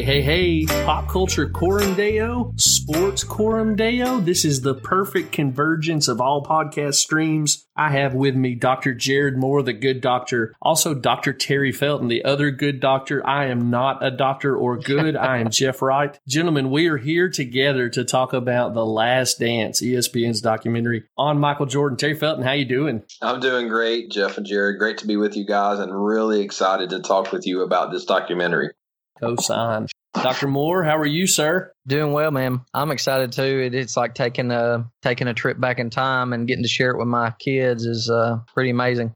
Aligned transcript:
Hey, 0.00 0.22
hey, 0.22 0.64
hey, 0.64 0.84
pop 0.86 1.08
culture 1.08 1.46
coram 1.46 1.94
deo, 1.94 2.54
sports 2.56 3.22
coram 3.22 3.76
deo. 3.76 4.18
This 4.18 4.46
is 4.46 4.62
the 4.62 4.72
perfect 4.72 5.30
convergence 5.30 6.08
of 6.08 6.22
all 6.22 6.42
podcast 6.42 6.94
streams. 6.94 7.66
I 7.76 7.90
have 7.90 8.14
with 8.14 8.34
me 8.34 8.54
Dr. 8.54 8.94
Jared 8.94 9.36
Moore, 9.36 9.62
the 9.62 9.74
good 9.74 10.00
doctor, 10.00 10.54
also 10.62 10.94
Dr. 10.94 11.34
Terry 11.34 11.70
Felton, 11.70 12.08
the 12.08 12.24
other 12.24 12.50
good 12.50 12.80
doctor. 12.80 13.26
I 13.26 13.48
am 13.48 13.68
not 13.68 14.02
a 14.02 14.10
doctor 14.10 14.56
or 14.56 14.78
good. 14.78 15.16
I 15.16 15.36
am 15.36 15.50
Jeff 15.50 15.82
Wright. 15.82 16.18
Gentlemen, 16.26 16.70
we 16.70 16.86
are 16.86 16.96
here 16.96 17.28
together 17.28 17.90
to 17.90 18.02
talk 18.02 18.32
about 18.32 18.72
The 18.72 18.86
Last 18.86 19.38
Dance, 19.38 19.82
ESPN's 19.82 20.40
documentary 20.40 21.04
on 21.18 21.38
Michael 21.38 21.66
Jordan. 21.66 21.98
Terry 21.98 22.14
Felton, 22.14 22.42
how 22.42 22.52
you 22.52 22.64
doing? 22.64 23.02
I'm 23.20 23.40
doing 23.40 23.68
great, 23.68 24.10
Jeff 24.10 24.38
and 24.38 24.46
Jared. 24.46 24.78
Great 24.78 24.96
to 24.98 25.06
be 25.06 25.18
with 25.18 25.36
you 25.36 25.44
guys 25.44 25.78
and 25.78 25.92
really 25.92 26.40
excited 26.40 26.88
to 26.88 27.00
talk 27.00 27.32
with 27.32 27.46
you 27.46 27.62
about 27.62 27.92
this 27.92 28.06
documentary. 28.06 28.70
Cosign. 29.20 29.88
Dr. 30.14 30.48
Moore, 30.48 30.82
how 30.82 30.98
are 30.98 31.06
you, 31.06 31.26
sir? 31.26 31.72
Doing 31.86 32.12
well, 32.12 32.30
ma'am. 32.30 32.64
I'm 32.74 32.90
excited 32.90 33.32
too. 33.32 33.42
It, 33.42 33.74
it's 33.74 33.96
like 33.96 34.14
taking 34.14 34.50
a 34.50 34.90
taking 35.02 35.28
a 35.28 35.34
trip 35.34 35.60
back 35.60 35.78
in 35.78 35.90
time 35.90 36.32
and 36.32 36.48
getting 36.48 36.64
to 36.64 36.68
share 36.68 36.90
it 36.90 36.98
with 36.98 37.08
my 37.08 37.32
kids 37.38 37.86
is 37.86 38.10
uh, 38.10 38.38
pretty 38.54 38.70
amazing. 38.70 39.14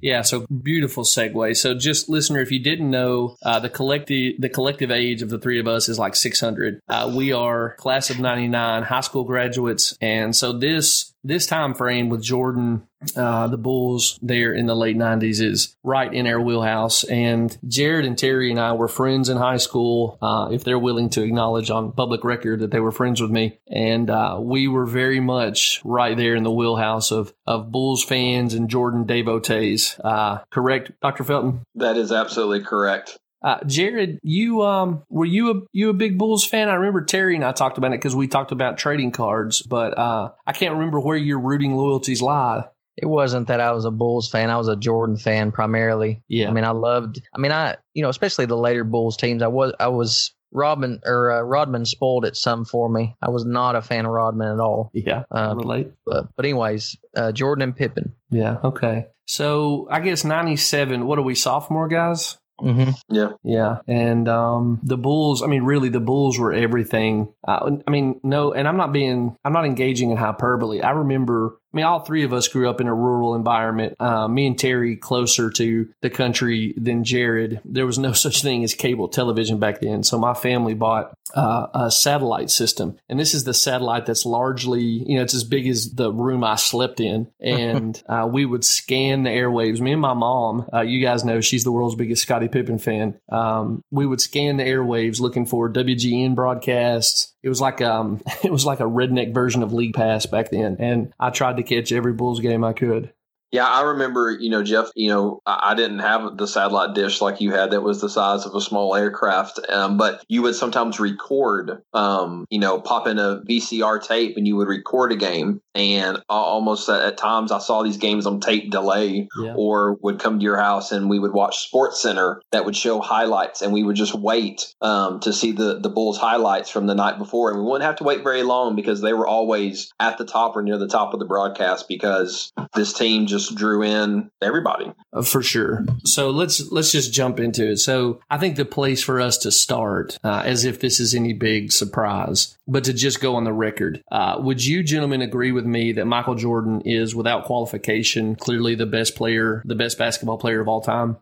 Yeah, 0.00 0.22
so 0.22 0.46
beautiful 0.62 1.04
segue. 1.04 1.56
So, 1.56 1.74
just 1.74 2.08
listener, 2.08 2.40
if 2.40 2.52
you 2.52 2.62
didn't 2.62 2.90
know, 2.90 3.36
uh, 3.42 3.60
the 3.60 3.70
collective 3.70 4.34
the 4.38 4.48
collective 4.48 4.90
age 4.90 5.22
of 5.22 5.30
the 5.30 5.38
three 5.38 5.58
of 5.58 5.66
us 5.66 5.88
is 5.88 5.98
like 5.98 6.14
600. 6.14 6.80
Uh, 6.88 7.12
we 7.16 7.32
are 7.32 7.74
class 7.76 8.10
of 8.10 8.20
99, 8.20 8.82
high 8.82 9.00
school 9.00 9.24
graduates, 9.24 9.96
and 10.00 10.36
so 10.36 10.52
this 10.52 11.12
this 11.24 11.46
time 11.46 11.74
frame 11.74 12.08
with 12.08 12.22
Jordan, 12.22 12.86
uh, 13.16 13.48
the 13.48 13.56
Bulls 13.56 14.18
there 14.22 14.52
in 14.52 14.66
the 14.66 14.74
late 14.74 14.96
90s 14.96 15.42
is 15.42 15.76
right 15.82 16.12
in 16.12 16.26
our 16.26 16.40
wheelhouse. 16.40 17.04
And 17.04 17.56
Jared 17.66 18.04
and 18.04 18.16
Terry 18.16 18.50
and 18.50 18.60
I 18.60 18.72
were 18.72 18.88
friends 18.88 19.28
in 19.28 19.36
high 19.36 19.56
school, 19.58 20.18
uh, 20.22 20.48
if 20.52 20.64
they're 20.64 20.78
willing 20.78 21.10
to 21.10 21.22
acknowledge 21.22 21.70
on 21.70 21.92
public 21.92 22.24
record 22.24 22.60
that 22.60 22.70
they 22.70 22.80
were 22.80 22.92
friends 22.92 23.20
with 23.20 23.30
me. 23.30 23.58
And 23.68 24.10
uh, 24.10 24.38
we 24.40 24.68
were 24.68 24.86
very 24.86 25.20
much 25.20 25.80
right 25.84 26.16
there 26.16 26.34
in 26.34 26.42
the 26.42 26.52
wheelhouse 26.52 27.10
of, 27.10 27.32
of 27.46 27.70
Bulls 27.70 28.04
fans 28.04 28.54
and 28.54 28.68
Jordan 28.68 29.04
devotees. 29.04 29.98
Uh, 30.02 30.38
correct, 30.50 30.92
Dr. 31.00 31.24
Felton? 31.24 31.62
That 31.74 31.96
is 31.96 32.12
absolutely 32.12 32.64
correct. 32.64 33.18
Uh, 33.42 33.62
Jared, 33.64 34.18
you 34.22 34.62
um, 34.62 35.02
were 35.08 35.24
you 35.24 35.50
a 35.50 35.60
you 35.72 35.90
a 35.90 35.94
big 35.94 36.18
Bulls 36.18 36.44
fan? 36.44 36.68
I 36.68 36.74
remember 36.74 37.04
Terry 37.04 37.36
and 37.36 37.44
I 37.44 37.52
talked 37.52 37.78
about 37.78 37.92
it 37.92 37.98
because 37.98 38.16
we 38.16 38.26
talked 38.26 38.50
about 38.50 38.78
trading 38.78 39.12
cards, 39.12 39.62
but 39.62 39.96
uh, 39.96 40.32
I 40.46 40.52
can't 40.52 40.74
remember 40.74 40.98
where 40.98 41.16
your 41.16 41.38
rooting 41.38 41.74
loyalties 41.74 42.22
lie. 42.22 42.64
It 42.96 43.06
wasn't 43.06 43.48
that 43.48 43.60
I 43.60 43.72
was 43.72 43.84
a 43.84 43.90
Bulls 43.90 44.30
fan; 44.30 44.50
I 44.50 44.56
was 44.56 44.68
a 44.68 44.76
Jordan 44.76 45.16
fan 45.16 45.52
primarily. 45.52 46.22
Yeah, 46.28 46.48
I 46.48 46.52
mean, 46.52 46.64
I 46.64 46.70
loved. 46.70 47.20
I 47.34 47.38
mean, 47.38 47.52
I 47.52 47.76
you 47.94 48.02
know, 48.02 48.08
especially 48.08 48.46
the 48.46 48.56
later 48.56 48.84
Bulls 48.84 49.16
teams. 49.16 49.42
I 49.42 49.48
was 49.48 49.74
I 49.78 49.88
was 49.88 50.34
Rodman 50.52 51.00
or 51.04 51.32
uh, 51.32 51.42
Rodman 51.42 51.84
spoiled 51.84 52.24
it 52.24 52.36
some 52.36 52.64
for 52.64 52.88
me. 52.88 53.14
I 53.20 53.30
was 53.30 53.44
not 53.44 53.76
a 53.76 53.82
fan 53.82 54.06
of 54.06 54.12
Rodman 54.12 54.54
at 54.54 54.60
all. 54.60 54.90
Yeah, 54.94 55.24
um, 55.30 55.58
relate. 55.58 55.92
But, 56.04 56.28
but 56.34 56.44
anyways, 56.44 56.96
uh, 57.14 57.32
Jordan 57.32 57.62
and 57.62 57.76
Pippen. 57.76 58.14
Yeah. 58.30 58.58
Okay. 58.64 59.06
So 59.26 59.88
I 59.90 60.00
guess 60.00 60.24
ninety 60.24 60.56
seven. 60.56 61.06
What 61.06 61.18
are 61.18 61.22
we 61.22 61.34
sophomore 61.34 61.88
guys? 61.88 62.38
Mm-hmm. 62.60 63.14
Yeah, 63.14 63.32
yeah, 63.44 63.78
and 63.86 64.26
um, 64.28 64.80
the 64.82 64.96
Bulls. 64.96 65.42
I 65.42 65.46
mean, 65.46 65.64
really, 65.64 65.90
the 65.90 66.00
Bulls 66.00 66.38
were 66.38 66.54
everything. 66.54 67.34
Uh, 67.46 67.72
I 67.86 67.90
mean, 67.90 68.18
no, 68.22 68.54
and 68.54 68.66
I'm 68.66 68.78
not 68.78 68.94
being, 68.94 69.36
I'm 69.44 69.52
not 69.52 69.66
engaging 69.66 70.10
in 70.10 70.16
hyperbole. 70.16 70.80
I 70.80 70.92
remember 70.92 71.60
I 71.72 71.76
mean, 71.76 71.84
all 71.84 72.00
three 72.00 72.24
of 72.24 72.32
us 72.32 72.48
grew 72.48 72.70
up 72.70 72.80
in 72.80 72.86
a 72.86 72.94
rural 72.94 73.34
environment. 73.34 73.96
Uh, 74.00 74.28
me 74.28 74.46
and 74.46 74.58
Terry 74.58 74.96
closer 74.96 75.50
to 75.50 75.88
the 76.00 76.10
country 76.10 76.74
than 76.76 77.04
Jared. 77.04 77.60
There 77.64 77.86
was 77.86 77.98
no 77.98 78.12
such 78.26 78.42
thing 78.42 78.64
as 78.64 78.74
cable 78.74 79.08
television 79.08 79.58
back 79.58 79.80
then. 79.80 80.02
So 80.02 80.18
my 80.18 80.34
family 80.34 80.74
bought 80.74 81.12
uh, 81.34 81.66
a 81.74 81.90
satellite 81.90 82.50
system. 82.50 82.96
And 83.08 83.18
this 83.18 83.34
is 83.34 83.44
the 83.44 83.54
satellite 83.54 84.06
that's 84.06 84.24
largely, 84.24 84.82
you 84.82 85.16
know, 85.16 85.22
it's 85.22 85.34
as 85.34 85.44
big 85.44 85.66
as 85.66 85.92
the 85.92 86.12
room 86.12 86.44
I 86.44 86.56
slept 86.56 87.00
in. 87.00 87.30
And 87.40 88.00
uh, 88.08 88.28
we 88.30 88.46
would 88.46 88.64
scan 88.64 89.24
the 89.24 89.30
airwaves. 89.30 89.80
Me 89.80 89.92
and 89.92 90.00
my 90.00 90.14
mom, 90.14 90.68
uh, 90.72 90.80
you 90.80 91.04
guys 91.04 91.24
know 91.24 91.40
she's 91.40 91.64
the 91.64 91.72
world's 91.72 91.94
biggest 91.94 92.22
Scottie 92.22 92.48
Pippen 92.48 92.78
fan. 92.78 93.18
Um, 93.28 93.82
we 93.90 94.06
would 94.06 94.20
scan 94.20 94.56
the 94.56 94.64
airwaves 94.64 95.20
looking 95.20 95.46
for 95.46 95.70
WGN 95.70 96.34
broadcasts 96.34 97.34
it 97.46 97.48
was 97.48 97.60
like 97.60 97.80
um 97.80 98.20
it 98.42 98.50
was 98.50 98.66
like 98.66 98.80
a 98.80 98.84
redneck 98.84 99.32
version 99.32 99.62
of 99.62 99.72
League 99.72 99.94
Pass 99.94 100.26
back 100.26 100.50
then, 100.50 100.76
and 100.80 101.12
I 101.18 101.30
tried 101.30 101.58
to 101.58 101.62
catch 101.62 101.92
every 101.92 102.12
Bulls 102.12 102.40
game 102.40 102.64
I 102.64 102.72
could. 102.72 103.12
Yeah, 103.56 103.64
I 103.64 103.80
remember, 103.84 104.36
you 104.38 104.50
know, 104.50 104.62
Jeff, 104.62 104.90
you 104.94 105.08
know, 105.08 105.40
I 105.46 105.74
didn't 105.74 106.00
have 106.00 106.36
the 106.36 106.46
satellite 106.46 106.94
dish 106.94 107.22
like 107.22 107.40
you 107.40 107.52
had 107.52 107.70
that 107.70 107.80
was 107.80 108.02
the 108.02 108.10
size 108.10 108.44
of 108.44 108.54
a 108.54 108.60
small 108.60 108.94
aircraft. 108.94 109.60
Um, 109.70 109.96
but 109.96 110.22
you 110.28 110.42
would 110.42 110.54
sometimes 110.54 111.00
record, 111.00 111.82
um, 111.94 112.44
you 112.50 112.58
know, 112.58 112.78
pop 112.78 113.06
in 113.06 113.18
a 113.18 113.40
VCR 113.48 114.06
tape 114.06 114.36
and 114.36 114.46
you 114.46 114.56
would 114.56 114.68
record 114.68 115.10
a 115.10 115.16
game. 115.16 115.62
And 115.74 116.22
almost 116.28 116.86
at, 116.90 117.16
times 117.16 117.50
I 117.50 117.58
saw 117.58 117.82
these 117.82 117.96
games 117.96 118.26
on 118.26 118.40
tape 118.40 118.70
delay 118.70 119.26
yeah. 119.40 119.54
or 119.56 119.94
would 120.02 120.18
come 120.18 120.38
to 120.38 120.42
your 120.42 120.58
house 120.58 120.92
and 120.92 121.08
we 121.08 121.18
would 121.18 121.32
watch 121.32 121.66
Sports 121.66 122.02
Center 122.02 122.42
that 122.52 122.66
would 122.66 122.76
show 122.76 123.00
highlights 123.00 123.62
and 123.62 123.72
we 123.72 123.82
would 123.82 123.96
just 123.96 124.14
wait 124.14 124.74
um, 124.82 125.18
to 125.20 125.32
see 125.32 125.52
the, 125.52 125.80
the 125.80 125.88
Bulls 125.88 126.18
highlights 126.18 126.68
from 126.68 126.86
the 126.86 126.94
night 126.94 127.16
before. 127.16 127.52
And 127.52 127.60
we 127.60 127.64
wouldn't 127.64 127.84
have 127.84 127.96
to 127.96 128.04
wait 128.04 128.22
very 128.22 128.42
long 128.42 128.76
because 128.76 129.00
they 129.00 129.14
were 129.14 129.26
always 129.26 129.90
at 129.98 130.18
the 130.18 130.26
top 130.26 130.56
or 130.56 130.62
near 130.62 130.76
the 130.76 130.88
top 130.88 131.14
of 131.14 131.20
the 131.20 131.26
broadcast 131.26 131.88
because 131.88 132.52
this 132.74 132.92
team 132.92 133.26
just 133.26 133.45
just 133.46 133.58
drew 133.58 133.82
in 133.82 134.30
everybody 134.42 134.92
uh, 135.12 135.22
for 135.22 135.42
sure. 135.42 135.84
So 136.04 136.30
let's 136.30 136.70
let's 136.70 136.92
just 136.92 137.12
jump 137.12 137.40
into 137.40 137.70
it. 137.70 137.78
So 137.78 138.20
I 138.30 138.38
think 138.38 138.56
the 138.56 138.64
place 138.64 139.02
for 139.02 139.20
us 139.20 139.38
to 139.38 139.52
start, 139.52 140.18
uh, 140.24 140.42
as 140.44 140.64
if 140.64 140.80
this 140.80 141.00
is 141.00 141.14
any 141.14 141.32
big 141.32 141.72
surprise, 141.72 142.56
but 142.66 142.84
to 142.84 142.92
just 142.92 143.20
go 143.20 143.36
on 143.36 143.44
the 143.44 143.52
record, 143.52 144.02
uh, 144.10 144.36
would 144.38 144.64
you 144.64 144.82
gentlemen 144.82 145.22
agree 145.22 145.52
with 145.52 145.66
me 145.66 145.92
that 145.92 146.06
Michael 146.06 146.34
Jordan 146.34 146.80
is, 146.82 147.14
without 147.14 147.44
qualification, 147.44 148.36
clearly 148.36 148.74
the 148.74 148.86
best 148.86 149.16
player, 149.16 149.62
the 149.64 149.74
best 149.74 149.98
basketball 149.98 150.38
player 150.38 150.60
of 150.60 150.68
all 150.68 150.80
time? 150.80 151.16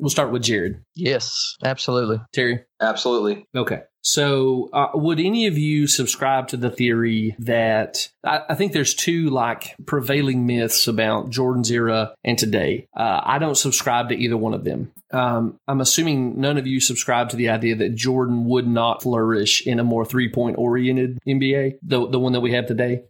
We'll 0.00 0.10
start 0.10 0.32
with 0.32 0.42
Jared. 0.42 0.82
Yes, 0.94 1.56
absolutely. 1.62 2.20
Terry? 2.32 2.64
Absolutely. 2.80 3.46
Okay. 3.54 3.82
So, 4.02 4.70
uh, 4.72 4.88
would 4.94 5.20
any 5.20 5.46
of 5.46 5.58
you 5.58 5.86
subscribe 5.86 6.48
to 6.48 6.56
the 6.56 6.70
theory 6.70 7.36
that 7.40 8.08
I, 8.24 8.40
I, 8.48 8.54
think 8.54 8.72
there's 8.72 8.94
two 8.94 9.28
like 9.28 9.76
prevailing 9.84 10.46
myths 10.46 10.88
about 10.88 11.28
Jordan's 11.28 11.70
era 11.70 12.14
and 12.24 12.38
today? 12.38 12.88
Uh, 12.96 13.20
I 13.22 13.38
don't 13.38 13.56
subscribe 13.56 14.08
to 14.08 14.16
either 14.16 14.38
one 14.38 14.54
of 14.54 14.64
them. 14.64 14.90
Um, 15.12 15.58
I'm 15.68 15.82
assuming 15.82 16.40
none 16.40 16.56
of 16.56 16.66
you 16.66 16.80
subscribe 16.80 17.28
to 17.30 17.36
the 17.36 17.50
idea 17.50 17.76
that 17.76 17.94
Jordan 17.94 18.46
would 18.46 18.66
not 18.66 19.02
flourish 19.02 19.66
in 19.66 19.78
a 19.78 19.84
more 19.84 20.06
three 20.06 20.30
point 20.30 20.56
oriented 20.56 21.18
NBA, 21.28 21.74
the 21.82 22.08
the 22.08 22.18
one 22.18 22.32
that 22.32 22.40
we 22.40 22.52
have 22.52 22.66
today. 22.66 23.02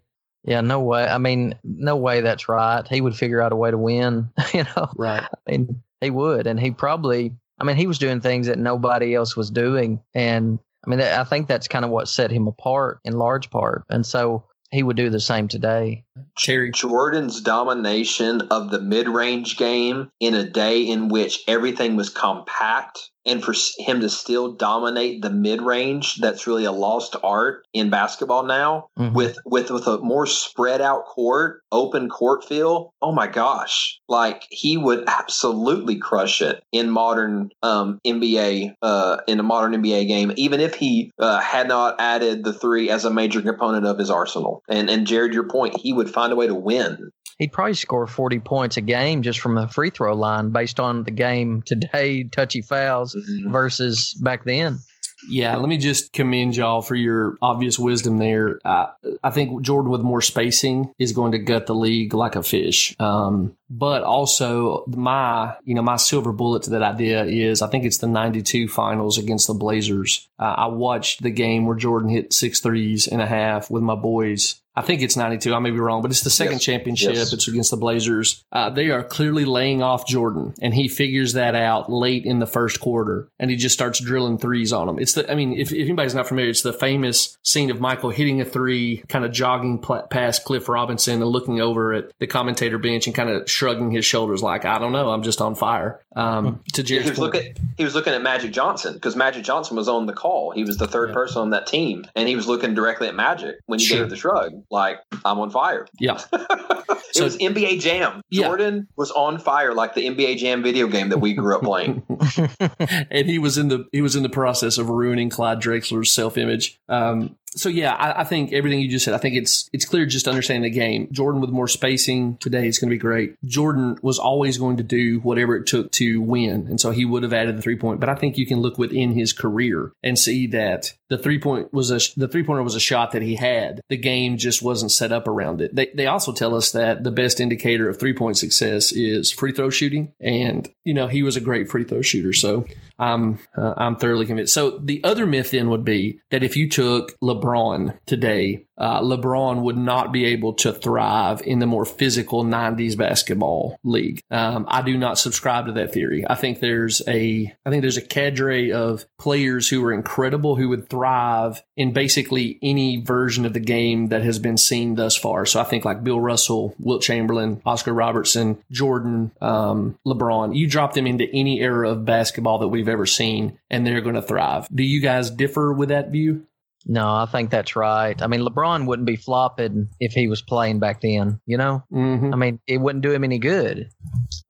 Yeah, 0.42 0.62
no 0.62 0.80
way. 0.80 1.04
I 1.04 1.18
mean, 1.18 1.54
no 1.62 1.96
way 1.96 2.22
that's 2.22 2.48
right. 2.48 2.86
He 2.88 3.00
would 3.00 3.14
figure 3.14 3.42
out 3.42 3.52
a 3.52 3.56
way 3.56 3.70
to 3.70 3.78
win. 3.78 4.30
You 4.54 4.64
know, 4.64 4.90
right? 4.96 5.22
I 5.22 5.50
mean, 5.50 5.80
he 6.00 6.10
would, 6.10 6.46
and 6.46 6.58
he 6.58 6.70
probably. 6.70 7.32
I 7.58 7.64
mean, 7.64 7.76
he 7.76 7.86
was 7.86 7.98
doing 7.98 8.22
things 8.22 8.46
that 8.46 8.58
nobody 8.58 9.14
else 9.14 9.36
was 9.36 9.50
doing, 9.50 10.00
and 10.14 10.58
I 10.86 10.90
mean, 10.90 11.00
I 11.00 11.24
think 11.24 11.46
that's 11.46 11.68
kind 11.68 11.84
of 11.84 11.90
what 11.90 12.08
set 12.08 12.30
him 12.30 12.48
apart 12.48 13.00
in 13.04 13.18
large 13.18 13.50
part. 13.50 13.84
And 13.90 14.04
so 14.04 14.44
he 14.70 14.82
would 14.82 14.96
do 14.96 15.10
the 15.10 15.20
same 15.20 15.48
today. 15.48 16.04
Cherry 16.36 16.70
Jordan's 16.70 17.40
domination 17.40 18.42
of 18.50 18.70
the 18.70 18.80
mid 18.80 19.08
range 19.08 19.56
game 19.56 20.10
in 20.20 20.34
a 20.34 20.44
day 20.44 20.82
in 20.82 21.08
which 21.08 21.42
everything 21.48 21.97
was 21.97 22.08
compact 22.08 23.10
and 23.26 23.42
for 23.42 23.54
him 23.78 24.00
to 24.00 24.08
still 24.08 24.52
dominate 24.52 25.22
the 25.22 25.30
mid 25.30 25.62
range 25.62 26.16
that's 26.16 26.46
really 26.46 26.64
a 26.64 26.72
lost 26.72 27.16
art 27.22 27.66
in 27.72 27.90
basketball 27.90 28.44
now 28.44 28.86
mm-hmm. 28.98 29.14
with 29.14 29.38
with 29.44 29.70
with 29.70 29.86
a 29.86 29.98
more 29.98 30.26
spread 30.26 30.80
out 30.80 31.04
court 31.06 31.62
open 31.72 32.08
court 32.08 32.44
feel 32.44 32.92
oh 33.02 33.12
my 33.12 33.26
gosh 33.26 33.98
like 34.08 34.46
he 34.50 34.76
would 34.76 35.04
absolutely 35.06 35.96
crush 35.96 36.40
it 36.42 36.62
in 36.72 36.90
modern 36.90 37.50
um, 37.62 38.00
nba 38.06 38.74
uh, 38.82 39.18
in 39.26 39.40
a 39.40 39.44
modern 39.44 39.72
nba 39.82 40.06
game 40.06 40.32
even 40.36 40.60
if 40.60 40.74
he 40.74 41.10
uh, 41.18 41.40
had 41.40 41.68
not 41.68 41.96
added 41.98 42.44
the 42.44 42.52
three 42.52 42.90
as 42.90 43.04
a 43.04 43.10
major 43.10 43.42
component 43.42 43.86
of 43.86 43.98
his 43.98 44.10
arsenal 44.10 44.62
and 44.68 44.88
and 44.90 45.06
jared 45.06 45.34
your 45.34 45.48
point 45.48 45.76
he 45.78 45.92
would 45.92 46.10
find 46.10 46.32
a 46.32 46.36
way 46.36 46.46
to 46.46 46.54
win. 46.54 47.10
He'd 47.41 47.53
probably 47.53 47.72
score 47.72 48.07
40 48.07 48.39
points 48.41 48.77
a 48.77 48.83
game 48.83 49.22
just 49.22 49.41
from 49.41 49.54
the 49.54 49.66
free 49.66 49.89
throw 49.89 50.15
line 50.15 50.51
based 50.51 50.78
on 50.78 51.04
the 51.04 51.10
game 51.10 51.63
today, 51.65 52.25
touchy 52.25 52.60
fouls 52.60 53.15
mm-hmm. 53.15 53.51
versus 53.51 54.13
back 54.13 54.45
then. 54.45 54.78
Yeah, 55.27 55.57
let 55.57 55.69
me 55.69 55.78
just 55.78 56.13
commend 56.13 56.54
y'all 56.54 56.83
for 56.83 56.95
your 56.95 57.39
obvious 57.41 57.78
wisdom 57.78 58.19
there. 58.19 58.59
Uh, 58.63 58.89
I 59.25 59.31
think 59.31 59.63
Jordan 59.63 59.91
with 59.91 60.03
more 60.03 60.21
spacing 60.21 60.92
is 60.98 61.13
going 61.13 61.33
to 61.33 61.39
gut 61.39 61.66
the 61.66 61.75
league 61.75 62.13
like 62.13 62.37
a 62.37 62.42
fish. 62.42 62.95
Um, 63.01 63.57
But 63.70 64.02
also 64.02 64.84
my, 64.88 65.54
you 65.64 65.74
know, 65.74 65.82
my 65.82 65.96
silver 65.96 66.32
bullet 66.32 66.64
to 66.64 66.70
that 66.70 66.82
idea 66.82 67.24
is 67.24 67.62
I 67.62 67.68
think 67.68 67.84
it's 67.84 67.98
the 67.98 68.08
92 68.08 68.68
finals 68.68 69.16
against 69.16 69.46
the 69.46 69.54
Blazers. 69.54 70.28
Uh, 70.38 70.54
I 70.56 70.66
watched 70.66 71.22
the 71.22 71.30
game 71.30 71.66
where 71.66 71.76
Jordan 71.76 72.10
hit 72.10 72.32
six 72.32 72.60
threes 72.60 73.06
and 73.06 73.22
a 73.22 73.26
half 73.26 73.70
with 73.70 73.82
my 73.82 73.94
boys 73.94 74.60
I 74.76 74.82
think 74.82 75.02
it's 75.02 75.16
92. 75.16 75.52
I 75.52 75.58
may 75.58 75.70
be 75.70 75.78
wrong, 75.78 76.00
but 76.00 76.10
it's 76.10 76.22
the 76.22 76.30
second 76.30 76.54
yes. 76.54 76.62
championship. 76.62 77.14
Yes. 77.14 77.32
It's 77.32 77.48
against 77.48 77.72
the 77.72 77.76
Blazers. 77.76 78.44
Uh, 78.52 78.70
they 78.70 78.90
are 78.90 79.02
clearly 79.02 79.44
laying 79.44 79.82
off 79.82 80.06
Jordan, 80.06 80.54
and 80.62 80.72
he 80.72 80.86
figures 80.86 81.32
that 81.32 81.56
out 81.56 81.90
late 81.90 82.24
in 82.24 82.38
the 82.38 82.46
first 82.46 82.80
quarter, 82.80 83.28
and 83.38 83.50
he 83.50 83.56
just 83.56 83.74
starts 83.74 84.00
drilling 84.00 84.38
threes 84.38 84.72
on 84.72 84.86
them. 84.86 84.98
It's 84.98 85.14
the, 85.14 85.30
I 85.30 85.34
mean, 85.34 85.52
if, 85.52 85.72
if 85.72 85.84
anybody's 85.84 86.14
not 86.14 86.28
familiar, 86.28 86.50
it's 86.50 86.62
the 86.62 86.72
famous 86.72 87.36
scene 87.42 87.70
of 87.70 87.80
Michael 87.80 88.10
hitting 88.10 88.40
a 88.40 88.44
three, 88.44 89.02
kind 89.08 89.24
of 89.24 89.32
jogging 89.32 89.80
pl- 89.80 90.06
past 90.08 90.44
Cliff 90.44 90.68
Robinson 90.68 91.20
and 91.20 91.30
looking 91.30 91.60
over 91.60 91.92
at 91.92 92.12
the 92.18 92.28
commentator 92.28 92.78
bench 92.78 93.06
and 93.06 93.14
kind 93.14 93.28
of 93.28 93.50
shrugging 93.60 93.91
his 93.91 94.07
shoulders 94.07 94.42
like, 94.42 94.65
I 94.65 94.78
don't 94.78 94.92
know, 94.92 95.10
I'm 95.10 95.22
just 95.22 95.42
on 95.42 95.54
fire. 95.54 96.01
Um, 96.16 96.62
to 96.72 96.83
Jared's 96.83 97.04
he 97.04 97.10
was 97.10 97.18
point. 97.18 97.34
looking, 97.34 97.54
he 97.77 97.84
was 97.84 97.95
looking 97.95 98.15
at 98.15 98.22
Magic 98.22 98.53
Johnson 98.53 98.95
because 98.95 99.16
Magic 99.16 99.45
Johnson 99.45 99.77
was 99.77 99.86
on 99.86 100.07
the 100.07 100.15
call. 100.15 100.51
He 100.51 100.65
was 100.65 100.78
the 100.78 100.86
third 100.86 101.10
yeah. 101.10 101.15
person 101.15 101.42
on 101.42 101.51
that 101.51 101.66
team, 101.66 102.07
and 102.16 102.27
he 102.27 102.34
was 102.36 102.48
looking 102.48 102.72
directly 102.72 103.07
at 103.07 103.15
Magic 103.15 103.57
when 103.66 103.78
he 103.78 103.84
sure. 103.84 103.98
gave 103.98 104.09
the 104.09 104.16
shrug, 104.16 104.62
like 104.71 105.01
I'm 105.27 105.39
on 105.39 105.51
fire. 105.51 105.86
Yeah, 105.98 106.18
it 106.33 106.98
so, 107.12 107.24
was 107.24 107.36
NBA 107.36 107.80
Jam. 107.80 108.22
Jordan 108.33 108.77
yeah. 108.77 108.83
was 108.97 109.10
on 109.10 109.39
fire 109.39 109.74
like 109.74 109.92
the 109.92 110.06
NBA 110.06 110.39
Jam 110.39 110.63
video 110.63 110.89
game 110.89 111.10
that 111.10 111.18
we 111.18 111.34
grew 111.34 111.54
up 111.54 111.63
playing, 111.63 112.03
and 113.10 113.28
he 113.28 113.39
was 113.39 113.59
in 113.59 113.68
the 113.68 113.86
he 113.92 114.01
was 114.01 114.16
in 114.16 114.22
the 114.22 114.30
process 114.30 114.78
of 114.78 114.89
ruining 114.89 115.28
Clyde 115.28 115.60
Drexler's 115.60 116.10
self 116.10 116.39
image. 116.39 116.80
Um, 116.89 117.36
so 117.56 117.68
yeah, 117.68 117.94
I, 117.94 118.20
I, 118.20 118.24
think 118.24 118.52
everything 118.52 118.80
you 118.80 118.88
just 118.88 119.04
said. 119.04 119.14
I 119.14 119.18
think 119.18 119.36
it's 119.36 119.68
it's 119.72 119.84
clear 119.84 120.06
just 120.06 120.28
understanding 120.28 120.70
the 120.70 120.78
game. 120.78 121.08
Jordan 121.10 121.41
with 121.41 121.50
more 121.50 121.68
spacing 121.68 122.36
today 122.38 122.66
is 122.66 122.78
going 122.78 122.88
to 122.91 122.94
be 122.94 122.98
great. 122.98 123.42
Jordan 123.44 123.98
was 124.02 124.18
always 124.18 124.56
going 124.58 124.76
to 124.76 124.82
do 124.82 125.20
whatever 125.20 125.56
it 125.56 125.66
took 125.66 125.91
to 125.92 126.20
win, 126.20 126.66
and 126.68 126.80
so 126.80 126.91
he 126.91 127.04
would 127.04 127.22
have 127.22 127.32
added 127.32 127.56
the 127.56 127.62
three 127.62 127.76
point. 127.76 128.00
But 128.00 128.08
I 128.08 128.14
think 128.14 128.38
you 128.38 128.47
can 128.47 128.60
look 128.60 128.78
within 128.78 129.12
his 129.12 129.32
career 129.32 129.92
and 130.02 130.18
see 130.18 130.47
that 130.48 130.94
the 131.10 131.18
three 131.18 131.39
point 131.39 131.72
was 131.74 131.91
a 131.91 131.98
the 132.18 132.28
three 132.28 132.45
pointer 132.45 132.62
was 132.62 132.77
a 132.77 132.80
shot 132.80 133.12
that 133.12 133.21
he 133.21 133.34
had. 133.34 133.83
The 133.89 133.97
game 133.97 134.39
just 134.39 134.62
wasn't 134.62 134.92
set 134.92 135.12
up 135.12 135.28
around 135.28 135.60
it. 135.60 135.74
They 135.74 135.91
they 135.95 136.07
also 136.07 136.33
tell 136.33 136.54
us 136.54 136.72
that 136.72 137.04
the 137.04 137.10
best 137.10 137.41
indicator 137.41 137.89
of 137.89 137.98
three 137.98 138.15
point 138.15 138.39
success 138.39 138.92
is 138.92 139.30
free 139.33 139.53
throw 139.53 139.71
shooting, 139.71 140.12
and 140.21 140.68
you 140.84 140.95
know 140.95 141.09
he 141.09 141.22
was 141.22 141.36
a 141.36 141.41
great 141.41 141.68
free 141.68 141.84
throw 141.84 142.01
shooter. 142.01 142.33
So 142.33 142.65
I'm 142.98 143.41
uh, 143.57 143.74
I'm 143.77 143.97
thoroughly 143.97 144.24
convinced. 144.24 144.54
So 144.54 144.78
the 144.78 145.03
other 145.03 145.27
myth 145.27 145.51
then 145.51 145.68
would 145.68 145.84
be 145.84 146.21
that 146.30 146.45
if 146.45 146.57
you 146.57 146.71
took 146.71 147.18
LeBron 147.21 147.98
today 148.06 148.66
uh, 148.80 149.03
LeBron 149.03 149.60
would 149.60 149.77
not 149.77 150.10
be 150.10 150.24
able 150.24 150.54
to 150.54 150.72
thrive 150.72 151.42
in 151.42 151.59
the 151.59 151.66
more 151.66 151.84
physical 151.84 152.44
90s 152.44 152.97
basketball 152.97 153.78
league. 153.84 154.22
Um, 154.30 154.65
I 154.68 154.80
do 154.80 154.97
not 154.97 155.18
subscribe 155.18 155.66
to 155.66 155.72
that 155.72 155.92
theory. 155.92 156.24
I 156.28 156.34
think 156.34 156.60
there's 156.60 157.03
a, 157.06 157.54
I 157.65 157.71
think 157.71 157.82
there's 157.82 157.98
a 157.98 158.03
cadre 158.03 158.72
of 158.72 159.04
players 159.18 159.68
who 159.68 159.84
are 159.84 159.92
incredible 159.92 160.56
who 160.56 160.71
would 160.71 160.88
thrive 160.88 161.62
in 161.77 161.92
basically 161.92 162.59
any 162.62 163.03
version 163.03 163.44
of 163.44 163.53
the 163.53 163.60
game 163.60 164.09
that 164.09 164.22
has 164.22 164.38
been 164.38 164.56
seen 164.56 164.94
thus 164.94 165.15
far. 165.15 165.44
So 165.44 165.60
I 165.60 165.65
think 165.65 165.84
like 165.84 166.03
Bill 166.03 166.21
Russell, 166.21 166.74
Wilt 166.78 167.03
Chamberlain, 167.03 167.60
Oscar 167.66 167.92
Robertson, 167.92 168.62
Jordan, 168.71 169.30
um, 169.42 169.98
LeBron, 170.06 170.56
you 170.56 170.66
drop 170.66 170.94
them 170.94 171.06
into 171.06 171.28
any 171.32 171.60
era 171.60 171.91
of 171.91 172.06
basketball 172.06 172.59
that 172.60 172.68
we've 172.68 172.88
ever 172.88 173.04
seen 173.04 173.59
and 173.68 173.86
they're 173.86 174.00
going 174.00 174.15
to 174.15 174.22
thrive. 174.22 174.68
Do 174.74 174.82
you 174.82 175.00
guys 175.03 175.30
differ 175.30 175.72
with 175.72 175.91
that 175.91 176.10
view? 176.10 176.47
No, 176.86 177.15
I 177.15 177.27
think 177.27 177.50
that's 177.50 177.77
right. 177.77 178.21
I 178.21 178.27
mean, 178.27 178.41
LeBron 178.41 178.86
wouldn't 178.86 179.06
be 179.06 179.16
flopping 179.16 179.88
if 180.00 180.12
he 180.12 180.28
was 180.28 180.41
playing 180.41 180.78
back 180.78 181.00
then. 181.00 181.41
You 181.47 181.59
know, 181.59 181.84
mm-hmm. 181.92 182.32
I 182.32 182.36
mean, 182.36 182.60
it 182.66 182.78
wouldn't 182.78 183.03
do 183.03 183.12
him 183.12 183.24
any 183.24 183.38
good. 183.38 183.91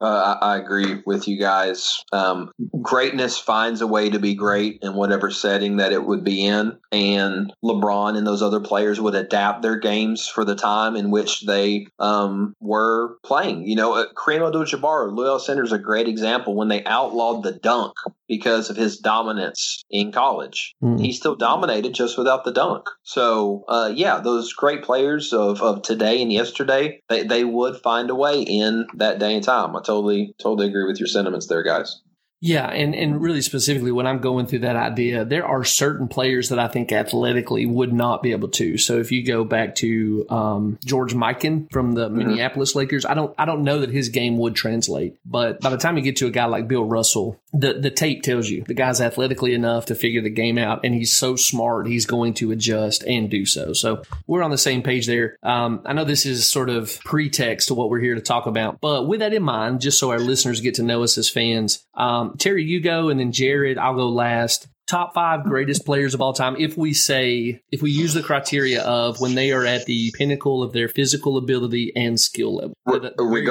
Uh, 0.00 0.36
I, 0.40 0.52
I, 0.52 0.56
agree 0.56 1.02
with 1.04 1.28
you 1.28 1.38
guys. 1.38 2.02
Um, 2.12 2.52
greatness 2.80 3.36
finds 3.36 3.82
a 3.82 3.86
way 3.86 4.08
to 4.10 4.18
be 4.18 4.34
great 4.34 4.78
in 4.80 4.94
whatever 4.94 5.30
setting 5.30 5.76
that 5.76 5.92
it 5.92 6.04
would 6.04 6.24
be 6.24 6.46
in, 6.46 6.78
and 6.90 7.52
LeBron 7.62 8.16
and 8.16 8.26
those 8.26 8.42
other 8.42 8.60
players 8.60 9.00
would 9.00 9.14
adapt 9.14 9.60
their 9.60 9.76
games 9.76 10.26
for 10.26 10.44
the 10.44 10.54
time 10.54 10.96
in 10.96 11.10
which 11.10 11.42
they 11.42 11.86
um, 11.98 12.54
were 12.60 13.18
playing. 13.22 13.66
You 13.66 13.76
know, 13.76 13.92
uh, 13.94 14.06
Kareem 14.16 14.46
Abdul-Jabbar, 14.46 15.14
Lou 15.14 15.26
Alcindor 15.26 15.64
is 15.64 15.72
a 15.72 15.78
great 15.78 16.08
example 16.08 16.54
when 16.54 16.68
they 16.68 16.82
outlawed 16.84 17.42
the 17.42 17.52
dunk 17.52 17.92
because 18.26 18.70
of 18.70 18.76
his 18.76 18.98
dominance 18.98 19.84
in 19.90 20.12
college. 20.12 20.74
Mm. 20.82 21.00
He 21.00 21.12
still 21.12 21.34
dominated 21.34 21.92
just 21.94 22.16
without 22.20 22.44
the 22.44 22.52
dunk. 22.52 22.88
So, 23.02 23.64
uh, 23.68 23.90
yeah, 23.94 24.20
those 24.20 24.52
great 24.52 24.82
players 24.82 25.32
of, 25.32 25.62
of 25.62 25.82
today 25.82 26.22
and 26.22 26.32
yesterday, 26.32 27.00
they, 27.08 27.24
they 27.24 27.44
would 27.44 27.76
find 27.78 28.10
a 28.10 28.14
way 28.14 28.42
in 28.42 28.86
that 28.94 29.18
day 29.18 29.34
and 29.34 29.42
time. 29.44 29.74
I 29.74 29.80
totally, 29.80 30.34
totally 30.38 30.68
agree 30.68 30.86
with 30.86 31.00
your 31.00 31.08
sentiments 31.08 31.46
there, 31.46 31.62
guys. 31.62 32.00
Yeah, 32.40 32.66
and, 32.66 32.94
and 32.94 33.20
really 33.20 33.42
specifically 33.42 33.92
when 33.92 34.06
I'm 34.06 34.20
going 34.20 34.46
through 34.46 34.60
that 34.60 34.76
idea, 34.76 35.26
there 35.26 35.46
are 35.46 35.62
certain 35.62 36.08
players 36.08 36.48
that 36.48 36.58
I 36.58 36.68
think 36.68 36.90
athletically 36.90 37.66
would 37.66 37.92
not 37.92 38.22
be 38.22 38.32
able 38.32 38.48
to. 38.48 38.78
So 38.78 38.98
if 38.98 39.12
you 39.12 39.22
go 39.24 39.44
back 39.44 39.74
to 39.76 40.26
um, 40.30 40.78
George 40.84 41.12
Mikan 41.12 41.70
from 41.70 41.92
the 41.92 42.08
mm-hmm. 42.08 42.18
Minneapolis 42.18 42.74
Lakers, 42.74 43.04
I 43.04 43.12
don't 43.12 43.34
I 43.38 43.44
don't 43.44 43.62
know 43.62 43.80
that 43.80 43.90
his 43.90 44.08
game 44.08 44.38
would 44.38 44.54
translate. 44.54 45.18
But 45.24 45.60
by 45.60 45.68
the 45.68 45.76
time 45.76 45.98
you 45.98 46.02
get 46.02 46.16
to 46.16 46.26
a 46.26 46.30
guy 46.30 46.46
like 46.46 46.66
Bill 46.66 46.84
Russell, 46.84 47.38
the 47.52 47.74
the 47.74 47.90
tape 47.90 48.22
tells 48.22 48.48
you 48.48 48.64
the 48.66 48.74
guy's 48.74 49.02
athletically 49.02 49.52
enough 49.54 49.86
to 49.86 49.94
figure 49.94 50.22
the 50.22 50.30
game 50.30 50.56
out, 50.56 50.80
and 50.82 50.94
he's 50.94 51.12
so 51.12 51.36
smart 51.36 51.88
he's 51.88 52.06
going 52.06 52.34
to 52.34 52.52
adjust 52.52 53.04
and 53.04 53.28
do 53.28 53.44
so. 53.44 53.74
So 53.74 54.02
we're 54.26 54.42
on 54.42 54.50
the 54.50 54.58
same 54.58 54.82
page 54.82 55.06
there. 55.06 55.36
Um, 55.42 55.82
I 55.84 55.92
know 55.92 56.04
this 56.04 56.24
is 56.24 56.46
sort 56.46 56.70
of 56.70 56.98
pretext 57.04 57.68
to 57.68 57.74
what 57.74 57.90
we're 57.90 58.00
here 58.00 58.14
to 58.14 58.20
talk 58.22 58.46
about, 58.46 58.80
but 58.80 59.06
with 59.06 59.20
that 59.20 59.34
in 59.34 59.42
mind, 59.42 59.82
just 59.82 59.98
so 59.98 60.10
our 60.10 60.18
listeners 60.18 60.62
get 60.62 60.76
to 60.76 60.82
know 60.82 61.02
us 61.02 61.18
as 61.18 61.28
fans. 61.28 61.84
Um, 61.94 62.29
Terry, 62.38 62.64
you 62.64 62.80
go, 62.80 63.08
and 63.08 63.18
then 63.18 63.32
Jared, 63.32 63.78
I'll 63.78 63.94
go 63.94 64.08
last. 64.08 64.68
Top 64.86 65.14
five 65.14 65.44
greatest 65.44 65.86
players 65.86 66.14
of 66.14 66.20
all 66.20 66.32
time. 66.32 66.56
If 66.58 66.76
we 66.76 66.94
say, 66.94 67.62
if 67.70 67.80
we 67.80 67.92
use 67.92 68.12
the 68.12 68.24
criteria 68.24 68.82
of 68.82 69.20
when 69.20 69.36
they 69.36 69.52
are 69.52 69.64
at 69.64 69.86
the 69.86 70.12
pinnacle 70.18 70.64
of 70.64 70.72
their 70.72 70.88
physical 70.88 71.36
ability 71.36 71.92
and 71.94 72.18
skill 72.18 72.56
level. 72.56 72.74
Are, 72.86 73.28
we, 73.28 73.48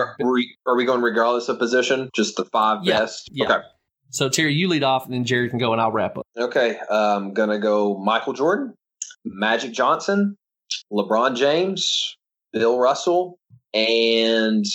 are 0.65 0.75
we 0.75 0.83
going 0.83 1.01
regardless 1.01 1.47
of 1.47 1.57
position? 1.57 2.09
Just 2.13 2.35
the 2.35 2.43
five 2.43 2.79
yeah, 2.83 2.99
best? 2.99 3.29
Yeah. 3.31 3.45
Okay. 3.45 3.63
So 4.11 4.27
Terry, 4.27 4.53
you 4.53 4.67
lead 4.67 4.83
off, 4.83 5.05
and 5.05 5.13
then 5.13 5.23
Jared 5.23 5.51
can 5.51 5.59
go, 5.59 5.71
and 5.71 5.81
I'll 5.81 5.91
wrap 5.91 6.17
up. 6.17 6.25
Okay, 6.37 6.77
I'm 6.89 7.33
gonna 7.33 7.59
go 7.59 7.97
Michael 7.97 8.33
Jordan, 8.33 8.73
Magic 9.23 9.71
Johnson, 9.71 10.35
LeBron 10.91 11.35
James, 11.35 12.17
Bill 12.51 12.79
Russell, 12.79 13.37
and 13.73 14.65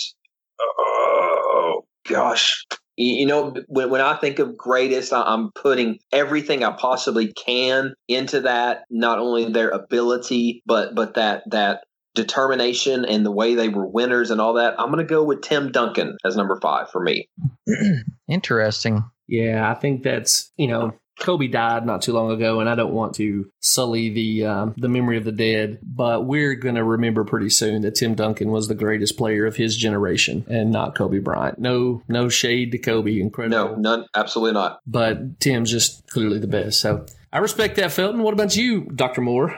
oh 0.59 1.85
gosh, 2.07 2.65
you 2.97 3.25
know, 3.25 3.55
when, 3.67 3.89
when 3.89 4.01
I 4.01 4.15
think 4.15 4.39
of 4.39 4.57
greatest, 4.57 5.11
I'm 5.13 5.51
putting 5.51 5.99
everything 6.11 6.63
I 6.63 6.71
possibly 6.71 7.33
can 7.33 7.93
into 8.07 8.41
that. 8.41 8.85
Not 8.89 9.19
only 9.19 9.49
their 9.49 9.69
ability, 9.69 10.63
but 10.65 10.95
but 10.95 11.15
that 11.15 11.43
that 11.51 11.83
determination 12.13 13.05
and 13.05 13.25
the 13.25 13.31
way 13.31 13.55
they 13.55 13.69
were 13.69 13.85
winners 13.85 14.31
and 14.31 14.39
all 14.39 14.53
that. 14.53 14.79
I'm 14.79 14.91
going 14.91 15.05
to 15.05 15.09
go 15.09 15.23
with 15.23 15.41
Tim 15.41 15.71
Duncan 15.71 16.17
as 16.23 16.35
number 16.37 16.57
five 16.61 16.89
for 16.89 17.01
me. 17.01 17.29
Interesting. 18.29 19.03
Yeah, 19.27 19.69
I 19.69 19.73
think 19.73 20.03
that's 20.03 20.51
you 20.55 20.67
know 20.67 20.93
Kobe 21.19 21.47
died 21.47 21.85
not 21.85 22.01
too 22.01 22.13
long 22.13 22.31
ago, 22.31 22.59
and 22.59 22.69
I 22.69 22.75
don't 22.75 22.93
want 22.93 23.15
to 23.15 23.49
sully 23.59 24.09
the 24.09 24.45
um, 24.45 24.73
the 24.77 24.89
memory 24.89 25.17
of 25.17 25.23
the 25.23 25.31
dead, 25.31 25.79
but 25.81 26.25
we're 26.25 26.55
going 26.55 26.75
to 26.75 26.83
remember 26.83 27.23
pretty 27.23 27.49
soon 27.49 27.81
that 27.83 27.95
Tim 27.95 28.15
Duncan 28.15 28.51
was 28.51 28.67
the 28.67 28.75
greatest 28.75 29.17
player 29.17 29.45
of 29.45 29.55
his 29.55 29.77
generation, 29.77 30.45
and 30.49 30.71
not 30.71 30.95
Kobe 30.95 31.19
Bryant. 31.19 31.59
No, 31.59 32.01
no 32.07 32.27
shade 32.29 32.71
to 32.71 32.77
Kobe, 32.77 33.19
incredible. 33.19 33.75
No, 33.75 33.75
none, 33.75 34.05
absolutely 34.13 34.53
not. 34.53 34.79
But 34.85 35.39
Tim's 35.39 35.71
just 35.71 36.07
clearly 36.07 36.39
the 36.39 36.47
best. 36.47 36.81
So 36.81 37.05
I 37.31 37.39
respect 37.39 37.77
that, 37.77 37.91
Felton. 37.91 38.21
What 38.21 38.33
about 38.33 38.55
you, 38.55 38.85
Doctor 38.85 39.21
Moore? 39.21 39.57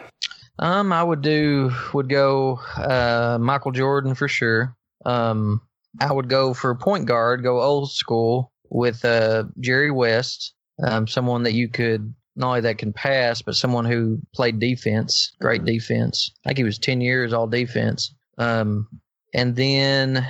Um, 0.59 0.91
I 0.91 1.03
would 1.03 1.21
do 1.21 1.71
would 1.93 2.09
go 2.09 2.59
uh, 2.77 3.37
Michael 3.39 3.71
Jordan 3.71 4.15
for 4.15 4.27
sure. 4.27 4.75
Um, 5.05 5.61
I 5.99 6.11
would 6.11 6.29
go 6.29 6.53
for 6.53 6.73
point 6.75 7.05
guard, 7.05 7.43
go 7.43 7.61
old 7.61 7.91
school 7.91 8.51
with 8.69 9.05
uh, 9.05 9.45
Jerry 9.59 9.91
West 9.91 10.53
um, 10.83 11.07
someone 11.07 11.43
that 11.43 11.53
you 11.53 11.67
could 11.67 12.13
not 12.35 12.47
only 12.47 12.61
that 12.61 12.77
can 12.77 12.93
pass, 12.93 13.41
but 13.41 13.55
someone 13.55 13.85
who 13.85 14.19
played 14.33 14.59
defense, 14.59 15.35
great 15.41 15.61
mm-hmm. 15.61 15.73
defense. 15.73 16.31
I 16.45 16.49
think 16.49 16.59
he 16.59 16.63
was 16.63 16.79
ten 16.79 17.01
years 17.01 17.33
all 17.33 17.47
defense. 17.47 18.13
Um, 18.37 18.87
and 19.33 19.55
then 19.55 20.25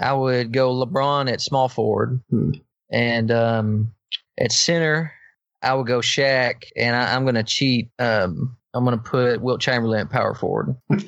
I 0.00 0.12
would 0.12 0.52
go 0.52 0.74
LeBron 0.74 1.30
at 1.30 1.40
small 1.40 1.68
forward, 1.68 2.20
hmm. 2.30 2.50
and 2.90 3.30
um, 3.30 3.92
at 4.38 4.52
center 4.52 5.12
I 5.62 5.74
would 5.74 5.86
go 5.86 5.98
Shaq, 5.98 6.64
and 6.76 6.94
I, 6.94 7.14
am 7.14 7.24
going 7.24 7.34
to 7.34 7.42
cheat. 7.42 7.90
Um, 7.98 8.56
I'm 8.74 8.84
going 8.84 8.96
to 8.96 9.02
put 9.02 9.40
Wilt 9.40 9.60
Chamberlain 9.60 10.02
at 10.02 10.10
power 10.10 10.34
forward. 10.34 10.76
I 10.90 11.04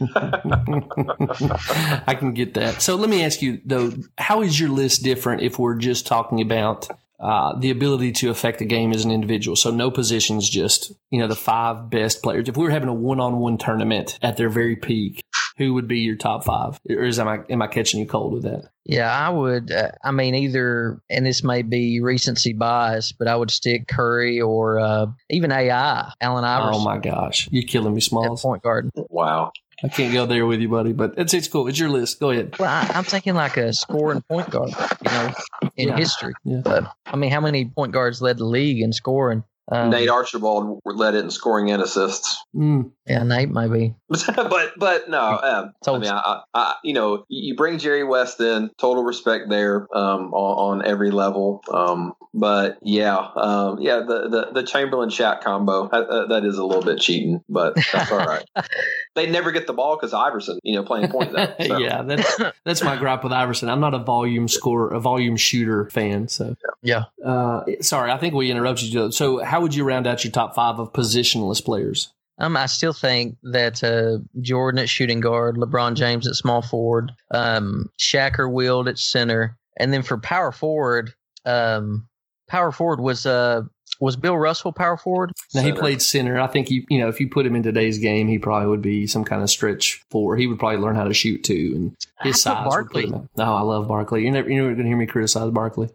can 2.19 2.33
get 2.33 2.55
that. 2.55 2.81
So 2.81 2.97
let 2.97 3.11
me 3.11 3.23
ask 3.23 3.43
you 3.43 3.61
though, 3.65 3.93
how 4.19 4.43
is 4.43 4.59
your 4.59 4.71
list 4.71 5.05
different 5.05 5.43
if 5.43 5.59
we're 5.59 5.77
just 5.77 6.07
talking 6.07 6.41
about 6.41 6.89
uh, 7.21 7.59
the 7.59 7.71
ability 7.71 8.13
to 8.13 8.31
affect 8.31 8.59
the 8.59 8.65
game 8.65 8.93
as 8.93 9.05
an 9.05 9.11
individual. 9.11 9.57
So 9.57 9.71
no 9.71 9.91
positions, 9.91 10.49
just 10.49 10.93
you 11.11 11.21
know 11.21 11.29
the 11.29 11.37
five 11.37 11.91
best 11.91 12.23
players. 12.23 12.49
If 12.49 12.57
we 12.57 12.65
were 12.65 12.71
having 12.71 12.89
a 12.89 12.95
one-on-one 12.95 13.59
tournament 13.59 14.19
at 14.23 14.37
their 14.37 14.49
very 14.49 14.77
peak, 14.77 15.23
who 15.59 15.75
would 15.75 15.87
be 15.87 16.01
your 16.01 16.17
top 16.17 16.45
five? 16.45 16.81
Or 16.89 17.05
is 17.05 17.19
am 17.19 17.29
I 17.29 17.41
am 17.51 17.61
I 17.61 17.67
catching 17.67 18.01
you 18.01 18.07
cold 18.07 18.33
with 18.33 18.45
that? 18.45 18.71
Yeah, 18.87 19.13
I 19.13 19.29
would. 19.29 19.71
Uh, 19.71 19.91
I 20.03 20.11
mean, 20.11 20.35
either, 20.35 21.01
and 21.11 21.27
this 21.27 21.45
may 21.45 21.63
be 21.63 22.01
recency 22.01 22.55
bias, 22.55 23.13
but 23.13 23.29
I 23.29 23.37
would 23.37 23.51
stick 23.51 23.87
Curry 23.87 24.41
or 24.41 24.81
uh, 24.81 25.07
even 25.29 25.53
AI, 25.53 26.13
Allen 26.21 26.45
Iverson. 26.45 26.81
Oh 26.81 26.85
my 26.85 26.99
gosh, 26.99 27.49
you're 27.53 27.69
killing 27.69 27.95
me, 27.95 28.01
at 28.01 28.39
point 28.39 28.63
guard. 28.63 28.91
Wow. 29.11 29.53
I 29.83 29.89
can't 29.89 30.13
go 30.13 30.27
there 30.27 30.45
with 30.47 30.61
you, 30.61 30.69
buddy. 30.69 30.93
But 30.93 31.15
it's 31.17 31.33
it's 31.35 31.49
cool. 31.49 31.69
It's 31.69 31.79
your 31.79 31.89
list. 31.89 32.21
Go 32.21 32.31
ahead. 32.31 32.55
Well, 32.59 32.69
I, 32.71 32.91
I'm 32.95 33.05
thinking 33.05 33.35
like 33.35 33.57
a 33.57 33.73
scoring 33.73 34.23
point 34.23 34.51
guard, 34.51 34.71
you 34.71 35.11
know, 35.11 35.33
in 35.77 35.89
Yeah. 35.89 35.97
history. 35.97 36.35
Yeah. 36.45 36.61
But 36.65 36.93
I 37.07 37.17
mean, 37.17 37.31
how 37.31 37.41
many 37.41 37.65
point 37.67 37.93
guards 37.93 38.21
led 38.21 38.39
the 38.39 38.45
league 38.45 38.81
in 38.83 38.93
scoring? 38.93 39.43
Um, 39.73 39.91
Nate 39.91 40.09
Archibald 40.09 40.81
led 40.85 41.15
it 41.15 41.25
in 41.25 41.31
scoring 41.31 41.71
and 41.71 41.83
assists. 41.83 42.37
Mm, 42.55 42.91
Yeah, 43.07 43.23
Nate 43.23 43.51
maybe. 43.51 43.95
but 44.09 44.73
but 44.77 45.09
no, 45.09 45.39
um, 45.43 45.73
I 45.87 45.99
mean, 45.99 46.11
I, 46.11 46.43
I, 46.53 46.75
you 46.83 46.93
know, 46.93 47.25
you 47.29 47.55
bring 47.55 47.79
Jerry 47.79 48.03
West 48.05 48.41
in, 48.41 48.71
total 48.79 49.05
respect 49.05 49.49
there 49.49 49.87
um, 49.97 50.35
on, 50.35 50.81
on 50.81 50.87
every 50.87 51.11
level. 51.13 51.63
Um, 51.73 52.15
but 52.35 52.79
yeah, 52.83 53.17
um, 53.37 53.79
yeah, 53.81 54.01
the, 54.01 54.29
the 54.29 54.61
the 54.61 54.63
Chamberlain 54.67 55.09
Shaq 55.09 55.43
combo 55.43 55.89
uh, 55.89 55.97
uh, 55.97 56.27
that 56.29 56.45
is 56.45 56.59
a 56.59 56.65
little 56.65 56.83
bit 56.83 57.01
cheating, 57.01 57.43
but 57.49 57.77
that's 57.93 58.11
all 58.11 58.19
right. 58.19 58.45
they 59.15 59.29
never 59.29 59.51
get 59.53 59.67
the 59.67 59.73
ball 59.73 59.97
because 59.97 60.13
Iverson, 60.13 60.59
you 60.63 60.77
know, 60.77 60.83
playing 60.85 61.11
point 61.11 61.33
though. 61.33 61.55
So. 61.67 61.79
yeah, 61.79 62.03
that's 62.03 62.41
that's 62.65 62.83
my 62.83 62.97
gripe 62.97 63.23
with 63.25 63.33
Iverson. 63.33 63.69
I'm 63.69 63.81
not 63.81 63.95
a 63.95 63.99
volume 63.99 64.49
scorer, 64.49 64.93
a 64.93 65.01
volume 65.01 65.37
shooter 65.37 65.89
fan. 65.91 66.29
So 66.29 66.57
Yeah. 66.83 67.05
Uh, 67.25 67.63
sorry, 67.81 68.11
I 68.11 68.19
think 68.19 68.35
we 68.35 68.51
interrupted 68.51 68.93
you. 68.93 69.13
So, 69.13 69.43
how 69.43 69.60
would 69.61 69.75
you 69.75 69.85
round 69.85 70.07
out 70.07 70.25
your 70.25 70.31
top 70.33 70.55
five 70.55 70.79
of 70.79 70.93
positionless 70.93 71.65
players? 71.65 72.13
Um, 72.39 72.57
I 72.57 72.67
still 72.67 72.95
think 72.95 73.37
that 73.43 73.85
uh, 73.85 74.19
Jordan 74.41 74.79
at 74.79 74.89
shooting 74.89 75.21
guard, 75.21 75.57
LeBron 75.57 75.95
James 75.95 76.27
at 76.27 76.35
small 76.37 76.63
forward, 76.63 77.13
um, 77.31 77.91
Shaq 77.99 78.39
or 78.39 78.49
Wilt 78.49 78.89
at 78.89 78.99
center, 78.99 79.59
and 79.77 79.93
then 79.93 80.03
for 80.03 80.17
power 80.17 80.51
forward, 80.51 81.13
um, 81.45 82.09
power 82.49 82.73
forward 82.73 83.01
was 83.01 83.27
uh 83.27 83.63
was 84.01 84.17
Bill 84.17 84.39
Russell 84.39 84.73
power 84.73 84.97
forward? 84.97 85.33
Now 85.55 85.61
he 85.61 85.73
played 85.73 86.01
center. 86.01 86.41
I 86.41 86.47
think 86.47 86.69
he, 86.69 86.87
you 86.89 86.99
know, 86.99 87.09
if 87.09 87.21
you 87.21 87.29
put 87.29 87.45
him 87.45 87.55
in 87.55 87.63
today's 87.63 87.99
game, 87.99 88.29
he 88.29 88.39
probably 88.39 88.69
would 88.69 88.81
be 88.81 89.07
some 89.07 89.25
kind 89.25 89.43
of 89.43 89.51
stretch 89.51 90.03
four. 90.11 90.39
He 90.39 90.47
would 90.47 90.59
probably 90.59 90.79
learn 90.79 90.97
how 90.97 91.05
to 91.05 91.13
shoot 91.13 91.45
too, 91.45 91.73
and 91.75 91.97
his 92.23 92.47
I 92.47 92.55
put 92.55 92.57
size. 92.57 92.57
would 92.57 92.65
put 92.65 92.71
Barkley. 92.71 93.05
him 93.05 93.15
up. 93.15 93.25
Oh, 93.37 93.55
I 93.55 93.61
love 93.61 93.89
Barkley. 93.89 94.23
You're 94.23 94.33
never, 94.33 94.49
you're 94.49 94.63
never 94.63 94.75
going 94.75 94.85
to 94.85 94.89
hear 94.89 94.97
me 94.97 95.05
criticize 95.07 95.51
Barkley. 95.51 95.91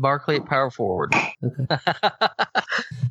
Barkley 0.00 0.36
at 0.36 0.46
power 0.46 0.70
forward. 0.70 1.14
Okay. 1.42 1.66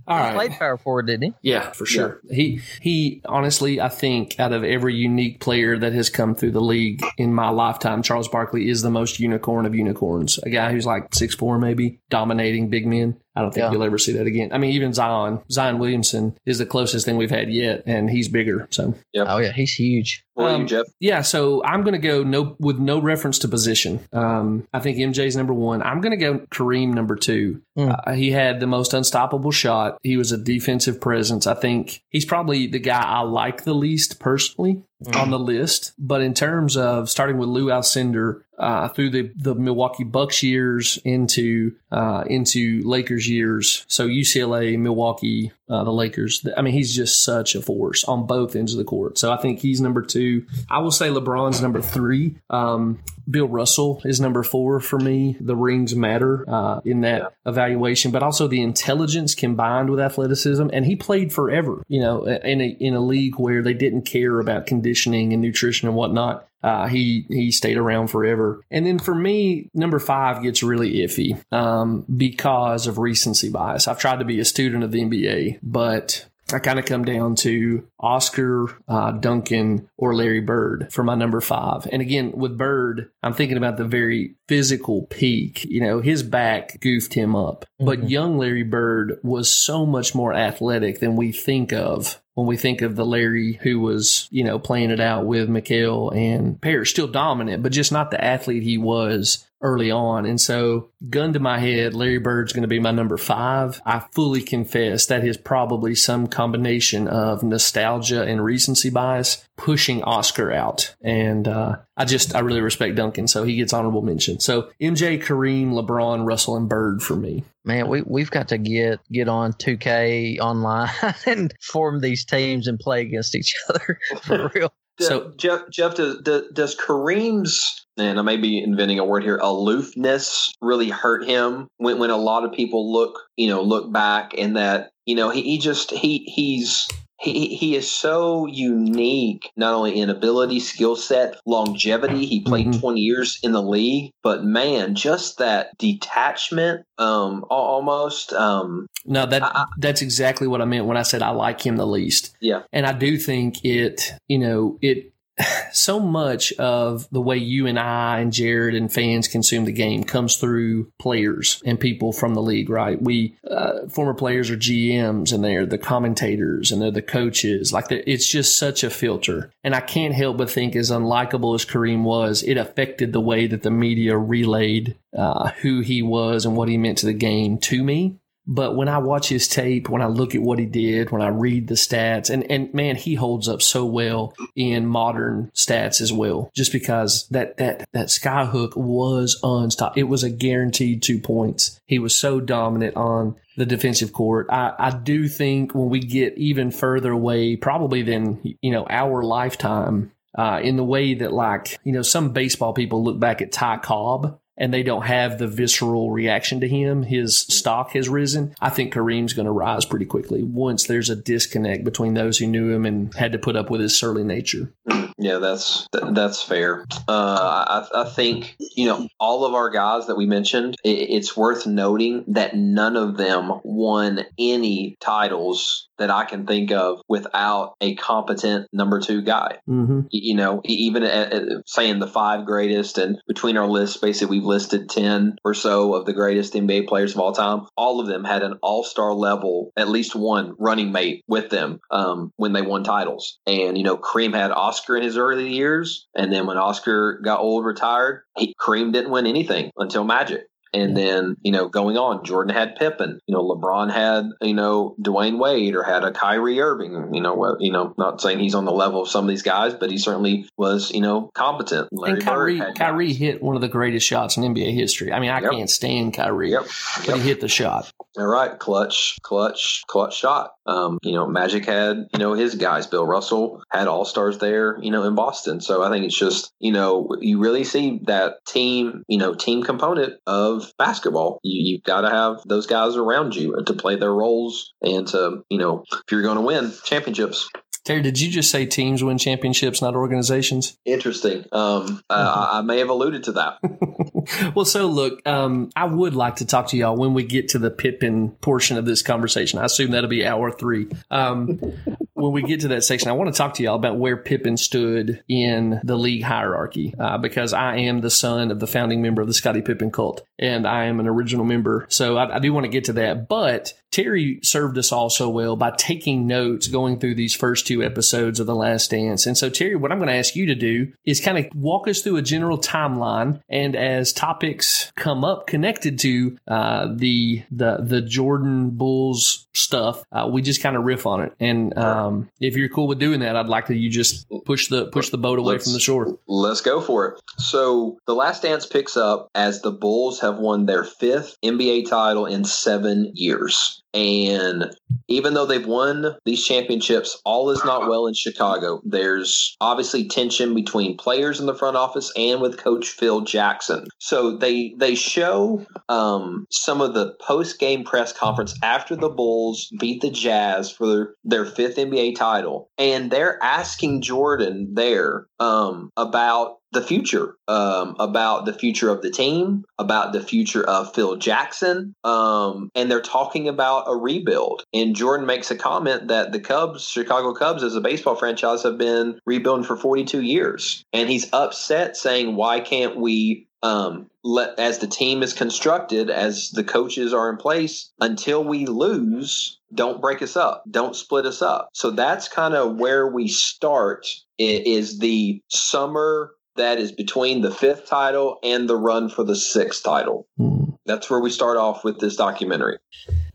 All 0.06 0.18
He 0.18 0.24
right. 0.24 0.36
played 0.36 0.52
power 0.52 0.78
forward, 0.78 1.08
didn't 1.08 1.24
he? 1.24 1.34
Yeah, 1.52 1.72
for 1.72 1.86
sure. 1.86 2.20
He 2.30 2.60
he 2.82 3.22
honestly, 3.26 3.80
I 3.80 3.88
think 3.90 4.38
out 4.40 4.52
of 4.52 4.64
every 4.64 4.96
unique 4.96 5.40
player 5.40 5.78
that 5.78 5.94
has 5.94 6.10
come 6.10 6.36
through 6.36 6.52
the 6.52 6.62
league 6.62 7.02
in 7.18 7.34
my 7.34 7.50
lifetime, 7.50 8.04
Charles 8.04 8.28
Barkley 8.28 8.70
is 8.70 8.82
the 8.82 8.90
most 8.90 9.20
unicorn 9.20 9.66
of 9.66 9.74
unicorns. 9.74 10.40
A 10.40 10.50
guy 10.50 10.72
who's 10.72 10.86
like 10.86 11.14
six 11.16 11.36
four, 11.36 11.58
maybe 11.58 12.00
dominating 12.10 12.70
big 12.70 12.86
men. 12.86 13.18
I 13.36 13.42
don't 13.42 13.54
think 13.54 13.64
Yeah. 13.64 13.72
you'll 13.72 13.84
ever 13.84 13.98
see 13.98 14.14
that 14.14 14.28
again. 14.28 14.50
I 14.54 14.58
mean, 14.58 14.72
even 14.72 14.94
Zion, 14.94 15.40
Zion 15.52 15.80
Williamson 15.80 16.38
is 16.46 16.60
the 16.60 16.66
closest 16.66 17.06
thing 17.06 17.18
we've 17.18 17.32
had 17.32 17.50
yet, 17.52 17.84
and 17.88 18.10
he's 18.10 18.28
bigger. 18.28 18.68
So 18.72 18.94
Yep. 19.14 19.28
Oh 19.30 19.38
yeah, 19.40 19.52
he's 19.52 19.74
huge. 19.74 20.24
Um, 20.36 20.62
you, 20.62 20.68
Jeff? 20.68 20.86
yeah, 21.00 21.22
so 21.22 21.64
I'm 21.64 21.84
going 21.84 21.94
to 21.94 22.00
go 22.08 22.24
no 22.24 22.56
with 22.60 22.80
no 22.80 23.00
reference 23.00 23.38
to 23.40 23.48
position. 23.48 24.00
Um, 24.12 24.68
I 24.74 24.80
think 24.80 24.98
MJ's 24.98 25.36
number 25.36 25.54
one. 25.54 25.84
I'm 25.84 26.02
going 26.02 26.12
to 26.12 26.18
go 26.18 26.40
Kareem 26.52 26.94
number 26.94 27.16
two. 27.16 27.62
Mm. 27.78 27.96
Uh, 28.08 28.14
he 28.14 28.32
had 28.32 28.60
the 28.60 28.66
most 28.66 28.94
unstoppable 28.96 29.52
shot. 29.52 30.00
He 30.02 30.18
was 30.18 30.32
a 30.32 30.38
defensive 30.38 31.00
presence. 31.00 31.46
I 31.46 31.54
think 31.54 32.02
he's 32.10 32.26
probably 32.26 32.66
the 32.68 32.80
guy 32.80 33.02
I 33.02 33.20
like 33.22 33.64
the 33.64 33.76
least 33.76 34.20
personally 34.20 34.82
on 35.16 35.30
the 35.30 35.38
list. 35.40 35.94
But 36.00 36.22
in 36.22 36.34
terms 36.34 36.78
of 36.78 37.10
starting 37.12 37.38
with 37.38 37.50
Lou 37.50 37.68
Alcindor 37.68 38.42
uh, 38.58 38.88
through 38.90 39.10
the, 39.10 39.32
the 39.36 39.56
Milwaukee 39.56 40.04
Bucks 40.04 40.44
years 40.44 41.00
into 41.04 41.76
uh, 41.92 42.24
into 42.28 42.82
Lakers 42.84 43.28
years, 43.28 43.86
so 43.88 44.08
UCLA, 44.08 44.78
Milwaukee, 44.78 45.52
uh, 45.70 45.84
the 45.84 45.92
Lakers. 45.92 46.46
I 46.56 46.62
mean, 46.62 46.74
he's 46.74 46.96
just 46.96 47.24
such 47.24 47.56
a 47.56 47.62
force 47.62 48.04
on 48.04 48.28
both 48.28 48.56
ends 48.56 48.74
of 48.74 48.78
the 48.78 48.84
court. 48.84 49.18
So 49.18 49.32
I 49.32 49.38
think 49.38 49.60
he's 49.60 49.82
number 49.82 50.02
two. 50.02 50.46
I 50.70 50.80
will 50.80 50.92
say 50.92 51.10
LeBron's 51.10 51.62
number 51.62 51.82
three. 51.82 52.36
Um, 52.50 53.00
Bill 53.30 53.48
Russell 53.48 54.02
is 54.04 54.20
number 54.20 54.44
four 54.44 54.80
for 54.80 55.00
me. 55.00 55.38
The 55.40 55.56
rings 55.56 55.96
matter 55.96 56.46
uh, 56.48 56.82
in 56.84 57.02
that 57.02 57.34
evaluation, 57.46 58.12
but 58.12 58.24
also 58.24 58.48
the 58.48 58.62
intelligence 58.62 59.34
combined 59.34 59.90
with 59.90 60.00
athleticism. 60.00 60.70
And 60.74 60.86
he 60.86 60.96
played 60.96 61.32
forever, 61.32 61.84
you 61.88 62.02
know, 62.02 62.24
in 62.26 62.62
a 62.62 62.68
in 62.80 62.94
a 62.94 63.00
league 63.00 63.36
where 63.38 63.64
they 63.64 63.74
didn't 63.74 64.04
care 64.04 64.40
about 64.40 64.68
conditioning 64.68 65.34
and 65.34 65.42
nutrition 65.42 65.88
and 65.88 65.98
whatnot. 65.98 66.48
Uh, 66.64 66.88
he 66.88 67.26
he 67.30 67.52
stayed 67.52 67.78
around 67.78 68.08
forever. 68.08 68.62
And 68.72 68.86
then 68.86 69.00
for 69.00 69.14
me, 69.14 69.70
number 69.74 70.00
five 70.00 70.42
gets 70.42 70.64
really 70.64 70.96
iffy 70.98 71.42
um, 71.52 72.06
because 72.16 72.88
of 72.88 72.98
recency 72.98 73.50
bias. 73.50 73.88
I've 73.88 74.00
tried 74.00 74.20
to 74.20 74.26
be 74.26 74.40
a 74.40 74.46
student 74.46 74.84
of 74.84 74.92
the 74.92 75.02
NBA, 75.02 75.60
but 75.62 76.26
I 76.54 76.60
kind 76.60 76.80
of 76.80 76.86
come 76.86 77.06
down 77.06 77.36
to 77.38 77.88
Oscar, 78.00 78.68
uh, 78.88 79.12
Duncan, 79.12 79.90
or 79.98 80.16
Larry 80.16 80.42
Bird 80.42 80.88
for 80.92 81.04
my 81.04 81.16
number 81.16 81.42
five. 81.42 81.88
And 81.92 82.02
again, 82.02 82.32
with 82.34 82.58
Bird, 82.58 83.10
I'm 83.22 83.34
thinking 83.34 83.58
about 83.58 83.78
the 83.78 83.86
very 83.86 84.36
physical 84.48 85.04
peak. 85.10 85.66
You 85.66 85.82
know, 85.82 86.02
his 86.02 86.24
back 86.24 86.80
goofed 86.82 87.14
him 87.14 87.36
up. 87.36 87.66
But 87.80 88.02
Mhm. 88.02 88.10
young 88.10 88.38
Larry 88.38 88.64
Bird 88.64 89.18
was 89.24 89.50
so 89.50 89.86
much 89.86 90.14
more 90.14 90.34
athletic 90.34 91.00
than 91.00 91.16
we 91.16 91.32
think 91.32 91.74
of 91.74 92.22
when 92.36 92.48
we 92.48 92.58
think 92.58 92.82
of 92.82 92.96
the 92.96 93.06
Larry 93.06 93.60
who 93.62 93.80
was, 93.80 94.28
you 94.32 94.44
know, 94.44 94.58
playing 94.58 94.90
it 94.90 95.00
out 95.00 95.26
with 95.26 95.50
McHale 95.50 96.16
and 96.16 96.60
Parish, 96.62 96.90
still 96.92 97.08
dominant, 97.08 97.62
but 97.62 97.72
just 97.72 97.92
not 97.92 98.10
the 98.12 98.24
athlete 98.24 98.64
he 98.64 98.78
was 98.78 99.46
early 99.64 99.90
on. 99.90 100.26
And 100.26 100.40
so, 100.40 100.90
gun 101.10 101.34
to 101.34 101.40
my 101.40 101.58
head, 101.58 101.94
Larry 101.96 102.20
Bird's 102.20 102.54
going 102.54 102.62
to 102.64 102.68
be 102.68 102.80
my 102.80 102.92
number 102.92 103.18
five. 103.18 103.82
I 103.86 104.00
fully 104.12 104.42
confess 104.42 105.08
that 105.08 105.26
is 105.26 105.38
probably 105.38 105.96
some 105.96 106.28
combination 106.28 107.08
of 107.08 107.42
nostalgia 107.42 108.24
and 108.24 108.44
recency 108.44 108.90
bias 108.92 109.48
pushing 109.58 110.04
Oscar 110.04 110.52
out. 110.52 110.94
And 111.02 111.48
uh, 111.48 111.78
I 111.98 112.06
just, 112.06 112.36
I 112.36 112.40
really 112.40 112.62
respect 112.62 112.96
Duncan. 112.96 113.28
So 113.28 113.44
he 113.44 113.56
gets 113.56 113.74
honorable 113.74 114.02
mention. 114.02 114.40
So 114.40 114.70
MJ, 114.82 115.24
Kareem, 115.24 115.72
LeBron, 115.72 116.28
Russell, 116.28 116.58
and 116.58 116.70
Bird 116.70 117.02
for 117.02 117.16
me. 117.16 117.44
Man, 117.66 117.88
we 117.88 118.02
we've 118.02 118.30
got 118.30 118.50
to 118.50 118.58
get 118.58 119.00
get 119.10 119.30
on 119.30 119.54
2K 119.54 120.40
online 120.40 120.90
and 121.26 121.54
form 121.62 122.02
these 122.02 122.26
teams 122.26 122.68
and 122.68 122.78
play 122.78 123.02
against 123.02 123.36
each 123.36 123.54
other 123.70 124.00
for 124.22 124.52
real. 124.54 124.74
So- 125.00 125.34
Jeff, 125.38 125.62
Jeff, 125.72 125.96
does, 125.96 126.22
does, 126.22 126.44
does 126.54 126.76
Kareem's 126.76 127.83
and 127.98 128.20
I 128.20 128.22
may 128.22 128.38
be 128.38 128.62
inventing 128.62 129.00
a 129.00 129.06
word 129.06 129.24
here, 129.24 129.38
aloofness 129.38 130.52
really 130.62 130.90
hurt 130.90 131.26
him 131.26 131.68
when 131.78 132.00
when 132.00 132.10
a 132.10 132.18
lot 132.18 132.44
of 132.46 132.54
people 132.54 132.92
look, 132.92 133.20
you 133.38 133.48
know, 133.48 133.62
look 133.62 133.92
back 133.92 134.34
and 134.38 134.56
that, 134.58 134.92
you 135.06 135.16
know, 135.16 135.30
he, 135.30 135.42
he 135.42 135.58
just 135.58 135.92
he 135.92 136.20
he's 136.28 136.88
he, 137.20 137.56
he 137.56 137.76
is 137.76 137.90
so 137.90 138.48
unique, 138.48 139.50
not 139.56 139.74
only 139.74 139.98
in 139.98 140.10
ability, 140.10 140.60
skill 140.60 140.98
set, 140.98 141.38
longevity. 141.46 142.26
He 142.26 142.42
played 142.42 142.68
Mhm. 142.68 142.80
20 142.82 143.00
years 143.00 143.40
in 143.44 143.54
the 143.54 143.62
league, 143.62 144.12
but 144.24 144.44
man, 144.44 144.94
just 144.94 145.38
that 145.38 145.70
detachment, 145.78 146.84
um, 146.98 147.46
almost, 147.50 148.34
um, 148.34 148.88
No, 149.06 149.26
that 149.26 149.42
I- 149.42 149.66
that's 149.78 150.02
exactly 150.02 150.48
what 150.48 150.62
I 150.62 150.66
meant 150.66 150.86
when 150.86 150.98
I 150.98 151.02
said 151.04 151.22
I 151.22 151.30
like 151.30 151.66
him 151.66 151.78
the 151.78 151.88
least. 151.88 152.36
Yeah. 152.42 152.64
And 152.74 152.86
I 152.86 152.92
do 152.92 153.18
think 153.18 153.64
it, 153.64 154.12
you 154.28 154.40
know, 154.40 154.78
it 154.82 155.13
so 155.72 156.00
much 156.00 156.54
of 156.54 157.08
the 157.12 157.22
way 157.22 157.38
you 157.38 157.68
and 157.68 157.80
I 157.80 158.20
and 158.20 158.32
Jared 158.32 158.76
and 158.76 158.92
fans 158.92 159.28
consume 159.28 159.66
the 159.66 159.72
game 159.72 160.04
comes 160.04 160.38
through 160.38 160.92
players 161.00 161.62
and 161.66 161.80
people 161.80 162.14
from 162.14 162.34
the 162.34 162.42
league, 162.42 162.70
right? 162.70 163.02
We 163.02 163.36
uh, 163.50 163.88
former 163.90 164.14
players 164.14 164.50
are 164.50 164.58
GMs 164.58 165.34
and 165.34 165.44
they're 165.44 165.66
the 165.66 165.78
commentators 165.78 166.72
and 166.72 166.82
they're 166.82 166.92
the 166.92 167.02
coaches. 167.02 167.74
Like 167.74 167.86
it's 167.90 168.28
just 168.28 168.58
such 168.58 168.84
a 168.84 168.90
filter. 168.90 169.52
And 169.64 169.76
I 169.76 169.82
can't 169.82 170.14
help 170.14 170.38
but 170.38 170.52
think, 170.52 170.76
as 170.76 170.92
unlikable 170.92 171.56
as 171.56 171.66
Kareem 171.66 172.04
was, 172.04 172.44
it 172.44 172.58
affected 172.58 173.14
the 173.14 173.22
way 173.22 173.48
that 173.48 173.64
the 173.64 173.72
media 173.72 174.18
relayed 174.18 174.98
uh, 175.18 175.52
who 175.62 175.82
he 175.82 176.02
was 176.02 176.46
and 176.46 176.56
what 176.56 176.70
he 176.70 176.78
meant 176.78 177.00
to 177.00 177.06
the 177.06 177.14
game 177.14 177.58
to 177.60 177.84
me. 177.84 178.20
But 178.46 178.76
when 178.76 178.90
I 178.90 178.98
watch 178.98 179.30
his 179.30 179.48
tape, 179.48 179.88
when 179.88 180.02
I 180.02 180.08
look 180.08 180.36
at 180.36 180.42
what 180.42 180.60
he 180.60 180.66
did, 180.66 181.12
when 181.12 181.22
I 181.22 181.30
read 181.30 181.68
the 181.68 181.76
stats, 181.76 182.30
and, 182.30 182.50
and 182.52 182.74
man, 182.74 182.98
he 182.98 183.16
holds 183.16 183.48
up 183.48 183.62
so 183.62 183.86
well 183.86 184.34
in 184.56 184.86
modern 184.86 185.50
stats 185.56 186.02
as 186.02 186.12
well. 186.12 186.52
Just 186.54 186.72
because 186.72 187.28
that 187.30 187.58
that 187.58 187.88
that 187.94 188.08
skyhook 188.08 188.76
was 188.76 189.40
unstoppable. 189.44 190.00
It 190.00 190.10
was 190.10 190.24
a 190.24 190.30
guaranteed 190.30 191.02
two 191.02 191.20
points. 191.20 191.80
He 191.86 192.00
was 192.00 192.18
so 192.18 192.40
dominant 192.42 192.98
on 192.98 193.36
the 193.56 193.66
defensive 193.66 194.12
court. 194.12 194.48
I, 194.50 194.74
I 194.78 194.90
do 194.92 195.28
think 195.28 195.74
when 195.74 195.90
we 195.90 196.00
get 196.00 196.38
even 196.38 196.72
further 196.72 197.12
away, 197.12 197.56
probably 197.56 198.02
than 198.02 198.42
you 198.44 198.72
know 198.72 198.86
our 198.90 199.24
lifetime, 199.24 200.12
uh, 200.38 200.60
in 200.62 200.76
the 200.76 200.84
way 200.84 201.14
that 201.14 201.32
like 201.32 201.80
you 201.84 201.94
know 201.94 202.02
some 202.02 202.34
baseball 202.34 202.74
people 202.74 203.04
look 203.04 203.20
back 203.20 203.42
at 203.42 203.52
Ty 203.52 203.78
Cobb 203.78 204.40
and 204.58 204.74
they 204.74 204.84
don't 204.84 205.06
have 205.06 205.38
the 205.38 205.48
visceral 205.48 206.12
reaction 206.12 206.60
to 206.62 206.68
him, 206.68 207.04
his 207.04 207.40
stock 207.40 207.92
has 207.92 208.10
risen. 208.10 208.56
I 208.62 208.70
think 208.70 208.94
Kareem's 208.94 209.34
going 209.34 209.46
to 209.46 209.52
rise 209.52 209.86
pretty 209.86 210.06
quickly 210.06 210.44
once 210.44 210.86
there's 210.86 211.10
a 211.10 211.16
disconnect 211.16 211.84
between 211.84 212.14
those 212.14 212.38
who 212.38 212.48
knew 212.48 212.72
him 212.72 212.86
and 212.86 213.14
had 213.16 213.32
to 213.32 213.40
put 213.40 213.56
up 213.56 213.70
with 213.70 213.82
his 213.82 213.98
surly 213.98 214.24
nature. 214.24 214.74
Yeah, 215.18 215.38
that's 215.38 215.88
that's 215.92 216.42
fair. 216.42 216.86
Uh, 217.08 217.86
I, 217.94 218.02
I, 218.02 218.10
think 218.10 218.56
you 218.60 218.88
know 218.88 219.08
all 219.20 219.46
of 219.46 219.54
our 219.54 219.70
guys 219.70 220.08
that 220.08 220.18
we 220.18 220.26
mentioned. 220.26 220.76
It, 220.84 220.90
it's 220.90 221.38
worth 221.38 221.68
noting 221.68 222.26
that 222.30 222.56
none 222.56 222.98
of 222.98 223.16
them 223.16 223.62
won 223.64 224.26
any 224.38 224.98
titles 225.00 225.88
that 225.98 226.10
I 226.10 226.26
can 226.26 226.46
think 226.46 226.72
of 226.72 227.02
without 227.08 227.76
a 227.80 227.96
competent 227.96 228.68
number 228.74 229.00
two 229.00 229.22
guy. 229.22 229.60
Mm-hmm. 229.70 230.02
You 230.10 230.36
know, 230.36 230.62
even 230.66 231.04
at, 231.04 231.32
at 231.32 231.44
saying 231.68 232.00
the 232.00 232.08
five 232.08 232.46
greatest, 232.46 232.98
and 232.98 233.20
between 233.28 233.58
our 233.58 233.68
list, 233.68 234.02
basically 234.02 234.40
we've 234.44 234.50
listed 234.50 234.90
ten 234.90 235.38
or 235.46 235.54
so 235.54 235.96
of 235.96 236.06
the 236.06 236.14
greatest 236.14 236.54
NBA 236.54 236.88
players 236.88 237.14
of 237.14 237.20
all 237.20 237.32
time. 237.32 237.66
All 237.78 238.00
of 238.00 238.08
them 238.08 238.24
had 238.24 238.44
an 238.44 238.60
All 238.62 238.84
Star 238.84 239.14
level, 239.14 239.72
at 239.78 239.90
least 239.90 240.16
one 240.16 240.56
running 240.60 240.92
mate 240.92 241.24
with 241.28 241.50
them 241.50 241.80
um, 241.92 242.32
when 242.36 242.54
they 242.54 242.62
won 242.62 242.84
titles. 242.84 243.40
And 243.48 243.78
you 243.78 243.84
know, 243.84 243.98
Kareem 243.98 244.34
had 244.34 244.52
Oscar 244.52 244.98
in 244.98 245.04
his 245.04 245.18
early 245.18 245.54
years, 245.54 246.08
and 246.16 246.32
then 246.32 246.46
when 246.46 246.58
Oscar 246.58 247.20
got 247.24 247.40
old, 247.40 247.66
retired, 247.66 248.24
he, 248.38 248.54
Kareem 248.60 248.92
didn't 248.92 249.12
win 249.12 249.26
anything 249.26 249.72
until 249.78 250.04
Magic. 250.04 250.48
And 250.74 250.98
then, 250.98 251.38
you 251.44 251.52
know, 251.52 251.70
going 251.70 251.98
on, 251.98 252.26
Jordan 252.26 252.54
had 252.54 252.76
Pippen. 252.76 253.20
You 253.28 253.36
know, 253.36 253.44
LeBron 253.44 253.92
had, 253.92 254.30
you 254.42 254.56
know, 254.56 254.96
Dwyane 255.02 255.38
Wade 255.38 255.76
or 255.76 255.84
had 255.84 256.04
a 256.04 256.12
Kyrie 256.12 256.60
Irving. 256.60 257.14
You 257.14 257.22
know, 257.22 257.58
you 257.60 257.72
know, 257.72 257.94
not 257.98 258.22
saying 258.22 258.40
he's 258.40 258.56
on 258.56 258.66
the 258.66 258.72
level 258.72 259.04
of 259.04 259.10
some 259.10 259.26
of 259.26 259.30
these 259.30 259.44
guys, 259.44 259.74
but 259.74 259.92
he 259.92 259.98
certainly 259.98 260.50
was, 260.58 260.92
you 260.92 261.02
know, 261.02 261.30
competent. 261.36 261.90
Larry 261.92 262.14
and 262.14 262.24
Kyrie, 262.24 262.62
Kyrie 262.76 263.14
hit 263.14 263.44
one 263.44 263.56
of 263.56 263.62
the 263.62 263.68
greatest 263.68 264.08
shots 264.08 264.38
in 264.38 264.44
NBA 264.44 264.74
history. 264.74 265.14
I 265.14 265.20
mean, 265.20 265.30
I 265.30 265.42
yep. 265.42 265.52
can't 265.52 265.70
stand 265.70 266.14
Kyrie, 266.14 266.52
yep. 266.52 266.64
but 266.98 267.08
yep. 267.08 267.18
he 267.18 267.22
hit 267.24 267.42
the 267.42 267.48
shot. 267.48 267.92
All 268.16 268.28
right, 268.28 268.58
clutch, 268.60 269.18
clutch, 269.24 269.84
clutch 269.88 270.16
shot. 270.16 270.52
Um, 270.68 271.00
you 271.02 271.14
know, 271.14 271.28
Magic 271.28 271.66
had, 271.66 272.08
you 272.14 272.20
know, 272.20 272.34
his 272.34 272.54
guys. 272.56 272.86
Bill 272.86 273.06
Russell 273.06 273.64
had 273.72 273.88
all 273.88 274.06
stars 274.06 274.38
there, 274.38 274.78
you 274.82 274.92
know, 274.92 275.04
in 275.04 275.16
Boston. 275.16 275.62
So 275.62 275.82
I 275.82 275.90
think 275.90 276.06
it's 276.06 276.18
just, 276.18 276.52
you 276.60 276.72
know, 276.72 277.10
you 277.22 277.40
really 277.40 277.64
see 277.64 278.02
that 278.06 278.46
team, 278.46 279.04
you 279.08 279.18
know, 279.18 279.34
team 279.34 279.64
component 279.64 280.20
of 280.28 280.63
basketball. 280.78 281.40
You, 281.44 281.74
you've 281.74 281.84
got 281.84 282.02
to 282.02 282.10
have 282.10 282.42
those 282.46 282.68
guys 282.68 282.96
around 282.96 283.36
you 283.36 283.62
to 283.66 283.74
play 283.74 283.96
their 283.96 284.14
roles 284.14 284.74
and 284.82 285.08
to, 285.10 285.44
you 285.50 285.58
know, 285.58 285.84
if 285.92 286.12
you're 286.12 286.22
going 286.22 286.38
to 286.38 286.42
win 286.42 286.72
championships. 286.84 287.50
Terry, 287.84 288.02
did 288.02 288.20
you 288.20 288.32
just 288.32 288.50
say 288.50 288.66
teams 288.66 289.04
win 289.04 289.18
championships, 289.18 289.82
not 289.82 289.94
organizations? 289.94 290.78
Interesting. 290.86 291.46
Um, 291.52 291.88
mm-hmm. 291.88 291.98
uh, 292.10 292.48
I 292.52 292.62
may 292.62 292.80
have 292.80 292.90
alluded 292.90 293.26
to 293.26 293.34
that. 293.34 294.54
well, 294.56 294.64
so 294.64 294.88
look, 294.88 295.28
um, 295.28 295.70
I 295.76 295.86
would 295.86 296.16
like 296.16 296.38
to 296.38 296.46
talk 296.46 296.68
to 296.68 296.78
y'all 296.78 296.96
when 296.96 297.14
we 297.14 297.24
get 297.24 297.50
to 297.50 297.60
the 297.60 297.70
Pippen 297.70 298.32
portion 298.40 298.78
of 298.78 298.86
this 298.86 299.02
conversation. 299.02 299.60
I 299.60 299.66
assume 299.66 299.92
that'll 299.92 300.10
be 300.10 300.26
hour 300.26 300.50
three. 300.50 300.88
Um, 301.12 301.60
when 302.14 302.32
we 302.32 302.44
get 302.44 302.62
to 302.62 302.70
that 302.70 302.86
section, 302.86 303.10
I 303.10 303.14
want 303.14 303.34
to 303.34 303.38
talk 303.38 303.56
to 303.56 303.64
y'all 303.64 303.76
about 303.76 304.00
where 304.00 304.16
Pippen 304.16 304.56
stood 304.56 305.22
in 305.28 305.82
the 305.84 305.98
league 305.98 306.24
hierarchy 306.24 306.96
uh, 306.98 307.18
because 307.18 307.52
I 307.52 307.76
am 307.78 308.00
the 308.00 308.10
son 308.10 308.50
of 308.50 308.62
the 308.62 308.68
founding 308.68 309.02
member 309.02 309.22
of 309.22 309.28
the 309.28 309.34
Scottie 309.34 309.62
Pippen 309.62 309.92
cult 309.92 310.26
and 310.44 310.68
I 310.68 310.86
am 310.86 311.00
an 311.00 311.08
original 311.08 311.46
member. 311.46 311.88
So 311.90 312.18
I, 312.18 312.36
I 312.36 312.40
do 312.40 312.52
want 312.52 312.66
to 312.66 312.70
get 312.70 312.84
to 312.86 312.94
that. 312.94 313.30
But 313.30 313.74
Terry 313.92 314.40
served 314.44 314.78
us 314.78 314.92
all 314.92 315.10
so 315.10 315.30
well 315.30 315.56
by 315.56 315.72
taking 315.78 316.28
notes 316.28 316.68
going 316.68 317.00
through 317.00 317.16
these 317.16 317.34
first 317.34 317.66
two 317.66 317.82
episodes 317.82 318.40
of 318.40 318.48
The 318.48 318.56
Last 318.56 318.90
Dance. 318.90 319.26
And 319.26 319.38
so, 319.38 319.50
Terry, 319.50 319.76
what 319.76 319.92
I'm 319.92 320.00
going 320.00 320.10
to 320.10 320.16
ask 320.16 320.36
you 320.36 320.48
to 320.48 320.56
do 320.56 320.92
is 321.06 321.22
kind 321.22 321.38
of 321.38 321.46
walk 321.56 321.88
us 321.88 322.02
through 322.02 322.18
a 322.18 322.22
general 322.22 322.58
timeline. 322.58 323.40
And 323.48 323.76
as 323.76 324.12
topics 324.12 324.92
come 324.96 325.24
up 325.24 325.48
connected 325.48 326.00
to 326.00 326.38
uh, 326.48 326.88
the, 326.94 327.44
the, 327.52 327.78
the 327.82 328.02
Jordan 328.02 328.72
Bulls 328.72 329.48
stuff, 329.54 330.04
uh, 330.12 330.28
we 330.30 330.42
just 330.42 330.62
kind 330.62 330.76
of 330.76 330.84
riff 330.84 331.06
on 331.06 331.22
it. 331.22 331.34
And 331.40 331.78
um, 331.78 332.30
if 332.42 332.58
you're 332.58 332.70
cool 332.70 332.88
with 332.88 333.00
doing 333.00 333.20
that, 333.22 333.36
I'd 333.36 333.46
like 333.46 333.68
to 333.68 333.76
you 333.76 333.90
just 333.90 334.28
push 334.46 334.68
the 334.68 334.88
push 334.88 335.10
the 335.10 335.18
boat 335.18 335.38
away 335.38 335.54
let's, 335.54 335.66
from 335.66 335.74
the 335.74 335.80
shore. 335.80 336.18
Let's 336.28 336.62
go 336.62 336.82
for 336.82 337.10
it. 337.10 337.22
So, 337.38 338.00
The 338.08 338.16
Last 338.16 338.42
Dance 338.42 338.66
picks 338.66 338.98
up 338.98 339.30
as 339.36 339.62
the 339.62 339.72
Bulls 339.72 340.20
have 340.22 340.33
won 340.40 340.66
their 340.66 340.84
fifth 340.84 341.38
NBA 341.44 341.90
title 341.90 342.26
in 342.26 342.44
seven 342.46 343.12
years. 343.14 343.83
And 343.94 344.76
even 345.08 345.34
though 345.34 345.46
they've 345.46 345.66
won 345.66 346.16
these 346.26 346.46
championships, 346.46 347.22
all 347.26 347.50
is 347.50 347.64
not 347.64 347.88
well 347.88 348.08
in 348.08 348.14
Chicago. 348.14 348.82
There's 348.84 349.56
obviously 349.62 350.08
tension 350.08 350.54
between 350.54 350.98
players 350.98 351.40
in 351.40 351.46
the 351.46 351.56
front 351.56 351.78
office 351.78 352.12
and 352.18 352.42
with 352.42 352.58
Coach 352.58 352.90
Phil 352.90 353.22
Jackson. 353.22 353.88
So 354.00 354.38
they 354.38 354.74
they 354.78 354.96
show 354.96 355.66
um, 355.90 356.46
some 356.50 356.82
of 356.82 356.94
the 356.94 357.14
post 357.22 357.60
game 357.60 357.84
press 357.84 358.14
conference 358.14 358.58
after 358.64 358.96
the 358.96 359.10
Bulls 359.10 359.72
beat 359.80 360.02
the 360.02 360.10
Jazz 360.10 360.72
for 360.72 360.88
their, 360.88 361.16
their 361.24 361.46
fifth 361.46 361.78
NBA 361.78 362.16
title, 362.16 362.70
and 362.78 363.12
they're 363.12 363.42
asking 363.44 364.02
Jordan 364.02 364.74
there 364.74 365.28
um, 365.40 365.92
about 365.98 366.58
the 366.74 366.82
future, 366.82 367.38
um, 367.48 367.96
about 368.00 368.46
the 368.46 368.54
future 368.54 368.90
of 368.90 369.02
the 369.02 369.12
team, 369.12 369.64
about 369.78 370.12
the 370.12 370.22
future 370.22 370.68
of 370.68 370.94
Phil 370.94 371.16
Jackson, 371.16 371.94
um, 372.04 372.70
and 372.76 372.90
they're 372.90 373.02
talking 373.02 373.48
about 373.48 373.83
a 373.88 373.96
rebuild. 373.96 374.64
And 374.74 374.96
Jordan 374.96 375.26
makes 375.26 375.52
a 375.52 375.56
comment 375.56 376.08
that 376.08 376.32
the 376.32 376.40
Cubs, 376.40 376.88
Chicago 376.88 377.34
Cubs, 377.34 377.64
as 377.64 377.76
a 377.76 377.82
baseball 377.82 378.16
franchise, 378.16 378.64
have 378.64 378.78
been 378.78 379.20
rebuilding 379.26 379.66
for 379.66 379.76
42 379.76 380.22
years, 380.22 380.84
and 380.94 381.10
he's 381.10 381.32
upset, 381.34 381.98
saying, 381.98 382.36
"Why 382.36 382.60
can't 382.60 382.98
we 382.98 383.48
um, 383.64 384.10
let 384.24 384.60
as 384.60 384.80
the 384.80 384.88
team 384.88 385.24
is 385.24 385.34
constructed, 385.34 386.10
as 386.10 386.52
the 386.52 386.64
coaches 386.64 387.14
are 387.14 387.30
in 387.30 387.38
place, 387.38 387.92
until 388.00 388.44
we 388.44 388.66
lose, 388.66 389.58
don't 389.74 390.02
break 390.02 390.22
us 390.22 390.36
up, 390.36 390.64
don't 390.70 390.96
split 390.96 391.26
us 391.26 391.42
up. 391.42 391.70
So 391.74 391.90
that's 391.90 392.28
kind 392.28 392.54
of 392.54 392.76
where 392.76 393.08
we 393.08 393.28
start. 393.28 394.06
Is 394.38 395.00
the 395.00 395.42
summer 395.48 396.32
that 396.56 396.78
is 396.78 396.92
between 396.92 397.42
the 397.42 397.52
fifth 397.52 397.88
title 397.88 398.40
and 398.44 398.70
the 398.70 398.76
run 398.76 399.10
for 399.10 399.24
the 399.24 399.36
sixth 399.36 399.84
title. 399.84 400.28
Hmm. 400.38 400.64
That's 400.86 401.10
where 401.10 401.20
we 401.20 401.30
start 401.30 401.58
off 401.58 401.84
with 401.84 402.00
this 402.00 402.18
documentary. 402.18 402.78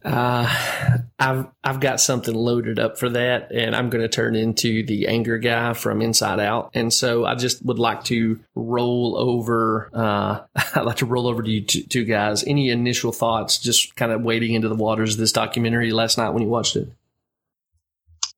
Uh, 0.05 0.47
I've 1.19 1.47
I've 1.65 1.81
got 1.81 2.01
something 2.01 2.35
loaded 2.35 2.79
up 2.79 2.99
for 2.99 3.09
that, 3.09 3.51
and 3.51 3.75
I'm 3.75 3.89
going 3.91 4.03
to 4.03 4.09
turn 4.09 4.37
into 4.37 4.85
the 4.85 5.09
anger 5.09 5.39
guy 5.39 5.73
from 5.73 6.03
Inside 6.03 6.41
Out. 6.41 6.71
And 6.75 6.93
so 6.93 7.25
I 7.25 7.35
just 7.35 7.65
would 7.65 7.79
like 7.79 8.05
to 8.05 8.39
roll 8.55 9.17
over. 9.17 9.91
Uh, 9.93 10.41
I'd 10.75 10.85
like 10.85 10.99
to 10.99 11.07
roll 11.07 11.27
over 11.27 11.43
to 11.43 11.51
you 11.51 11.63
two, 11.63 11.83
two 11.85 12.05
guys. 12.05 12.45
Any 12.45 12.69
initial 12.71 13.13
thoughts? 13.13 13.59
Just 13.59 13.97
kind 13.97 14.13
of 14.13 14.23
wading 14.23 14.55
into 14.55 14.69
the 14.69 14.77
waters 14.77 15.15
of 15.15 15.21
this 15.21 15.33
documentary 15.33 15.91
last 15.91 16.19
night 16.19 16.31
when 16.31 16.43
you 16.43 16.49
watched 16.49 16.77
it. 16.77 16.89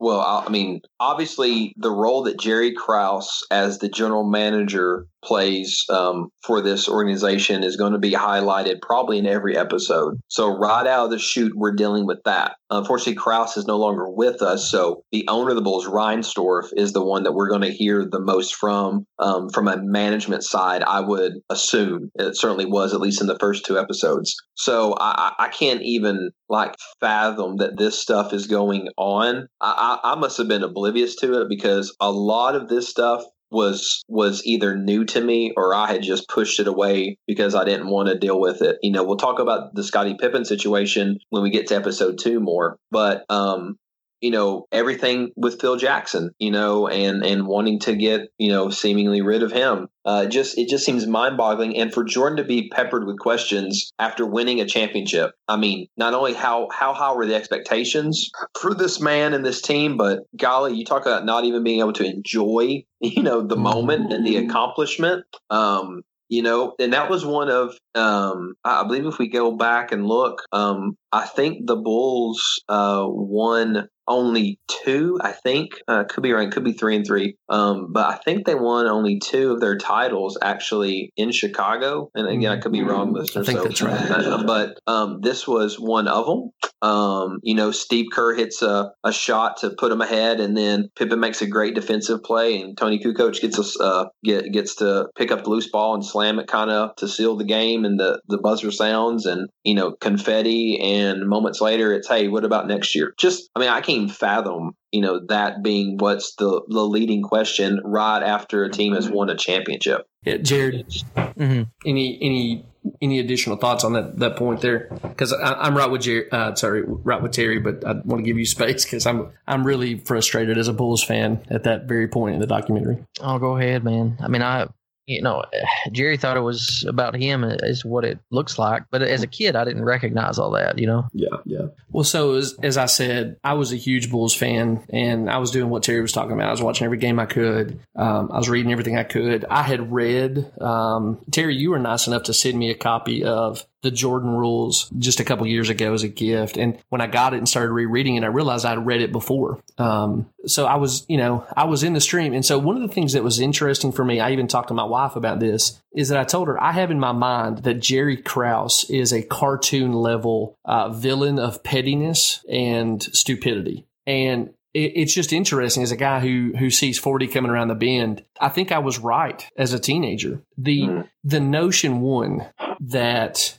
Well, 0.01 0.21
I 0.21 0.51
mean, 0.51 0.81
obviously, 0.99 1.75
the 1.77 1.91
role 1.91 2.23
that 2.23 2.41
Jerry 2.41 2.73
Krause 2.73 3.47
as 3.51 3.79
the 3.79 3.89
general 3.91 4.25
manager 4.25 5.07
plays 5.23 5.85
um, 5.91 6.31
for 6.43 6.63
this 6.63 6.89
organization 6.89 7.63
is 7.63 7.77
going 7.77 7.93
to 7.93 7.99
be 7.99 8.13
highlighted 8.13 8.81
probably 8.81 9.19
in 9.19 9.27
every 9.27 9.59
episode. 9.59 10.19
So 10.29 10.57
right 10.57 10.87
out 10.87 11.05
of 11.05 11.11
the 11.11 11.19
chute, 11.19 11.53
we're 11.55 11.75
dealing 11.75 12.07
with 12.07 12.23
that. 12.25 12.53
Unfortunately, 12.71 13.17
Krause 13.17 13.59
is 13.59 13.67
no 13.67 13.77
longer 13.77 14.09
with 14.09 14.41
us, 14.41 14.71
so 14.71 15.05
the 15.13 15.27
owner 15.29 15.51
of 15.51 15.57
the 15.57 15.63
Bulls, 15.63 15.87
Reinsdorf, 15.87 16.71
is 16.75 16.95
the 16.95 17.05
one 17.05 17.25
that 17.25 17.33
we're 17.33 17.51
going 17.51 17.61
to 17.61 17.73
hear 17.73 18.07
the 18.11 18.21
most 18.21 18.55
from. 18.55 19.05
Um, 19.19 19.51
from 19.51 19.69
a 19.69 19.77
management 19.83 20.45
side, 20.45 20.83
I 20.83 21.01
would 21.01 21.35
assume 21.51 22.11
it 22.15 22.39
certainly 22.39 22.65
was 22.65 22.95
at 22.95 23.01
least 23.01 23.21
in 23.21 23.27
the 23.27 23.39
first 23.39 23.67
two 23.67 23.79
episodes. 23.79 24.35
So 24.55 24.95
I, 24.99 25.35
I 25.39 25.49
can't 25.49 25.83
even 25.83 26.31
like 26.51 26.75
fathom 27.01 27.57
that 27.59 27.79
this 27.79 27.99
stuff 27.99 28.33
is 28.33 28.47
going 28.47 28.89
on. 28.99 29.47
I, 29.61 29.99
I, 30.03 30.13
I 30.13 30.15
must 30.17 30.37
have 30.39 30.49
been 30.49 30.65
oblivious 30.65 31.17
to 31.17 31.41
it 31.41 31.49
because 31.49 31.97
a 32.01 32.11
lot 32.11 32.57
of 32.57 32.69
this 32.69 32.89
stuff 32.89 33.25
was 33.51 34.05
was 34.09 34.45
either 34.45 34.77
new 34.77 35.05
to 35.05 35.21
me 35.21 35.53
or 35.57 35.75
I 35.75 35.91
had 35.91 36.03
just 36.03 36.29
pushed 36.29 36.61
it 36.61 36.69
away 36.69 37.19
because 37.27 37.55
I 37.55 37.65
didn't 37.65 37.89
want 37.89 38.09
to 38.09 38.19
deal 38.19 38.41
with 38.41 38.63
it. 38.63 38.79
You 38.83 38.93
know, 38.93 39.05
we'll 39.05 39.17
talk 39.17 39.39
about 39.39 39.75
the 39.75 39.83
Scottie 39.83 40.17
Pippen 40.19 40.45
situation 40.45 41.19
when 41.31 41.43
we 41.43 41.51
get 41.51 41.67
to 41.69 41.77
episode 41.77 42.19
two 42.19 42.41
more. 42.41 42.77
But 42.91 43.25
um, 43.29 43.77
you 44.21 44.31
know 44.31 44.67
everything 44.73 45.31
with 45.37 45.61
Phil 45.61 45.77
Jackson, 45.77 46.31
you 46.39 46.51
know, 46.51 46.89
and 46.89 47.25
and 47.25 47.47
wanting 47.47 47.79
to 47.81 47.97
get 47.97 48.29
you 48.39 48.51
know 48.51 48.71
seemingly 48.71 49.23
rid 49.23 49.43
of 49.43 49.53
him. 49.53 49.89
Uh, 50.05 50.27
just 50.27 50.59
it 50.59 50.69
just 50.69 50.85
seems 50.85 51.07
mind-boggling, 51.07 51.77
and 51.77 51.93
for 51.93 52.05
Jordan 52.05 52.39
to 52.39 52.45
be 52.45 52.69
peppered 52.69 53.07
with 53.07 53.19
questions 53.19 53.93
after 53.99 54.27
winning 54.27 54.61
a 54.61 54.67
championship. 54.67 55.33
I 55.49 55.57
mean, 55.57 55.87
not 55.97 56.15
only 56.15 56.35
how 56.35 56.69
how 56.73 56.93
high 56.95 57.13
were 57.13 57.27
the 57.27 57.35
expectations 57.35 58.31
for 58.59 58.75
this 58.75 59.01
man 59.01 59.35
and 59.35 59.45
this 59.45 59.61
team, 59.61 59.97
but 59.97 60.21
golly, 60.37 60.75
you 60.75 60.85
talk 60.85 61.03
about 61.03 61.25
not 61.25 61.45
even 61.45 61.65
being 61.65 61.81
able 61.81 61.93
to 61.95 62.05
enjoy 62.05 62.85
you 63.01 63.23
know 63.23 63.47
the 63.47 63.57
moment 63.57 64.13
and 64.13 64.27
the 64.27 64.37
accomplishment. 64.37 65.25
Um, 65.51 66.03
you 66.31 66.43
know 66.43 66.75
and 66.79 66.93
that 66.93 67.11
was 67.11 67.27
one 67.27 67.51
of 67.51 67.77
um, 67.97 68.55
i 68.65 68.85
believe 68.85 69.05
if 69.05 69.19
we 69.19 69.29
go 69.29 69.51
back 69.51 69.91
and 69.91 70.07
look 70.07 70.43
um, 70.53 70.97
I 71.13 71.27
think 71.27 71.67
the 71.67 71.77
Bulls 71.77 72.63
uh, 72.69 73.05
won 73.09 73.89
only 74.11 74.59
two, 74.67 75.19
I 75.23 75.33
think. 75.33 75.71
Uh, 75.89 76.05
could 76.05 76.23
be 76.23 76.33
right, 76.33 76.51
could 76.51 76.65
be 76.65 76.73
three 76.73 76.97
and 76.97 77.07
three. 77.07 77.37
Um, 77.49 77.93
but 77.93 78.07
I 78.07 78.17
think 78.17 78.45
they 78.45 78.57
won 78.57 78.87
only 78.87 79.21
two 79.21 79.53
of 79.53 79.61
their 79.61 79.79
titles 79.79 80.37
actually 80.43 81.13
in 81.17 81.31
Chicago. 81.31 82.11
And 82.15 82.29
again, 82.29 82.51
I 82.51 82.61
could 82.61 82.73
be 82.73 82.83
wrong, 82.83 83.13
listener. 83.13 83.43
I 83.43 83.45
think 83.45 83.59
so, 83.61 83.65
that's 83.65 83.83
right. 83.83 84.43
but 84.47 84.79
um, 84.87 85.21
this 85.23 85.47
was 85.47 85.79
one 85.79 86.09
of 86.09 86.27
them. 86.27 86.51
Um, 86.83 87.39
you 87.43 87.55
know, 87.55 87.71
Steve 87.71 88.07
Kerr 88.13 88.35
hits 88.35 88.63
a, 88.63 88.93
a 89.05 89.13
shot 89.13 89.59
to 89.59 89.71
put 89.71 89.93
him 89.93 90.01
ahead, 90.01 90.41
and 90.41 90.57
then 90.57 90.89
Pippen 90.97 91.21
makes 91.21 91.41
a 91.41 91.47
great 91.47 91.75
defensive 91.75 92.23
play, 92.23 92.61
and 92.61 92.77
Toni 92.77 92.99
Kukoc 92.99 93.41
gets 93.41 93.81
uh, 93.81 94.07
get, 94.25 94.51
gets 94.53 94.75
to 94.77 95.09
pick 95.17 95.31
up 95.31 95.45
the 95.45 95.51
loose 95.51 95.69
ball 95.69 95.95
and 95.95 96.05
slam 96.05 96.39
it 96.39 96.49
kind 96.49 96.71
of 96.71 96.97
to 96.97 97.07
seal 97.07 97.37
the 97.37 97.45
game, 97.45 97.85
and 97.85 98.01
the 98.01 98.21
the 98.29 98.39
buzzer 98.39 98.73
sounds, 98.73 99.27
and 99.27 99.49
you 99.63 99.75
know, 99.75 99.93
confetti, 100.01 100.81
and 100.81 101.29
moments 101.29 101.61
later, 101.61 101.93
it's 101.93 102.09
hey, 102.09 102.29
what 102.29 102.45
about 102.45 102.67
next 102.67 102.95
year? 102.95 103.15
Just, 103.19 103.51
I 103.55 103.61
mean, 103.61 103.69
I 103.69 103.81
can't 103.81 104.00
even 104.03 104.15
fathom 104.15 104.75
you 104.93 105.01
know 105.01 105.21
that 105.29 105.63
being 105.63 105.97
what's 105.99 106.35
the 106.37 106.63
the 106.69 106.83
leading 106.83 107.23
question 107.23 107.81
right 107.85 108.23
after 108.23 108.65
a 108.65 108.71
team 108.71 108.95
has 108.95 109.09
won 109.09 109.31
a 109.31 109.37
championship. 109.37 110.07
Yeah, 110.25 110.37
Jared, 110.39 110.87
Mhm. 111.17 111.69
any 111.87 112.19
any 112.21 112.65
any 113.03 113.19
additional 113.19 113.57
thoughts 113.57 113.85
on 113.85 113.93
that 113.93 114.19
that 114.19 114.37
point 114.37 114.61
there? 114.63 114.89
Because 115.03 115.33
I'm 115.33 115.77
right 115.77 115.91
with 115.91 116.03
Jared, 116.03 116.33
uh, 116.33 116.55
sorry, 116.55 116.83
right 116.87 117.23
with 117.23 117.33
Terry, 117.33 117.59
but 117.61 117.85
I 117.87 117.93
want 118.05 118.19
to 118.19 118.23
give 118.23 118.39
you 118.39 118.47
space 118.47 118.85
because 118.85 119.07
I'm 119.07 119.29
I'm 119.47 119.65
really 119.65 119.99
frustrated 119.99 120.59
as 120.59 120.67
a 120.69 120.73
Bulls 120.73 121.03
fan 121.03 121.41
at 121.49 121.65
that 121.65 121.87
very 121.87 122.09
point 122.09 122.35
in 122.35 122.41
the 122.41 122.47
documentary. 122.47 122.99
I'll 123.23 123.39
go 123.39 123.57
ahead, 123.57 123.85
man. 123.85 124.17
I 124.21 124.29
mean, 124.29 124.43
I, 124.43 124.67
you 125.11 125.23
know, 125.23 125.45
Jerry 125.93 126.17
thought 126.17 126.37
it 126.37 126.41
was 126.41 126.85
about 126.89 127.17
him 127.17 127.45
is 127.45 127.85
what 127.85 128.05
it 128.05 128.19
looks 128.31 128.59
like, 128.59 128.85
but 128.91 129.03
as 129.03 129.23
a 129.23 129.27
kid, 129.27 129.57
I 129.57 129.65
didn't 129.65 129.85
recognize 129.85 130.39
all 130.39 130.53
that. 130.53 130.79
You 130.79 130.87
know, 130.87 131.09
Yeah, 131.13 131.37
yeah. 131.45 131.67
Well, 131.91 132.05
so 132.05 132.35
as, 132.35 132.57
as 132.63 132.77
I 132.77 132.87
said, 132.87 133.37
I 133.43 133.55
was 133.55 133.73
a 133.73 133.77
huge 133.77 134.11
Bulls 134.11 134.35
fan, 134.35 134.85
and 134.91 135.29
I 135.31 135.39
was 135.39 135.51
doing 135.51 135.71
what 135.71 135.83
Terry 135.83 136.01
was 136.01 136.13
talking 136.13 136.33
about. 136.33 136.49
I 136.49 136.53
was 136.53 136.63
watching 136.63 136.85
every 136.85 136.99
game 136.99 137.19
I 137.19 137.27
could. 137.27 137.81
Um, 137.97 138.31
I 138.33 138.39
was 138.39 138.49
reading 138.49 138.73
everything 138.73 138.97
I 138.97 139.05
could. 139.05 139.45
I 139.51 139.63
had 139.63 139.93
read. 139.93 140.51
Um, 140.61 141.19
Terry, 141.31 141.57
you 141.57 141.71
were 141.71 141.79
nice 141.79 142.07
enough 142.07 142.25
to 142.25 142.35
send 142.35 142.59
me 142.59 142.71
a 142.71 142.75
copy 142.75 143.25
of 143.25 143.67
the 143.83 143.91
Jordan 143.91 144.31
Rules 144.31 144.91
just 144.99 145.21
a 145.21 145.25
couple 145.25 145.47
years 145.47 145.69
ago 145.71 145.93
as 145.93 146.03
a 146.03 146.09
gift, 146.09 146.57
and 146.57 146.79
when 146.89 147.01
I 147.01 147.07
got 147.07 147.35
it 147.35 147.39
and 147.39 147.49
started 147.49 147.73
rereading 147.73 148.17
it, 148.17 148.25
I 148.25 148.29
realized 148.29 148.65
I'd 148.65 148.85
read 148.85 149.01
it 149.01 149.13
before. 149.13 149.61
Um, 149.79 150.29
so 150.47 150.67
I 150.67 150.77
was, 150.77 151.05
you 151.09 151.17
know, 151.17 151.47
I 151.57 151.65
was 151.65 151.83
in 151.83 151.93
the 151.93 152.01
stream, 152.01 152.33
and 152.33 152.45
so 152.45 152.59
one 152.59 152.77
of 152.77 152.83
the 152.83 152.95
things 152.95 153.13
that 153.15 153.25
was 153.25 153.41
interesting 153.41 153.93
for 153.93 154.05
me, 154.05 154.21
I 154.21 154.33
even 154.33 154.49
talked 154.49 154.69
to 154.69 154.75
my 154.75 154.85
wife 154.85 155.17
about 155.17 155.41
this, 155.41 155.81
is 155.93 156.09
that 156.09 156.19
I 156.19 156.25
told 156.25 156.49
her 156.49 156.63
I 156.63 156.73
have 156.73 156.91
in 156.91 157.01
my 157.01 157.13
mind 157.13 157.59
that 157.65 157.81
Jerry 157.81 158.17
Krause 158.17 158.85
is 158.91 159.13
a 159.13 159.23
cartoon 159.23 159.93
level 159.93 160.57
uh, 160.65 160.91
villain 160.91 161.39
of 161.39 161.63
pettiness 161.63 162.45
and 162.49 163.03
stupidity. 163.03 163.87
And 164.07 164.51
it's 164.73 165.15
just 165.15 165.33
interesting 165.33 165.83
as 165.83 165.91
a 165.91 165.97
guy 165.97 166.21
who 166.21 166.53
who 166.57 166.71
sees 166.71 166.99
40 166.99 167.27
coming 167.29 167.51
around 167.51 167.69
the 167.69 167.75
bend. 167.75 168.25
I 168.41 168.49
think 168.49 168.71
I 168.71 168.79
was 168.79 168.99
right 168.99 169.45
as 169.57 169.73
a 169.73 169.81
teenager. 169.81 170.43
The 170.63 170.81
Mhm. 170.83 171.09
the 171.25 171.41
notion 171.41 172.01
one 172.01 172.47
that 172.81 173.59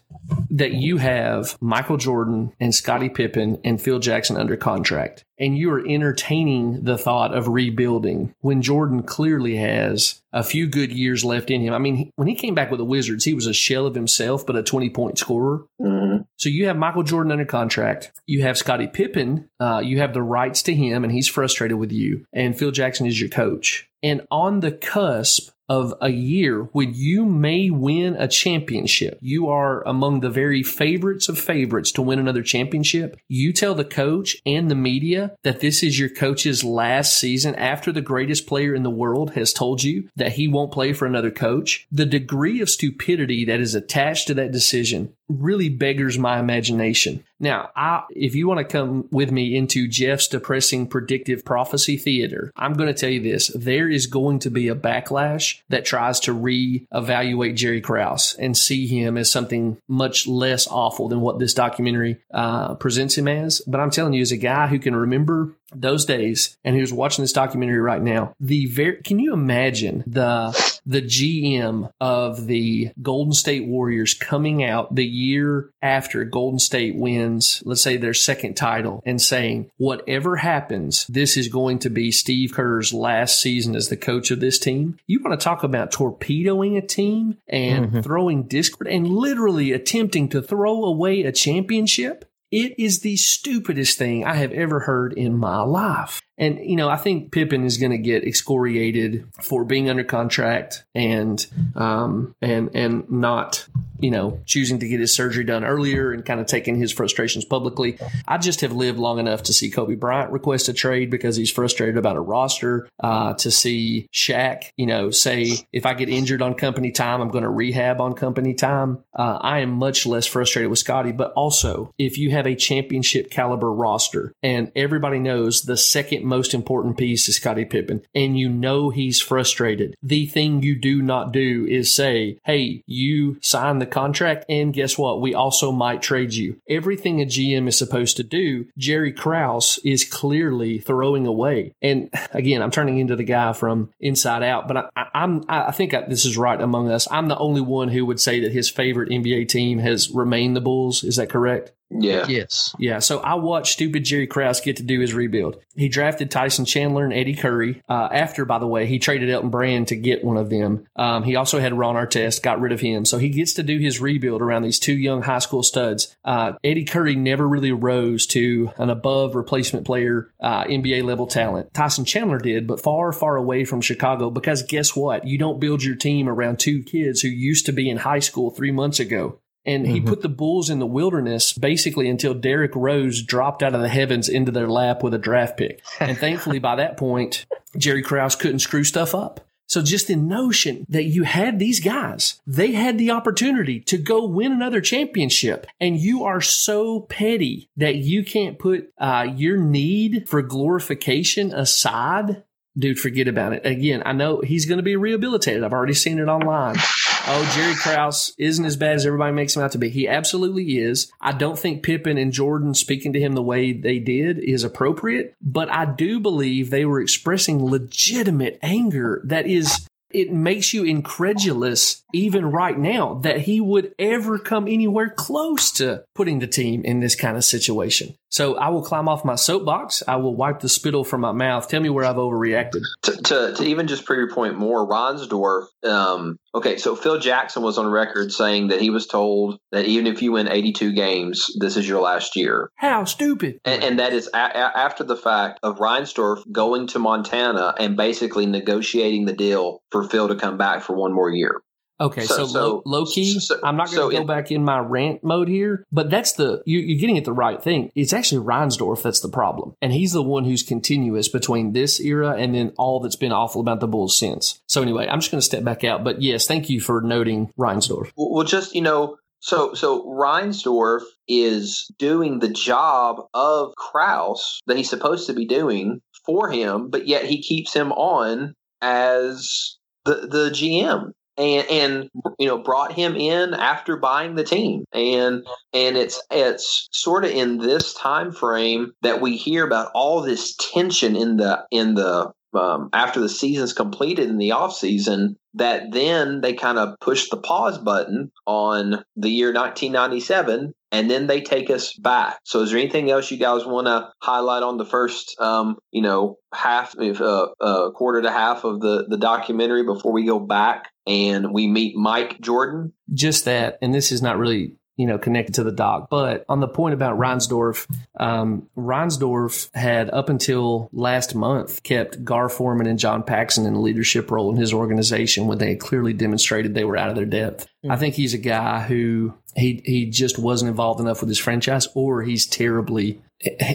that 0.50 0.74
you 0.74 0.98
have 0.98 1.58
Michael 1.62 1.98
Jordan 1.98 2.52
and 2.60 2.74
Scottie 2.74 3.10
Pippen 3.10 3.58
and 3.64 3.82
Phil 3.82 4.00
Jackson 4.00 4.38
under 4.38 4.56
contract, 4.56 5.26
and 5.40 5.58
you 5.58 5.72
are 5.72 5.86
entertaining 5.86 6.84
the 6.84 6.98
thought 6.98 7.36
of 7.36 7.48
rebuilding 7.48 8.34
when 8.42 8.62
Jordan 8.62 9.04
clearly 9.04 9.56
has 9.58 10.22
a 10.34 10.44
few 10.44 10.68
good 10.68 10.92
years 10.92 11.26
left 11.26 11.50
in 11.52 11.62
him. 11.62 11.74
I 11.74 11.80
mean, 11.80 11.96
he- 11.96 12.12
when 12.16 12.28
he 12.28 12.36
came 12.36 12.56
back 12.56 12.72
with 12.72 12.78
the 12.78 12.86
Wizards, 12.86 13.26
he 13.26 13.34
was 13.34 13.48
a 13.48 13.54
shell 13.54 13.86
of 13.86 13.96
himself, 13.96 14.46
but 14.46 14.56
a 14.56 14.64
20 14.64 14.90
point 14.90 15.18
scorer. 15.18 15.64
Mhm. 15.82 16.26
So 16.38 16.50
you 16.50 16.68
have 16.68 16.78
Michael 16.78 17.04
Jordan 17.04 17.32
under 17.32 17.46
contract. 17.46 18.12
You 18.28 18.42
have 18.44 18.58
Scottie 18.58 18.88
Pippen. 18.88 19.46
Uh, 19.60 19.82
you 19.84 19.98
have 20.00 20.14
the 20.14 20.24
rights 20.24 20.62
to 20.64 20.74
him, 20.74 21.04
and 21.04 21.12
he's 21.12 21.28
frustrated 21.28 21.78
with 21.78 21.92
you. 21.92 22.26
And 22.34 22.58
Phil 22.58 22.72
Jackson 22.72 23.06
is 23.06 23.20
your 23.20 23.30
coach. 23.30 23.88
And 24.04 24.26
on 24.32 24.60
the 24.62 24.72
cusp 24.72 25.52
of 25.72 25.94
a 26.02 26.10
year 26.10 26.64
when 26.74 26.94
you 26.94 27.26
may 27.26 27.70
win 27.70 28.14
a 28.18 28.28
championship, 28.28 29.18
you 29.22 29.48
are 29.48 29.88
among 29.88 30.20
the 30.20 30.30
very 30.30 30.62
favorites 30.64 31.30
of 31.30 31.40
favorites 31.40 31.94
to 31.94 32.02
win 32.02 32.20
another 32.20 32.44
championship. 32.44 33.18
You 33.30 33.54
tell 33.54 33.74
the 33.74 33.86
coach 33.86 34.36
and 34.46 34.70
the 34.70 34.76
media 34.76 35.34
that 35.44 35.62
this 35.62 35.82
is 35.82 35.98
your 35.98 36.10
coach's 36.10 36.62
last 36.66 37.18
season 37.18 37.56
after 37.56 37.94
the 37.94 38.02
greatest 38.02 38.48
player 38.48 38.76
in 38.76 38.84
the 38.84 38.90
world 38.90 39.32
has 39.36 39.54
told 39.54 39.82
you 39.82 40.10
that 40.18 40.34
he 40.34 40.46
won't 40.46 40.74
play 40.74 40.92
for 40.92 41.06
another 41.06 41.32
coach. 41.32 41.88
The 41.90 42.06
degree 42.06 42.60
of 42.60 42.70
stupidity 42.70 43.46
that 43.46 43.62
is 43.62 43.74
attached 43.74 44.28
to 44.28 44.34
that 44.34 44.52
decision 44.52 45.14
really 45.40 45.70
beggars 45.70 46.18
my 46.18 46.40
imagination. 46.40 47.24
Now, 47.40 47.72
I, 47.76 48.04
if 48.12 48.36
you 48.36 48.48
want 48.48 48.60
to 48.60 48.64
come 48.64 49.08
with 49.12 49.32
me 49.32 49.56
into 49.56 49.88
Jeff's 49.88 50.28
depressing 50.28 50.88
predictive 50.88 51.44
prophecy 51.44 51.98
theater, 51.98 52.52
I'm 52.56 52.74
going 52.74 52.94
to 52.94 53.00
tell 53.00 53.10
you 53.10 53.22
this. 53.22 53.48
There 53.56 53.90
is 53.90 54.06
going 54.06 54.40
to 54.40 54.52
be 54.52 54.68
a 54.68 54.76
backlash 54.76 55.62
that 55.70 55.86
tries 55.86 56.20
to 56.22 56.34
re-evaluate 56.34 57.56
Jerry 57.56 57.82
Krause 57.82 58.36
and 58.38 58.56
see 58.56 58.86
him 58.86 59.18
as 59.18 59.32
something 59.32 59.78
much 59.88 60.28
less 60.28 60.68
awful 60.68 61.08
than 61.10 61.22
what 61.22 61.40
this 61.40 61.56
documentary 61.56 62.18
uh, 62.32 62.76
presents 62.76 63.18
him 63.18 63.28
as. 63.28 63.62
But 63.66 63.82
I'm 63.82 63.92
telling 63.92 64.14
you, 64.14 64.22
as 64.22 64.32
a 64.32 64.38
guy 64.38 64.68
who 64.68 64.78
can 64.78 64.96
remember 64.96 65.56
those 65.74 66.06
days 66.06 66.56
and 66.64 66.76
who's 66.76 66.94
watching 66.94 67.24
this 67.24 67.34
documentary 67.34 67.80
right 67.80 68.02
now, 68.02 68.36
the 68.40 68.68
very, 68.68 68.98
can 68.98 69.18
you 69.18 69.34
imagine 69.34 70.04
the 70.06 70.71
the 70.86 71.02
GM 71.02 71.92
of 72.00 72.48
the 72.48 72.92
Golden 73.02 73.34
State 73.34 73.68
Warriors 73.68 74.14
coming 74.14 74.64
out 74.64 74.96
the 74.96 75.06
year 75.06 75.70
after 75.82 76.24
Golden 76.26 76.60
State 76.60 76.96
wins, 76.96 77.62
let's 77.66 77.82
say 77.82 77.98
their 77.98 78.14
second 78.14 78.56
title, 78.56 79.02
and 79.06 79.22
saying, 79.22 79.70
whatever 79.78 80.38
happens, 80.38 81.06
this 81.08 81.38
is 81.38 81.48
going 81.48 81.80
to 81.80 81.90
be 81.90 82.12
Steve 82.12 82.54
Kerr's 82.54 82.94
last 82.94 83.40
season 83.40 83.76
as 83.76 83.90
the 83.90 83.98
coach 83.98 84.32
of 84.32 84.40
this 84.40 84.60
team. 84.60 84.98
You 85.08 85.22
want 85.24 85.40
to 85.40 85.44
talk 85.44 85.64
about 85.64 85.92
torpedoing 85.92 86.78
a 86.78 86.82
team 86.82 87.38
and 87.48 87.92
Mhm. 87.92 88.04
throwing 88.04 88.44
discord 88.44 88.88
and 88.88 89.08
literally 89.08 89.72
attempting 89.72 90.30
to 90.30 90.42
throw 90.42 90.84
away 90.84 91.24
a 91.24 91.32
championship? 91.32 92.26
It 92.52 92.76
is 92.78 93.00
the 93.00 93.16
stupidest 93.16 93.98
thing 93.98 94.26
I 94.26 94.36
have 94.36 94.52
ever 94.52 94.82
heard 94.82 95.14
in 95.14 95.38
my 95.38 95.62
life. 95.62 96.22
And, 96.42 96.58
you 96.60 96.76
know, 96.76 96.90
I 96.90 96.98
think 96.98 97.32
Pippen 97.32 97.64
is 97.66 97.78
going 97.78 97.92
to 97.92 98.00
get 98.00 98.24
excoriated 98.24 99.28
for 99.40 99.64
being 99.64 99.92
under 99.92 100.04
contract 100.04 100.84
and, 100.96 101.46
um, 101.76 102.36
and, 102.42 102.72
and 102.74 103.10
not, 103.12 103.68
you 104.02 104.12
know, 104.12 104.40
choosing 104.46 104.80
to 104.80 104.88
get 104.88 105.00
his 105.00 105.14
surgery 105.14 105.44
done 105.44 105.64
earlier 105.64 106.12
and 106.12 106.26
kind 106.26 106.40
of 106.40 106.48
taking 106.48 106.78
his 106.78 106.92
frustrations 106.92 107.46
publicly. 107.46 107.98
I 108.28 108.38
just 108.38 108.62
have 108.62 108.74
lived 108.74 109.00
long 109.00 109.20
enough 109.20 109.44
to 109.44 109.54
see 109.54 109.70
Kobe 109.70 109.96
Bryant 109.96 110.32
request 110.32 110.70
a 110.70 110.74
trade 110.74 111.10
because 111.10 111.36
he's 111.36 111.52
frustrated 111.52 111.98
about 111.98 112.16
a 112.16 112.22
roster, 112.22 112.90
uh, 113.00 113.34
to 113.36 113.52
see 113.52 114.08
Shaq, 114.14 114.72
you 114.78 114.86
know, 114.86 115.12
say, 115.12 115.52
if 115.72 115.86
I 115.86 115.94
get 115.94 116.10
injured 116.10 116.42
on 116.42 116.56
company 116.56 116.92
time, 116.92 117.22
I'm 117.22 117.30
going 117.30 117.44
to 117.44 117.50
rehab 117.50 118.02
on 118.02 118.14
company 118.14 118.54
time. 118.54 119.04
Uh, 119.14 119.38
I 119.42 119.60
am 119.60 119.72
much 119.72 120.06
less 120.06 120.26
frustrated 120.26 120.70
with 120.70 120.80
Scottie, 120.80 121.12
but 121.12 121.34
also 121.34 121.94
if 121.98 122.18
you 122.18 122.32
have 122.32 122.48
a 122.48 122.56
championship 122.56 123.30
caliber 123.30 123.72
roster 123.72 124.34
and 124.42 124.72
everybody 124.76 125.20
knows 125.20 125.62
the 125.62 125.78
second 125.78 126.26
most 126.26 126.54
important 126.54 126.98
piece 126.98 127.28
is 127.30 127.36
Scottie 127.38 127.66
Pippen 127.66 128.02
and 128.16 128.38
you 128.38 128.50
know 128.50 128.90
he's 128.90 129.22
frustrated, 129.22 129.96
the 130.02 130.26
thing 130.26 130.64
you 130.64 130.80
do 130.80 131.02
not 131.02 131.32
do 131.32 131.66
is 131.70 131.94
say, 131.94 132.40
Hey, 132.46 132.84
you 132.86 133.38
signed 133.42 133.82
the 133.82 133.86
contract 133.92 134.46
and 134.50 134.74
guess 134.74 134.98
what? 134.98 135.22
We 135.22 135.34
also 135.34 135.72
might 135.72 136.02
trade 136.02 136.34
you. 136.34 136.58
Everything 136.70 137.22
a 137.22 137.26
GM 137.26 137.68
is 137.68 137.78
supposed 137.78 138.18
to 138.18 138.24
do, 138.24 138.66
Jerry 138.78 139.12
Krause 139.12 139.80
is 139.84 140.06
clearly 140.06 140.80
throwing 140.80 141.28
away. 141.28 141.74
And 141.82 142.10
again, 142.34 142.62
I'm 142.62 142.72
turning 142.72 142.98
into 142.98 143.16
the 143.16 143.24
guy 143.24 143.54
from 143.54 143.92
Inside 144.00 144.44
Out, 144.44 144.68
but 144.68 144.90
I, 144.96 145.08
I'm, 145.14 145.44
I 145.48 145.72
think 145.72 145.94
I, 145.94 146.02
this 146.02 146.26
is 146.26 146.38
right 146.38 146.60
among 146.60 146.90
us. 146.90 147.08
I'm 147.12 147.28
the 147.28 147.38
only 147.38 147.62
one 147.62 147.90
who 147.90 148.06
would 148.06 148.20
say 148.20 148.40
that 148.42 148.52
his 148.52 148.70
favorite 148.70 149.10
NBA 149.10 149.50
team 149.50 149.80
has 149.80 150.10
remained 150.10 150.56
the 150.56 150.62
Bulls. 150.62 151.04
Is 151.04 151.18
that 151.18 151.30
correct? 151.30 151.72
Yeah. 151.94 152.26
yes, 152.28 152.74
Yeah, 152.80 153.00
so 153.00 153.20
I 153.20 153.36
watched 153.36 153.74
stupid 153.74 154.06
Jerry 154.06 154.28
Krause 154.28 154.62
get 154.62 154.78
to 154.78 154.84
do 154.84 155.00
his 155.00 155.14
rebuild. 155.14 155.62
He 155.76 155.90
drafted 155.90 156.32
Tyson 156.32 156.66
Chandler 156.66 157.04
and 157.04 157.14
Eddie 157.14 157.36
Curry. 157.36 157.82
Uh, 157.90 158.08
after, 158.12 158.46
by 158.46 158.60
the 158.60 158.68
way, 158.68 158.86
he 158.86 159.00
traded 159.00 159.30
Elton 159.30 159.50
Brand 159.50 159.90
to 159.90 159.96
get 159.96 160.24
one 160.24 160.38
of 160.38 160.50
them. 160.50 160.86
Um, 160.96 161.24
he 161.24 161.36
also 161.36 161.60
had 161.60 161.78
Ron 161.78 161.96
Artest, 161.96 162.44
got 162.44 162.62
rid 162.62 162.72
of 162.72 162.80
him. 162.80 163.06
So 163.06 163.18
he 163.18 163.30
gets 163.30 163.54
to 163.54 163.64
do 163.64 163.78
his 163.78 164.00
rebuild 164.00 164.42
around 164.42 164.64
these 164.64 164.80
two 164.80 164.94
young 164.94 165.22
high 165.22 165.40
school 165.40 165.64
studs. 165.64 166.16
Uh, 166.24 166.54
Eddie 166.64 166.86
Curry 166.86 167.16
never 167.16 167.48
really 167.48 167.72
rose 167.72 168.26
to 168.28 168.72
an 168.78 168.90
above 168.90 169.36
replacement 169.36 169.86
player, 169.86 170.32
uh, 170.40 170.64
NBA 170.66 171.04
level 171.04 171.28
talent. 171.28 171.74
Tyson 171.74 172.06
Chandler 172.06 172.40
did, 172.40 172.68
but 172.68 172.82
far, 172.82 173.12
far 173.12 173.36
away 173.36 173.66
from 173.66 173.82
Chicago 173.82 174.30
because 174.30 174.64
guess 174.64 174.96
what? 174.96 175.28
You 175.28 175.38
don't 175.38 175.60
build 175.60 175.84
your 175.84 175.96
team 175.96 176.30
around 176.30 176.60
two 176.60 176.84
kids 176.84 177.22
who 177.22 177.28
used 177.28 177.66
to 177.66 177.72
be 177.74 177.90
in 177.90 177.98
high 177.98 178.20
school 178.20 178.50
three 178.52 178.72
months 178.72 179.00
ago. 179.00 179.40
And 179.66 179.86
he 179.88 180.00
Mhm. 180.02 180.08
put 180.08 180.22
the 180.22 180.30
Bulls 180.30 180.70
in 180.70 180.80
the 180.80 180.86
wilderness 180.88 181.54
basically 181.54 182.10
until 182.10 182.34
Derrick 182.34 182.72
Rose 182.76 183.22
dropped 183.22 183.62
out 183.62 183.76
of 183.76 183.82
the 183.82 183.90
heavens 183.90 184.28
into 184.28 184.52
their 184.52 184.68
lap 184.68 185.04
with 185.04 185.14
a 185.14 185.20
draft 185.20 185.58
pick. 185.58 185.82
And 186.00 186.18
thankfully, 186.18 186.60
by 186.60 186.76
that 186.78 186.98
point, 186.98 187.46
Jerry 187.78 188.02
Krause 188.02 188.36
couldn't 188.36 188.60
screw 188.60 188.84
stuff 188.84 189.14
up. 189.14 189.46
So 189.68 189.82
just 189.82 190.08
the 190.08 190.18
notion 190.18 190.86
that 190.90 191.06
you 191.06 191.24
had 191.24 191.58
these 191.58 191.80
guys, 191.80 192.42
they 192.46 192.74
had 192.74 192.98
the 192.98 193.12
opportunity 193.12 193.80
to 193.82 193.98
go 193.98 194.26
win 194.26 194.52
another 194.52 194.82
championship 194.82 195.66
and 195.80 195.98
you 195.98 196.26
are 196.26 196.42
so 196.42 197.00
petty 197.02 197.70
that 197.78 197.96
you 197.96 198.26
can't 198.26 198.60
put 198.60 198.90
uh, 198.98 199.28
your 199.34 199.56
need 199.58 200.28
for 200.28 200.42
glorification 200.42 201.54
aside 201.54 202.44
dude, 202.78 202.98
forget 203.00 203.28
about 203.28 203.52
it. 203.52 203.66
Again, 203.66 204.02
I 204.06 204.14
know 204.14 204.40
he's 204.40 204.66
going 204.66 204.78
to 204.78 204.84
be 204.84 204.96
rehabilitated. 204.96 205.62
I've 205.62 205.74
already 205.74 205.94
seen 205.94 206.20
it 206.20 206.28
online. 206.30 206.78
Oh, 207.28 207.52
Jerry 207.56 207.76
Krause 207.76 208.34
isn't 208.40 208.66
as 208.66 208.76
bad 208.76 208.96
as 208.96 209.06
everybody 209.06 209.34
makes 209.34 209.56
him 209.56 209.62
out 209.62 209.74
to 209.74 209.78
be. 209.78 209.90
He 209.90 210.08
absolutely 210.08 210.80
is. 210.80 211.12
I 211.22 211.34
don't 211.34 211.58
think 211.58 211.84
Pippen 211.84 212.18
and 212.18 212.32
Jordan 212.32 212.74
speaking 212.74 213.14
to 213.14 213.20
him 213.20 213.34
the 213.34 213.44
way 213.44 213.74
they 213.74 214.00
did 214.00 214.40
is 214.40 214.64
appropriate, 214.64 215.36
but 215.40 215.70
I 215.72 215.86
do 215.86 216.20
believe 216.20 216.70
they 216.70 216.84
were 216.84 217.00
expressing 217.00 217.64
legitimate 217.64 218.58
anger 218.64 219.22
that 219.26 219.46
is 219.46 219.88
it 220.10 220.32
makes 220.32 220.74
you 220.74 220.84
incredulous 220.84 222.04
even 222.12 222.46
right 222.46 222.78
now 222.78 223.16
that 223.16 223.42
he 223.42 223.62
would 223.62 223.94
ever 223.98 224.38
come 224.38 224.68
anywhere 224.68 225.10
close 225.10 225.72
to 225.74 226.04
putting 226.16 226.40
the 226.40 226.48
team 226.48 226.84
in 226.84 227.00
this 227.00 227.16
kind 227.16 227.38
of 227.38 227.46
situation. 227.46 228.16
So 228.32 228.56
I 228.56 228.70
will 228.70 228.82
climb 228.82 229.10
off 229.10 229.26
my 229.26 229.36
soapbox. 229.36 230.04
I 230.08 230.16
will 230.16 230.36
wipe 230.36 230.62
the 230.62 230.70
spittle 230.70 231.04
from 231.04 231.22
my 231.22 231.34
mouth. 231.34 231.68
Tell 231.68 231.82
me 231.82 231.90
where 231.90 232.06
I've 232.06 232.16
overreacted. 232.16 232.82
To, 233.04 233.18
to, 233.18 233.54
to 233.58 233.64
even 233.64 233.88
just 233.88 234.06
prove 234.06 234.20
your 234.20 234.34
point 234.34 234.58
more, 234.58 234.88
Reinsdorf. 234.88 235.66
Um, 235.84 236.38
okay, 236.56 236.78
so 236.78 236.96
Phil 236.96 237.20
Jackson 237.20 237.62
was 237.62 237.78
on 237.78 237.88
record 237.88 238.32
saying 238.32 238.70
that 238.70 238.80
he 238.80 238.90
was 238.90 239.06
told 239.06 239.60
that 239.74 239.86
even 239.86 240.08
if 240.08 240.22
you 240.22 240.32
win 240.32 240.48
82 240.48 240.94
games, 240.94 241.48
this 241.60 241.76
is 241.76 241.88
your 241.88 242.02
last 242.02 242.38
year. 242.38 242.72
How 242.78 243.04
stupid! 243.04 243.60
And, 243.66 243.84
and 243.84 244.00
that 244.00 244.14
is 244.14 244.30
a, 244.34 244.38
a, 244.38 244.72
after 244.78 245.04
the 245.04 245.18
fact 245.18 245.60
of 245.62 245.80
Reinsdorf 245.80 246.50
going 246.50 246.88
to 246.88 247.00
Montana 247.00 247.76
and 247.78 247.98
basically 247.98 248.46
negotiating 248.46 249.26
the 249.26 249.34
deal 249.34 249.82
for 249.92 250.08
Phil 250.08 250.30
to 250.30 250.36
come 250.36 250.58
back 250.58 250.84
for 250.84 250.96
one 250.96 251.14
more 251.14 251.30
year. 251.30 251.62
Okay, 252.02 252.26
so, 252.26 252.36
so, 252.36 252.46
so 252.48 252.60
low, 252.60 252.82
low, 252.86 253.06
key, 253.06 253.40
so, 253.40 253.60
I'm 253.64 253.78
not 253.78 253.92
going 253.92 254.10
to 254.10 254.18
go 254.18 254.26
back 254.26 254.52
in 254.52 254.64
my 254.64 254.80
rant 254.80 255.24
mode 255.24 255.48
here, 255.48 255.86
but 255.92 256.10
that's 256.10 256.34
the 256.34 256.64
you, 256.66 256.96
are 256.96 257.00
getting 257.00 257.20
at 257.20 257.26
the 257.26 257.32
right 257.32 257.62
thing. 257.62 257.92
It's 257.94 258.12
actually 258.12 258.44
Reinsdorf 258.44 259.04
that's 259.04 259.20
the 259.20 259.30
problem, 259.30 259.76
and 259.84 259.94
he's 259.94 260.12
the 260.12 260.24
one 260.24 260.44
who's 260.44 260.64
continuous 260.64 261.28
between 261.28 261.74
this 261.74 262.00
era 262.00 262.32
and 262.32 262.56
then 262.56 262.74
all 262.80 263.02
that's 263.02 263.16
been 263.16 263.32
awful 263.32 263.62
about 263.62 263.82
the 263.82 263.88
Bulls 263.88 264.18
since. 264.18 264.60
So 264.68 264.82
anyway, 264.82 265.08
I'm 265.08 265.20
just 265.20 265.30
going 265.30 265.42
to 265.42 265.46
step 265.46 265.64
back 265.64 265.84
out, 265.84 266.04
but 266.04 266.24
yes, 266.24 266.48
thank 266.48 266.72
you 266.72 266.82
for 266.82 267.02
noting 267.02 267.52
Reinsdorf. 267.56 268.12
Well, 268.16 268.46
just 268.46 268.74
you 268.74 268.82
know, 268.82 269.18
so 269.40 269.76
so 269.76 270.04
Reinsdorf 270.06 271.04
is 271.28 271.86
doing 272.00 272.40
the 272.40 272.50
job 272.50 273.18
of 273.36 273.76
Krause 273.76 274.60
that 274.66 274.76
he's 274.76 274.90
supposed 274.90 275.28
to 275.28 275.34
be 275.34 275.46
doing 275.46 276.02
for 276.26 276.50
him, 276.50 276.90
but 276.90 277.08
yet 277.08 277.26
he 277.26 277.44
keeps 277.44 277.76
him 277.76 277.92
on 277.92 278.56
as 278.82 279.78
the 280.06 280.16
the 280.28 280.50
GM 280.50 281.12
and 281.42 281.68
and 281.70 282.10
you 282.38 282.48
know 282.48 282.58
brought 282.58 282.94
him 282.94 283.16
in 283.16 283.54
after 283.54 283.98
buying 283.98 284.36
the 284.36 284.44
team. 284.44 284.86
And 284.94 285.46
and 285.74 285.98
it's 285.98 286.22
it's 286.30 286.88
sort 286.92 287.26
of 287.26 287.32
in 287.32 287.58
this 287.58 287.94
time 287.94 288.32
frame 288.32 288.92
that 289.02 289.22
we 289.22 289.38
hear 289.38 289.66
about 289.66 289.92
all 289.94 290.22
this 290.22 290.56
tension 290.56 291.16
in 291.16 291.38
the 291.38 291.66
in 291.72 291.96
the 291.96 292.32
um, 292.54 292.90
after 292.94 293.20
the 293.20 293.30
season's 293.30 293.74
completed 293.74 294.30
in 294.30 294.38
the 294.38 294.52
off 294.52 294.74
season 294.74 295.38
that 295.54 295.92
then 295.92 296.42
they 296.42 296.54
kind 296.54 296.78
of 296.78 297.00
push 297.00 297.30
the 297.30 297.38
pause 297.38 297.78
button 297.78 298.32
on 298.46 299.04
the 299.16 299.30
year 299.30 299.54
1997 299.54 300.74
and 300.92 301.10
then 301.10 301.28
they 301.28 301.42
take 301.42 301.70
us 301.70 301.94
back. 301.94 302.40
So, 302.44 302.62
is 302.62 302.72
there 302.72 302.80
anything 302.80 303.10
else 303.10 303.32
you 303.32 303.38
guys 303.38 303.66
want 303.66 303.88
to 303.88 304.10
highlight 304.22 304.64
on 304.64 304.78
the 304.78 304.86
first, 304.86 305.40
um, 305.40 305.78
you 305.92 306.02
know, 306.02 306.38
half, 306.54 306.96
uh, 307.00 307.48
uh, 307.60 307.92
quarter 307.92 308.22
to 308.22 308.32
half 308.32 308.64
of 308.66 308.82
the 308.82 309.06
the 309.08 309.18
documentary 309.18 309.84
before 309.84 310.12
we 310.12 310.26
go 310.26 310.40
back 310.40 310.90
and 311.08 311.54
we 311.54 311.68
meet 311.68 311.96
Mike 311.96 312.40
Jordan? 312.42 312.94
Just 313.14 313.46
that, 313.46 313.78
and 313.82 313.94
this 313.94 314.12
is 314.12 314.22
not 314.22 314.38
really 314.38 314.76
you 315.02 315.08
know, 315.08 315.18
connected 315.18 315.56
to 315.56 315.64
the 315.64 315.72
doc. 315.72 316.10
But 316.12 316.46
on 316.48 316.60
the 316.60 316.68
point 316.68 316.94
about 316.94 317.18
Reinsdorf, 317.18 317.88
um, 318.20 318.70
Reinsdorf 318.78 319.74
had 319.74 320.12
up 320.12 320.30
until 320.30 320.92
last 320.94 321.34
month 321.34 321.82
kept 321.82 322.24
Gar 322.24 322.50
Forman 322.50 322.86
and 322.86 323.00
John 323.00 323.24
Paxson 323.24 323.66
in 323.66 323.74
a 323.74 323.82
leadership 323.82 324.30
role 324.30 324.52
in 324.52 324.58
his 324.58 324.72
organization 324.72 325.48
when 325.48 325.58
they 325.58 325.76
clearly 325.76 326.14
demonstrated 326.14 326.76
they 326.76 326.84
were 326.84 326.98
out 326.98 327.10
of 327.10 327.16
their 327.16 327.26
depth. 327.26 327.66
Mm-hmm. 327.84 327.92
I 327.92 327.98
think 327.98 328.14
he's 328.14 328.36
a 328.36 328.38
guy 328.38 328.82
who 328.82 329.34
he 329.56 329.82
he 329.84 330.06
just 330.06 330.38
wasn't 330.38 330.70
involved 330.70 331.00
enough 331.00 331.22
with 331.22 331.30
his 331.30 331.40
franchise, 331.40 331.88
or 331.96 332.22
he's 332.22 332.46
terribly 332.46 333.20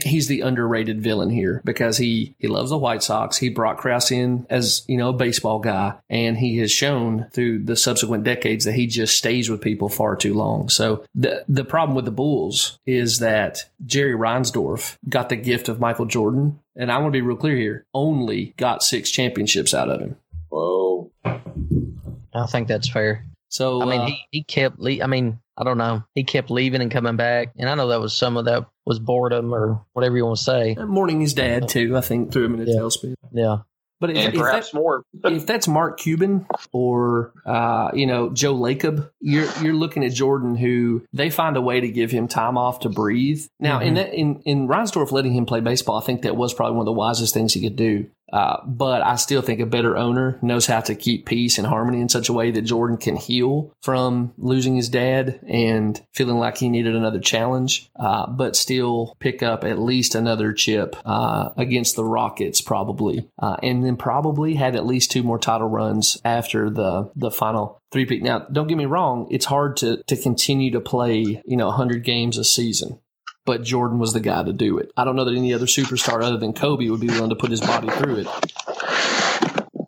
he's 0.02 0.28
the 0.28 0.40
underrated 0.42 1.00
villain 1.00 1.30
here 1.30 1.60
because 1.64 1.98
he 1.98 2.34
he 2.38 2.48
loves 2.48 2.70
the 2.70 2.78
White 2.78 3.02
Sox. 3.02 3.36
He 3.36 3.48
brought 3.48 3.78
Krause 3.78 4.10
in 4.10 4.46
as 4.48 4.82
you 4.86 4.96
know 4.96 5.10
a 5.10 5.14
baseball 5.14 5.58
guy, 5.58 5.94
and 6.08 6.36
he 6.36 6.58
has 6.58 6.70
shown 6.70 7.26
through 7.32 7.64
the 7.64 7.76
subsequent 7.76 8.24
decades 8.24 8.64
that 8.64 8.74
he 8.74 8.86
just 8.86 9.16
stays 9.16 9.50
with 9.50 9.60
people 9.60 9.88
far 9.88 10.16
too 10.16 10.34
long. 10.34 10.68
So 10.68 11.04
the 11.14 11.44
the 11.48 11.64
problem 11.64 11.96
with 11.96 12.04
the 12.04 12.10
Bulls 12.10 12.78
is 12.86 13.18
that 13.18 13.64
Jerry 13.84 14.14
Reinsdorf 14.14 14.96
got 15.08 15.28
the 15.28 15.36
gift 15.36 15.68
of 15.68 15.80
Michael 15.80 16.06
Jordan, 16.06 16.60
and 16.76 16.90
I 16.92 16.98
want 16.98 17.12
to 17.12 17.18
be 17.18 17.22
real 17.22 17.36
clear 17.36 17.56
here: 17.56 17.86
only 17.92 18.54
got 18.56 18.82
six 18.82 19.10
championships 19.10 19.74
out 19.74 19.90
of 19.90 20.00
him. 20.00 20.16
Whoa. 20.48 21.10
I 21.24 22.46
think 22.46 22.68
that's 22.68 22.88
fair. 22.88 23.24
So 23.48 23.82
I 23.82 23.86
mean, 23.86 24.00
uh, 24.00 24.06
he, 24.06 24.20
he 24.30 24.42
kept. 24.44 24.76
I 24.80 25.06
mean, 25.06 25.40
I 25.58 25.64
don't 25.64 25.78
know. 25.78 26.04
He 26.14 26.24
kept 26.24 26.50
leaving 26.50 26.82
and 26.82 26.90
coming 26.90 27.16
back, 27.16 27.52
and 27.58 27.68
I 27.68 27.74
know 27.74 27.88
that 27.88 28.00
was 28.00 28.14
some 28.14 28.36
of 28.36 28.44
that 28.44 28.66
was 28.84 28.98
boredom 28.98 29.54
or 29.54 29.84
whatever 29.92 30.16
you 30.16 30.24
want 30.26 30.38
to 30.38 30.44
say. 30.44 30.74
Uh, 30.74 30.86
mourning 30.86 31.20
his 31.20 31.34
dad 31.34 31.64
uh, 31.64 31.66
too, 31.66 31.96
I 31.96 32.00
think, 32.00 32.32
threw 32.32 32.44
him 32.44 32.54
in 32.54 32.68
a 32.68 32.70
Yeah. 32.70 32.78
tailspin. 32.78 33.14
Yeah, 33.32 33.58
But 33.98 34.10
if, 34.10 34.16
if 34.16 34.34
perhaps 34.34 34.70
that, 34.70 34.76
more. 34.76 35.02
if 35.24 35.46
that's 35.46 35.66
Mark 35.66 35.98
Cuban 35.98 36.46
or 36.72 37.32
uh, 37.46 37.90
you 37.94 38.06
know 38.06 38.30
Joe 38.30 38.54
Lacob, 38.54 39.10
you're 39.20 39.48
you're 39.62 39.74
looking 39.74 40.04
at 40.04 40.12
Jordan, 40.12 40.56
who 40.56 41.04
they 41.12 41.30
find 41.30 41.56
a 41.56 41.62
way 41.62 41.80
to 41.80 41.88
give 41.88 42.10
him 42.10 42.28
time 42.28 42.58
off 42.58 42.80
to 42.80 42.88
breathe. 42.88 43.44
Now, 43.58 43.80
in 43.80 43.88
mm-hmm. 43.88 43.94
that 43.96 44.14
in 44.14 44.42
in 44.44 44.68
Reinsdorf 44.68 45.10
letting 45.10 45.32
him 45.32 45.46
play 45.46 45.60
baseball, 45.60 45.98
I 45.98 46.04
think 46.04 46.22
that 46.22 46.36
was 46.36 46.52
probably 46.52 46.76
one 46.76 46.82
of 46.82 46.86
the 46.86 46.92
wisest 46.92 47.32
things 47.32 47.54
he 47.54 47.62
could 47.62 47.76
do. 47.76 48.08
Uh, 48.32 48.58
but 48.66 49.02
I 49.02 49.16
still 49.16 49.42
think 49.42 49.60
a 49.60 49.66
better 49.66 49.96
owner 49.96 50.38
knows 50.42 50.66
how 50.66 50.80
to 50.80 50.94
keep 50.94 51.26
peace 51.26 51.58
and 51.58 51.66
harmony 51.66 52.00
in 52.00 52.08
such 52.08 52.28
a 52.28 52.32
way 52.32 52.50
that 52.50 52.62
Jordan 52.62 52.96
can 52.96 53.16
heal 53.16 53.72
from 53.82 54.32
losing 54.36 54.76
his 54.76 54.88
dad 54.88 55.40
and 55.46 56.00
feeling 56.12 56.38
like 56.38 56.58
he 56.58 56.68
needed 56.68 56.96
another 56.96 57.20
challenge, 57.20 57.88
uh, 57.96 58.26
but 58.26 58.56
still 58.56 59.16
pick 59.20 59.42
up 59.42 59.64
at 59.64 59.78
least 59.78 60.14
another 60.14 60.52
chip 60.52 60.96
uh, 61.04 61.50
against 61.56 61.96
the 61.96 62.04
Rockets, 62.04 62.60
probably, 62.60 63.28
uh, 63.38 63.56
and 63.62 63.84
then 63.84 63.96
probably 63.96 64.54
had 64.54 64.76
at 64.76 64.86
least 64.86 65.10
two 65.10 65.22
more 65.22 65.38
title 65.38 65.68
runs 65.68 66.18
after 66.24 66.70
the 66.70 67.10
the 67.14 67.30
final 67.30 67.80
three 67.92 68.06
peat. 68.06 68.22
Now, 68.22 68.40
don't 68.40 68.66
get 68.66 68.78
me 68.78 68.86
wrong; 68.86 69.28
it's 69.30 69.44
hard 69.44 69.76
to 69.78 70.02
to 70.04 70.16
continue 70.16 70.72
to 70.72 70.80
play, 70.80 71.42
you 71.44 71.56
know, 71.56 71.66
100 71.66 72.04
games 72.04 72.38
a 72.38 72.44
season 72.44 72.98
but 73.46 73.62
Jordan 73.62 73.98
was 73.98 74.12
the 74.12 74.20
guy 74.20 74.42
to 74.42 74.52
do 74.52 74.76
it. 74.78 74.92
I 74.96 75.04
don't 75.04 75.16
know 75.16 75.24
that 75.24 75.34
any 75.34 75.54
other 75.54 75.66
superstar 75.66 76.22
other 76.22 76.36
than 76.36 76.52
Kobe 76.52 76.88
would 76.90 77.00
be 77.00 77.06
willing 77.06 77.30
to 77.30 77.36
put 77.36 77.50
his 77.50 77.60
body 77.60 77.88
through 77.88 78.16
it, 78.16 78.26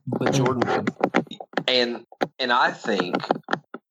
but 0.06 0.32
Jordan 0.32 0.62
would. 0.66 0.90
and 1.66 2.06
and 2.38 2.52
I 2.52 2.70
think 2.70 3.16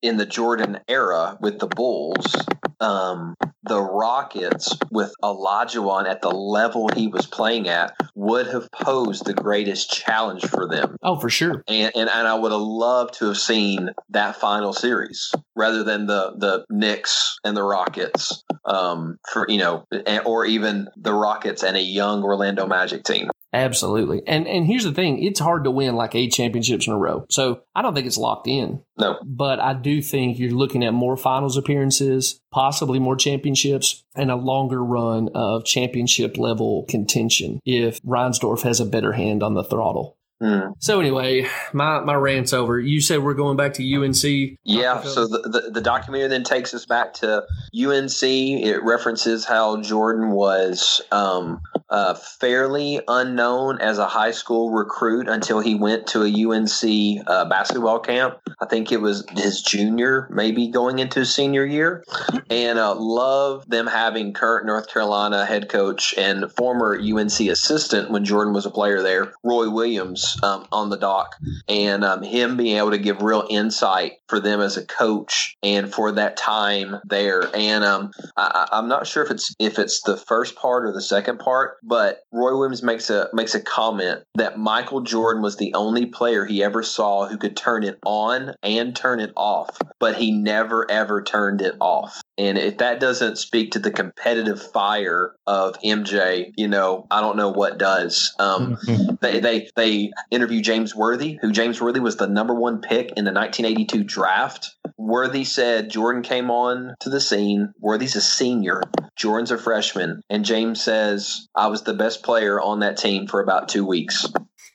in 0.01 0.17
the 0.17 0.25
Jordan 0.25 0.79
era 0.87 1.37
with 1.41 1.59
the 1.59 1.67
Bulls, 1.67 2.35
um, 2.79 3.35
the 3.67 3.81
Rockets 3.81 4.75
with 4.91 5.13
Olajuwon 5.23 6.07
at 6.07 6.21
the 6.21 6.29
level 6.29 6.89
he 6.95 7.07
was 7.07 7.25
playing 7.25 7.67
at 7.67 7.95
would 8.15 8.47
have 8.47 8.71
posed 8.71 9.25
the 9.25 9.33
greatest 9.33 9.91
challenge 9.91 10.45
for 10.45 10.67
them. 10.67 10.97
Oh, 11.03 11.19
for 11.19 11.29
sure. 11.29 11.63
And, 11.67 11.91
and 11.95 12.09
and 12.09 12.27
I 12.27 12.35
would 12.35 12.51
have 12.51 12.61
loved 12.61 13.15
to 13.15 13.25
have 13.27 13.37
seen 13.37 13.89
that 14.09 14.35
final 14.35 14.73
series 14.73 15.31
rather 15.55 15.83
than 15.83 16.07
the 16.07 16.33
the 16.37 16.65
Knicks 16.69 17.37
and 17.43 17.55
the 17.55 17.63
Rockets, 17.63 18.43
um, 18.65 19.17
for 19.31 19.45
you 19.49 19.57
know, 19.57 19.85
or 20.25 20.45
even 20.45 20.87
the 20.95 21.13
Rockets 21.13 21.63
and 21.63 21.77
a 21.77 21.81
young 21.81 22.23
Orlando 22.23 22.65
Magic 22.67 23.03
team. 23.03 23.29
Absolutely. 23.53 24.21
And 24.27 24.47
and 24.47 24.65
here's 24.65 24.83
the 24.83 24.91
thing, 24.91 25.23
it's 25.23 25.39
hard 25.39 25.63
to 25.63 25.71
win 25.71 25.95
like 25.95 26.15
eight 26.15 26.33
championships 26.33 26.87
in 26.87 26.93
a 26.93 26.97
row. 26.97 27.25
So 27.29 27.61
I 27.73 27.81
don't 27.81 27.93
think 27.93 28.07
it's 28.07 28.17
locked 28.17 28.47
in. 28.47 28.81
No, 28.99 29.19
But 29.23 29.59
I 29.59 29.73
do 29.73 30.01
think 30.01 30.39
you're 30.39 30.51
looking 30.51 30.83
at 30.83 30.93
more 30.93 31.15
finals 31.15 31.55
appearances, 31.55 32.39
possibly 32.51 32.99
more 32.99 33.15
championships, 33.15 34.03
and 34.15 34.31
a 34.31 34.35
longer 34.35 34.83
run 34.83 35.29
of 35.35 35.65
championship 35.65 36.37
level 36.37 36.85
contention 36.89 37.59
if 37.65 38.01
Reinsdorf 38.01 38.63
has 38.63 38.79
a 38.79 38.85
better 38.85 39.13
hand 39.13 39.43
on 39.43 39.53
the 39.53 39.63
throttle. 39.63 40.16
Hmm. 40.39 40.69
So 40.79 40.99
anyway, 40.99 41.47
my, 41.73 41.99
my 42.01 42.13
rant's 42.13 42.53
over. 42.53 42.79
You 42.79 43.01
said 43.01 43.23
we're 43.23 43.33
going 43.33 43.57
back 43.57 43.73
to 43.75 43.95
UNC. 43.95 44.57
Yeah, 44.63 45.01
so 45.01 45.25
the, 45.27 45.39
the, 45.39 45.71
the 45.71 45.81
documentary 45.81 46.27
then 46.27 46.43
takes 46.43 46.73
us 46.75 46.85
back 46.85 47.13
to 47.15 47.43
UNC. 47.75 48.23
It 48.23 48.83
references 48.83 49.45
how 49.45 49.81
Jordan 49.81 50.31
was 50.31 51.01
um, 51.11 51.61
uh, 51.89 52.13
fairly 52.13 52.99
unknown 53.07 53.79
as 53.81 53.97
a 53.97 54.07
high 54.07 54.31
school 54.31 54.71
recruit 54.71 55.27
until 55.27 55.59
he 55.59 55.73
went 55.73 56.05
to 56.07 56.23
a 56.23 56.27
UNC 56.27 57.23
uh, 57.27 57.45
basketball 57.45 57.99
camp. 57.99 58.37
I 58.61 58.65
think 58.65 58.91
it 58.91 59.01
was 59.01 59.25
his 59.35 59.61
junior, 59.61 60.27
maybe 60.29 60.67
going 60.67 60.99
into 60.99 61.19
his 61.19 61.33
senior 61.33 61.65
year, 61.65 62.03
and 62.49 62.77
uh, 62.77 62.93
love 62.95 63.67
them 63.69 63.87
having 63.87 64.33
current 64.33 64.65
North 64.65 64.91
Carolina 64.91 65.45
head 65.45 65.69
coach 65.69 66.13
and 66.17 66.51
former 66.51 66.99
UNC 66.99 67.39
assistant 67.39 68.11
when 68.11 68.25
Jordan 68.25 68.53
was 68.53 68.65
a 68.65 68.71
player 68.71 69.01
there, 69.01 69.31
Roy 69.43 69.69
Williams, 69.69 70.26
um, 70.43 70.67
on 70.71 70.89
the 70.89 70.97
doc, 70.97 71.35
and 71.67 72.03
um, 72.03 72.23
him 72.23 72.57
being 72.57 72.77
able 72.77 72.91
to 72.91 72.97
give 72.97 73.21
real 73.21 73.45
insight 73.49 74.13
for 74.27 74.39
them 74.39 74.61
as 74.61 74.77
a 74.77 74.85
coach 74.85 75.55
and 75.63 75.93
for 75.93 76.11
that 76.13 76.37
time 76.37 76.97
there. 77.05 77.49
And 77.55 77.83
um, 77.83 78.11
I, 78.35 78.67
I'm 78.71 78.87
not 78.87 79.07
sure 79.07 79.23
if 79.23 79.31
it's 79.31 79.53
if 79.59 79.79
it's 79.79 80.01
the 80.01 80.17
first 80.17 80.55
part 80.55 80.85
or 80.85 80.91
the 80.91 81.01
second 81.01 81.39
part, 81.39 81.77
but 81.83 82.21
Roy 82.31 82.57
Williams 82.57 82.83
makes 82.83 83.09
a 83.09 83.29
makes 83.33 83.55
a 83.55 83.61
comment 83.61 84.23
that 84.35 84.59
Michael 84.59 85.01
Jordan 85.01 85.41
was 85.41 85.57
the 85.57 85.73
only 85.73 86.05
player 86.05 86.45
he 86.45 86.63
ever 86.63 86.83
saw 86.83 87.27
who 87.27 87.37
could 87.37 87.57
turn 87.57 87.83
it 87.83 87.99
on 88.05 88.53
and 88.63 88.95
turn 88.95 89.19
it 89.19 89.31
off, 89.35 89.77
but 89.99 90.15
he 90.15 90.31
never 90.31 90.89
ever 90.89 91.23
turned 91.23 91.61
it 91.61 91.75
off. 91.79 92.21
And 92.37 92.57
if 92.57 92.77
that 92.77 92.99
doesn't 92.99 93.37
speak 93.37 93.71
to 93.71 93.79
the 93.79 93.89
competitive 93.89 94.61
fire 94.61 95.33
of 95.47 95.79
MJ, 95.81 96.53
you 96.55 96.67
know, 96.67 97.07
I 97.09 97.21
don't 97.21 97.37
know 97.37 97.49
what 97.49 97.79
does. 97.79 98.35
Um, 98.37 98.77
they, 99.21 99.39
they 99.39 99.69
they 99.75 100.11
interview 100.29 100.61
James 100.61 100.95
Worthy, 100.95 101.39
who 101.41 101.51
James 101.51 101.81
Worthy 101.81 101.99
was 101.99 102.17
the 102.17 102.27
number 102.27 102.53
one 102.53 102.81
pick 102.81 103.13
in 103.17 103.25
the 103.25 103.31
1982 103.31 104.03
draft. 104.03 104.75
Worthy 104.97 105.43
said 105.43 105.89
Jordan 105.89 106.21
came 106.21 106.51
on 106.51 106.95
to 106.99 107.09
the 107.09 107.21
scene. 107.21 107.73
Worthy's 107.79 108.15
a 108.15 108.21
senior, 108.21 108.81
Jordan's 109.15 109.51
a 109.51 109.57
freshman, 109.57 110.21
and 110.29 110.45
James 110.45 110.81
says 110.81 111.47
I 111.55 111.67
was 111.67 111.83
the 111.83 111.93
best 111.93 112.23
player 112.23 112.61
on 112.61 112.79
that 112.79 112.97
team 112.97 113.27
for 113.27 113.41
about 113.41 113.69
two 113.69 113.85
weeks. 113.85 114.25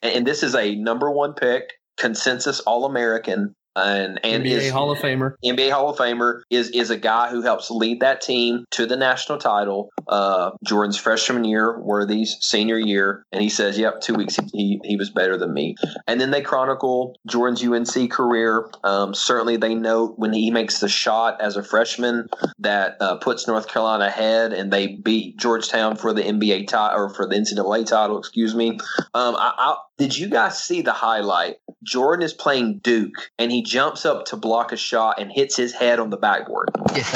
And, 0.02 0.16
and 0.16 0.26
this 0.26 0.42
is 0.42 0.54
a 0.54 0.74
number 0.74 1.10
one 1.10 1.34
pick, 1.34 1.72
consensus 1.96 2.60
All 2.60 2.84
American 2.84 3.54
and 3.76 4.20
and 4.24 4.44
NBA 4.44 4.50
is 4.50 4.70
Hall 4.70 4.90
of 4.90 4.98
Famer. 4.98 5.34
NBA 5.44 5.70
Hall 5.70 5.90
of 5.90 5.98
Famer 5.98 6.42
is 6.50 6.70
is 6.70 6.90
a 6.90 6.96
guy 6.96 7.30
who 7.30 7.42
helps 7.42 7.70
lead 7.70 8.00
that 8.00 8.20
team 8.20 8.64
to 8.72 8.86
the 8.86 8.96
national 8.96 9.38
title. 9.38 9.90
Uh, 10.08 10.50
Jordan's 10.64 10.98
freshman 10.98 11.44
year, 11.44 11.78
Worthy's 11.80 12.36
senior 12.40 12.78
year, 12.78 13.24
and 13.32 13.42
he 13.42 13.48
says, 13.48 13.78
"Yep, 13.78 14.00
two 14.00 14.14
weeks 14.14 14.36
he, 14.52 14.80
he, 14.84 14.96
was 14.96 15.10
better 15.10 15.36
than 15.36 15.52
me." 15.54 15.76
And 16.06 16.20
then 16.20 16.30
they 16.30 16.42
chronicle 16.42 17.16
Jordan's 17.26 17.64
UNC 17.64 18.10
career. 18.10 18.70
Um, 18.84 19.14
certainly, 19.14 19.56
they 19.56 19.74
note 19.74 20.14
when 20.18 20.32
he 20.32 20.50
makes 20.50 20.80
the 20.80 20.88
shot 20.88 21.40
as 21.40 21.56
a 21.56 21.62
freshman 21.62 22.28
that 22.58 22.96
uh, 23.00 23.16
puts 23.16 23.46
North 23.46 23.68
Carolina 23.68 24.06
ahead, 24.06 24.52
and 24.52 24.72
they 24.72 24.88
beat 24.88 25.38
Georgetown 25.38 25.96
for 25.96 26.12
the 26.12 26.22
NBA 26.22 26.68
title 26.68 27.00
or 27.00 27.08
for 27.08 27.26
the 27.26 27.34
NCAA 27.34 27.86
title. 27.86 28.18
Excuse 28.18 28.54
me. 28.54 28.78
Um, 29.14 29.36
I, 29.36 29.52
I, 29.56 29.76
did 30.02 30.18
you 30.18 30.28
guys 30.28 30.60
see 30.60 30.82
the 30.82 30.92
highlight? 30.92 31.58
Jordan 31.84 32.24
is 32.24 32.32
playing 32.32 32.80
Duke, 32.82 33.30
and 33.38 33.52
he 33.52 33.62
jumps 33.62 34.04
up 34.04 34.24
to 34.26 34.36
block 34.36 34.72
a 34.72 34.76
shot 34.76 35.20
and 35.20 35.30
hits 35.30 35.56
his 35.56 35.72
head 35.72 36.00
on 36.00 36.10
the 36.10 36.16
backboard. 36.16 36.70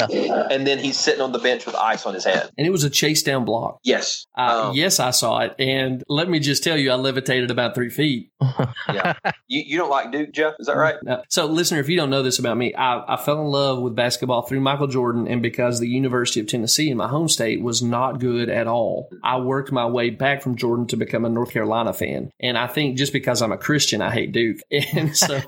Yeah. 0.09 0.47
And 0.49 0.65
then 0.65 0.79
he's 0.79 0.97
sitting 0.97 1.21
on 1.21 1.33
the 1.33 1.39
bench 1.39 1.65
with 1.65 1.75
ice 1.75 2.05
on 2.05 2.13
his 2.13 2.23
head. 2.23 2.49
And 2.57 2.65
it 2.65 2.69
was 2.69 2.83
a 2.85 2.89
chase 2.89 3.23
down 3.23 3.43
block. 3.43 3.79
Yes. 3.83 4.25
Uh, 4.37 4.69
Um, 4.69 4.75
yes, 4.75 4.99
I 5.01 5.11
saw 5.11 5.39
it. 5.39 5.55
And 5.59 6.01
let 6.07 6.29
me 6.29 6.39
just 6.39 6.63
tell 6.63 6.77
you, 6.77 6.91
I 6.91 6.95
levitated 6.95 7.51
about 7.51 7.75
three 7.75 7.89
feet. 7.89 8.31
Yeah. 8.93 9.15
you, 9.47 9.63
you 9.65 9.77
don't 9.77 9.89
like 9.89 10.13
Duke, 10.13 10.31
Jeff? 10.31 10.53
Is 10.59 10.67
that 10.67 10.77
right? 10.77 10.95
Uh, 11.05 11.17
so, 11.27 11.45
listener, 11.45 11.79
if 11.81 11.89
you 11.89 11.97
don't 11.97 12.09
know 12.09 12.23
this 12.23 12.39
about 12.39 12.55
me, 12.55 12.73
I, 12.73 13.15
I 13.15 13.17
fell 13.17 13.41
in 13.41 13.47
love 13.47 13.81
with 13.81 13.95
basketball 13.97 14.43
through 14.43 14.61
Michael 14.61 14.87
Jordan, 14.87 15.27
and 15.27 15.41
because 15.41 15.79
the 15.79 15.89
University 15.89 16.39
of 16.39 16.47
Tennessee 16.47 16.89
in 16.89 16.95
my 16.95 17.09
home 17.09 17.27
state 17.27 17.61
was 17.61 17.81
not 17.81 18.21
good 18.21 18.49
at 18.49 18.65
all, 18.65 19.09
I 19.25 19.37
worked 19.39 19.73
my 19.73 19.85
way 19.85 20.09
back 20.09 20.41
from 20.41 20.55
Jordan 20.55 20.87
to 20.87 20.95
become 20.95 21.25
a 21.25 21.29
North 21.29 21.51
Carolina 21.51 21.91
fan. 21.91 22.31
And 22.39 22.57
I 22.57 22.67
think 22.77 22.95
just 22.95 23.11
because 23.11 23.41
I'm 23.41 23.51
a 23.51 23.57
Christian, 23.57 24.03
I 24.03 24.11
hate 24.11 24.31
Duke. 24.31 24.59
And 24.97 25.15
so, 25.15 25.41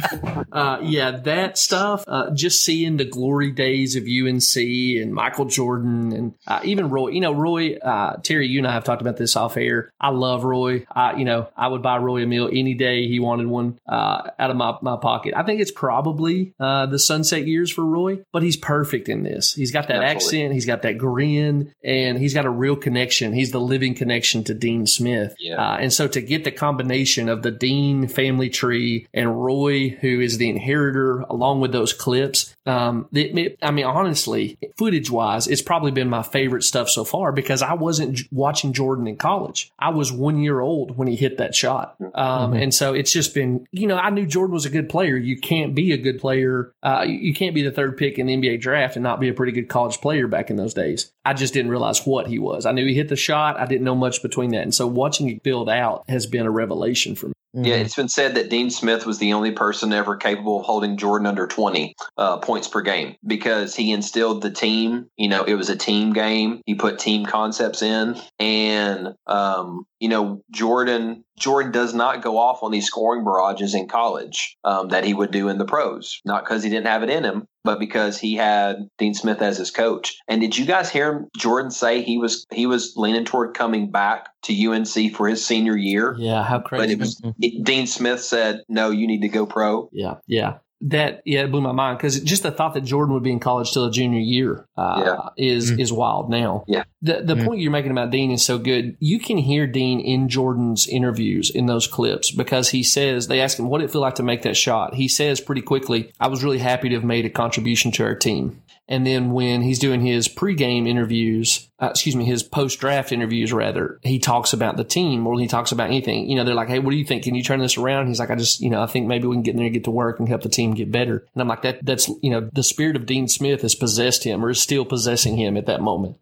uh, 0.52 0.78
yeah, 0.82 1.12
that 1.12 1.56
stuff, 1.56 2.04
uh, 2.06 2.30
just 2.34 2.64
seeing 2.64 2.96
the 2.96 3.04
glory 3.04 3.50
days 3.50 3.96
of 3.96 4.04
UNC 4.04 4.56
and 4.56 5.14
Michael 5.14 5.46
Jordan 5.46 6.12
and 6.12 6.34
uh, 6.46 6.60
even 6.64 6.90
Roy, 6.90 7.08
you 7.08 7.20
know, 7.20 7.32
Roy, 7.32 7.76
uh, 7.76 8.16
Terry, 8.18 8.48
you 8.48 8.58
and 8.58 8.66
I 8.66 8.72
have 8.72 8.84
talked 8.84 9.00
about 9.00 9.16
this 9.16 9.34
off 9.34 9.56
air. 9.56 9.92
I 10.00 10.10
love 10.10 10.44
Roy. 10.44 10.84
I, 10.90 11.16
you 11.16 11.24
know, 11.24 11.48
I 11.56 11.68
would 11.68 11.82
buy 11.82 11.98
Roy 11.98 12.22
a 12.22 12.26
meal 12.26 12.48
any 12.52 12.74
day 12.74 13.08
he 13.08 13.18
wanted 13.18 13.46
one 13.46 13.78
uh, 13.88 14.30
out 14.38 14.50
of 14.50 14.56
my, 14.56 14.76
my 14.82 14.96
pocket. 14.96 15.34
I 15.36 15.42
think 15.42 15.60
it's 15.60 15.72
probably 15.72 16.54
uh, 16.60 16.86
the 16.86 16.98
sunset 16.98 17.46
years 17.46 17.70
for 17.70 17.84
Roy, 17.84 18.24
but 18.32 18.42
he's 18.42 18.56
perfect 18.56 19.08
in 19.08 19.22
this. 19.22 19.54
He's 19.54 19.72
got 19.72 19.88
that 19.88 20.02
Absolutely. 20.02 20.38
accent, 20.42 20.54
he's 20.54 20.66
got 20.66 20.82
that 20.82 20.98
grin, 20.98 21.72
and 21.84 22.18
he's 22.18 22.34
got 22.34 22.44
a 22.44 22.50
real 22.50 22.76
connection. 22.76 23.32
He's 23.32 23.52
the 23.52 23.60
living 23.60 23.94
connection 23.94 24.44
to 24.44 24.54
Dean 24.54 24.86
Smith. 24.86 25.34
Yeah. 25.38 25.56
Uh, 25.56 25.76
and 25.76 25.92
so 25.92 26.08
to 26.08 26.20
get 26.20 26.44
the 26.44 26.52
combination 26.62 27.28
of 27.28 27.42
the 27.42 27.50
Dean 27.50 28.06
family 28.06 28.48
tree 28.48 29.08
and 29.12 29.44
Roy, 29.44 29.88
who 30.00 30.20
is 30.20 30.38
the 30.38 30.48
inheritor, 30.48 31.18
along 31.28 31.60
with 31.60 31.72
those 31.72 31.92
clips, 31.92 32.54
um, 32.66 33.06
it- 33.12 33.36
it- 33.36 33.58
I 33.60 33.72
mean, 33.72 33.84
honestly, 33.84 34.56
footage 34.78 35.10
wise, 35.10 35.48
it's 35.48 35.60
probably 35.62 35.90
been 35.90 36.08
my 36.08 36.22
favorite 36.22 36.62
stuff 36.62 36.88
so 36.88 37.02
far 37.04 37.32
because 37.32 37.62
I 37.62 37.74
wasn't 37.74 38.12
j- 38.14 38.24
watching 38.30 38.72
Jordan 38.72 39.08
in 39.08 39.16
college. 39.16 39.72
I 39.76 39.90
was 39.90 40.12
one 40.12 40.40
year 40.40 40.60
old 40.60 40.96
when 40.96 41.08
he 41.08 41.16
hit 41.16 41.38
that 41.38 41.54
shot. 41.54 41.96
Um, 42.14 42.52
And 42.52 42.72
so 42.72 42.94
it's 42.94 43.12
just 43.12 43.34
been, 43.34 43.66
you 43.72 43.86
know, 43.88 43.96
I 43.96 44.10
knew 44.10 44.24
Jordan 44.26 44.54
was 44.54 44.64
a 44.66 44.70
good 44.70 44.88
player. 44.88 45.16
You 45.16 45.36
can't 45.36 45.74
be 45.74 45.90
a 45.92 45.96
good 45.96 46.20
player. 46.20 46.72
Uh, 46.82 47.04
you 47.06 47.32
you 47.32 47.34
can't 47.34 47.54
be 47.54 47.62
the 47.62 47.70
third 47.70 47.96
pick 47.96 48.18
in 48.18 48.26
the 48.26 48.34
NBA 48.34 48.56
draft 48.60 48.94
and 48.96 49.02
not 49.02 49.18
be 49.18 49.28
a 49.28 49.32
pretty 49.32 49.52
good 49.52 49.68
college 49.68 50.00
player 50.00 50.26
back 50.28 50.50
in 50.50 50.56
those 50.56 50.74
days. 50.74 51.10
I 51.24 51.32
just 51.34 51.54
didn't 51.54 51.70
realize 51.70 52.04
what 52.06 52.26
he 52.26 52.38
was. 52.38 52.66
I 52.66 52.72
knew 52.72 52.86
he 52.86 52.94
hit 52.94 53.08
the 53.08 53.16
shot. 53.16 53.58
I 53.58 53.64
didn't 53.66 53.84
know 53.84 53.94
much 53.94 54.22
between 54.22 54.50
that. 54.50 54.62
And 54.62 54.74
so 54.74 54.86
watching 54.86 55.28
it 55.30 55.42
build 55.42 55.68
out 55.70 56.04
has 56.08 56.26
been 56.26 56.46
a 56.46 56.50
revelation 56.52 57.14
for 57.14 57.28
me. 57.28 57.32
Yeah, 57.54 57.74
it's 57.74 57.96
been 57.96 58.08
said 58.08 58.36
that 58.36 58.48
Dean 58.48 58.70
Smith 58.70 59.04
was 59.04 59.18
the 59.18 59.34
only 59.34 59.52
person 59.52 59.92
ever 59.92 60.16
capable 60.16 60.60
of 60.60 60.64
holding 60.64 60.96
Jordan 60.96 61.26
under 61.26 61.46
20 61.46 61.94
uh, 62.16 62.38
points 62.38 62.66
per 62.66 62.80
game 62.80 63.16
because 63.26 63.74
he 63.74 63.92
instilled 63.92 64.40
the 64.40 64.50
team. 64.50 65.08
You 65.18 65.28
know, 65.28 65.44
it 65.44 65.54
was 65.54 65.68
a 65.68 65.76
team 65.76 66.14
game. 66.14 66.62
He 66.64 66.74
put 66.74 66.98
team 66.98 67.26
concepts 67.26 67.82
in. 67.82 68.16
And, 68.38 69.14
um, 69.26 69.84
you 70.00 70.08
know, 70.08 70.42
Jordan. 70.50 71.24
Jordan 71.38 71.72
does 71.72 71.92
not 71.92 72.22
go 72.22 72.38
off 72.38 72.62
on 72.62 72.70
these 72.70 72.86
scoring 72.86 73.24
barrages 73.24 73.74
in 73.74 73.88
college 73.88 74.56
um, 74.64 74.88
that 74.88 75.04
he 75.04 75.12
would 75.12 75.30
do 75.30 75.48
in 75.48 75.58
the 75.58 75.64
pros. 75.64 76.20
Not 76.24 76.44
because 76.44 76.62
he 76.62 76.70
didn't 76.70 76.86
have 76.86 77.02
it 77.02 77.10
in 77.10 77.24
him, 77.24 77.48
but 77.64 77.78
because 77.78 78.18
he 78.18 78.34
had 78.34 78.88
Dean 78.98 79.14
Smith 79.14 79.40
as 79.42 79.58
his 79.58 79.70
coach. 79.70 80.18
And 80.28 80.40
did 80.40 80.56
you 80.56 80.66
guys 80.66 80.90
hear 80.90 81.26
Jordan 81.36 81.70
say 81.70 82.02
he 82.02 82.18
was 82.18 82.46
he 82.52 82.66
was 82.66 82.94
leaning 82.96 83.24
toward 83.24 83.54
coming 83.54 83.90
back 83.90 84.28
to 84.44 84.66
UNC 84.66 85.14
for 85.14 85.28
his 85.28 85.44
senior 85.44 85.76
year? 85.76 86.14
Yeah, 86.18 86.42
how 86.42 86.60
crazy! 86.60 86.82
But 86.82 86.90
it 86.90 86.98
was 86.98 87.20
it, 87.40 87.64
Dean 87.64 87.86
Smith 87.86 88.20
said, 88.22 88.62
"No, 88.68 88.90
you 88.90 89.06
need 89.06 89.22
to 89.22 89.28
go 89.28 89.46
pro." 89.46 89.88
Yeah, 89.92 90.16
yeah. 90.26 90.58
That 90.82 91.22
yeah, 91.24 91.44
it 91.44 91.52
blew 91.52 91.60
my 91.60 91.70
mind 91.72 91.98
because 91.98 92.20
just 92.20 92.42
the 92.42 92.50
thought 92.50 92.74
that 92.74 92.80
Jordan 92.80 93.14
would 93.14 93.22
be 93.22 93.30
in 93.30 93.38
college 93.38 93.70
till 93.72 93.84
a 93.84 93.90
junior 93.92 94.18
year 94.18 94.66
uh, 94.76 95.30
is 95.36 95.70
Mm. 95.70 95.78
is 95.80 95.92
wild 95.92 96.28
now. 96.28 96.64
Yeah. 96.66 96.82
The 97.02 97.20
the 97.24 97.34
Mm. 97.34 97.44
point 97.44 97.60
you're 97.60 97.72
making 97.72 97.90
about 97.90 98.10
Dean 98.10 98.30
is 98.30 98.44
so 98.44 98.58
good. 98.58 98.96
You 99.00 99.18
can 99.18 99.36
hear 99.38 99.66
Dean 99.66 99.98
in 100.00 100.28
Jordan's 100.28 100.86
interviews 100.86 101.50
in 101.50 101.66
those 101.66 101.86
clips 101.88 102.30
because 102.30 102.68
he 102.70 102.82
says 102.84 103.26
they 103.26 103.40
ask 103.40 103.58
him 103.58 103.68
what 103.68 103.78
did 103.78 103.86
it 103.86 103.90
feel 103.92 104.00
like 104.00 104.14
to 104.16 104.22
make 104.22 104.42
that 104.42 104.56
shot. 104.56 104.94
He 104.94 105.08
says 105.08 105.40
pretty 105.40 105.62
quickly, 105.62 106.12
"I 106.20 106.28
was 106.28 106.44
really 106.44 106.58
happy 106.58 106.88
to 106.90 106.94
have 106.94 107.04
made 107.04 107.26
a 107.26 107.30
contribution 107.30 107.90
to 107.92 108.04
our 108.04 108.14
team." 108.14 108.58
And 108.88 109.06
then 109.06 109.30
when 109.30 109.62
he's 109.62 109.78
doing 109.78 110.00
his 110.04 110.28
pregame 110.28 110.88
interviews, 110.88 111.68
uh, 111.80 111.88
excuse 111.90 112.14
me, 112.16 112.24
his 112.24 112.42
post 112.42 112.78
draft 112.80 113.12
interviews, 113.12 113.52
rather, 113.52 113.98
he 114.02 114.18
talks 114.18 114.52
about 114.52 114.76
the 114.76 114.84
team 114.84 115.20
more 115.20 115.34
than 115.36 115.42
he 115.42 115.48
talks 115.48 115.72
about 115.72 115.86
anything. 115.86 116.28
You 116.28 116.36
know, 116.36 116.44
they're 116.44 116.54
like, 116.54 116.68
Hey, 116.68 116.80
what 116.80 116.90
do 116.90 116.96
you 116.96 117.04
think? 117.04 117.22
Can 117.22 117.34
you 117.34 117.42
turn 117.44 117.60
this 117.60 117.78
around? 117.78 118.08
He's 118.08 118.18
like, 118.18 118.30
I 118.30 118.34
just, 118.34 118.60
you 118.60 118.70
know, 118.70 118.82
I 118.82 118.86
think 118.86 119.06
maybe 119.06 119.26
we 119.26 119.36
can 119.36 119.42
get 119.42 119.52
in 119.52 119.56
there 119.58 119.66
and 119.66 119.72
get 119.74 119.84
to 119.84 119.90
work 119.90 120.18
and 120.18 120.28
help 120.28 120.42
the 120.42 120.48
team 120.48 120.74
get 120.74 120.90
better. 120.92 121.26
And 121.32 121.40
I'm 121.40 121.48
like, 121.48 121.62
that, 121.62 121.78
that's, 121.84 122.08
you 122.22 122.30
know, 122.30 122.48
the 122.52 122.62
spirit 122.64 122.96
of 122.96 123.06
Dean 123.06 123.28
Smith 123.28 123.62
has 123.62 123.74
possessed 123.74 124.24
him 124.24 124.44
or 124.44 124.50
is 124.50 124.60
still 124.60 124.84
possessing 124.84 125.36
him 125.36 125.56
at 125.56 125.66
that 125.66 125.80
moment. 125.80 126.16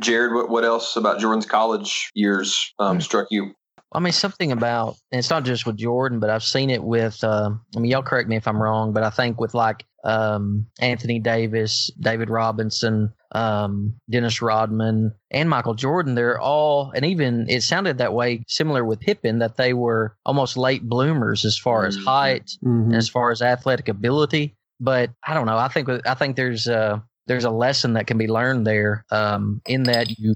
Jared, 0.00 0.32
what, 0.34 0.48
what 0.48 0.64
else 0.64 0.96
about 0.96 1.20
Jordan's 1.20 1.46
college 1.46 2.10
years 2.14 2.72
um, 2.78 3.00
struck 3.00 3.28
you? 3.30 3.54
I 3.94 4.00
mean, 4.00 4.12
something 4.14 4.52
about, 4.52 4.96
and 5.10 5.18
it's 5.18 5.28
not 5.28 5.44
just 5.44 5.66
with 5.66 5.76
Jordan, 5.76 6.18
but 6.18 6.30
I've 6.30 6.42
seen 6.42 6.70
it 6.70 6.82
with, 6.82 7.22
um, 7.24 7.60
I 7.76 7.80
mean, 7.80 7.90
y'all 7.90 8.02
correct 8.02 8.26
me 8.28 8.36
if 8.36 8.48
I'm 8.48 8.62
wrong, 8.62 8.94
but 8.94 9.02
I 9.02 9.10
think 9.10 9.38
with 9.38 9.52
like 9.52 9.84
um, 10.02 10.66
Anthony 10.80 11.18
Davis, 11.18 11.90
David 12.00 12.30
Robinson, 12.30 13.12
um, 13.32 13.94
Dennis 14.08 14.40
Rodman, 14.40 15.12
and 15.30 15.50
Michael 15.50 15.74
Jordan, 15.74 16.14
they're 16.14 16.40
all, 16.40 16.90
and 16.96 17.04
even 17.04 17.46
it 17.50 17.62
sounded 17.62 17.98
that 17.98 18.14
way 18.14 18.44
similar 18.48 18.82
with 18.82 19.00
Pippen, 19.00 19.40
that 19.40 19.56
they 19.58 19.74
were 19.74 20.16
almost 20.24 20.56
late 20.56 20.88
bloomers 20.88 21.44
as 21.44 21.58
far 21.58 21.84
as 21.84 21.98
Mhm. 21.98 22.04
height 22.04 22.50
Mm-hmm. 22.64 22.84
and 22.92 22.96
as 22.96 23.10
far 23.10 23.30
as 23.30 23.42
athletic 23.42 23.88
ability. 23.88 24.56
But 24.80 25.10
I 25.26 25.34
don't 25.34 25.46
know. 25.46 25.58
I 25.58 25.68
think 25.68 25.88
I 26.06 26.14
think 26.14 26.34
there's 26.36 26.66
a 26.66 27.04
there's 27.26 27.44
a 27.44 27.50
lesson 27.50 27.94
that 27.94 28.06
can 28.06 28.18
be 28.18 28.26
learned 28.26 28.66
there. 28.66 29.04
Um, 29.10 29.60
in 29.66 29.84
that 29.84 30.18
you, 30.18 30.34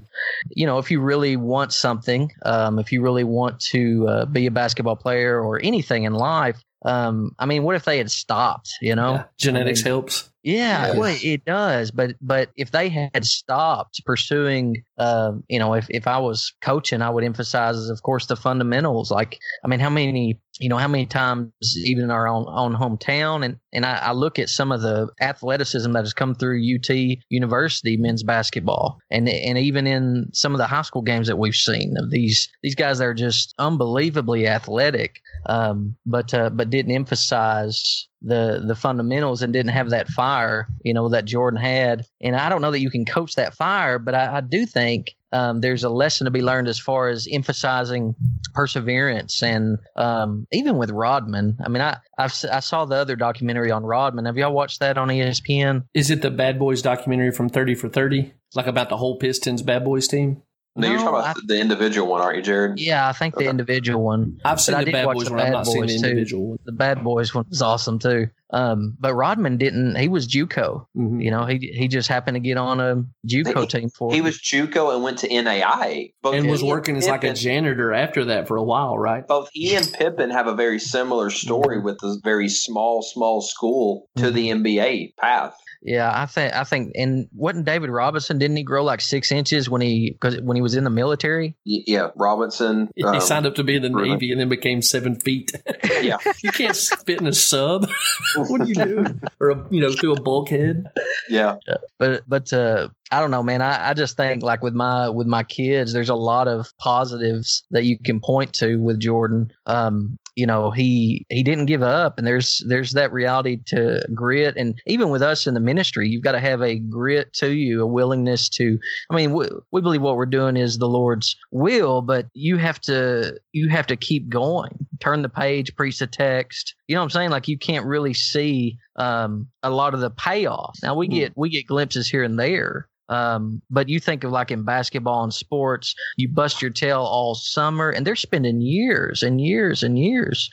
you 0.49 0.65
know, 0.65 0.77
if 0.77 0.91
you 0.91 1.01
really 1.01 1.35
want 1.35 1.73
something, 1.73 2.31
um, 2.43 2.79
if 2.79 2.91
you 2.91 3.01
really 3.01 3.23
want 3.23 3.59
to 3.71 4.07
uh, 4.07 4.25
be 4.25 4.45
a 4.45 4.51
basketball 4.51 4.95
player 4.95 5.39
or 5.39 5.59
anything 5.61 6.03
in 6.03 6.13
life, 6.13 6.63
um, 6.85 7.35
I 7.39 7.45
mean, 7.45 7.63
what 7.63 7.75
if 7.75 7.85
they 7.85 7.97
had 7.97 8.11
stopped? 8.11 8.73
You 8.81 8.95
know, 8.95 9.13
Yeah. 9.13 9.23
Genetics 9.37 9.81
I 9.81 9.83
mean, 9.83 9.91
helps. 9.91 10.29
Yeah, 10.47 10.87
Yes. 10.87 10.97
well, 10.97 11.17
it 11.21 11.43
does. 11.43 11.91
But 11.91 12.15
but 12.21 12.51
if 12.55 12.71
they 12.71 12.87
had 12.87 13.25
stopped 13.25 14.01
pursuing, 14.05 14.81
uh, 14.97 15.33
you 15.49 15.59
know, 15.59 15.73
if 15.73 15.87
if 15.89 16.07
I 16.07 16.19
was 16.19 16.53
coaching, 16.61 17.01
I 17.01 17.09
would 17.09 17.25
emphasize, 17.25 17.89
of 17.89 18.01
course, 18.03 18.27
the 18.27 18.37
fundamentals. 18.37 19.11
Like, 19.11 19.39
I 19.65 19.67
mean, 19.67 19.81
how 19.81 19.89
many, 19.89 20.39
you 20.61 20.69
know, 20.69 20.77
how 20.77 20.87
many 20.87 21.05
times 21.05 21.51
even 21.83 22.05
in 22.05 22.11
our 22.11 22.29
own 22.29 22.45
own 22.47 22.73
hometown, 22.73 23.43
and 23.43 23.57
and 23.73 23.85
I, 23.85 23.97
I 23.97 24.11
look 24.13 24.39
at 24.39 24.47
some 24.47 24.71
of 24.71 24.81
the 24.81 25.09
athleticism 25.19 25.91
that 25.91 26.05
has 26.05 26.13
come 26.13 26.33
through 26.33 26.61
UT 26.63 26.89
University 27.27 27.97
men's 27.97 28.23
basketball, 28.23 28.99
and 29.11 29.27
and 29.27 29.57
even 29.57 29.85
in 29.85 30.29
some 30.31 30.53
of 30.53 30.59
the 30.59 30.67
high 30.67 30.83
school 30.83 31.01
games 31.01 31.27
that 31.27 31.37
we've 31.37 31.55
seen 31.55 31.93
of 31.97 32.09
these 32.09 32.47
these 32.63 32.75
guys 32.75 32.99
that 32.99 33.05
are 33.07 33.13
just 33.13 33.53
unbelievably 33.59 34.47
athletic, 34.47 35.19
um, 35.47 35.97
but 36.05 36.33
uh, 36.33 36.49
but 36.51 36.69
didn't 36.69 36.93
emphasize 36.93 38.06
the 38.27 38.63
the 38.65 38.75
fundamentals 38.75 39.41
and 39.41 39.53
didn't 39.53 39.71
have 39.71 39.91
that 39.91 40.07
fire, 40.09 40.67
you 40.83 40.93
know, 40.93 41.09
that 41.09 41.25
Jordan 41.25 41.59
had. 41.59 42.05
And 42.21 42.35
I 42.35 42.49
don't 42.49 42.61
know 42.61 42.71
that 42.71 42.81
you 42.81 42.91
can 42.91 43.05
coach 43.05 43.35
that 43.35 43.53
fire, 43.53 43.99
but 43.99 44.13
I, 44.13 44.37
I 44.37 44.41
do 44.41 44.65
think 44.65 45.15
um, 45.31 45.61
there's 45.61 45.83
a 45.83 45.89
lesson 45.89 46.25
to 46.25 46.31
be 46.31 46.41
learned 46.41 46.67
as 46.67 46.79
far 46.79 47.09
as 47.09 47.27
emphasizing 47.31 48.15
perseverance 48.53 49.43
and 49.43 49.77
um, 49.95 50.47
even 50.51 50.77
with 50.77 50.89
Rodman. 50.91 51.57
I 51.63 51.69
mean, 51.69 51.81
I 51.81 51.97
I've, 52.17 52.33
I 52.51 52.59
saw 52.59 52.85
the 52.85 52.95
other 52.95 53.15
documentary 53.15 53.71
on 53.71 53.83
Rodman. 53.83 54.25
Have 54.25 54.37
y'all 54.37 54.53
watched 54.53 54.79
that 54.79 54.97
on 54.97 55.09
ESPN? 55.09 55.85
Is 55.93 56.11
it 56.11 56.21
the 56.21 56.31
Bad 56.31 56.59
Boys 56.59 56.81
documentary 56.81 57.31
from 57.31 57.49
30 57.49 57.75
for 57.75 57.89
30? 57.89 58.33
Like 58.55 58.67
about 58.67 58.89
the 58.89 58.97
whole 58.97 59.17
Pistons 59.17 59.61
Bad 59.61 59.83
Boys 59.83 60.07
team? 60.07 60.41
No, 60.77 60.87
you're 60.87 60.97
talking 60.99 61.19
about 61.19 61.47
the 61.47 61.59
individual 61.59 62.07
one, 62.07 62.21
aren't 62.21 62.37
you, 62.37 62.43
Jared? 62.43 62.79
Yeah, 62.79 63.07
I 63.07 63.11
think 63.13 63.35
the 63.35 63.49
individual 63.49 64.03
one. 64.03 64.39
I've 64.45 64.61
seen 64.61 64.75
I 64.75 64.79
the 64.79 64.85
did 64.85 64.91
Bad 64.93 65.05
watch 65.07 65.15
Boys 65.15 65.25
the 65.25 65.31
one. 65.31 65.39
I've 65.39 65.45
Bad 65.47 65.51
not 65.51 65.65
seen 65.65 65.81
the 65.81 65.87
Boys, 65.87 66.01
too. 66.01 66.07
individual 66.07 66.47
one. 66.49 66.59
The 66.65 66.71
Bad 66.71 67.03
Boys 67.03 67.33
one 67.35 67.45
was 67.49 67.61
awesome 67.61 67.99
too. 67.99 68.29
Um, 68.49 68.95
but 68.99 69.13
Rodman 69.13 69.57
didn't. 69.57 69.95
He 69.97 70.07
was 70.07 70.25
JUCO. 70.27 70.85
Mhm. 70.95 71.21
You 71.21 71.31
know, 71.31 71.45
he 71.45 71.57
he 71.57 71.87
just 71.89 72.07
happened 72.07 72.35
to 72.35 72.39
get 72.39 72.57
on 72.57 72.79
a 72.79 73.03
JUCO 73.27 73.67
team 73.67 73.89
for. 73.89 74.13
He 74.13 74.21
was 74.21 74.37
JUCO 74.39 74.93
and 74.93 75.03
went 75.03 75.17
to 75.19 75.27
NAI. 75.27 76.11
Both 76.21 76.35
and 76.35 76.49
was 76.49 76.61
he 76.61 76.67
working 76.67 76.95
as 76.95 77.07
like 77.07 77.23
a 77.25 77.33
janitor 77.33 77.93
after 77.93 78.25
that 78.25 78.47
for 78.47 78.55
a 78.55 78.63
while, 78.63 78.97
right? 78.97 79.27
Both 79.27 79.49
he 79.51 79.75
and 79.75 79.91
Pippen 79.91 80.29
have 80.29 80.47
a 80.47 80.55
very 80.55 80.79
similar 80.79 81.29
story 81.29 81.79
with 81.79 81.97
this 81.99 82.17
very 82.23 82.47
small, 82.47 83.01
small 83.01 83.41
school 83.41 84.07
to 84.17 84.31
the 84.31 84.49
NBA 84.49 85.15
path. 85.17 85.55
Yeah, 85.81 86.11
I 86.13 86.25
think 86.25 86.53
I 86.55 86.63
think, 86.63 86.93
and 86.95 87.27
wasn't 87.33 87.65
David 87.65 87.89
Robinson? 87.89 88.39
Didn't 88.39 88.57
he 88.57 88.63
grow 88.63 88.83
like 88.83 88.99
six 89.01 89.31
inches 89.31 89.69
when 89.69 89.81
he 89.81 90.11
because 90.11 90.41
when 90.41 90.55
he 90.55 90.61
was 90.61 90.75
in 90.75 90.83
the 90.83 90.89
military? 90.89 91.55
Y- 91.65 91.83
Yeah, 91.85 92.09
Robinson. 92.15 92.89
He 92.95 93.03
um, 93.03 93.21
signed 93.21 93.45
up 93.45 93.55
to 93.55 93.63
be 93.63 93.75
in 93.75 93.83
the 93.83 93.89
really? 93.91 94.09
Navy 94.09 94.31
and 94.31 94.39
then 94.41 94.49
became 94.49 94.81
seven 94.81 95.15
feet. 95.19 95.51
Yeah. 96.01 96.17
you 96.43 96.51
can't 96.51 96.75
spit 96.75 97.21
in 97.21 97.27
a 97.27 97.33
sub. 97.33 97.87
what 98.35 98.61
do 98.61 98.67
you 98.67 98.75
do? 98.75 99.05
Or 99.39 99.49
a, 99.49 99.67
you 99.71 99.81
know, 99.81 99.91
through 99.91 100.13
a 100.13 100.21
bulkhead. 100.21 100.85
yeah, 101.29 101.55
But 101.97 102.23
but 102.27 102.53
uh, 102.53 102.89
I 103.11 103.19
don't 103.21 103.31
know, 103.31 103.43
man. 103.43 103.61
I, 103.61 103.91
I 103.91 103.93
just 103.93 104.17
think 104.17 104.43
like 104.43 104.61
with 104.61 104.73
my 104.73 105.09
with 105.09 105.27
my 105.27 105.43
kids, 105.43 105.93
there's 105.93 106.09
a 106.09 106.15
lot 106.15 106.47
of 106.47 106.73
positives 106.77 107.63
that 107.71 107.85
you 107.85 107.97
can 107.97 108.19
point 108.19 108.53
to 108.53 108.77
with 108.77 108.99
Jordan. 108.99 109.51
Um, 109.65 110.17
you 110.35 110.45
know, 110.45 110.69
he 110.71 111.25
he 111.29 111.41
didn't 111.41 111.65
give 111.65 111.81
up, 111.81 112.17
and 112.17 112.27
there's 112.27 112.63
there's 112.67 112.91
that 112.91 113.11
reality 113.11 113.59
to 113.67 114.05
grit, 114.13 114.55
and 114.57 114.79
even 114.85 115.09
with 115.09 115.21
us 115.21 115.47
in 115.47 115.53
the 115.53 115.59
ministry, 115.59 116.09
you've 116.09 116.23
got 116.23 116.33
to 116.33 116.39
have 116.39 116.61
a 116.61 116.75
grit 116.77 117.33
to 117.33 117.53
you, 117.53 117.81
a 117.81 117.87
willingness 117.87 118.49
to. 118.49 118.77
I 119.09 119.15
mean, 119.15 119.33
we, 119.33 119.47
we 119.71 119.81
believe 119.81 120.01
what 120.01 120.17
we're 120.17 120.25
doing 120.25 120.57
is 120.57 120.77
the 120.77 120.87
Lord's 120.87 121.35
will, 121.51 122.01
but 122.01 122.27
you 122.33 122.57
have 122.57 122.79
to 122.81 123.39
you 123.53 123.69
have 123.69 123.87
to 123.87 123.95
keep 123.95 124.29
going, 124.29 124.85
turn 124.99 125.21
the 125.21 125.29
page, 125.29 125.75
preach 125.75 125.99
the 125.99 126.07
text. 126.07 126.75
You 126.87 126.95
know 126.95 127.01
what 127.01 127.05
I'm 127.05 127.09
saying? 127.11 127.29
Like 127.31 127.47
you 127.47 127.57
can't 127.57 127.85
really 127.85 128.13
see 128.13 128.77
um, 128.97 129.47
a 129.63 129.69
lot 129.69 129.93
of 129.93 129.99
the 129.99 130.09
payoff. 130.11 130.77
Now 130.83 130.95
we 130.95 131.07
Hmm. 131.07 131.13
get 131.13 131.33
we 131.35 131.49
get 131.49 131.67
glimpses 131.67 132.07
here 132.09 132.23
and 132.23 132.39
there. 132.39 132.87
Um, 133.09 133.61
but 133.69 133.87
you 133.87 134.01
think 134.01 134.25
of 134.25 134.31
like 134.31 134.51
in 134.51 134.63
basketball 134.65 135.23
and 135.23 135.33
sports, 135.33 135.95
you 136.17 136.27
bust 136.27 136.61
your 136.61 136.71
tail 136.71 136.99
all 136.99 137.35
summer, 137.35 137.89
and 137.89 138.05
they're 138.05 138.17
spending 138.17 138.59
years 138.59 139.23
and 139.23 139.39
years 139.39 139.81
and 139.81 139.97
years, 139.97 140.49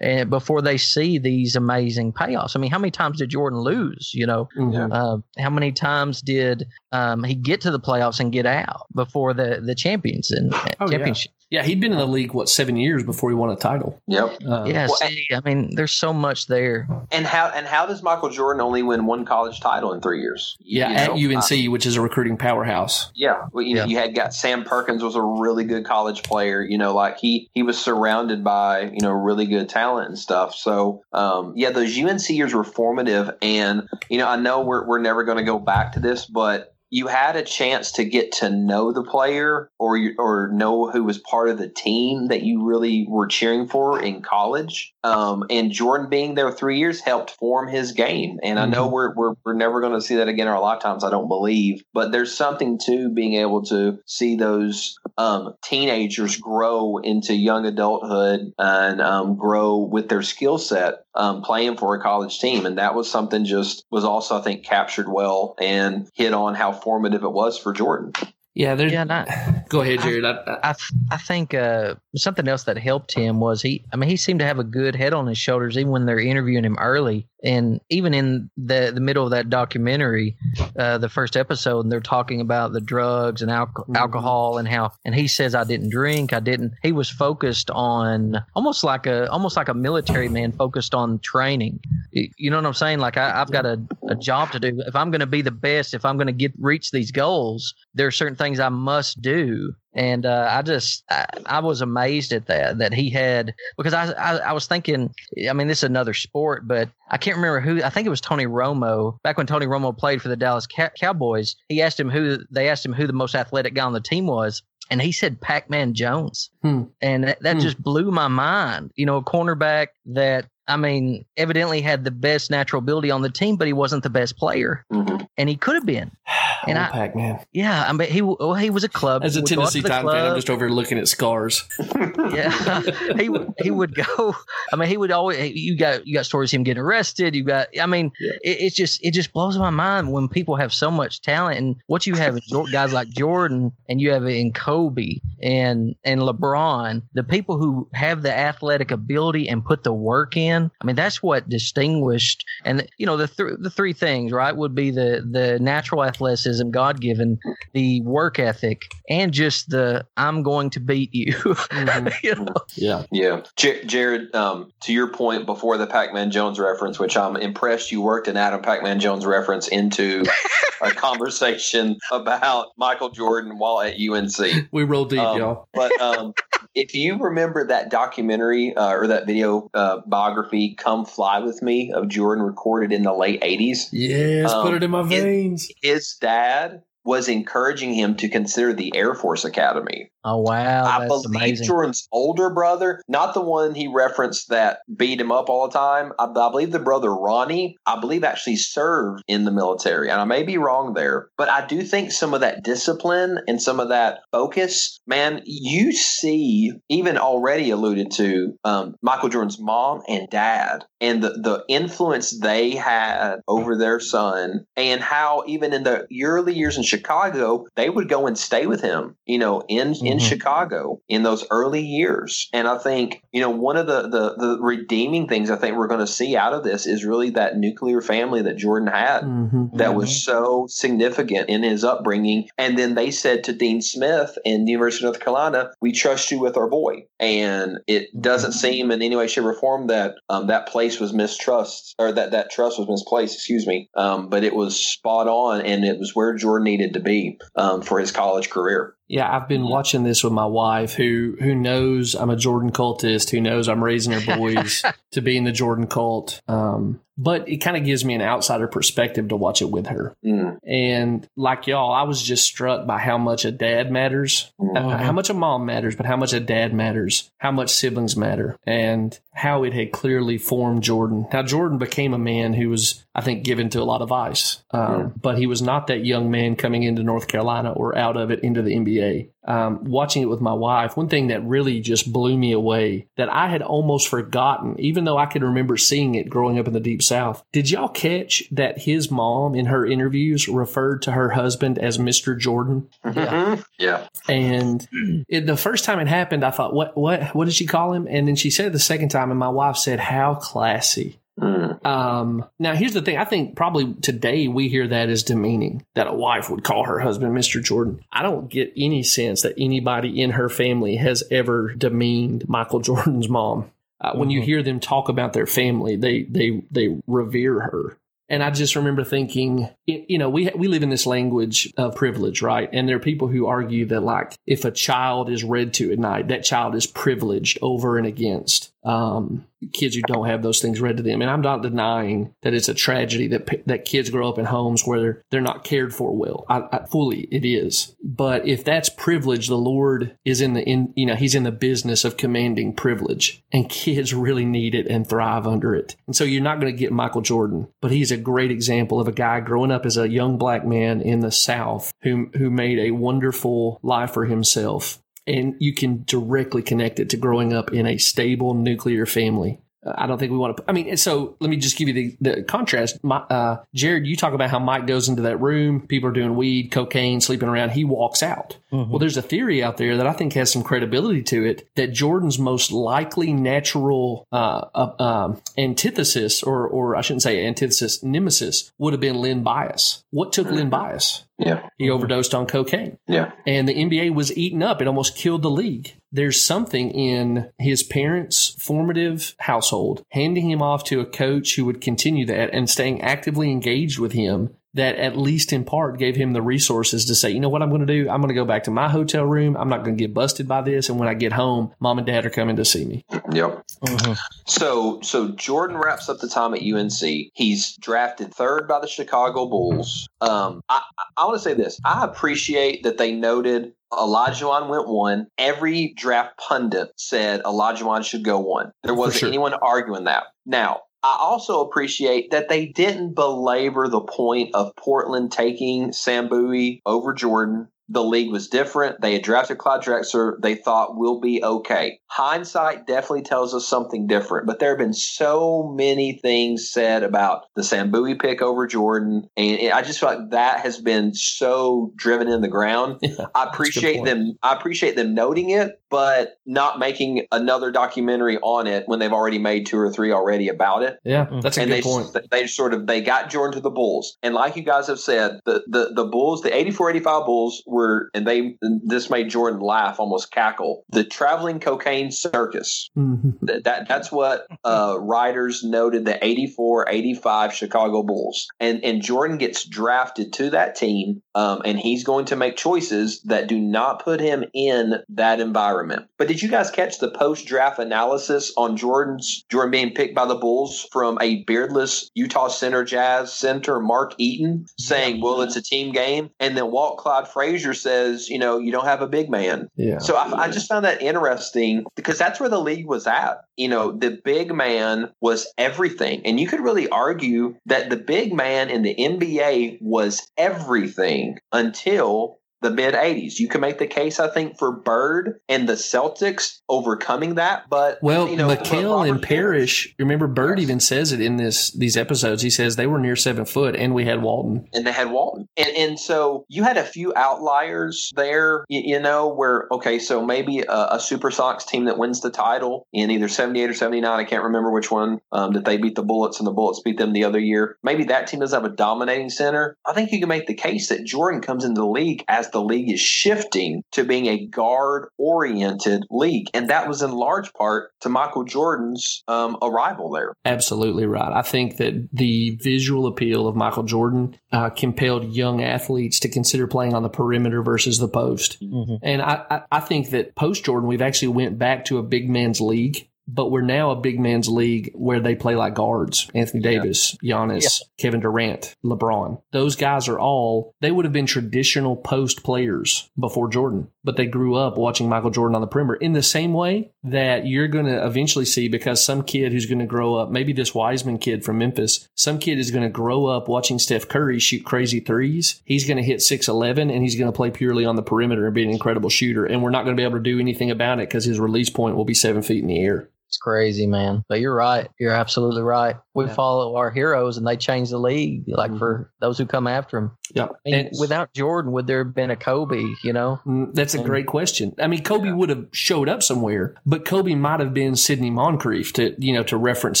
and 0.02 0.28
before 0.28 0.60
they 0.60 0.76
see 0.76 1.18
these 1.18 1.56
amazing 1.56 2.12
payoffs. 2.12 2.54
I 2.54 2.58
mean, 2.58 2.70
how 2.70 2.78
many 2.78 2.90
times 2.90 3.16
did 3.16 3.30
Jordan 3.30 3.60
lose? 3.60 4.10
You 4.12 4.26
know, 4.26 4.46
Mhm. 4.58 4.90
uh, 4.92 5.40
how 5.42 5.48
many 5.48 5.72
times 5.72 6.20
did 6.20 6.66
um, 6.92 7.24
he 7.24 7.34
get 7.34 7.62
to 7.62 7.70
the 7.70 7.80
playoffs 7.80 8.20
and 8.20 8.30
get 8.30 8.44
out 8.44 8.82
before 8.94 9.32
the 9.32 9.62
the 9.64 9.74
champions 9.74 10.30
and 10.30 10.52
Oh, 10.80 10.88
championship? 10.90 11.32
Yeah, 11.50 11.62
he'd 11.62 11.80
been 11.80 11.92
in 11.92 11.98
the 11.98 12.06
league 12.06 12.34
what 12.34 12.48
seven 12.48 12.76
years 12.76 13.04
before 13.04 13.30
he 13.30 13.36
won 13.36 13.50
a 13.50 13.56
title. 13.56 14.00
yep. 14.08 14.36
Uh, 14.44 14.64
Yeah, 14.64 14.86
well, 14.88 14.96
see, 14.96 15.28
I 15.32 15.40
mean, 15.44 15.76
there's 15.76 15.92
so 15.92 16.12
much 16.12 16.48
there. 16.48 16.88
And 17.12 17.24
how 17.24 17.46
and 17.54 17.66
how 17.66 17.86
does 17.86 18.02
Michael 18.02 18.30
Jordan 18.30 18.60
only 18.60 18.82
win 18.82 19.06
one 19.06 19.24
college 19.24 19.60
title 19.60 19.92
in 19.92 20.00
three 20.00 20.20
years? 20.20 20.56
yeah, 20.60 20.88
You 20.88 20.96
at 21.30 21.32
know? 21.32 21.38
UNC, 21.38 21.70
which 21.70 21.86
is 21.86 21.94
a 21.94 22.00
recruiting 22.00 22.36
powerhouse. 22.36 23.12
Yeah, 23.14 23.42
well, 23.52 23.64
you 23.64 23.76
know, 23.76 23.84
you 23.84 23.96
had 23.96 24.14
got 24.14 24.34
Sam 24.34 24.64
Perkins 24.64 25.02
was 25.04 25.14
a 25.14 25.22
really 25.22 25.64
good 25.64 25.84
college 25.84 26.24
player. 26.24 26.62
You 26.62 26.78
know, 26.78 26.94
like 26.94 27.18
he 27.18 27.48
he 27.54 27.62
was 27.62 27.78
surrounded 27.78 28.42
by 28.42 28.90
you 28.92 29.00
know 29.00 29.12
really 29.12 29.46
good 29.46 29.68
talent 29.68 30.08
and 30.08 30.18
stuff. 30.18 30.54
So 30.54 31.02
um, 31.12 31.52
yeah, 31.56 31.70
those 31.70 31.96
UNC 31.96 32.28
years 32.28 32.54
were 32.54 32.64
formative, 32.64 33.30
and 33.40 33.88
you 34.08 34.18
know 34.18 34.26
I 34.26 34.36
know 34.36 34.62
we're 34.62 34.86
we're 34.86 35.00
never 35.00 35.22
going 35.22 35.38
to 35.38 35.44
go 35.44 35.58
back 35.60 35.92
to 35.92 36.00
this, 36.00 36.26
but 36.26 36.72
you 36.96 37.08
had 37.08 37.36
a 37.36 37.42
chance 37.42 37.92
to 37.92 38.04
get 38.06 38.32
to 38.32 38.48
know 38.48 38.90
the 38.90 39.02
player 39.02 39.70
or 39.78 39.98
or 40.16 40.48
know 40.50 40.90
who 40.90 41.04
was 41.04 41.18
part 41.18 41.50
of 41.50 41.58
the 41.58 41.68
team 41.68 42.28
that 42.28 42.40
you 42.40 42.64
really 42.64 43.04
were 43.06 43.26
cheering 43.26 43.68
for 43.68 44.00
in 44.00 44.22
college. 44.22 44.94
Um, 45.04 45.44
and 45.50 45.70
Jordan 45.70 46.08
being 46.08 46.36
there 46.36 46.50
three 46.50 46.78
years 46.78 47.02
helped 47.02 47.32
form 47.32 47.68
his 47.68 47.92
game. 47.92 48.40
And 48.42 48.58
I 48.58 48.64
know 48.64 48.88
we're 48.88 49.14
we're, 49.14 49.34
we're 49.44 49.52
never 49.52 49.82
going 49.82 49.92
to 49.92 50.00
see 50.00 50.16
that 50.16 50.28
again 50.28 50.46
in 50.46 50.52
our 50.54 50.60
lifetimes. 50.60 51.04
I 51.04 51.10
don't 51.10 51.28
believe, 51.28 51.84
but 51.92 52.12
there's 52.12 52.34
something 52.34 52.78
to 52.86 53.10
being 53.10 53.34
able 53.34 53.62
to 53.66 53.98
see 54.06 54.36
those 54.36 54.96
um, 55.18 55.54
teenagers 55.62 56.38
grow 56.38 56.96
into 56.96 57.34
young 57.34 57.66
adulthood 57.66 58.52
and 58.58 59.02
um, 59.02 59.36
grow 59.36 59.76
with 59.76 60.08
their 60.08 60.22
skill 60.22 60.56
set 60.56 61.04
um, 61.16 61.42
playing 61.42 61.76
for 61.76 61.94
a 61.94 62.00
college 62.00 62.38
team. 62.38 62.66
And 62.66 62.78
that 62.78 62.94
was 62.94 63.10
something 63.10 63.44
just 63.44 63.84
was 63.90 64.04
also 64.04 64.38
I 64.38 64.42
think 64.42 64.64
captured 64.64 65.08
well 65.08 65.54
and 65.60 66.08
hit 66.14 66.32
on 66.32 66.54
how 66.54 66.72
formative 66.72 67.24
it 67.24 67.32
was 67.32 67.58
for 67.58 67.72
Jordan. 67.72 68.12
Yeah, 68.56 68.74
there's. 68.74 68.90
Yeah, 68.90 69.04
not, 69.04 69.28
Go 69.68 69.82
ahead, 69.82 70.00
Jared. 70.00 70.24
I, 70.24 70.30
I, 70.30 70.70
I 70.70 70.74
I 71.10 71.16
think 71.18 71.52
uh, 71.52 71.96
something 72.16 72.48
else 72.48 72.64
that 72.64 72.78
helped 72.78 73.12
him 73.12 73.38
was 73.38 73.60
he. 73.60 73.84
I 73.92 73.96
mean, 73.96 74.08
he 74.08 74.16
seemed 74.16 74.40
to 74.40 74.46
have 74.46 74.58
a 74.58 74.64
good 74.64 74.96
head 74.96 75.12
on 75.12 75.26
his 75.26 75.36
shoulders, 75.36 75.76
even 75.76 75.92
when 75.92 76.06
they're 76.06 76.18
interviewing 76.18 76.64
him 76.64 76.78
early, 76.78 77.28
and 77.44 77.82
even 77.90 78.14
in 78.14 78.48
the 78.56 78.92
the 78.94 79.00
middle 79.02 79.24
of 79.24 79.32
that 79.32 79.50
documentary, 79.50 80.36
uh, 80.78 80.96
the 80.96 81.10
first 81.10 81.36
episode, 81.36 81.80
and 81.80 81.92
they're 81.92 82.00
talking 82.00 82.40
about 82.40 82.72
the 82.72 82.80
drugs 82.80 83.42
and 83.42 83.50
alco- 83.50 83.86
Mhm. 83.88 83.96
alcohol 83.96 84.56
and 84.56 84.66
how, 84.66 84.92
and 85.04 85.14
he 85.14 85.28
says, 85.28 85.54
"I 85.54 85.64
didn't 85.64 85.90
drink, 85.90 86.32
I 86.32 86.40
didn't." 86.40 86.72
He 86.82 86.92
was 86.92 87.10
focused 87.10 87.70
on 87.70 88.42
almost 88.54 88.84
like 88.84 89.06
a 89.06 89.30
almost 89.30 89.56
like 89.58 89.68
a 89.68 89.74
military 89.74 90.30
man 90.30 90.52
focused 90.52 90.94
on 90.94 91.18
training. 91.18 91.80
You 92.12 92.50
know 92.50 92.56
what 92.56 92.64
I'm 92.66 92.72
saying? 92.72 93.00
Like 93.00 93.18
I, 93.18 93.38
I've 93.42 93.50
got 93.52 93.66
a, 93.66 93.78
a 94.08 94.14
job 94.14 94.50
to 94.52 94.60
do. 94.60 94.80
If 94.86 94.94
I'm 94.96 95.10
going 95.10 95.20
to 95.20 95.26
be 95.26 95.42
the 95.42 95.50
best, 95.50 95.94
if 95.94 96.04
I'm 96.04 96.16
going 96.16 96.26
to 96.28 96.32
get 96.32 96.52
reach 96.58 96.90
these 96.90 97.10
goals, 97.10 97.74
there 97.94 98.06
are 98.06 98.10
certain 98.12 98.36
things 98.36 98.60
I 98.60 98.68
must 98.68 99.20
do. 99.20 99.72
And 99.94 100.26
uh, 100.26 100.48
I 100.50 100.62
just 100.62 101.04
I, 101.10 101.26
I 101.46 101.60
was 101.60 101.80
amazed 101.80 102.32
at 102.32 102.46
that 102.46 102.78
that 102.78 102.92
he 102.92 103.08
had 103.10 103.54
because 103.78 103.94
I, 103.94 104.12
I 104.12 104.36
I 104.36 104.52
was 104.52 104.66
thinking 104.66 105.10
I 105.48 105.52
mean 105.54 105.68
this 105.68 105.78
is 105.78 105.84
another 105.84 106.12
sport 106.12 106.68
but 106.68 106.90
I 107.10 107.16
can't 107.16 107.36
remember 107.36 107.60
who 107.60 107.82
I 107.82 107.88
think 107.88 108.06
it 108.06 108.10
was 108.10 108.20
Tony 108.20 108.44
Romo 108.44 109.16
back 109.22 109.38
when 109.38 109.46
Tony 109.46 109.64
Romo 109.66 109.96
played 109.96 110.20
for 110.20 110.28
the 110.28 110.36
Dallas 110.36 110.66
Cow- 110.66 110.90
Cowboys 111.00 111.56
he 111.70 111.80
asked 111.80 111.98
him 111.98 112.10
who 112.10 112.38
they 112.50 112.68
asked 112.68 112.84
him 112.84 112.92
who 112.92 113.06
the 113.06 113.14
most 113.14 113.34
athletic 113.34 113.72
guy 113.72 113.84
on 113.84 113.94
the 113.94 114.00
team 114.00 114.26
was 114.26 114.62
and 114.90 115.00
he 115.00 115.12
said 115.12 115.40
Pac-Man 115.40 115.94
Jones 115.94 116.50
Hmm. 116.62 116.82
and 117.00 117.24
that, 117.24 117.40
that 117.40 117.54
Hmm. 117.54 117.60
just 117.62 117.82
blew 117.82 118.10
my 118.10 118.28
mind 118.28 118.90
you 118.96 119.06
know 119.06 119.16
a 119.16 119.24
cornerback 119.24 119.88
that 120.06 120.44
I 120.68 120.76
mean 120.76 121.24
evidently 121.36 121.80
had 121.80 122.04
the 122.04 122.10
best 122.10 122.50
natural 122.50 122.80
ability 122.80 123.10
on 123.10 123.22
the 123.22 123.30
team 123.30 123.56
but 123.56 123.66
he 123.66 123.72
wasn't 123.72 124.02
the 124.02 124.10
best 124.10 124.36
player 124.36 124.84
hmm 124.90 125.16
and 125.38 125.48
he 125.50 125.56
could 125.56 125.74
have 125.74 125.84
been 125.86 126.10
and 126.66 126.78
Old 126.78 126.86
I- 126.88 126.90
Pac-Man. 126.90 127.40
yeah 127.52 127.84
I 127.88 127.92
mean 127.92 128.10
he 128.10 128.22
well, 128.22 128.54
he 128.54 128.70
was 128.70 128.84
a 128.84 128.88
club 128.88 129.22
As 129.24 129.36
a 129.36 129.42
would 129.42 129.48
go 129.50 129.62
out 129.62 129.66
to 129.72 129.72
Tennessee 129.72 129.80
the 129.82 129.88
Titan 129.88 130.10
fan, 130.10 130.26
I'm 130.26 130.34
just 130.36 130.48
over 130.50 130.66
here 130.66 130.74
looking 130.74 130.98
at 130.98 131.08
scars. 131.08 131.64
yeah 132.32 132.80
he 133.18 133.28
would 133.28 133.52
he 133.58 133.70
would 133.70 133.94
go 133.94 134.34
i 134.72 134.76
mean 134.76 134.88
he 134.88 134.96
would 134.96 135.10
always 135.10 135.52
you 135.54 135.76
got 135.76 136.06
you 136.06 136.14
got 136.14 136.26
stories 136.26 136.52
of 136.52 136.56
him 136.58 136.64
getting 136.64 136.82
arrested 136.82 137.34
you 137.34 137.44
got 137.44 137.68
i 137.80 137.86
mean 137.86 138.10
Yeah. 138.18 138.32
it, 138.42 138.60
it's 138.60 138.76
just 138.76 139.04
it 139.04 139.12
just 139.12 139.32
blows 139.32 139.56
my 139.58 139.70
mind 139.70 140.10
when 140.12 140.28
people 140.28 140.56
have 140.56 140.72
so 140.72 140.90
much 140.90 141.20
talent 141.22 141.58
and 141.58 141.76
what 141.86 142.06
you 142.06 142.14
have 142.14 142.36
in 142.36 142.70
guys 142.72 142.92
like 142.92 143.08
jordan 143.08 143.72
and 143.88 144.00
you 144.00 144.10
have 144.12 144.24
it 144.24 144.36
in 144.36 144.52
kobe 144.52 145.20
and 145.42 145.94
and 146.04 146.20
LeBron, 146.20 147.02
the 147.12 147.22
people 147.22 147.58
who 147.58 147.88
have 147.92 148.22
the 148.22 148.32
athletic 148.36 148.90
ability 148.90 149.48
and 149.48 149.62
put 149.64 149.84
the 149.84 149.92
work 149.92 150.36
in. 150.36 150.55
I 150.80 150.84
mean, 150.84 150.96
that's 150.96 151.22
what 151.22 151.48
distinguished. 151.48 152.44
And 152.64 152.86
you 152.98 153.06
know, 153.06 153.16
the 153.16 153.28
th- 153.28 153.58
the 153.60 153.70
three 153.70 153.92
things 153.92 154.32
right 154.32 154.56
would 154.56 154.74
be 154.74 154.90
the 154.90 155.24
the 155.30 155.58
natural 155.60 156.04
athleticism, 156.04 156.70
God 156.70 157.00
given, 157.00 157.38
the 157.72 158.00
work 158.02 158.38
ethic, 158.38 158.82
and 159.08 159.32
just 159.32 159.70
the 159.70 160.06
I'm 160.16 160.42
going 160.42 160.70
to 160.70 160.80
beat 160.80 161.10
you. 161.14 161.32
Mhm. 161.76 162.12
you 162.22 162.34
know? 162.34 162.54
Yeah. 162.74 163.04
Yeah, 163.12 163.42
J- 163.56 163.84
Jared. 163.84 164.34
Um, 164.34 164.72
to 164.82 164.92
your 164.92 165.08
point 165.08 165.46
before 165.46 165.76
the 165.78 165.86
Pac-Man 165.86 166.30
Jones 166.30 166.58
reference, 166.58 166.98
which 166.98 167.16
I'm 167.16 167.36
impressed 167.36 167.92
you 167.92 168.00
worked 168.00 168.28
an 168.28 168.36
Adam 168.36 168.62
Pac-Man 168.62 168.98
Jones 169.00 169.26
reference 169.26 169.68
into 169.68 170.24
a 170.82 170.90
conversation 170.90 171.98
about 172.10 172.68
Michael 172.76 173.10
Jordan 173.10 173.58
while 173.58 173.80
at 173.80 173.94
UNC. 174.00 174.68
We 174.72 174.84
roll 174.84 175.04
deep, 175.04 175.20
Um, 175.20 175.38
y'all. 175.38 175.68
But 175.74 175.98
um, 176.00 176.32
if 176.74 176.94
you 176.94 177.18
remember 177.18 177.66
that 177.66 177.90
documentary 177.90 178.74
uh, 178.76 178.92
or 178.92 179.06
that 179.08 179.26
video 179.26 179.70
uh, 179.74 180.00
biography, 180.06 180.74
"Come 180.74 181.04
Fly 181.04 181.40
with 181.40 181.62
Me" 181.62 181.92
of 181.92 182.08
Jordan, 182.08 182.44
recorded 182.44 182.92
in 182.92 183.02
the 183.02 183.12
late 183.12 183.40
'80s, 183.42 183.88
Yes, 183.92 184.52
um, 184.52 184.66
put 184.66 184.74
it 184.74 184.82
in 184.82 184.90
my 184.90 185.02
veins. 185.02 185.68
his 185.82 186.16
dad 186.20 186.82
was 187.04 187.28
encouraging 187.28 187.94
him 187.94 188.16
to 188.16 188.28
consider 188.28 188.72
the 188.72 188.94
Air 188.96 189.14
Force 189.14 189.44
Academy. 189.44 190.10
Oh 190.28 190.38
wow, 190.38 190.84
I 190.84 190.98
that's 191.06 191.08
believe 191.08 191.36
amazing. 191.36 191.66
Jordan's 191.68 192.08
older 192.10 192.50
brother, 192.50 193.00
not 193.06 193.32
the 193.32 193.40
one 193.40 193.76
he 193.76 193.86
referenced 193.86 194.48
that 194.48 194.80
beat 194.96 195.20
him 195.20 195.30
up 195.30 195.48
all 195.48 195.68
the 195.68 195.78
time. 195.78 196.12
I, 196.18 196.24
I 196.24 196.50
believe 196.50 196.72
the 196.72 196.80
brother 196.80 197.14
Ronnie, 197.14 197.76
I 197.86 198.00
believe 198.00 198.24
actually 198.24 198.56
served 198.56 199.22
in 199.28 199.44
the 199.44 199.52
military, 199.52 200.10
and 200.10 200.20
I 200.20 200.24
may 200.24 200.42
be 200.42 200.58
wrong 200.58 200.94
there, 200.94 201.28
but 201.38 201.48
I 201.48 201.64
do 201.64 201.80
think 201.82 202.10
some 202.10 202.34
of 202.34 202.40
that 202.40 202.64
discipline 202.64 203.38
and 203.46 203.62
some 203.62 203.78
of 203.78 203.90
that 203.90 204.18
focus, 204.32 204.98
man, 205.06 205.42
you 205.44 205.92
see, 205.92 206.72
even 206.88 207.18
already 207.18 207.70
alluded 207.70 208.10
to 208.12 208.58
um, 208.64 208.96
Michael 209.02 209.28
Jordan's 209.28 209.60
mom 209.60 210.02
and 210.08 210.28
dad, 210.28 210.84
and 211.00 211.22
the 211.22 211.30
the 211.30 211.64
influence 211.68 212.36
they 212.40 212.72
had 212.72 213.36
over 213.46 213.78
their 213.78 214.00
son, 214.00 214.66
and 214.76 215.00
how 215.00 215.44
even 215.46 215.72
in 215.72 215.84
the 215.84 216.04
early 216.24 216.54
years 216.54 216.76
in 216.76 216.82
Chicago, 216.82 217.64
they 217.76 217.88
would 217.88 218.08
go 218.08 218.26
and 218.26 218.36
stay 218.36 218.66
with 218.66 218.80
him, 218.80 219.14
you 219.24 219.38
know, 219.38 219.62
in 219.68 219.94
in 220.04 220.15
Mhm. 220.18 220.28
Chicago 220.28 221.00
in 221.08 221.22
those 221.22 221.44
early 221.50 221.82
years. 221.82 222.48
And 222.52 222.66
I 222.68 222.78
think, 222.78 223.22
you 223.32 223.40
know, 223.40 223.50
one 223.50 223.76
of 223.76 223.86
the 223.86 224.02
the, 224.02 224.34
the 224.36 224.58
redeeming 224.60 225.26
things 225.28 225.50
I 225.50 225.56
think 225.56 225.76
we're 225.76 225.86
going 225.88 226.00
to 226.00 226.06
see 226.06 226.36
out 226.36 226.52
of 226.52 226.64
this 226.64 226.86
is 226.86 227.04
really 227.04 227.30
that 227.30 227.56
nuclear 227.56 228.00
family 228.00 228.42
that 228.42 228.56
Jordan 228.56 228.88
had 228.88 229.22
Mhm. 229.22 229.76
that 229.78 229.94
was 229.94 230.22
so 230.24 230.66
significant 230.68 231.48
in 231.48 231.62
his 231.62 231.84
upbringing. 231.84 232.48
And 232.58 232.78
then 232.78 232.94
they 232.94 233.10
said 233.10 233.44
to 233.44 233.52
Dean 233.52 233.80
Smith 233.82 234.36
in 234.44 234.64
the 234.64 234.72
University 234.72 235.04
of 235.06 235.12
North 235.12 235.20
Carolina, 235.20 235.70
"We 235.80 235.92
trust 235.92 236.30
you 236.30 236.38
with 236.40 236.56
our 236.56 236.68
boy." 236.68 237.06
And 237.18 237.78
it 237.86 238.08
doesn't 238.20 238.52
seem 238.52 238.90
in 238.90 239.02
any 239.02 239.16
way, 239.16 239.26
shape, 239.26 239.44
or 239.44 239.54
form 239.54 239.86
that 239.88 240.14
um, 240.28 240.46
that 240.48 240.68
place 240.68 241.00
was 241.00 241.12
mistrust 241.12 241.94
or 241.98 242.12
that 242.12 242.30
that 242.32 242.50
trust 242.50 242.78
was 242.78 242.88
misplaced. 242.88 243.34
Excuse 243.34 243.66
me, 243.66 243.88
um, 243.96 244.28
but 244.28 244.44
it 244.44 244.54
was 244.54 244.76
spot 244.76 245.28
on, 245.28 245.60
and 245.62 245.84
it 245.84 245.98
was 245.98 246.14
where 246.14 246.34
Jordan 246.34 246.64
needed 246.64 246.94
to 246.94 247.00
be 247.00 247.38
um, 247.56 247.82
for 247.82 247.98
his 247.98 248.12
college 248.12 248.50
career. 248.50 248.94
Yeah, 249.08 249.30
I've 249.34 249.48
been 249.48 249.64
watching 249.68 250.02
this 250.02 250.24
with 250.24 250.32
my 250.32 250.46
wife, 250.46 250.94
who 250.94 251.36
who 251.40 251.54
knows 251.54 252.14
I'm 252.14 252.30
a 252.30 252.36
Jordan 252.36 252.72
cultist, 252.72 253.30
who 253.30 253.40
knows 253.40 253.68
I'm 253.68 253.82
raising 253.84 254.12
her 254.12 254.36
boys 254.36 254.82
to 255.12 255.20
be 255.20 255.36
in 255.36 255.44
the 255.44 255.52
Jordan 255.52 255.86
cult. 255.86 256.40
Um, 256.48 257.00
but 257.18 257.48
it 257.48 257.58
kind 257.58 257.78
of 257.78 257.84
gives 257.84 258.04
me 258.04 258.14
an 258.14 258.20
outsider 258.20 258.68
perspective 258.68 259.28
to 259.28 259.36
watch 259.36 259.62
it 259.62 259.70
with 259.70 259.86
her. 259.86 260.14
Mm, 260.22 260.58
And 260.62 261.26
like 261.34 261.66
y'all, 261.66 261.92
I 261.92 262.02
was 262.02 262.22
just 262.22 262.44
struck 262.44 262.86
by 262.86 262.98
how 262.98 263.16
much 263.16 263.46
a 263.46 263.50
dad 263.50 263.90
matters. 263.90 264.52
Uh, 264.60 264.98
how 264.98 265.12
much 265.12 265.30
a 265.30 265.34
mom 265.34 265.64
matters, 265.64 265.96
but 265.96 266.04
how 266.04 266.16
much 266.18 266.34
a 266.34 266.40
dad 266.40 266.74
matters, 266.74 267.30
how 267.38 267.50
much 267.52 267.70
siblings 267.70 268.18
matter, 268.18 268.58
and 268.66 269.18
how 269.32 269.64
it 269.64 269.72
had 269.72 269.92
clearly 269.92 270.36
formed 270.36 270.82
Jordan. 270.82 271.26
Now, 271.32 271.42
Jordan 271.42 271.78
became 271.78 272.12
a 272.12 272.18
man 272.18 272.52
who 272.52 272.68
was, 272.68 273.05
I 273.18 273.22
think, 273.22 273.44
given 273.44 273.70
to 273.70 273.80
a 273.80 273.84
lot 273.84 274.02
of 274.02 274.10
vice, 274.10 274.62
um, 274.72 275.00
Yeah. 275.00 275.08
but 275.22 275.38
he 275.38 275.46
was 275.46 275.62
not 275.62 275.86
that 275.86 276.04
young 276.04 276.30
man 276.30 276.54
coming 276.54 276.82
into 276.82 277.02
North 277.02 277.28
Carolina 277.28 277.72
or 277.72 277.96
out 277.96 278.18
of 278.18 278.30
it 278.30 278.40
into 278.40 278.60
the 278.60 278.76
NBA. 278.76 279.28
Um, 279.48 279.84
watching 279.84 280.22
it 280.22 280.28
with 280.28 280.42
my 280.42 280.52
wife, 280.52 280.96
one 280.98 281.08
thing 281.08 281.28
that 281.28 281.42
really 281.44 281.80
just 281.80 282.12
blew 282.12 282.36
me 282.36 282.52
away 282.52 283.06
that 283.16 283.32
I 283.32 283.48
had 283.48 283.62
almost 283.62 284.08
forgotten, 284.08 284.78
even 284.78 285.04
though 285.04 285.16
I 285.16 285.24
could 285.24 285.42
remember 285.42 285.78
seeing 285.78 286.14
it 286.16 286.28
growing 286.28 286.58
up 286.58 286.66
in 286.66 286.74
the 286.74 286.80
Deep 286.80 287.02
South. 287.02 287.42
Did 287.52 287.70
y'all 287.70 287.88
catch 287.88 288.42
that 288.50 288.80
his 288.82 289.10
mom 289.10 289.54
in 289.54 289.66
her 289.66 289.86
interviews 289.86 290.46
referred 290.46 291.00
to 291.02 291.12
her 291.12 291.30
husband 291.30 291.78
as 291.78 291.96
Mr. 291.96 292.38
Jordan? 292.38 292.88
Mhm. 293.02 293.64
yeah. 293.78 294.08
And 294.28 294.86
it, 295.28 295.46
the 295.46 295.56
first 295.56 295.86
time 295.86 296.00
it 296.00 296.08
happened, 296.08 296.44
I 296.44 296.50
thought, 296.50 296.74
what, 296.74 296.94
what, 296.98 297.34
what 297.34 297.46
did 297.46 297.54
she 297.54 297.64
call 297.66 297.94
him? 297.94 298.06
And 298.10 298.28
then 298.28 298.36
she 298.36 298.50
said 298.50 298.66
it 298.66 298.72
the 298.74 298.78
second 298.78 299.08
time, 299.08 299.30
and 299.30 299.38
my 299.40 299.48
wife 299.48 299.76
said, 299.76 300.00
how 300.00 300.34
classy. 300.34 301.18
Mm. 301.40 301.84
Um, 301.84 302.46
now, 302.58 302.74
here's 302.74 302.94
the 302.94 303.02
thing. 303.02 303.18
I 303.18 303.24
think 303.24 303.56
probably 303.56 303.92
today 303.94 304.48
we 304.48 304.68
hear 304.68 304.88
that 304.88 305.08
as 305.10 305.22
demeaning 305.22 305.84
that 305.94 306.06
a 306.06 306.14
wife 306.14 306.48
would 306.50 306.64
call 306.64 306.84
her 306.84 306.98
husband 306.98 307.36
Mr. 307.36 307.62
Jordan. 307.62 308.00
I 308.10 308.22
don't 308.22 308.48
get 308.48 308.72
any 308.76 309.02
sense 309.02 309.42
that 309.42 309.54
anybody 309.58 310.20
in 310.22 310.30
her 310.30 310.48
family 310.48 310.96
has 310.96 311.22
ever 311.30 311.74
demeaned 311.74 312.48
Michael 312.48 312.80
Jordan's 312.88 313.28
mom. 313.28 313.70
Uh, 314.00 314.12
When 314.14 314.30
you 314.30 314.40
Mhm. 314.40 314.44
hear 314.44 314.62
them 314.62 314.80
talk 314.80 315.08
about 315.08 315.32
their 315.32 315.46
family, 315.46 315.96
they 315.96 316.22
they 316.22 316.62
they 316.70 316.96
revere 317.06 317.60
her. 317.60 317.96
And 318.28 318.42
I 318.42 318.50
just 318.50 318.74
remember 318.74 319.04
thinking, 319.04 319.68
you 319.86 320.18
know, 320.18 320.28
we 320.28 320.50
we 320.56 320.66
live 320.68 320.82
in 320.82 320.90
this 320.90 321.06
language 321.06 321.72
of 321.76 321.94
privilege, 321.94 322.42
right? 322.42 322.68
And 322.72 322.88
there 322.88 322.96
are 322.96 323.00
people 323.00 323.28
who 323.28 323.46
argue 323.46 323.86
that, 323.86 324.00
like, 324.02 324.34
if 324.46 324.64
a 324.64 324.70
child 324.72 325.30
is 325.30 325.44
read 325.44 325.72
to 325.74 325.92
at 325.92 325.98
night, 326.00 326.28
that 326.28 326.42
child 326.44 326.74
is 326.74 326.86
privileged 326.86 327.58
over 327.62 327.96
and 327.98 328.06
against 328.06 328.72
um, 328.86 329.44
kids 329.72 329.96
who 329.96 330.02
don't 330.02 330.28
have 330.28 330.42
those 330.42 330.60
things 330.60 330.80
read 330.80 330.96
to 330.96 331.02
them. 331.02 331.20
And 331.20 331.30
I'm 331.30 331.40
not 331.40 331.62
denying 331.62 332.34
that 332.42 332.54
it's 332.54 332.68
a 332.68 332.74
tragedy 332.74 333.26
that 333.28 333.66
that 333.66 333.84
kids 333.84 334.10
grow 334.10 334.28
up 334.28 334.38
in 334.38 334.44
homes 334.44 334.82
where 334.84 335.00
they're, 335.00 335.22
they're 335.30 335.40
not 335.40 335.64
cared 335.64 335.92
for 335.92 336.14
well. 336.14 336.46
I, 336.48 336.62
I, 336.72 336.86
fully, 336.86 337.22
it 337.32 337.44
is. 337.44 337.96
But 338.02 338.46
if 338.46 338.64
that's 338.64 338.88
privilege, 338.88 339.48
the 339.48 339.58
Lord 339.58 340.16
is 340.24 340.40
in 340.40 340.54
the 340.54 340.62
in 340.62 340.92
you 340.94 341.04
know 341.04 341.16
He's 341.16 341.34
in 341.34 341.42
the 341.42 341.52
business 341.52 342.04
of 342.04 342.16
commanding 342.16 342.74
privilege, 342.74 343.42
and 343.52 343.68
kids 343.68 344.14
really 344.14 344.44
need 344.44 344.74
it 344.74 344.86
and 344.86 345.06
thrive 345.06 345.46
under 345.46 345.74
it. 345.74 345.96
And 346.06 346.14
so 346.14 346.22
you're 346.24 346.42
not 346.42 346.60
going 346.60 346.72
to 346.72 346.78
get 346.78 346.92
Michael 346.92 347.22
Jordan, 347.22 347.68
but 347.82 347.90
he's 347.90 348.12
a 348.12 348.16
great 348.16 348.52
example 348.52 349.00
of 349.00 349.08
a 349.08 349.12
guy 349.12 349.40
growing 349.40 349.72
up 349.72 349.84
as 349.84 349.96
a 349.96 350.08
young 350.08 350.38
black 350.38 350.64
man 350.64 351.00
in 351.00 351.20
the 351.20 351.32
South 351.32 351.92
who 352.02 352.30
who 352.34 352.50
made 352.50 352.78
a 352.78 352.92
wonderful 352.92 353.80
life 353.82 354.12
for 354.12 354.26
himself 354.26 355.02
and 355.26 355.54
you 355.58 355.72
can 355.74 356.04
directly 356.06 356.62
connect 356.62 357.00
it 357.00 357.10
to 357.10 357.16
growing 357.16 357.52
up 357.52 357.72
in 357.72 357.86
a 357.86 357.98
stable 357.98 358.54
nuclear 358.54 359.06
family. 359.06 359.60
Uh, 359.84 359.94
I 359.96 360.06
don't 360.06 360.18
think 360.18 360.32
we 360.32 360.38
want 360.38 360.56
to. 360.56 360.64
I 360.66 360.72
mean, 360.72 360.96
so 360.96 361.36
let 361.38 361.48
me 361.48 361.56
just 361.56 361.76
give 361.76 361.88
you 361.88 361.94
the, 361.94 362.16
the 362.20 362.42
contrast. 362.42 363.02
My, 363.04 363.18
uh, 363.18 363.62
Jared, 363.74 364.06
you 364.06 364.16
talk 364.16 364.32
about 364.32 364.50
how 364.50 364.58
Mike 364.58 364.86
goes 364.86 365.08
into 365.08 365.22
that 365.22 365.36
room, 365.40 365.86
people 365.86 366.08
are 366.08 366.12
doing 366.12 366.34
weed, 366.34 366.70
cocaine, 366.72 367.20
sleeping 367.20 367.48
around. 367.48 367.70
He 367.70 367.84
walks 367.84 368.22
out. 368.22 368.56
Mhm. 368.72 368.88
Well, 368.88 368.98
there's 368.98 369.16
a 369.16 369.22
theory 369.22 369.62
out 369.62 369.76
there 369.76 369.96
that 369.98 370.06
I 370.06 370.12
think 370.12 370.32
has 370.32 370.50
some 370.50 370.64
credibility 370.64 371.22
to 371.24 371.44
it 371.44 371.68
that 371.76 371.92
Jordan's 371.92 372.38
most 372.38 372.72
likely 372.72 373.32
natural 373.32 374.26
uh, 374.32 374.66
uh, 374.74 375.02
um, 375.02 375.42
antithesis, 375.56 376.42
or 376.42 376.66
or 376.66 376.96
I 376.96 377.02
shouldn't 377.02 377.22
say 377.22 377.46
antithesis, 377.46 378.02
nemesis, 378.02 378.72
would 378.78 378.92
have 378.92 379.00
been 379.00 379.16
Len 379.16 379.42
Bias. 379.44 380.02
What 380.10 380.32
took 380.32 380.50
Len 380.50 380.68
Bias? 380.68 381.22
Yeah. 381.38 381.68
He 381.76 381.90
overdosed 381.90 382.34
on 382.34 382.46
cocaine 382.46 382.98
Yeah. 383.06 383.32
and 383.46 383.68
the 383.68 383.74
NBA 383.74 384.14
was 384.14 384.36
eaten 384.36 384.62
up. 384.62 384.80
It 384.80 384.88
almost 384.88 385.16
killed 385.16 385.42
the 385.42 385.50
league. 385.50 385.94
There's 386.10 386.40
something 386.40 386.90
in 386.90 387.50
his 387.58 387.82
parents' 387.82 388.56
formative 388.58 389.34
household 389.40 390.02
handing 390.12 390.50
him 390.50 390.62
off 390.62 390.84
to 390.84 391.00
a 391.00 391.06
coach 391.06 391.56
who 391.56 391.64
would 391.66 391.80
continue 391.82 392.24
that 392.26 392.50
and 392.54 392.70
staying 392.70 393.02
actively 393.02 393.50
engaged 393.50 393.98
with 393.98 394.12
him 394.12 394.50
that 394.76 394.96
at 394.96 395.16
least 395.16 395.52
in 395.52 395.64
part 395.64 395.98
gave 395.98 396.16
him 396.16 396.32
the 396.32 396.42
resources 396.42 397.06
to 397.06 397.14
say, 397.14 397.30
you 397.30 397.40
know 397.40 397.48
what 397.48 397.62
I'm 397.62 397.70
going 397.70 397.86
to 397.86 397.86
do? 397.86 398.08
I'm 398.08 398.20
going 398.20 398.28
to 398.28 398.34
go 398.34 398.44
back 398.44 398.64
to 398.64 398.70
my 398.70 398.88
hotel 398.88 399.24
room. 399.24 399.56
I'm 399.56 399.68
not 399.68 399.84
going 399.84 399.96
to 399.96 400.02
get 400.02 400.14
busted 400.14 400.46
by 400.46 400.60
this. 400.62 400.88
And 400.88 400.98
when 400.98 401.08
I 401.08 401.14
get 401.14 401.32
home, 401.32 401.72
mom 401.80 401.98
and 401.98 402.06
dad 402.06 402.26
are 402.26 402.30
coming 402.30 402.56
to 402.56 402.64
see 402.64 402.84
me. 402.84 403.04
Yep. 403.32 403.64
Mhm. 403.84 404.18
So 404.46 405.00
so 405.02 405.28
Jordan 405.30 405.76
wraps 405.78 406.08
up 406.08 406.18
the 406.18 406.28
time 406.28 406.54
at 406.54 406.62
UNC. 406.62 407.30
He's 407.34 407.76
drafted 407.76 408.34
third 408.34 408.68
by 408.68 408.80
the 408.80 408.86
Chicago 408.86 409.46
Bulls. 409.46 410.08
Um, 410.20 410.60
I, 410.68 410.82
I, 410.98 411.04
I 411.16 411.24
want 411.24 411.36
to 411.36 411.42
say 411.42 411.54
this. 411.54 411.80
I 411.84 412.04
appreciate 412.04 412.82
that 412.84 412.98
they 412.98 413.12
noted 413.12 413.72
Olajuwon 413.92 414.68
went 414.68 414.88
one. 414.88 415.26
Every 415.38 415.94
draft 415.96 416.38
pundit 416.38 416.90
said 416.96 417.42
Olajuwon 417.42 418.04
should 418.04 418.24
go 418.24 418.38
one. 418.40 418.72
There 418.82 418.94
wasn't 418.94 419.20
sure. 419.20 419.28
anyone 419.28 419.54
arguing 419.54 420.04
that. 420.04 420.24
Now. 420.44 420.82
I 421.06 421.18
also 421.20 421.64
appreciate 421.64 422.32
that 422.32 422.48
they 422.48 422.66
didn't 422.66 423.14
belabor 423.14 423.86
the 423.86 424.00
point 424.00 424.50
of 424.54 424.74
Portland 424.74 425.30
taking 425.30 425.92
Sam 425.92 426.28
Bowie 426.28 426.82
over 426.84 427.14
Jordan 427.14 427.68
the 427.88 428.02
league 428.02 428.32
was 428.32 428.48
different. 428.48 429.00
They 429.00 429.12
had 429.12 429.22
drafted 429.22 429.58
Clyde 429.58 429.82
Drexler. 429.82 430.40
They 430.40 430.56
thought 430.56 430.96
we'll 430.96 431.20
be 431.20 431.42
okay. 431.42 432.00
Hindsight 432.08 432.86
definitely 432.86 433.22
tells 433.22 433.54
us 433.54 433.66
something 433.66 434.06
different, 434.06 434.46
but 434.46 434.58
there 434.58 434.70
have 434.70 434.78
been 434.78 434.92
so 434.92 435.72
many 435.76 436.18
things 436.20 436.68
said 436.68 437.02
about 437.02 437.46
the 437.54 437.62
Sam 437.62 437.90
Bowie 437.90 438.16
pick 438.16 438.42
over 438.42 438.66
Jordan, 438.66 439.28
and 439.36 439.72
I 439.72 439.82
just 439.82 440.00
feel 440.00 440.08
like 440.08 440.30
that 440.30 440.60
has 440.60 440.80
been 440.80 441.14
so 441.14 441.92
driven 441.96 442.28
in 442.28 442.40
the 442.40 442.48
ground. 442.48 442.98
Yeah, 443.02 443.26
I 443.34 443.44
appreciate 443.44 444.04
them. 444.04 444.36
I 444.42 444.54
appreciate 444.54 444.96
them 444.96 445.14
noting 445.14 445.50
it, 445.50 445.80
but 445.90 446.38
not 446.44 446.78
making 446.78 447.26
another 447.32 447.70
documentary 447.70 448.38
on 448.38 448.66
it 448.66 448.84
when 448.86 448.98
they've 448.98 449.12
already 449.12 449.38
made 449.38 449.66
two 449.66 449.78
or 449.78 449.92
three 449.92 450.12
already 450.12 450.48
about 450.48 450.82
it. 450.82 450.98
Yeah, 451.04 451.26
that's 451.42 451.56
a 451.56 451.62
and 451.62 451.70
good 451.70 451.78
they, 451.78 451.82
point. 451.82 452.16
They 452.30 452.46
sort 452.46 452.74
of 452.74 452.86
they 452.86 453.00
got 453.00 453.30
Jordan 453.30 453.54
to 453.54 453.60
the 453.60 453.70
Bulls, 453.70 454.16
and 454.22 454.34
like 454.34 454.56
you 454.56 454.62
guys 454.62 454.86
have 454.88 454.98
said, 454.98 455.40
the 455.44 455.62
the, 455.66 455.92
the 455.94 456.04
Bulls, 456.04 456.42
the 456.42 456.50
84-85 456.50 457.26
Bulls 457.26 457.62
were, 457.66 458.10
and 458.14 458.26
they 458.26 458.56
this 458.84 459.10
made 459.10 459.30
Jordan 459.30 459.60
laugh, 459.60 460.00
almost 460.00 460.32
cackle. 460.32 460.84
The 460.90 461.04
traveling 461.04 461.60
cocaine 461.60 462.10
circus. 462.10 462.90
Mm-hmm. 462.96 463.46
That, 463.46 463.64
that 463.64 463.88
that's 463.88 464.10
what 464.10 464.46
uh, 464.64 464.96
writers 465.00 465.62
noted 465.62 466.04
the 466.04 466.14
84-85 466.14 467.52
Chicago 467.52 468.02
Bulls, 468.02 468.48
and 468.60 468.84
and 468.84 469.02
Jordan 469.02 469.38
gets 469.38 469.64
drafted 469.64 470.32
to 470.34 470.50
that 470.50 470.74
team, 470.74 471.22
um, 471.34 471.62
and 471.64 471.78
he's 471.78 472.04
going 472.04 472.26
to 472.26 472.36
make 472.36 472.56
choices 472.56 473.22
that 473.22 473.48
do 473.48 473.58
not 473.58 474.02
put 474.02 474.20
him 474.20 474.44
in 474.52 474.94
that 475.10 475.40
environment. 475.40 475.76
But 476.18 476.28
did 476.28 476.42
you 476.42 476.48
guys 476.48 476.70
catch 476.70 476.98
the 476.98 477.10
post 477.10 477.46
draft 477.46 477.78
analysis 477.78 478.52
on 478.56 478.76
Jordan's 478.76 479.44
Jordan 479.50 479.70
being 479.70 479.94
picked 479.94 480.14
by 480.14 480.26
the 480.26 480.34
Bulls 480.34 480.86
from 480.92 481.18
a 481.20 481.44
beardless 481.44 482.10
Utah 482.14 482.48
Center 482.48 482.84
Jazz 482.84 483.32
center 483.32 483.80
Mark 483.80 484.14
Eaton 484.18 484.66
saying, 484.78 485.20
"Well, 485.20 485.42
it's 485.42 485.56
a 485.56 485.62
team 485.62 485.92
game," 485.92 486.30
and 486.40 486.56
then 486.56 486.70
Walt 486.70 486.98
Clyde 486.98 487.28
Frazier 487.28 487.74
says, 487.74 488.28
"You 488.28 488.38
know, 488.38 488.58
you 488.58 488.72
don't 488.72 488.86
have 488.86 489.02
a 489.02 489.08
big 489.08 489.30
man." 489.30 489.68
Yeah. 489.76 489.98
So 489.98 490.16
I, 490.16 490.44
I 490.44 490.50
just 490.50 490.68
found 490.68 490.84
that 490.84 491.02
interesting 491.02 491.84
because 491.94 492.18
that's 492.18 492.40
where 492.40 492.48
the 492.48 492.60
league 492.60 492.86
was 492.86 493.06
at. 493.06 493.44
You 493.56 493.68
know, 493.68 493.92
the 493.92 494.18
big 494.24 494.54
man 494.54 495.10
was 495.20 495.46
everything, 495.58 496.22
and 496.24 496.38
you 496.40 496.46
could 496.46 496.60
really 496.60 496.88
argue 496.88 497.56
that 497.66 497.90
the 497.90 497.96
big 497.96 498.32
man 498.32 498.70
in 498.70 498.82
the 498.82 498.94
NBA 498.94 499.78
was 499.80 500.26
everything 500.36 501.38
until 501.52 502.38
the 502.66 502.74
mid 502.74 502.94
80s. 502.94 503.38
You 503.38 503.48
can 503.48 503.60
make 503.60 503.78
the 503.78 503.86
case, 503.86 504.18
I 504.18 504.28
think, 504.28 504.58
for 504.58 504.72
Bird 504.72 505.40
and 505.48 505.68
the 505.68 505.74
Celtics 505.74 506.60
overcoming 506.68 507.36
that. 507.36 507.68
But 507.70 507.98
well, 508.02 508.28
you 508.28 508.36
know, 508.36 508.48
McHale 508.48 509.08
and 509.08 509.22
Parish. 509.22 509.94
Remember, 509.98 510.26
Bird 510.26 510.58
yes. 510.58 510.64
even 510.64 510.80
says 510.80 511.12
it 511.12 511.20
in 511.20 511.36
this 511.36 511.70
these 511.70 511.96
episodes. 511.96 512.42
He 512.42 512.50
says 512.50 512.76
they 512.76 512.86
were 512.86 512.98
near 512.98 513.16
seven 513.16 513.44
foot, 513.44 513.76
and 513.76 513.94
we 513.94 514.04
had 514.04 514.22
Walton, 514.22 514.68
and 514.72 514.86
they 514.86 514.92
had 514.92 515.10
Walton, 515.10 515.48
and 515.56 515.68
and 515.76 516.00
so 516.00 516.44
you 516.48 516.64
had 516.64 516.76
a 516.76 516.82
few 516.82 517.14
outliers 517.14 518.12
there. 518.16 518.64
You, 518.68 518.82
you 518.84 519.00
know, 519.00 519.28
where 519.28 519.68
okay, 519.70 519.98
so 519.98 520.24
maybe 520.24 520.60
a, 520.60 520.72
a, 520.72 520.96
SuperSonics 520.96 521.66
team 521.66 521.84
that 521.84 521.98
wins 521.98 522.20
the 522.20 522.30
title 522.30 522.86
in 522.92 523.10
either 523.10 523.28
78 523.28 523.70
or 523.70 523.74
79. 523.74 524.10
I 524.10 524.24
can't 524.24 524.44
remember 524.44 524.72
which 524.72 524.90
one 524.90 525.20
um, 525.30 525.52
that 525.52 525.64
they 525.64 525.76
beat 525.76 525.94
the 525.94 526.02
Bullets, 526.02 526.40
and 526.40 526.46
the 526.46 526.52
Bullets 526.52 526.80
beat 526.80 526.98
them 526.98 527.12
the 527.12 527.24
other 527.24 527.38
year. 527.38 527.76
Maybe 527.84 528.04
that 528.04 528.26
team 528.26 528.40
doesn't 528.40 528.60
have 528.60 528.70
a 528.70 528.74
dominating 528.74 529.30
center. 529.30 529.76
I 529.86 529.92
think 529.92 530.10
you 530.10 530.18
can 530.18 530.28
make 530.28 530.46
the 530.46 530.54
case 530.54 530.88
that 530.88 531.04
Jordan 531.04 531.40
comes 531.40 531.64
into 531.64 531.80
the 531.80 531.86
league 531.86 532.24
as 532.28 532.50
the 532.50 532.55
league 532.60 532.90
is 532.90 533.00
shifting 533.00 533.82
to 533.92 534.04
being 534.04 534.26
a 534.26 534.46
guard 534.46 535.08
oriented 535.18 536.04
league. 536.10 536.48
And 536.54 536.70
that 536.70 536.88
was 536.88 537.02
in 537.02 537.12
large 537.12 537.52
part 537.52 537.92
to 538.00 538.08
Michael 538.08 538.44
Jordan's 538.44 539.22
um, 539.28 539.56
arrival 539.62 540.10
there. 540.10 540.32
Absolutely 540.44 541.06
right. 541.06 541.32
I 541.32 541.42
think 541.42 541.76
that 541.78 542.08
the 542.12 542.58
visual 542.62 543.06
appeal 543.06 543.46
of 543.46 543.56
Michael 543.56 543.82
Jordan 543.82 544.38
uh, 544.52 544.70
compelled 544.70 545.32
young 545.32 545.62
athletes 545.62 546.20
to 546.20 546.28
consider 546.28 546.66
playing 546.66 546.94
on 546.94 547.02
the 547.02 547.08
perimeter 547.08 547.62
versus 547.62 547.98
the 547.98 548.08
post. 548.08 548.60
Mm-hmm. 548.62 548.96
And 549.02 549.22
I, 549.22 549.44
I, 549.50 549.62
I 549.72 549.80
think 549.80 550.10
that 550.10 550.34
post 550.34 550.64
Jordan, 550.64 550.88
we've 550.88 551.02
actually 551.02 551.28
went 551.28 551.58
back 551.58 551.84
to 551.86 551.98
a 551.98 552.02
big 552.02 552.28
man's 552.28 552.60
league 552.60 553.08
but 553.28 553.50
we're 553.50 553.62
now 553.62 553.90
a 553.90 553.96
big 553.96 554.20
man's 554.20 554.48
league 554.48 554.92
where 554.94 555.20
they 555.20 555.34
play 555.34 555.54
like 555.54 555.74
guards. 555.74 556.30
Anthony 556.34 556.62
Davis, 556.62 557.16
yeah. 557.20 557.36
Giannis, 557.36 557.62
yeah. 557.62 557.86
Kevin 557.98 558.20
Durant, 558.20 558.74
LeBron. 558.84 559.40
Those 559.52 559.76
guys 559.76 560.08
are 560.08 560.18
all, 560.18 560.74
they 560.80 560.90
would 560.90 561.04
have 561.04 561.12
been 561.12 561.26
traditional 561.26 561.96
post 561.96 562.42
players 562.42 563.10
before 563.18 563.48
Jordan, 563.48 563.88
but 564.04 564.16
they 564.16 564.26
grew 564.26 564.54
up 564.54 564.76
watching 564.76 565.08
Michael 565.08 565.30
Jordan 565.30 565.54
on 565.54 565.60
the 565.60 565.66
perimeter 565.66 565.96
in 565.96 566.12
the 566.12 566.22
same 566.22 566.52
way 566.52 566.92
that 567.04 567.46
you're 567.46 567.68
going 567.68 567.86
to 567.86 568.04
eventually 568.04 568.44
see 568.44 568.68
because 568.68 569.04
some 569.04 569.22
kid 569.22 569.52
who's 569.52 569.66
going 569.66 569.78
to 569.78 569.86
grow 569.86 570.14
up, 570.14 570.30
maybe 570.30 570.52
this 570.52 570.74
Wiseman 570.74 571.18
kid 571.18 571.44
from 571.44 571.58
Memphis, 571.58 572.08
some 572.14 572.38
kid 572.38 572.58
is 572.58 572.70
going 572.70 572.84
to 572.84 572.88
grow 572.88 573.26
up 573.26 573.48
watching 573.48 573.78
Steph 573.78 574.08
Curry 574.08 574.38
shoot 574.38 574.64
crazy 574.64 575.00
threes. 575.00 575.62
He's 575.64 575.86
going 575.86 575.96
to 575.96 576.02
hit 576.02 576.18
6'11 576.18 576.92
and 576.92 577.02
he's 577.02 577.16
going 577.16 577.30
to 577.30 577.36
play 577.36 577.50
purely 577.50 577.84
on 577.84 577.96
the 577.96 578.02
perimeter 578.02 578.46
and 578.46 578.54
be 578.54 578.64
an 578.64 578.70
incredible 578.70 579.10
shooter. 579.10 579.44
And 579.44 579.62
we're 579.62 579.70
not 579.70 579.84
going 579.84 579.96
to 579.96 580.00
be 580.00 580.04
able 580.04 580.18
to 580.18 580.22
do 580.22 580.38
anything 580.38 580.70
about 580.70 581.00
it 581.00 581.08
because 581.08 581.24
his 581.24 581.40
release 581.40 581.70
point 581.70 581.96
will 581.96 582.04
be 582.04 582.14
seven 582.14 582.42
feet 582.42 582.62
in 582.62 582.68
the 582.68 582.80
air. 582.80 583.08
It's 583.36 583.42
crazy, 583.42 583.86
man. 583.86 584.24
But 584.30 584.40
you're 584.40 584.54
right. 584.54 584.88
You're 584.98 585.12
absolutely 585.12 585.60
right. 585.60 585.96
We 586.14 586.24
yeah. 586.24 586.32
follow 586.32 586.76
our 586.76 586.90
heroes, 586.90 587.36
and 587.36 587.46
they 587.46 587.58
change 587.58 587.90
the 587.90 587.98
league. 587.98 588.44
Like 588.46 588.70
mm-hmm. 588.70 588.78
for 588.78 589.12
those 589.20 589.36
who 589.36 589.44
come 589.44 589.66
after 589.66 590.00
them. 590.00 590.16
Yeah. 590.34 590.48
I 590.66 590.70
mean, 590.70 590.90
without 590.98 591.34
Jordan, 591.34 591.72
would 591.72 591.86
there 591.86 592.02
have 592.02 592.14
been 592.14 592.30
a 592.30 592.36
Kobe? 592.36 592.82
You 593.04 593.12
know, 593.12 593.40
mm, 593.46 593.74
that's 593.74 593.94
a 593.94 593.98
and, 593.98 594.06
great 594.06 594.26
question. 594.26 594.74
I 594.78 594.86
mean, 594.86 595.02
Kobe 595.02 595.28
yeah. 595.28 595.34
would 595.34 595.50
have 595.50 595.66
showed 595.72 596.08
up 596.08 596.22
somewhere, 596.22 596.76
but 596.86 597.04
Kobe 597.04 597.34
might 597.34 597.60
have 597.60 597.74
been 597.74 597.94
Sidney 597.94 598.30
Moncrief 598.30 598.94
to 598.94 599.14
you 599.18 599.34
know 599.34 599.42
to 599.44 599.58
reference 599.58 600.00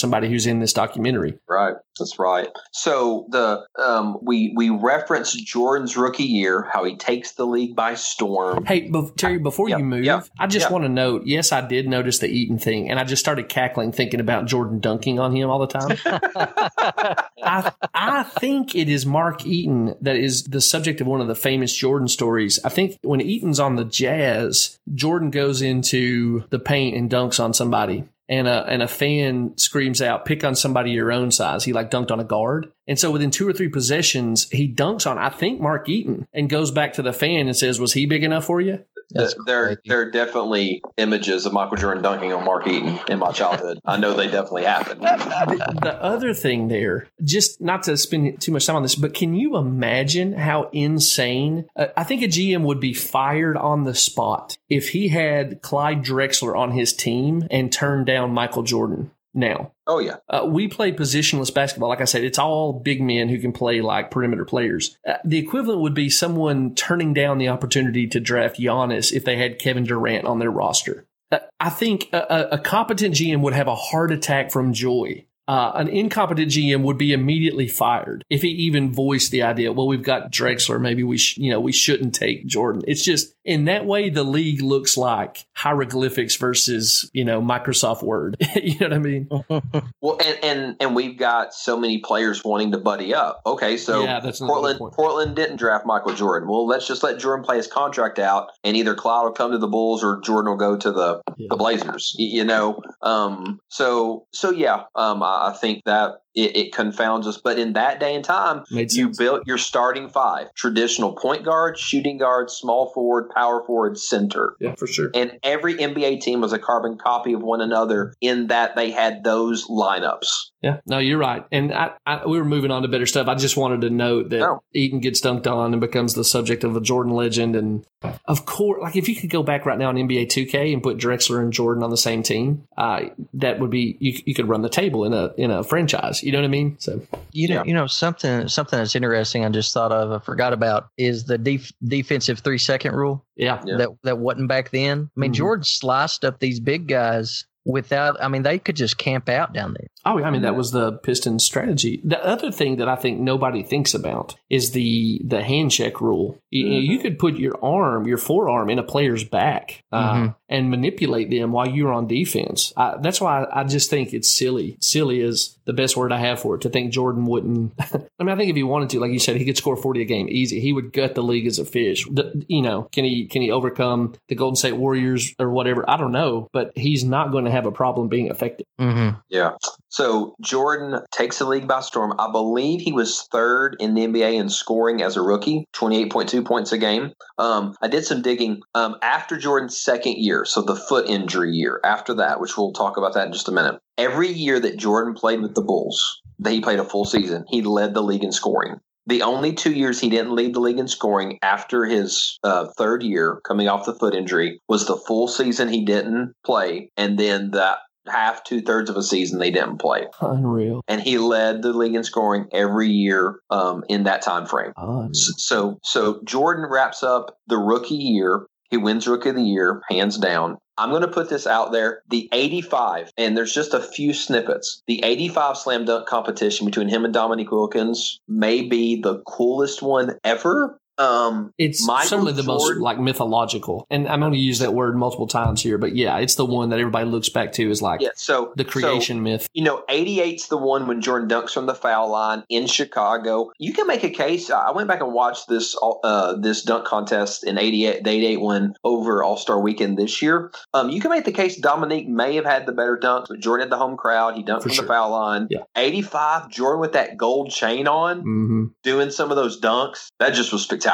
somebody 0.00 0.30
who's 0.30 0.46
in 0.46 0.60
this 0.60 0.72
documentary. 0.72 1.38
Right. 1.46 1.74
That's 1.98 2.18
right. 2.18 2.48
So 2.72 3.26
the 3.30 3.66
um, 3.82 4.18
we 4.22 4.52
we 4.54 4.70
reference 4.70 5.32
Jordan's 5.32 5.96
rookie 5.96 6.24
year, 6.24 6.68
how 6.70 6.84
he 6.84 6.96
takes 6.96 7.32
the 7.32 7.46
league 7.46 7.74
by 7.74 7.94
storm. 7.94 8.64
Hey, 8.64 8.82
be- 8.82 9.10
Terry, 9.16 9.38
before 9.38 9.68
you 9.68 9.78
move, 9.78 10.30
I 10.38 10.46
just 10.46 10.70
want 10.70 10.84
to 10.84 10.88
note. 10.88 11.22
Yes, 11.26 11.52
I 11.52 11.66
did 11.66 11.88
notice 11.88 12.18
the 12.18 12.28
Eaton 12.28 12.58
thing, 12.58 12.90
and 12.90 13.00
I 13.00 13.04
just 13.04 13.20
started 13.26 13.48
cackling 13.48 13.90
thinking 13.90 14.20
about 14.20 14.46
Jordan 14.46 14.78
dunking 14.78 15.18
on 15.18 15.34
him 15.34 15.50
all 15.50 15.58
the 15.58 15.66
time. 15.66 15.98
I 17.42 17.72
I 17.92 18.22
think 18.22 18.76
it 18.76 18.88
is 18.88 19.04
Mark 19.04 19.44
Eaton 19.44 19.96
that 20.00 20.14
is 20.14 20.44
the 20.44 20.60
subject 20.60 21.00
of 21.00 21.08
one 21.08 21.20
of 21.20 21.26
the 21.26 21.34
famous 21.34 21.74
Jordan 21.74 22.06
stories. 22.06 22.60
I 22.64 22.68
think 22.68 22.96
when 23.02 23.20
Eaton's 23.20 23.58
on 23.58 23.74
the 23.74 23.84
Jazz, 23.84 24.78
Jordan 24.94 25.30
goes 25.30 25.60
into 25.60 26.44
the 26.50 26.60
paint 26.60 26.96
and 26.96 27.10
dunks 27.10 27.42
on 27.42 27.52
somebody 27.52 28.04
and 28.28 28.46
a 28.46 28.64
and 28.68 28.80
a 28.80 28.86
fan 28.86 29.56
screams 29.56 30.00
out, 30.00 30.24
"Pick 30.24 30.44
on 30.44 30.54
somebody 30.54 30.92
your 30.92 31.10
own 31.10 31.32
size." 31.32 31.64
He 31.64 31.72
like 31.72 31.90
dunked 31.90 32.12
on 32.12 32.20
a 32.20 32.24
guard, 32.24 32.70
and 32.86 32.96
so 32.96 33.10
within 33.10 33.32
two 33.32 33.48
or 33.48 33.52
three 33.52 33.68
possessions, 33.68 34.48
he 34.50 34.72
dunks 34.72 35.04
on 35.04 35.18
I 35.18 35.30
think 35.30 35.60
Mark 35.60 35.88
Eaton 35.88 36.28
and 36.32 36.48
goes 36.48 36.70
back 36.70 36.92
to 36.92 37.02
the 37.02 37.12
fan 37.12 37.48
and 37.48 37.56
says, 37.56 37.80
"Was 37.80 37.94
he 37.94 38.06
big 38.06 38.22
enough 38.22 38.44
for 38.44 38.60
you?" 38.60 38.84
The, 39.10 39.34
there, 39.46 39.80
there 39.86 40.00
are 40.00 40.10
definitely 40.10 40.82
images 40.96 41.46
of 41.46 41.52
Michael 41.52 41.76
Jordan 41.76 42.02
dunking 42.02 42.32
on 42.32 42.44
Mark 42.44 42.66
Eaton 42.66 42.98
in 43.08 43.18
my 43.18 43.32
childhood. 43.32 43.78
I 43.84 43.96
know 43.96 44.14
they 44.14 44.26
definitely 44.26 44.64
happened. 44.64 45.00
the, 45.02 45.78
the, 45.82 46.02
other 46.02 46.34
thing 46.34 46.68
there, 46.68 47.08
just 47.22 47.60
not 47.60 47.84
to 47.84 47.96
spend 47.96 48.40
too 48.40 48.52
much 48.52 48.66
time 48.66 48.76
on 48.76 48.82
this, 48.82 48.96
but 48.96 49.14
can 49.14 49.34
you 49.34 49.56
imagine 49.56 50.32
how 50.32 50.68
insane? 50.72 51.66
Uh, 51.76 51.86
I 51.96 52.04
think 52.04 52.22
a 52.22 52.26
GM 52.26 52.62
would 52.62 52.80
be 52.80 52.94
fired 52.94 53.56
on 53.56 53.84
the 53.84 53.94
spot 53.94 54.58
if 54.68 54.90
he 54.90 55.08
had 55.08 55.62
Clyde 55.62 56.04
Drexler 56.04 56.56
on 56.56 56.72
his 56.72 56.92
team 56.92 57.46
and 57.50 57.72
turned 57.72 58.06
down 58.06 58.32
Michael 58.32 58.62
Jordan 58.62 59.12
now. 59.36 59.72
Oh 59.86 59.98
yeah, 59.98 60.16
uh, 60.28 60.46
we 60.46 60.68
play 60.68 60.92
positionless 60.92 61.52
basketball. 61.52 61.88
Like 61.88 62.00
I 62.00 62.04
said, 62.04 62.24
it's 62.24 62.38
all 62.38 62.72
big 62.72 63.02
men 63.02 63.28
who 63.28 63.38
can 63.38 63.52
play 63.52 63.80
like 63.80 64.10
perimeter 64.10 64.44
players. 64.44 64.96
Uh, 65.06 65.14
the 65.24 65.38
equivalent 65.38 65.82
would 65.82 65.94
be 65.94 66.10
someone 66.10 66.74
turning 66.74 67.14
down 67.14 67.38
the 67.38 67.48
opportunity 67.48 68.06
to 68.08 68.20
draft 68.20 68.58
Giannis 68.58 69.12
if 69.12 69.24
they 69.24 69.36
had 69.36 69.58
Kevin 69.58 69.84
Durant 69.84 70.26
on 70.26 70.38
their 70.38 70.50
roster. 70.50 71.06
Uh, 71.30 71.38
I 71.58 71.70
think 71.70 72.08
a, 72.12 72.48
a, 72.52 72.58
competent 72.58 73.14
GM 73.14 73.40
would 73.40 73.52
have 73.52 73.66
a 73.66 73.74
heart 73.74 74.12
attack 74.12 74.52
from 74.52 74.72
joy 74.72 75.26
uh, 75.48 75.72
an 75.76 75.88
incompetent 75.88 76.50
GM 76.50 76.82
would 76.82 76.98
be 76.98 77.12
immediately 77.12 77.68
fired 77.68 78.24
if 78.28 78.42
he 78.42 78.48
even 78.48 78.92
voiced 78.92 79.30
the 79.30 79.42
idea. 79.42 79.72
Well, 79.72 79.86
we've 79.86 80.02
got 80.02 80.32
Drexler. 80.32 80.80
Maybe 80.80 81.04
we, 81.04 81.18
sh- 81.18 81.38
you 81.38 81.50
know, 81.50 81.60
we 81.60 81.72
shouldn't 81.72 82.14
take 82.14 82.46
Jordan. 82.46 82.82
It's 82.88 83.04
just 83.04 83.34
in 83.46 83.66
that 83.66 83.86
way 83.86 84.10
the 84.10 84.24
league 84.24 84.60
looks 84.60 84.96
like 84.96 85.46
hieroglyphics 85.52 86.36
versus 86.36 87.08
you 87.14 87.24
know 87.24 87.40
Microsoft 87.40 88.02
Word. 88.02 88.36
you 88.56 88.78
know 88.80 88.88
what 88.88 88.92
I 88.92 88.98
mean? 88.98 89.28
well, 90.00 90.18
and, 90.24 90.38
and 90.42 90.76
and 90.80 90.96
we've 90.96 91.16
got 91.16 91.54
so 91.54 91.78
many 91.78 91.98
players 91.98 92.44
wanting 92.44 92.72
to 92.72 92.78
buddy 92.78 93.14
up. 93.14 93.40
Okay, 93.46 93.76
so 93.76 94.02
yeah, 94.02 94.20
that's 94.20 94.40
Portland. 94.40 94.80
Portland 94.92 95.36
didn't 95.36 95.56
draft 95.56 95.86
Michael 95.86 96.14
Jordan. 96.14 96.48
Well, 96.48 96.66
let's 96.66 96.86
just 96.86 97.02
let 97.02 97.18
Jordan 97.18 97.44
play 97.44 97.56
his 97.56 97.68
contract 97.68 98.18
out, 98.18 98.50
and 98.64 98.76
either 98.76 98.94
Clyde 98.94 99.24
will 99.24 99.32
come 99.32 99.52
to 99.52 99.58
the 99.58 99.68
Bulls 99.68 100.02
or 100.02 100.20
Jordan 100.22 100.50
will 100.50 100.58
go 100.58 100.76
to 100.76 100.92
the 100.92 101.22
yeah. 101.36 101.46
the 101.50 101.56
Blazers. 101.56 102.14
You 102.18 102.44
know, 102.44 102.82
um, 103.02 103.60
so 103.68 104.26
so 104.32 104.50
yeah, 104.50 104.82
um, 104.96 105.22
I 105.22 105.56
think 105.58 105.82
that 105.86 106.16
it, 106.36 106.56
it 106.56 106.72
confounds 106.72 107.26
us. 107.26 107.38
But 107.38 107.58
in 107.58 107.72
that 107.72 107.98
day 107.98 108.14
and 108.14 108.24
time, 108.24 108.64
you 108.70 109.10
built 109.16 109.46
your 109.46 109.58
starting 109.58 110.08
five: 110.08 110.54
traditional 110.54 111.14
point 111.14 111.44
guard, 111.44 111.78
shooting 111.78 112.18
guard, 112.18 112.50
small 112.50 112.92
forward, 112.92 113.30
power 113.34 113.64
forward, 113.66 113.98
center. 113.98 114.54
Yeah, 114.60 114.74
for 114.76 114.86
sure. 114.86 115.10
And 115.14 115.38
every 115.42 115.74
NBA 115.74 116.20
team 116.20 116.40
was 116.42 116.52
a 116.52 116.58
carbon 116.58 116.98
copy 116.98 117.32
of 117.32 117.42
one 117.42 117.60
another 117.60 118.14
in 118.20 118.48
that 118.48 118.76
they 118.76 118.90
had 118.90 119.24
those 119.24 119.66
lineups. 119.66 120.50
Yeah, 120.62 120.80
no, 120.86 120.98
you're 120.98 121.18
right. 121.18 121.44
And 121.52 121.72
I, 121.72 121.92
I, 122.04 122.26
we 122.26 122.38
were 122.38 122.44
moving 122.44 122.70
on 122.70 122.82
to 122.82 122.88
better 122.88 123.06
stuff. 123.06 123.28
I 123.28 123.34
just 123.34 123.56
wanted 123.56 123.82
to 123.82 123.90
note 123.90 124.30
that 124.30 124.40
No. 124.40 124.62
Eaton 124.74 125.00
gets 125.00 125.20
dunked 125.20 125.46
on 125.46 125.72
and 125.72 125.80
becomes 125.80 126.14
the 126.14 126.24
subject 126.24 126.64
of 126.64 126.74
a 126.74 126.80
Jordan 126.80 127.12
legend. 127.12 127.54
And 127.54 127.86
of 128.24 128.46
course, 128.46 128.82
like 128.82 128.96
if 128.96 129.08
you 129.08 129.14
could 129.14 129.30
go 129.30 129.42
back 129.42 129.64
right 129.64 129.78
now 129.78 129.90
in 129.90 129.96
NBA 129.96 130.26
2K 130.26 130.72
and 130.72 130.82
put 130.82 130.96
Drexler 130.96 131.40
and 131.40 131.52
Jordan 131.52 131.84
on 131.84 131.90
the 131.90 131.96
same 131.96 132.22
team, 132.22 132.66
uh, 132.76 133.02
that 133.34 133.60
would 133.60 133.70
be 133.70 133.96
you, 134.00 134.18
you 134.24 134.34
could 134.34 134.48
run 134.48 134.62
the 134.62 134.68
table 134.68 135.04
in 135.04 135.12
a 135.12 135.32
in 135.36 135.50
a 135.50 135.62
franchise. 135.62 136.22
You 136.26 136.32
know 136.32 136.38
what 136.38 136.46
I 136.46 136.48
mean? 136.48 136.76
So 136.80 137.00
You 137.30 137.46
know, 137.48 137.54
Yeah. 137.54 137.62
you 137.66 137.72
know 137.72 137.86
something 137.86 138.48
something 138.48 138.76
that's 138.80 138.96
interesting. 138.96 139.44
I 139.44 139.48
just 139.50 139.72
thought 139.72 139.92
of, 139.92 140.10
I 140.10 140.18
forgot 140.18 140.52
about, 140.52 140.88
is 140.98 141.24
the 141.26 141.38
def- 141.38 141.70
defensive 141.86 142.40
three 142.40 142.58
second 142.58 142.96
rule 142.96 143.24
yeah, 143.36 143.62
Yeah. 143.64 143.76
that 143.76 143.88
that 144.02 144.18
wasn't 144.18 144.48
back 144.48 144.70
then. 144.70 145.08
I 145.16 145.20
mean, 145.20 145.30
Mhm. 145.30 145.36
Jordan 145.36 145.64
sliced 145.64 146.24
up 146.24 146.40
these 146.40 146.58
big 146.58 146.88
guys 146.88 147.44
without. 147.64 148.16
I 148.20 148.26
mean, 148.26 148.42
they 148.42 148.58
could 148.58 148.74
just 148.74 148.98
camp 148.98 149.28
out 149.28 149.52
down 149.52 149.74
there. 149.78 149.86
Oh, 150.06 150.22
I 150.22 150.30
mean 150.30 150.42
that 150.42 150.56
was 150.56 150.70
the 150.70 150.92
Pistons' 150.92 151.44
strategy. 151.44 152.00
The 152.04 152.24
other 152.24 152.50
thing 152.50 152.76
that 152.76 152.88
I 152.88 152.96
think 152.96 153.20
nobody 153.20 153.62
thinks 153.62 153.92
about 153.94 154.36
is 154.48 154.70
the 154.70 155.20
the 155.24 155.42
hand 155.42 155.70
check 155.72 156.00
rule. 156.00 156.38
You, 156.50 156.64
Mhm. 156.66 156.86
you 156.86 156.98
could 157.00 157.18
put 157.18 157.36
your 157.36 157.58
arm, 157.62 158.06
your 158.06 158.16
forearm, 158.18 158.70
in 158.70 158.78
a 158.78 158.82
player's 158.82 159.24
back 159.24 159.82
uh, 159.92 160.14
Mhm. 160.14 160.34
and 160.48 160.70
manipulate 160.70 161.28
them 161.30 161.52
while 161.52 161.68
you're 161.68 161.92
on 161.92 162.06
defense. 162.06 162.72
I, 162.76 162.94
that's 163.02 163.20
why 163.20 163.46
I 163.52 163.64
just 163.64 163.90
think 163.90 164.14
it's 164.14 164.28
silly. 164.30 164.76
Silly 164.80 165.20
is 165.20 165.58
the 165.66 165.72
best 165.72 165.96
word 165.96 166.12
I 166.12 166.18
have 166.18 166.38
for 166.40 166.54
it. 166.54 166.60
To 166.62 166.68
think 166.68 166.92
Jordan 166.92 167.26
wouldn't. 167.26 167.72
I 167.80 168.22
mean, 168.24 168.30
I 168.32 168.36
think 168.36 168.50
if 168.50 168.56
he 168.56 168.62
wanted 168.62 168.90
to, 168.90 169.00
like 169.00 169.10
you 169.12 169.18
said, 169.18 169.36
he 169.36 169.44
could 169.44 169.56
score 169.56 169.76
forty 169.76 170.02
a 170.02 170.04
game 170.04 170.28
easy. 170.30 170.60
He 170.60 170.72
would 170.72 170.92
gut 170.92 171.14
the 171.16 171.22
league 171.22 171.46
as 171.46 171.58
a 171.58 171.64
fish. 171.64 172.06
The- 172.10 172.44
you 172.48 172.62
know, 172.62 172.88
can 172.92 173.04
he 173.04 173.26
can 173.26 173.42
he 173.42 173.50
overcome 173.50 174.14
the 174.28 174.34
Golden 174.36 174.56
State 174.56 174.76
Warriors 174.76 175.34
or 175.38 175.50
whatever? 175.50 175.84
I 175.90 175.96
don't 175.96 176.12
know, 176.12 176.48
but 176.52 176.72
he's 176.76 177.02
not 177.04 177.32
going 177.32 177.44
to 177.46 177.50
have 177.50 177.66
a 177.66 177.72
problem 177.72 178.08
being 178.08 178.28
effective. 178.28 178.66
Mm-hmm. 178.80 179.18
Yeah. 179.28 179.52
So 179.96 180.34
Jordan 180.42 181.00
takes 181.10 181.38
the 181.38 181.46
league 181.46 181.66
by 181.66 181.80
storm. 181.80 182.12
I 182.18 182.30
believe 182.30 182.82
he 182.82 182.92
was 182.92 183.26
third 183.32 183.78
in 183.80 183.94
the 183.94 184.06
NBA 184.06 184.34
in 184.34 184.50
scoring 184.50 185.00
as 185.00 185.16
a 185.16 185.22
rookie, 185.22 185.64
28.2 185.74 186.44
points 186.44 186.70
a 186.70 186.76
game. 186.76 187.12
Um, 187.38 187.74
I 187.80 187.88
did 187.88 188.04
some 188.04 188.20
digging 188.20 188.60
um, 188.74 188.96
after 189.00 189.38
Jordan's 189.38 189.80
second 189.80 190.18
year, 190.18 190.44
so 190.44 190.60
the 190.60 190.76
foot 190.76 191.08
injury 191.08 191.52
year 191.52 191.80
after 191.82 192.12
that, 192.12 192.40
which 192.40 192.58
we'll 192.58 192.74
talk 192.74 192.98
about 192.98 193.14
that 193.14 193.28
in 193.28 193.32
just 193.32 193.48
a 193.48 193.52
minute. 193.52 193.80
Every 193.96 194.28
year 194.28 194.60
that 194.60 194.76
Jordan 194.76 195.14
played 195.14 195.40
with 195.40 195.54
the 195.54 195.62
Bulls, 195.62 196.20
that 196.40 196.52
he 196.52 196.60
played 196.60 196.78
a 196.78 196.84
full 196.84 197.06
season, 197.06 197.46
he 197.48 197.62
led 197.62 197.94
the 197.94 198.02
league 198.02 198.22
in 198.22 198.32
scoring. 198.32 198.80
The 199.06 199.22
only 199.22 199.54
two 199.54 199.72
years 199.72 199.98
he 199.98 200.10
didn't 200.10 200.34
lead 200.34 200.54
the 200.54 200.60
league 200.60 200.78
in 200.78 200.88
scoring 200.88 201.38
after 201.40 201.86
his 201.86 202.38
uh, 202.42 202.66
third 202.76 203.02
year 203.02 203.40
coming 203.46 203.68
off 203.68 203.86
the 203.86 203.94
foot 203.94 204.14
injury 204.14 204.60
was 204.68 204.86
the 204.86 204.96
full 204.96 205.26
season 205.26 205.68
he 205.68 205.86
didn't 205.86 206.34
play, 206.44 206.90
and 206.98 207.16
then 207.16 207.52
that 207.52 207.78
half, 208.08 208.44
two 208.44 208.60
thirds 208.60 208.90
of 208.90 208.96
a 208.96 209.02
season 209.02 209.38
they 209.38 209.50
didn't 209.50 209.78
play. 209.78 210.06
Unreal. 210.20 210.82
And 210.88 211.00
he 211.00 211.18
led 211.18 211.62
the 211.62 211.72
league 211.72 211.94
in 211.94 212.04
scoring 212.04 212.46
every 212.52 212.88
year 212.88 213.40
um, 213.50 213.84
in 213.88 214.04
that 214.04 214.22
time 214.22 214.46
frame. 214.46 214.72
Unreal. 214.76 215.10
So, 215.12 215.78
so 215.82 216.20
Jordan 216.24 216.66
wraps 216.70 217.02
up 217.02 217.38
the 217.46 217.58
rookie 217.58 217.94
year. 217.94 218.46
He 218.70 218.76
wins 218.76 219.06
rookie 219.06 219.28
of 219.28 219.36
the 219.36 219.42
year, 219.42 219.82
hands 219.88 220.18
down. 220.18 220.58
I'm 220.78 220.90
going 220.90 221.02
to 221.02 221.08
put 221.08 221.30
this 221.30 221.46
out 221.46 221.72
there. 221.72 222.02
The 222.08 222.28
85, 222.32 223.12
and 223.16 223.36
there's 223.36 223.52
just 223.52 223.72
a 223.72 223.80
few 223.80 224.12
snippets. 224.12 224.82
The 224.86 225.02
85 225.04 225.56
slam 225.56 225.84
dunk 225.86 226.06
competition 226.06 226.66
between 226.66 226.88
him 226.88 227.04
and 227.04 227.14
Dominique 227.14 227.50
Wilkins 227.50 228.20
may 228.28 228.62
be 228.62 229.00
the 229.00 229.20
coolest 229.20 229.82
one 229.82 230.18
ever. 230.22 230.78
Um, 230.98 231.52
It's 231.58 231.86
Michael 231.86 232.08
certainly 232.08 232.32
the 232.32 232.42
most 232.42 232.76
like 232.78 232.98
mythological, 232.98 233.86
and 233.90 234.08
I'm 234.08 234.20
going 234.20 234.32
to 234.32 234.38
use 234.38 234.58
that 234.60 234.72
word 234.74 234.96
multiple 234.96 235.26
times 235.26 235.62
here, 235.62 235.78
but 235.78 235.94
yeah, 235.94 236.18
it's 236.18 236.36
the 236.36 236.44
one 236.46 236.70
that 236.70 236.78
everybody 236.80 237.06
looks 237.08 237.28
back 237.28 237.52
to 237.52 237.70
is 237.70 237.82
like 237.82 238.00
yeah. 238.00 238.10
So 238.16 238.52
the 238.56 238.64
so- 238.64 238.70
creation 238.70 239.22
myth. 239.22 239.48
you 239.52 239.62
know, 239.64 239.82
88's 239.88 240.48
the 240.48 240.56
one 240.56 240.86
when 240.86 241.00
Jordan 241.00 241.28
dunks 241.28 241.50
from 241.52 241.66
the 241.66 241.74
foul 241.74 242.10
line 242.10 242.44
in 242.48 242.66
Chicago. 242.66 243.50
You 243.58 243.72
can 243.72 243.86
make 243.86 244.04
a 244.04 244.10
case. 244.10 244.50
I 244.50 244.70
went 244.70 244.88
back 244.88 245.00
and 245.00 245.12
watched 245.12 245.48
this 245.48 245.76
uh, 245.82 246.34
this 246.36 246.62
dunk 246.62 246.86
contest 246.86 247.44
in 247.44 247.58
88, 247.58 248.04
the 248.04 248.10
88 248.10 248.40
one 248.40 248.74
over 248.84 249.22
All 249.22 249.36
Star 249.36 249.60
Weekend 249.60 249.98
this 249.98 250.22
year. 250.22 250.50
Um, 250.74 250.90
you 250.90 251.00
can 251.00 251.10
make 251.10 251.24
the 251.24 251.32
case 251.32 251.56
Dominique 251.56 252.08
may 252.08 252.34
have 252.36 252.44
had 252.44 252.66
the 252.66 252.72
better 252.72 252.98
dunks, 253.02 253.26
but 253.28 253.40
Jordan 253.40 253.64
had 253.66 253.70
the 253.72 253.76
home 253.78 253.96
crowd. 253.96 254.34
He 254.36 254.42
dunked 254.42 254.62
For 254.62 254.68
from 254.68 254.72
sure. 254.72 254.84
the 254.84 254.88
foul 254.88 255.10
line. 255.10 255.48
Yeah. 255.50 255.60
85, 255.76 256.48
Jordan 256.50 256.80
with 256.80 256.92
that 256.92 257.16
gold 257.16 257.50
chain 257.50 257.86
on, 257.88 258.20
hmm 258.20 258.64
doing 258.82 259.10
some 259.10 259.30
of 259.30 259.36
those 259.36 259.60
dunks. 259.60 260.08
That 260.20 260.32
just 260.34 260.52
was 260.52 260.62
spectacular. 260.62 260.85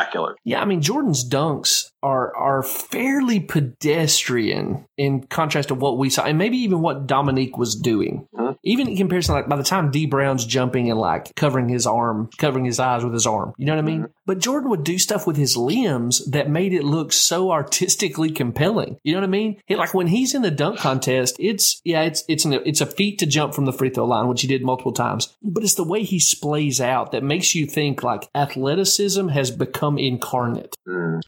Yeah, 0.44 0.60
I 0.60 0.64
mean 0.64 0.82
Jordan's 0.82 1.28
dunks 1.28 1.91
are 2.02 2.34
are 2.36 2.62
fairly 2.62 3.40
pedestrian 3.40 4.84
in 4.96 5.22
contrast 5.24 5.68
to 5.68 5.74
what 5.74 5.98
we 5.98 6.10
saw, 6.10 6.24
and 6.24 6.38
maybe 6.38 6.58
even 6.58 6.80
what 6.80 7.06
Dominique 7.06 7.56
was 7.56 7.74
doing. 7.74 8.26
Mhm. 8.34 8.56
Even 8.64 8.88
in 8.88 8.96
comparison, 8.96 9.34
like 9.34 9.48
by 9.48 9.56
the 9.56 9.62
time 9.62 9.90
Dee 9.90 10.06
Brown's 10.06 10.44
jumping 10.44 10.90
and 10.90 10.98
like 10.98 11.34
covering 11.34 11.68
his 11.68 11.86
arm, 11.86 12.28
covering 12.38 12.64
his 12.64 12.78
eyes 12.78 13.04
with 13.04 13.12
his 13.12 13.26
arm, 13.26 13.52
you 13.58 13.66
know 13.66 13.72
what 13.72 13.82
I 13.82 13.86
mean? 13.86 14.06
But 14.26 14.38
Jordan 14.38 14.70
would 14.70 14.84
do 14.84 14.98
stuff 14.98 15.26
with 15.26 15.36
his 15.36 15.56
limbs 15.56 16.24
that 16.30 16.48
made 16.48 16.72
it 16.72 16.84
look 16.84 17.12
so 17.12 17.50
artistically 17.50 18.30
compelling. 18.30 18.98
You 19.02 19.14
know 19.14 19.20
what 19.20 19.26
I 19.26 19.30
mean? 19.30 19.60
He, 19.66 19.76
like 19.76 19.94
when 19.94 20.06
he's 20.08 20.34
in 20.34 20.42
the 20.42 20.50
dunk 20.50 20.78
contest, 20.78 21.36
it's 21.38 21.80
yeah, 21.84 22.02
it's 22.02 22.24
it's 22.28 22.44
an, 22.44 22.52
it's 22.52 22.80
a 22.80 22.86
feat 22.86 23.18
to 23.18 23.26
jump 23.26 23.54
from 23.54 23.64
the 23.64 23.72
free 23.72 23.90
throw 23.90 24.04
line, 24.04 24.28
which 24.28 24.42
he 24.42 24.48
did 24.48 24.62
multiple 24.62 24.92
times. 24.92 25.34
But 25.42 25.64
it's 25.64 25.74
the 25.74 25.84
way 25.84 26.02
he 26.02 26.18
splays 26.18 26.80
out 26.80 27.12
that 27.12 27.24
makes 27.24 27.54
you 27.54 27.66
think 27.66 28.02
like 28.02 28.28
athleticism 28.34 29.28
has 29.28 29.50
become 29.50 29.98
incarnate. 29.98 30.76
Mm. 30.86 31.20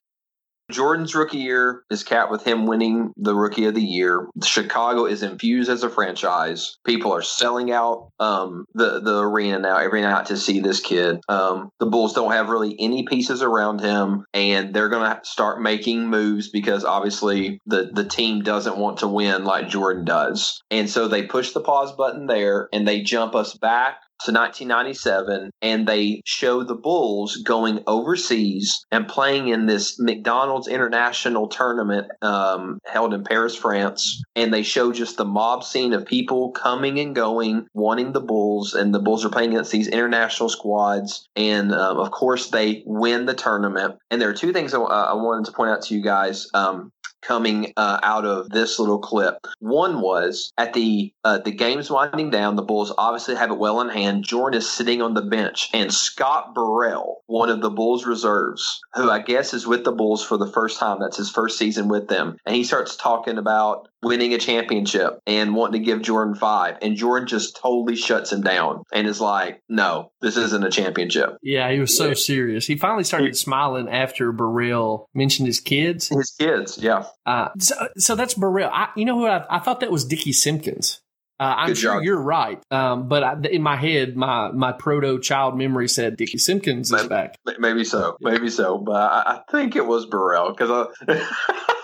Jordan's 0.71 1.15
rookie 1.15 1.39
year 1.39 1.83
is 1.91 2.05
capped 2.05 2.31
with 2.31 2.43
him 2.43 2.67
winning 2.67 3.13
the 3.17 3.35
rookie 3.35 3.67
of 3.67 3.75
the 3.75 3.83
year. 3.83 4.29
Chicago 4.43 5.05
is 5.05 5.23
infused 5.23 5.71
as 5.71 5.83
a 5.83 5.91
franchise. 5.91 6.77
People 6.87 7.13
are 7.13 7.23
selling 7.23 7.71
out 7.71 8.11
um, 8.19 8.65
the 8.75 9.01
the 9.01 9.21
arena 9.21 9.59
now 9.59 9.77
every 9.77 10.01
night 10.01 10.27
to 10.27 10.37
see 10.37 10.61
this 10.61 10.81
kid. 10.81 11.21
Um, 11.29 11.71
the 11.81 11.87
Bulls 11.87 12.15
don't 12.15 12.33
have 12.33 12.49
really 12.49 12.75
any 12.79 13.05
pieces 13.05 13.43
around 13.43 13.81
him, 13.81 14.25
and 14.33 14.73
they're 14.73 14.89
going 14.89 15.11
to 15.11 15.21
start 15.25 15.61
making 15.61 16.09
moves 16.09 16.49
because 16.49 16.85
obviously 16.85 17.59
the 17.67 17.91
the 17.93 18.05
team 18.05 18.43
doesn't 18.43 18.79
want 18.79 18.99
to 18.99 19.09
win 19.09 19.45
like 19.45 19.69
Jordan 19.69 20.05
does, 20.05 20.63
and 20.71 20.89
so 20.89 21.09
they 21.09 21.25
push 21.25 21.53
the 21.53 21.61
pause 21.61 21.93
button 21.93 22.27
there 22.27 22.69
and 22.73 22.89
they 22.89 23.03
jump 23.03 23.35
us 23.35 23.55
back 23.55 23.99
to 24.25 24.33
1997 24.33 25.51
and 25.61 25.87
they 25.87 26.23
show 26.25 26.63
the 26.63 26.75
Bulls 26.75 27.37
going 27.39 27.81
overseas 27.87 28.85
and 28.91 29.09
playing 29.09 29.49
in 29.49 29.67
this 29.67 29.99
McDonald's 30.01 30.69
International 30.69 31.49
Tournament 31.49 32.11
um, 32.23 32.79
held 32.87 33.13
in 33.13 33.25
Paris, 33.25 33.55
France. 33.55 34.23
And 34.37 34.53
they 34.53 34.63
show 34.63 34.93
just 34.93 35.17
the 35.17 35.25
mob 35.25 35.65
scene 35.65 35.93
of 35.93 36.07
people 36.07 36.53
coming 36.53 36.99
and 36.99 37.15
going, 37.15 37.67
wanting 37.75 38.13
the 38.13 38.21
Bulls, 38.21 38.75
and 38.75 38.95
the 38.95 39.01
Bulls 39.01 39.25
are 39.25 39.31
playing 39.31 39.51
against 39.51 39.73
these 39.73 39.89
international 39.89 40.49
squads. 40.49 41.29
And 41.37 41.73
um, 41.73 41.99
of 41.99 42.11
course, 42.11 42.51
they 42.51 42.83
win 42.87 43.27
the 43.27 43.35
tournament. 43.35 43.97
And 44.11 44.21
there 44.21 44.29
are 44.29 44.35
two 44.35 44.53
things 44.53 44.75
I, 44.75 44.79
I 44.81 45.15
wanted 45.15 45.47
to 45.47 45.53
point 45.53 45.71
out 45.71 45.83
to 45.83 45.95
you 45.95 46.03
guys. 46.03 46.49
Um, 46.55 46.93
coming 47.25 47.73
uh, 47.77 48.01
out 48.03 48.25
of 48.25 48.51
this 48.51 48.79
little 48.79 48.99
clip. 48.99 49.47
One 49.61 50.01
was 50.01 50.53
at 50.59 50.75
the 50.75 51.13
uh, 51.25 51.39
the 51.39 51.53
game's 51.53 51.91
winding 51.91 52.31
down. 52.31 52.57
The 52.57 52.63
Bulls 52.63 52.93
obviously 52.97 53.35
have 53.35 53.51
it 53.51 53.59
well 53.59 53.81
in 53.81 53.89
hand. 53.89 54.25
Jordan 54.25 54.59
is 54.59 54.71
sitting 54.71 55.03
on 55.03 55.15
the 55.15 55.23
bench, 55.23 55.71
and 55.73 55.93
Scott 55.93 56.55
Burrell, 56.55 57.23
one 57.27 57.51
of 57.51 57.61
the 57.61 57.71
Bulls 57.71 58.07
reserves, 58.07 58.81
who 58.95 59.11
I 59.11 59.21
guess 59.21 59.55
is 59.55 59.67
with 59.67 59.85
the 59.85 59.93
Bulls 59.93 60.25
for 60.25 60.37
the 60.37 60.51
first 60.51 60.79
time. 60.79 60.99
That's 61.01 61.17
his 61.17 61.31
first 61.31 61.59
season 61.59 61.89
with 61.89 62.09
them, 62.09 62.37
and 62.47 62.55
he 62.55 62.65
starts 62.65 62.97
talking 62.97 63.39
about 63.39 63.89
winning 64.03 64.35
a 64.35 64.39
championship 64.39 65.19
and 65.27 65.55
wanting 65.55 65.81
to 65.81 65.85
give 65.85 66.03
Jordan 66.03 66.35
five, 66.35 66.77
and 66.83 66.97
Jordan 66.97 67.27
just 67.27 67.57
totally 67.57 67.97
shuts 67.97 68.33
him 68.33 68.43
down 68.43 68.83
and 68.93 69.07
is 69.07 69.21
like, 69.21 69.61
"No, 69.69 70.13
this 70.21 70.37
isn't 70.37 70.65
a 70.65 70.71
championship." 70.71 71.37
Yeah, 71.43 71.71
he 71.73 71.81
was 71.81 71.97
so 71.97 72.15
serious. 72.15 72.67
He 72.67 72.77
finally 72.77 73.05
started 73.05 73.37
smiling 73.37 73.89
after 73.89 74.33
Burrell 74.33 75.09
mentioned 75.15 75.47
his 75.47 75.61
kids. 75.61 76.09
His 76.09 76.31
kids, 76.39 76.79
yeah. 76.79 77.05
Uh, 77.27 77.49
so, 77.59 77.89
so 77.97 78.15
that's 78.15 78.35
Burrell. 78.35 78.71
I, 78.73 78.89
you 78.97 79.05
know 79.05 79.19
who 79.19 79.27
I, 79.27 79.45
I 79.49 79.59
thought 79.59 79.81
that 79.81 79.91
was 79.91 80.05
Dickey 80.05 80.33
Simpkins. 80.33 81.01
Uh, 81.41 81.55
I'm 81.59 81.69
Good 81.69 81.79
sure 81.79 81.95
job. 81.95 82.05
you're 82.05 82.21
right, 82.21 82.63
um, 82.71 83.09
but 83.09 83.25
I, 83.25 83.37
in 83.51 83.61
my 83.61 83.75
head, 83.77 84.17
my 84.17 84.53
my 84.53 84.71
proto 84.71 85.19
child 85.19 85.59
memory 85.59 85.89
said 85.89 86.17
Dickey 86.17 86.39
Simpkins 86.39 86.89
is 86.89 86.93
Maybe. 86.93 87.09
back. 87.09 87.37
Maybe 87.59 87.83
so, 87.83 88.17
maybe 88.21 88.49
so, 88.51 88.79
but 88.79 88.95
I, 88.95 89.23
I 89.27 89.41
think 89.51 89.75
it 89.75 89.85
was 89.85 90.07
Burrell 90.07 90.51
because 90.53 90.71
I. 91.07 91.27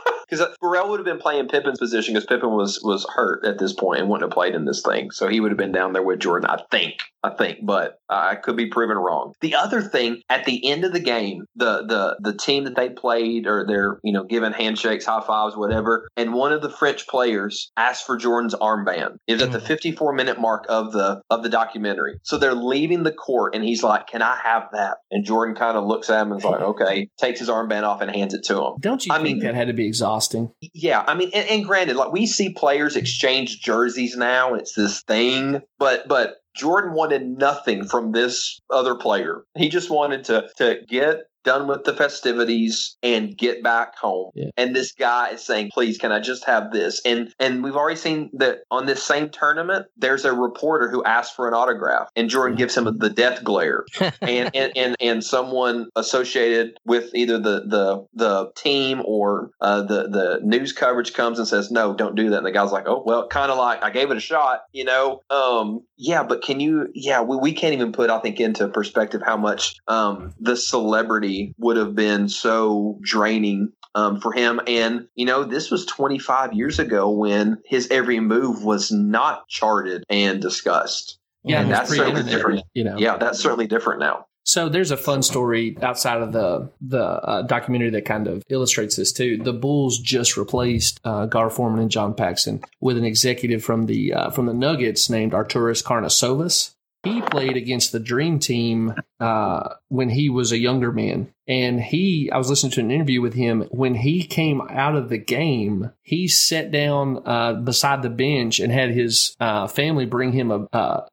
because 0.30 0.46
Burrell 0.60 0.90
would 0.90 1.00
have 1.00 1.04
been 1.04 1.18
playing 1.18 1.48
Pippen's 1.48 1.78
position 1.78 2.14
because 2.14 2.26
Pippen 2.26 2.50
was 2.50 2.80
was 2.82 3.04
hurt 3.12 3.44
at 3.44 3.58
this 3.58 3.72
point 3.72 4.00
and 4.00 4.08
wouldn't 4.08 4.30
have 4.30 4.34
played 4.34 4.54
in 4.54 4.64
this 4.64 4.82
thing. 4.82 5.10
So 5.10 5.26
he 5.28 5.40
would 5.40 5.50
have 5.50 5.58
been 5.58 5.72
down 5.72 5.92
there 5.92 6.02
with 6.02 6.20
Jordan, 6.20 6.48
I 6.48 6.62
think. 6.70 7.00
I 7.22 7.30
think, 7.30 7.58
but 7.62 7.98
I 8.08 8.36
could 8.36 8.56
be 8.56 8.66
proven 8.66 8.96
wrong. 8.96 9.34
The 9.40 9.54
other 9.54 9.82
thing, 9.82 10.22
at 10.28 10.46
the 10.46 10.70
end 10.70 10.84
of 10.84 10.92
the 10.92 11.00
game, 11.00 11.44
the 11.54 11.84
the 11.84 12.16
the 12.20 12.36
team 12.36 12.64
that 12.64 12.76
they 12.76 12.88
played, 12.88 13.46
or 13.46 13.66
they're 13.66 13.98
you 14.02 14.12
know 14.12 14.24
giving 14.24 14.52
handshakes, 14.52 15.04
high 15.04 15.22
fives, 15.26 15.56
whatever, 15.56 16.08
and 16.16 16.32
one 16.32 16.52
of 16.52 16.62
the 16.62 16.70
French 16.70 17.06
players 17.06 17.70
asked 17.76 18.06
for 18.06 18.16
Jordan's 18.16 18.54
armband. 18.54 19.16
Is 19.26 19.42
at 19.42 19.52
the 19.52 19.58
mm. 19.58 19.66
54 19.66 20.14
minute 20.14 20.40
mark 20.40 20.64
of 20.68 20.92
the 20.92 21.20
of 21.28 21.42
the 21.42 21.48
documentary. 21.48 22.18
So 22.22 22.38
they're 22.38 22.54
leaving 22.54 23.02
the 23.02 23.12
court, 23.12 23.54
and 23.54 23.62
he's 23.62 23.82
like, 23.82 24.06
"Can 24.06 24.22
I 24.22 24.38
have 24.42 24.68
that?" 24.72 24.98
And 25.10 25.24
Jordan 25.24 25.54
kind 25.54 25.76
of 25.76 25.84
looks 25.84 26.08
at 26.08 26.22
him 26.22 26.32
and's 26.32 26.44
like, 26.44 26.60
"Okay," 26.60 27.08
takes 27.18 27.40
his 27.40 27.48
armband 27.50 27.82
off 27.82 28.00
and 28.00 28.10
hands 28.10 28.32
it 28.32 28.44
to 28.44 28.62
him. 28.62 28.72
Don't 28.80 29.04
you 29.04 29.12
I 29.12 29.16
think 29.16 29.38
mean- 29.38 29.38
that 29.40 29.54
had 29.54 29.68
to 29.68 29.74
be 29.74 29.86
exhausting? 29.86 30.52
Yeah, 30.72 31.04
I 31.06 31.14
mean, 31.14 31.30
and, 31.34 31.48
and 31.48 31.64
granted, 31.64 31.96
like 31.96 32.12
we 32.12 32.26
see 32.26 32.50
players 32.54 32.96
exchange 32.96 33.60
jerseys 33.60 34.16
now, 34.16 34.52
and 34.52 34.60
it's 34.60 34.74
this 34.74 35.02
thing. 35.02 35.60
But 35.78 36.08
but 36.08 36.36
Jordan 36.56 36.94
wanted 36.94 37.38
nothing 37.38 37.84
from 37.84 38.12
this 38.12 38.60
other 38.70 38.94
player. 38.94 39.44
He 39.56 39.68
just 39.68 39.90
wanted 39.90 40.24
to 40.24 40.48
to 40.58 40.80
get 40.88 41.29
done 41.44 41.66
with 41.66 41.84
the 41.84 41.94
festivities 41.94 42.96
and 43.02 43.36
get 43.36 43.62
back 43.62 43.96
home. 43.96 44.30
Yeah. 44.34 44.50
And 44.56 44.74
this 44.74 44.92
guy 44.92 45.30
is 45.30 45.42
saying, 45.42 45.70
"Please, 45.72 45.98
can 45.98 46.12
I 46.12 46.20
just 46.20 46.44
have 46.44 46.72
this?" 46.72 47.00
And 47.04 47.32
and 47.38 47.62
we've 47.62 47.76
already 47.76 47.96
seen 47.96 48.30
that 48.34 48.60
on 48.70 48.86
this 48.86 49.02
same 49.02 49.30
tournament, 49.30 49.86
there's 49.96 50.24
a 50.24 50.32
reporter 50.32 50.90
who 50.90 51.04
asked 51.04 51.36
for 51.36 51.48
an 51.48 51.54
autograph, 51.54 52.08
and 52.16 52.28
Jordan 52.28 52.56
gives 52.56 52.76
him 52.76 52.84
the 52.98 53.10
death 53.10 53.42
glare 53.44 53.84
and, 54.20 54.50
and 54.54 54.72
and 54.76 54.96
and 55.00 55.24
someone 55.24 55.88
associated 55.96 56.78
with 56.84 57.14
either 57.14 57.38
the 57.38 57.64
the 57.66 58.06
the 58.14 58.50
team 58.56 59.02
or 59.04 59.50
uh, 59.60 59.82
the 59.82 60.08
the 60.08 60.40
news 60.42 60.72
coverage 60.72 61.12
comes 61.12 61.38
and 61.38 61.46
says 61.46 61.70
no 61.70 61.94
don't 61.94 62.14
do 62.14 62.30
that 62.30 62.38
and 62.38 62.46
the 62.46 62.52
guy's 62.52 62.72
like 62.72 62.86
oh 62.86 63.02
well 63.04 63.26
kind 63.28 63.50
of 63.50 63.58
like 63.58 63.82
i 63.82 63.90
gave 63.90 64.10
it 64.10 64.16
a 64.16 64.20
shot 64.20 64.62
you 64.72 64.84
know 64.84 65.22
um 65.30 65.82
yeah 65.96 66.22
but 66.22 66.42
can 66.42 66.60
you 66.60 66.88
yeah 66.94 67.20
we, 67.20 67.36
we 67.36 67.52
can't 67.52 67.74
even 67.74 67.92
put 67.92 68.10
i 68.10 68.18
think 68.20 68.40
into 68.40 68.66
perspective 68.68 69.22
how 69.24 69.36
much 69.36 69.76
um 69.88 70.32
the 70.40 70.56
celebrity 70.56 71.29
would 71.58 71.76
have 71.76 71.94
been 71.94 72.28
so 72.28 72.98
draining 73.02 73.72
um, 73.94 74.20
for 74.20 74.32
him. 74.32 74.60
And, 74.66 75.08
you 75.14 75.26
know, 75.26 75.44
this 75.44 75.70
was 75.70 75.86
25 75.86 76.52
years 76.52 76.78
ago 76.78 77.10
when 77.10 77.58
his 77.64 77.88
every 77.90 78.20
move 78.20 78.64
was 78.64 78.90
not 78.90 79.48
charted 79.48 80.04
and 80.08 80.40
discussed. 80.40 81.18
Yeah, 81.42 81.62
And 81.62 81.70
that's 81.70 81.94
certainly 81.94 82.22
different. 82.22 82.64
You 82.74 82.84
know. 82.84 82.96
Yeah, 82.98 83.16
that's 83.16 83.40
certainly 83.40 83.66
different 83.66 84.00
now. 84.00 84.26
So 84.44 84.68
there's 84.68 84.90
a 84.90 84.96
fun 84.96 85.22
story 85.22 85.76
outside 85.82 86.22
of 86.22 86.32
the 86.32 86.70
the 86.80 87.04
uh, 87.04 87.42
documentary 87.42 87.90
that 87.90 88.04
kind 88.04 88.26
of 88.26 88.42
illustrates 88.48 88.96
this 88.96 89.12
too. 89.12 89.38
The 89.38 89.52
Bulls 89.52 89.98
just 89.98 90.36
replaced 90.36 90.98
uh, 91.04 91.26
Gar 91.26 91.50
Forman 91.50 91.80
and 91.80 91.90
John 91.90 92.14
Paxson 92.14 92.60
with 92.80 92.96
an 92.96 93.04
executive 93.04 93.62
from 93.62 93.86
the 93.86 94.12
uh, 94.12 94.30
from 94.30 94.46
the 94.46 94.54
Nuggets 94.54 95.08
named 95.08 95.32
Arturas 95.32 95.84
Karnisovas. 95.84 96.74
He 97.02 97.22
played 97.22 97.56
against 97.56 97.92
the 97.92 98.00
Dream 98.00 98.38
Team 98.38 98.94
uh, 99.20 99.74
when 99.88 100.10
he 100.10 100.28
was 100.28 100.52
a 100.52 100.58
younger 100.58 100.92
man, 100.92 101.32
and 101.48 101.80
he. 101.80 102.30
I 102.30 102.36
was 102.36 102.50
listening 102.50 102.72
to 102.72 102.80
an 102.80 102.90
interview 102.90 103.22
with 103.22 103.32
him 103.32 103.62
when 103.70 103.94
he 103.94 104.22
came 104.24 104.60
out 104.68 104.96
of 104.96 105.08
the 105.08 105.18
game. 105.18 105.92
He 106.02 106.28
sat 106.28 106.70
down 106.70 107.22
uh, 107.24 107.54
beside 107.54 108.02
the 108.02 108.10
bench 108.10 108.60
and 108.60 108.70
had 108.70 108.90
his 108.90 109.34
uh, 109.40 109.66
family 109.66 110.04
bring 110.04 110.32
him 110.32 110.50
a. 110.50 111.06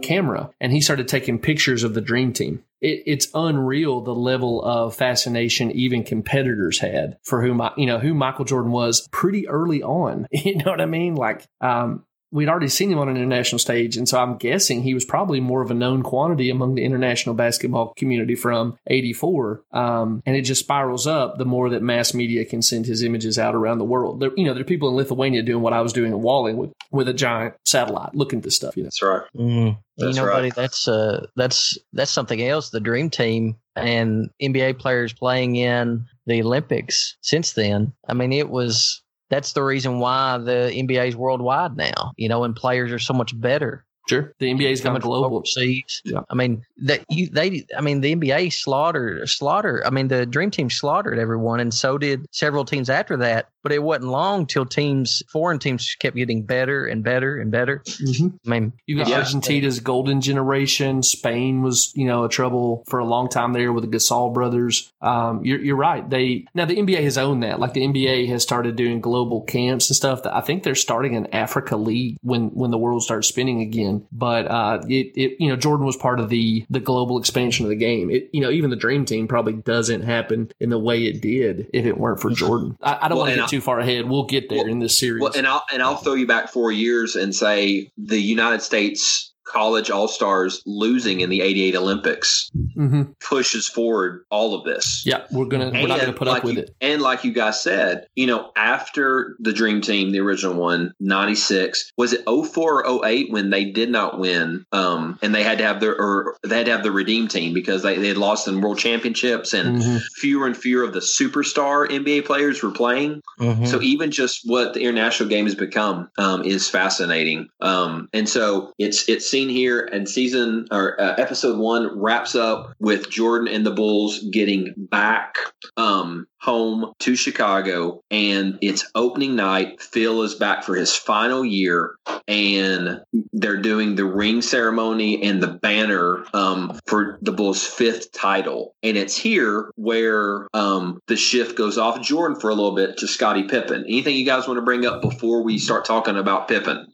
Camera 0.00 0.48
and 0.58 0.72
he 0.72 0.80
started 0.80 1.06
taking 1.06 1.38
pictures 1.38 1.82
of 1.82 1.92
the 1.92 2.00
dream 2.00 2.32
team. 2.32 2.64
It, 2.80 3.02
it's 3.04 3.28
unreal 3.34 4.00
the 4.00 4.14
level 4.14 4.62
of 4.62 4.96
fascination 4.96 5.70
even 5.70 6.02
competitors 6.02 6.78
had 6.78 7.18
for 7.22 7.42
whom 7.42 7.60
I, 7.60 7.72
you 7.76 7.84
know 7.84 7.98
who 7.98 8.14
Michael 8.14 8.46
Jordan 8.46 8.72
was 8.72 9.06
pretty 9.10 9.48
early 9.48 9.82
on. 9.82 10.26
You 10.46 10.56
know 10.56 10.70
what 10.70 10.80
I 10.80 10.86
mean? 10.86 11.14
Like 11.14 11.44
um, 11.60 12.04
we'd 12.36 12.50
already 12.50 12.68
seen 12.68 12.92
him 12.92 12.98
on 12.98 13.08
an 13.08 13.16
international 13.16 13.58
stage, 13.58 13.96
and 13.96 14.06
so 14.06 14.20
I'm 14.20 14.36
guessing 14.36 14.82
he 14.82 14.92
was 14.92 15.06
probably 15.06 15.40
more 15.40 15.62
of 15.62 15.70
a 15.70 15.74
known 15.74 16.02
quantity 16.02 16.50
among 16.50 16.74
the 16.74 16.84
international 16.84 17.34
basketball 17.34 17.94
community 17.96 18.34
from 18.34 18.78
'84. 18.86 19.62
Um, 19.72 20.22
and 20.26 20.36
it 20.36 20.42
just 20.42 20.60
spirals 20.60 21.06
up 21.06 21.38
the 21.38 21.46
more 21.46 21.70
that 21.70 21.82
mass 21.82 22.12
media 22.12 22.44
can 22.44 22.60
send 22.60 22.84
his 22.84 23.02
images 23.02 23.38
out 23.38 23.54
around 23.54 23.78
the 23.78 23.84
world. 23.84 24.20
There, 24.20 24.30
you 24.36 24.44
know, 24.44 24.52
there 24.52 24.60
are 24.60 24.66
people 24.66 24.90
in 24.90 24.96
Lithuania 24.96 25.42
doing 25.42 25.62
what 25.62 25.72
I 25.72 25.80
was 25.80 25.94
doing 25.94 26.12
in 26.12 26.20
Walling 26.20 26.58
with 26.58 26.72
with 26.90 27.08
a 27.08 27.14
giant 27.14 27.54
satellite 27.64 28.14
looking 28.14 28.40
at 28.40 28.42
this 28.42 28.54
stuff. 28.54 28.76
You 28.76 28.82
know. 28.82 28.86
That's 28.86 29.02
right. 29.02 29.22
Mm. 29.34 29.78
You 29.96 30.04
That's 30.04 30.18
know, 30.18 30.26
right. 30.26 30.34
buddy, 30.34 30.50
that's 30.50 30.88
uh, 30.88 31.26
that's 31.36 31.78
that's 31.94 32.10
something 32.10 32.42
else. 32.42 32.68
The 32.68 32.80
Dream 32.80 33.08
Team 33.08 33.56
and 33.74 34.28
NBA 34.42 34.78
players 34.78 35.14
playing 35.14 35.56
in 35.56 36.04
the 36.26 36.42
Olympics 36.42 37.16
since 37.22 37.52
then. 37.52 37.94
I 38.06 38.12
mean, 38.12 38.32
it 38.32 38.50
was 38.50 39.02
that's 39.30 39.52
the 39.52 39.62
reason 39.62 39.98
why 39.98 40.38
the 40.38 40.70
NBA 40.74 41.08
is 41.08 41.16
worldwide 41.16 41.76
now. 41.76 42.12
You 42.16 42.28
know, 42.28 42.44
and 42.44 42.54
players 42.54 42.92
are 42.92 42.98
so 42.98 43.14
much 43.14 43.38
better 43.38 43.84
Sure. 44.08 44.32
The 44.38 44.46
NBA's 44.46 44.80
gone 44.80 45.00
global. 45.00 45.36
overseas. 45.38 46.00
Yeah. 46.04 46.20
I 46.30 46.34
mean, 46.34 46.62
that 46.82 47.04
you 47.10 47.28
they. 47.28 47.66
I 47.76 47.80
mean, 47.80 48.00
the 48.00 48.14
NBA 48.14 48.52
slaughtered 48.52 49.28
slaughter. 49.28 49.82
I 49.84 49.90
mean, 49.90 50.08
the 50.08 50.24
Dream 50.24 50.50
Team 50.50 50.70
slaughtered 50.70 51.18
everyone, 51.18 51.58
and 51.58 51.74
so 51.74 51.98
did 51.98 52.24
several 52.30 52.64
teams 52.64 52.88
after 52.88 53.16
that. 53.16 53.48
But 53.66 53.72
it 53.72 53.82
wasn't 53.82 54.10
long 54.12 54.46
till 54.46 54.64
teams, 54.64 55.24
foreign 55.28 55.58
teams, 55.58 55.96
kept 55.98 56.14
getting 56.14 56.42
better 56.44 56.86
and 56.86 57.02
better 57.02 57.36
and 57.40 57.50
better. 57.50 57.82
Mm-hmm. 57.84 58.28
I 58.46 58.48
mean, 58.60 58.72
You 58.86 58.98
got 58.98 59.08
Yeah. 59.08 59.18
Argentina's 59.18 59.80
golden 59.80 60.20
generation. 60.20 61.02
Spain 61.02 61.62
was, 61.62 61.92
you 61.96 62.06
know, 62.06 62.22
a 62.22 62.28
trouble 62.28 62.84
for 62.88 63.00
a 63.00 63.04
long 63.04 63.28
time 63.28 63.52
there 63.54 63.72
with 63.72 63.82
the 63.90 63.96
Gasol 63.96 64.32
brothers. 64.32 64.92
Um, 65.02 65.44
you're, 65.44 65.58
you're 65.58 65.74
right. 65.76 66.08
They 66.08 66.44
now 66.54 66.64
the 66.64 66.76
NBA 66.76 67.02
has 67.02 67.18
owned 67.18 67.42
that. 67.42 67.58
Like 67.58 67.72
the 67.72 67.80
NBA 67.82 68.28
has 68.28 68.44
started 68.44 68.76
doing 68.76 69.00
global 69.00 69.40
camps 69.42 69.90
and 69.90 69.96
stuff. 69.96 70.22
That 70.22 70.36
I 70.36 70.42
think 70.42 70.62
they're 70.62 70.76
starting 70.76 71.16
an 71.16 71.26
Africa 71.34 71.76
League 71.76 72.18
when 72.22 72.50
when 72.50 72.70
the 72.70 72.78
world 72.78 73.02
starts 73.02 73.26
spinning 73.26 73.62
again. 73.62 74.06
But 74.12 74.46
uh, 74.46 74.82
it, 74.88 75.10
it 75.16 75.36
you 75.40 75.48
know 75.48 75.56
Jordan 75.56 75.86
was 75.86 75.96
part 75.96 76.20
of 76.20 76.28
the 76.28 76.64
the 76.70 76.78
global 76.78 77.18
expansion 77.18 77.64
of 77.66 77.70
the 77.70 77.74
game. 77.76 78.10
It 78.10 78.30
you 78.32 78.42
know 78.42 78.50
even 78.50 78.70
the 78.70 78.76
Dream 78.76 79.04
Team 79.04 79.26
probably 79.26 79.54
doesn't 79.54 80.02
happen 80.02 80.52
in 80.60 80.70
the 80.70 80.78
way 80.78 81.04
it 81.06 81.20
did 81.20 81.68
if 81.72 81.84
it 81.84 81.98
weren't 81.98 82.20
for 82.20 82.30
Jordan. 82.30 82.76
I, 82.80 82.98
I 83.02 83.08
don't 83.08 83.16
Well, 83.18 83.26
want 83.26 83.30
to 83.30 83.36
get 83.36 83.44
I- 83.44 83.48
too 83.56 83.62
far 83.62 83.80
ahead. 83.80 84.08
We'll 84.08 84.24
get 84.24 84.48
there 84.48 84.58
Well- 84.58 84.66
in 84.68 84.80
this 84.80 84.98
series. 84.98 85.22
Well, 85.22 85.32
and 85.34 85.46
I'll 85.46 85.64
and 85.72 85.82
I'll 85.82 85.96
throw 85.96 86.14
you 86.14 86.26
back 86.26 86.52
four 86.52 86.70
years 86.70 87.16
and 87.16 87.34
say 87.34 87.90
the 87.96 88.20
United 88.20 88.62
States 88.62 89.32
college 89.46 89.90
all 89.90 90.08
stars 90.08 90.62
losing 90.66 91.20
in 91.20 91.30
the 91.30 91.40
'88 91.40 91.76
Olympics 91.76 92.50
hmm 92.74 93.02
pushes 93.20 93.66
forward 93.68 94.24
all 94.30 94.54
of 94.54 94.64
this. 94.64 95.02
Yeah, 95.06 95.22
we're 95.32 95.46
gonna 95.46 95.70
we're 95.72 95.86
not 95.88 96.00
gonna 96.00 96.12
put 96.12 96.28
like 96.28 96.38
up 96.38 96.44
with 96.44 96.54
you- 96.56 96.62
it. 96.62 96.70
And 96.80 97.00
like 97.02 97.24
you 97.24 97.32
guys 97.32 97.60
said, 97.60 98.06
you 98.14 98.26
know, 98.26 98.50
after 98.56 99.36
the 99.40 99.52
Dream 99.52 99.80
Team, 99.80 100.10
the 100.12 100.20
original 100.20 100.54
one, 100.54 100.92
96, 101.00 101.92
was 101.96 102.12
it 102.12 102.22
04 102.26 102.86
or 102.86 103.04
08 103.06 103.30
when 103.32 103.50
they 103.50 103.64
did 103.64 103.90
not 103.90 104.18
win? 104.18 104.64
Um, 104.72 105.18
and 105.22 105.34
they 105.34 105.42
had 105.42 105.58
to 105.58 105.64
have 105.64 105.80
their, 105.80 105.96
or 106.00 106.36
they 106.44 106.56
had 106.58 106.66
to 106.66 106.72
have 106.72 106.82
the 106.82 106.92
Redeem 106.92 107.26
Team 107.28 107.52
because 107.54 107.82
they, 107.82 107.96
they 107.96 108.08
had 108.08 108.16
lost 108.18 108.46
in 108.48 108.60
world 108.60 108.78
championships 108.78 109.52
and 109.54 109.76
Mhm. 109.82 110.02
fewer 110.16 110.46
and 110.46 110.56
fewer 110.56 110.82
of 110.84 110.92
the 110.92 111.00
superstar 111.00 111.88
NBA 111.90 112.24
players 112.24 112.62
were 112.62 112.70
playing. 112.70 113.22
mhm. 113.40 113.66
So 113.66 113.80
even 113.82 114.10
just 114.10 114.42
what 114.44 114.74
the 114.74 114.80
international 114.82 115.28
game 115.28 115.46
has 115.46 115.54
become 115.54 116.08
um, 116.18 116.42
is 116.44 116.68
fascinating. 116.68 117.48
Um, 117.60 118.08
and 118.12 118.28
so 118.28 118.72
it's 118.78 119.08
it's 119.08 119.28
seen 119.36 119.48
here, 119.50 119.86
and 119.92 120.08
season 120.08 120.66
or 120.70 120.98
uh, 120.98 121.14
episode 121.18 121.58
one 121.58 122.00
wraps 122.00 122.34
up 122.34 122.72
with 122.78 123.10
Jordan 123.10 123.48
and 123.48 123.66
the 123.66 123.70
Bulls 123.70 124.20
getting 124.32 124.72
back 124.78 125.36
um, 125.76 126.26
home 126.40 126.94
to 127.00 127.14
Chicago, 127.14 128.00
and 128.10 128.58
it's 128.62 128.90
opening 128.94 129.36
night. 129.36 129.82
Phil 129.82 130.22
is 130.22 130.34
back 130.34 130.64
for 130.64 130.74
his 130.74 130.96
final 130.96 131.44
year, 131.44 131.96
and 132.26 133.02
they're 133.34 133.60
doing 133.60 133.94
the 133.94 134.06
ring 134.06 134.40
ceremony 134.40 135.22
and 135.22 135.42
the 135.42 135.48
banner 135.48 136.24
um, 136.32 136.78
for 136.86 137.18
the 137.20 137.32
Bulls' 137.32 137.66
fifth 137.66 138.12
title. 138.12 138.74
And 138.82 138.96
it's 138.96 139.18
here 139.18 139.70
where 139.76 140.48
um, 140.54 140.98
the 141.08 141.16
shift 141.16 141.58
goes 141.58 141.76
off 141.76 142.00
Jordan 142.00 142.40
for 142.40 142.48
a 142.48 142.54
little 142.54 142.74
bit 142.74 142.96
to 142.98 143.06
Scottie 143.06 143.48
Pippen. 143.48 143.84
Anything 143.84 144.16
you 144.16 144.24
guys 144.24 144.48
want 144.48 144.56
to 144.56 144.64
bring 144.64 144.86
up 144.86 145.02
before 145.02 145.42
we 145.42 145.58
start 145.58 145.84
talking 145.84 146.16
about 146.16 146.48
Pippen? 146.48 146.86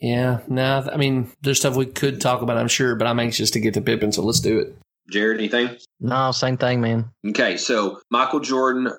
Yeah, 0.00 0.40
no, 0.48 0.88
I 0.90 0.96
mean, 0.96 1.30
there's 1.42 1.58
stuff 1.58 1.76
we 1.76 1.86
could 1.86 2.20
talk 2.20 2.42
about, 2.42 2.56
I'm 2.56 2.68
sure, 2.68 2.94
but 2.94 3.06
I'm 3.06 3.20
anxious 3.20 3.50
to 3.52 3.60
get 3.60 3.74
to 3.74 3.80
Pippen, 3.80 4.12
so 4.12 4.22
let's 4.22 4.40
do 4.40 4.58
it. 4.58 4.74
Jared, 5.10 5.38
anything? 5.38 5.76
no, 5.98 6.30
same 6.30 6.56
thing, 6.56 6.80
man. 6.80 7.10
Okay, 7.26 7.56
so 7.56 8.00
Michael 8.10 8.40
Jordan 8.40 8.90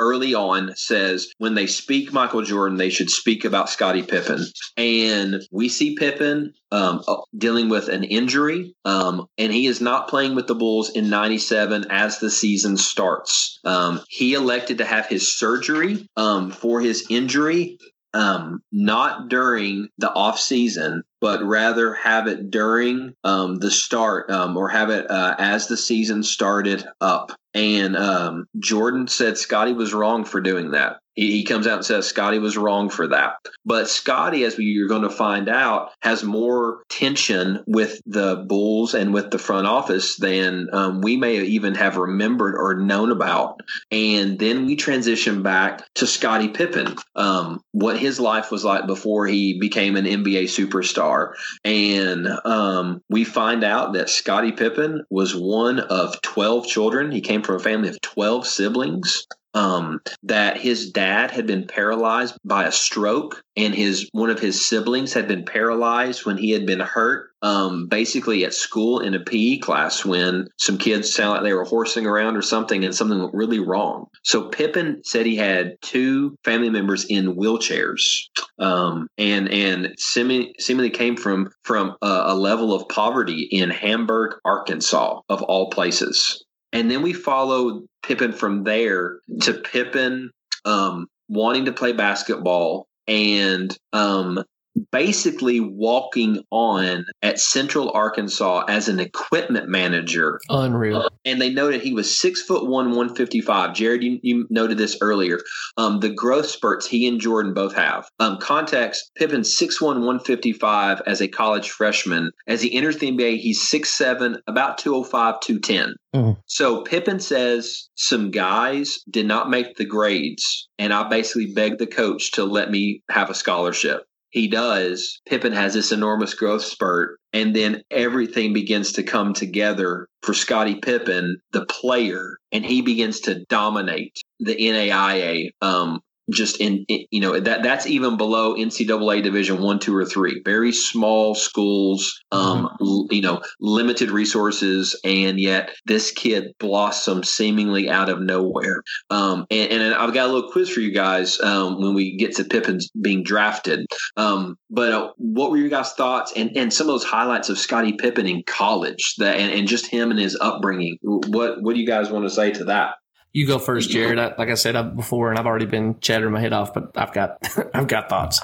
early 0.00 0.34
on 0.34 0.74
says 0.74 1.28
when 1.38 1.54
they 1.54 1.66
speak 1.66 2.12
Michael 2.12 2.42
Jordan, 2.42 2.78
they 2.78 2.88
should 2.88 3.10
speak 3.10 3.44
about 3.44 3.68
Scottie 3.68 4.02
Pippen. 4.02 4.44
And 4.76 5.42
we 5.52 5.68
see 5.68 5.94
Pippen 5.94 6.54
um, 6.72 7.02
uh, 7.06 7.18
dealing 7.36 7.68
with 7.68 7.88
an 7.88 8.02
injury, 8.02 8.74
um, 8.84 9.26
and 9.38 9.52
he 9.52 9.66
is 9.66 9.80
not 9.80 10.08
playing 10.08 10.34
with 10.34 10.46
the 10.46 10.54
Bulls 10.54 10.90
in 10.90 11.10
97 11.10 11.86
as 11.90 12.18
the 12.18 12.30
season 12.30 12.76
starts. 12.76 13.60
Um, 13.64 14.00
he 14.08 14.34
elected 14.34 14.78
to 14.78 14.84
have 14.86 15.06
his 15.06 15.36
surgery 15.36 16.08
um, 16.16 16.50
for 16.50 16.80
his 16.80 17.06
injury. 17.10 17.78
Um, 18.12 18.62
not 18.72 19.28
during 19.28 19.88
the 19.98 20.12
off 20.12 20.40
season, 20.40 21.04
but 21.20 21.42
rather 21.42 21.94
have 21.94 22.26
it 22.26 22.50
during 22.50 23.14
um, 23.24 23.56
the 23.56 23.70
start 23.70 24.30
um, 24.30 24.56
or 24.56 24.68
have 24.68 24.90
it 24.90 25.08
uh, 25.10 25.36
as 25.38 25.68
the 25.68 25.76
season 25.76 26.22
started 26.22 26.84
up. 27.00 27.32
And 27.54 27.96
um, 27.96 28.46
Jordan 28.58 29.08
said 29.08 29.38
Scottie 29.38 29.72
was 29.72 29.92
wrong 29.92 30.24
for 30.24 30.40
doing 30.40 30.72
that. 30.72 31.00
He, 31.14 31.32
he 31.32 31.44
comes 31.44 31.66
out 31.66 31.76
and 31.76 31.84
says 31.84 32.06
Scottie 32.06 32.38
was 32.38 32.56
wrong 32.56 32.88
for 32.88 33.08
that. 33.08 33.34
But 33.64 33.88
Scottie, 33.88 34.44
as 34.44 34.56
we, 34.56 34.64
you're 34.64 34.88
going 34.88 35.02
to 35.02 35.10
find 35.10 35.48
out, 35.48 35.90
has 36.02 36.22
more 36.22 36.82
tension 36.88 37.62
with 37.66 38.00
the 38.06 38.36
Bulls 38.36 38.94
and 38.94 39.12
with 39.12 39.30
the 39.30 39.38
front 39.38 39.66
office 39.66 40.16
than 40.16 40.68
um, 40.72 41.00
we 41.00 41.16
may 41.16 41.42
even 41.42 41.74
have 41.74 41.96
remembered 41.96 42.54
or 42.56 42.76
known 42.76 43.10
about. 43.10 43.60
And 43.90 44.38
then 44.38 44.66
we 44.66 44.76
transition 44.76 45.42
back 45.42 45.82
to 45.96 46.06
Scottie 46.06 46.48
Pippen, 46.48 46.96
um, 47.16 47.60
what 47.72 47.98
his 47.98 48.20
life 48.20 48.50
was 48.50 48.64
like 48.64 48.86
before 48.86 49.26
he 49.26 49.58
became 49.58 49.96
an 49.96 50.04
NBA 50.04 50.44
superstar. 50.44 51.34
And 51.64 52.28
um, 52.44 53.02
we 53.10 53.24
find 53.24 53.64
out 53.64 53.94
that 53.94 54.10
Scottie 54.10 54.52
Pippen 54.52 55.04
was 55.10 55.34
one 55.34 55.80
of 55.80 56.20
12 56.22 56.66
children. 56.66 57.10
He 57.10 57.20
came 57.20 57.39
from 57.42 57.56
a 57.56 57.60
family 57.60 57.88
of 57.88 58.00
12 58.00 58.46
siblings 58.46 59.26
um, 59.54 60.00
that 60.22 60.58
his 60.58 60.90
dad 60.90 61.30
had 61.30 61.46
been 61.46 61.66
paralyzed 61.66 62.36
by 62.44 62.64
a 62.64 62.72
stroke 62.72 63.42
and 63.56 63.74
his 63.74 64.08
one 64.12 64.30
of 64.30 64.38
his 64.38 64.64
siblings 64.64 65.12
had 65.12 65.26
been 65.26 65.44
paralyzed 65.44 66.24
when 66.24 66.36
he 66.36 66.50
had 66.50 66.66
been 66.66 66.80
hurt 66.80 67.30
um, 67.42 67.88
basically 67.88 68.44
at 68.44 68.54
school 68.54 69.00
in 69.00 69.14
a 69.14 69.20
PE 69.20 69.58
class 69.58 70.04
when 70.04 70.46
some 70.58 70.78
kids 70.78 71.12
sound 71.12 71.32
like 71.32 71.42
they 71.42 71.52
were 71.52 71.64
horsing 71.64 72.06
around 72.06 72.36
or 72.36 72.42
something 72.42 72.84
and 72.84 72.94
something 72.94 73.18
went 73.18 73.34
really 73.34 73.58
wrong. 73.58 74.06
So 74.22 74.48
Pippen 74.48 75.02
said 75.04 75.26
he 75.26 75.36
had 75.36 75.76
two 75.82 76.36
family 76.44 76.70
members 76.70 77.04
in 77.06 77.34
wheelchairs 77.36 78.28
um, 78.58 79.08
and 79.18 79.48
and 79.48 79.94
seemingly, 79.98 80.54
seemingly 80.60 80.90
came 80.90 81.16
from 81.16 81.50
from 81.64 81.96
a, 82.02 82.22
a 82.26 82.34
level 82.34 82.72
of 82.72 82.88
poverty 82.88 83.48
in 83.50 83.70
Hamburg, 83.70 84.36
Arkansas, 84.44 85.20
of 85.28 85.42
all 85.42 85.70
places. 85.70 86.44
And 86.72 86.90
then 86.90 87.02
we 87.02 87.12
follow 87.12 87.82
Pippen 88.02 88.32
from 88.32 88.64
there 88.64 89.18
to 89.42 89.54
Pippen 89.54 90.30
um, 90.64 91.08
wanting 91.28 91.64
to 91.64 91.72
play 91.72 91.92
basketball 91.92 92.86
and 93.08 93.76
um, 93.92 94.44
basically 94.92 95.60
walking 95.60 96.42
on 96.50 97.04
at 97.22 97.40
Central 97.40 97.90
Arkansas 97.92 98.64
as 98.68 98.88
an 98.88 99.00
equipment 99.00 99.68
manager. 99.68 100.40
Unreal. 100.48 101.02
Uh, 101.02 101.08
and 101.24 101.40
they 101.40 101.50
noted 101.50 101.80
he 101.80 101.94
was 101.94 102.18
six 102.18 102.42
foot 102.42 102.64
one, 102.66 102.86
155. 102.86 103.74
Jared, 103.74 104.02
you, 104.02 104.18
you 104.22 104.46
noted 104.50 104.78
this 104.78 104.96
earlier. 105.00 105.40
Um, 105.76 106.00
the 106.00 106.12
growth 106.12 106.46
spurts 106.46 106.86
he 106.86 107.06
and 107.06 107.20
Jordan 107.20 107.54
both 107.54 107.74
have. 107.74 108.08
Um, 108.18 108.38
context 108.38 109.10
Pippen 109.16 109.42
6'1, 109.42 109.80
155 109.80 111.02
as 111.06 111.20
a 111.20 111.28
college 111.28 111.70
freshman. 111.70 112.30
As 112.46 112.62
he 112.62 112.74
enters 112.74 112.98
the 112.98 113.10
NBA, 113.10 113.38
he's 113.38 113.70
6'7, 113.70 114.38
about 114.46 114.78
205, 114.78 115.40
210. 115.40 115.94
Mm-hmm. 116.14 116.40
So 116.46 116.82
Pippen 116.82 117.20
says 117.20 117.88
some 117.94 118.30
guys 118.30 118.98
did 119.08 119.26
not 119.26 119.50
make 119.50 119.76
the 119.76 119.84
grades, 119.84 120.68
and 120.78 120.92
I 120.92 121.08
basically 121.08 121.52
begged 121.52 121.78
the 121.78 121.86
coach 121.86 122.32
to 122.32 122.44
let 122.44 122.70
me 122.70 123.02
have 123.10 123.30
a 123.30 123.34
scholarship 123.34 124.04
he 124.30 124.48
does, 124.48 125.20
Pippen 125.28 125.52
has 125.52 125.74
this 125.74 125.92
enormous 125.92 126.34
growth 126.34 126.62
spurt, 126.62 127.18
and 127.32 127.54
then 127.54 127.82
everything 127.90 128.52
begins 128.52 128.92
to 128.92 129.02
come 129.02 129.34
together 129.34 130.08
for 130.22 130.34
Scottie 130.34 130.76
Pippen, 130.76 131.40
the 131.52 131.66
player, 131.66 132.38
and 132.52 132.64
he 132.64 132.80
begins 132.80 133.20
to 133.20 133.44
dominate 133.46 134.18
the 134.38 134.54
NAIA 134.54 135.50
um, 135.62 136.00
just 136.30 136.60
in, 136.60 136.84
in, 136.88 137.06
you 137.10 137.20
know 137.20 137.38
that 137.38 137.62
that's 137.62 137.86
even 137.86 138.16
below 138.16 138.54
NCAA 138.54 139.22
Division 139.22 139.60
one, 139.60 139.78
two, 139.78 139.96
or 139.96 140.04
three. 140.04 140.40
Very 140.44 140.72
small 140.72 141.34
schools, 141.34 142.20
um, 142.32 142.66
mm-hmm. 142.66 142.84
l- 142.84 143.06
you 143.10 143.22
know, 143.22 143.42
limited 143.60 144.10
resources, 144.10 144.98
and 145.04 145.38
yet 145.38 145.70
this 145.86 146.10
kid 146.10 146.52
blossomed 146.58 147.26
seemingly 147.26 147.88
out 147.88 148.08
of 148.08 148.20
nowhere. 148.20 148.82
Um, 149.10 149.46
and, 149.50 149.72
and, 149.72 149.94
I've 149.94 150.14
got 150.14 150.28
a 150.28 150.32
little 150.32 150.50
quiz 150.50 150.70
for 150.70 150.80
you 150.80 150.92
guys 150.92 151.40
um, 151.40 151.80
when 151.80 151.94
we 151.94 152.16
get 152.16 152.36
to 152.36 152.44
Pippen's 152.44 152.90
being 153.00 153.22
drafted. 153.22 153.86
Um, 154.16 154.56
but 154.70 154.92
uh, 154.92 155.12
what 155.16 155.50
were 155.50 155.56
your 155.56 155.68
guys' 155.68 155.92
thoughts 155.92 156.32
and, 156.36 156.56
and 156.56 156.72
some 156.72 156.86
of 156.86 156.92
those 156.92 157.04
highlights 157.04 157.48
of 157.48 157.58
Scottie 157.58 157.94
Pippen 157.94 158.26
in 158.26 158.42
college 158.46 159.14
that 159.18 159.36
and, 159.36 159.52
and 159.52 159.68
just 159.68 159.86
him 159.86 160.10
and 160.10 160.20
his 160.20 160.38
upbringing? 160.40 160.98
What 161.02 161.62
what 161.62 161.74
do 161.74 161.80
you 161.80 161.86
guys 161.86 162.10
want 162.10 162.24
to 162.24 162.30
say 162.30 162.52
to 162.52 162.64
that? 162.64 162.94
You 163.32 163.46
go 163.46 163.58
first, 163.58 163.90
Jared. 163.90 164.18
I, 164.18 164.34
like 164.36 164.48
I 164.48 164.54
said 164.54 164.74
uh, 164.74 164.82
before, 164.82 165.30
and 165.30 165.38
I've 165.38 165.46
already 165.46 165.66
been 165.66 166.00
chattering 166.00 166.32
my 166.32 166.40
head 166.40 166.52
off, 166.52 166.74
but 166.74 166.90
I've 166.96 167.12
got 167.12 167.38
I've 167.74 167.86
got 167.86 168.08
thoughts. 168.08 168.40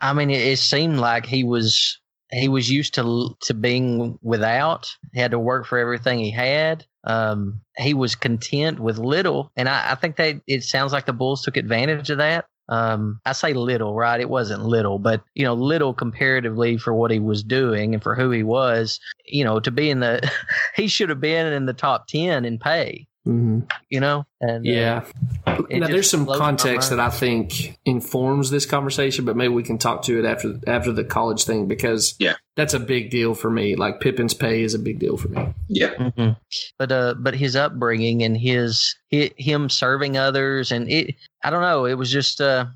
I 0.00 0.12
mean, 0.12 0.30
it, 0.30 0.40
it, 0.40 0.58
seemed 0.58 0.98
like 0.98 1.26
he 1.26 1.42
was 1.42 1.98
he 2.30 2.48
was 2.48 2.70
used 2.70 2.94
to 2.94 3.36
to 3.42 3.54
being 3.54 4.18
without. 4.22 4.94
He 5.12 5.20
had 5.20 5.32
to 5.32 5.38
work 5.38 5.66
for 5.66 5.78
everything 5.78 6.20
he 6.20 6.30
had. 6.30 6.86
Um, 7.02 7.62
he 7.76 7.94
was 7.94 8.14
content 8.14 8.78
with 8.78 8.98
little, 8.98 9.50
and 9.56 9.68
I, 9.68 9.92
I 9.92 9.94
think 9.96 10.16
that 10.16 10.40
it 10.46 10.62
sounds 10.62 10.92
like 10.92 11.06
the 11.06 11.12
Bulls 11.12 11.42
took 11.42 11.56
advantage 11.56 12.10
of 12.10 12.18
that. 12.18 12.46
Um, 12.68 13.20
I 13.26 13.32
say 13.32 13.52
little, 13.52 13.96
right? 13.96 14.20
It 14.20 14.30
wasn't 14.30 14.64
little, 14.64 15.00
but 15.00 15.24
you 15.34 15.42
know, 15.42 15.54
little 15.54 15.92
comparatively 15.92 16.76
for 16.76 16.94
what 16.94 17.10
he 17.10 17.18
was 17.18 17.42
doing 17.42 17.94
and 17.94 18.02
for 18.02 18.14
who 18.14 18.30
he 18.30 18.44
was. 18.44 19.00
You 19.26 19.42
know, 19.42 19.58
to 19.58 19.72
be 19.72 19.90
in 19.90 19.98
the, 19.98 20.30
he 20.76 20.86
should 20.86 21.08
have 21.08 21.20
been 21.20 21.52
in 21.52 21.66
the 21.66 21.72
top 21.72 22.06
ten 22.06 22.44
in 22.44 22.60
pay. 22.60 23.08
Mm-hmm. 23.28 23.60
You 23.90 24.00
know, 24.00 24.24
and 24.40 24.66
uh, 24.66 24.70
yeah. 24.70 25.04
Uh, 25.46 25.60
now 25.70 25.88
there's 25.88 26.08
some 26.08 26.24
context 26.24 26.88
that 26.88 27.00
I 27.00 27.10
think 27.10 27.78
informs 27.84 28.50
this 28.50 28.64
conversation, 28.64 29.26
but 29.26 29.36
maybe 29.36 29.52
we 29.52 29.62
can 29.62 29.76
talk 29.76 30.02
to 30.04 30.18
it 30.18 30.24
after 30.24 30.58
after 30.66 30.90
the 30.90 31.04
college 31.04 31.44
thing 31.44 31.68
because 31.68 32.14
yeah, 32.18 32.34
that's 32.56 32.72
a 32.72 32.80
big 32.80 33.10
deal 33.10 33.34
for 33.34 33.50
me. 33.50 33.76
Like 33.76 34.00
Pippen's 34.00 34.32
pay 34.32 34.62
is 34.62 34.72
a 34.72 34.78
big 34.78 34.98
deal 34.98 35.18
for 35.18 35.28
me. 35.28 35.54
Yeah, 35.68 35.94
mm-hmm. 35.94 36.30
but 36.78 36.90
uh, 36.90 37.14
but 37.18 37.34
his 37.34 37.56
upbringing 37.56 38.22
and 38.22 38.38
his, 38.38 38.96
his 39.10 39.30
him 39.36 39.68
serving 39.68 40.16
others 40.16 40.72
and 40.72 40.90
it, 40.90 41.16
I 41.44 41.50
don't 41.50 41.62
know, 41.62 41.84
it 41.84 41.94
was 41.94 42.10
just 42.10 42.40
uh 42.40 42.66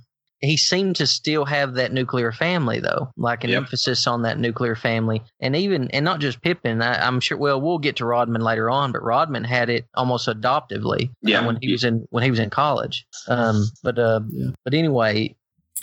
he 0.44 0.56
seemed 0.56 0.96
to 0.96 1.06
still 1.06 1.44
have 1.44 1.74
that 1.74 1.92
nuclear 1.92 2.32
family 2.32 2.80
though 2.80 3.12
like 3.16 3.44
an 3.44 3.50
yep. 3.50 3.58
emphasis 3.58 4.06
on 4.06 4.22
that 4.22 4.38
nuclear 4.38 4.74
family 4.76 5.22
and 5.40 5.56
even 5.56 5.90
and 5.90 6.04
not 6.04 6.20
just 6.20 6.42
Pippen. 6.42 6.82
I, 6.82 7.06
am 7.06 7.20
sure 7.20 7.38
well 7.38 7.60
we'll 7.60 7.78
get 7.78 7.96
to 7.96 8.04
rodman 8.04 8.42
later 8.42 8.70
on 8.70 8.92
but 8.92 9.02
rodman 9.02 9.44
had 9.44 9.70
it 9.70 9.86
almost 9.94 10.28
adoptively 10.28 11.08
uh, 11.08 11.12
yeah. 11.22 11.46
when 11.46 11.58
he 11.60 11.72
was 11.72 11.84
in 11.84 12.06
when 12.10 12.22
he 12.22 12.30
was 12.30 12.38
in 12.38 12.50
college 12.50 13.06
um 13.28 13.64
but 13.82 13.98
uh 13.98 14.20
yeah. 14.30 14.50
but 14.64 14.74
anyway 14.74 15.34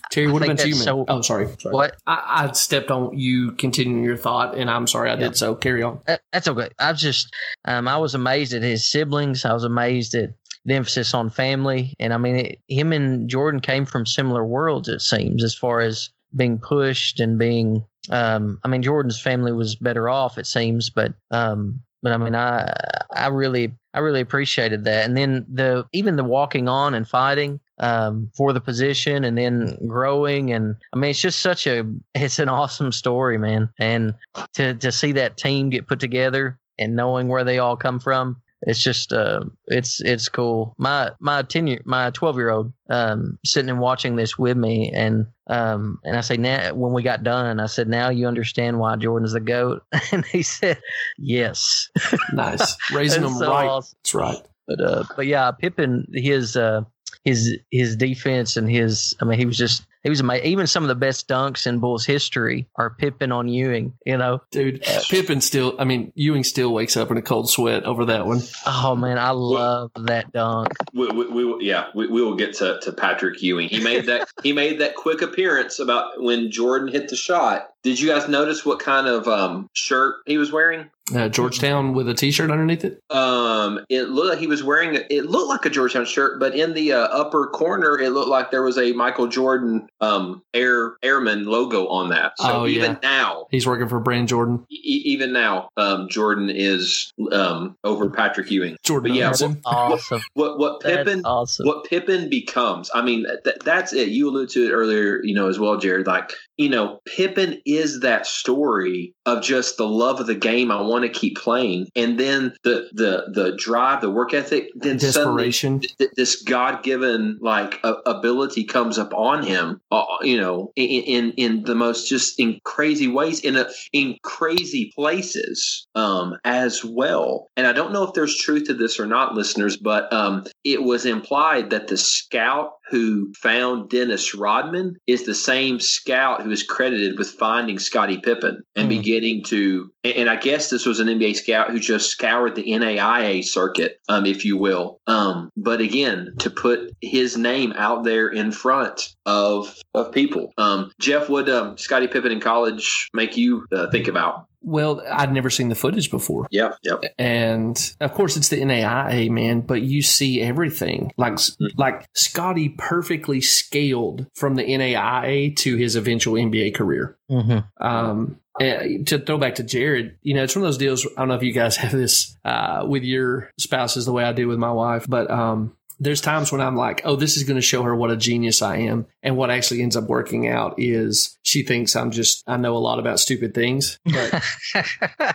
Terry, 0.10 0.30
what 0.30 0.44
about 0.44 0.66
you? 0.66 0.74
So, 0.74 1.06
oh, 1.08 1.22
sorry. 1.22 1.48
sorry. 1.60 1.74
What? 1.74 1.96
I, 2.06 2.48
I, 2.50 2.52
stepped 2.52 2.92
on 2.92 3.18
you 3.18 3.54
continuing 3.54 4.04
your 4.04 4.18
thought, 4.18 4.58
and 4.58 4.70
I'm 4.70 4.86
sorry 4.86 5.10
I 5.10 5.14
yeah. 5.14 5.20
did 5.20 5.38
so. 5.38 5.56
Carry 5.56 5.84
on. 5.84 6.02
That's 6.34 6.50
okay. 6.50 6.70
I 6.78 6.92
was 6.92 7.00
just, 7.00 7.34
um, 7.64 7.88
I 7.88 7.98
was 7.98 8.14
amazed 8.14 8.54
at 8.54 8.62
his 8.62 8.90
siblings. 8.90 9.46
I 9.46 9.54
was 9.54 9.64
amazed 9.64 10.14
at 10.16 10.32
the 10.66 10.76
emphasis 10.76 11.14
on 11.14 11.30
family. 11.30 11.96
And 12.00 12.14
I 12.14 12.18
mean, 12.18 12.36
it, 12.36 12.60
him 12.68 12.94
and 12.94 13.30
Jordan 13.30 13.60
came 13.60 13.86
from 13.86 14.06
similar 14.06 14.46
worlds, 14.46 14.88
it 14.88 15.02
seems, 15.02 15.44
as 15.44 15.56
far 15.56 15.82
as 15.82 16.10
being 16.36 16.60
pushed 16.60 17.20
and 17.20 17.38
being. 17.38 17.86
Um, 18.10 18.60
I 18.64 18.68
mean, 18.68 18.82
Jordan's 18.82 19.22
family 19.22 19.52
was 19.52 19.76
better 19.76 20.10
off, 20.10 20.38
it 20.38 20.48
seems, 20.48 20.90
but 20.90 21.14
um, 21.30 21.82
but 22.02 22.14
I 22.14 22.18
mean, 22.18 22.36
I 22.36 22.74
I 23.14 23.28
really 23.28 23.74
I 23.94 24.00
really 24.00 24.22
appreciated 24.22 24.84
that. 24.86 25.06
And 25.06 25.16
then 25.16 25.46
the 25.52 25.86
even 25.94 26.16
the 26.16 26.24
walking 26.24 26.68
on 26.68 26.94
and 26.94 27.08
fighting 27.08 27.60
um, 27.80 28.32
for 28.36 28.54
the 28.54 28.62
position, 28.62 29.24
and 29.24 29.38
then 29.38 29.78
growing, 29.88 30.52
and 30.52 30.76
I 30.94 30.98
mean, 30.98 31.12
it's 31.12 31.22
just 31.22 31.42
such 31.42 31.68
a 31.68 31.86
it's 32.16 32.40
an 32.40 32.50
awesome 32.50 32.92
story, 32.92 33.38
man. 33.38 33.70
And 33.80 34.14
to 34.54 34.74
to 34.76 34.92
see 34.92 35.12
that 35.14 35.38
team 35.38 35.70
get 35.70 35.88
put 35.88 36.00
together 36.00 36.60
and 36.80 36.96
knowing 36.96 37.28
where 37.28 37.44
they 37.44 37.60
all 37.60 37.78
come 37.78 38.00
from, 38.00 38.42
it's 38.64 38.82
just 38.82 39.12
uh, 39.12 39.42
it's 39.68 40.02
it's 40.02 40.30
cool. 40.30 40.76
My 40.78 41.12
my 41.20 41.42
ten 41.42 41.68
year 41.68 41.82
my 41.86 42.12
twelve 42.12 42.36
year 42.36 42.52
old 42.52 42.72
um, 42.90 43.40
sitting 43.44 43.70
and 43.70 43.80
watching 43.80 44.16
this 44.16 44.38
with 44.38 44.56
me, 44.56 44.92
and 44.94 45.26
um, 45.48 46.00
and 46.04 46.16
I 46.16 46.22
say 46.22 46.38
now 46.38 46.74
when 46.74 46.94
we 46.94 47.02
got 47.02 47.24
done, 47.24 47.60
I 47.60 47.66
said 47.66 47.88
now 47.88 48.10
you 48.10 48.28
understand 48.28 48.80
why 48.80 48.96
Jordan's 48.98 49.34
the 49.34 49.40
goat, 49.40 49.84
and 50.12 50.26
he 50.26 50.44
said 50.44 50.80
yes. 51.18 51.90
nice, 52.34 52.78
raising 52.94 53.24
them 53.24 53.34
so 53.34 53.50
right. 53.50 53.68
Awesome. 53.68 53.98
That's 54.04 54.16
right. 54.16 54.42
But 54.68 54.82
uh, 54.82 55.04
but 55.16 55.26
yeah, 55.26 55.52
Pippen 55.52 56.06
his 56.14 56.56
uh 56.56 56.82
his 57.24 57.58
his 57.72 57.96
defense 57.96 58.58
and 58.58 58.70
his 58.70 59.16
I 59.22 59.26
mean 59.26 59.40
he 59.40 59.46
was 59.46 59.58
just 59.58 59.86
he 60.04 60.10
was 60.10 60.20
amazing. 60.20 60.48
Even 60.48 60.68
some 60.68 60.84
of 60.84 60.88
the 60.88 60.96
best 60.96 61.28
dunks 61.28 61.68
in 61.68 61.80
Bulls 61.80 62.06
history 62.06 62.68
are 62.76 62.90
Pippen 62.90 63.32
on 63.32 63.48
Ewing. 63.48 63.94
You 64.06 64.18
know, 64.18 64.42
dude, 64.52 64.88
uh, 64.88 65.02
Pippen 65.10 65.42
still. 65.42 65.76
I 65.80 65.84
mean, 65.84 66.12
Ewing 66.16 66.44
still 66.44 66.74
wakes 66.74 66.98
up 66.98 67.12
in 67.12 67.18
a 67.18 67.22
cold 67.22 67.50
sweat 67.50 67.84
over 67.84 68.06
that 68.06 68.26
one. 68.26 68.42
Oh 68.66 68.96
man, 68.96 69.18
I 69.18 69.32
love 69.32 69.92
that 69.96 70.32
dunk. 70.32 70.70
We, 70.94 71.08
we, 71.08 71.28
we 71.28 71.66
yeah, 71.66 71.88
we, 71.94 72.08
we, 72.08 72.22
will 72.22 72.36
get 72.36 72.56
to, 72.56 72.80
to 72.82 72.92
Patrick 72.92 73.42
Ewing. 73.42 73.70
He 73.70 73.80
made 73.80 74.08
that 74.08 74.28
he 74.44 74.54
made 74.54 74.80
that 74.80 74.96
quick 74.96 75.22
appearance 75.22 75.80
about 75.80 76.22
when 76.22 76.52
Jordan 76.52 76.88
hit 76.88 77.10
the 77.10 77.16
shot, 77.16 77.71
Did 77.84 78.00
you 78.00 78.10
guys 78.10 78.28
notice 78.30 78.66
what 78.66 78.80
kind 78.80 79.08
of 79.08 79.28
um, 79.28 79.68
shirt 79.74 80.16
he 80.26 80.38
was 80.38 80.52
wearing? 80.52 80.90
Uh, 81.14 81.28
Georgetown 81.28 81.94
with 81.94 82.08
a 82.08 82.14
T-shirt 82.14 82.50
underneath 82.50 82.86
it. 82.86 83.02
Um, 83.10 83.84
it 83.90 84.04
looked 84.04 84.30
like 84.30 84.40
he 84.40 84.48
was 84.48 84.64
wearing. 84.64 84.96
It 85.10 85.26
looked 85.26 85.50
like 85.50 85.66
a 85.66 85.70
Georgetown 85.70 86.06
shirt, 86.06 86.40
but 86.40 86.56
in 86.56 86.74
the 86.74 86.94
uh, 86.94 87.00
upper 87.00 87.48
corner, 87.48 88.00
it 88.00 88.12
looked 88.12 88.30
like 88.30 88.50
there 88.50 88.64
was 88.64 88.78
a 88.78 88.94
Michael 88.94 89.28
Jordan 89.28 89.90
um, 90.00 90.42
Air 90.54 90.94
Airman 91.04 91.44
logo 91.46 91.88
on 91.88 92.12
that. 92.12 92.34
So 92.38 92.62
Oh, 92.62 92.68
even 92.68 92.92
yeah. 92.94 92.98
now, 93.04 93.48
He's 93.52 93.68
working 93.68 93.90
for 93.90 94.00
Brand 94.00 94.30
Jordan. 94.30 94.64
e- 94.72 95.02
even 95.06 95.34
now, 95.34 95.68
um, 95.76 96.08
Jordan 96.08 96.50
is 96.50 97.12
um, 97.34 97.76
over 97.84 98.10
Patrick 98.10 98.50
Ewing. 98.50 98.78
Jordan 98.84 99.12
But 99.12 99.18
yeah, 99.18 99.28
owns 99.30 99.42
him. 99.42 99.60
Awesome. 99.66 100.22
What 100.36 100.60
what 100.60 100.82
That's 100.82 100.96
Pippen 100.98 101.26
awesome. 101.26 101.68
what 101.68 101.84
Pippen 101.86 102.30
becomes. 102.30 102.90
I 102.94 103.02
mean, 103.02 103.26
th- 103.44 103.58
that's 103.66 103.92
it. 103.92 104.10
You 104.10 104.30
alluded 104.30 104.50
to 104.52 104.68
it 104.68 104.72
earlier, 104.72 105.20
you 105.24 105.34
know, 105.36 105.50
as 105.50 105.60
well, 105.60 105.76
Jared. 105.78 106.08
Like, 106.08 106.32
you 106.58 106.70
know, 106.70 107.00
Pippen 107.06 107.60
is 107.78 108.02
that 108.02 108.26
story 108.26 109.14
of 109.26 109.44
just 109.44 109.78
the 109.78 109.88
love 109.88 110.20
of 110.20 110.28
the 110.28 110.36
game. 110.36 110.72
I 110.72 110.82
want 110.82 111.04
to 111.04 111.10
keep 111.10 111.38
playing, 111.38 111.90
and 111.96 112.20
then 112.20 112.54
the 112.64 112.90
the 112.94 113.26
the 113.34 113.56
drive, 113.58 114.02
the 114.02 114.10
work 114.10 114.34
ethic. 114.34 114.70
Then 114.76 115.00
suddenly 115.00 115.46
Desperation. 115.46 115.82
th- 115.98 116.12
this 116.16 116.42
God 116.42 116.84
given 116.84 117.38
like 117.42 117.80
a- 117.84 118.02
ability 118.06 118.64
comes 118.64 118.98
up 118.98 119.14
on 119.14 119.44
him, 119.44 119.82
uh, 119.92 120.06
you 120.22 120.40
know, 120.40 120.72
in, 120.76 121.04
in 121.04 121.32
in 121.34 121.64
the 121.64 121.76
most 121.76 122.08
just 122.08 122.40
in 122.40 122.60
crazy 122.64 123.08
ways, 123.08 123.40
in 123.40 123.56
a 123.56 123.70
in 123.94 124.18
crazy 124.24 124.92
places, 124.96 125.88
um, 125.96 126.38
as 126.44 126.84
well. 126.84 127.48
And 127.58 127.68
I 127.68 127.74
don't 127.74 127.92
know 127.94 128.04
if 128.04 128.14
there's 128.14 128.38
truth 128.38 128.66
to 128.68 128.74
this 128.74 129.00
or 129.00 129.06
not, 129.06 129.36
listeners, 129.36 129.78
but 129.78 130.12
um, 130.14 130.46
it 130.64 130.84
was 130.84 131.06
implied 131.06 131.70
that 131.70 131.88
the 131.88 131.98
scout 131.98 132.74
who 132.90 133.32
found 133.42 133.90
Dennis 133.90 134.36
Rodman 134.36 134.98
is 135.08 135.26
the 135.26 135.34
same 135.34 135.80
scout 135.80 136.42
who 136.42 136.52
is 136.52 136.62
credited 136.64 137.18
with 137.18 137.30
finding 137.30 137.80
Scottie 137.80 138.18
Pippen 138.18 138.62
and 138.76 138.86
Hmm. 138.86 138.90
beginning 138.90 139.44
to. 139.46 139.90
And, 140.04 140.14
and 140.14 140.30
I 140.30 140.36
guess 140.36 140.70
this 140.70 140.86
was 140.86 141.00
an 141.00 141.08
NBA 141.08 141.36
scout 141.38 141.72
who 141.72 141.80
just 141.80 142.10
scoured 142.10 142.56
the 142.56 142.64
NAIA 142.64 143.44
circuit, 143.46 144.00
um, 144.10 144.26
if 144.26 144.44
you 144.44 144.58
will. 144.58 145.00
Um, 145.08 145.50
but 145.56 145.80
again, 145.80 146.34
to 146.40 146.50
put 146.50 146.92
his 147.02 147.38
name 147.38 147.74
out 147.78 148.04
there 148.04 148.28
in 148.28 148.52
front 148.52 149.16
of 149.26 149.74
of 149.94 150.12
people. 150.12 150.52
Um, 150.58 150.92
Jeff, 151.00 151.30
would 151.30 151.50
um, 151.50 151.78
Scottie 151.78 152.08
Pippen 152.08 152.32
in 152.32 152.40
college 152.40 153.10
make 153.14 153.38
you 153.38 153.66
uh, 153.74 153.90
think 153.90 154.08
about? 154.08 154.46
Well, 154.62 155.04
I'd 155.10 155.34
never 155.34 155.50
seen 155.50 155.70
the 155.70 155.76
footage 155.76 156.12
before. 156.12 156.48
Yep, 156.52 156.78
yep. 156.84 157.04
and 157.18 157.96
of 158.00 158.14
course 158.14 158.38
it's 158.38 158.50
the 158.50 158.62
NAIA 158.62 159.30
man, 159.30 159.62
but 159.62 159.82
you 159.82 160.02
see 160.02 160.42
everything 160.42 161.12
like 161.18 161.40
like 161.78 162.08
Scottie 162.14 162.70
perfectly 162.70 163.42
scaled 163.42 164.28
from 164.36 164.56
the 164.56 164.64
NAIA 164.64 165.56
to 165.58 165.76
his 165.78 165.96
eventual 165.96 166.36
NBA 166.36 166.76
career. 166.76 167.18
hmm 167.30 167.60
Um, 167.78 168.40
and 168.60 169.08
to 169.08 169.18
throw 169.18 169.38
back 169.38 169.56
to 169.56 169.64
Jared, 169.64 170.18
you 170.22 170.34
know, 170.34 170.44
it's 170.44 170.56
one 170.56 170.64
of 170.64 170.68
those 170.68 170.78
deals. 170.78 171.08
I 171.18 171.22
don't 171.22 171.30
know 171.30 171.36
if 171.36 171.44
you 171.44 171.54
guys 171.54 171.78
have 171.78 171.92
this 171.92 172.38
uh, 172.44 172.86
with 172.88 173.04
your 173.04 173.50
spouses 173.58 174.06
the 174.06 174.12
way 174.12 174.24
I 174.24 174.34
do 174.34 174.48
with 174.48 174.60
my 174.60 174.72
wife, 174.72 175.06
but 175.08 175.32
um, 175.32 175.76
there's 176.02 176.20
times 176.20 176.52
when 176.52 176.62
I'm 176.62 176.76
like, 176.76 177.02
oh, 177.06 177.16
this 177.16 177.38
is 177.38 177.44
going 177.44 177.56
to 177.56 177.62
show 177.62 177.84
her 177.84 177.96
what 177.96 178.10
a 178.10 178.18
genius 178.18 178.64
I 178.64 178.78
am. 178.78 179.06
And 179.22 179.38
what 179.38 179.52
actually 179.52 179.84
ends 179.84 179.96
up 179.96 180.06
working 180.06 180.48
out 180.48 180.76
is 180.80 181.38
she 181.44 181.62
thinks 181.62 181.96
I'm 181.96 182.10
just, 182.10 182.44
I 182.48 182.58
know 182.58 182.76
a 182.76 182.80
lot 182.80 182.98
about 182.98 183.20
stupid 183.20 183.54
things. 183.54 184.00
But 184.04 184.44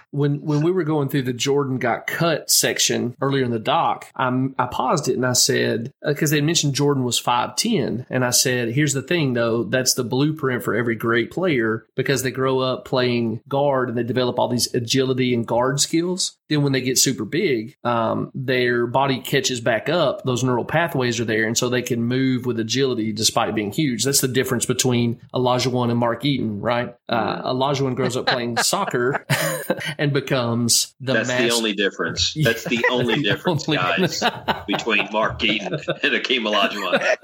when 0.11 0.41
when 0.43 0.63
we 0.63 0.73
were 0.73 0.83
going 0.83 1.09
through 1.09 1.23
the 1.23 1.33
Jordan 1.33 1.79
got 1.79 2.07
cut 2.07 2.51
section 2.51 3.15
earlier 3.21 3.45
in 3.45 3.53
the 3.53 3.59
doc, 3.59 4.07
I'm, 4.17 4.55
I 4.59 4.67
paused 4.67 5.09
it 5.09 5.15
and 5.15 5.25
I 5.25 5.35
said 5.35 5.93
because 6.05 6.31
they 6.31 6.41
mentioned 6.41 6.75
Jordan 6.75 7.05
was 7.05 7.19
five 7.19 7.55
ten, 7.57 8.07
and 8.11 8.25
I 8.25 8.31
said, 8.31 8.71
"Here's 8.71 8.93
the 8.93 9.03
thing, 9.03 9.35
though, 9.35 9.63
that's 9.63 9.95
the 9.95 10.05
blueprint 10.05 10.65
for 10.65 10.75
every 10.75 10.97
great 10.97 11.31
player 11.31 11.87
because 11.95 12.23
they 12.23 12.31
grow 12.31 12.59
up 12.59 12.85
playing 12.85 13.41
guard 13.49 13.89
and 13.89 13.97
they 13.97 14.03
develop 14.03 14.39
all 14.39 14.49
these 14.49 14.73
agility 14.75 15.33
and 15.35 15.47
guard 15.47 15.81
skills. 15.81 16.37
Then 16.49 16.63
when 16.63 16.73
they 16.73 16.81
get 16.81 16.99
super 16.99 17.25
big, 17.25 17.77
um, 17.85 18.31
their 18.35 18.87
body 18.87 19.21
catches 19.21 19.61
back 19.61 19.89
up; 19.89 20.23
those 20.25 20.43
neural 20.43 20.56
pathways 20.65 21.21
are 21.21 21.25
there, 21.25 21.45
and 21.47 21.57
so 21.59 21.69
they 21.69 21.83
can 21.83 22.03
move 22.05 22.47
with 22.47 22.59
agility 22.59 23.13
despite 23.13 23.55
being 23.55 23.73
huge. 23.73 24.05
That's 24.05 24.21
the 24.21 24.29
difference 24.29 24.67
between 24.67 25.21
Olajuwon 25.35 25.91
and 25.91 25.99
Mark 25.99 26.25
Eaton, 26.25 26.61
right? 26.61 26.95
Uh, 27.09 27.53
Olajuwon 27.53 27.95
grows 27.97 28.17
up 28.17 28.27
playing 28.27 28.57
soccer 28.63 29.25
and 29.99 30.13
becomes 30.13 30.95
the 31.01 31.13
That's 31.15 31.29
master. 31.29 31.49
the 31.49 31.53
only 31.55 31.73
difference. 31.75 32.35
That's 32.43 32.65
the 32.65 32.85
only 32.91 33.23
difference, 33.23 33.69
only- 33.69 33.79
guys, 33.79 34.23
between 34.67 35.09
Mark 35.13 35.43
Eaton 35.45 35.75
and 35.75 35.83
Akeem 36.13 36.43
Olajuwon. 36.51 37.17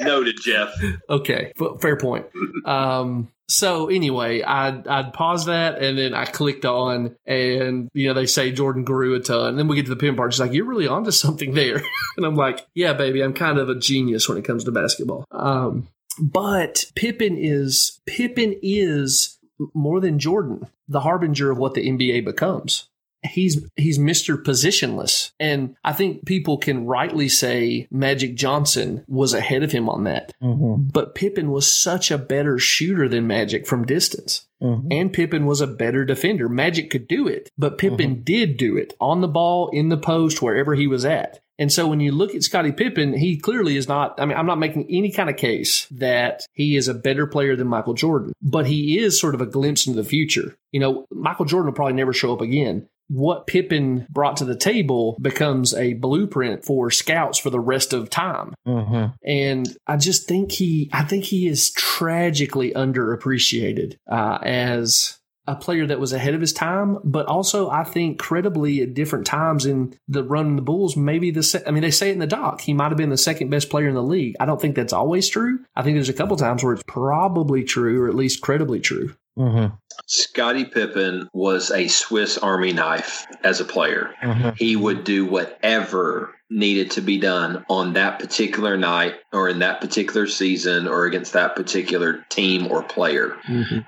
Noted, 0.00 0.36
Jeff. 0.42 0.74
okay, 1.08 1.52
f- 1.60 1.80
fair 1.80 1.96
point. 1.96 2.26
Um, 2.64 3.28
so 3.48 3.88
anyway, 3.88 4.42
I'd, 4.42 4.86
I'd 4.86 5.12
pause 5.12 5.46
that 5.46 5.80
and 5.80 5.96
then 5.96 6.14
I 6.14 6.24
clicked 6.24 6.64
on 6.64 7.16
and, 7.24 7.88
you 7.94 8.08
know, 8.08 8.14
they 8.14 8.26
say 8.26 8.50
Jordan 8.50 8.84
grew 8.84 9.14
a 9.14 9.20
ton. 9.20 9.50
And 9.50 9.58
then 9.58 9.68
we 9.68 9.76
get 9.76 9.86
to 9.86 9.94
the 9.94 9.96
pin 9.96 10.16
part. 10.16 10.32
She's 10.32 10.40
like, 10.40 10.52
you're 10.52 10.66
really 10.66 10.88
onto 10.88 11.12
something 11.12 11.54
there. 11.54 11.76
and 12.16 12.26
I'm 12.26 12.36
like, 12.36 12.66
yeah, 12.74 12.92
baby, 12.92 13.22
I'm 13.22 13.34
kind 13.34 13.58
of 13.58 13.68
a 13.68 13.74
genius 13.76 14.28
when 14.28 14.38
it 14.38 14.44
comes 14.44 14.64
to 14.64 14.72
basketball. 14.72 15.24
Um, 15.30 15.88
but 16.18 16.86
Pippen 16.94 17.36
is, 17.38 18.00
Pippen 18.06 18.56
is 18.62 19.38
more 19.74 20.00
than 20.00 20.18
Jordan, 20.18 20.66
the 20.88 21.00
harbinger 21.00 21.50
of 21.50 21.58
what 21.58 21.74
the 21.74 21.88
NBA 21.88 22.24
becomes. 22.24 22.88
He's 23.22 23.64
he's 23.76 23.98
Mr. 23.98 24.42
Positionless. 24.42 25.32
And 25.40 25.76
I 25.84 25.92
think 25.92 26.26
people 26.26 26.58
can 26.58 26.86
rightly 26.86 27.28
say 27.28 27.88
Magic 27.90 28.34
Johnson 28.34 29.04
was 29.08 29.34
ahead 29.34 29.62
of 29.62 29.72
him 29.72 29.88
on 29.88 30.04
that. 30.04 30.32
hmm 30.40 30.74
But 30.92 31.14
Pippen 31.14 31.50
was 31.50 31.72
such 31.72 32.10
a 32.10 32.18
better 32.18 32.58
shooter 32.58 33.08
than 33.08 33.26
Magic 33.26 33.66
from 33.66 33.84
distance. 33.86 34.46
hmm 34.60 34.88
And 34.90 35.12
Pippen 35.12 35.46
was 35.46 35.60
a 35.60 35.66
better 35.66 36.04
defender. 36.04 36.48
Magic 36.48 36.90
could 36.90 37.08
do 37.08 37.26
it, 37.26 37.50
but 37.58 37.78
Pippen 37.78 38.22
did 38.22 38.56
do 38.56 38.76
it 38.76 38.94
on 39.00 39.20
the 39.20 39.28
ball, 39.28 39.68
in 39.72 39.88
the 39.88 39.96
post, 39.98 40.40
wherever 40.42 40.74
he 40.74 40.86
was 40.86 41.04
at. 41.04 41.40
And 41.58 41.72
so 41.72 41.86
when 41.86 42.00
you 42.00 42.12
look 42.12 42.34
at 42.34 42.42
Scottie 42.42 42.70
Pippen, 42.72 43.14
he 43.14 43.38
clearly 43.38 43.78
is 43.78 43.88
not, 43.88 44.20
I 44.20 44.26
mean, 44.26 44.36
I'm 44.36 44.44
not 44.44 44.58
making 44.58 44.88
any 44.90 45.10
kind 45.10 45.30
of 45.30 45.38
case 45.38 45.86
that 45.90 46.42
he 46.52 46.76
is 46.76 46.86
a 46.86 46.92
better 46.92 47.26
player 47.26 47.56
than 47.56 47.66
Michael 47.66 47.94
Jordan, 47.94 48.34
but 48.42 48.66
he 48.66 48.98
is 48.98 49.18
sort 49.18 49.34
of 49.34 49.40
a 49.40 49.46
glimpse 49.46 49.86
into 49.86 50.00
the 50.02 50.06
future. 50.06 50.54
You 50.70 50.80
know, 50.80 51.06
Michael 51.10 51.46
Jordan 51.46 51.68
will 51.68 51.74
probably 51.76 51.94
never 51.94 52.12
show 52.12 52.34
up 52.34 52.42
again. 52.42 52.86
What 53.08 53.46
Pippen 53.46 54.06
brought 54.10 54.36
to 54.38 54.44
the 54.44 54.56
table 54.56 55.16
becomes 55.20 55.74
a 55.74 55.94
blueprint 55.94 56.64
for 56.64 56.90
scouts 56.90 57.38
for 57.38 57.50
the 57.50 57.60
rest 57.60 57.92
of 57.92 58.10
time. 58.10 58.54
hmm 58.64 59.06
And 59.24 59.76
I 59.86 59.96
just 59.96 60.26
think 60.26 60.52
he, 60.52 60.90
I 60.92 61.04
think 61.04 61.24
he 61.24 61.46
is 61.46 61.70
tragically 61.70 62.72
underappreciated 62.72 63.96
uh, 64.10 64.38
as 64.42 65.18
a 65.48 65.54
player 65.54 65.86
that 65.86 66.00
was 66.00 66.12
ahead 66.12 66.34
of 66.34 66.40
his 66.40 66.52
time, 66.52 66.98
but 67.04 67.26
also 67.26 67.70
I 67.70 67.84
think 67.84 68.18
credibly 68.18 68.82
at 68.82 68.94
different 68.94 69.26
times 69.26 69.64
in 69.64 69.96
the 70.08 70.24
run 70.24 70.50
of 70.50 70.56
the 70.56 70.62
Bulls, 70.62 70.96
maybe 70.96 71.30
the, 71.30 71.42
se- 71.42 71.62
I 71.66 71.70
mean, 71.70 71.82
they 71.82 71.90
say 71.92 72.10
it 72.10 72.14
in 72.14 72.18
the 72.18 72.26
doc, 72.26 72.60
he 72.62 72.74
might 72.74 72.88
have 72.88 72.96
been 72.96 73.10
the 73.10 73.16
second 73.16 73.50
best 73.50 73.70
player 73.70 73.86
in 73.86 73.94
the 73.94 74.02
league. 74.02 74.34
I 74.40 74.46
don't 74.46 74.60
think 74.60 74.74
that's 74.74 74.92
always 74.92 75.28
true. 75.28 75.60
I 75.76 75.82
think 75.82 75.96
there's 75.96 76.08
a 76.08 76.14
couple 76.14 76.36
times 76.36 76.64
where 76.64 76.72
it's 76.72 76.82
probably 76.88 77.62
true 77.62 78.02
or 78.02 78.08
at 78.08 78.16
least 78.16 78.40
credibly 78.42 78.80
true. 78.80 79.14
Hmm 79.36 79.66
Scottie 80.06 80.66
Pippen 80.66 81.28
was 81.32 81.70
a 81.70 81.88
Swiss 81.88 82.38
Army 82.38 82.72
knife 82.72 83.26
as 83.42 83.60
a 83.60 83.64
player. 83.64 84.14
hmm 84.20 84.50
He 84.56 84.76
would 84.76 85.04
do 85.04 85.26
whatever 85.26 86.35
needed 86.50 86.90
to 86.92 87.00
be 87.00 87.18
done 87.18 87.64
on 87.68 87.92
that 87.94 88.18
particular 88.18 88.76
night 88.76 89.14
or 89.32 89.48
in 89.48 89.58
that 89.58 89.80
particular 89.80 90.26
season 90.26 90.86
or 90.86 91.04
against 91.06 91.32
that 91.32 91.56
particular 91.56 92.24
team 92.28 92.66
or 92.70 92.82
player. 92.82 93.36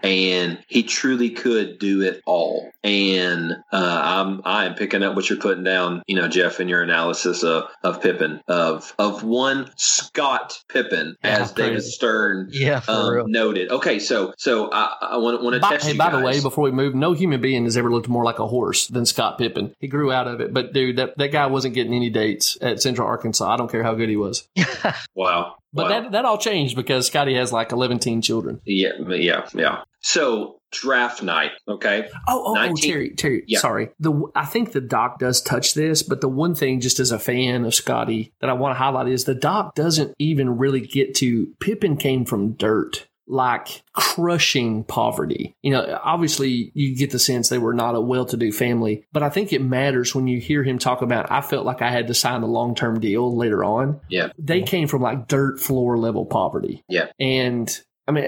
and 0.02 0.58
he 0.68 0.82
truly 0.82 1.30
could 1.30 1.78
do 1.78 2.02
it 2.02 2.20
all. 2.26 2.70
And 2.84 3.52
uh, 3.72 4.00
I'm 4.04 4.40
I 4.44 4.64
am 4.66 4.74
picking 4.74 5.02
up 5.02 5.14
what 5.16 5.28
you're 5.28 5.38
putting 5.38 5.64
down, 5.64 6.02
you 6.06 6.16
know, 6.16 6.28
Jeff, 6.28 6.60
in 6.60 6.68
your 6.68 6.82
analysis 6.82 7.42
of 7.42 7.64
of 7.82 8.00
Pippen 8.02 8.40
of 8.48 8.92
of 8.98 9.22
one 9.24 9.70
Scott 9.76 10.62
Pippen, 10.68 11.16
Yeah, 11.22 11.38
as 11.42 11.52
David. 11.52 11.82
Stern 11.82 12.48
Yeah, 12.50 12.80
um, 12.88 13.30
noted. 13.30 13.70
Okay, 13.70 13.98
so 13.98 14.32
so 14.38 14.70
I, 14.72 14.96
I 15.12 15.16
want 15.18 15.42
want 15.42 15.54
to 15.54 15.60
By, 15.60 15.70
test 15.70 15.86
hey, 15.86 15.92
you 15.92 15.98
by 15.98 16.10
guys. 16.10 16.18
the 16.20 16.24
way, 16.24 16.40
before 16.40 16.64
we 16.64 16.70
move, 16.70 16.94
no 16.94 17.12
human 17.12 17.40
being 17.40 17.64
has 17.64 17.76
ever 17.76 17.90
looked 17.90 18.08
more 18.08 18.24
like 18.24 18.38
a 18.38 18.46
horse 18.46 18.86
than 18.86 19.04
Scott 19.04 19.38
Pippen. 19.38 19.74
He 19.80 19.88
grew 19.88 20.12
out 20.12 20.26
of 20.28 20.40
it, 20.40 20.54
but 20.54 20.72
dude, 20.72 20.96
that, 20.96 21.16
that 21.18 21.32
guy 21.32 21.46
wasn't 21.46 21.74
getting 21.74 21.92
any 21.94 22.10
dates 22.10 22.47
at 22.60 22.80
Central 22.80 23.06
Arkansas. 23.06 23.52
I 23.52 23.56
don't 23.56 23.70
care 23.70 23.82
how 23.82 23.94
good 23.94 24.08
he 24.08 24.16
was. 24.16 24.48
wow, 25.14 25.56
But 25.72 25.84
wow. 25.84 25.88
that 25.88 26.12
that 26.12 26.24
all 26.24 26.38
changed 26.38 26.76
because 26.76 27.06
Scottie 27.06 27.34
has 27.34 27.52
like 27.52 27.72
11 27.72 27.98
teen 27.98 28.22
children. 28.22 28.60
yeah, 28.64 28.92
yeah, 29.08 29.46
yeah. 29.54 29.82
So 30.00 30.60
draft 30.70 31.22
night, 31.22 31.52
okay. 31.66 32.08
Oh, 32.28 32.44
oh, 32.48 32.54
19 32.54 32.72
oh 32.72 32.92
Terry, 32.92 33.10
Terry. 33.10 33.44
Yeah. 33.46 33.58
Sorry. 33.58 33.88
The 33.98 34.30
I 34.34 34.44
think 34.44 34.72
the 34.72 34.80
doc 34.80 35.18
does 35.18 35.40
touch 35.42 35.74
this, 35.74 36.02
but 36.02 36.20
the 36.20 36.28
one 36.28 36.54
thing, 36.54 36.80
just 36.80 37.00
as 37.00 37.10
a 37.10 37.18
fan 37.18 37.64
of 37.64 37.74
Scottie, 37.74 38.32
that 38.40 38.50
I 38.50 38.52
want 38.52 38.74
to 38.74 38.78
highlight 38.78 39.08
is 39.08 39.24
the 39.24 39.34
doc 39.34 39.74
doesn't 39.74 40.14
even 40.18 40.56
really 40.58 40.80
get 40.80 41.14
to. 41.16 41.48
Pippen 41.60 41.96
came 41.96 42.24
from 42.24 42.52
dirt. 42.52 43.07
Like 43.30 43.82
crushing 43.92 44.84
poverty. 44.84 45.54
You 45.62 45.72
know, 45.72 46.00
obviously 46.02 46.72
you 46.74 46.96
get 46.96 47.10
the 47.10 47.18
sense 47.18 47.48
they 47.48 47.58
were 47.58 47.74
not 47.74 47.94
a 47.94 48.00
well 48.00 48.24
to 48.26 48.36
do 48.36 48.50
family, 48.52 49.04
but 49.12 49.22
I 49.22 49.28
think 49.28 49.52
it 49.52 49.62
matters 49.62 50.14
when 50.14 50.26
you 50.26 50.40
hear 50.40 50.62
him 50.62 50.78
talk 50.78 51.02
about, 51.02 51.30
I 51.30 51.42
felt 51.42 51.66
like 51.66 51.82
I 51.82 51.90
had 51.90 52.06
to 52.06 52.14
sign 52.14 52.42
a 52.42 52.46
long 52.46 52.74
term 52.74 53.00
deal 53.00 53.36
later 53.36 53.62
on. 53.62 54.00
Yeah. 54.08 54.30
They 54.38 54.62
came 54.62 54.88
from 54.88 55.02
like 55.02 55.28
dirt 55.28 55.60
floor 55.60 55.98
level 55.98 56.24
poverty. 56.24 56.84
Yeah. 56.88 57.08
And 57.20 57.68
I 58.08 58.10
mean, 58.10 58.24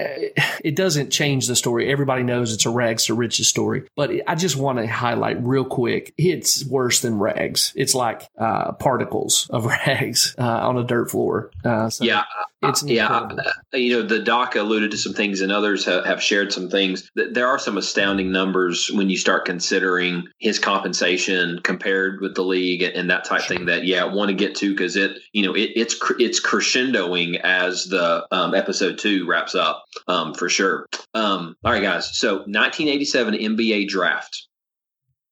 it 0.63 0.75
doesn't 0.75 1.09
change 1.09 1.47
the 1.47 1.55
story. 1.55 1.91
Everybody 1.91 2.21
knows 2.21 2.53
it's 2.53 2.67
a 2.67 2.69
rags 2.69 3.05
to 3.05 3.15
riches 3.15 3.47
story, 3.47 3.89
but 3.95 4.11
I 4.27 4.35
just 4.35 4.55
want 4.55 4.77
to 4.77 4.85
highlight 4.85 5.43
real 5.43 5.65
quick. 5.65 6.13
It's 6.19 6.63
worse 6.65 7.01
than 7.01 7.17
rags. 7.17 7.73
It's 7.75 7.95
like 7.95 8.29
uh, 8.37 8.73
particles 8.73 9.49
of 9.49 9.65
rags 9.87 10.35
uh, 10.37 10.43
on 10.43 10.77
a 10.77 10.83
dirt 10.83 11.09
floor. 11.09 11.49
Uh, 11.65 11.89
so 11.89 12.05
yeah, 12.05 12.25
it's 12.61 12.83
yeah. 12.83 13.27
you 13.73 13.97
know, 13.97 14.07
the 14.07 14.19
doc 14.19 14.55
alluded 14.55 14.91
to 14.91 14.97
some 14.97 15.13
things, 15.13 15.41
and 15.41 15.51
others 15.51 15.85
have, 15.85 16.05
have 16.05 16.21
shared 16.21 16.53
some 16.53 16.69
things. 16.69 17.09
There 17.15 17.47
are 17.47 17.57
some 17.57 17.77
astounding 17.77 18.31
numbers 18.31 18.91
when 18.93 19.09
you 19.09 19.17
start 19.17 19.45
considering 19.45 20.27
his 20.37 20.59
compensation 20.59 21.59
compared 21.63 22.21
with 22.21 22.35
the 22.35 22.43
league 22.43 22.83
and, 22.83 22.93
and 22.93 23.09
that 23.09 23.25
type 23.25 23.41
sure. 23.41 23.57
thing. 23.57 23.65
That 23.65 23.85
yeah, 23.85 24.03
I 24.03 24.13
want 24.13 24.29
to 24.29 24.35
get 24.35 24.57
to 24.57 24.69
because 24.69 24.95
it 24.95 25.17
you 25.33 25.43
know 25.43 25.55
it, 25.55 25.71
it's 25.75 25.95
it's 26.19 26.39
crescendoing 26.39 27.39
as 27.41 27.85
the 27.85 28.27
um, 28.29 28.53
episode 28.53 28.99
two 28.99 29.25
wraps 29.25 29.55
up 29.55 29.70
um, 30.07 30.33
for 30.33 30.49
sure. 30.49 30.87
Um, 31.13 31.55
all 31.63 31.71
right, 31.71 31.81
guys. 31.81 32.17
So 32.17 32.37
1987 32.37 33.35
NBA 33.35 33.87
draft. 33.87 34.47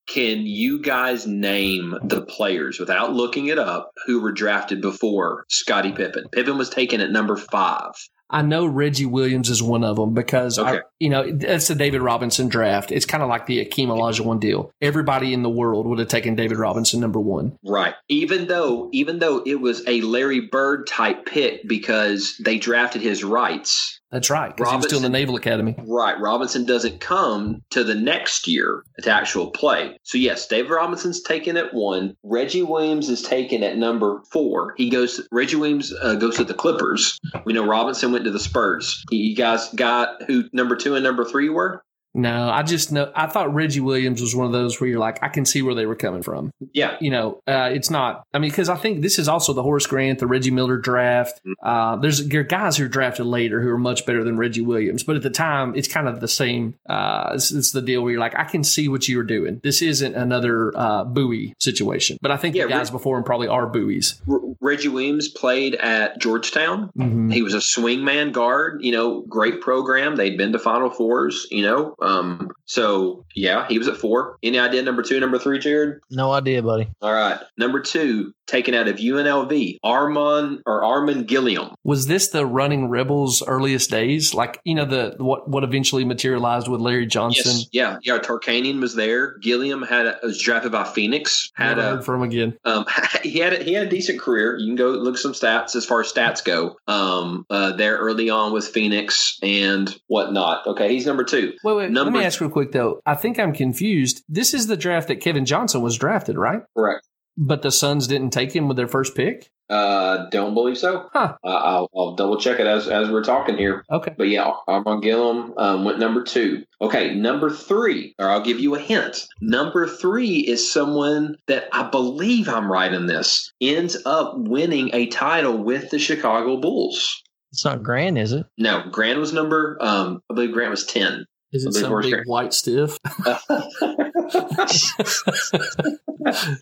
Can 0.08 0.48
you 0.48 0.82
guys 0.82 1.28
name 1.28 1.96
the 2.04 2.26
players 2.26 2.80
without 2.80 3.14
looking 3.14 3.46
it 3.46 3.60
up 3.60 3.92
who 4.08 4.20
were 4.22 4.32
drafted 4.32 4.82
before 4.82 5.46
Scottie 5.50 5.92
Pippen? 5.92 6.30
Pippen 6.32 6.58
was 6.58 6.72
taken 6.72 7.00
at 7.00 7.12
number 7.12 7.36
five. 7.36 7.92
I 8.32 8.44
know 8.44 8.66
Reggie 8.66 9.08
Williams 9.08 9.50
is 9.50 9.64
one 9.64 9.84
of 9.84 9.96
them 9.96 10.14
because 10.14 10.60
okay. 10.60 10.78
I, 10.78 10.82
you 11.00 11.10
know 11.10 11.24
it's 11.26 11.68
the 11.68 11.76
David 11.76 12.02
Robinson 12.02 12.48
draft. 12.48 12.92
It's 12.92 13.06
kind 13.06 13.24
of 13.24 13.30
like 13.30 13.48
the 13.48 13.66
Akeem 13.66 13.88
Olajuwon 13.88 14.40
deal. 14.40 14.72
Everybody 14.82 15.34
in 15.34 15.42
the 15.42 15.50
world 15.50 15.88
would 15.88 16.00
have 16.00 16.08
taken 16.08 16.36
David 16.36 16.58
Robinson 16.58 17.00
number 17.00 17.20
one, 17.20 17.58
right? 17.66 17.96
Even 18.08 18.48
though 18.48 18.90
even 18.92 19.20
though 19.20 19.42
it 19.46 19.60
was 19.60 19.84
a 19.88 20.02
Larry 20.02 20.42
Bird 20.42 20.86
type 20.86 21.26
pick 21.26 21.68
because 21.68 22.40
they 22.44 22.60
drafted 22.60 23.02
his 23.02 23.24
rights 23.24 23.99
that's 24.12 24.30
right. 24.30 24.55
Because 24.55 24.72
he 24.72 24.78
was 24.78 24.86
still 24.86 24.97
in 24.97 25.03
the 25.03 25.10
Naval 25.10 25.36
Academy. 25.36 25.76
Right. 25.78 26.20
Robinson 26.20 26.66
doesn't 26.66 26.99
come 26.99 27.62
to 27.70 27.84
the 27.84 27.95
next 27.95 28.47
year 28.47 28.84
to 29.01 29.12
actual 29.12 29.51
play. 29.51 29.97
So 30.03 30.18
yes, 30.18 30.47
David 30.47 30.72
Robinson's 30.72 31.22
taken 31.22 31.57
at 31.57 31.74
one. 31.74 32.16
Reggie 32.24 32.64
Williams 32.64 33.10
is 33.10 33.22
taken 33.22 33.64
at 33.64 33.78
number 33.78 34.22
four. 34.32 34.74
He 34.78 34.89
goes. 34.89 35.22
Reggie 35.32 35.57
Williams 35.57 35.93
uh, 36.01 36.16
goes 36.16 36.38
to 36.38 36.43
the 36.43 36.54
Clippers. 36.54 37.20
We 37.46 37.54
know 37.54 37.66
Robinson 37.66 38.12
went 38.12 38.25
to 38.25 38.32
the 38.32 38.39
Spurs. 38.39 39.04
You 39.12 39.36
guys 39.36 39.70
got 39.75 40.24
who 40.24 40.46
number 40.54 40.75
two 40.75 40.96
and 40.96 41.04
number 41.04 41.25
three 41.25 41.50
were? 41.50 41.84
No, 42.14 42.50
I 42.50 42.64
just 42.64 42.92
know. 42.92 43.12
I 43.16 43.28
thought 43.28 43.54
Reggie 43.54 43.82
Williams 43.82 44.20
was 44.20 44.36
one 44.36 44.48
of 44.48 44.52
those 44.52 44.82
where 44.82 44.90
you're 44.90 45.00
like, 45.00 45.22
I 45.22 45.28
can 45.28 45.46
see 45.46 45.62
where 45.62 45.76
they 45.76 45.86
were 45.86 45.96
coming 45.96 46.24
from. 46.24 46.52
Yeah, 46.74 46.98
you 47.00 47.12
know, 47.12 47.42
uh, 47.48 47.70
it's 47.72 47.92
not. 47.92 48.24
I 48.34 48.40
mean, 48.40 48.50
because 48.50 48.68
I 48.68 48.78
think 48.78 49.02
this 49.02 49.20
is 49.20 49.28
also 49.28 49.54
the 49.54 49.62
Horace 49.62 49.86
Grant, 49.86 50.18
the 50.20 50.26
Reggie 50.26 50.50
Miller 50.50 50.78
draft. 50.78 51.40
Mm-hmm. 51.46 51.52
Uh, 51.62 51.96
there's 51.98 52.28
there 52.28 52.44
guys 52.44 52.78
who 52.78 52.86
are 52.86 52.90
drafted 52.90 53.28
later 53.28 53.62
who 53.62 53.70
are 53.70 53.78
much 53.78 54.06
better 54.08 54.24
than 54.24 54.38
Reggie 54.38 54.62
Williams, 54.62 55.04
but 55.04 55.18
at 55.18 55.22
the 55.22 55.30
time, 55.30 55.76
it's 55.76 55.88
kind 55.88 56.08
of 56.08 56.20
the 56.20 56.28
same. 56.28 56.76
Uh, 56.88 57.32
it's, 57.36 57.52
it's, 57.52 57.70
the 57.72 57.82
deal 57.82 58.02
where 58.02 58.12
you're 58.12 58.20
like, 58.20 58.36
I 58.36 58.46
can 58.46 58.64
see 58.64 58.88
what 58.88 59.08
you 59.08 59.18
were 59.18 59.24
doing. 59.24 59.60
This 59.62 59.84
isn't 59.84 60.16
another 60.16 60.76
uh, 60.76 61.04
Bowie 61.04 61.54
situation, 61.60 62.18
but 62.22 62.32
I 62.32 62.38
think 62.38 62.56
yeah, 62.56 62.64
the 62.64 62.70
guys 62.70 62.90
before 62.90 63.18
him 63.20 63.24
probably 63.24 63.48
are 63.48 63.68
buoys. 63.68 64.20
Reggie 64.60 64.88
Williams 64.88 65.28
played 65.28 65.76
at 65.76 66.20
Georgetown. 66.20 66.90
Mm-hmm. 66.98 67.30
He 67.30 67.44
was 67.44 67.54
a 67.54 67.60
swingman 67.60 68.32
guard. 68.32 68.84
You 68.84 68.94
know, 68.94 69.22
great 69.22 69.62
program. 69.62 70.16
They'd 70.16 70.38
been 70.38 70.54
to 70.54 70.60
Final 70.60 70.90
Fours. 70.90 71.46
You 71.52 71.62
know. 71.62 71.96
Um, 72.01 72.51
so 72.66 73.26
yeah, 73.36 73.67
he 73.67 73.78
was 73.78 73.88
at 73.88 73.97
four. 73.97 74.38
Any 74.43 74.59
idea 74.59 74.82
number 74.82 75.04
two, 75.04 75.20
number 75.20 75.39
three, 75.39 75.59
Jared? 75.59 76.00
No 76.09 76.32
idea, 76.32 76.62
buddy. 76.62 76.89
All 77.01 77.13
right. 77.13 77.39
Number 77.58 77.80
two, 77.80 78.34
taken 78.50 78.74
out 78.74 78.88
of 78.88 78.97
UNLV, 78.97 79.78
Armon 79.86 80.62
or 80.66 80.84
Armen 80.84 81.24
Gilliam. 81.24 81.76
Was 81.84 82.08
this 82.08 82.30
the 82.30 82.46
running 82.46 82.89
Rebels 82.89 83.43
earliest 83.46 83.89
days? 83.89 84.34
Like, 84.34 84.59
you 84.63 84.76
know, 84.76 84.86
the 84.86 85.16
what 85.17 85.50
what 85.50 85.63
eventually 85.63 86.05
materialized 86.05 86.67
with 86.67 86.82
Larry 86.82 87.05
Johnson? 87.05 87.54
Yes. 87.55 87.70
Yeah. 87.71 87.97
Yeah. 88.04 88.17
Tarkanian 88.20 88.82
was 88.82 88.96
there. 88.96 89.38
Gilliam 89.39 89.82
had 89.84 90.05
a, 90.05 90.20
was 90.24 90.42
drafted 90.42 90.71
by 90.71 90.84
Phoenix. 90.84 91.51
Had 91.55 91.78
Never 91.78 91.82
a, 91.82 91.96
heard 91.96 92.05
from 92.05 92.24
again. 92.24 92.58
Um, 92.66 92.86
he 93.24 93.39
had 93.39 93.54
a, 93.54 93.63
he 93.63 93.74
had 93.74 93.88
a 93.88 93.89
decent 93.89 94.20
career. 94.20 94.58
You 94.58 94.67
can 94.67 94.76
go 94.76 94.89
look 94.89 95.17
some 95.17 95.34
stats 95.34 95.76
as 95.76 95.86
far 95.86 96.01
as 96.01 96.12
stats 96.12 96.43
go. 96.43 96.78
Um, 96.88 97.46
uh, 97.50 97.74
there 97.74 97.97
early 97.97 98.30
on 98.30 98.51
with 98.51 98.67
Phoenix 98.67 99.38
and 99.42 99.96
whatnot. 100.08 100.66
Okay, 100.67 100.92
he's 100.92 101.05
number 101.05 101.24
two. 101.24 101.54
Wait, 101.63 101.76
wait. 101.76 101.88
Number, 101.89 102.11
let 102.11 102.20
me 102.20 102.25
ask 102.25 102.39
real 102.41 102.49
quick 102.49 102.71
though. 102.71 103.01
I 103.05 103.16
think 103.16 103.39
I'm 103.39 103.53
confused. 103.53 104.24
This 104.28 104.53
is 104.53 104.67
the 104.67 104.78
draft 104.78 105.07
that 105.07 105.17
Kevin 105.17 105.45
Johnson 105.45 105.82
was 105.82 105.97
drafted, 105.97 106.37
right? 106.37 106.61
Correct. 106.78 107.07
But 107.37 107.61
the 107.61 107.71
Suns 107.71 108.07
didn't 108.07 108.32
take 108.32 108.53
him 108.53 108.67
with 108.67 108.78
their 108.78 108.87
first 108.87 109.16
pick. 109.16 109.49
Uh, 109.70 110.28
don't 110.32 110.55
believe 110.55 110.78
so. 110.78 111.07
Huh. 111.13 111.36
Uh, 111.43 111.47
I'll, 111.47 111.89
I'll, 111.95 112.16
double 112.16 112.37
check 112.37 112.59
it 112.59 112.66
as 112.66 112.87
as 112.87 113.09
we're 113.09 113.24
talking 113.24 113.55
here. 113.55 113.83
Okay. 113.91 114.16
But 114.17 114.28
yeah, 114.28 114.51
Armon 114.67 115.01
Gilliam 115.03 115.53
um, 115.57 115.86
went 115.86 115.99
number 115.99 116.24
two. 116.24 116.63
Okay, 116.82 117.13
number 117.13 117.51
three, 117.51 118.16
or 118.17 118.28
I'll 118.28 118.41
give 118.43 118.59
you 118.59 118.74
a 118.74 118.79
hint. 118.79 119.28
Number 119.41 119.87
three 119.87 120.39
is 120.39 120.71
someone 120.71 121.36
that 121.47 121.70
I 121.71 121.87
believe 121.87 122.49
I'm 122.49 122.71
right 122.71 122.91
in 122.91 123.05
this 123.05 123.53
ends 123.61 123.95
up 124.07 124.33
winning 124.37 124.89
a 124.93 125.05
title 125.05 125.57
with 125.57 125.91
the 125.91 125.99
Chicago 125.99 126.57
Bulls. 126.57 127.21
It's 127.51 127.66
not 127.66 127.83
Grant, 127.83 128.17
is 128.17 128.33
it? 128.33 128.47
No, 128.57 128.83
Grant 128.91 129.20
was 129.20 129.33
number. 129.33 129.78
Um, 129.82 130.21
I 130.32 130.33
believe 130.33 130.51
Grant 130.51 130.71
was 130.71 130.86
ten. 130.86 131.25
Is 131.51 131.66
it 131.66 131.74
some 131.74 132.01
big 132.01 132.26
white 132.26 132.54
stiff? 132.54 132.97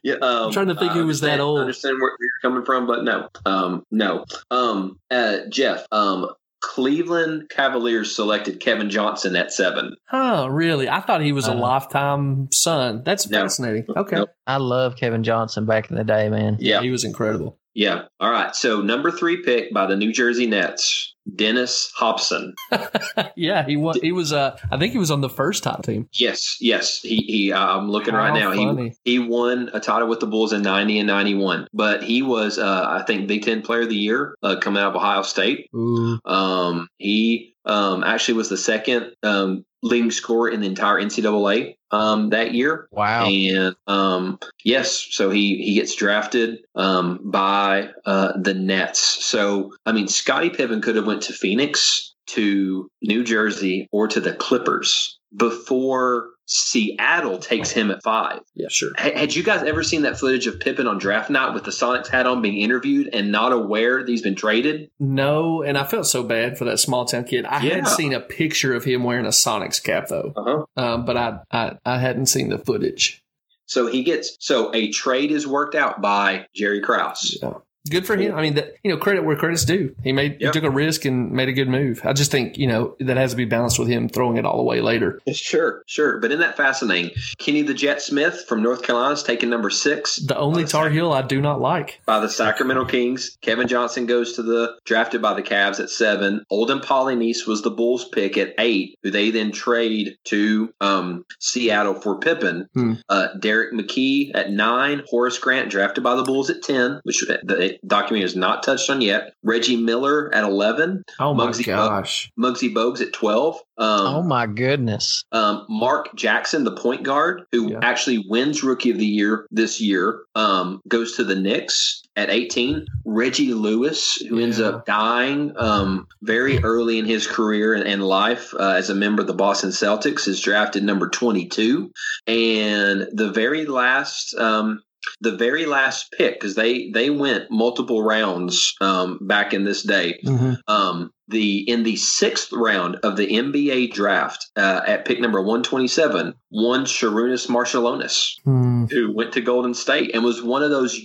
yeah, 0.04 0.16
um, 0.16 0.46
I'm 0.46 0.52
trying 0.52 0.68
to 0.68 0.76
think 0.76 0.94
who 0.94 1.06
was 1.06 1.22
that 1.22 1.40
old. 1.40 1.60
I 1.60 1.62
understand 1.62 1.98
where 2.00 2.12
you're 2.20 2.30
coming 2.42 2.66
from, 2.66 2.88
but 2.88 3.04
no, 3.04 3.30
um, 3.46 3.84
no. 3.92 4.26
Um, 4.50 5.00
uh, 5.12 5.40
Jeff, 5.50 5.86
um, 5.92 6.30
Cleveland 6.62 7.50
Cavaliers 7.50 8.16
selected 8.16 8.60
Kevin 8.60 8.90
Johnson 8.90 9.36
at 9.36 9.52
seven. 9.52 9.96
Oh, 10.12 10.48
really? 10.48 10.90
I 10.90 11.02
thought 11.02 11.22
he 11.22 11.32
was 11.32 11.48
a 11.48 11.52
uh, 11.52 11.56
lifetime 11.56 12.50
Sun. 12.52 13.04
That's 13.04 13.30
no. 13.30 13.44
fascinating. 13.44 13.86
Okay. 13.96 14.16
Nope. 14.16 14.30
I 14.46 14.58
love 14.58 14.96
Kevin 14.96 15.24
Johnson 15.24 15.66
back 15.66 15.90
in 15.90 15.98
the 15.98 16.04
day, 16.04 16.30
man. 16.30 16.58
Yeah. 16.60 16.82
He 16.82 16.90
was 16.90 17.04
incredible. 17.04 17.60
Yeah. 17.74 18.06
All 18.20 18.32
right. 18.32 18.56
So 18.56 18.82
number 18.82 19.12
three 19.12 19.44
pick 19.44 19.72
by 19.72 19.86
the 19.86 19.96
New 19.96 20.12
Jersey 20.12 20.48
Nets, 20.48 21.16
Dennis 21.36 21.92
Hopson. 21.96 22.56
yeah, 23.36 23.66
he 23.66 23.76
was. 23.76 24.00
He 24.02 24.12
was. 24.12 24.34
Uh, 24.34 24.58
I 24.72 24.78
think 24.78 24.94
he 24.94 24.98
was 24.98 25.12
on 25.12 25.22
the 25.22 25.30
first 25.30 25.64
top 25.64 25.84
team. 25.84 26.08
Yes, 26.14 26.58
yes. 26.60 27.00
He. 27.00 27.18
he 27.18 27.52
uh, 27.52 27.60
I'm 27.60 27.90
looking 27.90 28.14
How 28.14 28.20
right 28.20 28.34
now. 28.34 28.54
Funny. 28.54 28.94
He 29.04 29.14
he 29.14 29.20
won 29.20 29.70
a 29.74 29.80
title 29.80 30.08
with 30.08 30.20
the 30.20 30.28
Bulls 30.28 30.54
in 30.54 30.62
'90 30.62 31.00
and 31.00 31.08
'91. 31.08 31.68
But 31.74 32.04
he 32.04 32.22
was, 32.22 32.58
uh, 32.58 32.86
I 32.88 33.04
think, 33.04 33.28
Big 33.28 33.44
Ten 33.44 33.62
Player 33.62 33.82
of 33.82 33.90
the 33.90 33.96
Year 33.96 34.36
uh, 34.44 34.58
coming 34.58 34.82
out 34.82 34.90
of 34.90 34.96
Ohio 34.96 35.22
State. 35.24 35.70
Ooh. 35.76 36.20
Um, 36.26 36.88
he 36.98 37.56
um, 37.66 38.04
actually 38.04 38.36
was 38.36 38.50
the 38.50 38.58
second 38.58 39.14
um, 39.24 39.66
leading 39.84 40.12
scorer 40.12 40.50
in 40.50 40.62
the 40.62 40.68
entire 40.68 41.02
NCAA 41.02 41.76
um, 41.92 42.30
that 42.30 42.54
year. 42.54 42.88
Wow! 42.92 43.26
And 43.26 43.76
um, 43.88 44.40
yes, 44.64 45.08
so 45.12 45.30
he 45.30 45.58
he 45.58 45.76
gets 45.76 45.96
drafted 45.96 46.60
um, 46.76 47.20
by 47.24 47.90
uh, 48.06 48.34
the 48.40 48.54
Nets. 48.54 49.00
So 49.00 49.74
I 49.86 49.92
mean, 49.92 50.08
Scottie 50.08 50.50
Pippen 50.50 50.82
could 50.82 50.96
have 50.96 51.08
went 51.08 51.24
to 51.24 51.34
Phoenix, 51.34 52.14
to 52.28 52.90
New 53.02 53.24
Jersey, 53.24 53.88
or 53.92 54.08
to 54.08 54.20
the 54.20 54.34
Clippers 54.34 55.18
before 55.36 56.30
Seattle 56.50 57.40
takes 57.40 57.70
him 57.70 57.92
at 57.92 58.02
five. 58.02 58.40
Yeah, 58.56 58.70
sure. 58.70 58.92
H- 58.98 59.14
had 59.14 59.36
you 59.36 59.44
guys 59.44 59.64
ever 59.64 59.84
seen 59.84 60.04
that 60.04 60.18
footage 60.18 60.48
of 60.48 60.62
Pippen 60.62 60.88
on 60.88 60.98
draft 60.98 61.30
night 61.30 61.54
with 61.54 61.66
the 61.66 61.72
Sonics 61.72 62.08
hat 62.08 62.26
on 62.26 62.42
being 62.42 62.58
interviewed 62.58 63.10
and 63.12 63.34
not 63.34 63.52
aware 63.52 64.00
that 64.00 64.08
he's 64.08 64.22
been 64.22 64.36
traded? 64.36 64.90
No, 64.98 65.62
and 65.62 65.78
I 65.78 65.84
felt 65.84 66.08
so 66.08 66.24
bad 66.24 66.58
for 66.58 66.64
that 66.66 66.80
small 66.80 67.04
town 67.04 67.26
kid. 67.26 67.46
I 67.46 67.62
yeah. 67.62 67.76
had 67.76 67.88
seen 67.88 68.14
a 68.14 68.22
picture 68.22 68.74
of 68.74 68.86
him 68.86 69.04
wearing 69.04 69.26
a 69.26 69.30
Sonics 69.30 69.84
cap 69.84 70.08
though, 70.08 70.34
uh-huh. 70.36 70.66
um, 70.82 71.06
but 71.06 71.18
I, 71.18 71.40
I 71.52 71.78
I 71.86 71.98
hadn't 72.00 72.28
seen 72.28 72.48
the 72.48 72.58
footage. 72.58 73.22
So 73.66 73.88
he 73.88 74.04
gets 74.04 74.38
so 74.40 74.74
a 74.74 74.90
trade 74.92 75.32
is 75.32 75.46
worked 75.46 75.76
out 75.76 76.02
by 76.02 76.48
Jerry 76.56 76.80
Krause. 76.80 77.38
Yeah. 77.42 77.56
Good 77.90 78.06
for 78.06 78.16
him. 78.16 78.36
I 78.36 78.42
mean, 78.42 78.56
that, 78.56 78.76
you 78.84 78.92
know, 78.92 78.98
credit 78.98 79.24
where 79.24 79.36
credit's 79.36 79.66
due. 79.66 79.96
He 80.04 80.12
made 80.12 80.34
yep. 80.40 80.54
he 80.54 80.60
took 80.60 80.64
a 80.64 80.74
risk 80.74 81.06
and 81.06 81.32
made 81.32 81.50
a 81.50 81.54
good 81.54 81.70
move. 81.70 82.02
I 82.04 82.14
just 82.14 82.32
think 82.32 82.58
you 82.58 82.68
know 82.68 82.96
that 83.00 83.18
has 83.18 83.32
to 83.32 83.38
be 83.38 83.46
balanced 83.46 83.80
with 83.80 83.88
him 83.88 84.10
throwing 84.10 84.38
it 84.38 84.46
all 84.46 84.60
away 84.60 84.82
later. 84.82 85.20
Sure, 85.32 85.84
sure. 85.86 86.20
But 86.20 86.32
in 86.32 86.40
that 86.40 86.58
fascinating, 86.58 87.12
Kenny 87.38 87.62
the 87.62 87.74
Jet 87.74 88.02
Smith 88.02 88.46
from 88.48 88.62
North 88.62 88.84
Carolina 88.84 89.14
is 89.14 89.24
taking 89.24 89.50
number 89.50 89.70
six. 89.70 90.18
The 90.18 90.38
only 90.38 90.66
Tar 90.66 90.90
Heel 90.90 91.12
I 91.12 91.22
do 91.22 91.42
not 91.42 91.62
like 91.62 92.02
by 92.06 92.20
the 92.20 92.30
Sacramento 92.30 92.86
Kings. 92.86 93.38
Kevin 93.42 93.68
Johnson 93.68 94.06
goes 94.06 94.34
to 94.34 94.44
the 94.44 94.78
drafted 94.86 95.22
by 95.22 95.34
the 95.34 95.44
Cavs 95.44 95.80
at 95.80 95.90
seven. 95.90 96.44
Olden 96.50 96.80
Polynice 96.80 97.46
was 97.46 97.62
the 97.62 97.72
Bulls 97.72 98.08
pick 98.10 98.38
at 98.38 98.54
eight, 98.58 98.98
who 99.04 99.12
they 99.12 99.32
then 99.32 99.52
trade 99.52 100.18
to 100.26 100.74
um, 100.82 101.26
Seattle 101.40 101.96
for 101.96 102.20
Pippen. 102.20 102.68
Hmm. 102.74 102.94
Uh, 103.10 103.28
Derrick 103.40 103.74
McKey 103.74 104.32
at 104.34 104.52
nine. 104.52 105.04
Horace 105.08 105.38
Grant 105.38 105.70
drafted 105.70 106.04
by 106.04 106.16
the 106.16 106.24
Bulls 106.24 106.50
at 106.50 106.64
ten, 106.64 107.00
which 107.04 107.24
they 107.46 107.77
documentary 107.86 108.26
is 108.26 108.36
not 108.36 108.64
touched 108.64 108.90
on 108.90 109.02
yet. 109.02 109.34
Reggie 109.44 109.78
Miller 109.78 110.34
at 110.34 110.44
11. 110.44 111.04
Oh 111.20 111.34
my 111.34 111.48
Muggsy 111.48 111.66
gosh. 111.66 112.32
Muggsy 112.40 112.74
Bogues 112.74 113.02
at 113.02 113.14
12. 113.14 113.56
Um, 113.80 114.16
oh 114.16 114.24
my 114.24 114.48
goodness. 114.48 115.24
um, 115.32 115.66
Mark 115.70 116.10
Jackson, 116.16 116.64
the 116.64 116.76
point 116.76 117.04
guard, 117.04 117.44
who 117.52 117.72
Yeah. 117.72 117.80
actually 117.84 118.26
wins 118.28 118.64
Rookie 118.64 118.90
of 118.90 118.98
the 118.98 119.06
Year 119.06 119.46
this 119.52 119.80
year, 119.80 120.22
um, 120.36 120.82
goes 120.88 121.16
to 121.18 121.24
the 121.24 121.36
Knicks 121.36 122.02
at 122.16 122.32
18. 122.32 122.86
Reggie 123.06 123.54
Lewis, 123.54 124.16
who 124.28 124.40
ends 124.40 124.60
up 124.60 124.86
dying 124.88 125.54
um, 125.58 126.08
very 126.24 126.58
early 126.64 126.98
in 126.98 127.06
his 127.06 127.28
career 127.28 127.76
and, 127.76 127.88
and 127.88 128.04
life 128.04 128.52
uh, 128.56 128.70
as 128.78 128.90
a 128.90 128.96
member 128.96 129.22
of 129.22 129.28
the 129.28 129.34
Boston 129.34 129.70
Celtics, 129.70 130.28
is 130.28 130.42
drafted 130.42 130.84
number 130.84 131.08
22. 131.10 131.92
And 132.26 133.08
the 133.14 133.32
very 133.32 133.66
last. 133.66 134.34
Um, 134.36 134.82
the 135.22 135.36
very 135.36 135.66
last 135.66 136.12
pick, 136.18 136.36
because 136.40 136.56
they 136.56 136.90
they 136.92 137.10
went 137.10 137.50
multiple 137.50 138.04
rounds 138.04 138.74
um, 138.82 139.20
back 139.22 139.54
in 139.54 139.64
this 139.64 139.84
day 139.84 140.20
Mhm. 140.26 140.58
um, 140.68 141.12
the 141.28 141.60
in 141.70 141.84
the 141.84 141.96
sixth 141.96 142.52
round 142.54 142.98
of 143.04 143.18
the 143.18 143.28
NBA 143.28 143.92
draft 143.94 144.48
uh, 144.56 144.82
at 144.86 145.06
pick 145.06 145.20
number 145.20 145.42
one 145.42 145.64
twenty 145.64 145.88
seven, 145.88 146.34
one 146.50 146.86
Sarunas 146.86 147.48
Marciulionis, 147.48 148.32
Hmm. 148.44 148.86
who 148.86 149.14
went 149.14 149.34
to 149.34 149.42
Golden 149.42 149.74
State 149.74 150.12
and 150.14 150.24
was 150.24 150.42
one 150.42 150.64
of 150.64 150.70
those 150.70 150.98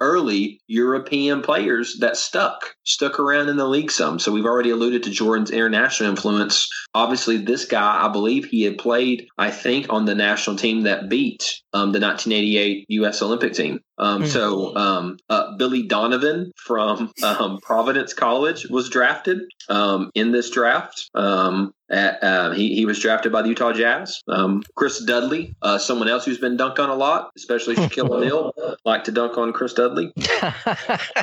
early 0.00 0.60
European 0.66 1.42
players 1.42 1.96
that 2.00 2.16
stuck 2.16 2.74
stuck 2.84 3.18
around 3.18 3.48
in 3.48 3.56
the 3.56 3.66
league 3.66 3.90
some. 3.90 4.18
So 4.18 4.32
we've 4.32 4.44
already 4.44 4.70
alluded 4.70 5.02
to 5.04 5.10
Jordan's 5.10 5.50
international 5.50 6.10
influence. 6.10 6.68
Obviously, 6.94 7.38
this 7.38 7.64
guy, 7.64 8.04
I 8.04 8.08
believe 8.08 8.44
he 8.44 8.62
had 8.62 8.78
played, 8.78 9.26
I 9.38 9.50
think, 9.50 9.86
on 9.90 10.04
the 10.04 10.14
national 10.14 10.56
team 10.56 10.82
that 10.82 11.08
beat 11.08 11.60
um, 11.72 11.92
the 11.92 12.00
1988 12.00 12.86
U.S. 12.88 13.22
Olympic 13.22 13.52
team. 13.54 13.80
Um, 13.98 14.22
Hmm. 14.22 14.28
So 14.28 14.76
um, 14.76 15.16
uh, 15.28 15.56
Billy 15.56 15.82
Donovan 15.82 16.52
from 16.56 17.12
um, 17.22 17.58
Providence 17.62 18.14
College 18.14 18.66
was 18.68 18.88
drafted 18.90 19.40
um, 19.68 20.10
in 20.14 20.32
this 20.32 20.50
draft. 20.50 21.10
At, 21.90 22.22
uh, 22.24 22.50
he, 22.52 22.74
he 22.74 22.86
was 22.86 22.98
drafted 22.98 23.30
by 23.32 23.42
the 23.42 23.48
Utah 23.48 23.72
Jazz. 23.72 24.22
Um, 24.28 24.62
Chris 24.74 25.04
Dudley, 25.04 25.54
uh, 25.62 25.78
someone 25.78 26.08
else 26.08 26.24
who's 26.24 26.38
been 26.38 26.56
dunked 26.56 26.78
on 26.78 26.88
a 26.88 26.94
lot, 26.94 27.30
especially 27.36 27.74
Shaquille 27.76 28.08
O'Neal, 28.10 28.52
like 28.84 29.04
to 29.04 29.12
dunk 29.12 29.36
on 29.36 29.52
Chris 29.52 29.72
Dudley. 29.74 30.12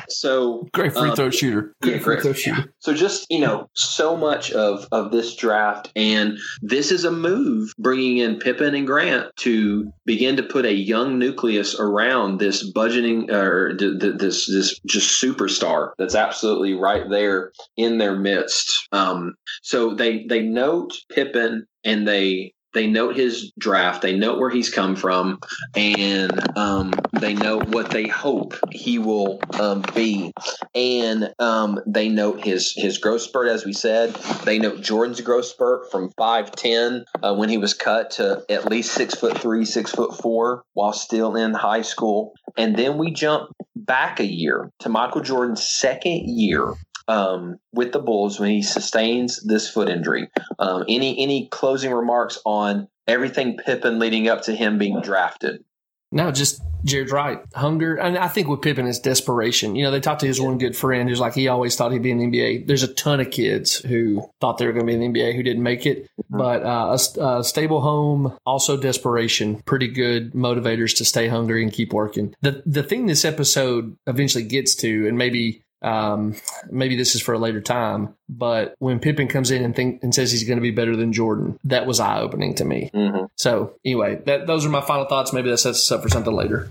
So 0.08 0.68
Great 0.72 0.92
free 0.92 1.10
Um, 1.10 1.16
throw 1.16 1.30
shooter. 1.30 1.74
yeah, 1.84 1.98
free 1.98 2.20
throw 2.20 2.32
shooter. 2.32 2.72
so 2.80 2.92
just 2.94 3.26
you 3.30 3.40
know, 3.40 3.68
so 3.74 4.16
much 4.16 4.52
of 4.52 4.86
of 4.92 5.10
this 5.10 5.34
draft, 5.36 5.90
and 5.96 6.38
this 6.60 6.90
is 6.92 7.04
a 7.04 7.10
move 7.10 7.72
bringing 7.78 8.18
in 8.18 8.38
Pippen 8.38 8.74
and 8.74 8.86
Grant 8.86 9.34
to 9.38 9.92
begin 10.04 10.36
to 10.36 10.42
put 10.42 10.64
a 10.64 10.72
young 10.74 11.18
nucleus 11.18 11.78
around 11.78 12.38
this 12.38 12.70
budgeting 12.72 13.30
or 13.30 13.74
th- 13.76 14.00
th- 14.00 14.14
this 14.18 14.46
this 14.46 14.78
just 14.86 15.20
superstar 15.22 15.90
that's 15.98 16.14
absolutely 16.14 16.74
right 16.74 17.08
there 17.08 17.52
in 17.76 17.98
their 17.98 18.16
midst. 18.16 18.88
Um, 18.92 19.34
so 19.62 19.94
they 19.94 20.24
they 20.26 20.42
note 20.52 20.94
Pippen 21.10 21.66
and 21.84 22.06
they. 22.06 22.54
They 22.74 22.86
note 22.86 23.16
his 23.16 23.52
draft. 23.58 24.00
They 24.00 24.16
note 24.16 24.38
where 24.38 24.48
he's 24.48 24.70
come 24.70 24.96
from, 24.96 25.40
and 25.76 26.56
um, 26.56 26.94
they 27.20 27.34
note 27.34 27.68
what 27.68 27.90
they 27.90 28.08
hope 28.08 28.54
he 28.72 28.98
will 28.98 29.40
um, 29.60 29.84
be 29.94 30.32
and 30.74 31.32
um, 31.38 31.80
they 31.86 32.08
note 32.08 32.42
his 32.44 32.72
his 32.74 32.98
growth 32.98 33.22
spurt, 33.22 33.48
as 33.48 33.64
we 33.64 33.72
said. 33.72 34.14
They 34.44 34.58
note 34.58 34.80
Jordan's 34.80 35.20
growth 35.20 35.44
spurt 35.44 35.90
from 35.90 36.10
five 36.16 36.52
ten 36.52 37.04
uh, 37.22 37.34
when 37.34 37.48
he 37.48 37.58
was 37.58 37.74
cut 37.74 38.12
to 38.12 38.44
at 38.48 38.70
least 38.70 38.92
six 38.92 39.14
foot 39.14 39.36
three, 39.38 39.64
six 39.64 39.90
foot 39.90 40.16
four, 40.16 40.64
while 40.72 40.92
still 40.92 41.36
in 41.36 41.54
high 41.54 41.82
school. 41.82 42.32
And 42.56 42.76
then 42.76 42.98
we 42.98 43.10
jump 43.10 43.50
back 43.76 44.20
a 44.20 44.26
year 44.26 44.70
to 44.80 44.88
Michael 44.88 45.20
Jordan's 45.22 45.66
second 45.66 46.22
year. 46.24 46.74
Um, 47.08 47.58
with 47.72 47.92
the 47.92 47.98
Bulls 47.98 48.38
when 48.38 48.50
he 48.50 48.62
sustains 48.62 49.42
this 49.42 49.70
foot 49.70 49.88
injury. 49.88 50.28
Um, 50.58 50.84
any 50.88 51.20
any 51.22 51.48
closing 51.48 51.92
remarks 51.92 52.38
on 52.44 52.88
everything 53.06 53.56
Pippen 53.56 53.98
leading 53.98 54.28
up 54.28 54.42
to 54.42 54.54
him 54.54 54.78
being 54.78 55.00
drafted? 55.00 55.64
No, 56.12 56.30
just 56.30 56.62
Jared's 56.84 57.10
right. 57.10 57.40
Hunger. 57.54 57.96
And 57.96 58.18
I 58.18 58.28
think 58.28 58.48
with 58.48 58.60
Pippen, 58.60 58.86
it's 58.86 58.98
desperation. 58.98 59.74
You 59.74 59.84
know, 59.84 59.90
they 59.90 60.00
talked 60.00 60.20
to 60.20 60.26
his 60.26 60.40
one 60.40 60.58
good 60.58 60.76
friend 60.76 61.08
who's 61.08 61.20
like, 61.20 61.34
he 61.34 61.48
always 61.48 61.74
thought 61.74 61.90
he'd 61.90 62.02
be 62.02 62.10
in 62.10 62.18
the 62.18 62.26
NBA. 62.26 62.66
There's 62.66 62.82
a 62.82 62.92
ton 62.92 63.20
of 63.20 63.30
kids 63.30 63.76
who 63.76 64.28
thought 64.40 64.58
they 64.58 64.66
were 64.66 64.72
going 64.72 64.86
to 64.86 64.92
be 64.92 65.02
in 65.02 65.12
the 65.12 65.20
NBA 65.20 65.34
who 65.34 65.42
didn't 65.42 65.62
make 65.62 65.86
it. 65.86 66.06
But 66.28 66.62
uh, 66.64 66.96
a, 67.18 67.24
a 67.24 67.44
stable 67.44 67.80
home, 67.80 68.36
also 68.44 68.76
desperation, 68.76 69.62
pretty 69.62 69.88
good 69.88 70.32
motivators 70.32 70.96
to 70.98 71.04
stay 71.04 71.28
hungry 71.28 71.62
and 71.62 71.72
keep 71.72 71.92
working. 71.92 72.34
The, 72.42 72.62
the 72.66 72.82
thing 72.82 73.06
this 73.06 73.24
episode 73.24 73.96
eventually 74.06 74.44
gets 74.44 74.74
to, 74.76 75.08
and 75.08 75.16
maybe 75.16 75.62
um, 75.82 76.36
maybe 76.70 76.96
this 76.96 77.14
is 77.14 77.22
for 77.22 77.34
a 77.34 77.38
later 77.38 77.60
time, 77.60 78.14
but 78.28 78.74
when 78.78 79.00
Pippen 79.00 79.28
comes 79.28 79.50
in 79.50 79.64
and 79.64 79.74
think 79.74 80.02
and 80.02 80.14
says 80.14 80.30
he's 80.30 80.44
going 80.44 80.58
to 80.58 80.62
be 80.62 80.70
better 80.70 80.96
than 80.96 81.12
Jordan, 81.12 81.58
that 81.64 81.86
was 81.86 82.00
eye 82.00 82.20
opening 82.20 82.54
to 82.56 82.64
me. 82.64 82.90
Mm-hmm. 82.94 83.24
So 83.36 83.74
anyway, 83.84 84.20
that 84.26 84.46
those 84.46 84.64
are 84.64 84.70
my 84.70 84.80
final 84.80 85.06
thoughts. 85.06 85.32
Maybe 85.32 85.50
that 85.50 85.58
sets 85.58 85.80
us 85.80 85.92
up 85.92 86.02
for 86.02 86.08
something 86.08 86.32
later. 86.32 86.70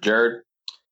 Jared. 0.00 0.42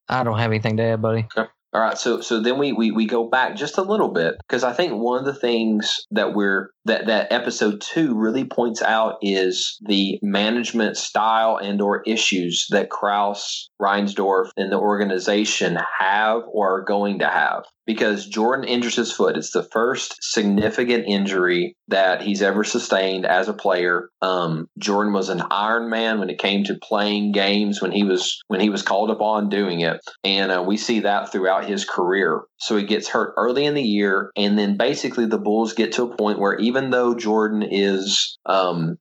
I 0.08 0.22
don't 0.24 0.38
have 0.38 0.50
anything 0.50 0.76
to 0.78 0.82
add, 0.82 1.02
buddy. 1.02 1.26
All 1.72 1.80
right, 1.80 1.96
so 1.96 2.20
so 2.20 2.40
then 2.40 2.58
we 2.58 2.72
we, 2.72 2.90
we 2.90 3.06
go 3.06 3.28
back 3.28 3.54
just 3.54 3.78
a 3.78 3.82
little 3.82 4.08
bit 4.08 4.34
because 4.40 4.64
I 4.64 4.72
think 4.72 4.92
one 4.94 5.20
of 5.20 5.24
the 5.24 5.38
things 5.38 6.04
that 6.10 6.34
we're 6.34 6.70
that 6.86 7.06
that 7.06 7.32
episode 7.32 7.80
two 7.80 8.18
really 8.18 8.44
points 8.44 8.82
out 8.82 9.18
is 9.22 9.78
the 9.86 10.18
management 10.20 10.96
style 10.96 11.58
and 11.62 11.80
or 11.80 12.02
issues 12.06 12.66
that 12.70 12.90
Krause, 12.90 13.70
Reinsdorf, 13.80 14.50
and 14.56 14.72
the 14.72 14.78
organization 14.78 15.78
have 16.00 16.42
or 16.52 16.78
are 16.80 16.84
going 16.84 17.20
to 17.20 17.28
have. 17.28 17.62
Because 17.90 18.24
Jordan 18.24 18.68
injures 18.68 18.94
his 18.94 19.10
foot, 19.10 19.36
it's 19.36 19.50
the 19.50 19.64
first 19.64 20.16
significant 20.22 21.06
injury 21.08 21.74
that 21.88 22.22
he's 22.22 22.40
ever 22.40 22.62
sustained 22.62 23.26
as 23.26 23.48
a 23.48 23.52
player. 23.52 24.10
Um, 24.22 24.68
Jordan 24.78 25.12
was 25.12 25.28
an 25.28 25.42
Iron 25.50 25.90
Man 25.90 26.20
when 26.20 26.30
it 26.30 26.38
came 26.38 26.62
to 26.64 26.78
playing 26.80 27.32
games 27.32 27.82
when 27.82 27.90
he 27.90 28.04
was 28.04 28.40
when 28.46 28.60
he 28.60 28.70
was 28.70 28.82
called 28.82 29.10
upon 29.10 29.48
doing 29.48 29.80
it, 29.80 30.00
and 30.22 30.52
uh, 30.52 30.62
we 30.64 30.76
see 30.76 31.00
that 31.00 31.32
throughout 31.32 31.64
his 31.64 31.84
career. 31.84 32.42
So 32.58 32.76
he 32.76 32.84
gets 32.84 33.08
hurt 33.08 33.34
early 33.36 33.64
in 33.64 33.74
the 33.74 33.82
year, 33.82 34.30
and 34.36 34.56
then 34.56 34.76
basically 34.76 35.26
the 35.26 35.38
Bulls 35.38 35.72
get 35.72 35.90
to 35.94 36.04
a 36.04 36.16
point 36.16 36.38
where 36.38 36.54
even 36.58 36.90
though 36.90 37.16
Jordan 37.16 37.64
is 37.68 38.38
um, 38.46 38.98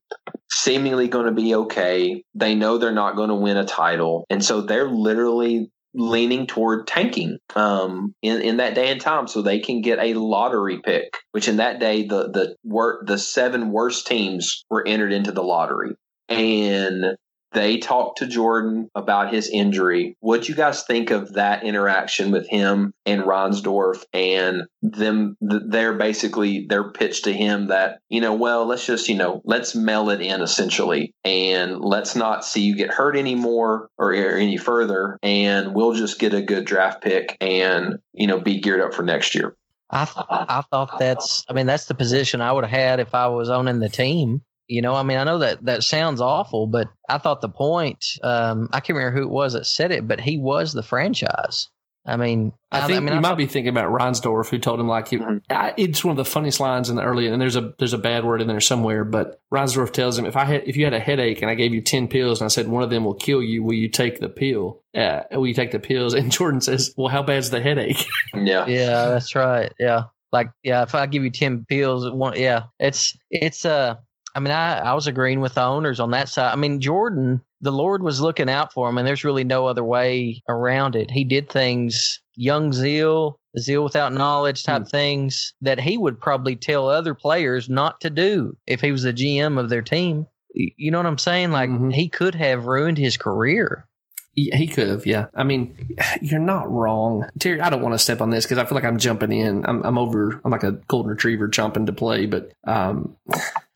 seemingly 0.50 1.06
going 1.06 1.26
to 1.26 1.32
be 1.32 1.54
okay, 1.54 2.24
they 2.34 2.56
know 2.56 2.76
they're 2.76 2.90
not 2.90 3.14
going 3.14 3.28
to 3.28 3.36
win 3.36 3.56
a 3.56 3.64
title, 3.64 4.26
and 4.30 4.44
so 4.44 4.62
they're 4.62 4.90
literally 4.90 5.70
leaning 5.94 6.46
toward 6.46 6.86
tanking 6.86 7.38
um, 7.56 8.14
in 8.22 8.40
in 8.42 8.56
that 8.58 8.74
day 8.74 8.90
and 8.90 9.00
time, 9.00 9.26
so 9.26 9.42
they 9.42 9.58
can 9.58 9.80
get 9.80 9.98
a 9.98 10.14
lottery 10.14 10.80
pick. 10.84 11.16
Which 11.32 11.48
in 11.48 11.56
that 11.56 11.80
day, 11.80 12.06
the 12.06 12.30
the 12.30 12.56
wor- 12.64 13.02
the 13.06 13.18
seven 13.18 13.72
worst 13.72 14.06
teams 14.06 14.64
were 14.70 14.86
entered 14.86 15.12
into 15.12 15.32
the 15.32 15.42
lottery, 15.42 15.94
and 16.28 17.16
they 17.52 17.78
talked 17.78 18.18
to 18.18 18.26
Jordan 18.26 18.90
about 18.94 19.32
his 19.32 19.48
injury. 19.48 20.16
What 20.20 20.48
you 20.48 20.54
guys 20.54 20.84
think 20.84 21.10
of 21.10 21.34
that 21.34 21.64
interaction 21.64 22.30
with 22.30 22.48
him 22.48 22.92
and 23.04 23.22
Reinsdorf 23.22 24.04
and 24.12 24.62
them? 24.82 25.36
They're 25.40 25.94
basically 25.94 26.66
their 26.66 26.90
pitch 26.92 27.22
to 27.22 27.32
him 27.32 27.68
that 27.68 28.00
you 28.08 28.20
know, 28.20 28.34
well, 28.34 28.66
let's 28.66 28.86
just 28.86 29.08
you 29.08 29.16
know, 29.16 29.42
let's 29.44 29.74
mail 29.74 30.10
it 30.10 30.20
in 30.20 30.42
essentially, 30.42 31.14
and 31.24 31.80
let's 31.80 32.14
not 32.14 32.44
see 32.44 32.62
you 32.62 32.76
get 32.76 32.90
hurt 32.90 33.16
anymore 33.16 33.88
or, 33.98 34.12
or 34.12 34.36
any 34.36 34.56
further, 34.56 35.18
and 35.22 35.74
we'll 35.74 35.94
just 35.94 36.18
get 36.18 36.34
a 36.34 36.42
good 36.42 36.64
draft 36.64 37.02
pick 37.02 37.36
and 37.40 37.98
you 38.12 38.26
know 38.26 38.40
be 38.40 38.60
geared 38.60 38.80
up 38.80 38.94
for 38.94 39.02
next 39.02 39.34
year. 39.34 39.56
I 39.90 40.04
th- 40.04 40.26
I 40.28 40.62
thought 40.70 40.98
that's 40.98 41.44
I 41.48 41.52
mean 41.52 41.66
that's 41.66 41.86
the 41.86 41.94
position 41.94 42.40
I 42.40 42.52
would 42.52 42.64
have 42.64 42.70
had 42.70 43.00
if 43.00 43.14
I 43.14 43.26
was 43.26 43.50
owning 43.50 43.80
the 43.80 43.88
team. 43.88 44.42
You 44.70 44.82
know, 44.82 44.94
I 44.94 45.02
mean, 45.02 45.18
I 45.18 45.24
know 45.24 45.38
that 45.38 45.64
that 45.64 45.82
sounds 45.82 46.20
awful, 46.20 46.66
but 46.68 46.88
I 47.08 47.18
thought 47.18 47.40
the 47.40 47.48
point. 47.48 48.04
Um, 48.22 48.68
I 48.72 48.80
can't 48.80 48.96
remember 48.96 49.18
who 49.18 49.24
it 49.26 49.30
was 49.30 49.54
that 49.54 49.66
said 49.66 49.90
it, 49.90 50.06
but 50.06 50.20
he 50.20 50.38
was 50.38 50.72
the 50.72 50.82
franchise. 50.82 51.68
I 52.06 52.16
mean, 52.16 52.52
I 52.72 52.86
think 52.86 53.00
mean, 53.02 53.08
you 53.12 53.18
I 53.18 53.20
might 53.20 53.28
thought- 53.30 53.38
be 53.38 53.46
thinking 53.46 53.68
about 53.68 53.92
Reinsdorf, 53.92 54.48
who 54.48 54.58
told 54.58 54.80
him 54.80 54.88
like 54.88 55.08
he, 55.08 55.18
Mhm. 55.18 55.42
I, 55.50 55.74
it's 55.76 56.02
one 56.02 56.12
of 56.12 56.16
the 56.16 56.24
funniest 56.24 56.58
lines 56.58 56.88
in 56.88 56.96
the 56.96 57.02
early. 57.02 57.26
And 57.26 57.40
there's 57.42 57.56
a 57.56 57.74
there's 57.78 57.92
a 57.92 57.98
bad 57.98 58.24
word 58.24 58.40
in 58.40 58.48
there 58.48 58.58
somewhere, 58.60 59.04
but 59.04 59.38
Reinsdorf 59.52 59.92
tells 59.92 60.18
him 60.18 60.24
if 60.24 60.34
I 60.36 60.44
had 60.46 60.62
if 60.66 60.76
you 60.78 60.84
had 60.84 60.94
a 60.94 60.98
headache 61.00 61.42
and 61.42 61.50
I 61.50 61.54
gave 61.54 61.74
you 61.74 61.82
ten 61.82 62.08
pills 62.08 62.40
and 62.40 62.46
I 62.46 62.48
said 62.48 62.68
one 62.68 62.82
of 62.82 62.88
them 62.90 63.04
will 63.04 63.14
kill 63.14 63.42
you, 63.42 63.62
will 63.62 63.74
you 63.74 63.88
take 63.88 64.18
the 64.20 64.30
pill? 64.30 64.82
Uh, 64.96 65.20
will 65.32 65.46
you 65.48 65.54
take 65.54 65.72
the 65.72 65.78
pills? 65.80 66.14
And 66.20 66.32
Jordan 66.32 66.60
says, 66.62 66.94
well, 66.96 67.08
how 67.08 67.22
bad's 67.22 67.50
the 67.50 67.60
headache? 67.60 68.06
Yeah, 68.34 68.66
Yeah, 68.66 69.08
that's 69.08 69.34
right. 69.34 69.70
Yeah, 69.78 70.04
like 70.32 70.48
yeah, 70.62 70.82
if 70.84 70.94
I 70.94 71.06
give 71.06 71.22
you 71.24 71.30
ten 71.30 71.66
pills, 71.68 72.08
one 72.10 72.38
yeah, 72.38 72.64
it's 72.78 73.16
it's 73.30 73.64
uh. 73.66 73.96
I 74.34 74.40
mean, 74.40 74.52
I, 74.52 74.78
I 74.78 74.94
was 74.94 75.06
agreeing 75.06 75.40
with 75.40 75.54
the 75.54 75.62
owners 75.62 75.98
on 76.00 76.10
that 76.12 76.28
side. 76.28 76.52
I 76.52 76.56
mean, 76.56 76.80
Jordan, 76.80 77.40
the 77.60 77.72
Lord 77.72 78.02
was 78.02 78.20
looking 78.20 78.48
out 78.48 78.72
for 78.72 78.88
him, 78.88 78.96
and 78.98 79.06
there's 79.06 79.24
really 79.24 79.44
no 79.44 79.66
other 79.66 79.84
way 79.84 80.42
around 80.48 80.94
it. 80.96 81.10
He 81.10 81.24
did 81.24 81.48
things, 81.50 82.20
young 82.36 82.72
zeal, 82.72 83.38
zeal 83.58 83.82
without 83.82 84.12
knowledge 84.12 84.62
type 84.62 84.86
things 84.86 85.52
that 85.60 85.80
he 85.80 85.98
would 85.98 86.20
probably 86.20 86.54
tell 86.56 86.88
other 86.88 87.14
players 87.14 87.68
not 87.68 88.00
to 88.02 88.10
do 88.10 88.56
if 88.66 88.80
he 88.80 88.92
was 88.92 89.02
the 89.02 89.12
GM 89.12 89.58
of 89.58 89.68
their 89.68 89.82
team. 89.82 90.26
You 90.54 90.90
know 90.90 90.98
what 90.98 91.06
I'm 91.06 91.18
saying? 91.18 91.50
Like 91.52 91.70
Mhm. 91.70 91.92
he 91.92 92.08
could 92.08 92.34
have 92.34 92.66
ruined 92.66 92.98
his 92.98 93.16
career. 93.16 93.86
he 94.34 94.66
could 94.68 94.88
have, 94.88 95.04
yeah. 95.06 95.26
I 95.34 95.42
mean, 95.44 95.76
you're 96.22 96.40
not 96.40 96.70
wrong, 96.70 97.28
Terry. 97.38 97.60
I 97.60 97.68
don't 97.68 97.82
want 97.82 97.92
to 97.94 97.98
step 97.98 98.20
on 98.22 98.30
this 98.30 98.46
because 98.46 98.58
I 98.58 98.64
feel 98.64 98.74
like 98.76 98.84
I'm 98.84 98.98
jumping 98.98 99.32
in. 99.32 99.66
I'm, 99.66 99.82
I'm 99.84 99.98
over. 99.98 100.40
I'm 100.44 100.50
like 100.50 100.62
a 100.62 100.72
golden 100.88 101.10
retriever 101.10 101.46
jumping 101.48 101.86
to 101.86 101.92
play, 101.92 102.26
but 102.26 102.52
um, 102.66 103.16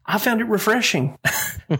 I 0.07 0.19
found 0.19 0.41
it 0.41 0.45
refreshing. 0.45 1.19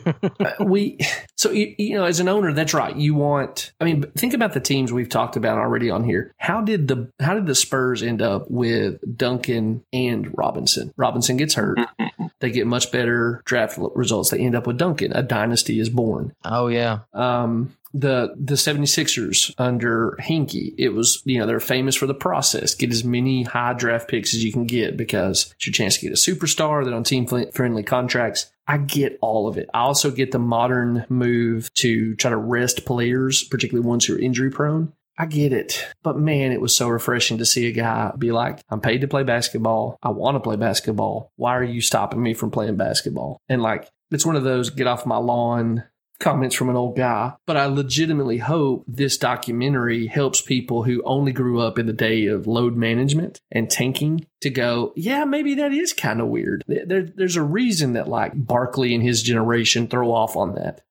we 0.61 0.99
so 1.37 1.51
you, 1.51 1.75
you, 1.79 1.95
know 1.97 2.05
as 2.05 2.21
an 2.21 2.29
owner 2.29 2.53
that's 2.53 2.75
right. 2.75 2.95
You 2.95 3.15
want 3.15 3.73
i 3.81 3.85
mean 3.85 4.05
think 4.17 4.35
about 4.35 4.53
the 4.53 4.61
teams 4.61 4.93
we've 4.93 5.09
talked 5.09 5.37
about 5.37 5.59
already 5.59 5.91
on 5.91 6.05
here. 6.05 6.35
How 6.39 6.61
did 6.61 6.89
the 6.89 7.11
how 7.21 7.35
did 7.35 7.47
the 7.47 7.55
spurs 7.55 8.03
end 8.03 8.23
up 8.23 8.51
with 8.51 9.01
duncan 9.17 9.85
and 9.93 10.37
robinson? 10.37 10.93
Robinson 10.97 11.37
gets 11.37 11.55
hurt. 11.55 11.79
They 12.41 12.51
get 12.51 12.67
much 12.67 12.93
better 12.93 13.41
draft 13.47 13.79
results. 13.95 14.29
They 14.29 14.39
end 14.39 14.55
up 14.55 14.67
with 14.67 14.77
duncan. 14.77 15.13
A 15.15 15.23
dynasty 15.23 15.81
is 15.81 15.89
born. 15.89 16.35
Oh 16.45 16.67
yeah. 16.67 17.01
Um 17.15 17.75
the 17.95 18.35
the 18.37 18.55
76ers 18.55 19.55
under 19.57 20.19
Hinkie, 20.21 20.75
it 20.77 20.91
was, 20.91 21.23
you 21.25 21.39
know, 21.39 21.47
they're 21.47 21.61
famous 21.61 21.95
for 21.95 22.07
the 22.07 22.15
process. 22.15 22.75
Get 22.75 22.91
as 22.91 23.05
many 23.05 23.45
high 23.45 23.73
draft 23.73 24.09
picks 24.09 24.35
as 24.35 24.45
you 24.45 24.53
can 24.53 24.67
get 24.67 24.97
because 24.97 25.53
it's 25.55 25.67
your 25.67 25.73
chance 25.73 25.97
to 25.97 26.03
get 26.03 26.13
a 26.13 26.17
superstar 26.17 26.85
that 26.85 26.93
on 26.93 27.05
team 27.05 27.27
friendly 27.53 27.85
contracts. 27.85 28.51
I 28.67 28.79
get 28.79 29.19
all 29.23 29.47
of 29.47 29.57
it. 29.57 29.71
I 29.73 29.81
also 29.81 30.11
get 30.11 30.33
the 30.33 30.39
modern 30.39 31.07
move 31.09 31.73
to 31.75 32.17
try 32.17 32.31
to 32.31 32.37
rest 32.37 32.85
players, 32.85 33.45
particularly 33.45 33.87
ones 33.87 34.05
who 34.05 34.17
are 34.17 34.19
injury 34.19 34.51
prone. 34.51 34.93
I 35.17 35.27
get 35.27 35.53
it. 35.53 35.87
But 36.03 36.19
man, 36.19 36.51
it 36.51 36.61
was 36.61 36.75
so 36.75 36.89
refreshing 36.89 37.39
to 37.39 37.47
see 37.47 37.69
a 37.69 37.73
guy 37.73 38.13
be 38.19 38.33
like, 38.33 38.61
I'm 38.69 38.81
paid 38.81 39.03
to 39.03 39.09
play 39.09 39.23
basketball. 39.23 39.97
I 40.03 40.09
want 40.09 40.35
to 40.35 40.41
play 40.41 40.57
basketball. 40.57 41.31
Why 41.37 41.57
are 41.57 41.63
you 41.63 41.81
stopping 41.81 42.21
me 42.21 42.35
from 42.35 42.51
playing 42.51 42.77
basketball? 42.77 43.39
And 43.49 43.63
like, 43.63 43.89
it's 44.11 44.27
one 44.27 44.37
of 44.37 44.43
those 44.43 44.71
get 44.71 44.89
off 44.89 45.07
my 45.07 45.17
lawn 45.17 45.85
comments 46.21 46.55
from 46.55 46.71
an 46.71 46.77
old 46.77 46.97
guy, 46.97 47.33
but 47.47 47.57
I 47.57 47.67
legitimately 47.67 48.39
hope 48.39 48.85
this 48.87 49.17
documentary 49.17 50.07
helps 50.07 50.41
people 50.41 50.85
who 50.85 51.03
only 51.05 51.33
grew 51.33 51.61
up 51.61 51.79
in 51.79 51.87
the 51.87 51.93
day 51.93 52.27
of 52.27 52.47
load 52.47 52.77
management 52.77 53.41
and 53.51 53.71
tanking 53.71 54.27
to 54.41 54.51
go, 54.51 54.93
yeah, 54.97 55.25
maybe 55.25 55.55
that 55.57 55.73
is 55.73 55.93
kind 55.93 56.21
of 56.21 56.29
weird. 56.29 56.65
There, 56.67 57.03
there's 57.03 57.37
a 57.37 57.43
reason 57.43 57.95
that 57.95 58.09
like 58.09 58.33
Barkley 58.35 58.95
and 58.95 59.03
his 59.03 59.23
generation 59.23 59.89
throw 59.89 60.13
off 60.13 60.37
on 60.37 60.55
that. 60.55 60.83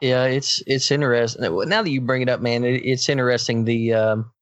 Yeah, 0.00 0.24
it's 0.24 0.62
it's 0.66 0.90
interesting. 0.90 1.42
Now 1.42 1.82
that 1.82 1.90
you 1.90 2.00
bring 2.00 2.22
it 2.22 2.28
up, 2.28 2.40
man, 2.40 2.64
it, 2.64 2.82
it's 2.84 3.08
interesting. 3.08 3.64
The 3.64 3.94
um, 3.94 4.32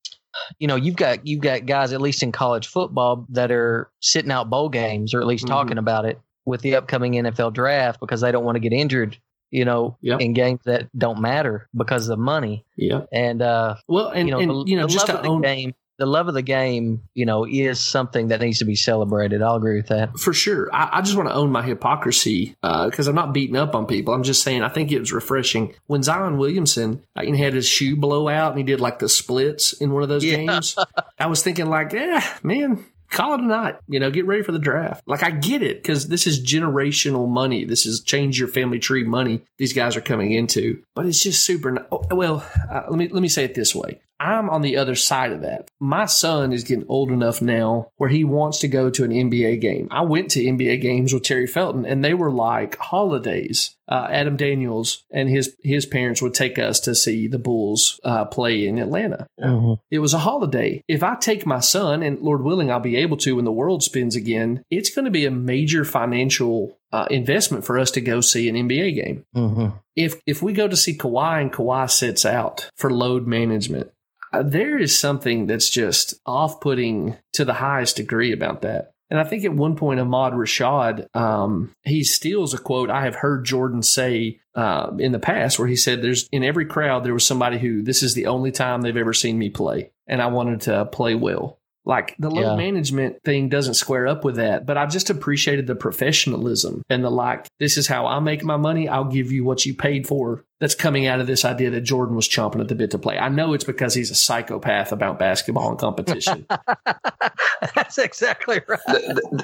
you 0.58 0.68
know 0.68 0.76
you've 0.76 0.96
got 0.96 1.26
you've 1.26 1.40
got 1.40 1.66
guys 1.66 1.92
at 1.92 2.00
least 2.00 2.22
in 2.22 2.32
college 2.32 2.66
football 2.66 3.26
that 3.30 3.50
are 3.50 3.90
sitting 4.00 4.30
out 4.30 4.50
bowl 4.50 4.68
games 4.68 5.14
or 5.14 5.20
at 5.20 5.26
least 5.26 5.44
mm-hmm. 5.44 5.54
talking 5.54 5.78
about 5.78 6.04
it 6.04 6.20
with 6.44 6.62
the 6.62 6.76
upcoming 6.76 7.12
NFL 7.12 7.52
draft 7.52 8.00
because 8.00 8.20
they 8.20 8.32
don't 8.32 8.44
want 8.44 8.56
to 8.56 8.60
get 8.60 8.72
injured 8.72 9.18
you 9.50 9.64
know, 9.64 9.96
yep. 10.00 10.20
in 10.20 10.32
games 10.32 10.60
that 10.64 10.88
don't 10.96 11.20
matter 11.20 11.68
because 11.76 12.08
of 12.08 12.18
money. 12.18 12.64
Yeah. 12.76 13.02
And 13.12 13.42
uh 13.42 13.76
well 13.88 14.08
and 14.08 14.28
you 14.28 14.34
know, 14.34 14.40
and, 14.40 14.50
the, 14.50 14.64
you 14.66 14.76
know 14.76 14.86
the 14.86 14.92
just 14.92 15.08
love 15.08 15.18
of 15.18 15.22
the 15.22 15.40
game 15.40 15.74
the 16.00 16.06
love 16.06 16.28
of 16.28 16.34
the 16.34 16.42
game, 16.42 17.02
you 17.12 17.26
know, 17.26 17.46
is 17.46 17.78
something 17.78 18.28
that 18.28 18.40
needs 18.40 18.60
to 18.60 18.64
be 18.64 18.74
celebrated. 18.74 19.42
I'll 19.42 19.56
agree 19.56 19.76
with 19.76 19.88
that. 19.88 20.18
For 20.18 20.32
sure. 20.32 20.74
I, 20.74 20.88
I 20.94 21.02
just 21.02 21.14
want 21.14 21.28
to 21.28 21.34
own 21.34 21.52
my 21.52 21.62
hypocrisy 21.62 22.56
because 22.62 23.06
uh, 23.06 23.10
I'm 23.10 23.14
not 23.14 23.34
beating 23.34 23.54
up 23.54 23.74
on 23.74 23.84
people. 23.84 24.14
I'm 24.14 24.22
just 24.22 24.42
saying 24.42 24.62
I 24.62 24.70
think 24.70 24.90
it 24.90 24.98
was 24.98 25.12
refreshing. 25.12 25.74
When 25.88 26.02
Zion 26.02 26.38
Williamson 26.38 27.04
uh, 27.14 27.22
he 27.22 27.36
had 27.36 27.52
his 27.52 27.68
shoe 27.68 27.96
blow 27.96 28.28
out 28.28 28.52
and 28.52 28.58
he 28.58 28.64
did 28.64 28.80
like 28.80 28.98
the 28.98 29.10
splits 29.10 29.74
in 29.74 29.92
one 29.92 30.02
of 30.02 30.08
those 30.08 30.24
yeah. 30.24 30.36
games, 30.36 30.74
I 31.18 31.26
was 31.26 31.42
thinking 31.42 31.66
like, 31.66 31.92
yeah, 31.92 32.26
man, 32.42 32.82
call 33.10 33.34
it 33.34 33.40
a 33.40 33.46
night. 33.46 33.76
You 33.88 34.00
know, 34.00 34.10
get 34.10 34.26
ready 34.26 34.42
for 34.42 34.52
the 34.52 34.58
draft. 34.58 35.02
Like 35.06 35.22
I 35.22 35.30
get 35.30 35.62
it 35.62 35.82
because 35.82 36.08
this 36.08 36.26
is 36.26 36.44
generational 36.44 37.28
money. 37.28 37.64
This 37.64 37.86
is 37.86 38.02
change 38.02 38.38
your 38.38 38.48
family 38.48 38.78
tree 38.78 39.04
money. 39.04 39.42
These 39.58 39.72
guys 39.72 39.96
are 39.96 40.00
coming 40.00 40.32
into, 40.32 40.82
but 40.94 41.06
it's 41.06 41.22
just 41.22 41.44
super. 41.44 41.86
Oh, 41.92 42.04
well, 42.10 42.46
uh, 42.70 42.84
let 42.88 42.98
me 42.98 43.08
let 43.08 43.22
me 43.22 43.28
say 43.28 43.44
it 43.44 43.54
this 43.54 43.74
way. 43.74 44.00
I'm 44.20 44.50
on 44.50 44.60
the 44.60 44.76
other 44.76 44.94
side 44.94 45.32
of 45.32 45.40
that. 45.40 45.70
My 45.80 46.04
son 46.04 46.52
is 46.52 46.62
getting 46.62 46.84
old 46.88 47.10
enough 47.10 47.40
now 47.40 47.90
where 47.96 48.10
he 48.10 48.22
wants 48.22 48.58
to 48.58 48.68
go 48.68 48.90
to 48.90 49.02
an 49.02 49.10
NBA 49.10 49.62
game. 49.62 49.88
I 49.90 50.02
went 50.02 50.30
to 50.32 50.44
NBA 50.44 50.82
games 50.82 51.14
with 51.14 51.22
Terry 51.22 51.46
Felton, 51.46 51.86
and 51.86 52.04
they 52.04 52.12
were 52.12 52.30
like 52.30 52.76
holidays. 52.76 53.74
Uh, 53.88 54.06
Adam 54.10 54.36
Daniels 54.36 55.04
and 55.10 55.28
his 55.28 55.56
his 55.64 55.84
parents 55.84 56.22
would 56.22 56.34
take 56.34 56.58
us 56.58 56.78
to 56.80 56.94
see 56.94 57.26
the 57.26 57.38
Bulls 57.38 57.98
uh, 58.04 58.26
play 58.26 58.66
in 58.66 58.78
Atlanta. 58.78 59.26
Mm-hmm. 59.40 59.80
It 59.90 59.98
was 59.98 60.14
a 60.14 60.18
holiday. 60.18 60.84
If 60.86 61.02
I 61.02 61.16
take 61.16 61.46
my 61.46 61.60
son, 61.60 62.02
and 62.02 62.20
Lord 62.20 62.44
willing, 62.44 62.70
I'll 62.70 62.78
be 62.78 62.98
able 62.98 63.16
to 63.18 63.36
when 63.36 63.46
the 63.46 63.50
world 63.50 63.82
spins 63.82 64.14
again, 64.14 64.62
it's 64.70 64.94
going 64.94 65.06
to 65.06 65.10
be 65.10 65.24
a 65.24 65.30
major 65.30 65.84
financial 65.84 66.78
uh, 66.92 67.06
investment 67.10 67.64
for 67.64 67.78
us 67.78 67.90
to 67.92 68.00
go 68.00 68.20
see 68.20 68.48
an 68.48 68.54
NBA 68.54 68.94
game. 68.94 69.24
Mm-hmm. 69.34 69.76
If 69.96 70.20
if 70.26 70.42
we 70.42 70.52
go 70.52 70.68
to 70.68 70.76
see 70.76 70.96
Kawhi 70.96 71.40
and 71.40 71.52
Kawhi 71.52 71.90
sits 71.90 72.24
out 72.24 72.70
for 72.76 72.92
load 72.92 73.26
management, 73.26 73.90
uh, 74.32 74.42
there 74.42 74.78
is 74.78 74.98
something 74.98 75.46
that's 75.46 75.70
just 75.70 76.14
off 76.26 76.60
putting 76.60 77.16
to 77.32 77.44
the 77.44 77.54
highest 77.54 77.96
degree 77.96 78.32
about 78.32 78.62
that. 78.62 78.92
And 79.10 79.18
I 79.18 79.24
think 79.24 79.44
at 79.44 79.52
one 79.52 79.74
point, 79.74 79.98
Ahmad 79.98 80.34
Rashad, 80.34 81.14
um, 81.16 81.74
he 81.82 82.04
steals 82.04 82.54
a 82.54 82.58
quote 82.58 82.90
I 82.90 83.02
have 83.02 83.16
heard 83.16 83.44
Jordan 83.44 83.82
say 83.82 84.40
uh, 84.54 84.92
in 84.98 85.10
the 85.10 85.18
past, 85.18 85.58
where 85.58 85.66
he 85.66 85.74
said, 85.74 86.00
"There's 86.00 86.28
in 86.30 86.44
every 86.44 86.64
crowd 86.64 87.02
there 87.02 87.12
was 87.12 87.26
somebody 87.26 87.58
who 87.58 87.82
this 87.82 88.04
is 88.04 88.14
the 88.14 88.26
only 88.26 88.52
time 88.52 88.82
they've 88.82 88.96
ever 88.96 89.12
seen 89.12 89.36
me 89.36 89.50
play, 89.50 89.90
and 90.06 90.22
I 90.22 90.28
wanted 90.28 90.62
to 90.62 90.84
play 90.86 91.16
well." 91.16 91.58
Like 91.84 92.14
the 92.18 92.30
load 92.30 92.42
yeah. 92.42 92.56
management 92.56 93.22
thing 93.24 93.48
doesn't 93.48 93.74
square 93.74 94.06
up 94.06 94.22
with 94.24 94.36
that, 94.36 94.64
but 94.64 94.76
I've 94.76 94.92
just 94.92 95.10
appreciated 95.10 95.66
the 95.66 95.74
professionalism 95.74 96.82
and 96.88 97.02
the 97.02 97.10
like. 97.10 97.48
This 97.58 97.76
is 97.76 97.88
how 97.88 98.06
I 98.06 98.20
make 98.20 98.44
my 98.44 98.58
money. 98.58 98.88
I'll 98.88 99.06
give 99.06 99.32
you 99.32 99.44
what 99.44 99.64
you 99.66 99.74
paid 99.74 100.06
for 100.06 100.44
that's 100.60 100.74
coming 100.74 101.06
out 101.06 101.20
of 101.20 101.26
this 101.26 101.44
idea 101.44 101.70
that 101.70 101.80
Jordan 101.80 102.14
was 102.14 102.28
chomping 102.28 102.60
at 102.60 102.68
the 102.68 102.74
bit 102.74 102.90
to 102.90 102.98
play. 102.98 103.18
I 103.18 103.30
know 103.30 103.54
it's 103.54 103.64
because 103.64 103.94
he's 103.94 104.10
a 104.10 104.14
psychopath 104.14 104.92
about 104.92 105.18
basketball 105.18 105.70
and 105.70 105.78
competition. 105.78 106.46
that's 107.74 107.96
exactly 107.96 108.60
right. 108.68 108.78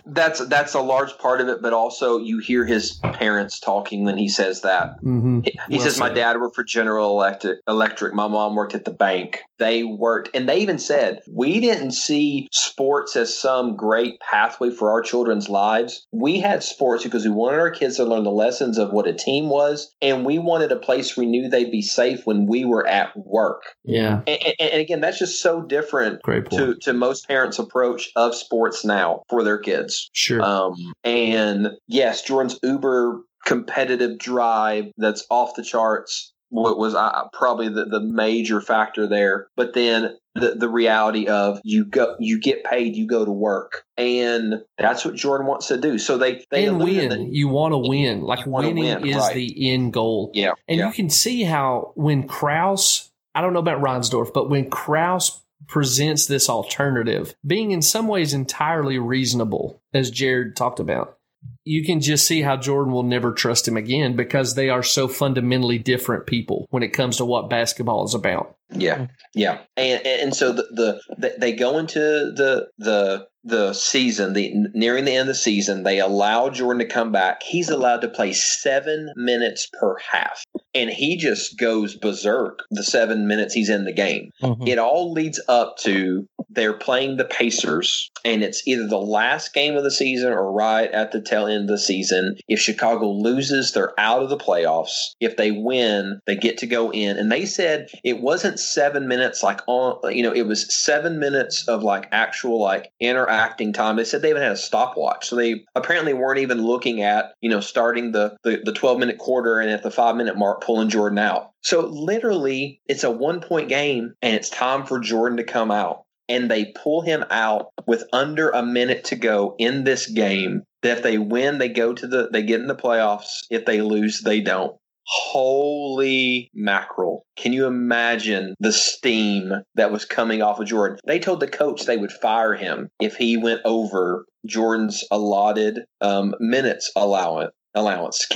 That's 0.04 0.46
that's 0.46 0.74
a 0.74 0.80
large 0.80 1.16
part 1.18 1.40
of 1.40 1.48
it, 1.48 1.62
but 1.62 1.72
also 1.72 2.18
you 2.18 2.38
hear 2.38 2.66
his 2.66 3.00
parents 3.02 3.58
talking 3.58 4.04
when 4.04 4.18
he 4.18 4.28
says 4.28 4.60
that. 4.60 5.02
Mm-hmm. 5.02 5.40
He, 5.40 5.58
he 5.68 5.76
well 5.76 5.84
says, 5.84 5.96
said. 5.96 6.00
"My 6.00 6.10
dad 6.10 6.38
worked 6.38 6.54
for 6.54 6.64
General 6.64 7.10
Electric. 7.10 7.60
Electric. 7.66 8.14
My 8.14 8.28
mom 8.28 8.54
worked 8.54 8.74
at 8.74 8.84
the 8.84 8.92
bank. 8.92 9.40
They 9.58 9.84
worked, 9.84 10.28
and 10.34 10.46
they 10.46 10.58
even 10.58 10.78
said 10.78 11.22
we 11.32 11.60
didn't 11.60 11.92
see 11.92 12.48
sports 12.52 13.16
as 13.16 13.36
some 13.36 13.74
great 13.74 14.20
pathway 14.20 14.68
for 14.70 14.90
our 14.90 15.00
children's 15.00 15.48
lives. 15.48 16.06
We 16.12 16.40
had 16.40 16.62
sports 16.62 17.04
because 17.04 17.24
we 17.24 17.30
wanted 17.30 17.60
our 17.60 17.70
kids 17.70 17.96
to 17.96 18.04
learn 18.04 18.24
the 18.24 18.30
lessons 18.30 18.76
of 18.76 18.92
what 18.92 19.06
a 19.06 19.14
team 19.14 19.48
was, 19.48 19.94
and 20.02 20.26
we 20.26 20.38
wanted 20.38 20.72
a 20.72 20.76
place." 20.76 21.05
Place 21.06 21.16
we 21.16 21.26
knew 21.26 21.48
they'd 21.48 21.70
be 21.70 21.82
safe 21.82 22.26
when 22.26 22.46
we 22.46 22.64
were 22.64 22.86
at 22.86 23.16
work. 23.16 23.62
Yeah. 23.84 24.22
And, 24.26 24.38
and 24.58 24.80
again, 24.80 25.00
that's 25.00 25.18
just 25.18 25.42
so 25.42 25.62
different 25.62 26.20
to, 26.50 26.76
to 26.82 26.92
most 26.92 27.28
parents' 27.28 27.58
approach 27.58 28.10
of 28.16 28.34
sports 28.34 28.84
now 28.84 29.22
for 29.28 29.42
their 29.42 29.58
kids. 29.58 30.08
Sure. 30.12 30.42
Um, 30.42 30.74
and 31.04 31.70
yes, 31.86 32.22
Jordan's 32.22 32.58
uber 32.62 33.20
competitive 33.44 34.18
drive 34.18 34.86
that's 34.96 35.24
off 35.30 35.54
the 35.54 35.62
charts 35.62 36.32
was 36.50 36.94
uh, 36.94 37.28
probably 37.32 37.68
the, 37.68 37.84
the 37.84 38.00
major 38.00 38.60
factor 38.60 39.06
there. 39.06 39.48
But 39.56 39.74
then 39.74 40.16
the, 40.34 40.54
the 40.54 40.68
reality 40.68 41.26
of 41.26 41.60
you 41.64 41.84
go 41.84 42.16
you 42.18 42.40
get 42.40 42.64
paid, 42.64 42.96
you 42.96 43.06
go 43.06 43.24
to 43.24 43.30
work, 43.30 43.84
and 43.96 44.62
that's 44.78 45.04
what 45.04 45.14
Jordan 45.14 45.46
wants 45.46 45.68
to 45.68 45.80
do. 45.80 45.98
So 45.98 46.18
they 46.18 46.44
they 46.50 46.66
and 46.66 46.78
win. 46.78 47.08
The, 47.08 47.28
you 47.30 47.48
want 47.48 47.72
to 47.72 47.78
win. 47.78 48.22
Like 48.22 48.46
winning 48.46 48.76
win, 48.76 49.06
is 49.06 49.16
right. 49.16 49.34
the 49.34 49.72
end 49.72 49.92
goal. 49.92 50.30
Yeah, 50.34 50.52
and 50.68 50.78
yeah. 50.78 50.86
you 50.86 50.92
can 50.92 51.10
see 51.10 51.42
how 51.42 51.92
when 51.94 52.28
Krause, 52.28 53.10
I 53.34 53.40
don't 53.40 53.52
know 53.52 53.60
about 53.60 53.80
Reinsdorf, 53.80 54.32
but 54.32 54.50
when 54.50 54.70
Krause 54.70 55.40
presents 55.66 56.26
this 56.26 56.48
alternative, 56.48 57.34
being 57.44 57.70
in 57.70 57.82
some 57.82 58.06
ways 58.06 58.34
entirely 58.34 58.98
reasonable, 58.98 59.82
as 59.92 60.10
Jared 60.10 60.54
talked 60.54 60.80
about 60.80 61.18
you 61.64 61.84
can 61.84 62.00
just 62.00 62.26
see 62.26 62.42
how 62.42 62.56
Jordan 62.56 62.92
will 62.92 63.02
never 63.02 63.32
trust 63.32 63.66
him 63.66 63.76
again 63.76 64.16
because 64.16 64.54
they 64.54 64.70
are 64.70 64.82
so 64.82 65.08
fundamentally 65.08 65.78
different 65.78 66.26
people 66.26 66.66
when 66.70 66.82
it 66.82 66.92
comes 66.92 67.16
to 67.16 67.24
what 67.24 67.50
basketball 67.50 68.04
is 68.04 68.14
about. 68.14 68.56
Yeah, 68.70 69.08
yeah, 69.34 69.60
and 69.76 70.04
and 70.06 70.36
so 70.36 70.52
the, 70.52 71.00
the 71.16 71.34
they 71.38 71.52
go 71.52 71.78
into 71.78 71.98
the 71.98 72.68
the 72.78 73.28
the 73.46 73.72
season, 73.72 74.32
the 74.32 74.52
nearing 74.74 75.04
the 75.04 75.12
end 75.12 75.22
of 75.22 75.26
the 75.28 75.34
season, 75.34 75.84
they 75.84 76.00
allow 76.00 76.50
Jordan 76.50 76.86
to 76.86 76.92
come 76.92 77.12
back. 77.12 77.42
He's 77.42 77.68
allowed 77.68 78.00
to 78.00 78.08
play 78.08 78.32
seven 78.32 79.12
minutes 79.14 79.68
per 79.80 79.96
half, 79.98 80.44
and 80.74 80.90
he 80.90 81.16
just 81.16 81.58
goes 81.58 81.94
berserk 81.94 82.60
the 82.70 82.82
seven 82.82 83.28
minutes 83.28 83.54
he's 83.54 83.70
in 83.70 83.84
the 83.84 83.92
game. 83.92 84.30
Mm-hmm. 84.42 84.66
It 84.66 84.78
all 84.78 85.12
leads 85.12 85.40
up 85.48 85.76
to 85.78 86.26
they're 86.50 86.72
playing 86.72 87.18
the 87.18 87.24
Pacers, 87.24 88.10
and 88.24 88.42
it's 88.42 88.66
either 88.66 88.88
the 88.88 88.98
last 88.98 89.54
game 89.54 89.76
of 89.76 89.84
the 89.84 89.90
season 89.90 90.32
or 90.32 90.50
right 90.50 90.90
at 90.90 91.12
the 91.12 91.20
tail 91.20 91.46
end 91.46 91.64
of 91.64 91.68
the 91.68 91.78
season. 91.78 92.36
If 92.48 92.58
Chicago 92.58 93.10
loses, 93.10 93.72
they're 93.72 93.98
out 93.98 94.22
of 94.22 94.30
the 94.30 94.36
playoffs. 94.36 95.14
If 95.20 95.36
they 95.36 95.52
win, 95.52 96.20
they 96.26 96.34
get 96.34 96.58
to 96.58 96.66
go 96.66 96.90
in. 96.90 97.16
And 97.16 97.30
they 97.30 97.46
said 97.46 97.88
it 98.02 98.20
wasn't 98.20 98.58
seven 98.58 99.06
minutes 99.06 99.42
like 99.42 99.60
on, 99.68 100.14
you 100.14 100.22
know, 100.22 100.32
it 100.32 100.46
was 100.46 100.74
seven 100.74 101.20
minutes 101.20 101.68
of 101.68 101.82
like 101.82 102.08
actual 102.10 102.60
like 102.60 102.90
interaction 103.00 103.35
reacting 103.36 103.72
time. 103.72 103.96
They 103.96 104.04
said 104.04 104.22
they 104.22 104.30
even 104.30 104.42
had 104.42 104.52
a 104.52 104.56
stopwatch. 104.56 105.28
So 105.28 105.36
they 105.36 105.64
apparently 105.74 106.14
weren't 106.14 106.40
even 106.40 106.62
looking 106.62 107.02
at, 107.02 107.34
you 107.40 107.50
know, 107.50 107.60
starting 107.60 108.12
the, 108.12 108.36
the, 108.42 108.62
the 108.64 108.72
12 108.72 108.98
minute 108.98 109.18
quarter 109.18 109.60
and 109.60 109.70
at 109.70 109.82
the 109.82 109.90
five 109.90 110.16
minute 110.16 110.38
mark 110.38 110.62
pulling 110.64 110.88
Jordan 110.88 111.18
out. 111.18 111.50
So 111.62 111.80
literally, 111.86 112.80
it's 112.86 113.04
a 113.04 113.10
one 113.10 113.40
point 113.40 113.68
game 113.68 114.14
and 114.22 114.34
it's 114.34 114.48
time 114.48 114.86
for 114.86 115.00
Jordan 115.00 115.36
to 115.36 115.44
come 115.44 115.70
out. 115.70 116.02
And 116.28 116.50
they 116.50 116.72
pull 116.82 117.02
him 117.02 117.24
out 117.30 117.68
with 117.86 118.04
under 118.12 118.50
a 118.50 118.64
minute 118.64 119.04
to 119.04 119.16
go 119.16 119.54
in 119.58 119.84
this 119.84 120.06
game. 120.06 120.62
That 120.82 120.98
if 120.98 121.02
they 121.04 121.18
win, 121.18 121.58
they 121.58 121.68
go 121.68 121.92
to 121.92 122.06
the 122.06 122.28
they 122.32 122.42
get 122.42 122.60
in 122.60 122.66
the 122.66 122.74
playoffs. 122.74 123.44
If 123.50 123.64
they 123.64 123.80
lose, 123.80 124.22
they 124.22 124.40
don't. 124.40 124.76
Holy 125.06 126.50
mackerel. 126.54 127.24
Can 127.36 127.52
you 127.52 127.66
imagine 127.66 128.54
the 128.58 128.72
steam 128.72 129.52
that 129.74 129.92
was 129.92 130.04
coming 130.04 130.42
off 130.42 130.58
of 130.58 130.66
Jordan? 130.66 130.98
They 131.06 131.18
told 131.18 131.40
the 131.40 131.48
coach 131.48 131.84
they 131.84 131.96
would 131.96 132.12
fire 132.12 132.54
him 132.54 132.88
if 133.00 133.16
he 133.16 133.36
went 133.36 133.60
over 133.64 134.24
Jordan's 134.46 135.04
allotted 135.10 135.80
um, 136.00 136.34
minutes 136.40 136.90
allowance. 136.96 137.52
Allowance. 137.74 138.26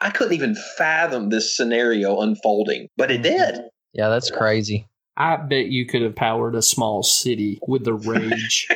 I 0.00 0.10
couldn't 0.10 0.34
even 0.34 0.54
fathom 0.78 1.28
this 1.28 1.56
scenario 1.56 2.20
unfolding, 2.20 2.86
but 2.96 3.10
it 3.10 3.22
did. 3.22 3.62
Yeah, 3.92 4.08
that's 4.10 4.30
crazy. 4.30 4.86
I 5.16 5.36
bet 5.36 5.66
you 5.66 5.86
could 5.86 6.02
have 6.02 6.14
powered 6.14 6.54
a 6.54 6.62
small 6.62 7.02
city 7.02 7.58
with 7.66 7.84
the 7.84 7.94
rage 7.94 8.68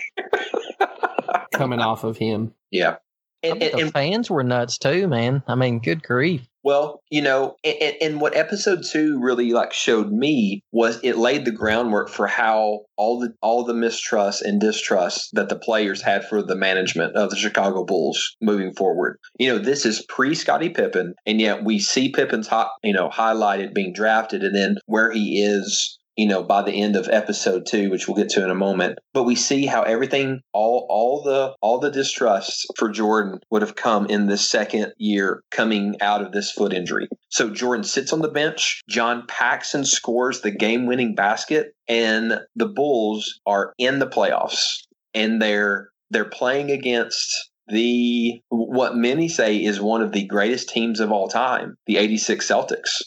coming 1.54 1.78
off 1.78 2.02
of 2.02 2.16
him. 2.16 2.54
Yeah. 2.72 2.96
And, 3.42 3.62
and, 3.62 3.86
the 3.88 3.92
fans 3.92 4.30
were 4.30 4.42
nuts 4.42 4.78
too, 4.78 5.06
man. 5.06 5.42
I 5.46 5.54
mean, 5.54 5.78
good 5.78 6.02
grief. 6.02 6.48
Well, 6.64 7.00
you 7.08 7.22
know, 7.22 7.54
and, 7.64 7.94
and, 8.00 8.20
what 8.20 8.36
episode 8.36 8.84
two 8.84 9.20
really 9.20 9.52
like 9.52 9.72
showed 9.72 10.10
me 10.10 10.62
was 10.72 10.98
it 11.02 11.16
laid 11.16 11.44
the 11.44 11.52
groundwork 11.52 12.08
for 12.08 12.26
how 12.26 12.80
all 12.96 13.20
the 13.20 13.32
all 13.40 13.64
the 13.64 13.74
mistrust 13.74 14.42
and 14.42 14.60
distrust 14.60 15.30
that 15.34 15.48
the 15.48 15.56
players 15.56 16.02
had 16.02 16.26
for 16.26 16.42
the 16.42 16.56
management 16.56 17.16
of 17.16 17.30
the 17.30 17.36
Chicago 17.36 17.84
Bulls 17.84 18.36
moving 18.42 18.74
forward. 18.74 19.18
You 19.38 19.52
know, 19.52 19.58
this 19.58 19.86
is 19.86 20.04
pre 20.08 20.34
Scottie 20.34 20.70
Pippen, 20.70 21.14
and 21.24 21.40
yet 21.40 21.64
we 21.64 21.78
see 21.78 22.10
Pippen's 22.10 22.48
hot, 22.48 22.72
you 22.82 22.92
know, 22.92 23.08
highlighted 23.08 23.72
being 23.72 23.92
drafted, 23.92 24.42
and 24.42 24.54
then 24.54 24.78
where 24.86 25.12
he 25.12 25.42
is 25.42 25.98
you 26.18 26.26
know, 26.26 26.42
by 26.42 26.62
the 26.62 26.72
end 26.72 26.96
of 26.96 27.08
episode 27.08 27.64
two, 27.64 27.90
which 27.90 28.08
we'll 28.08 28.16
get 28.16 28.28
to 28.30 28.42
in 28.42 28.50
a 28.50 28.54
moment. 28.54 28.98
But 29.14 29.22
we 29.22 29.36
see 29.36 29.66
how 29.66 29.82
everything, 29.82 30.40
all, 30.52 30.84
all 30.90 31.22
the, 31.22 31.54
all 31.60 31.78
the 31.78 31.92
distrust 31.92 32.66
for 32.76 32.90
Jordan 32.90 33.38
would 33.52 33.62
have 33.62 33.76
come 33.76 34.06
in 34.06 34.26
this 34.26 34.50
second 34.50 34.92
year 34.96 35.44
coming 35.52 35.94
out 36.00 36.20
of 36.20 36.32
this 36.32 36.50
foot 36.50 36.72
injury. 36.72 37.08
So 37.28 37.50
Jordan 37.50 37.84
sits 37.84 38.12
on 38.12 38.20
the 38.20 38.28
bench. 38.28 38.82
John 38.88 39.26
Paxson 39.28 39.84
scores 39.84 40.40
the 40.40 40.50
game-winning 40.50 41.14
basket, 41.14 41.76
and 41.86 42.40
the 42.56 42.66
Bulls 42.66 43.38
are 43.46 43.72
in 43.78 44.00
the 44.00 44.08
playoffs, 44.08 44.86
and 45.14 45.40
they're 45.40 45.90
they're 46.10 46.24
playing 46.24 46.72
against 46.72 47.50
the 47.68 48.40
what 48.48 48.96
many 48.96 49.28
say 49.28 49.62
is 49.62 49.80
one 49.80 50.02
of 50.02 50.10
the 50.10 50.26
greatest 50.26 50.68
teams 50.70 50.98
of 50.98 51.12
all 51.12 51.28
time, 51.28 51.76
the 51.86 51.98
86 51.98 52.48
Celtics. 52.48 53.02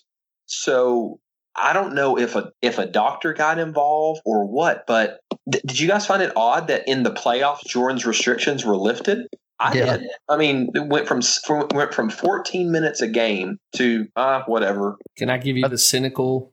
So 0.46 1.21
I 1.56 1.74
don't 1.74 1.94
know 1.94 2.18
if 2.18 2.36
a 2.36 2.52
if 2.62 2.78
a 2.78 2.86
doctor 2.86 3.34
got 3.34 3.60
involved 3.60 4.22
or 4.26 4.46
what, 4.46 4.86
but 4.88 5.20
th- 5.52 5.64
did 5.64 5.80
you 5.80 5.88
guys 5.88 6.06
find 6.06 6.22
it 6.22 6.32
odd 6.36 6.68
that 6.68 6.88
in 6.88 7.04
the 7.04 7.12
playoffs 7.12 7.66
Jordan's 7.66 8.06
restrictions 8.06 8.66
were 8.66 8.78
lifted? 8.78 9.28
I 9.60 9.74
yeah. 9.74 9.98
did. 9.98 10.08
I 10.28 10.38
mean, 10.38 10.72
it 10.74 10.88
went 10.88 11.08
from, 11.08 11.22
from 11.22 11.68
went 11.74 11.94
from 11.94 12.10
14 12.10 12.72
minutes 12.72 13.02
a 13.02 13.08
game 13.08 13.60
to 13.76 14.08
uh, 14.16 14.42
whatever. 14.48 14.98
Can 15.18 15.30
I 15.30 15.38
give 15.38 15.56
you 15.56 15.68
the 15.68 15.78
cynical 15.78 16.51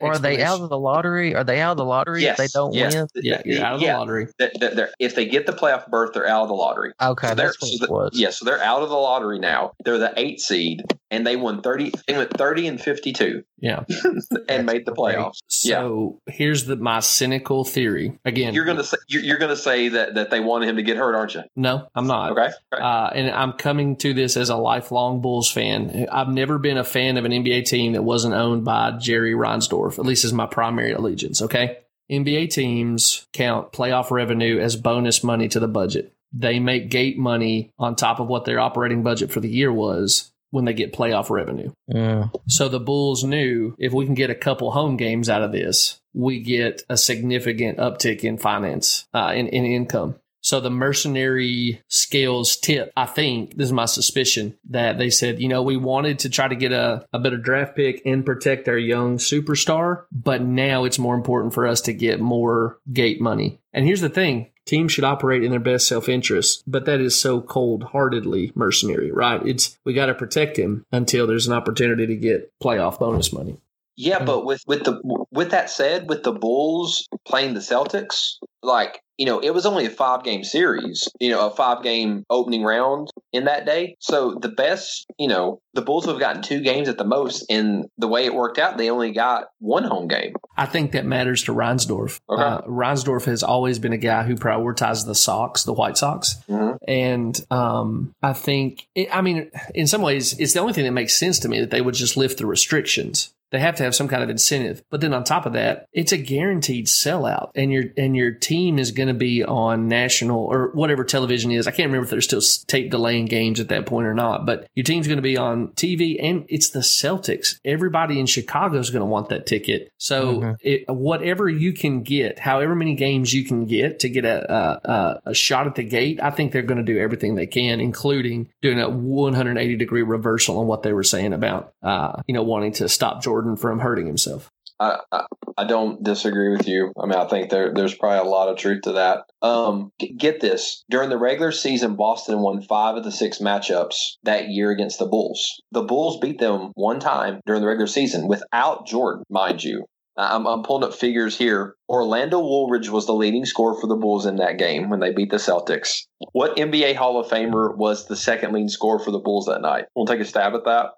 or 0.00 0.12
are 0.12 0.18
they 0.18 0.42
out 0.42 0.60
of 0.60 0.68
the 0.68 0.78
lottery? 0.78 1.34
Are 1.34 1.44
they 1.44 1.60
out 1.60 1.72
of 1.72 1.76
the 1.76 1.84
lottery 1.84 2.22
yes, 2.22 2.38
if 2.38 2.46
they 2.46 2.58
don't 2.58 2.72
yes. 2.74 2.94
win? 2.94 3.08
Yeah, 3.16 3.42
you're 3.44 3.64
out 3.64 3.74
of 3.74 3.80
the 3.80 3.86
yeah. 3.86 3.98
lottery. 3.98 4.28
They're, 4.38 4.50
they're, 4.58 4.90
if 4.98 5.14
they 5.14 5.26
get 5.26 5.46
the 5.46 5.52
playoff 5.52 5.88
berth, 5.88 6.12
they're 6.14 6.26
out 6.26 6.42
of 6.42 6.48
the 6.48 6.54
lottery. 6.54 6.92
Okay, 7.00 7.28
so 7.28 7.34
that's 7.34 7.60
what 7.60 7.82
it 7.82 7.90
was. 7.90 8.10
Yeah, 8.14 8.30
so 8.30 8.44
they're 8.44 8.62
out 8.62 8.82
of 8.82 8.88
the 8.88 8.96
lottery 8.96 9.38
now. 9.38 9.72
They're 9.84 9.98
the 9.98 10.12
eight 10.16 10.40
seed, 10.40 10.82
and 11.10 11.26
they 11.26 11.36
won 11.36 11.62
thirty. 11.62 11.92
They 12.06 12.16
went 12.16 12.36
thirty 12.36 12.66
and 12.66 12.80
fifty-two. 12.80 13.44
Yeah, 13.58 13.84
and 14.48 14.64
made 14.64 14.86
the 14.86 14.92
playoffs. 14.92 15.40
So 15.48 16.18
yeah. 16.26 16.34
here's 16.34 16.64
the 16.64 16.76
my 16.76 17.00
cynical 17.00 17.64
theory. 17.64 18.18
Again, 18.24 18.54
you're 18.54 18.64
gonna 18.64 18.84
say 18.84 18.96
you're, 19.08 19.22
you're, 19.22 19.38
gonna 19.38 19.56
say 19.56 19.90
that 19.90 20.14
that 20.14 20.30
they 20.30 20.40
wanted 20.40 20.70
him 20.70 20.76
to 20.76 20.82
get 20.82 20.96
hurt, 20.96 21.14
aren't 21.14 21.34
you? 21.34 21.42
No, 21.56 21.88
I'm 21.94 22.06
not. 22.06 22.32
Okay, 22.32 22.50
uh, 22.72 23.10
and 23.14 23.30
I'm 23.30 23.52
coming 23.52 23.96
to 23.96 24.14
this 24.14 24.36
as 24.36 24.48
a 24.48 24.56
lifelong 24.56 25.20
Bulls 25.20 25.50
fan. 25.50 26.06
I've 26.10 26.28
never 26.28 26.58
been 26.58 26.78
a 26.78 26.84
fan 26.84 27.16
of 27.18 27.24
an 27.24 27.32
NBA 27.32 27.66
team 27.66 27.92
that 27.92 28.02
wasn't 28.02 28.34
owned 28.34 28.64
by 28.64 28.92
Jerry 28.92 29.34
Reinsdorf. 29.34 29.89
At 29.98 30.06
least 30.06 30.24
is 30.24 30.32
my 30.32 30.46
primary 30.46 30.92
allegiance. 30.92 31.42
Okay, 31.42 31.78
NBA 32.10 32.50
teams 32.50 33.26
count 33.32 33.72
playoff 33.72 34.10
revenue 34.10 34.58
as 34.58 34.76
bonus 34.76 35.22
money 35.22 35.48
to 35.48 35.60
the 35.60 35.68
budget. 35.68 36.12
They 36.32 36.60
make 36.60 36.90
gate 36.90 37.18
money 37.18 37.72
on 37.78 37.96
top 37.96 38.20
of 38.20 38.28
what 38.28 38.44
their 38.44 38.60
operating 38.60 39.02
budget 39.02 39.32
for 39.32 39.40
the 39.40 39.48
year 39.48 39.72
was 39.72 40.30
when 40.50 40.64
they 40.64 40.72
get 40.72 40.92
playoff 40.92 41.30
revenue. 41.30 41.72
Yeah. 41.86 42.28
So 42.48 42.68
the 42.68 42.80
Bulls 42.80 43.24
knew 43.24 43.74
if 43.78 43.92
we 43.92 44.04
can 44.04 44.14
get 44.14 44.30
a 44.30 44.34
couple 44.34 44.70
home 44.72 44.96
games 44.96 45.28
out 45.28 45.42
of 45.42 45.52
this, 45.52 46.00
we 46.12 46.40
get 46.40 46.82
a 46.88 46.96
significant 46.96 47.78
uptick 47.78 48.24
in 48.24 48.38
finance, 48.38 49.06
uh, 49.14 49.32
in, 49.34 49.46
in 49.48 49.64
income. 49.64 50.16
So 50.50 50.58
the 50.58 50.68
mercenary 50.68 51.80
scales 51.86 52.56
tip, 52.56 52.92
I 52.96 53.06
think, 53.06 53.56
this 53.56 53.66
is 53.66 53.72
my 53.72 53.84
suspicion, 53.84 54.58
that 54.70 54.98
they 54.98 55.08
said, 55.08 55.40
you 55.40 55.46
know, 55.46 55.62
we 55.62 55.76
wanted 55.76 56.18
to 56.18 56.28
try 56.28 56.48
to 56.48 56.56
get 56.56 56.72
a, 56.72 57.06
a 57.12 57.20
better 57.20 57.36
draft 57.36 57.76
pick 57.76 58.02
and 58.04 58.26
protect 58.26 58.66
our 58.66 58.76
young 58.76 59.18
superstar, 59.18 60.06
but 60.10 60.42
now 60.42 60.82
it's 60.82 60.98
more 60.98 61.14
important 61.14 61.54
for 61.54 61.68
us 61.68 61.82
to 61.82 61.92
get 61.92 62.18
more 62.18 62.80
gate 62.92 63.20
money. 63.20 63.60
And 63.72 63.84
here's 63.84 64.00
the 64.00 64.08
thing 64.08 64.50
teams 64.66 64.90
should 64.90 65.04
operate 65.04 65.44
in 65.44 65.52
their 65.52 65.60
best 65.60 65.86
self-interest 65.86 66.64
but 66.66 66.84
that 66.84 67.00
is 67.00 67.18
so 67.18 67.40
cold-heartedly 67.40 68.52
mercenary 68.54 69.10
right 69.10 69.44
it's 69.44 69.78
we 69.84 69.94
got 69.94 70.06
to 70.06 70.14
protect 70.14 70.56
him 70.56 70.84
until 70.92 71.26
there's 71.26 71.48
an 71.48 71.52
opportunity 71.54 72.06
to 72.06 72.14
get 72.14 72.52
playoff 72.62 72.98
bonus 72.98 73.32
money 73.32 73.56
yeah 73.96 74.22
but 74.22 74.44
with 74.44 74.62
with 74.66 74.84
the 74.84 75.00
with 75.30 75.50
that 75.50 75.70
said 75.70 76.08
with 76.08 76.22
the 76.22 76.32
bulls 76.32 77.08
playing 77.26 77.54
the 77.54 77.60
celtics 77.60 78.36
like 78.62 79.00
you 79.20 79.26
know, 79.26 79.38
it 79.38 79.50
was 79.50 79.66
only 79.66 79.84
a 79.84 79.90
five 79.90 80.24
game 80.24 80.42
series, 80.42 81.06
you 81.20 81.28
know, 81.28 81.46
a 81.46 81.50
five 81.50 81.82
game 81.82 82.24
opening 82.30 82.62
round 82.62 83.10
in 83.34 83.44
that 83.44 83.66
day. 83.66 83.96
So 84.00 84.34
the 84.40 84.48
best, 84.48 85.04
you 85.18 85.28
know, 85.28 85.60
the 85.74 85.82
Bulls 85.82 86.06
would 86.06 86.14
have 86.14 86.20
gotten 86.20 86.40
two 86.40 86.62
games 86.62 86.88
at 86.88 86.96
the 86.96 87.04
most. 87.04 87.44
And 87.50 87.84
the 87.98 88.08
way 88.08 88.24
it 88.24 88.34
worked 88.34 88.58
out, 88.58 88.78
they 88.78 88.88
only 88.88 89.12
got 89.12 89.48
one 89.58 89.84
home 89.84 90.08
game. 90.08 90.32
I 90.56 90.64
think 90.64 90.92
that 90.92 91.04
matters 91.04 91.42
to 91.44 91.52
Reinsdorf. 91.52 92.18
Okay. 92.30 92.42
Uh, 92.42 92.62
Reinsdorf 92.62 93.26
has 93.26 93.42
always 93.42 93.78
been 93.78 93.92
a 93.92 93.98
guy 93.98 94.22
who 94.22 94.36
prioritizes 94.36 95.04
the 95.04 95.14
Sox, 95.14 95.64
the 95.64 95.74
White 95.74 95.98
Sox. 95.98 96.36
Mm-hmm. 96.48 96.76
And 96.88 97.38
um, 97.50 98.14
I 98.22 98.32
think, 98.32 98.88
it, 98.94 99.14
I 99.14 99.20
mean, 99.20 99.50
in 99.74 99.86
some 99.86 100.00
ways, 100.00 100.32
it's 100.38 100.54
the 100.54 100.60
only 100.60 100.72
thing 100.72 100.84
that 100.84 100.92
makes 100.92 101.20
sense 101.20 101.38
to 101.40 101.48
me 101.50 101.60
that 101.60 101.70
they 101.70 101.82
would 101.82 101.94
just 101.94 102.16
lift 102.16 102.38
the 102.38 102.46
restrictions 102.46 103.34
they 103.50 103.58
have 103.58 103.76
to 103.76 103.82
have 103.82 103.94
some 103.94 104.08
kind 104.08 104.22
of 104.22 104.30
incentive. 104.30 104.82
But 104.90 105.00
then 105.00 105.12
on 105.12 105.24
top 105.24 105.46
of 105.46 105.54
that, 105.54 105.88
it's 105.92 106.12
a 106.12 106.16
guaranteed 106.16 106.86
sellout, 106.86 107.50
and 107.54 107.72
your 107.72 107.84
and 107.96 108.16
your 108.16 108.32
team 108.32 108.78
is 108.78 108.92
going 108.92 109.08
to 109.08 109.14
be 109.14 109.44
on 109.44 109.88
national 109.88 110.40
or 110.40 110.70
whatever 110.72 111.04
television 111.04 111.50
is. 111.50 111.66
I 111.66 111.72
can't 111.72 111.88
remember 111.88 112.04
if 112.04 112.10
they're 112.10 112.20
still 112.20 112.42
tape 112.66 112.90
delaying 112.90 113.26
games 113.26 113.60
at 113.60 113.68
that 113.68 113.86
point 113.86 114.06
or 114.06 114.14
not. 114.14 114.46
But 114.46 114.68
your 114.74 114.84
team's 114.84 115.06
going 115.06 115.18
to 115.18 115.22
be 115.22 115.36
on 115.36 115.68
TV, 115.68 116.16
and 116.22 116.46
it's 116.48 116.70
the 116.70 116.80
Celtics. 116.80 117.58
Everybody 117.64 118.20
in 118.20 118.26
Chicago 118.26 118.78
is 118.78 118.90
going 118.90 119.00
to 119.00 119.06
want 119.06 119.28
that 119.30 119.46
ticket. 119.46 119.90
So 119.98 120.36
mm-hmm. 120.36 120.52
it, 120.60 120.88
whatever 120.88 121.48
you 121.48 121.72
can 121.72 122.02
get, 122.02 122.38
however 122.38 122.74
many 122.74 122.94
games 122.94 123.34
you 123.34 123.44
can 123.44 123.66
get 123.66 124.00
to 124.00 124.08
get 124.08 124.24
a 124.24 124.40
a, 124.50 125.20
a 125.26 125.34
shot 125.34 125.66
at 125.66 125.74
the 125.74 125.82
gate, 125.82 126.20
I 126.22 126.30
think 126.30 126.52
they're 126.52 126.62
going 126.62 126.84
to 126.84 126.84
do 126.84 126.98
everything 126.98 127.34
they 127.34 127.46
can, 127.46 127.80
including 127.80 128.48
doing 128.62 128.80
a 128.80 128.88
180 128.88 129.76
degree 129.76 130.02
reversal 130.02 130.58
on 130.58 130.66
what 130.66 130.82
they 130.82 130.92
were 130.92 131.02
saying 131.02 131.32
about 131.32 131.74
uh, 131.82 132.22
you 132.26 132.34
know 132.34 132.42
wanting 132.42 132.72
to 132.72 132.88
stop 132.88 133.22
Jordan 133.22 133.39
From 133.56 133.80
hurting 133.80 134.06
himself. 134.06 134.50
I, 134.80 134.98
I, 135.12 135.26
I 135.58 135.64
don't 135.64 136.02
disagree 136.02 136.50
with 136.50 136.66
you. 136.66 136.92
I 136.98 137.04
mean, 137.04 137.18
I 137.18 137.28
think 137.28 137.50
there 137.50 137.72
there's 137.74 137.94
probably 137.94 138.26
a 138.26 138.30
lot 138.30 138.48
of 138.48 138.56
truth 138.56 138.82
to 138.82 138.92
that. 138.92 139.24
Um, 139.42 139.92
get 140.16 140.40
this: 140.40 140.84
during 140.88 141.10
the 141.10 141.18
regular 141.18 141.52
season, 141.52 141.96
Boston 141.96 142.40
won 142.40 142.62
five 142.62 142.96
of 142.96 143.04
the 143.04 143.12
six 143.12 143.38
matchups 143.38 144.16
that 144.22 144.48
year 144.48 144.70
against 144.70 144.98
the 144.98 145.06
Bulls. 145.06 145.60
The 145.70 145.82
Bulls 145.82 146.18
beat 146.18 146.38
them 146.38 146.72
one 146.74 146.98
time 146.98 147.40
during 147.46 147.60
the 147.60 147.68
regular 147.68 147.86
season 147.86 148.26
without 148.26 148.86
Jordan, 148.86 149.24
mind 149.28 149.62
you. 149.62 149.84
I'm, 150.16 150.46
I'm 150.46 150.62
pulling 150.62 150.84
up 150.84 150.94
figures 150.94 151.36
here. 151.36 151.76
Orlando 151.88 152.40
Woolridge 152.40 152.90
was 152.90 153.06
the 153.06 153.14
leading 153.14 153.46
scorer 153.46 153.80
for 153.80 153.86
the 153.86 153.96
Bulls 153.96 154.26
in 154.26 154.36
that 154.36 154.58
game 154.58 154.90
when 154.90 155.00
they 155.00 155.12
beat 155.12 155.30
the 155.30 155.36
Celtics. 155.36 156.02
What 156.32 156.56
NBA 156.56 156.96
Hall 156.96 157.18
of 157.18 157.28
Famer 157.28 157.76
was 157.76 158.06
the 158.06 158.16
second 158.16 158.52
leading 158.52 158.68
scorer 158.68 158.98
for 158.98 159.12
the 159.12 159.18
Bulls 159.18 159.46
that 159.46 159.62
night? 159.62 159.86
We'll 159.94 160.06
take 160.06 160.20
a 160.20 160.24
stab 160.24 160.54
at 160.54 160.64
that. 160.64 160.90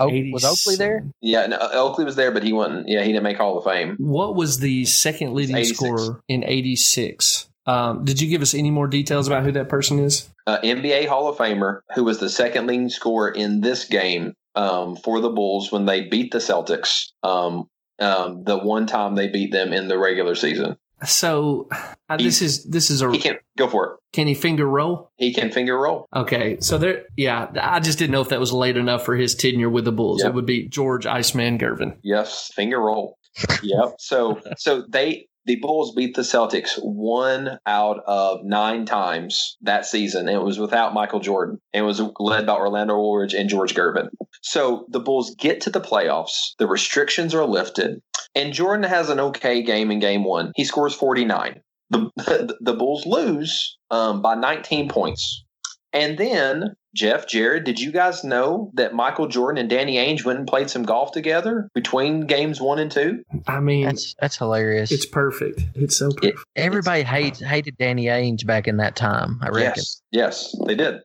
Oh, 0.00 0.32
was 0.32 0.44
Oakley 0.44 0.76
there? 0.76 1.04
Yeah, 1.20 1.46
no, 1.46 1.58
Oakley 1.58 2.04
was 2.04 2.16
there, 2.16 2.32
but 2.32 2.42
he 2.42 2.52
wasn't. 2.52 2.88
Yeah, 2.88 3.02
he 3.02 3.12
didn't 3.12 3.24
make 3.24 3.36
Hall 3.36 3.58
of 3.58 3.64
Fame. 3.64 3.96
What 3.98 4.34
was 4.34 4.58
the 4.58 4.84
second 4.86 5.34
leading 5.34 5.62
scorer 5.64 6.22
in 6.28 6.42
'86? 6.44 7.48
Um, 7.66 8.04
did 8.04 8.20
you 8.20 8.28
give 8.28 8.42
us 8.42 8.54
any 8.54 8.70
more 8.70 8.86
details 8.86 9.26
about 9.26 9.44
who 9.44 9.52
that 9.52 9.68
person 9.68 9.98
is? 9.98 10.28
Uh, 10.46 10.58
NBA 10.62 11.06
Hall 11.06 11.28
of 11.28 11.36
Famer, 11.36 11.80
who 11.94 12.04
was 12.04 12.18
the 12.18 12.30
second 12.30 12.66
leading 12.66 12.88
scorer 12.88 13.30
in 13.30 13.60
this 13.60 13.84
game 13.84 14.34
um, 14.54 14.96
for 14.96 15.20
the 15.20 15.28
Bulls 15.28 15.70
when 15.70 15.84
they 15.84 16.08
beat 16.08 16.32
the 16.32 16.38
Celtics. 16.38 17.10
Um, 17.22 17.68
um, 18.00 18.44
the 18.44 18.58
one 18.58 18.86
time 18.86 19.14
they 19.14 19.28
beat 19.28 19.52
them 19.52 19.72
in 19.72 19.88
the 19.88 19.98
regular 19.98 20.34
season. 20.34 20.76
So 21.04 21.68
uh, 22.08 22.16
this 22.16 22.42
is 22.42 22.64
this 22.64 22.90
is 22.90 23.02
a 23.02 23.10
He 23.10 23.18
can 23.18 23.38
go 23.56 23.68
for 23.68 23.94
it. 23.94 24.00
can 24.12 24.26
he 24.26 24.34
finger 24.34 24.66
roll? 24.66 25.10
He 25.16 25.32
can 25.32 25.50
finger 25.50 25.78
roll. 25.78 26.06
Okay, 26.14 26.58
so 26.60 26.76
there, 26.78 27.04
yeah, 27.16 27.50
I 27.60 27.80
just 27.80 27.98
didn't 27.98 28.12
know 28.12 28.20
if 28.20 28.28
that 28.28 28.40
was 28.40 28.52
late 28.52 28.76
enough 28.76 29.04
for 29.04 29.16
his 29.16 29.34
tenure 29.34 29.70
with 29.70 29.84
the 29.84 29.92
Bulls. 29.92 30.20
Yeah. 30.22 30.28
It 30.28 30.34
would 30.34 30.46
be 30.46 30.68
George 30.68 31.06
Iceman 31.06 31.58
Gervin. 31.58 31.96
Yes, 32.02 32.50
finger 32.54 32.78
roll. 32.80 33.16
yep. 33.62 33.94
So 33.98 34.40
so 34.58 34.84
they 34.88 35.28
the 35.50 35.56
Bulls 35.56 35.92
beat 35.96 36.14
the 36.14 36.22
Celtics 36.22 36.78
one 36.80 37.58
out 37.66 38.04
of 38.06 38.44
nine 38.44 38.86
times 38.86 39.56
that 39.62 39.84
season. 39.84 40.28
It 40.28 40.40
was 40.40 40.60
without 40.60 40.94
Michael 40.94 41.18
Jordan. 41.18 41.58
It 41.72 41.82
was 41.82 42.00
led 42.20 42.46
by 42.46 42.54
Orlando 42.54 42.96
Woolridge 42.96 43.34
and 43.34 43.50
George 43.50 43.74
Gervin. 43.74 44.10
So 44.42 44.86
the 44.90 45.00
Bulls 45.00 45.34
get 45.36 45.62
to 45.62 45.70
the 45.70 45.80
playoffs. 45.80 46.54
The 46.60 46.68
restrictions 46.68 47.34
are 47.34 47.44
lifted, 47.44 48.00
and 48.36 48.52
Jordan 48.52 48.84
has 48.84 49.10
an 49.10 49.18
okay 49.18 49.60
game 49.64 49.90
in 49.90 49.98
Game 49.98 50.22
One. 50.22 50.52
He 50.54 50.64
scores 50.64 50.94
forty 50.94 51.24
nine. 51.24 51.62
The 51.90 52.08
the 52.60 52.74
Bulls 52.74 53.04
lose 53.04 53.76
um, 53.90 54.22
by 54.22 54.36
nineteen 54.36 54.88
points. 54.88 55.44
And 55.92 56.16
then, 56.16 56.76
Jeff, 56.94 57.26
Jared, 57.28 57.64
did 57.64 57.78
you 57.78 57.92
guys 57.92 58.24
know 58.24 58.70
that 58.74 58.94
Michael 58.94 59.28
Jordan 59.28 59.60
and 59.60 59.70
Danny 59.70 59.96
Ainge 59.96 60.24
went 60.24 60.38
and 60.38 60.48
played 60.48 60.68
some 60.70 60.82
golf 60.82 61.12
together 61.12 61.68
between 61.74 62.26
games 62.26 62.60
one 62.60 62.78
and 62.78 62.90
two? 62.90 63.22
I 63.46 63.60
mean, 63.60 63.84
That's 63.86 64.14
that's 64.20 64.36
hilarious. 64.36 64.90
it's 64.90 65.06
perfect. 65.06 65.62
It's 65.74 65.96
so 65.96 66.10
perfect. 66.12 66.38
Everybody 66.56 67.02
hates 67.02 67.40
hated 67.40 67.76
Danny 67.78 68.06
Ainge 68.06 68.44
back 68.46 68.66
in 68.66 68.78
that 68.78 68.96
time. 68.96 69.38
I 69.42 69.48
reckon. 69.48 69.72
Yes, 69.76 70.02
yes, 70.10 70.56
they 70.66 70.74
did. 70.74 71.00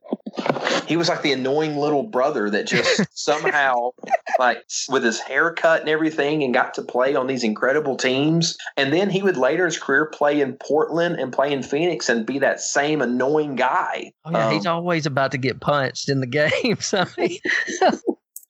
He 0.87 0.97
was 0.97 1.07
like 1.07 1.21
the 1.21 1.31
annoying 1.31 1.77
little 1.77 2.03
brother 2.03 2.49
that 2.49 2.67
just 2.67 3.01
somehow, 3.17 3.91
like 4.37 4.57
with 4.89 5.03
his 5.03 5.19
haircut 5.19 5.79
and 5.81 5.89
everything, 5.89 6.43
and 6.43 6.53
got 6.53 6.73
to 6.73 6.81
play 6.81 7.15
on 7.15 7.27
these 7.27 7.43
incredible 7.43 7.95
teams. 7.95 8.57
And 8.75 8.91
then 8.91 9.09
he 9.09 9.21
would 9.21 9.37
later 9.37 9.63
in 9.63 9.67
his 9.71 9.79
career 9.79 10.07
play 10.07 10.41
in 10.41 10.57
Portland 10.57 11.19
and 11.19 11.31
play 11.31 11.53
in 11.53 11.63
Phoenix 11.63 12.09
and 12.09 12.25
be 12.25 12.39
that 12.39 12.59
same 12.59 13.01
annoying 13.01 13.55
guy. 13.55 14.11
Oh 14.25 14.31
yeah, 14.31 14.51
he's 14.51 14.65
Um, 14.65 14.75
always 14.75 15.05
about 15.05 15.31
to 15.31 15.37
get 15.37 15.61
punched 15.61 15.74
in 16.09 16.19
the 16.19 16.27
games. 16.27 16.93
I 16.93 17.05
mean, 17.17 17.39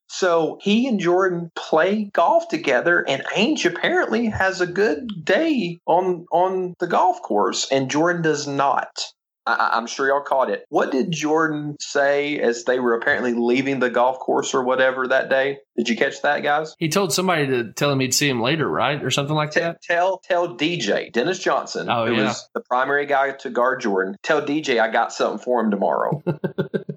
So 0.08 0.58
he 0.62 0.88
and 0.88 1.00
Jordan 1.00 1.52
play 1.56 2.06
golf 2.14 2.48
together, 2.48 3.04
and 3.06 3.24
Ainge 3.36 3.66
apparently 3.66 4.28
has 4.28 4.62
a 4.62 4.68
good 4.68 5.10
day 5.26 5.80
on 5.86 6.26
on 6.32 6.74
the 6.80 6.88
golf 6.88 7.22
course, 7.22 7.68
and 7.72 7.90
Jordan 7.92 8.22
does 8.22 8.48
not. 8.48 8.88
I, 9.46 9.54
I- 9.56 9.78
I'm 9.78 9.88
sure 9.88 10.08
y'all 10.08 10.22
caught 10.24 10.50
it. 10.50 10.64
What 10.70 10.92
did 10.92 11.12
Jordan 11.12 11.76
say 11.82 12.40
as 12.40 12.64
they 12.64 12.80
were 12.80 12.94
apparently 12.96 13.34
leaving 13.34 13.80
the 13.80 13.90
golf 13.90 14.20
course 14.20 14.54
or 14.54 14.64
whatever 14.64 15.08
that 15.10 15.30
day? 15.30 15.58
Did 15.76 15.90
you 15.90 15.98
catch 15.98 16.22
that, 16.22 16.44
guys? 16.44 16.74
He 16.80 16.88
told 16.88 17.12
somebody 17.12 17.48
to 17.48 17.74
tell 17.74 17.92
him 17.92 18.00
he'd 18.00 18.14
see 18.14 18.30
him 18.30 18.42
later, 18.42 18.68
right, 18.70 19.04
or 19.04 19.12
something 19.12 19.36
like 19.36 19.52
T- 19.52 19.60
that. 19.60 19.82
tell 19.82 20.20
tell 20.20 20.56
DJ 20.56 21.12
Dennis 21.12 21.40
Johnson, 21.40 21.90
Oh, 21.90 22.06
who 22.06 22.14
yeah. 22.14 22.24
was 22.28 22.48
the 22.54 22.62
primary 22.62 23.06
guy 23.06 23.32
to 23.32 23.50
guard 23.50 23.82
Jordan. 23.82 24.16
Tell 24.24 24.42
DJ 24.42 24.80
I 24.80 24.90
got 24.92 25.12
something 25.12 25.44
for 25.44 25.60
him 25.62 25.72
tomorrow. 25.72 26.24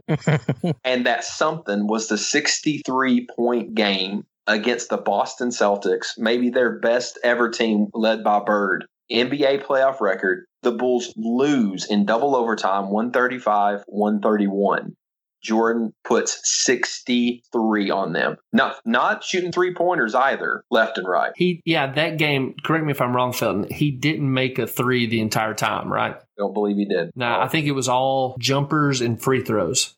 and 0.85 1.07
that 1.07 1.25
something 1.25 1.87
was 1.87 2.09
the 2.09 2.19
63 2.19 3.27
point 3.37 3.75
game 3.75 4.25
against 4.47 4.89
the 4.89 4.97
Boston 4.97 5.51
Celtics, 5.51 6.19
maybe 6.19 6.51
their 6.51 6.79
best 6.79 7.19
ever 7.23 7.51
team 7.51 7.89
led 7.93 8.25
by 8.25 8.41
Bird. 8.41 8.87
NBA 9.13 9.65
playoff 9.65 10.01
record. 10.01 10.45
The 10.63 10.73
Bulls 10.73 11.13
lose 11.17 11.87
in 11.87 12.05
double 12.05 12.35
overtime 12.35 12.91
135 12.91 13.85
131. 13.87 14.97
Jordan 15.43 15.93
puts 16.05 16.41
63 16.43 17.91
on 17.91 18.13
them. 18.13 18.37
Not 18.53 18.77
not 18.85 19.23
shooting 19.23 19.53
three 19.53 19.73
pointers 19.73 20.15
either, 20.15 20.65
left 20.71 20.99
and 20.99 21.07
right. 21.09 21.31
He, 21.37 21.63
yeah, 21.65 21.93
that 21.93 22.19
game. 22.19 22.55
Correct 22.65 22.85
me 22.85 22.91
if 22.91 23.01
I'm 23.01 23.15
wrong, 23.15 23.33
Felton. 23.33 23.71
He 23.71 23.93
didn't 23.93 24.33
make 24.33 24.59
a 24.59 24.67
three 24.67 25.07
the 25.07 25.21
entire 25.21 25.55
time, 25.55 25.93
right? 25.93 26.17
Don't 26.37 26.55
believe 26.55 26.77
he 26.77 26.87
did. 26.87 27.13
No, 27.15 27.41
I 27.41 27.47
think 27.47 27.67
it 27.67 27.73
was 27.73 27.89
all 27.89 28.37
jumpers 28.41 29.01
and 29.01 29.21
free 29.21 29.45
throws. 29.45 29.95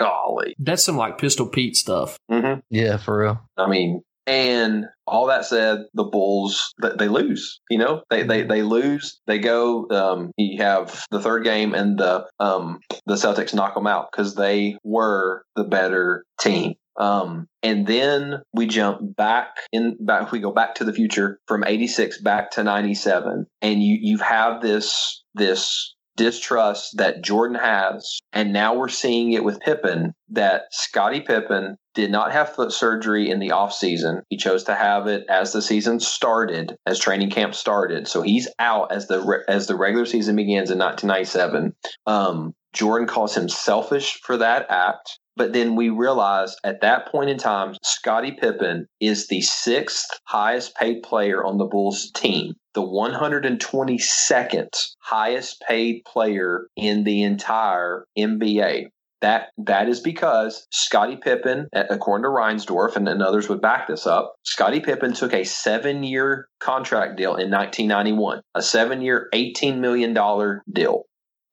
Golly. 0.00 0.54
That's 0.58 0.84
some 0.84 0.96
like 0.96 1.18
Pistol 1.18 1.46
Pete 1.46 1.76
stuff. 1.76 2.18
hmm 2.30 2.54
yeah, 2.70 2.96
for 2.96 3.20
real. 3.20 3.40
I 3.56 3.68
mean, 3.68 4.02
and 4.26 4.86
all 5.06 5.26
that 5.26 5.44
said, 5.44 5.86
the 5.94 6.04
Bulls 6.04 6.72
th- 6.80 6.94
they 6.98 7.08
lose. 7.08 7.60
You 7.68 7.78
know, 7.78 8.02
they 8.10 8.22
they 8.22 8.42
they 8.42 8.62
lose. 8.62 9.20
They 9.26 9.38
go. 9.38 9.88
Um, 9.90 10.30
you 10.36 10.62
have 10.62 11.04
the 11.10 11.20
third 11.20 11.44
game, 11.44 11.74
and 11.74 11.98
the 11.98 12.26
um 12.38 12.80
the 13.06 13.14
Celtics 13.14 13.54
knock 13.54 13.74
them 13.74 13.86
out 13.86 14.08
because 14.12 14.34
they 14.34 14.76
were 14.84 15.42
the 15.56 15.64
better 15.64 16.24
team. 16.40 16.74
Um, 16.98 17.46
and 17.62 17.86
then 17.86 18.42
we 18.52 18.66
jump 18.66 19.16
back 19.16 19.56
in 19.72 19.96
back. 20.00 20.30
We 20.32 20.38
go 20.38 20.52
back 20.52 20.74
to 20.76 20.84
the 20.84 20.92
future 20.92 21.38
from 21.48 21.64
'86 21.64 22.20
back 22.20 22.50
to 22.52 22.62
'97, 22.62 23.46
and 23.62 23.82
you 23.82 23.98
you 24.00 24.18
have 24.18 24.60
this 24.60 25.24
this 25.34 25.94
distrust 26.20 26.98
that 26.98 27.22
Jordan 27.22 27.56
has, 27.56 28.20
and 28.34 28.52
now 28.52 28.74
we're 28.74 28.88
seeing 28.88 29.32
it 29.32 29.42
with 29.42 29.58
Pippen. 29.60 30.12
That 30.28 30.64
Scottie 30.70 31.22
Pippen 31.22 31.78
did 31.94 32.10
not 32.10 32.32
have 32.32 32.54
foot 32.54 32.72
surgery 32.72 33.30
in 33.30 33.40
the 33.40 33.48
offseason. 33.48 34.20
He 34.28 34.36
chose 34.36 34.64
to 34.64 34.74
have 34.74 35.06
it 35.06 35.24
as 35.30 35.52
the 35.52 35.62
season 35.62 35.98
started, 35.98 36.76
as 36.84 36.98
training 36.98 37.30
camp 37.30 37.54
started. 37.54 38.06
So 38.06 38.20
he's 38.20 38.48
out 38.58 38.92
as 38.92 39.08
the 39.08 39.42
as 39.48 39.66
the 39.66 39.76
regular 39.76 40.04
season 40.04 40.36
begins 40.36 40.70
in 40.70 40.78
1997. 40.78 41.74
Um, 42.06 42.52
Jordan 42.74 43.08
calls 43.08 43.34
him 43.34 43.48
selfish 43.48 44.20
for 44.22 44.36
that 44.36 44.66
act. 44.68 45.18
But 45.40 45.54
then 45.54 45.74
we 45.74 45.88
realize 45.88 46.54
at 46.64 46.82
that 46.82 47.10
point 47.10 47.30
in 47.30 47.38
time, 47.38 47.74
Scottie 47.82 48.36
Pippen 48.38 48.86
is 49.00 49.28
the 49.28 49.40
sixth 49.40 50.20
highest 50.26 50.76
paid 50.76 51.02
player 51.02 51.42
on 51.42 51.56
the 51.56 51.64
Bulls 51.64 52.10
team, 52.14 52.56
the 52.74 52.82
122nd 52.82 54.68
highest 54.98 55.62
paid 55.66 56.02
player 56.04 56.66
in 56.76 57.04
the 57.04 57.22
entire 57.22 58.04
NBA. 58.18 58.88
That 59.22 59.48
that 59.56 59.88
is 59.88 60.00
because 60.00 60.66
Scottie 60.72 61.16
Pippen, 61.16 61.68
according 61.72 62.24
to 62.24 62.28
Reinsdorf 62.28 62.96
and, 62.96 63.08
and 63.08 63.22
others 63.22 63.48
would 63.48 63.62
back 63.62 63.88
this 63.88 64.06
up, 64.06 64.34
Scottie 64.44 64.80
Pippen 64.80 65.14
took 65.14 65.32
a 65.32 65.44
seven-year 65.44 66.48
contract 66.58 67.16
deal 67.16 67.36
in 67.36 67.50
1991, 67.50 68.42
a 68.54 68.60
seven-year, 68.60 69.28
18 69.32 69.80
million 69.80 70.12
dollar 70.12 70.62
deal, 70.70 71.04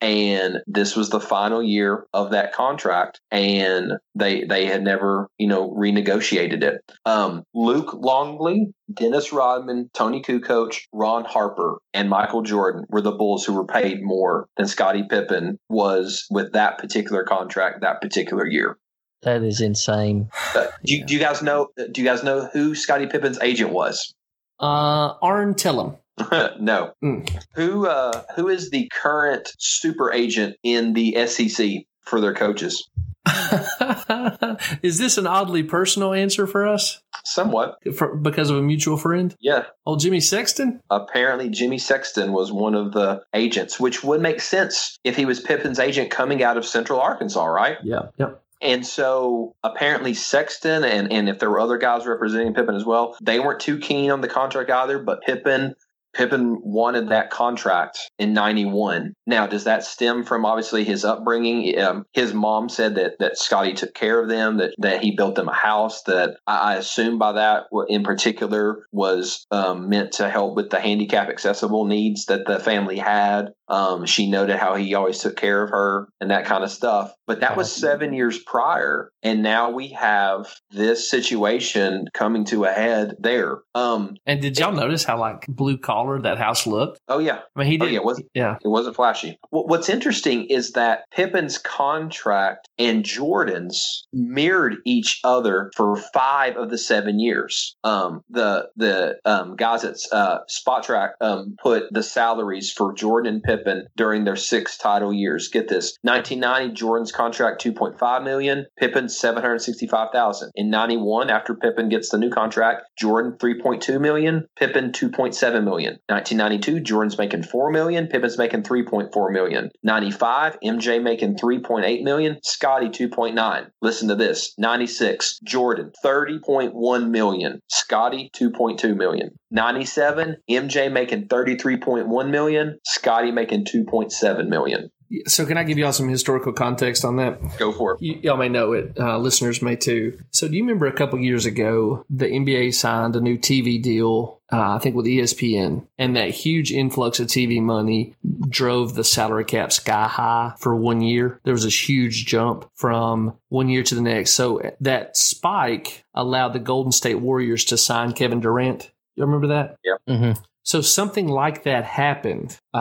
and 0.01 0.57
this 0.67 0.95
was 0.95 1.09
the 1.09 1.19
final 1.19 1.63
year 1.63 2.05
of 2.13 2.31
that 2.31 2.53
contract, 2.53 3.19
and 3.31 3.93
they 4.15 4.43
they 4.43 4.65
had 4.65 4.83
never 4.83 5.27
you 5.37 5.47
know 5.47 5.71
renegotiated 5.71 6.63
it. 6.63 6.81
Um, 7.05 7.43
Luke 7.53 7.93
Longley, 7.93 8.73
Dennis 8.93 9.33
Rodman, 9.33 9.89
Toni 9.93 10.21
Kukoc, 10.21 10.77
Ron 10.93 11.25
Harper, 11.25 11.79
and 11.93 12.09
Michael 12.09 12.43
Jordan 12.43 12.85
were 12.89 13.01
the 13.01 13.11
Bulls 13.11 13.45
who 13.45 13.53
were 13.53 13.65
paid 13.65 14.03
more 14.03 14.47
than 14.57 14.67
Scottie 14.67 15.05
Pippen 15.09 15.57
was 15.69 16.25
with 16.29 16.53
that 16.53 16.77
particular 16.77 17.23
contract 17.23 17.81
that 17.81 18.01
particular 18.01 18.45
year. 18.45 18.77
That 19.23 19.41
is 19.41 19.61
insane. 19.61 20.29
Uh, 20.55 20.67
do, 20.85 20.95
you, 20.95 21.05
do 21.05 21.13
you 21.13 21.19
guys 21.19 21.41
know? 21.41 21.69
Do 21.75 22.01
you 22.01 22.07
guys 22.07 22.23
know 22.23 22.49
who 22.53 22.75
Scottie 22.75 23.07
Pippen's 23.07 23.39
agent 23.41 23.71
was? 23.71 24.13
Uh, 24.59 25.13
Arn 25.21 25.55
Tellem. 25.55 25.97
no. 26.59 26.93
Mm. 27.03 27.29
Who 27.55 27.87
uh, 27.87 28.23
who 28.35 28.47
is 28.49 28.69
the 28.69 28.89
current 28.93 29.51
super 29.59 30.11
agent 30.11 30.55
in 30.63 30.93
the 30.93 31.27
SEC 31.27 31.83
for 32.01 32.19
their 32.21 32.33
coaches? 32.33 32.89
is 34.81 34.97
this 34.97 35.17
an 35.17 35.27
oddly 35.27 35.63
personal 35.63 36.13
answer 36.13 36.47
for 36.47 36.65
us? 36.65 37.01
Somewhat. 37.25 37.77
For, 37.95 38.15
because 38.15 38.49
of 38.49 38.57
a 38.57 38.61
mutual 38.61 38.97
friend? 38.97 39.35
Yeah. 39.39 39.65
Oh, 39.85 39.97
Jimmy 39.97 40.21
Sexton? 40.21 40.79
Apparently, 40.89 41.49
Jimmy 41.49 41.77
Sexton 41.77 42.31
was 42.31 42.51
one 42.51 42.73
of 42.73 42.93
the 42.93 43.21
agents, 43.33 43.79
which 43.79 44.03
would 44.03 44.21
make 44.21 44.39
sense 44.39 44.97
if 45.03 45.17
he 45.17 45.25
was 45.25 45.41
Pippen's 45.41 45.79
agent 45.79 46.09
coming 46.09 46.41
out 46.41 46.57
of 46.57 46.65
Central 46.65 47.01
Arkansas, 47.01 47.45
right? 47.45 47.77
Yeah. 47.83 48.03
Yep. 48.17 48.41
And 48.61 48.85
so 48.85 49.55
apparently 49.63 50.13
Sexton 50.13 50.83
and, 50.83 51.11
and 51.11 51.29
if 51.29 51.37
there 51.37 51.49
were 51.49 51.59
other 51.59 51.77
guys 51.77 52.07
representing 52.07 52.53
Pippen 52.53 52.75
as 52.75 52.85
well, 52.85 53.15
they 53.21 53.39
weren't 53.39 53.59
too 53.59 53.77
keen 53.77 54.09
on 54.09 54.21
the 54.21 54.27
contract 54.27 54.71
either, 54.71 54.97
but 54.97 55.21
Pippen 55.21 55.75
Pippen 56.17 56.59
wanted 56.63 57.09
that 57.09 57.29
contract 57.29 57.99
in 58.17 58.33
91. 58.33 59.13
Now, 59.27 59.45
does 59.45 59.65
that 59.65 59.83
stem 59.83 60.23
from 60.23 60.45
obviously 60.45 60.83
his 60.83 61.05
upbringing? 61.05 61.77
Um, 61.79 62.05
his 62.13 62.33
mom 62.33 62.69
said 62.69 62.95
that, 62.95 63.19
that 63.19 63.37
Scottie 63.37 63.73
took 63.73 63.93
care 63.93 64.19
of 64.19 64.27
them, 64.27 64.57
that, 64.57 64.73
that 64.79 65.03
he 65.03 65.15
built 65.15 65.35
them 65.35 65.47
a 65.47 65.53
house, 65.53 66.01
that 66.03 66.37
I, 66.47 66.57
I 66.57 66.75
assume 66.77 67.19
by 67.19 67.33
that 67.33 67.65
in 67.87 68.03
particular 68.03 68.87
was 68.91 69.45
um, 69.51 69.89
meant 69.89 70.13
to 70.13 70.27
help 70.27 70.55
with 70.55 70.71
the 70.71 70.79
handicap 70.79 71.29
accessible 71.29 71.85
needs 71.85 72.25
that 72.25 72.47
the 72.47 72.59
family 72.59 72.97
had. 72.97 73.49
Um, 73.69 74.05
she 74.05 74.29
noted 74.29 74.55
how 74.55 74.75
he 74.75 74.95
always 74.95 75.19
took 75.19 75.35
care 75.35 75.61
of 75.61 75.69
her 75.71 76.07
and 76.21 76.31
that 76.31 76.45
kind 76.45 76.63
of 76.63 76.71
stuff. 76.71 77.13
But 77.27 77.41
that 77.41 77.57
was 77.57 77.71
seven 77.71 78.13
years 78.13 78.39
prior. 78.39 79.11
And 79.21 79.43
now 79.43 79.71
we 79.71 79.89
have 79.89 80.47
this 80.71 81.09
situation 81.09 82.05
coming 82.13 82.45
to 82.45 82.63
a 82.63 82.71
head 82.71 83.15
there. 83.19 83.59
Um, 83.75 84.15
And 84.25 84.41
did 84.41 84.57
y'all 84.57 84.71
notice 84.71 85.03
how 85.03 85.19
like 85.19 85.45
blue 85.47 85.77
collar 85.77 86.06
that 86.21 86.37
house 86.37 86.65
looked. 86.67 86.99
Oh 87.07 87.19
yeah. 87.19 87.39
I 87.55 87.59
mean, 87.59 87.67
he 87.71 87.77
Oh 87.79 87.85
did. 87.85 87.93
yeah. 87.93 87.99
It 87.99 88.03
was 88.03 88.23
yeah. 88.33 88.55
It 88.63 88.67
wasn't 88.67 88.95
flashy. 88.95 89.37
What's 89.49 89.89
interesting 89.89 90.45
is 90.45 90.71
that 90.73 91.03
Pippen's 91.11 91.57
contract 91.57 92.67
and 92.79 93.03
Jordan's 93.03 94.05
mirrored 94.13 94.77
each 94.85 95.19
other 95.23 95.71
for 95.75 95.95
five 96.13 96.55
of 96.57 96.69
the 96.69 96.77
seven 96.77 97.19
years. 97.19 97.75
Um, 97.83 98.21
the 98.29 98.69
the 98.75 99.17
um, 99.25 99.55
guys 99.55 99.83
at 99.83 99.95
uh, 100.11 100.39
Spotrac 100.49 101.11
um, 101.21 101.55
put 101.61 101.83
the 101.91 102.03
salaries 102.03 102.71
for 102.71 102.93
Jordan 102.93 103.35
and 103.35 103.43
Pippen 103.43 103.87
during 103.95 104.23
their 104.23 104.35
six 104.35 104.77
title 104.77 105.13
years. 105.13 105.49
Get 105.49 105.67
this: 105.67 105.97
1990, 106.03 106.73
Jordan's 106.75 107.11
contract 107.11 107.63
2.5 107.63 108.23
million, 108.23 108.65
Pippen 108.77 109.09
765,000. 109.09 110.51
In 110.55 110.69
91, 110.69 111.29
after 111.29 111.55
Pippen 111.55 111.89
gets 111.89 112.09
the 112.09 112.17
new 112.17 112.29
contract, 112.29 112.83
Jordan 112.97 113.33
3.2 113.39 113.99
million, 113.99 114.45
Pippen 114.57 114.91
2.7 114.91 115.63
million. 115.63 115.96
1992, 116.07 116.79
Jordan's 116.81 117.17
making 117.17 117.43
4 117.43 117.71
million, 117.71 118.07
Pippen's 118.07 118.37
making 118.37 118.63
3.4 118.63 119.31
million. 119.31 119.69
95, 119.83 120.57
MJ 120.63 121.01
making 121.01 121.35
3.8 121.35 122.03
million, 122.03 122.37
Scottie 122.43 122.89
2.9. 122.89 123.67
Listen 123.81 124.07
to 124.07 124.15
this. 124.15 124.53
96, 124.57 125.39
Jordan 125.43 125.91
30.1 126.03 127.09
million, 127.09 127.61
Scottie 127.69 128.29
2.2 128.35 128.95
million. 128.95 129.31
97, 129.51 130.37
MJ 130.49 130.91
making 130.91 131.27
33.1 131.27 132.29
million, 132.29 132.79
Scottie 132.83 133.31
making 133.31 133.65
2.7 133.65 134.47
million. 134.47 134.89
So, 135.25 135.45
can 135.45 135.57
I 135.57 135.63
give 135.63 135.77
y'all 135.77 135.93
some 135.93 136.09
historical 136.09 136.53
context 136.53 137.05
on 137.05 137.17
that? 137.17 137.39
Go 137.57 137.71
for 137.71 137.93
it. 137.93 138.01
You, 138.01 138.19
y'all 138.23 138.37
may 138.37 138.49
know 138.49 138.73
it. 138.73 138.97
Uh, 138.99 139.17
listeners 139.17 139.61
may 139.61 139.75
too. 139.75 140.19
So, 140.31 140.47
do 140.47 140.55
you 140.55 140.63
remember 140.63 140.85
a 140.87 140.93
couple 140.93 141.19
years 141.19 141.45
ago 141.45 142.05
the 142.09 142.25
NBA 142.25 142.73
signed 142.73 143.15
a 143.15 143.21
new 143.21 143.37
TV 143.37 143.81
deal? 143.81 144.41
Uh, 144.51 144.75
I 144.75 144.79
think 144.79 144.95
with 144.95 145.05
ESPN, 145.05 145.87
and 145.97 146.15
that 146.15 146.29
huge 146.29 146.71
influx 146.71 147.19
of 147.19 147.27
TV 147.27 147.61
money 147.61 148.15
drove 148.47 148.95
the 148.95 149.03
salary 149.03 149.43
cap 149.43 149.73
sky 149.73 150.07
high 150.07 150.53
for 150.59 150.75
one 150.75 151.01
year. 151.01 151.41
There 151.43 151.53
was 151.53 151.63
this 151.63 151.89
huge 151.89 152.25
jump 152.25 152.69
from 152.75 153.37
one 153.49 153.67
year 153.69 153.83
to 153.83 153.95
the 153.95 154.01
next. 154.01 154.31
So 154.31 154.61
that 154.81 155.17
spike 155.17 156.05
allowed 156.13 156.53
the 156.53 156.59
Golden 156.59 156.91
State 156.91 157.19
Warriors 157.19 157.65
to 157.65 157.77
sign 157.77 158.13
Kevin 158.13 158.39
Durant. 158.39 158.89
You 159.15 159.25
remember 159.25 159.47
that? 159.47 159.77
Mm-hmm. 160.07 160.41
So 160.67 160.81
something 160.81 161.29
like 161.29 161.63
that 161.63 161.85
happened 161.85 162.57
uh, 162.75 162.79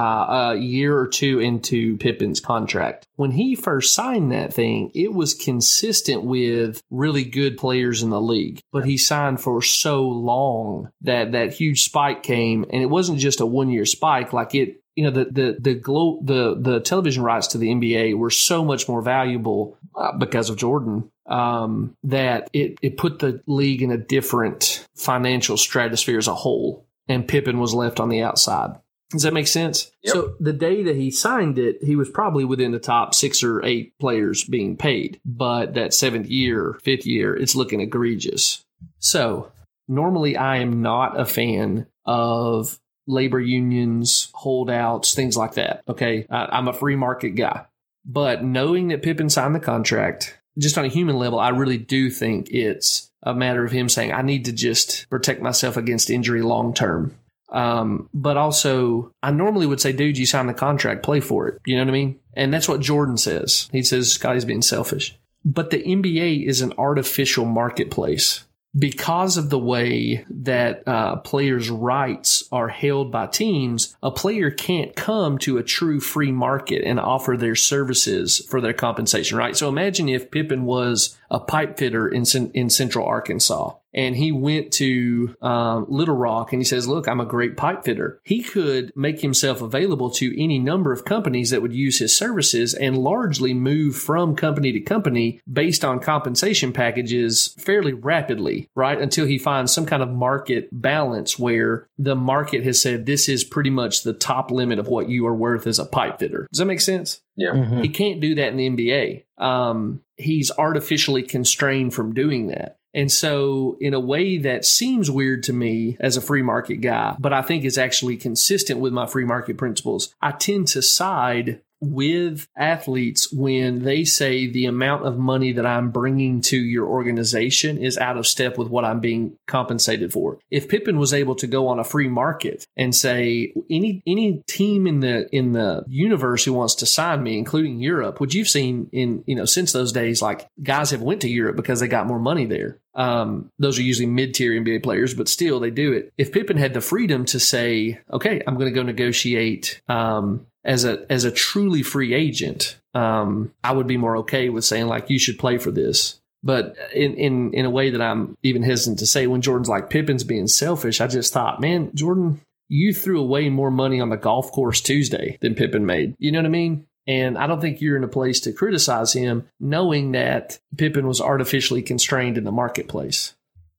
a 0.55 0.57
year 0.57 0.99
or 0.99 1.07
two 1.07 1.39
into 1.39 1.97
Pippen's 1.99 2.41
contract. 2.41 3.07
When 3.15 3.31
he 3.31 3.55
first 3.55 3.95
signed 3.95 4.33
that 4.33 4.53
thing, 4.53 4.91
it 4.93 5.15
was 5.15 5.35
consistent 5.35 6.25
with 6.25 6.83
really 6.91 7.23
good 7.23 7.57
players 7.57 8.03
in 8.03 8.11
the 8.11 8.21
league, 8.21 8.59
but 8.73 8.87
he 8.87 8.97
signed 8.97 9.41
for 9.41 9.63
so 9.63 10.03
long 10.03 10.91
that 11.03 11.31
that 11.31 11.55
huge 11.55 11.85
spike 11.85 12.25
came, 12.25 12.65
and 12.71 12.83
it 12.83 12.91
wasn't 12.91 13.21
just 13.21 13.41
a 13.41 13.47
one 13.47 13.71
year 13.71 13.87
spike. 13.87 14.33
Like 14.33 14.57
it, 14.57 14.83
you 14.97 15.05
know, 15.05 15.13
the 15.13 15.27
the 15.27 15.57
the 15.61 15.75
glo- 15.75 16.19
the 16.25 16.57
the 16.59 16.81
television 16.81 17.23
rights 17.23 17.47
to 17.49 17.59
the 17.59 17.69
NBA 17.69 18.19
were 18.19 18.31
so 18.31 18.65
much 18.65 18.89
more 18.89 19.01
valuable 19.01 19.79
uh, 19.95 20.11
because 20.19 20.51
of 20.51 20.57
Jordan 20.57 21.09
um, 21.27 21.95
that 22.03 22.51
it 22.53 22.79
it 22.83 22.97
put 22.97 23.21
the 23.21 23.41
league 23.47 23.83
in 23.83 23.93
a 23.93 23.97
different 23.97 24.85
financial 24.97 25.57
stratosphere 25.57 26.19
as 26.19 26.27
a 26.27 26.35
whole 26.35 26.86
and 27.09 27.29
Pippen 27.29 27.59
was 27.59 27.75
left 27.75 28.01
on 28.01 28.09
the 28.09 28.23
outside. 28.23 28.77
Does 29.11 29.23
that 29.23 29.35
make 29.35 29.47
sense? 29.47 29.93
Yep. 30.03 30.15
So 30.15 30.35
the 30.41 30.53
day 30.53 30.83
that 30.83 30.97
he 30.97 31.11
signed 31.13 31.59
it, 31.59 31.83
he 31.83 31.95
was 31.95 32.11
probably 32.11 32.45
within 32.45 32.73
the 32.73 32.81
top 32.81 33.15
six 33.15 33.43
or 33.45 33.65
eight 33.65 33.97
players 34.01 34.43
being 34.43 34.77
paid. 34.77 35.21
But 35.25 35.75
that 35.75 35.95
seventh 35.95 36.27
year, 36.27 36.79
fifth 36.83 37.07
year, 37.07 37.37
it's 37.37 37.55
looking 37.55 37.81
egregious. 37.81 38.65
So 38.99 39.53
normally 39.87 40.37
I 40.37 40.57
am 40.57 40.83
not 40.83 41.21
a 41.21 41.25
fan 41.25 41.87
of 42.05 42.81
labor 43.07 43.41
unions, 43.41 44.29
holdouts, 44.35 45.15
things 45.15 45.37
like 45.37 45.55
that. 45.55 45.83
Okay. 45.89 46.27
I, 46.29 46.47
I'm 46.47 46.67
a 46.67 46.73
free 46.73 46.97
market 46.97 47.31
guy. 47.31 47.67
But 48.05 48.43
knowing 48.43 48.89
that 48.89 49.03
Pippen 49.03 49.31
signed 49.31 49.55
the 49.55 49.61
contract, 49.61 50.39
just 50.59 50.79
on 50.79 50.85
a 50.85 50.89
human 50.89 51.17
level, 51.17 51.39
I 51.39 51.51
really 51.51 51.79
do 51.79 52.11
think 52.11 52.51
it's 52.51 53.06
a 53.27 53.35
matter 53.35 53.65
of 53.65 53.73
him 53.73 53.89
saying, 53.89 54.13
I 54.13 54.23
need 54.23 54.47
to 54.47 54.53
just 54.53 55.11
protect 55.11 55.43
myself 55.43 55.77
against 55.77 56.09
injury 56.09 56.43
long 56.43 56.73
term. 56.73 57.15
Um, 57.51 58.09
but 58.15 58.37
also, 58.37 59.13
I 59.23 59.33
normally 59.33 59.67
would 59.67 59.81
say, 59.81 59.93
dude, 59.93 60.17
you 60.17 60.27
signed 60.27 60.49
the 60.49 60.55
contract, 60.55 61.03
play 61.03 61.21
for 61.21 61.49
it. 61.49 61.61
You 61.67 61.77
know 61.77 61.83
what 61.83 61.91
I 61.91 61.93
mean? 61.93 62.21
And 62.35 62.55
that's 62.55 62.69
what 62.69 62.81
Jordan 62.81 63.17
says. 63.17 63.69
He 63.73 63.83
says 63.83 64.13
Scottie's 64.13 64.45
being 64.45 64.63
selfish. 64.63 65.19
But 65.45 65.71
the 65.71 65.83
NBA 65.83 66.47
is 66.47 66.61
an 66.61 66.73
artificial 66.79 67.45
marketplace 67.45 68.46
because 68.79 69.37
of 69.37 69.51
the 69.51 69.59
way 69.59 70.25
that 70.29 70.87
uh, 70.87 71.17
players' 71.17 71.71
rights 71.71 72.47
are 72.53 72.69
held 72.69 73.11
by 73.11 73.27
teams, 73.27 73.97
a 74.03 74.11
player 74.11 74.51
can't 74.51 74.95
come 74.95 75.39
to 75.39 75.59
a 75.59 75.63
true 75.63 76.01
free 76.01 76.33
market 76.33 76.83
and 76.85 77.01
offer 77.01 77.37
their 77.37 77.55
services 77.55 78.45
for 78.51 78.61
their 78.61 78.75
compensation, 78.75 79.39
right? 79.39 79.57
So 79.57 79.69
imagine 79.69 80.09
if 80.09 80.31
Pippen 80.31 80.65
was 80.65 81.17
a 81.31 81.41
pipe 81.41 81.79
fitter 81.79 82.09
in 82.09 82.25
in 82.55 82.71
Central 82.71 83.07
Arkansas, 83.07 83.73
and 83.97 84.15
he 84.15 84.31
went 84.31 84.73
to 84.75 85.35
um, 85.41 85.87
Little 85.89 86.15
Rock 86.15 86.53
and 86.53 86.61
he 86.61 86.65
says, 86.65 86.87
"Look, 86.87 87.09
I'm 87.09 87.21
a 87.21 87.27
great 87.27 87.57
pipe 87.57 87.83
fitter." 87.85 88.21
He 88.23 88.43
could 88.43 88.93
make 88.95 89.21
himself 89.21 89.63
available 89.63 90.11
to 90.11 90.41
any 90.41 90.59
number 90.59 90.93
of 90.93 91.05
companies 91.05 91.51
that 91.51 91.63
would 91.63 91.73
use 91.73 91.99
his 91.99 92.15
services 92.15 92.75
and 92.75 92.99
largely 92.99 93.55
move 93.55 93.97
from 93.97 94.37
company 94.37 94.71
to 94.73 94.81
company 94.81 95.41
based 95.51 95.85
on 95.85 95.99
compensation 95.99 96.73
packages 96.73 97.55
fairly 97.59 97.95
rapidly, 97.95 98.69
right? 98.75 99.01
Until 99.01 99.27
he 99.27 99.39
finds 99.39 99.73
some 99.73 99.87
kind 99.87 100.03
of 100.03 100.11
market 100.11 100.69
balance 100.71 101.39
where 101.39 101.89
the 101.99 102.15
market 102.15 102.63
has 102.65 102.81
said 102.81 103.07
this 103.07 103.29
is 103.29 103.45
pretty 103.45 103.71
much 103.71 104.03
the 104.03 104.13
top 104.13 104.51
limit 104.51 104.79
of 104.79 104.89
what 104.89 105.09
you 105.09 105.27
are 105.27 105.35
worth 105.35 105.67
as 105.67 105.79
a 105.79 105.87
pipe 105.87 106.19
fitter. 106.19 106.47
Does 106.53 106.59
that 106.59 106.67
make 106.67 106.81
sense? 106.81 107.23
Yeah. 107.37 107.53
Mm-hmm. 107.53 107.83
He 107.83 107.89
can't 107.89 108.21
do 108.21 108.35
that 108.35 108.49
in 108.49 108.57
the 108.57 108.69
NBA. 108.69 109.25
Um, 109.39 110.03
he's 110.17 110.51
artificially 110.51 111.23
constrained 111.23 111.95
from 111.95 112.15
doing 112.15 112.49
that. 112.49 112.79
And 112.97 113.13
so, 113.13 113.77
in 113.79 113.93
a 113.93 114.01
way 114.01 114.39
that 114.39 114.65
seems 114.65 115.11
weird 115.11 115.43
to 115.45 115.53
me 115.53 115.99
as 116.01 116.17
a 116.17 116.23
free 116.23 116.41
market 116.41 116.77
guy, 116.77 117.15
but 117.19 117.35
I 117.35 117.43
think 117.43 117.65
is 117.65 117.77
actually 117.77 118.17
consistent 118.17 118.81
with 118.81 118.95
my 118.95 119.07
free 119.07 119.27
market 119.27 119.59
principles, 119.59 120.15
I 120.23 120.33
tend 120.33 120.69
to 120.69 120.81
side 120.81 121.61
with 121.93 122.49
athletes 122.57 123.33
when 123.33 123.83
they 123.83 124.05
say 124.05 124.47
the 124.47 124.67
amount 124.67 125.07
of 125.07 125.19
money 125.19 125.53
that 125.53 125.67
I'm 125.67 125.91
bringing 125.91 126.41
to 126.43 126.57
your 126.57 126.87
organization 126.87 127.79
is 127.79 127.99
out 127.99 128.17
of 128.17 128.27
step 128.27 128.59
with 128.59 128.69
what 128.69 128.85
I'm 128.85 129.01
being 129.01 129.37
compensated 129.47 130.13
for. 130.13 130.39
If 130.51 130.69
Pippen 130.69 130.99
was 130.99 131.13
able 131.13 131.35
to 131.37 131.47
go 131.47 131.69
on 131.69 131.79
a 131.79 131.85
free 131.85 132.09
market 132.09 132.67
and 132.77 132.95
say 132.95 133.53
any 133.71 134.03
any 134.07 134.43
team 134.47 134.87
in 134.87 135.01
the 135.01 135.29
in 135.35 135.53
the 135.53 135.85
universe 135.89 136.45
who 136.45 136.53
wants 136.53 136.77
to 136.77 136.87
sign 136.87 137.23
me, 137.23 137.39
including 137.39 137.81
Europe, 137.81 138.21
which 138.21 138.35
you've 138.35 138.49
seen 138.49 138.89
in 138.93 139.23
you 139.27 139.35
know 139.35 139.45
since 139.45 139.73
those 139.73 139.93
days, 139.93 140.23
like 140.23 140.49
guys 140.63 140.91
have 140.91 141.03
went 141.03 141.23
to 141.23 141.29
Europe 141.29 141.57
because 141.57 141.81
they 141.81 141.89
got 141.89 142.07
more 142.07 142.19
money 142.19 142.47
there. 142.47 142.79
Um, 142.95 143.51
those 143.59 143.79
are 143.79 143.83
usually 143.83 144.07
mid-tier 144.07 144.53
NBA 144.53 144.83
players, 144.83 145.13
but 145.13 145.29
still 145.29 145.61
they 145.61 145.71
do 145.71 145.93
it. 145.93 146.13
If 146.17 146.33
Pippen 146.33 146.57
had 146.57 146.73
the 146.73 146.81
freedom 146.81 147.27
to 147.27 147.39
say, 147.39 148.01
"Okay, 148.11 148.43
I'm 148.47 148.55
going 148.55 148.73
to 148.73 148.75
go 148.75 148.83
negotiate," 148.83 149.83
um, 149.89 150.47
as 150.67 150.85
a 150.85 151.07
as 151.11 151.25
a 151.25 151.31
truly 151.31 151.83
free 151.83 152.13
agent, 152.13 152.77
um, 152.93 153.53
I 153.65 153.73
would 153.73 153.87
be 153.87 153.97
more 153.97 154.19
okay 154.19 154.51
with 154.51 154.65
saying 154.65 154.89
like 154.89 155.09
you 155.09 155.19
should 155.19 155.39
play 155.39 155.57
for 155.57 155.71
this. 155.71 156.21
But 156.43 156.77
in, 156.93 157.15
in 157.15 157.55
in 157.55 157.65
a 157.65 157.71
way 157.71 157.91
that 157.91 158.03
I'm 158.03 158.37
even 158.43 158.63
hesitant 158.63 158.99
to 158.99 159.07
say 159.07 159.27
when 159.27 159.41
Jordan's 159.41 159.69
like 159.69 159.89
Pippen's 159.89 160.25
being 160.25 160.49
selfish, 160.49 161.01
I 161.01 161.07
just 161.07 161.33
thought, 161.33 161.61
man, 161.61 161.91
Jordan, 161.95 162.41
you 162.69 162.93
threw 162.93 163.21
away 163.21 163.49
more 163.49 163.71
money 163.71 164.01
on 164.01 164.11
the 164.11 164.17
golf 164.17 164.53
course 164.53 164.81
Tuesday 164.81 165.39
than 165.41 165.55
Pippen 165.55 165.87
made. 165.87 166.15
You 166.19 166.33
know 166.33 166.41
what 166.41 166.47
I 166.47 166.51
mean? 166.51 166.87
And 167.07 167.39
I 167.39 167.47
don't 167.47 167.61
think 167.61 167.81
you're 167.81 167.97
in 167.97 168.05
a 168.05 168.09
place 168.09 168.41
to 168.41 168.53
criticize 168.53 169.13
him 169.13 169.49
knowing 169.61 170.13
that 170.13 170.59
Pippen 170.77 171.07
was 171.07 171.21
artificially 171.21 171.83
constrained 171.83 172.37
in 172.37 172.43
the 172.43 172.51
marketplace. 172.51 173.35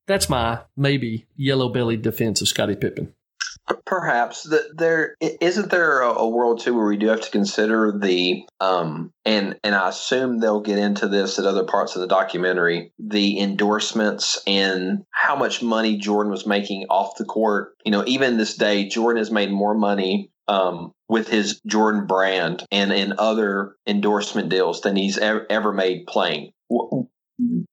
That's 0.06 0.30
my 0.30 0.60
maybe 0.74 1.26
yellow 1.36 1.68
bellied 1.68 2.00
defense 2.00 2.40
of 2.40 2.48
Scottie 2.48 2.76
Pippen. 2.76 3.12
Perhaps 3.84 4.44
that 4.44 4.76
there 4.76 5.16
isn't 5.20 5.70
there 5.70 6.02
a, 6.02 6.10
a 6.10 6.28
world 6.28 6.60
too 6.60 6.74
where 6.74 6.86
we 6.86 6.96
do 6.96 7.08
have 7.08 7.20
to 7.22 7.30
consider 7.30 7.92
the 7.98 8.44
um 8.60 9.12
and 9.24 9.58
and 9.64 9.74
I 9.74 9.88
assume 9.88 10.38
they'll 10.38 10.60
get 10.60 10.78
into 10.78 11.08
this 11.08 11.38
at 11.38 11.44
other 11.44 11.64
parts 11.64 11.94
of 11.94 12.00
the 12.00 12.06
documentary 12.06 12.92
the 12.98 13.40
endorsements 13.40 14.40
and 14.46 15.04
how 15.10 15.36
much 15.36 15.62
money 15.62 15.98
Jordan 15.98 16.30
was 16.30 16.46
making 16.46 16.86
off 16.90 17.16
the 17.16 17.24
court. 17.24 17.74
You 17.84 17.92
know, 17.92 18.04
even 18.06 18.36
this 18.36 18.56
day, 18.56 18.88
Jordan 18.88 19.18
has 19.18 19.30
made 19.30 19.50
more 19.50 19.74
money 19.74 20.30
um, 20.48 20.92
with 21.08 21.28
his 21.28 21.60
Jordan 21.66 22.06
brand 22.06 22.64
and 22.70 22.92
in 22.92 23.14
other 23.18 23.76
endorsement 23.86 24.48
deals 24.48 24.80
than 24.80 24.96
he's 24.96 25.18
ever, 25.18 25.46
ever 25.50 25.72
made 25.72 26.06
playing. 26.06 26.52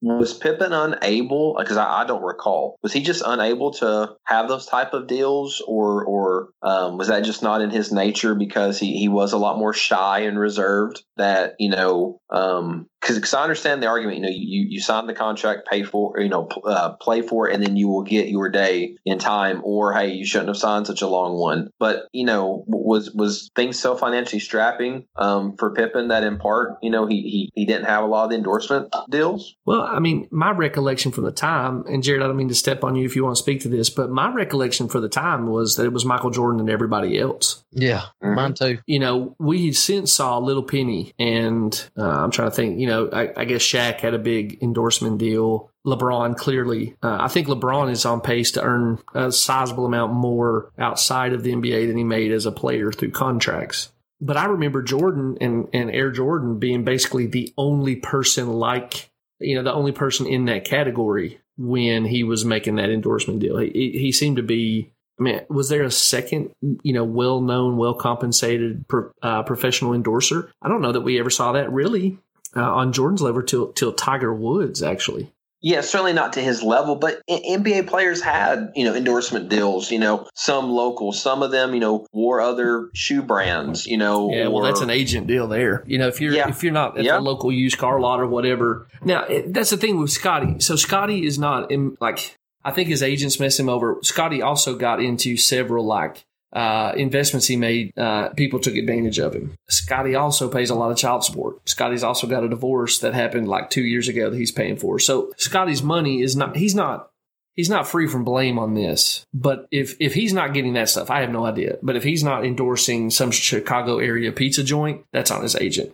Was 0.02 0.34
Pippen 0.38 0.74
unable? 0.74 1.56
Because 1.58 1.78
I, 1.78 2.02
I, 2.02 2.06
don't 2.06 2.22
recall. 2.22 2.78
Was 2.84 2.94
he 2.94 3.02
just 3.02 3.24
unable 3.26 3.72
to 3.74 4.16
have 4.26 4.48
those 4.48 4.68
type 4.68 4.94
of 4.94 5.08
deals, 5.08 5.62
or 5.66 6.06
or 6.06 6.50
um, 6.62 6.98
was 6.98 7.08
that 7.08 7.24
just 7.24 7.42
not 7.42 7.62
in 7.62 7.72
his 7.72 7.92
nature 7.92 8.36
because 8.36 8.78
he, 8.78 8.98
he 8.98 9.08
was 9.08 9.34
a 9.34 9.40
lot 9.40 9.58
more 9.58 9.74
shy 9.74 10.20
and 10.20 10.38
reserved? 10.38 11.04
That 11.18 11.56
you 11.58 11.70
know, 11.70 12.22
um, 12.30 12.88
because 13.06 13.34
I 13.34 13.44
understand 13.44 13.82
the 13.82 13.88
argument. 13.88 14.18
You 14.18 14.24
know, 14.24 14.30
you 14.30 14.68
you 14.70 14.80
sign 14.80 15.08
the 15.08 15.14
contract, 15.14 15.68
pay 15.68 15.84
for, 15.84 16.20
you 16.20 16.30
know, 16.30 16.48
uh, 16.66 16.94
play 16.94 17.22
for 17.22 17.48
it, 17.48 17.54
and 17.54 17.64
then 17.64 17.78
you 17.78 17.88
will 17.88 18.04
get 18.04 18.30
your 18.30 18.50
day 18.50 18.96
in 19.06 19.20
time. 19.20 19.62
Or 19.64 19.94
hey, 19.94 20.12
you 20.12 20.26
shouldn't 20.26 20.50
have 20.50 20.58
signed 20.58 20.88
such 20.88 21.02
a 21.02 21.08
long 21.08 21.38
one. 21.38 21.70
But 21.80 22.08
you 22.14 22.26
know, 22.26 22.64
was 22.68 23.12
was 23.12 23.50
things 23.56 23.80
so 23.80 23.96
financially 23.96 24.40
strapping 24.40 25.06
um, 25.16 25.56
for 25.58 25.74
Pippen 25.74 26.10
that 26.10 26.24
in 26.24 26.38
part, 26.38 26.78
you 26.82 26.90
know, 26.90 27.06
he, 27.06 27.22
he 27.22 27.50
he 27.54 27.66
didn't 27.66 27.86
have 27.86 28.04
a 28.04 28.08
lot 28.08 28.26
of 28.26 28.30
the 28.32 28.38
endorsement 28.38 28.94
deals. 29.10 29.55
Well, 29.66 29.82
I 29.82 30.00
mean, 30.00 30.28
my 30.30 30.52
recollection 30.52 31.12
from 31.12 31.24
the 31.24 31.32
time, 31.32 31.86
and 31.88 32.04
Jared, 32.04 32.22
I 32.22 32.28
don't 32.28 32.38
mean 32.38 32.50
to 32.50 32.56
step 32.56 32.84
on 32.84 32.96
you 32.96 33.06
if 33.06 33.16
you 33.16 33.24
want 33.24 33.36
to 33.36 33.42
speak 33.42 33.62
to 33.62 33.68
this, 33.68 33.90
but 33.90 34.12
my 34.12 34.32
recollection 34.32 34.88
for 34.88 35.00
the 35.00 35.10
time 35.10 35.48
was 35.48 35.76
that 35.76 35.86
it 35.86 35.94
was 35.94 36.06
Michael 36.06 36.30
Jordan 36.30 36.60
and 36.60 36.70
everybody 36.70 37.20
else. 37.20 37.66
Yeah, 37.72 38.04
mm-hmm. 38.24 38.36
mine 38.36 38.54
too. 38.54 38.78
You 38.86 39.00
know, 39.00 39.36
we 39.40 39.72
since 39.72 40.14
saw 40.14 40.38
Little 40.38 40.64
Penny, 40.64 41.14
and 41.18 41.90
uh, 41.98 42.04
I'm 42.08 42.30
trying 42.30 42.52
to 42.52 42.56
think. 42.56 42.80
You 42.80 42.88
know, 42.88 43.10
I, 43.12 43.32
I, 43.36 43.46
guess 43.46 43.62
Shaq 43.62 44.02
had 44.02 44.14
a 44.14 44.20
big 44.20 44.62
endorsement 44.62 45.18
deal. 45.18 45.72
LeBron 45.86 46.36
clearly, 46.38 46.96
uh, 47.02 47.18
I 47.22 47.28
think 47.28 47.48
LeBron 47.48 47.92
is 47.92 48.06
on 48.06 48.22
pace 48.22 48.52
to 48.52 48.64
earn 48.64 49.00
a 49.14 49.32
sizable 49.32 49.86
amount 49.86 50.14
more 50.14 50.72
outside 50.78 51.34
of 51.34 51.44
the 51.44 51.54
NBA 51.54 51.88
than 51.88 51.98
he 51.98 52.04
made 52.04 52.32
as 52.32 52.46
a 52.46 52.52
player 52.52 52.92
through 52.92 53.12
contracts. 53.12 53.92
But 54.22 54.38
I 54.38 54.46
remember 54.46 54.82
Jordan 54.82 55.38
and, 55.42 55.68
and 55.74 55.92
Air 55.92 56.12
Jordan 56.12 56.58
being 56.58 56.84
basically 56.84 57.28
the 57.28 57.54
only 57.58 57.98
person 57.98 58.54
like, 58.54 59.12
you 59.46 59.56
know, 59.56 59.64
the 59.64 59.74
only 59.74 59.92
person 59.92 60.26
in 60.26 60.46
that 60.46 60.66
category 60.66 61.40
when 61.58 62.06
he 62.06 62.24
was 62.24 62.44
making 62.44 62.76
that 62.76 62.90
endorsement 62.90 63.40
deal. 63.40 63.58
He, 63.58 63.92
he 63.92 64.12
seemed 64.12 64.38
to 64.38 64.44
be 64.44 64.92
I 65.18 65.24
mean, 65.24 65.42
was 65.50 65.70
there 65.70 65.84
a 65.84 65.92
second, 65.92 66.52
you 66.84 66.92
know, 66.92 67.06
well 67.06 67.40
known, 67.40 67.78
well 67.78 67.94
compensated 67.94 68.86
pro, 68.88 69.12
uh, 69.22 69.44
professional 69.44 69.94
endorser? 69.94 70.52
I 70.62 70.68
don't 70.68 70.82
know 70.82 70.92
that 70.92 71.02
we 71.02 71.20
ever 71.20 71.30
saw 71.30 71.54
that 71.54 71.72
really 71.72 72.18
uh, 72.56 72.62
on 72.62 72.92
Jordan's 72.92 73.22
level 73.22 73.42
till 73.42 73.72
till 73.74 73.94
Tiger 73.94 74.34
Woods 74.34 74.84
actually. 74.84 75.32
Yeah, 75.62 75.82
certainly 75.82 76.14
not 76.14 76.34
to 76.34 76.42
his 76.42 76.62
level, 76.62 76.96
but 76.96 77.22
NBA 77.28 77.88
players 77.88 78.22
had, 78.22 78.72
you 78.76 78.86
know, 78.86 78.94
endorsement 78.94 79.50
deals, 79.50 79.90
you 79.90 79.98
know, 79.98 80.28
some 80.36 80.70
local, 80.70 81.12
some 81.12 81.42
of 81.42 81.52
them, 81.52 81.74
you 81.74 81.80
know, 81.80 82.06
wore 82.14 82.40
other 82.40 82.90
shoe 82.94 83.24
brands, 83.24 83.88
you 83.88 83.98
know. 83.98 84.32
Yeah, 84.32 84.48
well, 84.48 84.64
that's 84.64 84.82
an 84.82 84.92
agent 84.92 85.28
deal 85.28 85.48
there. 85.48 85.84
You 85.88 85.98
know, 85.98 86.08
if 86.08 86.22
you're 86.22 86.34
yeah. 86.34 86.50
if 86.50 86.62
you're 86.62 86.72
not 86.72 86.98
at 87.00 87.04
yeah. 87.04 87.16
the 87.16 87.22
local 87.22 87.52
used 87.52 87.78
car 87.78 88.00
lot 88.00 88.20
or 88.20 88.28
whatever. 88.28 88.88
Now, 89.04 89.26
that's 89.48 89.72
the 89.72 89.78
thing 89.78 90.00
with 90.00 90.12
Scottie. 90.12 90.60
So 90.60 90.76
Scottie 90.76 91.26
is 91.26 91.40
not 91.40 91.72
in 91.72 91.98
like 92.00 92.38
I 92.64 92.72
think 92.72 92.90
his 92.90 93.04
agents 93.04 93.40
messed 93.40 93.60
him 93.60 93.70
over. 93.70 93.98
Scotty 94.02 94.42
also 94.42 94.76
got 94.76 95.02
into 95.02 95.38
several 95.38 95.86
like 95.86 96.26
uh, 96.56 96.94
investments 96.96 97.48
he 97.48 97.58
made. 97.58 97.96
Uh, 97.98 98.30
people 98.30 98.60
took 98.60 98.76
advantage 98.76 99.20
of 99.20 99.34
him. 99.36 99.58
Scottie 99.68 100.16
also 100.16 100.50
pays 100.50 100.70
a 100.70 100.76
lot 100.76 100.90
of 100.90 100.98
child 100.98 101.24
support. 101.24 101.68
Scottie's 101.68 102.04
also 102.04 102.28
got 102.28 102.46
a 102.46 102.50
divorce 102.50 103.00
that 103.00 103.14
happened 103.14 103.48
like 103.48 103.70
two 103.70 103.84
years 103.84 104.08
ago 104.08 104.30
that 104.30 104.38
he's 104.38 104.54
paying 104.54 104.78
for. 104.78 104.98
So 104.98 105.34
Scottie's 105.38 105.84
money 105.84 106.22
is 106.22 106.36
not. 106.36 106.56
He's 106.56 106.74
not. 106.74 107.12
He's 107.56 107.70
not 107.70 107.88
free 107.88 108.08
from 108.08 108.24
blame 108.24 108.58
on 108.58 108.74
this. 108.74 109.26
But 109.34 109.68
if 109.70 109.96
if 110.00 110.14
he's 110.14 110.34
not 110.34 110.54
getting 110.54 110.74
that 110.74 110.90
stuff, 110.90 111.12
I 111.12 111.22
have 111.22 111.32
no 111.32 111.46
idea. 111.46 111.78
But 111.84 111.98
if 111.98 112.04
he's 112.04 112.24
not 112.24 112.46
endorsing 112.46 113.10
some 113.10 113.32
Chicago 113.32 114.00
area 114.00 114.32
pizza 114.32 114.64
joint, 114.64 115.06
that's 115.12 115.32
on 115.32 115.44
his 115.44 115.56
agent. 115.58 115.92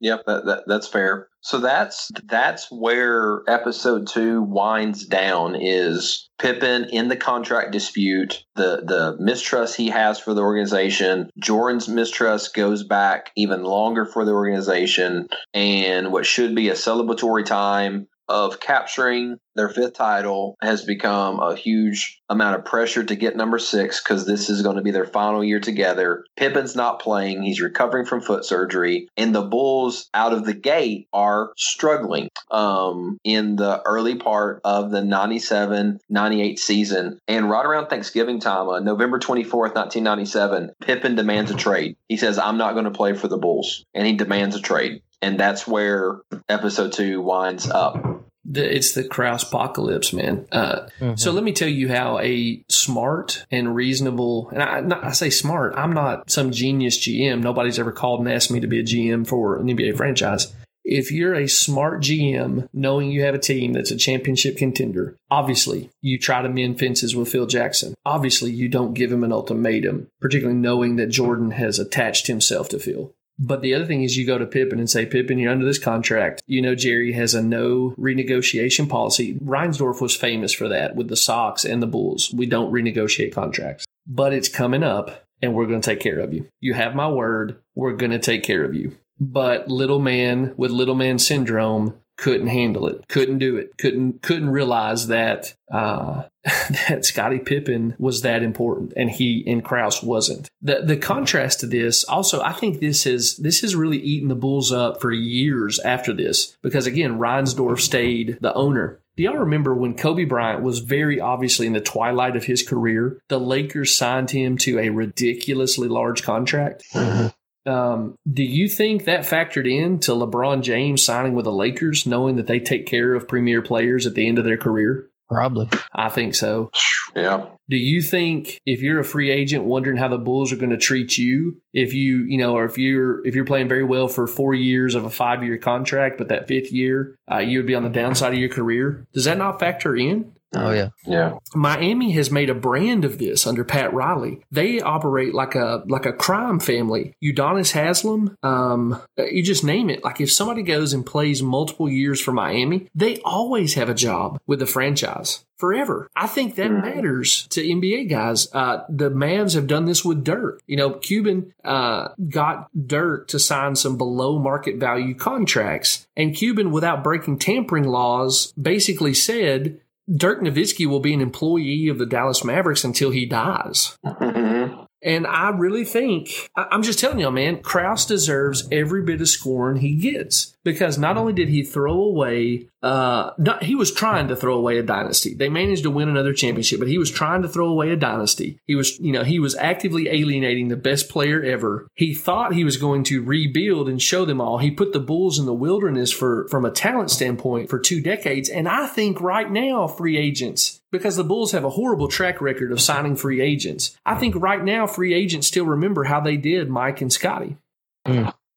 Yep, 0.00 0.24
that, 0.26 0.44
that, 0.44 0.64
that's 0.66 0.88
fair. 0.88 1.28
So 1.40 1.58
that's 1.58 2.10
that's 2.24 2.70
where 2.70 3.42
episode 3.48 4.08
two 4.08 4.42
winds 4.42 5.06
down. 5.06 5.56
Is 5.58 6.28
Pippen 6.38 6.84
in 6.90 7.08
the 7.08 7.16
contract 7.16 7.72
dispute, 7.72 8.44
the 8.56 8.82
the 8.84 9.16
mistrust 9.18 9.76
he 9.76 9.88
has 9.88 10.18
for 10.18 10.34
the 10.34 10.42
organization. 10.42 11.30
Jordan's 11.38 11.88
mistrust 11.88 12.54
goes 12.54 12.82
back 12.82 13.30
even 13.36 13.62
longer 13.62 14.04
for 14.04 14.24
the 14.24 14.32
organization, 14.32 15.28
and 15.54 16.12
what 16.12 16.26
should 16.26 16.54
be 16.54 16.68
a 16.68 16.74
celebratory 16.74 17.44
time 17.44 18.08
of 18.28 18.60
capturing 18.60 19.38
their 19.56 19.68
fifth 19.68 19.94
title 19.94 20.56
has 20.60 20.84
become 20.84 21.40
a 21.40 21.56
huge 21.56 22.20
amount 22.28 22.56
of 22.56 22.64
pressure 22.64 23.02
to 23.02 23.16
get 23.16 23.36
number 23.36 23.58
six 23.58 24.02
because 24.02 24.26
this 24.26 24.50
is 24.50 24.62
going 24.62 24.76
to 24.76 24.82
be 24.82 24.90
their 24.90 25.06
final 25.06 25.42
year 25.42 25.60
together. 25.60 26.24
Pippen's 26.36 26.76
not 26.76 27.00
playing. 27.00 27.42
He's 27.42 27.60
recovering 27.60 28.04
from 28.04 28.20
foot 28.20 28.44
surgery. 28.44 29.08
And 29.16 29.34
the 29.34 29.42
Bulls 29.42 30.08
out 30.12 30.32
of 30.32 30.44
the 30.44 30.54
gate 30.54 31.08
are 31.12 31.52
struggling 31.56 32.28
um, 32.50 33.18
in 33.24 33.56
the 33.56 33.82
early 33.86 34.16
part 34.16 34.60
of 34.64 34.90
the 34.90 35.02
97 35.02 36.00
98 36.08 36.58
season. 36.58 37.18
And 37.26 37.48
right 37.48 37.64
around 37.64 37.88
Thanksgiving 37.88 38.40
time, 38.40 38.68
uh, 38.68 38.80
November 38.80 39.18
24th, 39.18 39.74
1997, 39.74 40.72
Pippen 40.80 41.14
demands 41.14 41.50
a 41.50 41.54
trade. 41.54 41.96
He 42.08 42.16
says, 42.16 42.38
I'm 42.38 42.58
not 42.58 42.72
going 42.72 42.84
to 42.84 42.90
play 42.90 43.14
for 43.14 43.28
the 43.28 43.38
Bulls. 43.38 43.84
And 43.94 44.06
he 44.06 44.14
demands 44.14 44.54
a 44.56 44.60
trade 44.60 45.02
and 45.26 45.40
that's 45.40 45.66
where 45.66 46.20
episode 46.48 46.92
two 46.92 47.20
winds 47.20 47.68
up. 47.68 48.22
It's 48.48 48.92
the 48.92 49.02
Krause 49.02 49.42
apocalypse, 49.42 50.12
man. 50.12 50.46
Uh, 50.52 50.86
mm-hmm. 51.00 51.16
So 51.16 51.32
let 51.32 51.42
me 51.42 51.50
tell 51.50 51.68
you 51.68 51.88
how 51.88 52.20
a 52.20 52.62
smart 52.68 53.44
and 53.50 53.74
reasonable, 53.74 54.50
and 54.50 54.62
I, 54.62 54.80
not, 54.82 55.04
I, 55.04 55.10
say 55.10 55.30
smart, 55.30 55.74
I'm 55.76 55.92
not 55.92 56.30
some 56.30 56.52
genius 56.52 56.96
GM. 56.96 57.42
Nobody's 57.42 57.80
ever 57.80 57.90
called 57.90 58.20
and 58.20 58.30
asked 58.30 58.52
me 58.52 58.60
to 58.60 58.68
be 58.68 58.78
a 58.78 58.84
GM 58.84 59.26
for 59.26 59.58
an 59.58 59.66
NBA 59.66 59.96
franchise. 59.96 60.54
If 60.84 61.10
you're 61.10 61.34
a 61.34 61.48
smart 61.48 62.02
GM, 62.02 62.68
knowing 62.72 63.10
you 63.10 63.22
have 63.24 63.34
a 63.34 63.40
team 63.40 63.72
that's 63.72 63.90
a 63.90 63.96
championship 63.96 64.56
contender, 64.56 65.16
obviously 65.28 65.90
you 66.00 66.20
try 66.20 66.40
to 66.40 66.48
mend 66.48 66.78
fences 66.78 67.16
with 67.16 67.28
Phil 67.28 67.46
Jackson. 67.46 67.96
Obviously, 68.04 68.52
you 68.52 68.68
don't 68.68 68.94
give 68.94 69.10
him 69.10 69.24
an 69.24 69.32
ultimatum, 69.32 70.06
particularly 70.20 70.56
knowing 70.56 70.94
that 70.96 71.08
Jordan 71.08 71.50
has 71.50 71.80
attached 71.80 72.28
himself 72.28 72.68
to 72.68 72.78
Phil. 72.78 73.12
But 73.38 73.60
the 73.60 73.74
other 73.74 73.84
thing 73.84 74.02
is 74.02 74.16
you 74.16 74.26
go 74.26 74.38
to 74.38 74.46
Pippen 74.46 74.78
and 74.78 74.88
say, 74.88 75.04
Pippen, 75.04 75.38
you're 75.38 75.52
under 75.52 75.64
this 75.64 75.78
contract. 75.78 76.42
You 76.46 76.62
know, 76.62 76.74
Jerry 76.74 77.12
has 77.12 77.34
a 77.34 77.42
no 77.42 77.94
renegotiation 77.98 78.88
policy. 78.88 79.34
Reinsdorf 79.34 80.00
was 80.00 80.16
famous 80.16 80.52
for 80.52 80.68
that 80.68 80.96
with 80.96 81.08
the 81.08 81.16
Sox 81.16 81.64
and 81.64 81.82
the 81.82 81.86
Bulls. 81.86 82.32
We 82.32 82.46
don't 82.46 82.72
renegotiate 82.72 83.32
contracts, 83.32 83.84
but 84.06 84.32
it's 84.32 84.48
coming 84.48 84.82
up 84.82 85.26
and 85.42 85.54
we're 85.54 85.66
going 85.66 85.80
to 85.80 85.90
take 85.90 86.00
care 86.00 86.18
of 86.20 86.32
you. 86.32 86.48
You 86.60 86.74
have 86.74 86.94
my 86.94 87.08
word. 87.08 87.60
We're 87.74 87.92
going 87.92 88.12
to 88.12 88.18
take 88.18 88.42
care 88.42 88.64
of 88.64 88.74
you. 88.74 88.96
But 89.20 89.68
little 89.68 89.98
man 89.98 90.54
with 90.56 90.70
little 90.70 90.94
man 90.94 91.18
syndrome 91.18 91.94
couldn't 92.16 92.46
handle 92.48 92.86
it, 92.86 93.06
couldn't 93.08 93.38
do 93.38 93.56
it, 93.56 93.76
couldn't 93.78 94.22
couldn't 94.22 94.50
realize 94.50 95.08
that 95.08 95.54
uh, 95.70 96.24
that 96.88 97.04
Scottie 97.04 97.38
Pippen 97.38 97.94
was 97.98 98.22
that 98.22 98.42
important, 98.42 98.92
and 98.96 99.10
he 99.10 99.44
and 99.46 99.64
Krause 99.64 100.02
wasn't. 100.02 100.50
The 100.62 100.82
the 100.82 100.96
contrast 100.96 101.60
to 101.60 101.66
this, 101.66 102.04
also, 102.04 102.40
I 102.40 102.52
think 102.52 102.80
this 102.80 103.06
is 103.06 103.36
this 103.36 103.60
has 103.60 103.76
really 103.76 103.98
eaten 103.98 104.28
the 104.28 104.34
Bulls 104.34 104.72
up 104.72 105.00
for 105.00 105.12
years 105.12 105.78
after 105.80 106.12
this, 106.12 106.56
because 106.62 106.86
again, 106.86 107.18
Reinsdorf 107.18 107.80
stayed 107.80 108.38
the 108.40 108.54
owner. 108.54 109.00
Do 109.16 109.22
y'all 109.22 109.38
remember 109.38 109.74
when 109.74 109.96
Kobe 109.96 110.24
Bryant 110.24 110.62
was 110.62 110.80
very 110.80 111.20
obviously 111.20 111.66
in 111.66 111.72
the 111.72 111.80
twilight 111.80 112.36
of 112.36 112.44
his 112.44 112.62
career? 112.62 113.18
The 113.28 113.40
Lakers 113.40 113.96
signed 113.96 114.30
him 114.30 114.58
to 114.58 114.78
a 114.78 114.90
ridiculously 114.90 115.88
large 115.88 116.22
contract. 116.22 116.84
Mm-hmm. 116.92 117.28
Um, 117.66 118.16
do 118.30 118.44
you 118.44 118.68
think 118.68 119.04
that 119.04 119.22
factored 119.22 119.70
in 119.70 119.98
to 120.00 120.12
LeBron 120.12 120.62
James 120.62 121.02
signing 121.02 121.34
with 121.34 121.44
the 121.44 121.52
Lakers, 121.52 122.06
knowing 122.06 122.36
that 122.36 122.46
they 122.46 122.60
take 122.60 122.86
care 122.86 123.14
of 123.14 123.28
premier 123.28 123.62
players 123.62 124.06
at 124.06 124.14
the 124.14 124.26
end 124.26 124.38
of 124.38 124.44
their 124.44 124.56
career? 124.56 125.08
Probably. 125.28 125.68
I 125.92 126.08
think 126.08 126.34
so. 126.34 126.70
Yeah. 127.16 127.46
Do 127.68 127.76
you 127.76 128.00
think 128.00 128.60
if 128.64 128.80
you're 128.80 129.00
a 129.00 129.04
free 129.04 129.30
agent 129.30 129.64
wondering 129.64 129.96
how 129.96 130.06
the 130.06 130.18
Bulls 130.18 130.52
are 130.52 130.56
going 130.56 130.70
to 130.70 130.76
treat 130.76 131.18
you, 131.18 131.60
if 131.72 131.92
you, 131.94 132.18
you 132.28 132.38
know, 132.38 132.54
or 132.56 132.64
if 132.64 132.78
you're 132.78 133.26
if 133.26 133.34
you're 133.34 133.44
playing 133.44 133.68
very 133.68 133.82
well 133.82 134.06
for 134.06 134.28
four 134.28 134.54
years 134.54 134.94
of 134.94 135.04
a 135.04 135.10
five 135.10 135.42
year 135.42 135.58
contract, 135.58 136.18
but 136.18 136.28
that 136.28 136.46
fifth 136.46 136.70
year 136.70 137.18
uh, 137.30 137.38
you 137.38 137.58
would 137.58 137.66
be 137.66 137.74
on 137.74 137.82
the 137.82 137.88
downside 137.88 138.34
of 138.34 138.38
your 138.38 138.50
career, 138.50 139.04
does 139.12 139.24
that 139.24 139.38
not 139.38 139.58
factor 139.58 139.96
in? 139.96 140.32
Oh 140.54 140.70
yeah, 140.70 140.90
yeah. 141.04 141.38
Miami 141.54 142.12
has 142.12 142.30
made 142.30 142.50
a 142.50 142.54
brand 142.54 143.04
of 143.04 143.18
this 143.18 143.46
under 143.46 143.64
Pat 143.64 143.92
Riley. 143.92 144.40
They 144.50 144.80
operate 144.80 145.34
like 145.34 145.54
a 145.54 145.82
like 145.86 146.06
a 146.06 146.12
crime 146.12 146.60
family. 146.60 147.14
Udonis 147.22 147.72
Haslem, 147.72 148.36
um, 148.42 149.00
you 149.18 149.42
just 149.42 149.64
name 149.64 149.90
it. 149.90 150.04
Like 150.04 150.20
if 150.20 150.32
somebody 150.32 150.62
goes 150.62 150.92
and 150.92 151.04
plays 151.04 151.42
multiple 151.42 151.88
years 151.88 152.20
for 152.20 152.32
Miami, 152.32 152.88
they 152.94 153.20
always 153.20 153.74
have 153.74 153.88
a 153.88 153.94
job 153.94 154.38
with 154.46 154.60
the 154.60 154.66
franchise 154.66 155.44
forever. 155.58 156.08
I 156.14 156.26
think 156.26 156.54
that 156.56 156.70
mm-hmm. 156.70 156.86
matters 156.86 157.46
to 157.48 157.62
NBA 157.62 158.10
guys. 158.10 158.48
Uh, 158.52 158.84
the 158.88 159.10
Mavs 159.10 159.54
have 159.54 159.66
done 159.66 159.84
this 159.84 160.04
with 160.04 160.24
Dirk. 160.24 160.60
You 160.66 160.76
know, 160.76 160.90
Cuban 160.92 161.52
uh, 161.64 162.08
got 162.28 162.68
Dirk 162.86 163.28
to 163.28 163.38
sign 163.38 163.74
some 163.76 163.96
below 163.96 164.38
market 164.38 164.76
value 164.76 165.14
contracts, 165.14 166.06
and 166.16 166.34
Cuban, 166.34 166.70
without 166.70 167.02
breaking 167.02 167.38
tampering 167.38 167.84
laws, 167.84 168.52
basically 168.52 169.14
said 169.14 169.80
Dirk 170.14 170.40
Nowitzki 170.40 170.86
will 170.86 171.00
be 171.00 171.14
an 171.14 171.20
employee 171.20 171.88
of 171.88 171.98
the 171.98 172.06
Dallas 172.06 172.44
Mavericks 172.44 172.84
until 172.84 173.10
he 173.10 173.26
dies. 173.26 173.96
Mm-hmm. 174.04 174.84
And 175.02 175.26
I 175.26 175.50
really 175.50 175.84
think, 175.84 176.48
I'm 176.56 176.82
just 176.82 176.98
telling 176.98 177.20
you, 177.20 177.30
man, 177.30 177.62
Krause 177.62 178.06
deserves 178.06 178.66
every 178.72 179.02
bit 179.02 179.20
of 179.20 179.28
scoring 179.28 179.80
he 179.80 179.94
gets 179.96 180.55
because 180.66 180.98
not 180.98 181.16
only 181.16 181.32
did 181.32 181.48
he 181.48 181.62
throw 181.62 182.02
away, 182.02 182.66
uh, 182.82 183.30
not, 183.38 183.62
he 183.62 183.76
was 183.76 183.92
trying 183.92 184.26
to 184.26 184.34
throw 184.34 184.58
away 184.58 184.78
a 184.78 184.82
dynasty. 184.82 185.32
They 185.32 185.48
managed 185.48 185.84
to 185.84 185.92
win 185.92 186.08
another 186.08 186.32
championship, 186.32 186.80
but 186.80 186.88
he 186.88 186.98
was 186.98 187.08
trying 187.08 187.42
to 187.42 187.48
throw 187.48 187.68
away 187.68 187.90
a 187.90 187.96
dynasty. 187.96 188.58
He 188.66 188.74
was, 188.74 188.98
you 188.98 189.12
know, 189.12 189.22
he 189.22 189.38
was 189.38 189.54
actively 189.54 190.08
alienating 190.08 190.66
the 190.66 190.76
best 190.76 191.08
player 191.08 191.40
ever. 191.40 191.86
He 191.94 192.14
thought 192.14 192.52
he 192.52 192.64
was 192.64 192.78
going 192.78 193.04
to 193.04 193.22
rebuild 193.22 193.88
and 193.88 194.02
show 194.02 194.24
them 194.24 194.40
all. 194.40 194.58
He 194.58 194.72
put 194.72 194.92
the 194.92 194.98
Bulls 194.98 195.38
in 195.38 195.46
the 195.46 195.54
wilderness 195.54 196.10
for, 196.10 196.48
from 196.48 196.64
a 196.64 196.72
talent 196.72 197.12
standpoint 197.12 197.70
for 197.70 197.78
two 197.78 198.00
decades. 198.00 198.48
And 198.48 198.68
I 198.68 198.88
think 198.88 199.20
right 199.20 199.48
now, 199.48 199.86
free 199.86 200.16
agents, 200.16 200.80
because 200.90 201.14
the 201.14 201.22
Bulls 201.22 201.52
have 201.52 201.64
a 201.64 201.70
horrible 201.70 202.08
track 202.08 202.40
record 202.40 202.72
of 202.72 202.80
signing 202.80 203.14
free 203.14 203.40
agents. 203.40 203.96
I 204.04 204.16
think 204.16 204.34
right 204.34 204.64
now, 204.64 204.88
free 204.88 205.14
agents 205.14 205.46
still 205.46 205.66
remember 205.66 206.02
how 206.02 206.18
they 206.18 206.36
did 206.36 206.68
Mike 206.68 207.00
and 207.00 207.12
Scottie. 207.12 207.56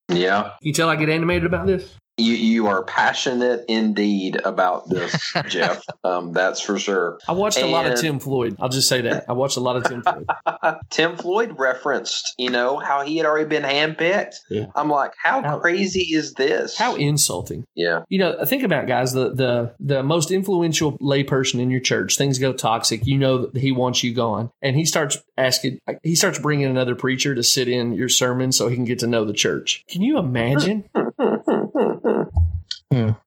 Yeah. 0.10 0.52
You 0.62 0.74
tell 0.74 0.90
I 0.90 0.96
get 0.96 1.10
animated 1.10 1.46
about 1.46 1.68
this? 1.68 1.96
You 2.20 2.34
you 2.34 2.68
are 2.68 2.84
passionate 2.84 3.66
indeed 3.68 4.40
about 4.44 4.90
this, 4.90 5.34
Jeff. 5.48 5.84
Um, 6.04 6.34
that's 6.34 6.62
for 6.62 6.78
sure. 6.78 7.20
I 7.28 7.32
watched 7.32 7.60
a 7.60 7.66
lot 7.68 7.86
of 7.86 8.00
Tim 8.00 8.20
Floyd. 8.20 8.58
I'll 8.60 8.70
just 8.70 8.88
say 8.88 9.02
that. 9.02 9.26
I 9.30 9.34
watched 9.34 9.58
a 9.58 9.62
lot 9.62 9.78
of 9.78 9.84
Tim 9.86 10.04
Floyd. 10.04 10.28
Tim 10.90 11.18
Floyd 11.18 11.56
referenced, 11.58 12.36
you 12.38 12.50
know, 12.50 12.78
how 12.78 13.02
he 13.04 13.18
had 13.18 13.26
already 13.26 13.48
been 13.48 13.64
handpicked. 13.64 14.36
Yeah. 14.50 14.66
I'm 14.76 14.90
like, 14.90 15.14
how, 15.22 15.42
How- 15.42 15.60
crazy 15.60 16.02
is 16.14 16.34
this? 16.34 16.78
How 16.78 16.96
insulting. 16.96 17.66
yeah. 17.76 18.04
You 18.10 18.20
know, 18.20 18.46
think 18.46 18.64
about 18.64 18.88
guys. 18.88 19.14
The 19.14 19.34
the 19.34 19.74
the 19.80 20.04
most 20.04 20.32
influential 20.32 20.98
layperson 21.00 21.60
in 21.60 21.70
your 21.72 21.80
church. 21.82 22.18
Things 22.18 22.40
go 22.40 22.54
toxic. 22.54 23.06
You 23.08 23.18
know 23.18 23.46
that 23.48 23.60
he 23.60 23.72
wants 23.72 24.04
you 24.04 24.14
gone, 24.14 24.52
and 24.62 24.76
he 24.76 24.86
starts 24.86 25.18
asking. 25.38 25.80
He 26.04 26.16
starts 26.16 26.40
bringing 26.40 26.66
another 26.66 26.96
preacher 26.96 27.34
to 27.36 27.44
sit 27.44 27.68
in 27.68 27.94
your 27.94 28.10
sermon 28.10 28.52
so 28.52 28.68
he 28.68 28.76
can 28.76 28.86
get 28.86 29.00
to 29.00 29.08
know 29.08 29.26
the 29.26 29.34
church. 29.34 29.84
Can 29.88 30.02
you 30.02 30.18
imagine? 30.18 30.84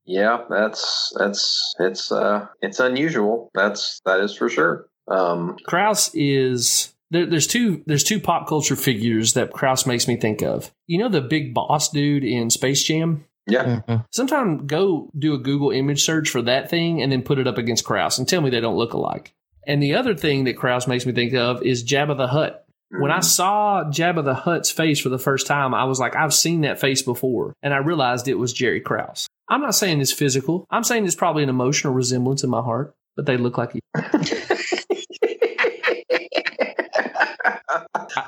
Yeah, 0.04 0.44
that's 0.50 1.12
that's 1.16 1.74
it's 1.78 2.10
uh 2.12 2.46
it's 2.60 2.80
unusual. 2.80 3.50
That's 3.54 4.00
that 4.04 4.20
is 4.20 4.34
for 4.36 4.48
sure. 4.48 4.86
Um, 5.08 5.56
Krause 5.66 6.10
is 6.14 6.92
there, 7.10 7.26
there's 7.26 7.46
two 7.46 7.82
there's 7.86 8.04
two 8.04 8.20
pop 8.20 8.48
culture 8.48 8.76
figures 8.76 9.34
that 9.34 9.52
Krause 9.52 9.86
makes 9.86 10.08
me 10.08 10.16
think 10.16 10.42
of. 10.42 10.72
You 10.86 10.98
know 10.98 11.08
the 11.08 11.20
big 11.20 11.54
boss 11.54 11.90
dude 11.90 12.24
in 12.24 12.50
Space 12.50 12.82
Jam. 12.82 13.24
yeah, 13.46 13.80
Mhm. 13.88 14.04
Sometime 14.10 14.66
go 14.66 15.10
do 15.18 15.34
a 15.34 15.38
Google 15.38 15.70
image 15.70 16.02
search 16.04 16.28
for 16.30 16.42
that 16.42 16.70
thing 16.70 17.02
and 17.02 17.10
then 17.12 17.22
put 17.22 17.38
it 17.38 17.46
up 17.46 17.58
against 17.58 17.84
Krause 17.84 18.18
and 18.18 18.28
tell 18.28 18.40
me 18.40 18.50
they 18.50 18.60
don't 18.60 18.76
look 18.76 18.92
alike. 18.94 19.34
And 19.66 19.82
the 19.82 19.94
other 19.94 20.14
thing 20.14 20.44
that 20.44 20.56
Krause 20.56 20.88
makes 20.88 21.06
me 21.06 21.12
think 21.12 21.34
of 21.34 21.62
is 21.62 21.84
Jabba 21.84 22.16
the 22.16 22.26
Hutt. 22.28 22.64
When 22.90 23.10
I 23.10 23.20
saw 23.20 23.84
Jabba 23.84 24.22
the 24.22 24.34
Hutt's 24.34 24.70
face 24.70 25.00
for 25.00 25.08
the 25.08 25.18
first 25.18 25.46
time, 25.46 25.72
I 25.72 25.84
was 25.84 25.98
like, 25.98 26.14
I've 26.14 26.34
seen 26.34 26.60
that 26.60 26.78
face 26.78 27.00
before. 27.00 27.54
And 27.62 27.72
I 27.72 27.78
realized 27.78 28.28
it 28.28 28.34
was 28.38 28.52
Jerry 28.52 28.80
Krause. 28.82 29.28
I'm 29.52 29.60
not 29.60 29.74
saying 29.74 30.00
it's 30.00 30.12
physical. 30.12 30.66
I'm 30.70 30.82
saying 30.82 31.04
it's 31.04 31.14
probably 31.14 31.42
an 31.42 31.50
emotional 31.50 31.92
resemblance 31.92 32.42
in 32.42 32.48
my 32.48 32.62
heart, 32.62 32.96
but 33.16 33.26
they 33.26 33.36
look 33.36 33.58
like 33.58 33.78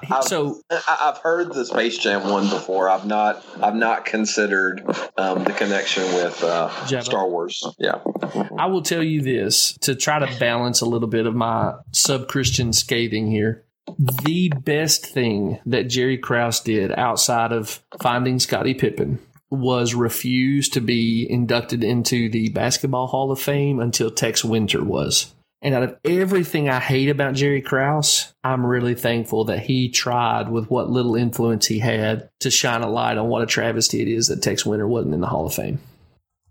I, 0.06 0.20
so 0.20 0.60
I've 0.70 1.16
heard 1.18 1.54
the 1.54 1.64
Space 1.64 1.96
Jam 1.96 2.28
one 2.30 2.50
before. 2.50 2.90
I've 2.90 3.06
not 3.06 3.42
I've 3.62 3.74
not 3.74 4.04
considered 4.04 4.84
um, 5.16 5.44
the 5.44 5.52
connection 5.52 6.02
with 6.14 6.44
uh, 6.44 6.68
Star 7.00 7.26
Wars. 7.26 7.66
Yeah, 7.78 8.00
I 8.58 8.66
will 8.66 8.82
tell 8.82 9.02
you 9.02 9.22
this 9.22 9.78
to 9.80 9.94
try 9.94 10.18
to 10.18 10.38
balance 10.38 10.82
a 10.82 10.86
little 10.86 11.08
bit 11.08 11.26
of 11.26 11.34
my 11.34 11.72
sub 11.92 12.28
Christian 12.28 12.74
scathing 12.74 13.30
here. 13.30 13.64
The 13.98 14.50
best 14.50 15.06
thing 15.06 15.58
that 15.64 15.84
Jerry 15.84 16.18
Krause 16.18 16.60
did 16.60 16.92
outside 16.92 17.52
of 17.52 17.82
finding 17.98 18.38
Scottie 18.38 18.74
Pippen 18.74 19.20
was 19.54 19.94
refused 19.94 20.72
to 20.74 20.80
be 20.80 21.26
inducted 21.28 21.82
into 21.82 22.28
the 22.28 22.48
Basketball 22.50 23.06
Hall 23.06 23.30
of 23.30 23.40
Fame 23.40 23.80
until 23.80 24.10
Tex 24.10 24.44
Winter 24.44 24.82
was. 24.82 25.32
And 25.62 25.74
out 25.74 25.82
of 25.82 25.96
everything 26.04 26.68
I 26.68 26.78
hate 26.78 27.08
about 27.08 27.34
Jerry 27.34 27.62
Krause, 27.62 28.34
I'm 28.44 28.66
really 28.66 28.94
thankful 28.94 29.44
that 29.46 29.60
he 29.60 29.88
tried 29.88 30.50
with 30.50 30.70
what 30.70 30.90
little 30.90 31.16
influence 31.16 31.64
he 31.64 31.78
had 31.78 32.28
to 32.40 32.50
shine 32.50 32.82
a 32.82 32.88
light 32.88 33.16
on 33.16 33.28
what 33.28 33.42
a 33.42 33.46
travesty 33.46 34.02
it 34.02 34.08
is 34.08 34.28
that 34.28 34.42
Tex 34.42 34.66
Winter 34.66 34.86
wasn't 34.86 35.14
in 35.14 35.22
the 35.22 35.26
Hall 35.26 35.46
of 35.46 35.54
Fame. 35.54 35.78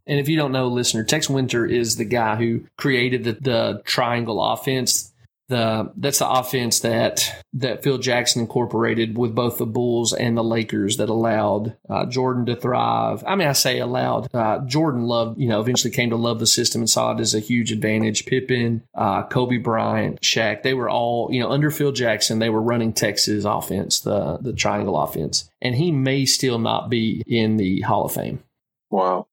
And 0.08 0.20
if 0.20 0.28
you 0.28 0.36
don't 0.36 0.52
know, 0.52 0.68
listener, 0.68 1.04
Tex 1.04 1.30
Winter 1.30 1.64
is 1.64 1.96
the 1.96 2.06
guy 2.06 2.38
who 2.38 2.62
created 2.76 3.24
the, 3.24 3.34
the 3.34 3.82
triangle 3.86 4.44
offense. 4.44 5.13
The 5.50 5.92
that's 5.98 6.20
the 6.20 6.30
offense 6.30 6.80
that 6.82 7.44
that 7.54 7.84
Phil 7.84 7.98
Jackson 7.98 8.42
incorporated 8.42 9.18
with 9.18 9.36
both 9.36 9.58
the 9.58 9.66
Bulls 9.66 10.14
and 10.14 10.38
the 10.38 10.44
Lakers 10.44 10.98
that 10.98 11.10
allowed 11.10 11.76
uh, 11.90 12.06
Jordan 12.06 12.46
to 12.46 12.56
thrive. 12.56 13.24
I 13.28 13.36
mean, 13.36 13.48
I 13.48 13.54
say 13.54 13.80
allowed. 13.80 14.34
Uh, 14.34 14.60
Jordan 14.60 15.04
loved, 15.04 15.40
you 15.40 15.50
know, 15.50 15.60
eventually 15.60 15.92
came 15.92 16.12
to 16.12 16.16
love 16.16 16.40
the 16.40 16.48
system 16.48 16.82
and 16.82 16.90
saw 16.90 17.12
it 17.12 17.20
as 17.20 17.36
a 17.36 17.40
huge 17.40 17.72
advantage. 17.72 18.26
Pippen, 18.26 18.84
uh, 18.96 19.24
Kobe 19.24 19.58
Bryant, 19.58 20.22
Shaq, 20.22 20.64
they 20.64 20.74
were 20.74 20.90
all, 20.90 21.30
you 21.32 21.42
know, 21.42 21.50
under 21.50 21.72
Phil 21.72 21.92
Jackson, 21.92 22.40
they 22.40 22.50
were 22.50 22.62
running 22.62 22.94
Tex's 22.94 23.46
offense, 23.46 24.00
the 24.00 24.38
the 24.38 24.54
triangle 24.54 24.98
offense, 24.98 25.50
and 25.62 25.76
he 25.76 25.92
may 25.92 26.26
still 26.26 26.58
not 26.58 26.90
be 26.90 27.22
in 27.28 27.58
the 27.58 27.82
Hall 27.82 28.06
of 28.06 28.14
Fame. 28.14 28.44
wow. 28.90 29.28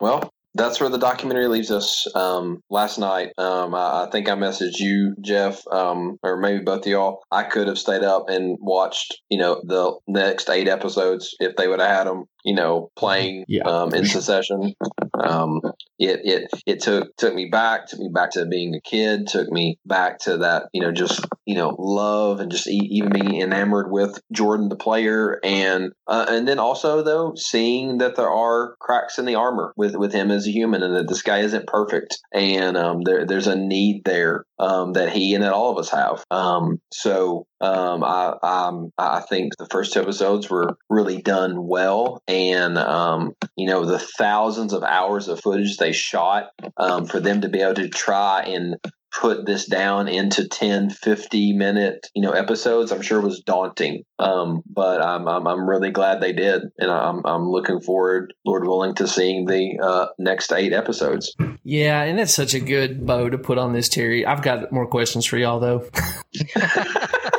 Well, 0.00 0.32
that's 0.54 0.80
where 0.80 0.88
the 0.88 0.98
documentary 0.98 1.46
leaves 1.46 1.70
us. 1.70 2.06
Um, 2.14 2.62
last 2.70 2.98
night, 2.98 3.32
um, 3.38 3.74
I, 3.74 4.04
I 4.04 4.08
think 4.10 4.28
I 4.28 4.32
messaged 4.32 4.78
you, 4.78 5.14
Jeff, 5.20 5.62
um, 5.70 6.18
or 6.22 6.36
maybe 6.36 6.62
both 6.64 6.80
of 6.80 6.86
y'all. 6.86 7.22
I 7.30 7.44
could 7.44 7.68
have 7.68 7.78
stayed 7.78 8.02
up 8.02 8.28
and 8.28 8.56
watched, 8.60 9.20
you 9.28 9.38
know, 9.38 9.62
the 9.64 9.96
next 10.06 10.48
eight 10.48 10.68
episodes 10.68 11.34
if 11.40 11.56
they 11.56 11.68
would 11.68 11.80
have 11.80 11.90
had 11.90 12.06
them, 12.06 12.24
you 12.44 12.54
know, 12.54 12.90
playing 12.96 13.44
Yeah, 13.48 13.64
um, 13.64 13.94
in 13.94 14.04
succession. 14.04 14.74
Um, 15.18 15.60
it 15.98 16.20
it 16.24 16.50
it 16.66 16.80
took 16.80 17.14
took 17.16 17.34
me 17.34 17.48
back, 17.50 17.86
took 17.86 17.98
me 17.98 18.08
back 18.12 18.30
to 18.32 18.46
being 18.46 18.74
a 18.74 18.80
kid, 18.80 19.26
took 19.26 19.50
me 19.50 19.78
back 19.84 20.18
to 20.20 20.38
that, 20.38 20.68
you 20.72 20.80
know, 20.80 20.92
just 20.92 21.24
you 21.44 21.54
know, 21.54 21.74
love 21.78 22.40
and 22.40 22.50
just 22.50 22.68
e- 22.68 22.88
even 22.90 23.10
being 23.10 23.40
enamored 23.40 23.90
with 23.90 24.20
Jordan 24.32 24.68
the 24.68 24.76
player, 24.76 25.40
and 25.42 25.92
uh, 26.06 26.26
and 26.28 26.46
then 26.46 26.58
also 26.58 27.02
though 27.02 27.32
seeing 27.36 27.98
that 27.98 28.16
there 28.16 28.30
are 28.30 28.76
cracks 28.80 29.18
in 29.18 29.24
the 29.24 29.34
armor 29.34 29.72
with 29.76 29.96
with 29.96 30.12
him 30.12 30.30
as 30.30 30.46
a 30.46 30.52
human, 30.52 30.82
and 30.82 30.94
that 30.94 31.08
this 31.08 31.22
guy 31.22 31.38
isn't 31.38 31.66
perfect, 31.66 32.18
and 32.32 32.76
um, 32.76 33.00
there 33.02 33.26
there's 33.26 33.46
a 33.46 33.56
need 33.56 34.02
there 34.04 34.44
um, 34.58 34.92
that 34.92 35.10
he 35.10 35.34
and 35.34 35.42
that 35.42 35.52
all 35.52 35.72
of 35.72 35.78
us 35.78 35.90
have. 35.90 36.24
Um, 36.30 36.80
so 36.92 37.46
um, 37.60 38.04
I 38.04 38.34
um, 38.42 38.92
I 38.98 39.20
think 39.20 39.56
the 39.56 39.66
first 39.66 39.92
two 39.92 40.00
episodes 40.00 40.48
were 40.48 40.76
really 40.88 41.20
done 41.20 41.66
well, 41.66 42.22
and 42.28 42.78
um, 42.78 43.34
you 43.56 43.66
know 43.66 43.84
the 43.84 43.98
thousands 43.98 44.72
of 44.72 44.82
hours 44.82 45.26
of 45.28 45.40
footage 45.40 45.78
they 45.78 45.92
shot 45.92 46.50
um, 46.76 47.06
for 47.06 47.18
them 47.18 47.40
to 47.40 47.48
be 47.48 47.60
able 47.60 47.74
to 47.74 47.88
try 47.88 48.42
and 48.42 48.76
put 49.10 49.46
this 49.46 49.64
down 49.64 50.06
into 50.06 50.46
10 50.46 50.90
50 50.90 51.54
minute 51.54 52.08
you 52.14 52.20
know 52.20 52.32
episodes 52.32 52.92
i'm 52.92 53.00
sure 53.00 53.22
was 53.22 53.40
daunting 53.40 54.04
um, 54.18 54.62
but 54.68 55.02
I'm, 55.02 55.26
I'm 55.26 55.46
i'm 55.46 55.68
really 55.68 55.90
glad 55.90 56.20
they 56.20 56.34
did 56.34 56.62
and 56.78 56.90
i'm 56.90 57.24
i'm 57.24 57.48
looking 57.48 57.80
forward 57.80 58.34
lord 58.44 58.66
willing 58.66 58.94
to 58.96 59.08
seeing 59.08 59.46
the 59.46 59.78
uh, 59.82 60.06
next 60.18 60.52
eight 60.52 60.74
episodes 60.74 61.34
Yeah, 61.64 62.02
and 62.02 62.18
that's 62.18 62.34
such 62.34 62.54
a 62.54 62.60
good 62.60 63.04
bow 63.04 63.28
to 63.28 63.36
put 63.36 63.58
on 63.58 63.74
this, 63.74 63.90
Terry. 63.90 64.24
I've 64.24 64.40
got 64.40 64.72
more 64.72 64.86
questions 64.86 65.26
for 65.26 65.36
y'all 65.36 65.60
though. 65.60 65.86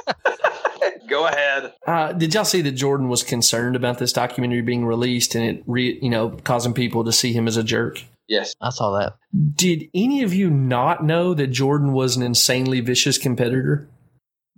go 1.19 1.27
ahead 1.27 1.73
Uh, 1.85 2.13
did 2.13 2.33
y'all 2.33 2.45
see 2.45 2.61
that 2.61 2.71
Jordan 2.71 3.09
was 3.09 3.23
concerned 3.23 3.75
about 3.75 3.99
this 3.99 4.13
documentary 4.13 4.61
being 4.61 4.85
released 4.85 5.35
and 5.35 5.43
it, 5.45 5.63
re, 5.67 5.99
you 6.01 6.09
know, 6.09 6.29
causing 6.43 6.73
people 6.73 7.03
to 7.03 7.11
see 7.11 7.33
him 7.33 7.47
as 7.47 7.57
a 7.57 7.63
jerk? 7.63 8.03
yes 8.27 8.53
I 8.61 8.69
saw 8.69 8.97
that. 8.99 9.15
Did 9.55 9.89
any 9.93 10.23
of 10.23 10.33
you 10.33 10.49
not 10.49 11.03
know 11.03 11.33
that 11.33 11.47
Jordan 11.47 11.93
was 11.93 12.15
an 12.15 12.23
insanely 12.23 12.79
vicious 12.79 13.17
competitor? 13.17 13.87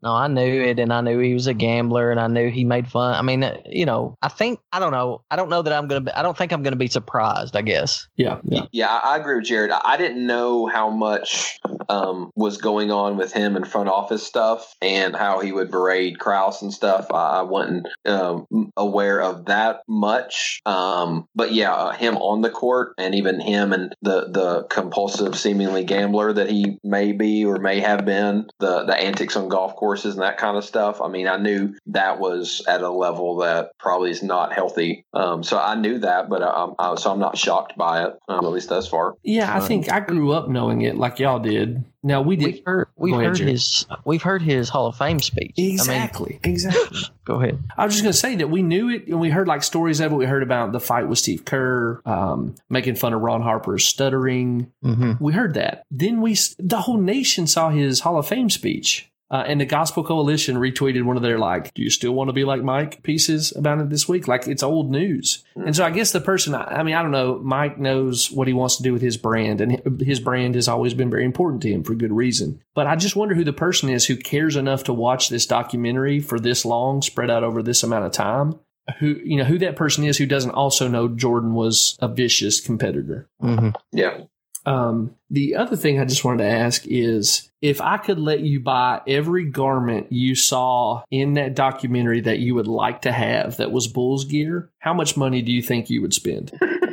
No, 0.04 0.14
I 0.14 0.28
knew 0.28 0.64
it, 0.64 0.80
and 0.80 0.92
I 0.92 1.02
knew 1.02 1.20
he 1.20 1.34
was 1.34 1.48
a 1.48 1.54
gambler, 1.54 2.12
and 2.12 2.20
I 2.20 2.28
knew 2.28 2.50
he 2.50 2.64
made 2.64 2.88
fun. 2.88 3.14
I 3.14 3.22
mean, 3.22 3.44
uh, 3.44 3.58
you 3.66 3.86
know, 3.86 4.16
I 4.22 4.30
think 4.30 4.60
I 4.72 4.80
don't 4.80 4.92
know. 4.92 5.22
I 5.30 5.36
don't 5.36 5.50
know 5.50 5.62
that 5.62 5.74
I'm 5.74 5.88
gonna. 5.88 6.02
Be, 6.02 6.12
I 6.12 6.22
don't 6.22 6.38
think 6.38 6.52
I'm 6.52 6.64
gonna 6.64 6.76
be 6.76 6.88
surprised. 6.88 7.56
I 7.56 7.62
guess. 7.62 8.08
Yeah, 8.16 8.40
yeah. 8.44 8.66
Yeah, 8.72 8.88
I 8.88 9.12
I 9.12 9.18
agree 9.18 9.36
with 9.36 9.46
Jared. 9.46 9.72
I 9.72 9.98
didn't 9.98 10.26
know 10.26 10.68
how 10.68 10.90
much 10.90 11.60
um, 11.90 12.32
was 12.36 12.58
going 12.58 12.92
on 12.92 13.18
with 13.18 13.34
him 13.34 13.58
in 13.58 13.66
front 13.66 13.90
office 13.90 14.26
stuff 14.26 14.76
and 14.82 15.16
how 15.16 15.40
he 15.40 15.52
would 15.52 15.70
berate 15.70 16.18
Krause 16.18 16.62
and 16.62 16.74
stuff. 16.74 17.12
I, 17.12 17.40
I 17.40 17.42
wasn't 17.42 17.88
um, 18.06 18.72
aware 18.78 19.22
of 19.22 19.46
that 19.46 19.82
much. 19.88 20.62
Um, 20.66 21.28
but 21.36 21.54
yeah, 21.54 21.74
uh, 21.74 21.92
him 21.92 22.16
on 22.18 22.42
the 22.42 22.50
court 22.50 22.94
and 22.98 23.16
even 23.16 23.42
him 23.42 23.74
and 23.74 23.94
the, 24.02 24.30
the 24.30 24.64
compulsive, 24.70 25.38
seemingly 25.38 25.84
gambler 25.84 26.32
that 26.32 26.50
he 26.50 26.80
may 26.84 27.12
be 27.12 27.44
or 27.44 27.58
may 27.58 27.82
have 27.82 28.06
been, 28.06 28.48
the, 28.60 28.86
the 28.86 28.96
antics 28.96 29.36
on 29.36 29.50
golf 29.50 29.76
course 29.76 29.91
horses 29.92 30.14
and 30.14 30.24
that 30.24 30.38
kind 30.38 30.56
of 30.56 30.64
stuff. 30.64 31.02
I 31.02 31.10
mean, 31.10 31.28
I 31.28 31.36
knew 31.36 31.76
that 31.88 32.18
was 32.18 32.64
at 32.66 32.82
a 32.82 32.90
level 32.90 33.38
that 33.38 33.72
probably 33.78 34.10
is 34.10 34.24
not 34.24 34.54
healthy. 34.54 35.04
Um, 35.14 35.44
so 35.44 35.60
I 35.60 35.76
knew 35.76 36.00
that, 36.00 36.30
but 36.30 36.42
I, 36.42 36.68
I, 36.80 36.96
so 36.96 37.12
I'm 37.12 37.20
not 37.20 37.38
shocked 37.38 37.76
by 37.76 38.06
it, 38.06 38.18
um, 38.30 38.46
at 38.46 38.52
least 38.52 38.70
thus 38.70 38.88
far. 38.88 39.16
Yeah, 39.22 39.54
I 39.54 39.60
think 39.60 39.92
I 39.92 40.00
grew 40.00 40.32
up 40.32 40.48
knowing 40.48 40.84
it 40.84 40.96
like 40.96 41.20
y'all 41.20 41.40
did. 41.40 41.84
Now 42.04 42.22
we 42.22 42.36
did. 42.36 42.46
We've 42.46 42.66
heard, 42.66 42.88
we've 42.96 43.14
ahead, 43.14 43.26
heard 43.28 43.40
his 43.40 43.86
we've 44.06 44.24
heard 44.24 44.42
his 44.42 44.70
Hall 44.70 44.88
of 44.88 44.98
Fame 44.98 45.20
speech. 45.20 45.54
Exactly. 45.58 46.40
exactly. 46.42 46.88
I 46.88 46.92
mean, 46.94 47.04
go 47.26 47.36
ahead. 47.36 47.64
I 47.78 47.86
was 47.86 47.94
just 47.94 48.04
going 48.04 48.14
to 48.14 48.18
say 48.18 48.38
that 48.38 48.50
we 48.50 48.64
knew 48.64 48.90
it 48.90 49.08
and 49.08 49.20
we 49.20 49.30
heard 49.30 49.48
like 49.48 49.62
stories 49.62 50.00
of 50.00 50.12
it. 50.12 50.16
We 50.16 50.26
heard 50.26 50.42
about 50.42 50.72
the 50.72 50.80
fight 50.80 51.08
with 51.08 51.20
Steve 51.20 51.46
Kerr, 51.46 52.02
um, 52.06 52.56
making 52.70 52.96
fun 52.96 53.14
of 53.14 53.22
Ron 53.22 53.44
Harper's 53.44 53.86
stuttering. 53.86 54.72
hmm 54.82 55.14
We 55.20 55.34
heard 55.34 55.54
that. 55.56 55.84
Then 55.92 56.22
we, 56.22 56.38
the 56.58 56.82
whole 56.82 56.98
nation 56.98 57.46
saw 57.46 57.70
his 57.70 58.00
Hall 58.00 58.18
of 58.18 58.28
Fame 58.28 58.50
speech. 58.50 59.11
Uh, 59.32 59.46
and 59.48 59.62
the 59.62 59.66
Gospel 59.66 60.04
Coalition 60.04 60.58
retweeted 60.58 61.04
one 61.04 61.16
of 61.16 61.24
their 61.24 61.40
like, 61.40 61.74
"Do 61.74 61.82
you 61.82 61.90
still 61.90 62.12
want 62.12 62.28
to 62.28 62.34
be 62.34 62.44
like 62.44 62.64
Mike?" 62.64 63.02
pieces 63.02 63.56
about 63.56 63.80
it 63.80 63.90
this 63.90 64.08
week. 64.08 64.28
Like 64.28 64.46
it's 64.46 64.62
old 64.62 64.92
news. 64.92 65.46
And 65.56 65.74
so 65.74 65.86
I 65.86 65.90
guess 65.90 66.12
the 66.12 66.20
person, 66.20 66.54
I 66.54 66.66
I 66.66 66.84
mean, 66.84 66.96
I 66.96 67.02
don't 67.02 67.12
know. 67.12 67.40
Mike 67.42 67.80
knows 67.80 68.30
what 68.30 68.50
he 68.50 68.54
wants 68.54 68.76
to 68.76 68.84
do 68.84 68.92
with 68.92 69.02
his 69.02 69.16
brand, 69.16 69.62
and 69.62 70.02
his 70.02 70.20
brand 70.20 70.56
has 70.56 70.68
always 70.68 70.94
been 70.94 71.10
very 71.10 71.24
important 71.24 71.62
to 71.62 71.72
him 71.72 71.84
for 71.84 71.96
good 71.96 72.12
reason. 72.12 72.62
But 72.76 72.88
I 72.88 72.98
just 72.98 73.16
wonder 73.16 73.34
who 73.34 73.46
the 73.46 73.54
person 73.54 73.90
is 73.90 74.06
who 74.06 74.18
cares 74.18 74.58
enough 74.58 74.84
to 74.84 74.94
watch 74.94 75.30
this 75.30 75.46
documentary 75.46 76.20
for 76.20 76.38
this 76.38 76.66
long, 76.66 77.02
spread 77.02 77.32
out 77.32 77.46
over 77.46 77.64
this 77.64 77.84
amount 77.84 78.06
of 78.06 78.12
time. 78.12 78.60
Who 79.00 79.20
you 79.24 79.38
know 79.38 79.46
who 79.46 79.60
that 79.60 79.78
person 79.78 80.04
is 80.04 80.18
who 80.18 80.26
doesn't 80.26 80.52
also 80.52 80.90
know 80.90 81.08
Jordan 81.08 81.54
was 81.54 81.98
a 82.02 82.10
vicious 82.10 82.60
competitor. 82.60 83.30
hmm 83.40 83.70
Yeah. 83.94 84.26
Um, 84.66 85.16
the 85.30 85.56
other 85.56 85.76
thing 85.76 86.00
I 86.00 86.06
just 86.06 86.24
wanted 86.24 86.44
to 86.44 86.50
ask 86.50 86.86
is 86.86 87.50
if 87.62 87.82
I 87.82 87.98
could 87.98 88.20
let 88.20 88.42
you 88.42 88.60
buy 88.60 89.02
every 89.08 89.46
garment 89.46 90.12
you 90.12 90.36
saw 90.36 91.04
in 91.10 91.34
that 91.34 91.56
documentary 91.56 92.22
that 92.22 92.40
you 92.40 92.56
would 92.56 92.68
like 92.68 93.02
to 93.02 93.12
have 93.12 93.58
that 93.58 93.72
was 93.72 93.88
Bulls 93.88 94.26
gear, 94.26 94.70
how 94.80 94.94
much 94.94 95.18
money 95.18 95.42
do 95.42 95.52
you 95.52 95.62
think 95.62 95.90
you 95.90 96.02
would 96.02 96.14
spend? 96.14 96.52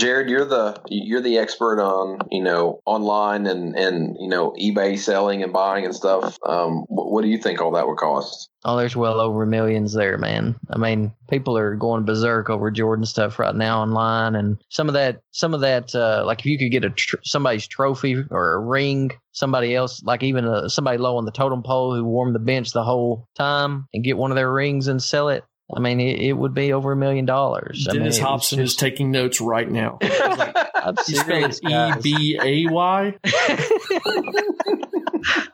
Jared, 0.00 0.30
you're 0.30 0.46
the 0.46 0.80
you're 0.88 1.20
the 1.20 1.36
expert 1.36 1.78
on 1.78 2.20
you 2.30 2.42
know 2.42 2.80
online 2.86 3.46
and 3.46 3.76
and 3.76 4.16
you 4.18 4.28
know 4.28 4.52
eBay 4.58 4.98
selling 4.98 5.42
and 5.42 5.52
buying 5.52 5.84
and 5.84 5.94
stuff. 5.94 6.38
Um, 6.42 6.86
what, 6.88 7.12
what 7.12 7.22
do 7.22 7.28
you 7.28 7.36
think 7.36 7.60
all 7.60 7.72
that 7.72 7.86
would 7.86 7.98
cost? 7.98 8.48
Oh, 8.64 8.78
there's 8.78 8.96
well 8.96 9.20
over 9.20 9.44
millions 9.44 9.92
there, 9.92 10.16
man. 10.16 10.54
I 10.70 10.78
mean, 10.78 11.12
people 11.28 11.56
are 11.56 11.74
going 11.74 12.04
berserk 12.04 12.48
over 12.48 12.70
Jordan 12.70 13.04
stuff 13.04 13.38
right 13.38 13.54
now 13.54 13.82
online, 13.82 14.36
and 14.36 14.56
some 14.70 14.88
of 14.88 14.94
that, 14.94 15.20
some 15.32 15.52
of 15.52 15.60
that, 15.60 15.94
uh, 15.94 16.24
like 16.24 16.40
if 16.40 16.46
you 16.46 16.58
could 16.58 16.70
get 16.70 16.84
a 16.84 16.90
tr- 16.90 17.16
somebody's 17.22 17.66
trophy 17.66 18.24
or 18.30 18.54
a 18.54 18.60
ring, 18.60 19.10
somebody 19.32 19.74
else, 19.74 20.02
like 20.02 20.22
even 20.22 20.46
a, 20.46 20.70
somebody 20.70 20.96
low 20.96 21.18
on 21.18 21.26
the 21.26 21.30
totem 21.30 21.62
pole 21.62 21.94
who 21.94 22.04
warmed 22.04 22.34
the 22.34 22.38
bench 22.38 22.72
the 22.72 22.84
whole 22.84 23.28
time, 23.34 23.86
and 23.92 24.04
get 24.04 24.16
one 24.16 24.30
of 24.30 24.36
their 24.36 24.52
rings 24.52 24.88
and 24.88 25.02
sell 25.02 25.28
it. 25.28 25.44
I 25.74 25.80
mean, 25.80 26.00
it, 26.00 26.20
it 26.20 26.32
would 26.32 26.54
be 26.54 26.72
over 26.72 26.92
a 26.92 26.96
million 26.96 27.24
dollars. 27.24 27.86
I 27.88 27.92
mean, 27.92 28.02
Dennis 28.02 28.18
it 28.18 28.20
was 28.22 28.28
Hopson 28.28 28.60
is 28.60 28.76
taking 28.76 29.10
notes 29.10 29.40
right 29.40 29.70
now. 29.70 29.98
I'm 30.82 30.96
serious, 30.98 31.60
E. 31.62 31.92
B 32.02 32.38
A 32.42 32.66
Y. 32.70 33.14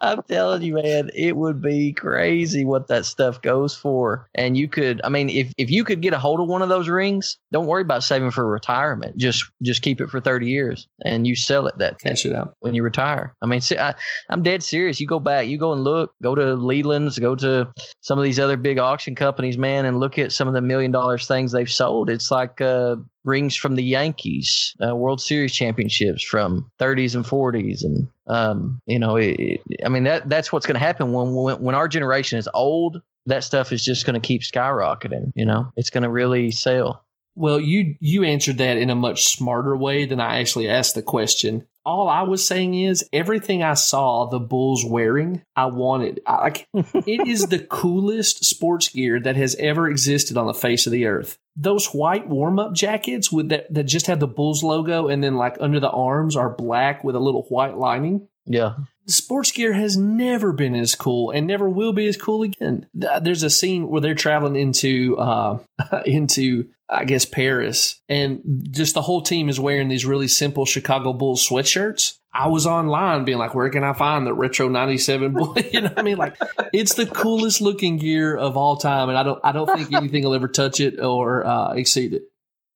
I'm 0.00 0.22
telling 0.22 0.62
you, 0.62 0.74
man, 0.74 1.10
it 1.14 1.36
would 1.36 1.60
be 1.60 1.92
crazy 1.92 2.64
what 2.64 2.88
that 2.88 3.04
stuff 3.04 3.42
goes 3.42 3.74
for. 3.74 4.28
And 4.34 4.56
you 4.56 4.68
could, 4.68 5.00
I 5.04 5.08
mean, 5.08 5.28
if, 5.28 5.52
if 5.58 5.70
you 5.70 5.84
could 5.84 6.00
get 6.00 6.12
a 6.12 6.18
hold 6.18 6.40
of 6.40 6.48
one 6.48 6.62
of 6.62 6.68
those 6.68 6.88
rings, 6.88 7.38
don't 7.52 7.66
worry 7.66 7.82
about 7.82 8.04
saving 8.04 8.30
for 8.30 8.46
retirement. 8.46 9.16
Just 9.16 9.44
just 9.62 9.82
keep 9.82 10.00
it 10.00 10.08
for 10.08 10.20
30 10.20 10.48
years 10.48 10.86
and 11.04 11.26
you 11.26 11.34
sell 11.34 11.66
it 11.66 11.76
that 11.78 11.98
Cash 11.98 12.24
it 12.26 12.34
out. 12.34 12.54
when 12.60 12.74
you 12.74 12.82
retire. 12.82 13.34
I 13.42 13.46
mean, 13.46 13.60
see, 13.60 13.78
I, 13.78 13.94
I'm 14.30 14.42
dead 14.42 14.62
serious. 14.62 15.00
You 15.00 15.06
go 15.06 15.20
back, 15.20 15.48
you 15.48 15.58
go 15.58 15.72
and 15.72 15.82
look, 15.82 16.12
go 16.22 16.34
to 16.34 16.54
Leland's, 16.54 17.18
go 17.18 17.34
to 17.36 17.68
some 18.00 18.18
of 18.18 18.24
these 18.24 18.38
other 18.38 18.56
big 18.56 18.78
auction 18.78 19.14
companies, 19.14 19.58
man, 19.58 19.84
and 19.84 19.98
look 19.98 20.18
at 20.18 20.32
some 20.32 20.48
of 20.48 20.54
the 20.54 20.60
million 20.60 20.90
dollars 20.90 21.26
things 21.26 21.52
they've 21.52 21.70
sold. 21.70 22.10
It's 22.10 22.30
like 22.30 22.60
uh, 22.60 22.96
rings 23.24 23.56
from 23.56 23.74
the 23.74 23.82
Yankees, 23.82 24.74
uh, 24.86 24.94
World 24.94 25.15
Series 25.18 25.54
championships 25.54 26.22
from 26.22 26.70
30s 26.78 27.14
and 27.14 27.24
40s, 27.24 27.84
and 27.84 28.08
um, 28.26 28.80
you 28.86 28.98
know, 28.98 29.16
it, 29.16 29.60
I 29.84 29.88
mean 29.88 30.04
that 30.04 30.28
that's 30.28 30.52
what's 30.52 30.66
going 30.66 30.74
to 30.74 30.80
happen 30.80 31.12
when, 31.12 31.32
when 31.32 31.60
when 31.60 31.74
our 31.74 31.88
generation 31.88 32.38
is 32.38 32.48
old. 32.52 33.02
That 33.26 33.42
stuff 33.42 33.72
is 33.72 33.84
just 33.84 34.06
going 34.06 34.20
to 34.20 34.26
keep 34.26 34.42
skyrocketing. 34.42 35.32
You 35.34 35.46
know, 35.46 35.72
it's 35.76 35.90
going 35.90 36.04
to 36.04 36.10
really 36.10 36.50
sell. 36.50 37.04
Well, 37.34 37.60
you 37.60 37.96
you 38.00 38.24
answered 38.24 38.58
that 38.58 38.78
in 38.78 38.90
a 38.90 38.94
much 38.94 39.24
smarter 39.24 39.76
way 39.76 40.06
than 40.06 40.20
I 40.20 40.40
actually 40.40 40.68
asked 40.68 40.94
the 40.94 41.02
question. 41.02 41.66
All 41.86 42.08
I 42.08 42.22
was 42.22 42.44
saying 42.44 42.74
is 42.74 43.08
everything 43.12 43.62
I 43.62 43.74
saw 43.74 44.26
the 44.26 44.40
Bulls 44.40 44.84
wearing, 44.84 45.42
I 45.54 45.66
wanted. 45.66 46.20
I, 46.26 46.42
like 46.42 46.68
it 46.74 47.28
is 47.28 47.46
the 47.46 47.60
coolest 47.60 48.44
sports 48.44 48.88
gear 48.88 49.20
that 49.20 49.36
has 49.36 49.54
ever 49.54 49.88
existed 49.88 50.36
on 50.36 50.48
the 50.48 50.52
face 50.52 50.86
of 50.86 50.92
the 50.92 51.06
earth. 51.06 51.38
Those 51.54 51.86
white 51.86 52.28
warm 52.28 52.58
up 52.58 52.74
jackets 52.74 53.30
with 53.30 53.50
that 53.50 53.72
that 53.72 53.84
just 53.84 54.08
have 54.08 54.18
the 54.18 54.26
Bulls 54.26 54.64
logo 54.64 55.06
and 55.06 55.22
then 55.22 55.36
like 55.36 55.56
under 55.60 55.78
the 55.78 55.88
arms 55.88 56.34
are 56.36 56.50
black 56.50 57.04
with 57.04 57.14
a 57.14 57.20
little 57.20 57.44
white 57.44 57.78
lining. 57.78 58.26
Yeah, 58.46 58.74
sports 59.06 59.52
gear 59.52 59.72
has 59.72 59.96
never 59.96 60.52
been 60.52 60.74
as 60.74 60.94
cool 60.94 61.30
and 61.30 61.46
never 61.46 61.68
will 61.68 61.92
be 61.92 62.06
as 62.06 62.16
cool 62.16 62.42
again. 62.42 62.86
There's 62.94 63.42
a 63.42 63.50
scene 63.50 63.88
where 63.88 64.00
they're 64.00 64.14
traveling 64.14 64.56
into 64.56 65.16
uh, 65.16 65.58
into 66.06 66.68
I 66.88 67.04
guess 67.04 67.24
Paris, 67.24 68.00
and 68.08 68.68
just 68.70 68.94
the 68.94 69.02
whole 69.02 69.22
team 69.22 69.48
is 69.48 69.58
wearing 69.58 69.88
these 69.88 70.06
really 70.06 70.28
simple 70.28 70.64
Chicago 70.66 71.12
Bulls 71.12 71.46
sweatshirts. 71.46 72.18
I 72.32 72.48
was 72.48 72.66
online 72.66 73.24
being 73.24 73.38
like, 73.38 73.54
"Where 73.54 73.70
can 73.70 73.82
I 73.82 73.92
find 73.92 74.26
the 74.26 74.34
retro 74.34 74.68
'97 74.68 75.32
Bull?" 75.32 75.56
You 75.72 75.80
know 75.80 75.88
what 75.88 75.98
I 75.98 76.02
mean? 76.02 76.18
Like, 76.18 76.36
it's 76.72 76.94
the 76.94 77.06
coolest 77.06 77.60
looking 77.60 77.96
gear 77.96 78.36
of 78.36 78.56
all 78.56 78.76
time, 78.76 79.08
and 79.08 79.18
I 79.18 79.22
don't 79.24 79.40
I 79.42 79.52
don't 79.52 79.66
think 79.66 79.92
anything 79.92 80.22
will 80.22 80.34
ever 80.34 80.48
touch 80.48 80.78
it 80.78 81.00
or 81.00 81.44
uh, 81.44 81.72
exceed 81.72 82.12
it. 82.12 82.22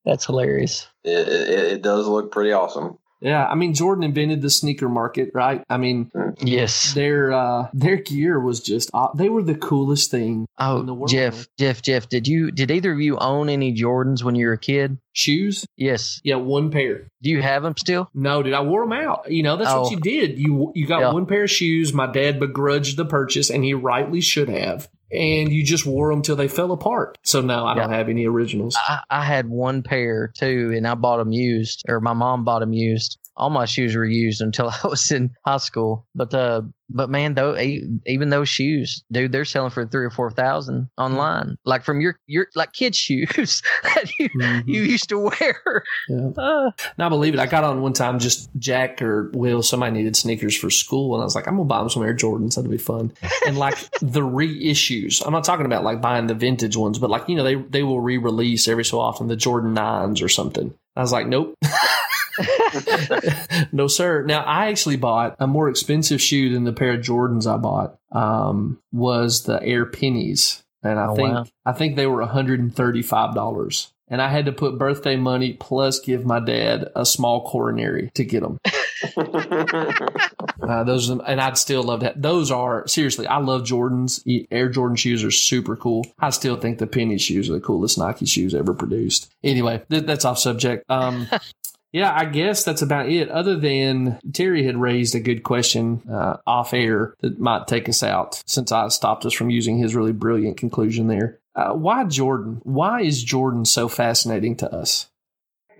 that's 0.04 0.26
hilarious. 0.26 0.88
It, 1.04 1.28
it, 1.28 1.72
it 1.74 1.82
does 1.82 2.06
look 2.08 2.32
pretty 2.32 2.52
awesome. 2.52 2.98
Yeah, 3.20 3.46
I 3.46 3.54
mean 3.54 3.74
Jordan 3.74 4.04
invented 4.04 4.40
the 4.42 4.48
sneaker 4.50 4.88
market, 4.88 5.30
right? 5.34 5.62
I 5.68 5.76
mean 5.76 6.10
Yes. 6.40 6.94
their 6.94 7.32
uh, 7.32 7.68
their 7.74 7.96
gear 7.96 8.40
was 8.40 8.60
just 8.60 8.90
uh, 8.94 9.08
they 9.14 9.28
were 9.28 9.42
the 9.42 9.54
coolest 9.54 10.10
thing. 10.10 10.46
in 10.58 10.86
the 10.86 10.92
Oh, 10.92 10.94
world. 10.94 11.08
Jeff, 11.10 11.46
Jeff, 11.58 11.82
Jeff, 11.82 12.08
did 12.08 12.26
you 12.26 12.50
did 12.50 12.70
either 12.70 12.92
of 12.92 13.00
you 13.00 13.18
own 13.18 13.48
any 13.48 13.74
Jordans 13.74 14.22
when 14.24 14.34
you 14.34 14.46
were 14.46 14.54
a 14.54 14.58
kid? 14.58 14.96
Shoes, 15.12 15.66
Yes. 15.76 16.20
yeah, 16.24 16.36
one 16.36 16.70
pair. 16.70 17.08
Do 17.22 17.30
you 17.30 17.42
have 17.42 17.62
them 17.62 17.74
still? 17.76 18.08
No, 18.14 18.42
dude, 18.42 18.54
I 18.54 18.62
wore 18.62 18.82
them 18.84 18.92
out. 18.92 19.30
You 19.30 19.42
know, 19.42 19.56
that's 19.56 19.70
Oh. 19.70 19.82
what 19.82 19.90
you 19.92 19.98
did. 20.00 20.38
You 20.38 20.72
you 20.74 20.86
got 20.86 21.00
Yeah. 21.00 21.12
one 21.12 21.26
pair 21.26 21.44
of 21.44 21.50
shoes. 21.50 21.92
My 21.92 22.06
dad 22.06 22.38
begrudged 22.40 22.96
the 22.96 23.04
purchase, 23.04 23.50
and 23.50 23.64
he 23.64 23.74
rightly 23.74 24.20
should 24.20 24.48
have. 24.48 24.88
And 25.12 25.52
you 25.52 25.64
just 25.64 25.86
wore 25.86 26.12
them 26.12 26.22
till 26.22 26.36
they 26.36 26.48
fell 26.48 26.72
apart. 26.72 27.18
So 27.22 27.40
now 27.40 27.66
I 27.66 27.74
don't 27.74 27.92
have 27.92 28.08
any 28.08 28.26
originals. 28.26 28.76
I, 28.76 29.00
I 29.10 29.24
had 29.24 29.48
one 29.48 29.82
pair 29.82 30.28
too, 30.28 30.72
and 30.74 30.86
I 30.86 30.94
bought 30.94 31.18
them 31.18 31.32
used, 31.32 31.84
or 31.88 32.00
my 32.00 32.12
mom 32.12 32.44
bought 32.44 32.60
them 32.60 32.72
used. 32.72 33.18
All 33.40 33.50
my 33.50 33.64
shoes 33.64 33.96
were 33.96 34.04
used 34.04 34.40
until 34.42 34.68
I 34.84 34.86
was 34.86 35.10
in 35.10 35.30
high 35.46 35.56
school. 35.56 36.06
But 36.14 36.32
uh, 36.34 36.62
but 36.92 37.08
man, 37.08 37.34
though, 37.34 37.56
even 38.06 38.30
those 38.30 38.48
shoes, 38.48 39.02
dude, 39.12 39.30
they're 39.32 39.44
selling 39.44 39.70
for 39.70 39.86
three 39.86 40.04
or 40.04 40.10
four 40.10 40.30
thousand 40.30 40.88
online, 40.98 41.56
like 41.64 41.84
from 41.84 42.00
your 42.00 42.18
your 42.26 42.48
like 42.54 42.72
kids' 42.72 42.98
shoes 43.06 43.62
that 43.82 44.10
you 44.18 44.28
Mhm. 44.30 44.64
you 44.66 44.82
used 44.82 45.08
to 45.08 45.18
wear. 45.18 45.82
Yeah. 46.08 46.30
Uh, 46.36 46.70
Now, 46.98 47.08
believe 47.08 47.34
it, 47.34 47.40
I 47.40 47.46
got 47.46 47.64
on 47.64 47.80
one 47.80 47.92
time. 47.92 48.18
Just 48.18 48.50
Jack 48.58 49.00
or 49.02 49.30
Will, 49.34 49.62
somebody 49.62 49.92
needed 49.92 50.16
sneakers 50.16 50.56
for 50.56 50.68
school, 50.70 51.14
and 51.14 51.22
I 51.22 51.24
was 51.24 51.34
like, 51.34 51.46
I'm 51.48 51.54
gonna 51.56 51.64
buy 51.64 51.78
them 51.78 51.88
some 51.90 52.02
Air 52.02 52.14
Jordans. 52.14 52.56
That'll 52.56 52.70
be 52.70 52.76
fun. 52.78 53.12
And 53.46 53.56
like 53.56 53.78
the 54.00 54.20
reissues, 54.20 55.22
I'm 55.24 55.32
not 55.32 55.44
talking 55.44 55.66
about 55.66 55.84
like 55.84 56.00
buying 56.00 56.26
the 56.26 56.34
vintage 56.34 56.76
ones, 56.76 56.98
but 56.98 57.08
like 57.10 57.28
you 57.28 57.36
know 57.36 57.44
they 57.44 57.54
they 57.54 57.82
will 57.82 58.00
re-release 58.00 58.68
every 58.68 58.84
so 58.84 58.98
often 59.00 59.28
the 59.28 59.36
Jordan 59.36 59.74
nines 59.74 60.20
or 60.22 60.28
something. 60.28 60.74
I 60.96 61.00
was 61.02 61.12
like, 61.12 61.26
nope. 61.28 61.54
no, 63.72 63.86
sir. 63.86 64.22
Now, 64.24 64.40
I 64.42 64.68
actually 64.68 64.96
bought 64.96 65.36
a 65.38 65.46
more 65.46 65.68
expensive 65.68 66.20
shoe 66.20 66.52
than 66.52 66.64
the 66.64 66.72
pair 66.72 66.92
of 66.94 67.00
Jordans 67.00 67.46
I 67.52 67.56
bought. 67.56 67.96
Um, 68.12 68.80
was 68.92 69.44
the 69.44 69.62
Air 69.62 69.86
Pennies, 69.86 70.62
and 70.82 70.98
I 70.98 71.06
Oh, 71.08 71.14
think 71.16 71.32
wow. 71.32 71.44
I 71.64 71.72
think 71.72 71.96
they 71.96 72.06
were 72.06 72.20
one 72.20 72.28
hundred 72.28 72.60
and 72.60 72.74
thirty 72.74 73.02
five 73.02 73.34
dollars. 73.34 73.92
And 74.12 74.20
I 74.20 74.28
had 74.28 74.46
to 74.46 74.52
put 74.52 74.76
birthday 74.76 75.14
money 75.14 75.52
plus 75.52 76.00
give 76.00 76.26
my 76.26 76.40
dad 76.40 76.88
a 76.96 77.06
small 77.06 77.46
coronary 77.48 78.10
to 78.14 78.24
get 78.24 78.42
them. 78.42 78.58
Uh, 80.62 80.84
those 80.84 81.08
and 81.08 81.40
I'd 81.40 81.56
still 81.58 81.82
love 81.82 82.00
that. 82.00 82.20
Those 82.20 82.50
are 82.50 82.86
seriously, 82.86 83.26
I 83.26 83.38
love 83.38 83.62
Jordans. 83.62 84.20
Air 84.50 84.68
Jordan 84.68 84.94
shoes 84.96 85.24
are 85.24 85.30
super 85.30 85.74
cool. 85.74 86.04
I 86.18 86.30
still 86.30 86.56
think 86.56 86.78
the 86.78 86.86
Penny 86.86 87.18
shoes 87.18 87.48
are 87.48 87.54
the 87.54 87.60
coolest 87.60 87.98
Nike 87.98 88.26
shoes 88.26 88.54
ever 88.54 88.74
produced. 88.74 89.32
Anyway, 89.42 89.82
th- 89.90 90.04
that's 90.04 90.24
off 90.24 90.38
subject. 90.38 90.84
Um, 90.88 91.26
yeah, 91.92 92.12
I 92.14 92.24
guess 92.24 92.64
that's 92.64 92.82
about 92.82 93.08
it. 93.08 93.28
Other 93.28 93.56
than 93.56 94.18
Terry 94.32 94.64
had 94.64 94.76
raised 94.76 95.14
a 95.14 95.20
good 95.20 95.42
question 95.42 96.02
uh, 96.10 96.36
off 96.46 96.72
air 96.72 97.14
that 97.20 97.40
might 97.40 97.66
take 97.66 97.88
us 97.88 98.02
out, 98.02 98.42
since 98.46 98.70
I 98.72 98.88
stopped 98.88 99.26
us 99.26 99.32
from 99.32 99.50
using 99.50 99.78
his 99.78 99.94
really 99.94 100.12
brilliant 100.12 100.56
conclusion 100.56 101.08
there. 101.08 101.38
Uh, 101.54 101.72
why 101.72 102.04
Jordan? 102.04 102.60
Why 102.62 103.02
is 103.02 103.22
Jordan 103.22 103.64
so 103.64 103.88
fascinating 103.88 104.56
to 104.56 104.72
us? 104.72 105.08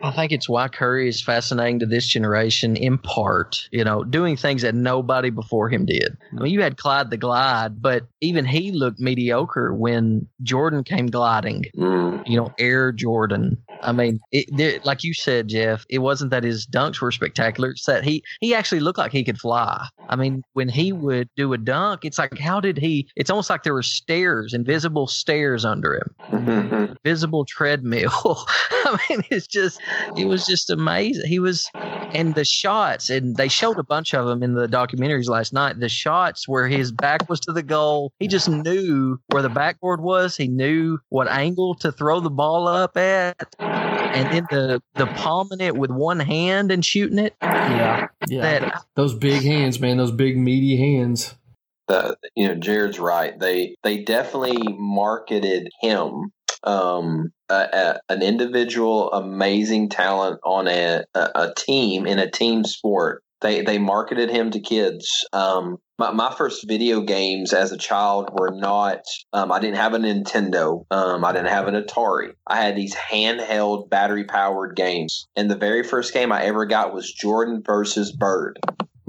I 0.02 0.10
think 0.12 0.32
it's 0.32 0.48
why 0.48 0.68
Curry 0.68 1.09
is 1.09 1.22
fascinating 1.22 1.78
to 1.81 1.86
this 1.86 2.06
generation 2.06 2.77
in 2.77 2.98
part, 2.98 3.68
you 3.70 3.85
know, 3.85 4.02
doing 4.05 4.36
things 4.36 4.62
that 4.62 4.74
nobody 4.74 5.31
before 5.31 5.68
him 5.68 5.85
did. 5.86 6.16
I 6.36 6.43
mean, 6.43 6.52
you 6.52 6.62
had 6.62 6.77
Clyde 6.78 7.10
the 7.10 7.16
Glide, 7.16 7.82
but 7.82 8.05
even 8.20 8.44
he 8.44 8.72
looked 8.72 8.98
mediocre 8.98 9.74
when 9.74 10.27
Jordan 10.43 10.85
came 10.85 11.06
gliding, 11.09 11.64
Mm. 11.77 12.22
you 12.27 12.36
know, 12.36 12.52
Air 12.59 12.93
Jordan. 12.93 13.59
I 13.82 13.93
mean, 13.93 14.20
it, 14.31 14.85
like 14.85 15.05
you 15.05 15.14
said, 15.14 15.48
Jeff, 15.48 15.86
it 15.89 15.98
wasn't 15.98 16.31
that 16.32 16.44
his 16.44 16.66
dunks 16.66 17.01
were 17.01 17.10
spectacular. 17.12 17.70
It's 17.70 17.86
that 17.86 18.05
he, 18.05 18.22
he 18.40 18.55
actually 18.55 18.81
looked 18.81 18.98
like 18.98 19.12
he 19.12 19.24
could 19.24 19.39
fly. 19.39 19.86
I 20.09 20.16
mean, 20.16 20.43
when 20.52 20.68
he 20.68 20.93
would 20.93 21.28
do 21.36 21.52
a 21.55 21.59
dunk, 21.59 22.05
it's 22.05 22.18
like, 22.18 22.36
how 22.39 22.60
did 22.60 22.77
he? 22.77 23.09
It's 23.16 23.31
almost 23.31 23.48
like 23.48 23.62
there 23.62 23.72
were 23.74 23.82
stairs, 23.82 24.52
invisible 24.52 25.06
stairs 25.06 25.64
under 25.64 25.94
him 25.94 26.14
Mhm. 26.31 26.97
visible 27.05 27.44
treadmill. 27.47 28.47
I 28.98 28.98
mean, 29.08 29.22
it's 29.30 29.46
just, 29.46 29.80
it 30.16 30.24
was 30.26 30.46
just 30.46 30.70
amazing. 30.70 31.26
He 31.26 31.38
was, 31.38 31.68
and 31.74 32.34
the 32.34 32.44
shots, 32.44 33.10
and 33.10 33.36
they 33.36 33.48
showed 33.48 33.78
a 33.78 33.84
bunch 33.84 34.14
of 34.14 34.26
them 34.26 34.42
in 34.42 34.54
the 34.54 34.66
documentaries 34.66 35.28
last 35.28 35.52
night. 35.52 35.78
The 35.78 35.88
shots 35.88 36.48
where 36.48 36.66
his 36.66 36.90
back 36.92 37.28
was 37.28 37.40
to 37.40 37.52
the 37.52 37.62
goal, 37.62 38.12
he 38.18 38.26
just 38.28 38.48
knew 38.48 39.18
where 39.28 39.42
the 39.42 39.48
backboard 39.48 40.00
was. 40.00 40.36
He 40.36 40.48
knew 40.48 40.98
what 41.08 41.28
angle 41.28 41.74
to 41.76 41.92
throw 41.92 42.20
the 42.20 42.30
ball 42.30 42.66
up 42.66 42.96
at, 42.96 43.54
and 43.58 44.32
then 44.32 44.46
the 44.50 44.82
the 44.94 45.06
palming 45.06 45.60
it 45.60 45.76
with 45.76 45.90
one 45.90 46.20
hand 46.20 46.72
and 46.72 46.84
shooting 46.84 47.18
it. 47.18 47.34
Yeah, 47.42 48.08
yeah. 48.28 48.40
That 48.40 48.84
those 48.96 49.14
big 49.14 49.42
hands, 49.42 49.80
man. 49.80 49.98
Those 49.98 50.10
big 50.12 50.36
meaty 50.36 50.76
hands. 50.76 51.34
the 51.88 52.16
you 52.34 52.48
know 52.48 52.54
Jared's 52.56 52.98
right. 52.98 53.38
They 53.38 53.76
they 53.82 54.02
definitely 54.02 54.72
marketed 54.72 55.70
him 55.80 56.32
um 56.65 57.32
a, 57.49 57.55
a, 57.55 58.01
an 58.09 58.23
individual 58.23 59.11
amazing 59.12 59.89
talent 59.89 60.41
on 60.45 60.69
a, 60.69 61.05
a 61.15 61.53
team 61.57 62.07
in 62.07 62.19
a 62.19 62.31
team 62.31 62.65
sport. 62.65 63.23
They 63.41 63.62
they 63.62 63.78
marketed 63.78 64.31
him 64.31 64.51
to 64.51 64.61
kids. 64.61 65.27
Um 65.32 65.78
my, 66.01 66.11
my 66.12 66.35
first 66.35 66.66
video 66.66 67.03
games 67.03 67.53
as 67.53 67.73
a 67.73 67.77
child 67.77 68.31
were 68.32 68.51
not 68.51 69.01
um, 69.35 69.53
I 69.53 69.61
didn't 69.61 69.77
have 69.77 69.93
a 69.93 69.99
Nintendo. 69.99 70.87
Um, 70.91 71.24
I 71.27 71.32
didn't 71.32 71.49
have 71.49 71.69
an 71.69 71.74
Atari. 71.74 72.31
I 72.47 72.57
had 72.57 72.74
these 72.74 72.95
handheld 72.95 73.91
battery 73.91 74.24
powered 74.24 74.77
games. 74.77 75.28
And 75.37 75.51
the 75.51 75.57
very 75.57 75.82
first 75.82 76.15
game 76.15 76.32
I 76.32 76.45
ever 76.45 76.65
got 76.65 76.95
was 76.95 77.12
Jordan 77.12 77.62
versus 77.65 78.12
Bird. 78.12 78.59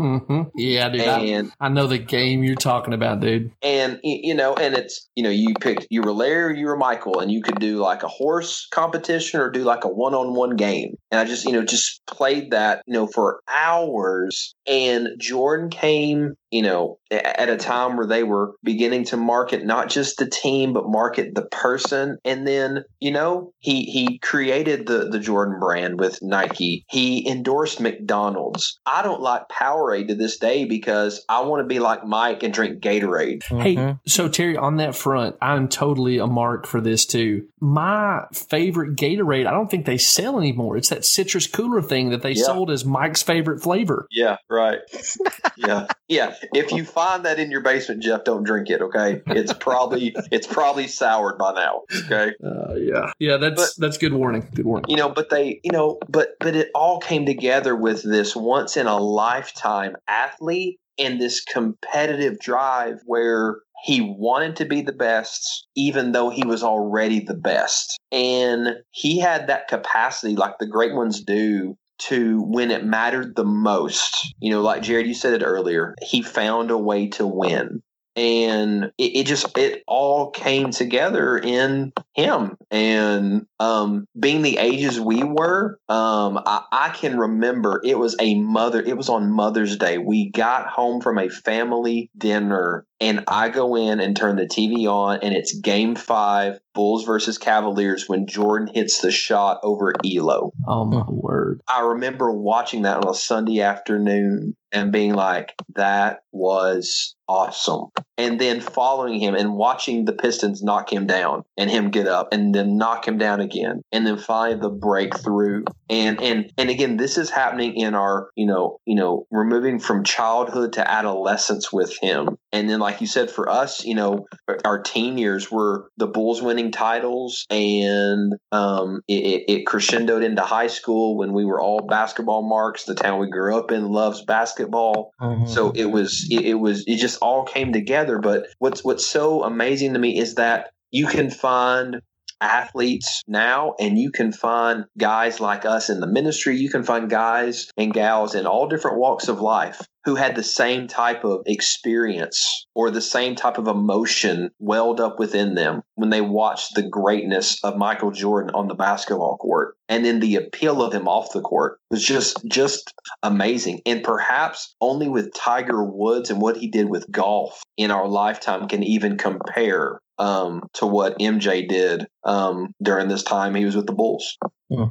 Hmm 0.02 0.42
Yeah, 0.56 0.90
dude. 0.90 1.02
I, 1.02 1.20
And 1.20 1.52
I 1.60 1.70
know 1.70 1.88
the 1.88 1.98
game 2.00 2.44
you're 2.44 2.56
talking 2.56 2.94
about, 2.94 3.20
dude. 3.20 3.52
and 3.62 4.00
you 4.04 4.34
know 4.34 4.54
and 4.56 4.76
it's 4.76 5.08
you 5.16 5.24
know 5.24 5.30
you 5.30 5.54
picked 5.60 5.88
you 5.90 6.02
were 6.02 6.12
larry 6.12 6.60
you 6.60 6.66
were 6.66 6.76
michael 6.78 7.20
and 7.20 7.32
you 7.32 7.42
could 7.42 7.60
do 7.60 7.78
like 7.78 8.02
a 8.04 8.08
horse 8.08 8.68
competition 8.72 9.40
or 9.40 9.50
do 9.50 9.64
like 9.64 9.84
a 9.84 9.88
one-on-one 9.88 10.56
game 10.56 10.96
and 11.12 11.20
i 11.20 11.26
just 11.26 11.46
you 11.46 11.52
know 11.52 11.64
just 11.64 12.02
played 12.08 12.52
that 12.52 12.82
you 12.88 12.94
know 12.94 13.06
for 13.08 13.42
hours 13.48 14.56
and 14.66 15.10
jordan 15.20 15.70
came 15.70 16.34
you 16.50 16.62
know 16.62 16.98
at 17.12 17.50
a 17.50 17.58
time 17.58 17.98
where 17.98 18.08
they 18.08 18.24
were 18.24 18.54
beginning 18.64 19.04
to 19.04 19.18
market 19.18 19.66
not 19.66 19.90
just 19.90 20.18
the 20.18 20.30
team 20.30 20.72
but 20.74 20.88
market 20.88 21.36
the 21.36 21.46
person 21.48 22.18
and 22.24 22.48
then 22.48 22.84
you 23.00 23.12
know 23.12 23.52
he 23.60 23.84
he 23.84 24.18
created 24.20 24.88
the 24.88 25.10
the 25.10 25.20
jordan 25.20 25.60
brand 25.60 26.00
with 26.00 26.20
nike 26.22 26.86
he 26.90 27.28
endorsed 27.30 27.82
mcdonald's 27.82 28.80
i 28.86 29.02
don't 29.02 29.22
like 29.22 29.42
powerade 29.50 30.08
to 30.08 30.16
this 30.16 30.38
day 30.38 30.66
because 30.66 31.24
i 31.28 31.42
want 31.42 31.62
to 31.62 31.68
be 31.68 31.80
like 31.80 32.06
mike 32.06 32.44
and 32.44 32.54
drink 32.54 32.82
gatorade 32.82 33.44
Hey, 33.44 33.76
Mhm. 33.76 34.00
so 34.08 34.28
Terry, 34.30 34.56
on 34.56 34.78
that 34.78 34.96
front, 34.96 35.36
I'm 35.42 35.68
totally 35.68 36.18
a 36.20 36.28
mark 36.28 36.66
for 36.66 36.80
this 36.80 37.06
too. 37.06 37.48
My 37.60 38.24
favorite 38.34 38.96
Gatorade, 38.96 39.46
I 39.48 39.52
don't 39.52 39.70
think 39.70 39.86
they 39.86 39.98
sell 39.98 40.38
anymore. 40.38 40.78
It's 40.78 40.90
that 40.90 41.06
citrus 41.06 41.48
cooler 41.48 41.82
thing 41.82 42.10
that 42.10 42.22
they 42.22 42.32
Yeah. 42.32 42.44
sold 42.44 42.72
as 42.72 42.86
Mike's 42.86 43.22
favorite 43.22 43.62
flavor. 43.62 44.08
Yeah, 44.12 44.38
right. 44.50 44.80
yeah. 45.58 45.88
Yeah. 46.08 46.36
If 46.54 46.72
you 46.72 46.84
find 47.02 47.26
that 47.26 47.40
in 47.40 47.52
your 47.52 47.62
basement, 47.62 48.04
Jeff, 48.04 48.24
don't 48.24 48.44
drink 48.44 48.70
it, 48.70 48.82
okay? 48.82 49.22
It's 49.28 49.54
probably 49.54 50.16
it's 50.32 50.48
probably 50.48 50.88
soured 50.88 51.38
by 51.38 51.54
now. 51.54 51.82
Okay. 52.06 52.34
Uh, 52.44 52.76
yeah, 52.76 53.12
yeah, 53.20 53.38
that's 53.38 53.76
that's 53.76 53.98
good 53.98 54.14
warning. 54.14 54.48
Good 54.54 54.66
warning. 54.66 54.90
You 54.90 54.98
know, 54.98 55.10
but 55.10 55.30
they 55.30 55.60
you 55.64 55.72
know, 55.72 56.00
but 56.10 56.36
but 56.40 56.56
it 56.56 56.70
all 56.76 57.00
came 57.00 57.26
together 57.26 57.76
with 57.76 58.04
this 58.04 58.36
once 58.36 58.78
in 58.78 58.88
a 58.88 58.98
lifetime 58.98 59.96
athlete 60.08 60.80
and 61.00 61.20
this 61.20 61.42
competitive 61.42 62.40
drive 62.40 63.00
where 63.06 63.58
he 63.84 64.02
wanted 64.02 64.58
to 64.58 64.66
be 64.66 64.82
the 64.82 64.94
best 64.94 65.66
even 65.76 66.12
though 66.12 66.30
he 66.30 66.46
was 66.46 66.62
already 66.62 67.20
the 67.20 67.34
best 67.34 67.98
and 68.12 68.76
he 68.92 69.20
had 69.20 69.48
that 69.48 69.68
capacity 69.68 70.36
like 70.36 70.60
the 70.60 70.68
great 70.68 70.94
ones 70.94 71.24
do 71.24 71.76
to 72.08 72.42
when 72.42 72.72
it 72.72 72.86
mattered 72.86 73.36
the 73.36 73.46
most. 73.46 74.34
You 74.40 74.52
know 74.52 74.62
like 74.62 74.82
jared 74.82 75.08
you 75.08 75.14
said 75.14 75.34
it 75.34 75.46
earlier 75.46 75.96
he 76.02 76.22
found 76.22 76.72
a 76.72 76.78
way 76.78 77.08
to 77.10 77.28
win. 77.28 77.82
And 78.18 78.92
it, 78.98 79.16
it 79.16 79.26
just 79.26 79.58
it 79.58 79.84
all 79.88 80.32
came 80.32 80.72
together 80.72 81.38
in 81.38 81.94
him. 82.14 82.58
And 82.70 83.46
um 83.60 84.06
being 84.20 84.42
the 84.42 84.58
ages 84.58 85.00
we 85.00 85.24
were 85.24 85.80
um 85.88 86.40
I, 86.46 86.64
I 86.72 86.90
can 86.90 87.18
remember 87.18 87.82
it 87.86 87.98
was 87.98 88.16
a 88.20 88.36
mother 88.36 88.82
it 88.82 88.98
was 88.98 89.10
on 89.10 89.32
mother's 89.32 89.78
day. 89.78 89.98
We 89.98 90.30
got 90.30 90.68
home 90.68 91.02
from 91.02 91.18
a 91.18 91.30
family 91.30 92.10
dinner 92.18 92.86
and 93.02 93.24
i 93.28 93.50
go 93.50 93.76
in 93.76 94.00
and 94.00 94.16
turn 94.16 94.38
the 94.38 94.46
tv 94.46 94.88
on 94.88 95.20
and 95.22 95.36
it's 95.36 95.58
game 95.58 95.96
five 95.96 96.60
bulls 96.74 97.06
versus 97.06 97.38
cavaliers 97.38 98.08
when 98.08 98.28
jordan 98.28 98.70
hits 98.74 99.02
the 99.02 99.12
shot 99.12 99.60
over 99.64 99.94
Ehlo 100.06 100.52
Oh 100.68 100.86
my 100.86 101.02
hmm. 101.02 101.16
word! 101.16 101.62
I 101.68 101.82
remember 101.82 102.32
watching 102.32 102.84
that 102.84 102.98
on 102.98 103.10
a 103.10 103.14
Sunday 103.14 103.62
afternoon 103.62 104.56
and 104.72 104.92
being 104.92 105.14
like, 105.14 105.54
that 105.76 106.20
was 106.32 107.16
awesome. 107.28 107.88
And 108.22 108.40
then 108.40 108.62
following 108.62 109.20
him 109.20 109.34
and 109.34 109.56
watching 109.56 110.06
the 110.06 110.14
Pistons 110.14 110.62
knock 110.62 110.94
him 110.94 111.08
down 111.08 111.44
and 111.58 111.72
him 111.72 111.90
get 111.90 112.08
up 112.08 112.30
and 112.32 112.54
then 112.54 112.78
knock 112.78 113.08
him 113.08 113.18
down 113.18 113.42
again 113.42 113.82
and 113.92 114.06
then 114.06 114.18
find 114.18 114.62
the 114.62 114.70
breakthrough. 114.70 115.64
And 115.90 116.22
and 116.22 116.52
and 116.56 116.70
again, 116.70 116.98
this 116.98 117.18
is 117.18 117.32
happening 117.32 117.74
in 117.76 117.96
our, 117.96 118.30
you 118.36 118.46
know, 118.46 118.78
you 118.86 118.96
know, 118.96 119.26
we're 119.32 119.44
moving 119.44 119.80
from 119.80 120.04
childhood 120.04 120.74
to 120.74 120.90
adolescence 120.90 121.74
with 121.74 121.98
him. 122.00 122.38
And 122.54 122.70
then 122.70 122.80
like 122.80 123.02
you 123.02 123.08
said, 123.08 123.32
for 123.32 123.50
us, 123.50 123.84
you 123.84 123.96
know, 123.96 124.28
our 124.66 124.82
teen 124.82 125.18
years 125.18 125.52
were 125.52 125.90
the 125.98 126.08
Bulls 126.08 126.42
winning 126.42 126.72
titles 126.72 127.46
and 127.50 128.34
um 128.52 129.02
it, 129.08 129.44
it, 129.48 129.66
crescendoed 129.66 130.24
into 130.24 130.42
high 130.44 130.68
school 130.68 131.18
when 131.18 131.34
we 131.34 131.44
were 131.46 131.60
all 131.60 131.88
basketball 131.88 132.48
marks. 132.48 132.84
The 132.84 132.96
town 132.96 133.20
we 133.20 133.30
grew 133.30 133.58
up 133.58 133.72
in 133.72 133.90
loves 133.90 134.24
basketball. 134.24 135.12
Mhm. 135.22 135.50
So 135.50 135.72
it 135.72 135.86
was 135.86 136.28
it, 136.30 136.46
it 136.46 136.54
was 136.60 136.84
it 136.86 136.98
just 136.98 137.18
all 137.22 137.46
came 137.46 137.74
together. 137.74 138.11
But 138.20 138.48
what's 138.60 138.84
what's 138.84 139.06
so 139.06 139.44
amazing 139.44 139.94
to 139.94 140.00
me 140.00 140.18
is 140.18 140.36
that 140.36 140.72
you 140.92 141.08
can 141.08 141.30
find 141.30 142.02
athletes 142.42 143.22
now 143.28 143.76
and 143.80 143.98
you 143.98 144.12
can 144.12 144.32
find 144.32 144.86
guys 144.98 145.40
like 145.40 145.64
us 145.64 145.90
in 145.90 146.00
the 146.00 146.08
ministry. 146.08 146.58
You 146.58 146.70
can 146.70 146.84
find 146.84 147.10
guys 147.10 147.70
and 147.78 147.94
gals 147.94 148.34
in 148.36 148.48
all 148.48 148.68
different 148.68 148.98
walks 148.98 149.28
of 149.28 149.40
life 149.40 149.86
who 150.04 150.16
had 150.16 150.36
the 150.36 150.44
same 150.44 150.88
type 150.88 151.24
of 151.24 151.42
experience 151.46 152.66
or 152.74 152.90
the 152.90 153.02
same 153.02 153.36
type 153.36 153.58
of 153.58 153.68
emotion 153.68 154.50
welled 154.60 155.00
up 155.00 155.20
within 155.20 155.56
them 155.56 155.82
when 155.96 156.10
they 156.10 156.22
watched 156.22 156.76
the 156.76 156.82
greatness 156.82 157.64
of 157.64 157.78
Michael 157.78 158.12
Jordan 158.12 158.52
on 158.56 158.68
the 158.68 158.74
basketball 158.74 159.38
court. 159.38 159.76
And 159.88 160.04
then 160.04 160.20
the 160.20 160.38
appeal 160.38 160.82
of 160.82 160.94
him 160.94 161.08
off 161.08 161.34
the 161.34 161.42
court 161.42 161.80
was 161.90 162.04
just 162.04 162.44
just 162.48 162.94
amazing. 163.22 163.82
And 163.86 164.04
perhaps 164.04 164.76
only 164.82 165.08
with 165.08 165.34
Tiger 165.34 165.84
Woods 165.84 166.30
and 166.30 166.42
what 166.42 166.58
he 166.58 166.68
did 166.68 166.90
with 166.90 167.12
golf 167.12 167.62
in 167.78 167.92
our 167.92 168.08
lifetime 168.08 168.68
can 168.68 168.84
even 168.84 169.18
compare 169.18 170.00
um, 170.18 170.64
to 170.74 170.86
what 170.86 171.20
MJ 171.20 171.68
did 171.68 172.08
um, 172.24 172.74
during 172.82 173.08
this 173.08 173.24
time 173.24 173.56
he 173.56 173.66
was 173.66 173.76
with 173.76 173.88
the 173.88 173.94
Bulls. 173.94 174.38
Yeah, 174.70 174.90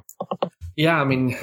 I 0.89 1.05
mean, 1.05 1.37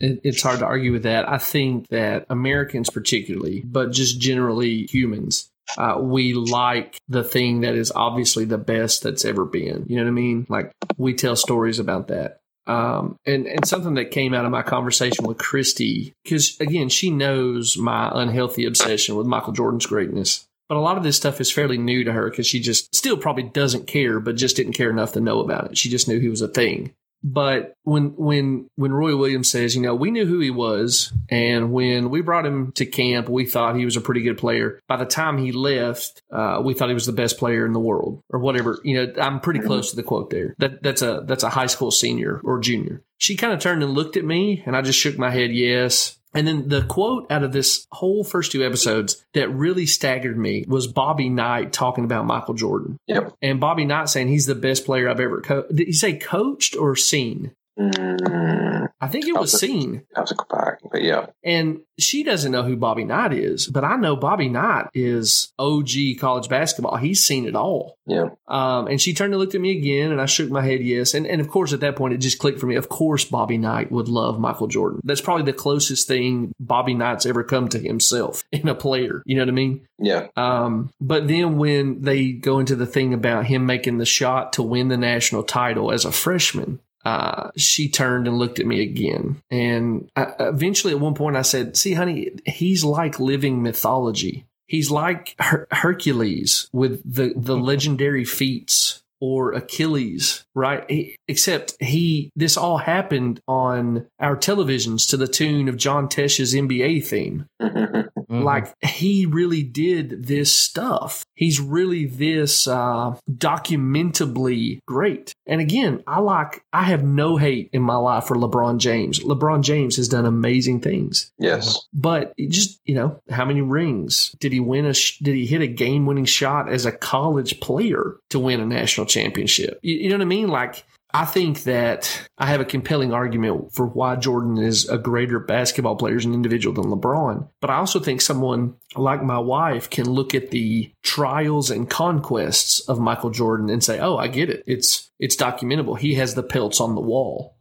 it, 0.00 0.20
it's 0.24 0.42
hard 0.42 0.60
to 0.60 0.66
argue 0.66 0.92
with 0.92 1.02
that. 1.02 1.28
I 1.28 1.38
think 1.38 1.88
that 1.88 2.26
Americans, 2.30 2.90
particularly, 2.90 3.62
but 3.64 3.92
just 3.92 4.20
generally 4.20 4.86
humans, 4.86 5.50
uh, 5.76 5.98
we 6.00 6.32
like 6.32 6.98
the 7.08 7.24
thing 7.24 7.60
that 7.60 7.74
is 7.74 7.92
obviously 7.94 8.44
the 8.44 8.58
best 8.58 9.02
that's 9.02 9.24
ever 9.24 9.44
been. 9.44 9.84
You 9.88 9.96
know 9.96 10.04
what 10.04 10.08
I 10.08 10.12
mean? 10.12 10.46
Like 10.48 10.72
we 10.96 11.14
tell 11.14 11.36
stories 11.36 11.78
about 11.78 12.08
that. 12.08 12.40
Um, 12.66 13.16
and, 13.24 13.46
and 13.46 13.66
something 13.66 13.94
that 13.94 14.10
came 14.10 14.34
out 14.34 14.44
of 14.44 14.50
my 14.50 14.62
conversation 14.62 15.26
with 15.26 15.38
Christy, 15.38 16.14
because 16.22 16.58
again, 16.60 16.90
she 16.90 17.10
knows 17.10 17.78
my 17.78 18.10
unhealthy 18.12 18.66
obsession 18.66 19.16
with 19.16 19.26
Michael 19.26 19.54
Jordan's 19.54 19.86
greatness. 19.86 20.46
But 20.68 20.76
a 20.76 20.80
lot 20.80 20.98
of 20.98 21.02
this 21.02 21.16
stuff 21.16 21.40
is 21.40 21.50
fairly 21.50 21.78
new 21.78 22.04
to 22.04 22.12
her 22.12 22.28
because 22.28 22.46
she 22.46 22.60
just 22.60 22.94
still 22.94 23.16
probably 23.16 23.44
doesn't 23.44 23.86
care, 23.86 24.20
but 24.20 24.36
just 24.36 24.56
didn't 24.56 24.74
care 24.74 24.90
enough 24.90 25.12
to 25.12 25.20
know 25.20 25.40
about 25.40 25.70
it. 25.70 25.78
She 25.78 25.88
just 25.88 26.08
knew 26.08 26.20
he 26.20 26.28
was 26.28 26.42
a 26.42 26.48
thing. 26.48 26.92
But 27.22 27.74
when 27.82 28.14
when 28.16 28.70
when 28.76 28.92
Roy 28.92 29.16
Williams 29.16 29.50
says, 29.50 29.74
you 29.74 29.82
know, 29.82 29.94
we 29.94 30.10
knew 30.10 30.26
who 30.26 30.40
he 30.40 30.50
was, 30.50 31.12
and 31.28 31.72
when 31.72 32.10
we 32.10 32.20
brought 32.20 32.46
him 32.46 32.72
to 32.72 32.86
camp, 32.86 33.28
we 33.28 33.46
thought 33.46 33.76
he 33.76 33.84
was 33.84 33.96
a 33.96 34.00
pretty 34.00 34.22
good 34.22 34.38
player. 34.38 34.80
By 34.88 34.96
the 34.96 35.04
time 35.04 35.38
he 35.38 35.52
left, 35.52 36.22
uh, 36.30 36.60
we 36.64 36.74
thought 36.74 36.88
he 36.88 36.94
was 36.94 37.06
the 37.06 37.12
best 37.12 37.38
player 37.38 37.66
in 37.66 37.72
the 37.72 37.80
world, 37.80 38.22
or 38.30 38.40
whatever. 38.40 38.78
You 38.84 39.06
know, 39.06 39.12
I'm 39.20 39.40
pretty 39.40 39.60
close 39.60 39.90
to 39.90 39.96
the 39.96 40.02
quote 40.02 40.30
there. 40.30 40.54
That 40.58 40.82
that's 40.82 41.02
a 41.02 41.22
that's 41.24 41.44
a 41.44 41.50
high 41.50 41.66
school 41.66 41.90
senior 41.90 42.40
or 42.44 42.60
junior. 42.60 43.02
She 43.18 43.36
kind 43.36 43.52
of 43.52 43.60
turned 43.60 43.82
and 43.82 43.94
looked 43.94 44.16
at 44.16 44.24
me, 44.24 44.62
and 44.64 44.76
I 44.76 44.82
just 44.82 44.98
shook 44.98 45.18
my 45.18 45.30
head, 45.30 45.50
yes. 45.52 46.17
And 46.34 46.46
then 46.46 46.68
the 46.68 46.82
quote 46.82 47.26
out 47.30 47.42
of 47.42 47.52
this 47.52 47.86
whole 47.90 48.22
first 48.22 48.52
two 48.52 48.64
episodes 48.64 49.24
that 49.34 49.48
really 49.48 49.86
staggered 49.86 50.38
me 50.38 50.64
was 50.68 50.86
Bobby 50.86 51.28
Knight 51.28 51.72
talking 51.72 52.04
about 52.04 52.26
Michael 52.26 52.54
Jordan. 52.54 52.98
Yep. 53.06 53.34
And 53.40 53.60
Bobby 53.60 53.84
Knight 53.84 54.08
saying 54.08 54.28
he's 54.28 54.46
the 54.46 54.54
best 54.54 54.84
player 54.84 55.08
I've 55.08 55.20
ever 55.20 55.40
coached. 55.40 55.74
Did 55.74 55.86
he 55.86 55.92
say 55.92 56.18
coached 56.18 56.76
or 56.76 56.96
seen? 56.96 57.52
Mm, 57.78 58.88
I 59.00 59.06
think 59.06 59.26
it 59.26 59.38
was 59.38 59.58
seen. 59.58 60.02
I 60.16 60.20
have 60.20 60.28
to 60.28 60.34
go 60.34 60.44
back, 60.50 60.80
but 60.90 61.02
yeah. 61.02 61.26
And 61.44 61.80
she 61.98 62.24
doesn't 62.24 62.50
know 62.50 62.64
who 62.64 62.76
Bobby 62.76 63.04
Knight 63.04 63.32
is, 63.32 63.68
but 63.68 63.84
I 63.84 63.96
know 63.96 64.16
Bobby 64.16 64.48
Knight 64.48 64.88
is 64.94 65.52
OG 65.58 66.18
college 66.18 66.48
basketball. 66.48 66.96
He's 66.96 67.24
seen 67.24 67.46
it 67.46 67.54
all. 67.54 67.96
Yeah. 68.06 68.30
Um, 68.48 68.88
and 68.88 69.00
she 69.00 69.14
turned 69.14 69.32
and 69.32 69.40
looked 69.40 69.54
at 69.54 69.60
me 69.60 69.76
again, 69.76 70.10
and 70.10 70.20
I 70.20 70.26
shook 70.26 70.50
my 70.50 70.62
head 70.62 70.80
yes. 70.80 71.14
And, 71.14 71.26
and 71.26 71.40
of 71.40 71.48
course, 71.48 71.72
at 71.72 71.80
that 71.80 71.94
point, 71.94 72.14
it 72.14 72.18
just 72.18 72.40
clicked 72.40 72.58
for 72.58 72.66
me. 72.66 72.74
Of 72.74 72.88
course, 72.88 73.24
Bobby 73.24 73.58
Knight 73.58 73.92
would 73.92 74.08
love 74.08 74.40
Michael 74.40 74.66
Jordan. 74.66 75.00
That's 75.04 75.20
probably 75.20 75.44
the 75.44 75.52
closest 75.52 76.08
thing 76.08 76.52
Bobby 76.58 76.94
Knight's 76.94 77.26
ever 77.26 77.44
come 77.44 77.68
to 77.68 77.78
himself 77.78 78.42
in 78.52 78.68
a 78.68 78.74
player. 78.74 79.22
You 79.24 79.36
know 79.36 79.42
what 79.42 79.50
I 79.50 79.52
mean? 79.52 79.86
Yeah. 80.00 80.28
Um, 80.36 80.90
but 81.00 81.28
then 81.28 81.58
when 81.58 82.02
they 82.02 82.32
go 82.32 82.58
into 82.58 82.74
the 82.74 82.86
thing 82.86 83.14
about 83.14 83.46
him 83.46 83.66
making 83.66 83.98
the 83.98 84.06
shot 84.06 84.54
to 84.54 84.62
win 84.62 84.88
the 84.88 84.96
national 84.96 85.44
title 85.44 85.92
as 85.92 86.04
a 86.04 86.12
freshman, 86.12 86.80
uh, 87.04 87.50
she 87.56 87.88
turned 87.88 88.26
and 88.26 88.38
looked 88.38 88.58
at 88.58 88.66
me 88.66 88.82
again. 88.82 89.40
And 89.50 90.10
I, 90.16 90.32
eventually, 90.40 90.92
at 90.92 91.00
one 91.00 91.14
point, 91.14 91.36
I 91.36 91.42
said, 91.42 91.76
See, 91.76 91.94
honey, 91.94 92.30
he's 92.46 92.84
like 92.84 93.20
living 93.20 93.62
mythology. 93.62 94.44
He's 94.66 94.90
like 94.90 95.34
Her- 95.38 95.66
Hercules 95.70 96.68
with 96.72 97.00
the, 97.10 97.32
the 97.34 97.56
legendary 97.56 98.24
feats 98.24 99.02
or 99.20 99.52
Achilles, 99.52 100.44
right? 100.54 100.88
He- 100.90 101.16
except 101.26 101.74
he, 101.80 102.30
this 102.36 102.56
all 102.56 102.78
happened 102.78 103.40
on 103.48 104.06
our 104.20 104.36
televisions 104.36 105.08
to 105.10 105.16
the 105.16 105.26
tune 105.26 105.68
of 105.68 105.76
John 105.76 106.08
Tesh's 106.08 106.54
NBA 106.54 107.04
theme. 107.06 107.46
Mhm. 108.30 108.44
Like 108.44 108.74
he 108.82 109.26
really 109.26 109.62
did 109.62 110.26
this 110.26 110.54
stuff. 110.54 111.24
He's 111.34 111.60
really 111.60 112.06
this 112.06 112.66
uh, 112.66 113.14
documentably 113.30 114.80
great. 114.86 115.32
And 115.46 115.60
again, 115.60 116.02
I 116.06 116.20
like. 116.20 116.62
I 116.72 116.82
have 116.84 117.02
no 117.04 117.36
hate 117.36 117.70
in 117.72 117.82
my 117.82 117.96
life 117.96 118.24
for 118.24 118.36
LeBron 118.36 118.78
James. 118.78 119.20
LeBron 119.20 119.62
James 119.62 119.96
has 119.96 120.08
done 120.08 120.26
amazing 120.26 120.80
things, 120.80 121.32
yes. 121.38 121.86
but 121.92 122.32
it 122.36 122.50
just 122.50 122.80
you 122.84 122.94
know, 122.94 123.20
how 123.30 123.44
many 123.44 123.60
rings 123.62 124.34
did 124.40 124.52
he 124.52 124.60
win? 124.60 124.86
A 124.86 124.94
sh- 124.94 125.18
did 125.18 125.34
he 125.34 125.46
hit 125.46 125.62
a 125.62 125.66
game-winning 125.66 126.24
shot 126.24 126.70
as 126.70 126.86
a 126.86 126.92
college 126.92 127.60
player 127.60 128.16
to 128.30 128.38
win 128.38 128.60
a 128.60 128.66
national 128.66 129.06
championship? 129.06 129.78
You, 129.82 129.96
you 129.96 130.08
know 130.08 130.16
what 130.16 130.22
I 130.22 130.26
mean? 130.26 130.48
Like 130.48 130.84
I 131.12 131.24
think 131.24 131.62
that 131.62 132.28
I 132.36 132.46
have 132.46 132.60
a 132.60 132.66
compelling 132.66 133.12
argument 133.12 133.72
for 133.72 133.86
why 133.86 134.16
Jordan 134.16 134.58
is 134.58 134.88
a 134.88 134.98
greater 134.98 135.38
basketball 135.38 135.96
player 135.96 136.16
as 136.16 136.24
an 136.24 136.34
individual 136.34 136.74
than 136.74 136.92
LeBron. 136.92 137.48
But 137.60 137.70
I 137.70 137.76
also 137.76 137.98
think 137.98 138.20
someone 138.20 138.74
like 138.94 139.22
my 139.22 139.38
wife 139.38 139.88
can 139.88 140.08
look 140.08 140.34
at 140.34 140.50
the 140.50 140.92
trials 141.02 141.70
and 141.70 141.88
conquests 141.88 142.80
of 142.88 143.00
Michael 143.00 143.30
Jordan 143.30 143.70
and 143.70 143.82
say, 143.82 143.98
"Oh, 143.98 144.16
I 144.16 144.28
get 144.28 144.50
it. 144.50 144.62
It's 144.66 145.10
it's 145.18 145.36
documentable. 145.36 145.98
He 145.98 146.14
has 146.14 146.34
the 146.34 146.42
pelts 146.42 146.80
on 146.80 146.94
the 146.94 147.00
wall." 147.00 147.57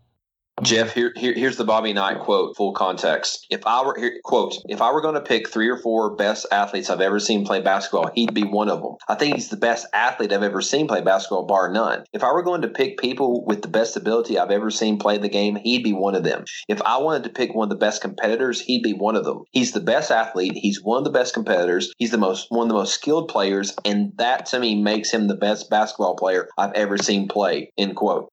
Jeff, 0.63 0.91
here, 0.91 1.13
here 1.15 1.33
here's 1.35 1.57
the 1.57 1.63
Bobby 1.63 1.93
Knight 1.93 2.19
quote, 2.19 2.57
full 2.57 2.73
context. 2.73 3.45
If 3.51 3.67
I 3.67 3.85
were 3.85 3.95
here, 3.95 4.19
quote, 4.23 4.57
if 4.67 4.81
I 4.81 4.91
were 4.91 5.01
going 5.01 5.13
to 5.13 5.21
pick 5.21 5.47
three 5.47 5.69
or 5.69 5.77
four 5.77 6.15
best 6.15 6.47
athletes 6.51 6.89
I've 6.89 6.99
ever 6.99 7.19
seen 7.19 7.45
play 7.45 7.61
basketball, 7.61 8.09
he'd 8.15 8.33
be 8.33 8.43
one 8.43 8.67
of 8.67 8.81
them. 8.81 8.95
I 9.07 9.13
think 9.13 9.35
he's 9.35 9.49
the 9.49 9.55
best 9.55 9.85
athlete 9.93 10.33
I've 10.33 10.41
ever 10.41 10.63
seen 10.63 10.87
play 10.87 11.01
basketball, 11.01 11.45
bar 11.45 11.71
none. 11.71 12.05
If 12.11 12.23
I 12.23 12.31
were 12.31 12.41
going 12.41 12.63
to 12.63 12.69
pick 12.69 12.97
people 12.97 13.45
with 13.45 13.61
the 13.61 13.67
best 13.67 13.95
ability 13.95 14.39
I've 14.39 14.49
ever 14.49 14.71
seen 14.71 14.97
play 14.97 15.19
the 15.19 15.29
game, 15.29 15.57
he'd 15.57 15.83
be 15.83 15.93
one 15.93 16.15
of 16.15 16.23
them. 16.23 16.43
If 16.67 16.81
I 16.81 16.97
wanted 16.97 17.25
to 17.25 17.29
pick 17.29 17.53
one 17.53 17.65
of 17.65 17.69
the 17.69 17.75
best 17.75 18.01
competitors, 18.01 18.59
he'd 18.59 18.81
be 18.81 18.93
one 18.93 19.15
of 19.15 19.25
them. 19.25 19.43
He's 19.51 19.73
the 19.73 19.79
best 19.79 20.09
athlete. 20.09 20.53
He's 20.55 20.81
one 20.81 20.97
of 20.97 21.03
the 21.03 21.11
best 21.11 21.35
competitors. 21.35 21.93
He's 21.99 22.11
the 22.11 22.17
most 22.17 22.47
one 22.49 22.63
of 22.63 22.69
the 22.69 22.79
most 22.79 22.95
skilled 22.95 23.29
players, 23.29 23.75
and 23.85 24.11
that 24.17 24.47
to 24.47 24.59
me 24.59 24.81
makes 24.81 25.11
him 25.11 25.27
the 25.27 25.35
best 25.35 25.69
basketball 25.69 26.15
player 26.15 26.49
I've 26.57 26.73
ever 26.73 26.97
seen 26.97 27.27
play. 27.27 27.71
End 27.77 27.95
quote. 27.95 28.31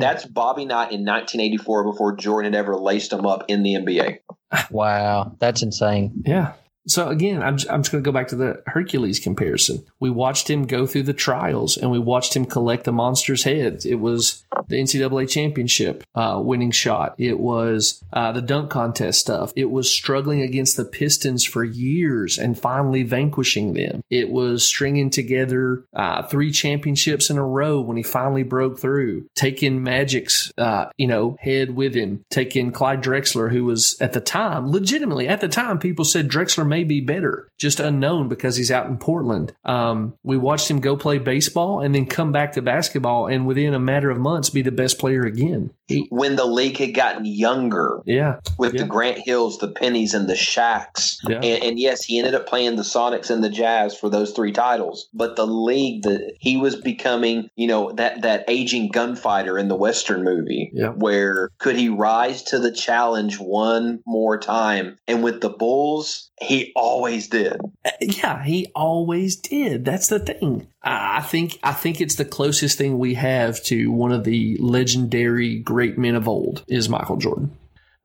That's 0.00 0.24
Bobby 0.26 0.64
Knight 0.64 0.92
in 0.92 1.04
1984 1.04 1.84
before 1.84 2.16
Jordan 2.16 2.52
had 2.52 2.58
ever 2.58 2.76
laced 2.76 3.12
him 3.12 3.26
up 3.26 3.44
in 3.48 3.62
the 3.62 3.74
NBA. 3.74 4.18
Wow, 4.70 5.34
that's 5.40 5.62
insane. 5.62 6.22
Yeah. 6.24 6.52
So 6.86 7.08
again, 7.08 7.42
I'm 7.42 7.56
just, 7.56 7.70
I'm 7.70 7.82
just 7.82 7.92
going 7.92 8.02
to 8.02 8.08
go 8.08 8.12
back 8.12 8.28
to 8.28 8.36
the 8.36 8.62
Hercules 8.66 9.18
comparison. 9.18 9.84
We 10.00 10.10
watched 10.10 10.48
him 10.48 10.66
go 10.66 10.86
through 10.86 11.04
the 11.04 11.12
trials, 11.12 11.76
and 11.76 11.90
we 11.90 11.98
watched 11.98 12.36
him 12.36 12.44
collect 12.44 12.84
the 12.84 12.92
monsters' 12.92 13.44
heads. 13.44 13.86
It 13.86 13.96
was 13.96 14.44
the 14.68 14.76
NCAA 14.76 15.28
championship 15.28 16.04
uh, 16.14 16.40
winning 16.42 16.70
shot. 16.70 17.14
It 17.18 17.38
was 17.38 18.02
uh, 18.12 18.32
the 18.32 18.42
dunk 18.42 18.70
contest 18.70 19.20
stuff. 19.20 19.52
It 19.56 19.70
was 19.70 19.90
struggling 19.90 20.42
against 20.42 20.76
the 20.76 20.84
Pistons 20.84 21.44
for 21.44 21.64
years 21.64 22.38
and 22.38 22.58
finally 22.58 23.02
vanquishing 23.02 23.74
them. 23.74 24.02
It 24.10 24.30
was 24.30 24.64
stringing 24.64 25.10
together 25.10 25.84
uh, 25.94 26.22
three 26.24 26.52
championships 26.52 27.30
in 27.30 27.38
a 27.38 27.46
row 27.46 27.80
when 27.80 27.96
he 27.96 28.02
finally 28.02 28.42
broke 28.42 28.78
through. 28.78 29.26
Taking 29.34 29.82
Magic's 29.82 30.52
uh, 30.58 30.86
you 30.96 31.06
know 31.06 31.36
head 31.40 31.74
with 31.74 31.94
him. 31.94 32.24
Taking 32.30 32.72
Clyde 32.72 33.02
Drexler, 33.02 33.50
who 33.50 33.64
was 33.64 33.96
at 34.00 34.12
the 34.12 34.20
time 34.20 34.70
legitimately 34.70 35.28
at 35.28 35.40
the 35.40 35.48
time 35.48 35.78
people 35.78 36.04
said 36.04 36.28
Drexler 36.28 36.66
may 36.74 36.82
be 36.82 37.00
better, 37.00 37.48
just 37.56 37.78
unknown 37.78 38.28
because 38.28 38.56
he's 38.56 38.72
out 38.72 38.86
in 38.86 38.98
Portland. 38.98 39.54
Um, 39.64 40.14
we 40.24 40.36
watched 40.36 40.68
him 40.68 40.80
go 40.80 40.96
play 40.96 41.18
baseball 41.18 41.80
and 41.80 41.94
then 41.94 42.04
come 42.04 42.32
back 42.32 42.52
to 42.52 42.62
basketball, 42.62 43.28
and 43.28 43.46
within 43.46 43.74
a 43.74 43.78
matter 43.78 44.10
of 44.10 44.18
months, 44.18 44.50
be 44.50 44.62
the 44.62 44.72
best 44.72 44.98
player 44.98 45.22
again. 45.22 45.70
He, 45.86 46.06
When 46.10 46.36
the 46.36 46.46
league 46.46 46.78
had 46.78 46.94
gotten 46.94 47.24
younger 47.26 48.00
yeah, 48.06 48.36
with 48.58 48.74
Yeah. 48.74 48.82
the 48.82 48.88
Grant 48.88 49.18
Hills, 49.18 49.58
the 49.58 49.68
Pennies, 49.68 50.14
and 50.14 50.28
the 50.28 50.34
Shaqs. 50.34 51.16
Yeah. 51.28 51.36
And, 51.42 51.62
and 51.64 51.78
yes, 51.78 52.02
he 52.04 52.18
ended 52.18 52.34
up 52.34 52.46
playing 52.46 52.76
the 52.76 52.82
Sonics 52.82 53.28
and 53.30 53.44
the 53.44 53.50
Jazz 53.50 53.96
for 53.96 54.08
those 54.08 54.32
three 54.32 54.52
titles. 54.52 55.08
But 55.12 55.36
the 55.36 55.46
league 55.46 56.02
that 56.04 56.34
he 56.40 56.56
was 56.56 56.76
becoming, 56.76 57.48
you 57.56 57.66
know, 57.66 57.92
that, 57.92 58.22
that 58.22 58.44
aging 58.48 58.88
gunfighter 58.92 59.58
in 59.58 59.68
the 59.68 59.76
Western 59.76 60.24
movie, 60.24 60.70
Yeah. 60.72 60.88
where 60.90 61.50
could 61.58 61.76
he 61.76 61.88
rise 61.90 62.42
to 62.44 62.58
the 62.58 62.72
challenge 62.72 63.38
one 63.38 64.00
more 64.06 64.38
time? 64.38 64.96
And 65.06 65.22
with 65.22 65.40
the 65.42 65.50
Bulls, 65.50 66.30
he 66.40 66.72
always 66.74 67.28
did. 67.28 67.60
Uh, 67.84 67.90
yeah, 68.00 68.42
he 68.42 68.66
always 68.74 69.36
did. 69.36 69.84
That's 69.84 70.08
the 70.08 70.18
thing. 70.18 70.66
I 70.82 71.18
I 71.18 71.20
think 71.20 71.58
I 71.62 71.72
think 71.72 72.00
it's 72.00 72.16
the 72.16 72.24
closest 72.24 72.76
thing 72.76 72.98
we 72.98 73.14
have 73.14 73.62
to 73.64 73.90
one 73.92 74.12
of 74.12 74.24
the 74.24 74.56
legendary 74.60 75.60
great 75.74 75.98
men 75.98 76.14
of 76.14 76.28
old 76.28 76.64
is 76.68 76.88
Michael 76.88 77.16
Jordan. 77.16 77.50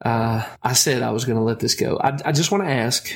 Uh, 0.03 0.43
I 0.63 0.73
said 0.73 1.03
I 1.03 1.11
was 1.11 1.23
going 1.23 1.37
to 1.37 1.43
let 1.43 1.59
this 1.59 1.75
go. 1.75 1.99
I, 2.01 2.17
I 2.25 2.31
just 2.31 2.51
want 2.51 2.63
to 2.63 2.69
ask, 2.69 3.13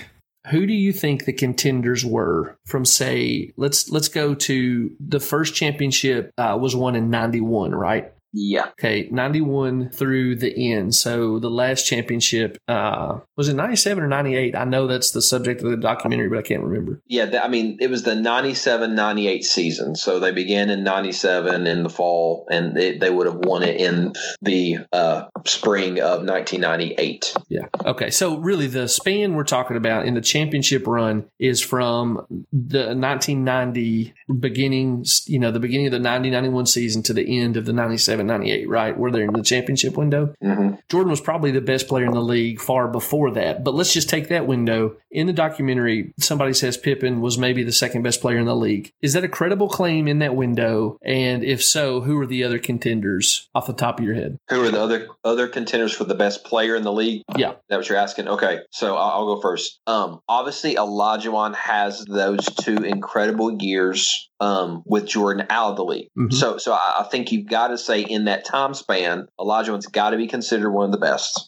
who 0.51 0.67
do 0.67 0.73
you 0.73 0.93
think 0.93 1.25
the 1.25 1.33
contenders 1.33 2.05
were 2.05 2.55
from? 2.67 2.85
Say, 2.85 3.51
let's 3.57 3.89
let's 3.89 4.09
go 4.09 4.35
to 4.35 4.95
the 4.99 5.19
first 5.19 5.55
championship 5.55 6.31
uh, 6.37 6.55
was 6.61 6.75
won 6.75 6.95
in 6.95 7.09
'91, 7.09 7.73
right? 7.73 8.13
Yeah. 8.33 8.69
Okay, 8.79 9.07
91 9.11 9.89
through 9.89 10.37
the 10.37 10.73
end. 10.73 10.95
So 10.95 11.39
the 11.39 11.49
last 11.49 11.85
championship, 11.85 12.57
uh, 12.67 13.19
was 13.37 13.47
it 13.47 13.53
97 13.53 14.03
or 14.03 14.07
98? 14.07 14.55
I 14.55 14.63
know 14.65 14.87
that's 14.87 15.11
the 15.11 15.21
subject 15.21 15.61
of 15.61 15.69
the 15.69 15.77
documentary, 15.77 16.29
but 16.29 16.39
I 16.39 16.41
can't 16.41 16.63
remember. 16.63 17.01
Yeah, 17.07 17.41
I 17.43 17.47
mean, 17.47 17.77
it 17.79 17.89
was 17.89 18.03
the 18.03 18.15
97 18.15 18.95
98 18.95 19.43
season. 19.43 19.95
So 19.95 20.19
they 20.19 20.31
began 20.31 20.69
in 20.71 20.83
97 20.83 21.67
in 21.67 21.83
the 21.83 21.89
fall, 21.89 22.47
and 22.49 22.75
they, 22.75 22.97
they 22.97 23.09
would 23.09 23.27
have 23.27 23.37
won 23.37 23.61
it 23.61 23.79
in 23.79 24.13
the 24.41 24.79
uh, 24.91 25.25
spring 25.45 25.99
of 25.99 26.25
1998. 26.25 27.35
Yeah. 27.49 27.67
Okay. 27.85 28.09
So 28.09 28.37
really, 28.37 28.67
the 28.67 28.87
span 28.87 29.35
we're 29.35 29.43
talking 29.43 29.77
about 29.77 30.07
in 30.07 30.15
the 30.15 30.21
championship 30.21 30.87
run 30.87 31.25
is 31.39 31.61
from 31.61 32.25
the 32.51 32.95
1990 32.95 34.13
beginning, 34.39 35.05
you 35.27 35.37
know, 35.37 35.51
the 35.51 35.59
beginning 35.59 35.87
of 35.87 35.91
the 35.91 35.99
90 35.99 36.31
91 36.31 36.65
season 36.65 37.03
to 37.03 37.13
the 37.13 37.39
end 37.39 37.57
of 37.57 37.65
the 37.65 37.73
97 37.73 38.22
98, 38.23 38.69
right? 38.69 38.97
Where 38.97 39.11
they're 39.11 39.23
in 39.23 39.33
the 39.33 39.43
championship 39.43 39.97
window. 39.97 40.33
hmm 40.41 40.71
Jordan 40.89 41.09
was 41.09 41.21
probably 41.21 41.51
the 41.51 41.61
best 41.61 41.87
player 41.87 42.05
in 42.05 42.11
the 42.11 42.21
league 42.21 42.59
far 42.59 42.87
before 42.87 43.31
that. 43.31 43.63
But 43.63 43.73
let's 43.73 43.93
just 43.93 44.09
take 44.09 44.27
that 44.29 44.45
window. 44.45 44.95
In 45.11 45.27
the 45.27 45.33
documentary, 45.33 46.13
somebody 46.19 46.53
says 46.53 46.77
Pippen 46.77 47.21
was 47.21 47.37
maybe 47.37 47.63
the 47.63 47.71
second 47.71 48.03
best 48.03 48.21
player 48.21 48.37
in 48.37 48.45
the 48.45 48.55
league. 48.55 48.91
Is 49.01 49.13
that 49.13 49.23
a 49.23 49.27
credible 49.27 49.69
claim 49.69 50.07
in 50.07 50.19
that 50.19 50.35
window? 50.35 50.97
And 51.03 51.43
if 51.43 51.63
so, 51.63 52.01
who 52.01 52.19
are 52.19 52.25
the 52.25 52.43
other 52.43 52.59
contenders 52.59 53.49
off 53.55 53.67
the 53.67 53.73
top 53.73 53.99
of 53.99 54.05
your 54.05 54.13
head? 54.13 54.37
Who 54.49 54.63
are 54.63 54.71
the 54.71 54.81
other 54.81 55.07
other 55.23 55.47
contenders 55.47 55.93
for 55.93 56.03
the 56.03 56.15
best 56.15 56.43
player 56.43 56.75
in 56.75 56.83
the 56.83 56.91
league? 56.91 57.23
Yeah. 57.35 57.53
That 57.69 57.77
what 57.77 57.89
you're 57.89 57.97
asking? 57.97 58.27
Okay, 58.27 58.59
so 58.71 58.95
I'll, 58.95 59.09
I'll 59.11 59.35
go 59.35 59.41
first. 59.41 59.79
Um, 59.87 60.19
obviously, 60.27 60.75
Olajuwon 60.75 61.55
has 61.55 62.03
those 62.05 62.45
two 62.45 62.77
incredible 62.77 63.57
years 63.61 64.29
um, 64.43 64.83
with 64.85 65.07
Jordan 65.07 65.45
out 65.49 65.71
of 65.71 65.77
the 65.77 65.85
league. 65.85 66.09
Mhm. 66.17 66.33
So, 66.33 66.57
so 66.57 66.73
I, 66.73 66.99
I 66.99 67.03
think 67.03 67.31
you've 67.31 67.47
got 67.47 67.69
to 67.69 67.77
say 67.77 68.01
in 68.01 68.25
that 68.25 68.45
time 68.45 68.73
span, 68.73 69.27
Olajuwon's 69.39 69.87
got 69.87 70.09
to 70.09 70.17
be 70.17 70.27
considered 70.27 70.71
one 70.71 70.85
of 70.85 70.91
the 70.91 70.97
best. 70.97 71.47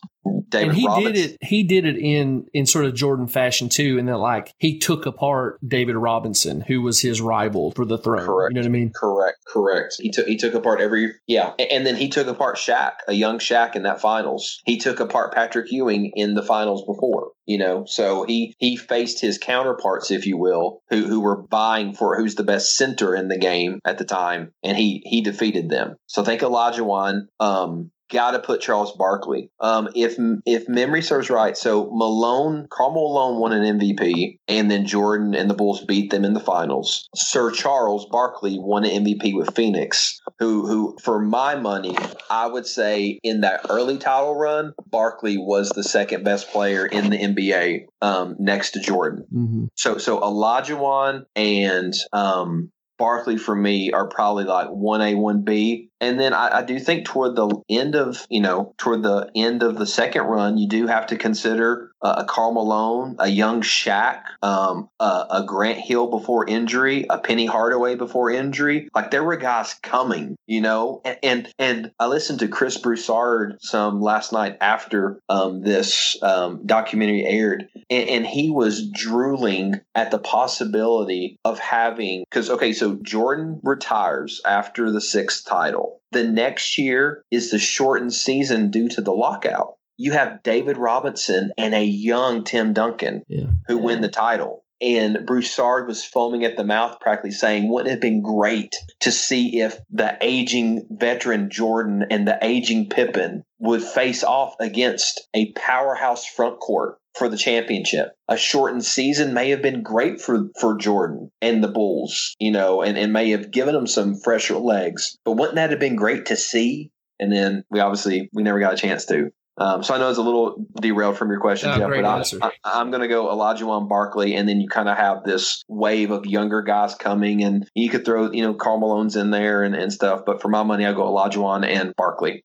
David 0.49 0.69
and 0.69 0.77
he 0.77 0.87
Robinson. 0.87 1.13
did 1.13 1.31
it. 1.31 1.37
He 1.41 1.63
did 1.63 1.85
it 1.85 1.97
in 1.97 2.47
in 2.53 2.65
sort 2.65 2.85
of 2.85 2.93
Jordan 2.95 3.27
fashion 3.27 3.69
too, 3.69 3.97
and 3.99 4.07
that 4.07 4.17
like 4.17 4.53
he 4.57 4.79
took 4.79 5.05
apart 5.05 5.59
David 5.67 5.95
Robinson, 5.95 6.61
who 6.61 6.81
was 6.81 7.01
his 7.01 7.21
rival 7.21 7.71
for 7.71 7.85
the 7.85 7.97
throne. 7.97 8.25
Correct. 8.25 8.51
You 8.51 8.55
know 8.55 8.61
what 8.61 8.67
I 8.67 8.79
mean? 8.79 8.91
Correct, 8.95 9.37
correct. 9.47 9.95
He 9.99 10.11
took 10.11 10.27
he 10.27 10.37
took 10.37 10.53
apart 10.53 10.81
every 10.81 11.13
yeah, 11.27 11.53
and 11.59 11.85
then 11.85 11.95
he 11.95 12.09
took 12.09 12.27
apart 12.27 12.57
Shaq, 12.57 12.93
a 13.07 13.13
young 13.13 13.39
Shaq 13.39 13.75
in 13.75 13.83
that 13.83 14.01
finals. 14.01 14.61
He 14.65 14.77
took 14.77 14.99
apart 14.99 15.33
Patrick 15.33 15.71
Ewing 15.71 16.11
in 16.15 16.33
the 16.33 16.43
finals 16.43 16.83
before. 16.85 17.31
You 17.45 17.59
know, 17.59 17.85
so 17.85 18.23
he 18.23 18.55
he 18.57 18.75
faced 18.75 19.21
his 19.21 19.37
counterparts, 19.37 20.09
if 20.09 20.25
you 20.25 20.37
will, 20.37 20.81
who 20.89 21.05
who 21.05 21.21
were 21.21 21.45
vying 21.51 21.93
for 21.93 22.17
who's 22.17 22.35
the 22.35 22.43
best 22.43 22.75
center 22.75 23.13
in 23.15 23.27
the 23.27 23.37
game 23.37 23.79
at 23.85 23.99
the 23.99 24.05
time, 24.05 24.51
and 24.63 24.75
he 24.75 25.03
he 25.05 25.21
defeated 25.21 25.69
them. 25.69 25.95
So 26.07 26.23
think 26.23 26.41
Olajuwon, 26.41 27.27
um, 27.39 27.91
got 28.15 28.31
to 28.31 28.39
put 28.39 28.61
Charles 28.61 28.93
Barkley. 28.93 29.51
Um, 29.59 29.89
if 29.93 30.17
if 30.45 30.67
memory 30.67 31.01
serves 31.01 31.29
right, 31.29 31.55
so 31.55 31.89
Malone, 31.91 32.67
Carmelo 32.71 33.05
Malone 33.05 33.39
won 33.39 33.51
an 33.51 33.79
MVP, 33.79 34.39
and 34.47 34.71
then 34.71 34.85
Jordan 34.85 35.35
and 35.35 35.49
the 35.49 35.53
Bulls 35.53 35.83
beat 35.85 36.11
them 36.11 36.25
in 36.25 36.33
the 36.33 36.39
finals. 36.39 37.07
Sir 37.13 37.51
Charles 37.51 38.07
Barkley 38.09 38.57
won 38.57 38.85
an 38.85 39.05
MVP 39.05 39.35
with 39.35 39.55
Phoenix, 39.55 40.19
who 40.39 40.65
who 40.65 40.97
for 41.03 41.19
my 41.19 41.55
money, 41.55 41.95
I 42.29 42.47
would 42.47 42.65
say 42.65 43.19
in 43.21 43.41
that 43.41 43.65
early 43.69 43.97
title 43.97 44.35
run, 44.35 44.73
Barkley 44.87 45.37
was 45.37 45.69
the 45.69 45.83
second 45.83 46.23
best 46.23 46.49
player 46.51 46.85
in 46.85 47.09
the 47.09 47.17
NBA, 47.17 47.85
um, 48.01 48.35
next 48.39 48.71
to 48.71 48.79
Jordan. 48.79 49.25
Mm-hmm. 49.33 49.65
So 49.75 49.97
so 49.97 50.19
Olajuwon 50.19 51.25
and 51.35 51.93
um, 52.13 52.71
Barkley 52.97 53.37
for 53.37 53.55
me 53.55 53.91
are 53.91 54.07
probably 54.07 54.45
like 54.45 54.69
one 54.69 55.01
A, 55.01 55.15
one 55.15 55.43
B. 55.43 55.89
And 56.05 56.19
then 56.19 56.33
I, 56.33 56.59
I 56.59 56.61
do 56.61 56.79
think 56.79 57.05
toward 57.05 57.35
the 57.35 57.49
end 57.67 57.95
of 57.95 58.27
you 58.29 58.39
know 58.39 58.75
toward 58.77 59.01
the 59.01 59.31
end 59.35 59.63
of 59.63 59.77
the 59.77 59.87
second 59.87 60.21
run, 60.23 60.57
you 60.57 60.67
do 60.67 60.85
have 60.85 61.07
to 61.07 61.17
consider 61.17 61.91
uh, 62.05 62.15
a 62.19 62.25
Karl 62.25 62.53
Malone, 62.53 63.15
a 63.17 63.27
young 63.27 63.63
Shaq, 63.63 64.21
um, 64.43 64.87
a, 64.99 65.25
a 65.31 65.43
Grant 65.47 65.79
Hill 65.79 66.07
before 66.07 66.47
injury, 66.47 67.07
a 67.09 67.17
Penny 67.17 67.47
Hardaway 67.47 67.95
before 67.95 68.29
injury. 68.29 68.87
Like 68.93 69.09
there 69.09 69.23
were 69.23 69.37
guys 69.37 69.73
coming, 69.81 70.37
you 70.45 70.61
know. 70.61 71.01
And 71.03 71.17
and, 71.23 71.53
and 71.57 71.91
I 71.99 72.05
listened 72.05 72.39
to 72.41 72.47
Chris 72.47 72.77
Broussard 72.77 73.57
some 73.61 73.99
last 73.99 74.31
night 74.31 74.57
after 74.61 75.19
um, 75.27 75.61
this 75.61 76.21
um, 76.21 76.61
documentary 76.67 77.25
aired, 77.25 77.67
and, 77.89 78.09
and 78.09 78.27
he 78.27 78.51
was 78.51 78.87
drooling 78.91 79.81
at 79.95 80.11
the 80.11 80.19
possibility 80.19 81.39
of 81.43 81.57
having 81.57 82.23
because 82.29 82.51
okay, 82.51 82.73
so 82.73 82.99
Jordan 83.01 83.59
retires 83.63 84.41
after 84.45 84.91
the 84.91 85.01
sixth 85.01 85.45
title. 85.47 85.94
The 86.11 86.23
next 86.23 86.77
year 86.77 87.23
is 87.31 87.51
the 87.51 87.59
shortened 87.59 88.13
season 88.13 88.71
due 88.71 88.89
to 88.89 89.01
the 89.01 89.11
lockout. 89.13 89.75
You 89.97 90.11
have 90.11 90.43
David 90.43 90.77
Robinson 90.77 91.51
and 91.57 91.73
a 91.73 91.83
young 91.83 92.43
Tim 92.43 92.73
Duncan 92.73 93.23
Yeah. 93.27 93.47
who 93.67 93.77
win 93.77 94.01
the 94.01 94.09
title. 94.09 94.63
And 94.81 95.25
Broussard 95.25 95.87
was 95.87 96.03
foaming 96.03 96.43
at 96.43 96.57
the 96.57 96.65
mouth, 96.65 96.99
practically 96.99 97.31
saying, 97.31 97.69
Wouldn't 97.69 97.87
it 97.87 97.91
have 97.91 98.01
been 98.01 98.21
great 98.21 98.75
to 98.99 99.11
see 99.11 99.61
if 99.61 99.79
the 99.89 100.17
aging 100.19 100.85
veteran 100.91 101.49
Jordan 101.49 102.05
and 102.09 102.27
the 102.27 102.37
aging 102.41 102.89
Pippen 102.89 103.43
would 103.59 103.81
face 103.81 104.21
off 104.21 104.53
against 104.59 105.29
a 105.33 105.53
powerhouse 105.53 106.25
front 106.25 106.59
court 106.59 106.97
for 107.17 107.29
the 107.29 107.37
championship? 107.37 108.09
A 108.27 108.37
shortened 108.37 108.85
season 108.85 109.33
may 109.33 109.49
have 109.51 109.61
been 109.61 109.83
great 109.83 110.21
for, 110.21 110.49
for 110.59 110.77
Jordan 110.77 111.31
and 111.41 111.63
the 111.63 111.67
Bulls, 111.67 112.35
you 112.39 112.51
know, 112.51 112.81
and, 112.81 112.97
and 112.97 113.13
may 113.13 113.31
have 113.31 113.51
given 113.51 113.73
them 113.73 113.87
some 113.87 114.15
fresher 114.15 114.57
legs. 114.57 115.17
But 115.25 115.33
wouldn't 115.33 115.55
that 115.55 115.71
have 115.71 115.79
been 115.79 115.95
great 115.95 116.27
to 116.27 116.35
see? 116.35 116.91
And 117.19 117.31
then 117.31 117.63
we 117.69 117.79
obviously 117.79 118.29
we 118.33 118.43
never 118.43 118.59
got 118.59 118.73
a 118.73 118.77
chance 118.77 119.05
to. 119.05 119.31
Um, 119.57 119.83
so 119.83 119.93
I 119.93 119.99
know 119.99 120.09
it's 120.09 120.17
a 120.17 120.23
little 120.23 120.65
derailed 120.79 121.17
from 121.17 121.29
your 121.29 121.39
question, 121.39 121.69
No, 121.69 121.77
Jeff, 121.77 121.89
but 121.89 122.05
answer. 122.05 122.39
I, 122.41 122.51
I, 122.63 122.81
I'm 122.81 122.91
going 122.91 123.01
to 123.01 123.07
go 123.07 123.27
Olajuwon 123.27 123.87
Barkley, 123.87 124.35
and 124.35 124.49
then 124.49 124.59
you 124.59 124.67
kind 124.67 124.89
of 124.89 124.97
have 124.97 125.23
this 125.23 125.63
wave 125.69 126.11
of 126.11 126.25
younger 126.25 126.61
guys 126.61 126.95
coming, 126.95 127.43
and 127.43 127.69
you 127.73 127.89
could 127.89 128.03
throw 128.03 128.31
you 128.31 128.43
know 128.43 128.53
Karl 128.53 128.79
Malone's 128.79 129.15
in 129.15 129.31
there 129.31 129.63
and, 129.63 129.73
and 129.75 129.93
stuff. 129.93 130.23
But 130.25 130.41
for 130.41 130.49
my 130.49 130.63
money, 130.63 130.85
I 130.85 130.91
go 130.91 131.03
Olajuwon 131.03 131.65
and 131.65 131.95
Barkley. 131.95 132.43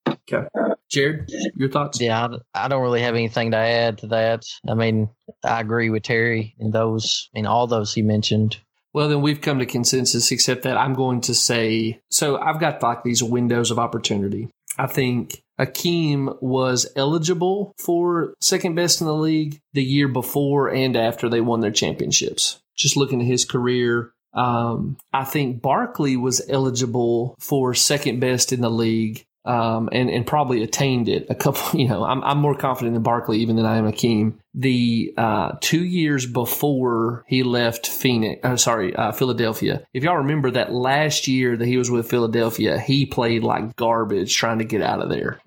Jared, 0.89 1.31
your 1.57 1.70
thoughts? 1.70 2.01
Yeah, 2.01 2.28
I, 2.55 2.65
I 2.65 2.69
don't 2.69 2.82
really 2.82 3.03
have 3.03 3.15
anything 3.15 3.53
to 3.53 3.57
add 3.57 3.99
to 3.99 4.09
that. 4.09 4.45
I 4.69 4.74
mean, 4.74 5.11
I 5.45 5.61
agree 5.61 5.91
with 5.91 6.03
Terry 6.03 6.55
in 6.59 6.70
those, 6.70 7.28
in 7.32 7.47
all 7.47 7.66
those 7.66 7.95
he 7.95 8.03
mentioned. 8.03 8.59
Well, 8.93 9.09
then 9.09 9.23
we've 9.23 9.41
come 9.41 9.61
to 9.61 9.66
consensus, 9.66 10.32
except 10.32 10.62
that 10.65 10.77
I'm 10.77 10.95
going 10.95 11.20
to 11.23 11.35
say 11.35 12.01
so. 12.11 12.37
I've 12.37 12.59
got 12.59 12.82
like 12.82 13.05
these 13.05 13.23
windows 13.23 13.70
of 13.70 13.78
opportunity. 13.78 14.49
I 14.81 14.86
think 14.86 15.43
Akeem 15.61 16.40
was 16.40 16.86
eligible 16.97 17.74
for 17.78 18.32
second 18.40 18.77
best 18.77 19.02
in 19.02 19.07
the 19.07 19.15
league 19.15 19.61
the 19.74 19.85
year 19.85 20.09
before 20.09 20.70
and 20.70 20.97
after 20.97 21.28
they 21.28 21.43
won 21.43 21.61
their 21.61 21.70
championships. 21.70 22.62
Just 22.78 22.97
looking 22.97 23.20
at 23.20 23.27
his 23.27 23.44
career, 23.44 24.15
um, 24.32 24.97
I 25.12 25.24
think 25.24 25.61
Barkley 25.61 26.16
was 26.16 26.40
eligible 26.48 27.36
for 27.40 27.74
second 27.74 28.20
best 28.20 28.55
in 28.55 28.62
the 28.62 28.70
league 28.70 29.27
um, 29.44 29.88
and 29.92 30.10
and 30.10 30.26
probably 30.26 30.62
attained 30.62 31.08
it 31.08 31.26
a 31.30 31.34
couple. 31.34 31.60
You 31.80 31.88
know, 31.88 32.04
I'm 32.04 32.22
I'm 32.24 32.38
more 32.38 32.54
confident 32.54 32.96
in 32.96 33.02
Barkley 33.02 33.38
even 33.38 33.56
than 33.56 33.64
I 33.64 33.78
am 33.78 33.90
Akeem. 33.90 34.34
The 34.52 35.14
uh, 35.16 35.52
two 35.60 35.82
years 35.82 36.26
before 36.26 37.24
he 37.26 37.42
left 37.42 37.86
Phoenix, 37.86 38.40
uh, 38.44 38.56
sorry, 38.56 38.94
uh, 38.94 39.12
Philadelphia. 39.12 39.86
If 39.94 40.02
y'all 40.02 40.18
remember 40.18 40.50
that 40.50 40.72
last 40.72 41.26
year 41.28 41.56
that 41.56 41.64
he 41.64 41.78
was 41.78 41.90
with 41.90 42.10
Philadelphia, 42.10 42.78
he 42.78 43.06
played 43.06 43.44
like 43.44 43.76
garbage 43.76 44.34
trying 44.36 44.58
to 44.58 44.64
get 44.64 44.82
out 44.82 45.00
of 45.00 45.08
there. 45.08 45.40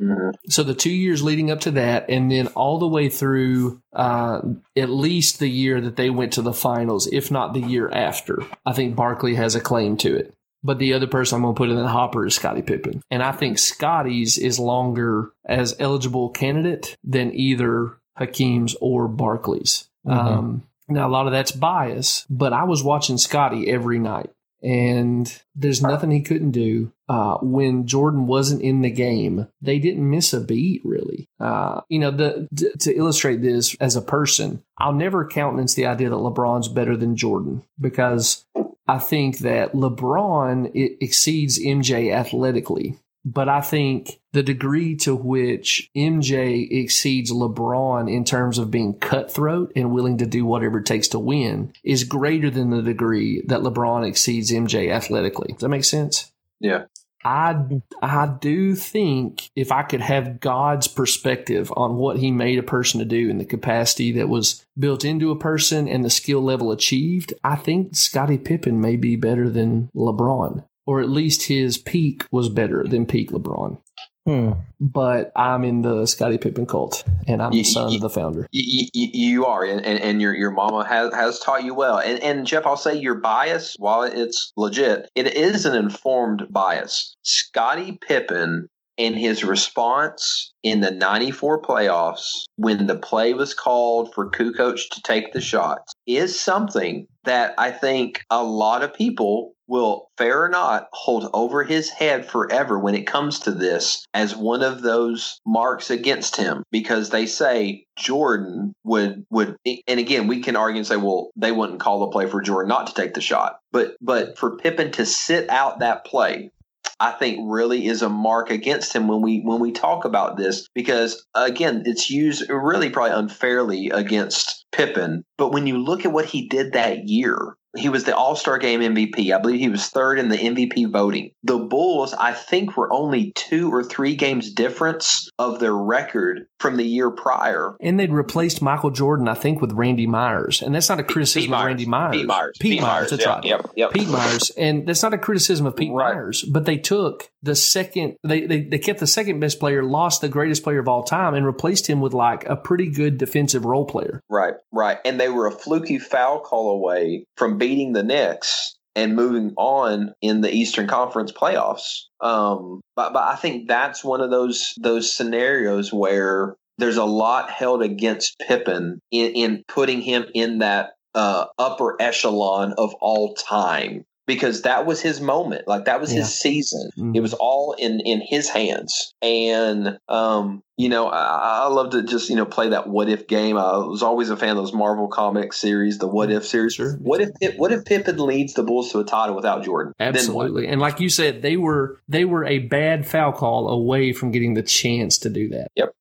So 0.47 0.63
the 0.63 0.73
two 0.73 0.91
years 0.91 1.21
leading 1.21 1.51
up 1.51 1.61
to 1.61 1.71
that, 1.71 2.09
and 2.09 2.31
then 2.31 2.47
all 2.47 2.79
the 2.79 2.87
way 2.87 3.09
through 3.09 3.81
uh, 3.91 4.41
at 4.75 4.89
least 4.89 5.39
the 5.39 5.49
year 5.49 5.81
that 5.81 5.97
they 5.97 6.09
went 6.09 6.33
to 6.33 6.41
the 6.41 6.53
finals, 6.53 7.07
if 7.07 7.29
not 7.29 7.53
the 7.53 7.59
year 7.59 7.89
after, 7.91 8.39
I 8.65 8.73
think 8.73 8.95
Barkley 8.95 9.35
has 9.35 9.55
a 9.55 9.61
claim 9.61 9.97
to 9.97 10.15
it. 10.15 10.33
But 10.63 10.79
the 10.79 10.93
other 10.93 11.07
person 11.07 11.35
I'm 11.35 11.41
going 11.41 11.55
to 11.55 11.57
put 11.57 11.69
in 11.69 11.75
the 11.75 11.87
hopper 11.87 12.25
is 12.25 12.35
Scottie 12.35 12.61
Pippen. 12.61 13.01
And 13.11 13.21
I 13.21 13.33
think 13.33 13.59
Scottie's 13.59 14.37
is 14.37 14.59
longer 14.59 15.31
as 15.45 15.75
eligible 15.79 16.29
candidate 16.29 16.95
than 17.03 17.35
either 17.35 17.97
Hakeem's 18.17 18.75
or 18.79 19.07
Barkley's. 19.07 19.89
Um, 20.05 20.63
now, 20.87 21.07
a 21.07 21.11
lot 21.11 21.25
of 21.25 21.31
that's 21.31 21.51
bias, 21.51 22.25
but 22.29 22.53
I 22.53 22.63
was 22.63 22.83
watching 22.83 23.17
Scottie 23.17 23.69
every 23.69 23.99
night. 23.99 24.29
And 24.61 25.41
there's 25.55 25.81
nothing 25.81 26.09
he 26.09 26.21
couldn't 26.21 26.51
do. 26.51 26.93
Uh, 27.09 27.37
when 27.41 27.85
Jordan 27.85 28.27
wasn't 28.27 28.61
in 28.61 28.81
the 28.81 28.89
game, 28.89 29.49
they 29.61 29.77
didn't 29.77 30.09
miss 30.09 30.31
a 30.31 30.39
beat, 30.39 30.81
really. 30.85 31.27
Uh, 31.37 31.81
you 31.89 31.99
know, 31.99 32.11
the, 32.11 32.47
d- 32.53 32.71
to 32.79 32.95
illustrate 32.95 33.41
this 33.41 33.75
as 33.81 33.97
a 33.97 34.01
person, 34.01 34.63
I'll 34.77 34.93
never 34.93 35.27
countenance 35.27 35.73
the 35.73 35.85
idea 35.85 36.09
that 36.09 36.15
LeBron's 36.15 36.69
better 36.69 36.95
than 36.95 37.17
Jordan 37.17 37.63
because 37.77 38.45
I 38.87 38.99
think 38.99 39.39
that 39.39 39.73
LeBron 39.73 40.71
it 40.73 40.97
exceeds 40.99 41.59
MJ 41.59 42.13
athletically, 42.13 42.97
but 43.25 43.47
I 43.47 43.61
think 43.61 44.19
the 44.33 44.43
degree 44.43 44.95
to 44.97 45.15
which 45.15 45.89
MJ 45.95 46.67
exceeds 46.69 47.31
LeBron 47.31 48.11
in 48.11 48.25
terms 48.25 48.57
of 48.57 48.71
being 48.71 48.99
cutthroat 48.99 49.71
and 49.75 49.91
willing 49.91 50.17
to 50.17 50.25
do 50.25 50.45
whatever 50.45 50.79
it 50.79 50.85
takes 50.85 51.07
to 51.09 51.19
win 51.19 51.73
is 51.83 52.03
greater 52.03 52.49
than 52.49 52.69
the 52.71 52.81
degree 52.81 53.41
that 53.47 53.61
LeBron 53.61 54.07
exceeds 54.07 54.51
MJ 54.51 54.91
athletically. 54.91 55.53
Does 55.53 55.61
that 55.61 55.69
make 55.69 55.85
sense? 55.85 56.31
Yeah. 56.59 56.85
I 57.25 57.81
I 58.01 58.27
do 58.39 58.75
think 58.75 59.49
if 59.55 59.71
I 59.71 59.83
could 59.83 60.01
have 60.01 60.39
God's 60.39 60.87
perspective 60.87 61.71
on 61.75 61.95
what 61.95 62.17
he 62.17 62.31
made 62.31 62.59
a 62.59 62.63
person 62.63 62.99
to 62.99 63.05
do 63.05 63.29
and 63.29 63.39
the 63.39 63.45
capacity 63.45 64.11
that 64.13 64.29
was 64.29 64.65
built 64.77 65.05
into 65.05 65.31
a 65.31 65.39
person 65.39 65.87
and 65.87 66.03
the 66.03 66.09
skill 66.09 66.41
level 66.41 66.71
achieved, 66.71 67.33
I 67.43 67.55
think 67.55 67.95
Scottie 67.95 68.37
Pippen 68.37 68.81
may 68.81 68.95
be 68.95 69.15
better 69.15 69.49
than 69.49 69.89
LeBron. 69.95 70.65
Or 70.85 70.99
at 70.99 71.09
least 71.09 71.43
his 71.43 71.77
peak 71.77 72.25
was 72.29 72.49
better 72.49 72.85
than 72.85 73.05
peak 73.05 73.31
LeBron. 73.31 73.77
Hmm. 74.25 74.53
But 74.79 75.31
I'm 75.35 75.63
in 75.65 75.81
the 75.81 76.05
Scottie 76.05 76.37
Pippen 76.37 76.65
cult 76.65 77.03
and 77.27 77.41
I'm 77.41 77.51
the 77.51 77.63
son 77.63 77.89
you- 77.89 77.97
of 77.97 78.01
the 78.01 78.09
founder. 78.09 78.47
You, 78.51 78.87
you, 78.93 79.07
you 79.13 79.45
are, 79.45 79.65
and, 79.65 79.85
and, 79.85 79.99
and 79.99 80.21
your 80.21 80.33
your 80.33 80.51
mama 80.51 80.85
has, 80.85 81.13
has 81.13 81.39
taught 81.39 81.63
you 81.63 81.73
well. 81.73 81.99
And 81.99 82.21
and 82.23 82.47
Jeff, 82.47 82.65
I'll 82.65 82.77
say 82.77 82.95
your 82.95 83.15
bias, 83.15 83.75
while 83.79 84.03
it's 84.03 84.53
legit, 84.55 85.09
it 85.15 85.33
is 85.35 85.65
an 85.65 85.75
informed 85.75 86.47
bias. 86.49 87.15
Scottie 87.23 87.97
Pippen 88.07 88.69
and 88.97 89.15
his 89.15 89.43
response 89.43 90.53
in 90.61 90.81
the 90.81 90.91
94 90.91 91.61
playoffs 91.61 92.43
when 92.57 92.85
the 92.87 92.95
play 92.95 93.33
was 93.33 93.53
called 93.53 94.13
for 94.13 94.29
Kukoc 94.29 94.77
to 94.91 95.01
take 95.01 95.33
the 95.33 95.41
shot 95.41 95.79
is 96.05 96.39
something 96.39 97.07
that 97.23 97.55
I 97.57 97.71
think 97.71 98.23
a 98.29 98.43
lot 98.43 98.83
of 98.83 98.93
people 98.93 99.53
will, 99.73 100.11
fair 100.19 100.43
or 100.43 100.49
not, 100.49 100.87
hold 100.93 101.27
over 101.33 101.63
his 101.63 101.89
head 101.89 102.29
forever 102.29 102.77
when 102.77 102.93
it 102.93 103.07
comes 103.07 103.39
to 103.39 103.51
this 103.51 104.05
as 104.13 104.35
one 104.35 104.61
of 104.61 104.83
those 104.83 105.41
marks 105.47 105.89
against 105.89 106.35
him. 106.35 106.63
Because 106.71 107.09
they 107.09 107.25
say 107.25 107.85
Jordan 107.97 108.73
would 108.83 109.25
would 109.31 109.57
and 109.87 109.99
again 109.99 110.27
we 110.27 110.41
can 110.41 110.55
argue 110.55 110.77
and 110.77 110.87
say 110.87 110.95
well 110.95 111.31
they 111.35 111.51
wouldn't 111.51 111.79
call 111.79 112.01
the 112.01 112.11
play 112.11 112.27
for 112.27 112.41
Jordan 112.41 112.69
not 112.69 112.87
to 112.87 112.93
take 112.93 113.15
the 113.15 113.21
shot. 113.21 113.57
But 113.71 113.95
but 113.99 114.37
for 114.37 114.57
Pippen 114.57 114.91
to 114.91 115.05
sit 115.05 115.49
out 115.49 115.79
that 115.79 116.05
play 116.05 116.51
I 116.99 117.11
think 117.11 117.39
really 117.43 117.87
is 117.87 118.01
a 118.01 118.09
mark 118.09 118.51
against 118.51 118.93
him 118.93 119.07
when 119.07 119.21
we 119.21 119.41
when 119.41 119.59
we 119.59 119.71
talk 119.71 120.05
about 120.05 120.37
this. 120.37 120.67
Because 120.73 121.25
again, 121.33 121.83
it's 121.85 122.09
used 122.09 122.49
really 122.49 122.89
probably 122.89 123.17
unfairly 123.17 123.89
against 123.89 124.65
Pippen. 124.71 125.23
But 125.37 125.51
when 125.51 125.67
you 125.67 125.79
look 125.79 126.05
at 126.05 126.11
what 126.11 126.25
he 126.25 126.47
did 126.47 126.73
that 126.73 127.07
year, 127.07 127.55
he 127.75 127.89
was 127.89 128.03
the 128.03 128.15
All 128.15 128.35
Star 128.35 128.57
Game 128.57 128.81
MVP. 128.81 129.33
I 129.33 129.39
believe 129.39 129.59
he 129.59 129.69
was 129.69 129.87
third 129.87 130.19
in 130.19 130.29
the 130.29 130.37
MVP 130.37 130.91
voting. 130.91 131.31
The 131.43 131.57
Bulls, 131.57 132.13
I 132.13 132.33
think, 132.33 132.77
were 132.77 132.91
only 132.93 133.31
two 133.31 133.73
or 133.73 133.83
three 133.83 134.15
games 134.15 134.51
difference 134.51 135.29
of 135.39 135.59
their 135.59 135.75
record 135.75 136.47
from 136.59 136.77
the 136.77 136.83
year 136.83 137.09
prior. 137.11 137.75
And 137.81 137.99
they'd 137.99 138.11
replaced 138.11 138.61
Michael 138.61 138.91
Jordan, 138.91 139.27
I 139.27 139.33
think, 139.33 139.59
with 139.61 139.71
Randy 139.73 140.07
Myers. 140.07 140.61
And 140.61 140.73
that's 140.73 140.89
not 140.89 140.99
a 140.99 141.03
criticism 141.03 141.51
Pete 141.51 141.59
of 141.59 141.65
Randy 141.65 141.85
Myers. 141.85 142.17
Pete 142.17 142.27
Myers. 142.27 142.57
Pete, 142.59 142.71
Pete 142.71 142.81
Myers, 142.81 142.91
Myers, 142.91 143.09
that's 143.09 143.25
yeah, 143.25 143.33
right. 143.33 143.45
yep, 143.45 143.71
yep. 143.75 143.91
Pete 143.91 144.07
Myers. 144.07 144.51
And 144.51 144.87
that's 144.87 145.03
not 145.03 145.13
a 145.13 145.17
criticism 145.17 145.65
of 145.65 145.75
Pete 145.75 145.91
Right. 145.91 146.15
Myers, 146.15 146.43
but 146.43 146.65
they 146.65 146.77
took 146.77 147.29
the 147.41 147.55
second, 147.55 148.15
they, 148.23 148.45
they, 148.45 148.61
they 148.61 148.79
kept 148.79 148.99
the 148.99 149.07
second 149.07 149.39
best 149.39 149.59
player, 149.59 149.83
lost 149.83 150.21
the 150.21 150.29
greatest 150.29 150.63
player 150.63 150.79
of 150.79 150.87
all 150.87 151.03
time, 151.03 151.33
and 151.33 151.45
replaced 151.45 151.87
him 151.87 151.99
with 151.99 152.13
like 152.13 152.45
a 152.47 152.55
pretty 152.55 152.89
good 152.89 153.17
defensive 153.17 153.65
role 153.65 153.85
player. 153.85 154.21
Right, 154.29 154.53
right. 154.71 154.99
And 155.03 155.19
they 155.19 155.29
were 155.29 155.47
a 155.47 155.51
fluky 155.51 155.99
foul 155.99 156.39
call 156.39 156.71
away 156.71 157.25
from 157.35 157.57
beating 157.63 157.93
the 157.93 158.03
Knicks 158.03 158.75
and 158.93 159.15
moving 159.15 159.53
on 159.55 160.13
in 160.21 160.41
the 160.41 160.53
Eastern 160.53 160.85
Conference 160.85 161.31
playoffs. 161.31 162.01
Um, 162.19 162.81
but, 162.95 163.13
but 163.13 163.23
I 163.23 163.37
think 163.37 163.69
that's 163.69 164.03
one 164.03 164.19
of 164.19 164.29
those 164.29 164.73
those 164.81 165.15
scenarios 165.15 165.93
where 165.93 166.55
there's 166.77 166.97
a 166.97 167.05
lot 167.05 167.49
held 167.49 167.81
against 167.81 168.35
Pippen 168.45 168.99
in, 169.11 169.31
in 169.31 169.63
putting 169.69 170.01
him 170.01 170.25
in 170.33 170.59
that 170.59 170.91
uh, 171.15 171.45
upper 171.57 171.95
echelon 172.01 172.73
of 172.77 172.93
all 172.95 173.33
time 173.35 174.03
because 174.25 174.61
that 174.61 174.85
was 174.85 175.01
his 175.01 175.19
moment 175.19 175.67
like 175.67 175.85
that 175.85 175.99
was 175.99 176.13
Yeah. 176.13 176.19
his 176.21 176.33
season 176.33 176.89
Mhm. 176.97 177.15
it 177.15 177.19
was 177.19 177.33
all 177.33 177.73
in 177.77 177.99
in 178.01 178.21
his 178.21 178.49
hands 178.49 179.13
and 179.21 179.97
um 180.07 180.63
you 180.77 180.89
know 180.89 181.07
I, 181.07 181.63
I 181.63 181.67
love 181.67 181.91
to 181.91 182.03
just 182.03 182.29
you 182.29 182.35
know 182.35 182.45
play 182.45 182.69
that 182.69 182.87
what 182.87 183.09
if 183.09 183.27
game 183.27 183.57
i 183.57 183.77
was 183.77 184.01
always 184.01 184.29
a 184.29 184.37
fan 184.37 184.51
of 184.51 184.57
those 184.57 184.73
marvel 184.73 185.07
comic 185.07 185.51
series 185.53 185.97
the 185.97 186.07
what 186.07 186.31
if 186.31 186.45
series 186.45 186.73
Sure. 186.75 186.93
what 187.01 187.21
if 187.21 187.29
Pip, 187.41 187.55
what 187.57 187.71
if 187.71 187.83
pippen 187.85 188.17
leads 188.17 188.53
the 188.53 188.63
bulls 188.63 188.91
to 188.93 188.99
a 188.99 189.03
title 189.03 189.35
without 189.35 189.63
jordan 189.63 189.93
Absolutely. 189.99 190.67
And 190.67 190.79
like 190.81 190.99
you 190.99 191.09
said, 191.09 191.41
they 191.41 191.57
were 191.57 191.99
they 192.07 192.25
were 192.25 192.45
a 192.45 192.59
bad 192.59 193.05
foul 193.07 193.31
call 193.33 193.67
away 193.69 194.13
from 194.13 194.31
getting 194.31 194.53
the 194.53 194.63
chance 194.63 195.17
to 195.19 195.29
do 195.29 195.49
that. 195.49 195.67
Yep. 195.75 195.93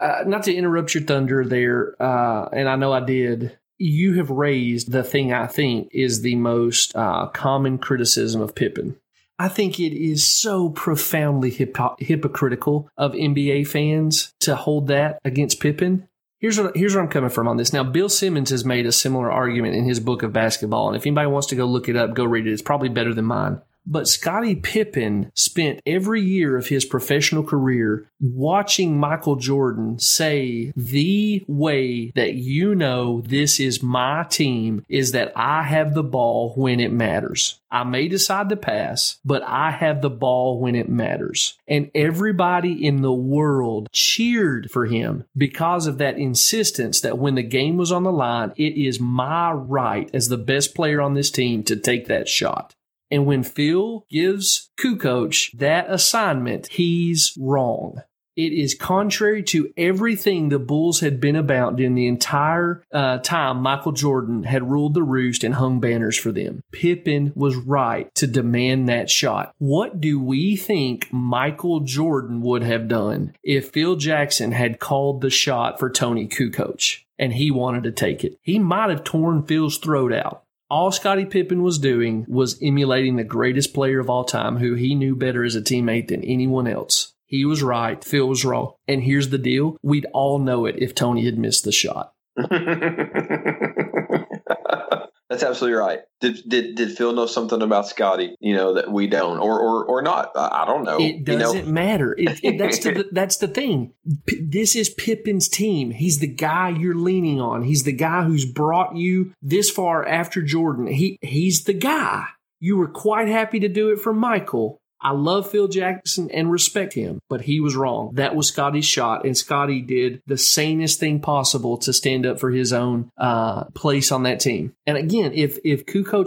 Uh, 0.00 0.24
not 0.26 0.42
to 0.44 0.54
interrupt 0.54 0.94
your 0.94 1.04
thunder 1.04 1.44
there, 1.44 1.94
uh, 2.02 2.48
and 2.52 2.68
I 2.68 2.76
know 2.76 2.92
I 2.92 3.00
did. 3.00 3.56
You 3.82 4.14
have 4.14 4.30
raised 4.30 4.92
the 4.92 5.02
thing 5.02 5.32
I 5.32 5.48
think 5.48 5.88
is 5.92 6.22
the 6.22 6.36
most 6.36 6.94
uh, 6.94 7.26
common 7.26 7.78
criticism 7.78 8.40
of 8.40 8.54
Pippen. 8.54 8.96
I 9.40 9.48
think 9.48 9.80
it 9.80 9.92
is 9.92 10.24
so 10.24 10.70
profoundly 10.70 11.50
hypo- 11.50 11.96
hypocritical 11.98 12.88
of 12.96 13.10
NBA 13.10 13.66
fans 13.66 14.34
to 14.38 14.54
hold 14.54 14.86
that 14.86 15.18
against 15.24 15.58
Pippen. 15.58 16.06
Here's 16.38 16.60
what 16.60 16.76
here's 16.76 16.94
where 16.94 17.02
I'm 17.02 17.10
coming 17.10 17.28
from 17.28 17.48
on 17.48 17.56
this. 17.56 17.72
Now, 17.72 17.82
Bill 17.82 18.08
Simmons 18.08 18.50
has 18.50 18.64
made 18.64 18.86
a 18.86 18.92
similar 18.92 19.32
argument 19.32 19.74
in 19.74 19.84
his 19.84 19.98
book 19.98 20.22
of 20.22 20.32
basketball, 20.32 20.86
and 20.86 20.96
if 20.96 21.04
anybody 21.04 21.26
wants 21.26 21.48
to 21.48 21.56
go 21.56 21.64
look 21.64 21.88
it 21.88 21.96
up, 21.96 22.14
go 22.14 22.24
read 22.24 22.46
it. 22.46 22.52
It's 22.52 22.62
probably 22.62 22.88
better 22.88 23.12
than 23.12 23.24
mine. 23.24 23.60
But 23.86 24.08
Scottie 24.08 24.56
Pippen 24.56 25.32
spent 25.34 25.80
every 25.84 26.20
year 26.20 26.56
of 26.56 26.68
his 26.68 26.84
professional 26.84 27.42
career 27.42 28.06
watching 28.20 28.98
Michael 28.98 29.36
Jordan 29.36 29.98
say 29.98 30.72
the 30.76 31.44
way 31.48 32.12
that 32.14 32.34
you 32.34 32.74
know 32.74 33.20
this 33.22 33.58
is 33.58 33.82
my 33.82 34.24
team 34.24 34.84
is 34.88 35.12
that 35.12 35.32
I 35.34 35.64
have 35.64 35.94
the 35.94 36.04
ball 36.04 36.52
when 36.54 36.78
it 36.78 36.92
matters. 36.92 37.60
I 37.70 37.84
may 37.84 38.06
decide 38.06 38.50
to 38.50 38.56
pass, 38.56 39.18
but 39.24 39.42
I 39.42 39.70
have 39.70 40.02
the 40.02 40.10
ball 40.10 40.60
when 40.60 40.74
it 40.74 40.88
matters. 40.88 41.58
And 41.66 41.90
everybody 41.94 42.86
in 42.86 43.02
the 43.02 43.12
world 43.12 43.88
cheered 43.92 44.70
for 44.70 44.86
him 44.86 45.24
because 45.36 45.86
of 45.86 45.98
that 45.98 46.18
insistence 46.18 47.00
that 47.00 47.18
when 47.18 47.34
the 47.34 47.42
game 47.42 47.78
was 47.78 47.90
on 47.90 48.04
the 48.04 48.12
line, 48.12 48.52
it 48.56 48.76
is 48.76 49.00
my 49.00 49.50
right 49.50 50.10
as 50.14 50.28
the 50.28 50.38
best 50.38 50.74
player 50.74 51.00
on 51.00 51.14
this 51.14 51.30
team 51.30 51.64
to 51.64 51.76
take 51.76 52.06
that 52.06 52.28
shot. 52.28 52.74
And 53.12 53.26
when 53.26 53.42
Phil 53.42 54.06
gives 54.08 54.70
Kukoc 54.80 55.52
that 55.58 55.90
assignment, 55.90 56.68
he's 56.68 57.36
wrong. 57.38 58.00
It 58.36 58.54
is 58.54 58.74
contrary 58.74 59.42
to 59.44 59.70
everything 59.76 60.48
the 60.48 60.58
Bulls 60.58 61.00
had 61.00 61.20
been 61.20 61.36
about 61.36 61.76
during 61.76 61.94
the 61.94 62.06
entire 62.06 62.82
uh, 62.90 63.18
time 63.18 63.58
Michael 63.58 63.92
Jordan 63.92 64.44
had 64.44 64.70
ruled 64.70 64.94
the 64.94 65.02
roost 65.02 65.44
and 65.44 65.56
hung 65.56 65.80
banners 65.80 66.16
for 66.16 66.32
them. 66.32 66.62
Pippen 66.72 67.34
was 67.36 67.54
right 67.54 68.12
to 68.14 68.26
demand 68.26 68.88
that 68.88 69.10
shot. 69.10 69.54
What 69.58 70.00
do 70.00 70.18
we 70.18 70.56
think 70.56 71.12
Michael 71.12 71.80
Jordan 71.80 72.40
would 72.40 72.62
have 72.62 72.88
done 72.88 73.34
if 73.42 73.68
Phil 73.72 73.96
Jackson 73.96 74.52
had 74.52 74.80
called 74.80 75.20
the 75.20 75.28
shot 75.28 75.78
for 75.78 75.90
Toni 75.90 76.26
Kukoc 76.26 77.02
and 77.18 77.34
he 77.34 77.50
wanted 77.50 77.82
to 77.82 77.92
take 77.92 78.24
it? 78.24 78.38
He 78.40 78.58
might 78.58 78.88
have 78.88 79.04
torn 79.04 79.42
Phil's 79.42 79.76
throat 79.76 80.14
out. 80.14 80.44
All 80.72 80.90
Scottie 80.90 81.26
Pippen 81.26 81.62
was 81.62 81.78
doing 81.78 82.24
was 82.26 82.58
emulating 82.62 83.16
the 83.16 83.24
greatest 83.24 83.74
player 83.74 84.00
of 84.00 84.08
all 84.08 84.24
time, 84.24 84.56
who 84.56 84.72
he 84.72 84.94
knew 84.94 85.14
better 85.14 85.44
as 85.44 85.54
a 85.54 85.60
teammate 85.60 86.08
than 86.08 86.24
anyone 86.24 86.66
else. 86.66 87.12
He 87.26 87.44
was 87.44 87.62
right, 87.62 88.02
Phil 88.02 88.26
was 88.26 88.42
wrong. 88.42 88.72
And 88.88 89.02
here's 89.02 89.28
the 89.28 89.36
deal 89.36 89.76
we'd 89.82 90.06
all 90.14 90.38
know 90.38 90.64
it 90.64 90.76
if 90.78 90.94
Toni 90.94 91.26
had 91.26 91.36
missed 91.36 91.64
the 91.64 91.72
shot. 91.72 92.14
That's 95.32 95.44
absolutely 95.44 95.78
right. 95.78 96.00
Did 96.20 96.42
did 96.46 96.74
did 96.74 96.94
Phil 96.94 97.14
know 97.14 97.24
something 97.24 97.62
about 97.62 97.88
Scottie? 97.88 98.36
You 98.38 98.54
know 98.54 98.74
that 98.74 98.92
we 98.92 99.06
don't, 99.06 99.38
or 99.38 99.58
or 99.58 99.84
or 99.86 100.02
not? 100.02 100.32
I, 100.36 100.62
I 100.62 100.66
don't 100.66 100.84
know. 100.84 100.98
It 101.00 101.16
you 101.16 101.24
know? 101.24 101.38
doesn't 101.38 101.68
matter. 101.68 102.12
It, 102.12 102.38
it, 102.42 102.58
that's 102.58 102.80
the 102.80 103.08
that's 103.10 103.38
the 103.38 103.48
thing. 103.48 103.94
P- 104.26 104.46
this 104.46 104.76
is 104.76 104.90
Pippen's 104.90 105.48
team. 105.48 105.90
He's 105.90 106.18
the 106.18 106.26
guy 106.26 106.68
you're 106.68 106.94
leaning 106.94 107.40
on. 107.40 107.62
He's 107.62 107.84
the 107.84 107.92
guy 107.92 108.24
who's 108.24 108.44
brought 108.44 108.94
you 108.94 109.32
this 109.40 109.70
far 109.70 110.06
after 110.06 110.42
Jordan. 110.42 110.86
He 110.86 111.16
he's 111.22 111.64
the 111.64 111.72
guy. 111.72 112.26
You 112.60 112.76
were 112.76 112.88
quite 112.88 113.28
happy 113.28 113.58
to 113.60 113.68
do 113.68 113.88
it 113.88 114.00
for 114.00 114.12
Michael. 114.12 114.81
I 115.02 115.12
love 115.12 115.50
Phil 115.50 115.68
Jackson 115.68 116.30
and 116.30 116.50
respect 116.50 116.94
him, 116.94 117.20
but 117.28 117.42
he 117.42 117.60
was 117.60 117.76
wrong. 117.76 118.14
That 118.14 118.36
was 118.36 118.48
Scottie's 118.48 118.84
shot, 118.84 119.24
and 119.24 119.36
Scottie 119.36 119.82
did 119.82 120.22
the 120.26 120.38
sanest 120.38 121.00
thing 121.00 121.20
possible 121.20 121.76
to 121.78 121.92
stand 121.92 122.26
up 122.26 122.38
for 122.38 122.50
his 122.50 122.72
own 122.72 123.10
uh, 123.18 123.64
place 123.74 124.12
on 124.12 124.22
that 124.24 124.40
team. 124.40 124.74
And 124.86 124.96
again, 124.96 125.32
if 125.34 125.58
if 125.64 125.84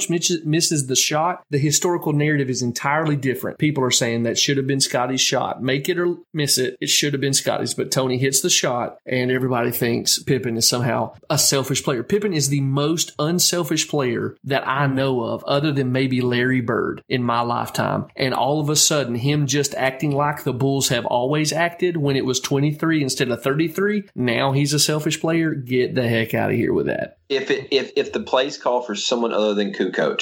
misses, 0.10 0.46
misses 0.46 0.88
the 0.88 0.96
shot, 0.96 1.44
the 1.50 1.58
historical 1.58 2.14
narrative 2.14 2.50
is 2.50 2.62
entirely 2.62 3.16
different. 3.16 3.60
People 3.60 3.84
are 3.84 3.92
saying 3.92 4.24
that 4.24 4.38
should 4.38 4.58
have 4.58 4.68
been 4.68 4.82
Scottie's 4.82 5.22
shot. 5.22 5.62
Make 5.62 5.90
it 5.90 6.00
or 6.00 6.18
miss 6.34 6.58
it, 6.58 6.78
it 6.82 6.90
should 6.90 7.14
have 7.14 7.22
been 7.22 7.34
Scottie's. 7.34 7.74
But 7.74 7.92
Toni 7.92 8.18
hits 8.18 8.42
the 8.42 8.50
shot, 8.50 8.98
and 9.06 9.32
everybody 9.32 9.72
thinks 9.72 10.22
Pippen 10.22 10.58
is 10.58 10.68
somehow 10.68 11.16
a 11.30 11.38
selfish 11.38 11.84
player. 11.84 12.04
Pippen 12.04 12.34
is 12.34 12.50
the 12.50 12.62
most 12.62 13.14
unselfish 13.20 13.88
player 13.88 14.36
that 14.44 14.68
I 14.68 14.88
know 14.88 15.22
of, 15.24 15.44
other 15.46 15.72
than 15.72 15.92
maybe 15.92 16.22
Larry 16.22 16.62
Bird 16.62 17.02
in 17.08 17.24
my 17.24 17.42
lifetime. 17.42 18.08
And 18.16 18.34
all 18.34 18.60
of 18.60 18.65
a 18.70 18.76
sudden, 18.76 19.16
him 19.16 19.48
just 19.48 19.76
acting 19.76 20.12
like 20.12 20.44
the 20.44 20.54
Bulls 20.54 20.90
have 20.90 21.06
always 21.06 21.52
acted 21.52 21.98
when 21.98 22.16
it 22.16 22.26
was 22.26 22.40
23 22.40 23.02
instead 23.02 23.30
of 23.30 23.42
33, 23.42 24.10
now 24.16 24.52
he's 24.52 24.74
a 24.74 24.80
selfish 24.80 25.20
player. 25.20 25.54
Get 25.54 25.96
the 25.96 26.08
heck 26.08 26.34
out 26.34 26.52
of 26.52 26.56
here 26.56 26.74
with 26.74 26.88
that. 26.88 27.18
if 27.30 27.52
it 27.52 27.68
if 27.72 27.92
if 27.96 28.14
the 28.14 28.22
plays 28.22 28.58
call 28.58 28.82
for 28.82 28.96
someone 28.96 29.34
other 29.34 29.54
than 29.54 29.74
Kukoc, 29.74 30.22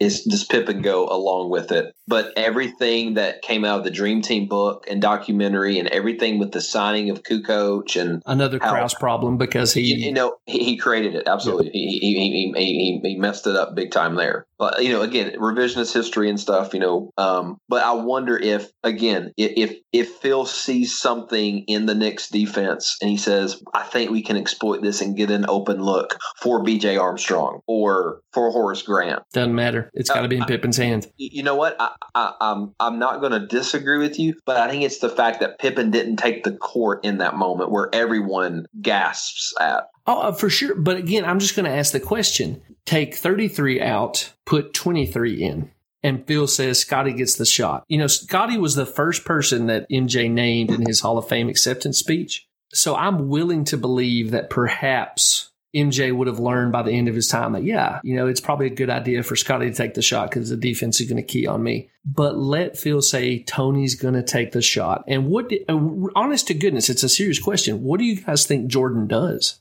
is 0.00 0.24
does 0.24 0.44
Pippen 0.44 0.82
go 0.82 1.06
along 1.08 1.50
with 1.50 1.70
it? 1.70 1.94
But 2.08 2.32
everything 2.36 3.14
that 3.14 3.42
came 3.42 3.64
out 3.64 3.78
of 3.78 3.84
the 3.84 3.90
Dream 3.90 4.22
Team 4.22 4.48
book 4.48 4.86
and 4.90 5.00
documentary, 5.00 5.78
and 5.78 5.86
everything 5.88 6.38
with 6.38 6.52
the 6.52 6.60
signing 6.60 7.10
of 7.10 7.22
Kukoc, 7.22 8.00
and 8.00 8.22
Another 8.26 8.58
How- 8.60 8.70
Krause 8.70 8.94
problem 8.94 9.36
because 9.36 9.74
he. 9.74 9.82
you, 9.82 10.06
you 10.06 10.12
know 10.12 10.36
he, 10.46 10.64
he 10.64 10.76
created 10.76 11.14
it 11.14 11.28
absolutely. 11.28 11.70
He, 11.70 11.98
he, 11.98 12.14
he, 12.14 12.52
he 12.56 13.00
he 13.02 13.10
he 13.10 13.18
messed 13.18 13.46
it 13.46 13.56
up 13.56 13.74
big 13.74 13.90
time 13.90 14.16
there. 14.16 14.46
But 14.58 14.82
you 14.82 14.90
know, 14.90 15.02
again, 15.02 15.32
revisionist 15.38 15.94
history 15.94 16.28
and 16.28 16.38
stuff. 16.38 16.74
You 16.74 16.80
know, 16.80 17.10
um, 17.16 17.58
but 17.68 17.82
I 17.82 17.92
wonder 17.92 18.36
if 18.36 18.70
again, 18.82 19.32
if 19.36 19.76
if 19.92 20.10
Phil 20.16 20.44
sees 20.46 20.98
something 20.98 21.64
in 21.66 21.86
the 21.86 21.94
Knicks 21.94 22.28
defense 22.28 22.96
and 23.00 23.10
he 23.10 23.16
says, 23.16 23.62
"I 23.74 23.84
think 23.84 24.10
we 24.10 24.22
can 24.22 24.36
exploit 24.36 24.82
this 24.82 25.00
and 25.00 25.16
get 25.16 25.30
an 25.30 25.46
open 25.48 25.82
look 25.82 26.18
for 26.42 26.62
B.J. 26.62 26.96
Armstrong 26.96 27.60
or 27.66 28.20
for 28.32 28.50
Horace 28.50 28.82
Grant." 28.82 29.22
Doesn't 29.32 29.54
matter. 29.54 29.89
It's 29.94 30.10
got 30.10 30.22
to 30.22 30.28
be 30.28 30.36
in 30.36 30.44
Pippen's 30.44 30.76
hands. 30.76 31.08
You 31.16 31.42
know 31.42 31.56
what? 31.56 31.76
I, 31.78 31.92
I, 32.14 32.34
I'm 32.40 32.74
I'm 32.80 32.98
not 32.98 33.20
going 33.20 33.32
to 33.32 33.46
disagree 33.46 33.98
with 33.98 34.18
you, 34.18 34.34
but 34.44 34.56
I 34.56 34.68
think 34.68 34.82
it's 34.82 34.98
the 34.98 35.08
fact 35.08 35.40
that 35.40 35.58
Pippen 35.58 35.90
didn't 35.90 36.16
take 36.16 36.44
the 36.44 36.52
court 36.52 37.04
in 37.04 37.18
that 37.18 37.36
moment 37.36 37.70
where 37.70 37.88
everyone 37.92 38.66
gasps 38.80 39.54
at. 39.60 39.88
Oh, 40.06 40.20
uh, 40.20 40.32
for 40.32 40.50
sure. 40.50 40.74
But 40.74 40.96
again, 40.96 41.24
I'm 41.24 41.38
just 41.38 41.56
going 41.56 41.70
to 41.70 41.76
ask 41.76 41.92
the 41.92 42.00
question 42.00 42.62
take 42.84 43.14
33 43.14 43.80
out, 43.80 44.32
put 44.46 44.74
23 44.74 45.42
in. 45.42 45.70
And 46.02 46.26
Phil 46.26 46.46
says 46.46 46.80
Scottie 46.80 47.12
gets 47.12 47.34
the 47.34 47.44
shot. 47.44 47.84
You 47.88 47.98
know, 47.98 48.06
Scottie 48.06 48.58
was 48.58 48.74
the 48.74 48.86
first 48.86 49.24
person 49.24 49.66
that 49.66 49.86
MJ 49.90 50.30
named 50.30 50.70
in 50.70 50.86
his 50.86 51.00
Hall 51.00 51.18
of 51.18 51.28
Fame 51.28 51.48
acceptance 51.48 51.98
speech. 51.98 52.48
So 52.72 52.96
I'm 52.96 53.28
willing 53.28 53.64
to 53.64 53.76
believe 53.76 54.30
that 54.30 54.48
perhaps 54.48 55.49
MJ 55.74 56.14
would 56.14 56.26
have 56.26 56.40
learned 56.40 56.72
by 56.72 56.82
the 56.82 56.92
end 56.92 57.08
of 57.08 57.14
his 57.14 57.28
time 57.28 57.52
that, 57.52 57.64
yeah, 57.64 58.00
you 58.02 58.16
know, 58.16 58.26
it's 58.26 58.40
probably 58.40 58.66
a 58.66 58.74
good 58.74 58.90
idea 58.90 59.22
for 59.22 59.36
Scottie 59.36 59.70
to 59.70 59.76
take 59.76 59.94
the 59.94 60.02
shot 60.02 60.30
because 60.30 60.48
the 60.48 60.56
defense 60.56 61.00
is 61.00 61.08
going 61.08 61.22
to 61.22 61.26
key 61.26 61.46
on 61.46 61.62
me. 61.62 61.90
But 62.04 62.36
let 62.36 62.78
Phil 62.78 63.02
say 63.02 63.44
Toni's 63.44 63.94
going 63.94 64.14
to 64.14 64.22
take 64.22 64.52
the 64.52 64.62
shot. 64.62 65.04
And 65.06 65.26
what, 65.26 65.48
did, 65.48 65.64
uh, 65.68 65.78
honest 66.16 66.48
to 66.48 66.54
goodness, 66.54 66.90
it's 66.90 67.02
a 67.02 67.08
serious 67.08 67.38
question. 67.38 67.82
What 67.82 67.98
do 67.98 68.04
you 68.04 68.20
guys 68.20 68.46
think 68.46 68.68
Jordan 68.68 69.06
does? 69.06 69.60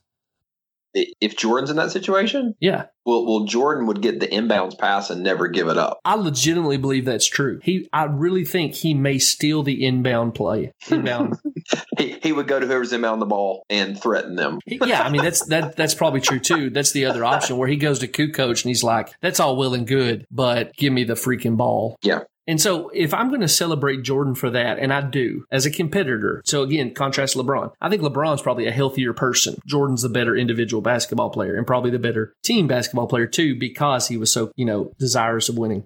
If 0.94 1.38
Jordan's 1.38 1.70
in 1.70 1.78
that 1.78 1.92
situation, 1.92 2.56
yeah, 2.60 2.86
well, 3.10 3.26
well, 3.26 3.46
Jordan 3.46 3.88
would 3.88 4.02
get 4.02 4.20
the 4.20 4.28
inbounds 4.28 4.78
pass 4.78 5.10
and 5.10 5.24
never 5.24 5.48
give 5.48 5.68
it 5.68 5.78
up. 5.78 6.00
I 6.06 6.16
legitimately 6.16 6.78
believe 6.78 7.06
that's 7.06 7.28
true. 7.28 7.60
He, 7.64 7.90
I 7.92 8.04
really 8.04 8.46
think 8.46 8.76
he 8.76 8.94
may 8.94 9.18
steal 9.18 9.64
the 9.64 9.84
inbound 9.84 10.36
play. 10.36 10.74
Inbound. 10.92 11.38
he, 11.98 12.20
he 12.22 12.32
would 12.32 12.48
go 12.48 12.60
to 12.60 12.68
whoever's 12.68 12.94
inbound 12.94 13.22
the 13.22 13.26
ball 13.26 13.66
and 13.70 14.00
threaten 14.00 14.36
them. 14.36 14.60
yeah, 14.68 15.02
I 15.02 15.10
mean 15.10 15.24
that's 15.24 15.46
that 15.48 15.76
that's 15.76 15.96
probably 15.96 16.22
true 16.22 16.40
too. 16.40 16.70
That's 16.70 16.92
the 16.92 17.06
other 17.06 17.26
option 17.26 17.58
where 17.58 17.68
he 17.68 17.78
goes 17.78 18.00
to 18.00 18.08
coach 18.08 18.64
and 18.64 18.70
he's 18.70 18.84
like, 18.84 19.12
"That's 19.22 19.40
all 19.40 19.58
well 19.58 19.74
and 19.74 19.88
good, 19.88 20.28
but 20.30 20.76
give 20.76 20.94
me 20.94 21.04
the 21.04 21.16
freaking 21.16 21.58
ball." 21.58 21.98
Yeah. 22.04 22.22
And 22.50 22.60
so 22.60 22.90
if 22.96 23.14
I'm 23.14 23.30
going 23.30 23.42
to 23.42 23.48
celebrate 23.48 24.02
Jordan 24.02 24.34
for 24.34 24.50
that, 24.50 24.80
and 24.80 24.92
I 24.92 25.02
do 25.02 25.46
as 25.52 25.68
a 25.68 25.72
competitor, 25.72 26.42
so 26.46 26.64
again, 26.64 26.96
contrast 26.96 27.36
LeBron. 27.36 27.72
I 27.80 27.90
think 27.90 28.02
LeBron's 28.02 28.42
probably 28.42 28.66
a 28.66 28.72
healthier 28.72 29.14
person. 29.14 29.60
Jordan's 29.68 30.02
the 30.02 30.10
better 30.10 30.36
individual 30.36 30.82
basketball 30.82 31.30
player 31.30 31.56
and 31.56 31.68
probably 31.68 31.92
the 31.92 32.00
better 32.00 32.34
team 32.44 32.68
basketball 32.68 33.06
player 33.06 33.28
too, 33.28 33.56
because 33.56 34.08
he 34.08 34.18
was 34.18 34.32
so, 34.32 34.52
you 34.56 34.66
know, 34.66 34.92
desirous 34.98 35.48
of 35.48 35.60
winning 35.60 35.86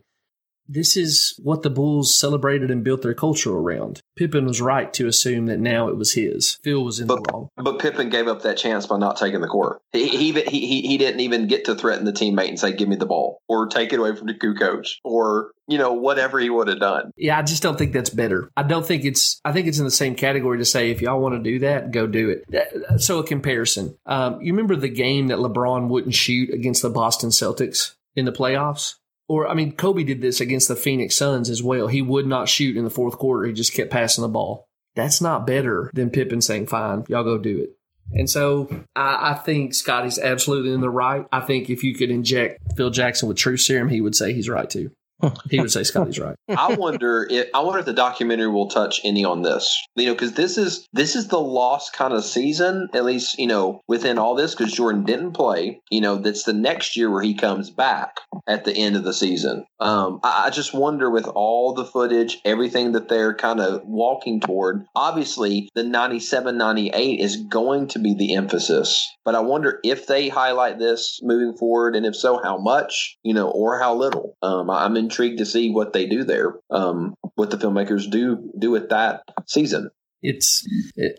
this 0.68 0.95
is 0.95 1.40
what 1.41 1.61
the 1.61 1.69
Bulls 1.69 2.18
celebrated 2.18 2.72
and 2.72 2.84
built 2.84 3.02
their 3.02 3.14
culture 3.14 3.52
around. 3.52 4.02
Pippen 4.15 4.45
was 4.45 4.61
right 4.61 4.94
to 4.94 5.07
assume 5.07 5.48
that 5.48 5.60
now 5.60 5.88
it 5.88 5.98
was 5.98 6.14
his. 6.14 6.60
Phil 6.64 6.84
was 6.84 6.99
in 6.99 7.07
but, 7.07 7.23
the 7.23 7.31
wrong. 7.34 7.49
But 7.56 7.80
Pippen 7.80 8.10
gave 8.10 8.27
up 8.27 8.44
that 8.44 8.57
chance 8.57 8.85
by 8.85 8.98
not 8.98 9.18
taking 9.18 9.41
the 9.41 9.48
court. 9.48 9.81
He, 9.91 10.07
he, 10.07 10.31
he, 10.31 10.81
he 10.81 10.98
didn't 10.98 11.19
even 11.19 11.48
get 11.48 11.65
to 11.65 11.76
threaten 11.76 12.06
the 12.06 12.14
teammate 12.14 12.49
and 12.49 12.60
say, 12.60 12.73
give 12.73 12.88
me 12.88 12.95
the 12.95 13.06
ball 13.06 13.41
or 13.48 13.68
take 13.68 13.94
it 13.94 13.99
away 13.99 14.15
from 14.15 14.27
the 14.27 14.34
coach 14.34 14.99
or, 15.03 15.52
you 15.68 15.77
know, 15.77 15.94
whatever 15.94 16.40
he 16.40 16.49
would 16.49 16.68
have 16.68 16.80
done. 16.80 17.11
Yeah, 17.18 17.38
I 17.38 17.41
just 17.41 17.64
don't 17.64 17.77
think 17.77 17.94
that's 17.94 18.10
better. 18.10 18.49
I 18.56 18.64
don't 18.64 18.85
think 18.85 19.06
it's, 19.06 19.41
I 19.44 19.52
think 19.52 19.68
it's 19.68 19.80
in 19.80 19.85
the 19.85 19.91
same 19.91 20.15
category 20.15 20.60
to 20.60 20.65
say, 20.65 20.91
if 20.91 21.02
y'all 21.02 21.19
want 21.19 21.35
to 21.35 21.41
do 21.41 21.60
that, 21.60 21.91
go 21.91 22.07
do 22.07 22.30
it. 22.30 23.02
So 23.02 23.19
a 23.19 23.23
comparison. 23.23 23.98
Um, 24.06 24.41
you 24.41 24.53
remember 24.53 24.76
the 24.76 24.90
game 24.90 25.27
that 25.27 25.40
LeBron 25.40 25.88
wouldn't 25.90 26.15
shoot 26.15 26.53
against 26.53 26.81
the 26.81 26.90
Boston 26.90 27.30
Celtics 27.30 27.95
in 28.15 28.26
the 28.26 28.31
playoffs? 28.31 28.95
Or, 29.27 29.47
I 29.47 29.53
mean, 29.53 29.73
Kobe 29.73 30.03
did 30.03 30.21
this 30.21 30.41
against 30.41 30.67
the 30.67 30.75
Phoenix 30.75 31.15
Suns 31.15 31.49
as 31.49 31.63
well. 31.63 31.87
He 31.87 32.01
would 32.01 32.27
not 32.27 32.49
shoot 32.49 32.75
in 32.75 32.83
the 32.83 32.89
fourth 32.89 33.17
quarter. 33.17 33.45
He 33.45 33.53
just 33.53 33.73
kept 33.73 33.91
passing 33.91 34.21
the 34.21 34.27
ball. 34.27 34.67
That's 34.95 35.21
not 35.21 35.47
better 35.47 35.89
than 35.93 36.09
Pippen 36.09 36.41
saying, 36.41 36.67
fine, 36.67 37.05
y'all 37.07 37.23
go 37.23 37.37
do 37.37 37.59
it. 37.59 37.77
And 38.11 38.29
so 38.29 38.69
I, 38.95 39.31
I, 39.31 39.33
think 39.33 39.73
Scottie's 39.73 40.19
absolutely 40.19 40.73
in 40.73 40.81
the 40.81 40.89
right. 40.89 41.25
I 41.31 41.39
think 41.39 41.69
if 41.69 41.83
you 41.83 41.95
could 41.95 42.11
inject 42.11 42.59
Phil 42.75 42.89
Jackson 42.89 43.27
with 43.27 43.37
truth 43.37 43.61
serum, 43.61 43.89
he 43.89 44.01
would 44.01 44.13
say 44.13 44.33
he's 44.33 44.49
right 44.49 44.69
too 44.69 44.91
he 45.49 45.59
would 45.59 45.71
say 45.71 45.83
Scottie's 45.83 46.19
right. 46.19 46.35
I 46.49 46.75
wonder 46.75 47.27
if 47.29 47.47
I 47.53 47.61
wonder 47.61 47.79
if 47.79 47.85
the 47.85 47.93
documentary 47.93 48.49
will 48.49 48.67
touch 48.67 49.01
any 49.03 49.23
on 49.23 49.41
this. 49.41 49.75
You 49.95 50.07
know, 50.07 50.13
because 50.13 50.33
this 50.33 50.57
is 50.57 50.87
this 50.93 51.15
is 51.15 51.27
the 51.27 51.39
lost 51.39 51.93
kind 51.93 52.13
of 52.13 52.23
season, 52.23 52.89
at 52.93 53.05
least 53.05 53.39
you 53.39 53.47
know 53.47 53.81
within 53.87 54.17
all 54.17 54.35
this, 54.35 54.55
because 54.55 54.73
Jordan 54.73 55.03
didn't 55.03 55.33
play. 55.33 55.79
You 55.89 56.01
know, 56.01 56.17
that's 56.17 56.43
the 56.43 56.53
next 56.53 56.95
year 56.95 57.09
where 57.09 57.23
he 57.23 57.33
comes 57.33 57.69
back 57.69 58.17
at 58.47 58.65
the 58.65 58.73
end 58.73 58.95
of 58.95 59.03
the 59.03 59.13
season. 59.13 59.65
Um, 59.79 60.19
I, 60.23 60.45
I 60.47 60.49
just 60.49 60.73
wonder 60.73 61.09
with 61.09 61.27
all 61.27 61.73
the 61.73 61.85
footage, 61.85 62.39
everything 62.45 62.93
that 62.93 63.09
they're 63.09 63.35
kind 63.35 63.59
of 63.59 63.81
walking 63.85 64.39
toward. 64.39 64.85
Obviously, 64.95 65.69
the 65.75 65.83
97, 65.83 66.57
98 66.57 67.19
is 67.19 67.37
going 67.37 67.87
to 67.89 67.99
be 67.99 68.13
the 68.13 68.35
emphasis, 68.35 69.09
but 69.25 69.35
I 69.35 69.39
wonder 69.39 69.79
if 69.83 70.07
they 70.07 70.29
highlight 70.29 70.79
this 70.79 71.19
moving 71.21 71.57
forward, 71.57 71.95
and 71.95 72.05
if 72.05 72.15
so, 72.15 72.41
how 72.41 72.57
much, 72.57 73.17
you 73.23 73.33
know, 73.33 73.49
or 73.49 73.79
how 73.79 73.95
little. 73.95 74.35
Um, 74.41 74.69
I'm 74.69 74.97
in 74.97 75.09
intrigued 75.14 75.38
to 75.38 75.45
see 75.45 75.69
what 75.69 75.94
they 75.94 76.07
do 76.07 76.23
there, 76.23 76.56
um, 76.69 77.15
what 77.35 77.52
the 77.52 77.57
filmmakers 77.57 78.10
do 78.10 78.52
do 78.57 78.72
with 78.72 78.90
that 78.90 79.22
season. 79.45 79.91
It's, 80.23 80.65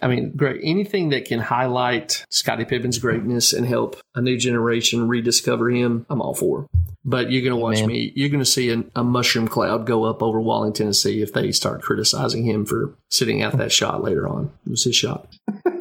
I 0.00 0.08
mean, 0.08 0.32
great. 0.34 0.62
Anything 0.64 1.10
that 1.10 1.26
can 1.26 1.38
highlight 1.38 2.24
Scottie 2.30 2.64
Pippen's 2.64 2.98
greatness 2.98 3.52
and 3.52 3.66
help 3.66 4.00
a 4.14 4.22
new 4.22 4.38
generation 4.38 5.08
rediscover 5.08 5.68
him, 5.68 6.06
I'm 6.08 6.22
all 6.22 6.34
for. 6.34 6.66
But 7.04 7.30
you're 7.30 7.42
going 7.42 7.52
to 7.52 7.56
watch 7.56 7.86
me. 7.86 8.12
You're 8.16 8.30
going 8.30 8.40
to 8.40 8.46
see 8.46 8.70
a, 8.70 8.82
a, 8.96 9.04
mushroom 9.04 9.46
cloud 9.46 9.84
go 9.84 10.04
up 10.04 10.22
over 10.22 10.40
Walling, 10.40 10.72
Tennessee 10.72 11.20
if 11.20 11.34
they 11.34 11.52
start 11.52 11.82
criticizing 11.82 12.46
him 12.46 12.64
for 12.64 12.94
sitting 13.10 13.42
out 13.42 13.58
that 13.58 13.72
shot 13.72 14.02
later 14.02 14.26
on. 14.26 14.50
It 14.64 14.70
was 14.70 14.84
his 14.84 14.96
shot. 14.96 15.28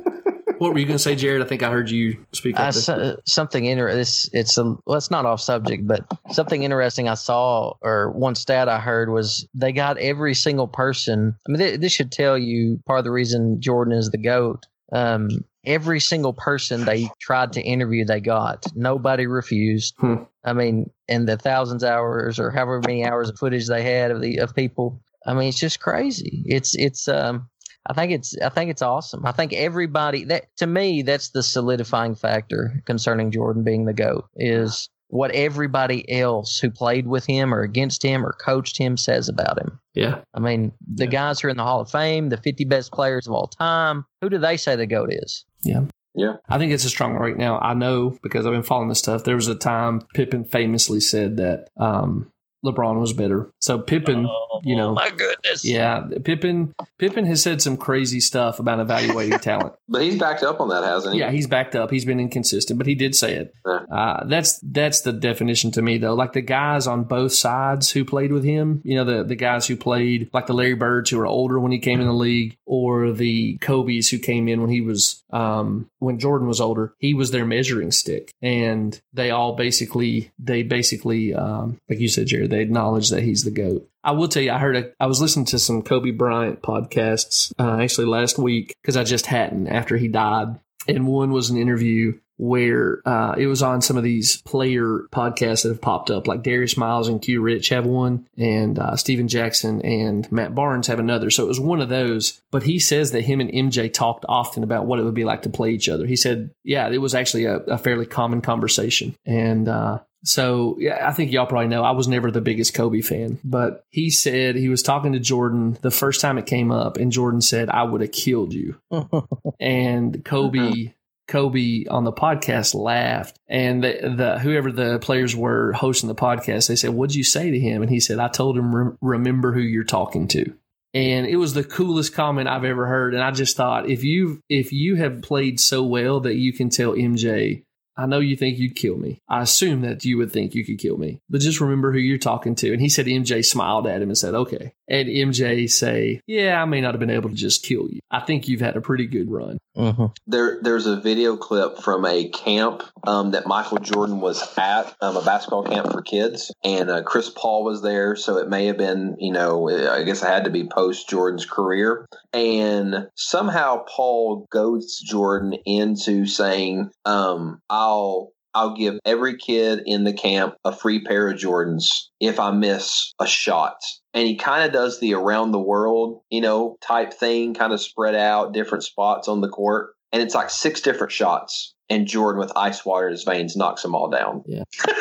what 0.64 0.72
were 0.74 0.80
you 0.80 0.86
going 0.86 0.96
to 0.96 1.04
say, 1.04 1.14
Jared? 1.14 1.42
I 1.42 1.46
think 1.46 1.62
I 1.62 1.70
heard 1.70 1.90
you 1.90 2.26
speak. 2.32 2.58
So, 2.72 3.20
something 3.26 3.66
interesting. 3.66 4.00
It's, 4.00 4.30
it's 4.32 4.58
a, 4.58 4.64
well, 4.86 4.96
it's 4.96 5.12
not 5.12 5.26
off 5.26 5.42
subject, 5.42 5.86
but 5.86 6.06
something 6.32 6.64
interesting 6.64 7.10
I 7.10 7.16
saw 7.16 7.74
or 7.82 8.12
one 8.12 8.34
stat 8.34 8.70
I 8.70 8.80
heard 8.80 9.10
was 9.10 9.46
they 9.54 9.74
got 9.74 9.98
every 9.98 10.34
single 10.34 10.70
person. 10.70 11.36
I 11.46 11.52
mean, 11.52 11.60
th- 11.60 11.80
this 11.82 11.92
should 11.92 12.14
tell 12.14 12.38
you 12.38 12.80
part 12.86 13.00
of 13.00 13.04
the 13.04 13.12
reason 13.12 13.60
Jordan 13.60 13.94
is 13.94 14.10
the 14.10 14.18
goat. 14.18 14.66
Um, 14.94 15.44
every 15.66 16.00
single 16.00 16.32
person 16.32 16.86
they 16.86 17.10
tried 17.20 17.52
to 17.54 17.62
interview, 17.62 18.06
they 18.06 18.22
got. 18.22 18.66
Nobody 18.74 19.28
refused. 19.28 19.96
Hmm. 19.98 20.24
I 20.46 20.54
mean, 20.54 20.90
in 21.10 21.26
the 21.26 21.36
thousands 21.36 21.84
of 21.84 21.90
hours 21.90 22.40
or 22.40 22.52
however 22.52 22.80
many 22.86 23.06
hours 23.06 23.30
of 23.30 23.38
footage 23.38 23.68
they 23.68 23.84
had 23.84 24.12
of 24.12 24.22
the 24.22 24.38
of 24.38 24.56
people. 24.56 25.02
I 25.26 25.34
mean, 25.34 25.50
it's 25.50 25.60
just 25.60 25.82
crazy. 25.82 26.44
It's 26.46 26.74
it's 26.76 27.10
um 27.10 27.50
I 27.86 27.94
think 27.94 28.12
it's 28.12 28.36
I 28.42 28.50
think 28.50 28.72
it's 28.72 28.82
awesome. 28.82 29.26
I 29.26 29.32
think 29.32 29.54
everybody 29.54 30.24
that 30.26 30.46
to 30.58 30.68
me 30.68 31.02
that's 31.02 31.30
the 31.30 31.44
solidifying 31.44 32.16
factor 32.16 32.82
concerning 32.86 33.32
Jordan 33.32 33.64
being 33.64 33.86
the 33.86 33.94
goat 33.94 34.26
is 34.36 34.90
what 35.14 35.30
everybody 35.32 36.10
else 36.12 36.58
who 36.58 36.72
played 36.72 37.06
with 37.06 37.24
him 37.26 37.54
or 37.54 37.62
against 37.62 38.02
him 38.02 38.26
or 38.26 38.34
coached 38.34 38.80
him 38.80 38.98
says 38.98 39.30
about 39.30 39.60
him. 39.60 39.80
Yeah. 39.94 40.22
I 40.34 40.40
mean, 40.40 40.72
the 40.88 41.06
yeah. 41.06 41.12
guys 41.12 41.40
who 41.40 41.50
are 41.50 41.52
in 41.52 41.58
the 41.58 41.64
Hall 41.64 41.82
of 41.82 41.92
Fame, 41.92 42.30
the 42.30 42.38
50 42.38 42.66
best 42.66 42.92
players 42.92 43.28
of 43.28 43.34
all 43.34 43.46
time, 43.46 44.06
who 44.22 44.30
do 44.30 44.40
they 44.40 44.58
say 44.58 44.76
the 44.76 44.88
GOAT 44.88 45.14
is? 45.14 45.46
Yeah. 45.62 45.82
Yeah. 46.16 46.38
I 46.50 46.58
think 46.58 46.72
it's 46.72 46.86
a 46.86 46.90
strong 46.90 47.14
right 47.14 47.38
now. 47.38 47.60
I 47.60 47.76
know 47.76 48.18
because 48.24 48.48
I've 48.48 48.54
been 48.54 48.64
following 48.64 48.90
this 48.90 49.00
stuff. 49.00 49.24
There 49.24 49.36
was 49.36 49.48
a 49.48 49.56
time 49.56 50.02
Pippen 50.16 50.46
famously 50.46 51.00
said 51.00 51.38
that 51.38 51.70
um, 51.78 52.32
LeBron 52.66 53.00
was 53.00 53.14
better. 53.14 53.52
So 53.60 53.80
Pippen, 53.80 54.26
oh, 54.28 54.53
you 54.64 54.76
know, 54.76 54.94
my 54.94 55.10
goodness, 55.10 55.66
yeah, 55.66 56.04
Pippen, 56.24 56.74
Pippen 56.98 57.26
has 57.26 57.44
said 57.44 57.62
some 57.62 57.78
crazy 57.78 58.20
stuff 58.20 58.60
about 58.60 58.80
evaluating 58.80 59.40
talent, 59.40 59.74
but 59.88 60.02
he's 60.02 60.18
backed 60.18 60.44
up 60.44 60.60
on 60.60 60.70
that, 60.70 60.84
hasn't 60.84 61.14
he? 61.14 61.20
Yeah, 61.20 61.32
he's 61.32 61.48
backed 61.48 61.76
up. 61.76 61.92
He's 61.92 62.06
been 62.06 62.20
inconsistent, 62.20 62.78
but 62.78 62.88
he 62.88 62.96
did 62.96 63.16
say 63.16 63.36
it. 63.36 63.54
Yeah. 63.66 63.80
Uh, 63.92 64.26
that's 64.26 64.60
that's 64.64 65.02
the 65.02 65.14
definition 65.14 65.72
to 65.72 65.82
me, 65.82 65.98
though. 65.98 66.14
Like 66.14 66.34
the 66.34 66.42
guys 66.42 66.88
on 66.88 67.04
both 67.04 67.34
sides 67.34 67.92
who 67.92 68.06
played 68.06 68.32
with 68.32 68.44
him, 68.44 68.82
you 68.84 68.96
know, 68.96 69.04
the 69.04 69.24
the 69.24 69.36
guys 69.36 69.68
who 69.68 69.76
played 69.76 70.30
like 70.34 70.48
the 70.48 70.54
Larry 70.54 70.76
Birds 70.76 71.10
who 71.10 71.18
were 71.18 71.28
older 71.28 71.60
when 71.60 71.72
he 71.72 71.80
came 71.80 72.00
in 72.00 72.08
the 72.08 72.14
league, 72.14 72.58
or 72.66 73.12
the 73.12 73.58
Kobe's 73.58 74.10
who 74.10 74.18
came 74.18 74.48
in 74.48 74.62
when 74.62 74.70
he 74.70 74.82
was 74.82 75.24
um, 75.32 75.90
when 76.00 76.20
Jordan 76.20 76.48
was 76.48 76.62
older. 76.62 76.94
He 76.98 77.14
was 77.14 77.32
their 77.32 77.46
measuring 77.46 77.92
stick, 77.92 78.34
and 78.42 79.00
they 79.14 79.32
all 79.32 79.56
basically 79.56 80.32
they 80.40 80.64
basically 80.64 81.34
um, 81.34 81.78
like 81.90 82.00
you 82.00 82.08
said, 82.08 82.28
Jared 82.28 82.50
they 82.50 82.62
acknowledge 82.62 83.10
that 83.10 83.24
he's 83.24 83.44
the 83.44 83.52
GOAT. 83.52 83.88
I 84.04 84.12
will 84.12 84.28
tell 84.28 84.44
you, 84.44 84.52
I 84.52 84.60
heard, 84.60 84.76
a, 84.76 84.92
I 85.00 85.06
was 85.06 85.22
listening 85.22 85.46
to 85.48 85.60
some 85.60 85.82
Kobe 85.82 86.12
Bryant 86.12 86.62
podcasts 86.62 87.54
uh, 87.58 87.82
actually 87.82 88.08
last 88.08 88.38
week 88.38 88.76
because 88.82 88.98
I 88.98 89.04
just 89.04 89.26
hadn't 89.26 89.68
after 89.68 89.98
he 89.98 90.08
died. 90.08 90.60
And 90.88 91.08
one 91.08 91.32
was 91.32 91.50
an 91.50 91.58
interview 91.58 92.20
where 92.38 93.02
uh, 93.06 93.36
it 93.38 93.48
was 93.48 93.62
on 93.62 93.82
some 93.82 93.96
of 93.96 94.04
these 94.04 94.42
player 94.42 95.06
podcasts 95.12 95.64
that 95.64 95.70
have 95.70 95.82
popped 95.82 96.10
up, 96.10 96.28
like 96.28 96.44
Darius 96.44 96.76
Miles 96.76 97.08
and 97.08 97.22
Q 97.22 97.42
Rich 97.42 97.70
have 97.70 97.86
one, 97.86 98.28
and 98.38 98.80
uh, 98.80 98.96
Stephen 98.98 99.28
Jackson 99.28 99.82
and 99.82 100.30
Matt 100.32 100.56
Barnes 100.56 100.88
have 100.88 101.00
another. 101.00 101.30
So 101.30 101.46
it 101.46 101.48
was 101.48 101.60
one 101.60 101.80
of 101.80 101.90
those. 101.90 102.42
But 102.52 102.64
he 102.64 102.80
says 102.80 103.12
that 103.12 103.22
him 103.22 103.40
and 103.40 103.52
MJ 103.52 103.94
talked 103.94 104.26
often 104.28 104.64
about 104.64 104.86
what 104.86 105.00
it 105.00 105.04
would 105.04 105.14
be 105.14 105.26
like 105.26 105.44
to 105.44 105.50
play 105.50 105.72
each 105.72 105.88
other. 105.88 106.06
He 106.06 106.16
said, 106.16 106.50
yeah, 106.64 106.90
it 106.90 106.98
was 106.98 107.16
actually 107.16 107.46
a, 107.46 107.58
a 107.58 107.78
fairly 107.78 108.06
common 108.06 108.42
conversation. 108.42 109.16
And 109.26 109.70
uh, 109.70 110.00
so 110.24 110.78
yeah, 110.80 111.08
I 111.08 111.12
think 111.12 111.32
y'all 111.32 111.46
probably 111.46 111.68
know 111.68 111.84
I 111.84 111.92
was 111.92 112.08
never 112.08 112.32
the 112.32 112.42
biggest 112.42 112.74
Kobe 112.74 113.02
fan, 113.02 113.40
but 113.44 113.86
he 113.90 114.10
said 114.10 114.56
he 114.56 114.70
was 114.70 114.82
talking 114.82 115.14
to 115.14 115.20
Jordan 115.20 115.78
the 115.82 115.92
first 115.92 116.22
time 116.22 116.38
it 116.38 116.46
came 116.46 116.72
up, 116.72 116.98
and 116.98 117.12
Jordan 117.12 117.42
said, 117.42 117.70
"I 117.70 117.84
would 117.84 118.02
have 118.02 118.12
killed 118.12 118.54
you." 118.54 118.78
and 119.60 120.24
Kobe, 120.24 120.60
uh-huh. 120.60 120.92
Kobe 121.28 121.86
on 121.86 122.06
the 122.06 122.14
podcast 122.14 122.74
laughed, 122.74 123.38
and 123.48 123.84
the, 123.84 124.14
the, 124.16 124.40
whoever 124.40 124.72
the 124.72 125.00
players 125.00 125.36
were 125.36 125.74
hosting 125.74 126.08
the 126.08 126.16
podcast, 126.16 126.68
they 126.68 126.76
said, 126.76 126.92
"What'd 126.92 127.16
you 127.16 127.24
say 127.24 127.52
to 127.52 127.60
him?" 127.60 127.82
And 127.82 127.92
he 127.92 128.00
said, 128.00 128.20
"I 128.20 128.30
told 128.30 128.58
him 128.58 128.98
remember 129.02 129.52
who 129.52 129.62
you're 129.62 129.84
talking 129.84 130.28
to." 130.30 130.54
and 130.94 131.26
it 131.26 131.38
was 131.38 131.54
the 131.54 131.64
coolest 131.64 132.14
comment 132.14 132.48
I've 132.48 132.64
ever 132.64 132.86
heard. 132.86 133.16
And 133.16 133.24
I 133.24 133.32
just 133.32 133.58
thought, 133.58 133.90
if 133.90 134.04
you 134.04 134.42
if 134.48 134.72
you 134.72 134.96
have 134.96 135.22
played 135.22 135.60
so 135.60 135.84
well 135.84 136.20
that 136.22 136.36
you 136.36 136.54
can 136.54 136.70
tell 136.70 136.94
MJ 136.94 137.64
I 137.96 138.06
know 138.06 138.20
you 138.20 138.36
think 138.36 138.58
you'd 138.58 138.76
kill 138.76 138.98
me. 138.98 139.22
I 139.30 139.42
assume 139.42 139.82
that 139.82 140.04
you 140.04 140.18
would 140.18 140.32
think 140.32 140.56
you 140.56 140.66
could 140.66 140.80
kill 140.80 140.98
me, 140.98 141.22
but 141.30 141.42
just 141.42 141.62
remember 141.62 141.92
who 141.92 142.00
you're 142.00 142.18
talking 142.18 142.56
to. 142.56 142.72
And 142.72 142.82
he 142.82 142.90
said 142.90 143.06
MJ 143.06 143.46
smiled 143.46 143.86
at 143.88 144.02
him 144.02 144.10
and 144.10 144.18
said, 144.18 144.34
okay. 144.34 144.74
And 144.88 145.08
MJ 145.08 145.70
say, 145.70 146.22
"Yeah, 146.28 146.62
I 146.62 146.66
may 146.66 146.82
not 146.82 146.94
have 146.94 147.00
been 147.00 147.10
able 147.10 147.30
to 147.30 147.36
just 147.36 147.64
kill 147.64 147.88
you. 147.90 148.00
I 148.12 148.20
think 148.20 148.48
you've 148.48 148.62
had 148.62 148.78
a 148.78 148.82
pretty 148.82 149.08
good 149.08 149.30
run." 149.30 149.58
Mm-hmm. 149.78 150.06
There, 150.28 150.60
there's 150.62 150.86
a 150.86 151.00
video 151.00 151.36
clip 151.36 151.80
from 151.80 152.06
a 152.06 152.30
camp 152.30 152.84
um, 153.08 153.32
that 153.32 153.48
Michael 153.48 153.80
Jordan 153.80 154.22
was 154.22 154.42
at, 154.58 154.96
um, 155.02 155.18
a 155.18 155.22
basketball 155.24 155.64
camp 155.64 155.92
for 155.92 156.02
kids, 156.02 156.54
and 156.64 156.90
uh, 156.90 157.04
Chris 157.04 157.30
Paul 157.30 157.64
was 157.64 157.82
there. 157.82 158.16
So 158.16 158.38
it 158.38 158.50
may 158.50 158.68
have 158.68 158.78
been, 158.78 159.16
you 159.20 159.32
know, 159.32 159.70
I 159.70 160.04
guess 160.04 160.22
it 160.22 160.28
had 160.28 160.46
to 160.46 160.50
be 160.50 160.68
post 160.68 161.10
Jordan's 161.10 161.46
career. 161.46 162.08
And 162.32 163.08
somehow 163.16 163.84
Paul 163.88 164.48
goads 164.52 165.00
Jordan 165.00 165.54
into 165.66 166.26
saying, 166.26 166.92
um, 167.06 167.60
"I'll." 167.70 168.32
I'll 168.56 168.76
give 168.76 169.00
every 169.06 169.38
kid 169.38 169.82
in 169.86 170.04
the 170.04 170.14
camp 170.14 170.56
a 170.64 170.72
free 170.72 171.04
pair 171.04 171.30
of 171.30 171.40
Jordans 171.40 171.86
if 172.20 172.40
I 172.40 172.52
miss 172.52 173.14
a 173.20 173.28
shot 173.28 173.78
and 174.14 174.28
he 174.28 174.36
kind 174.36 174.64
of 174.64 174.72
does 174.72 175.00
the 175.00 175.14
around 175.14 175.52
the 175.52 175.60
world, 175.60 176.22
you 176.30 176.42
know, 176.42 176.78
type 176.82 177.14
thing, 177.14 177.54
kind 177.54 177.74
of 177.74 177.82
spread 177.82 178.16
out 178.16 178.54
different 178.54 178.84
spots 178.84 179.28
on 179.28 179.42
the 179.42 179.50
court. 179.50 179.96
And 180.12 180.22
it's 180.22 180.36
like 180.36 180.52
six 180.52 180.82
different 180.82 181.12
shots. 181.12 181.74
And 181.90 182.08
Jordan 182.08 182.40
with 182.40 182.52
ice 182.56 182.86
water 182.86 183.08
in 183.08 183.14
his 183.14 183.24
veins 183.24 183.56
knocks 183.56 183.82
them 183.82 183.96
all 183.96 184.10
down. 184.10 184.44
Yeah. 184.46 184.64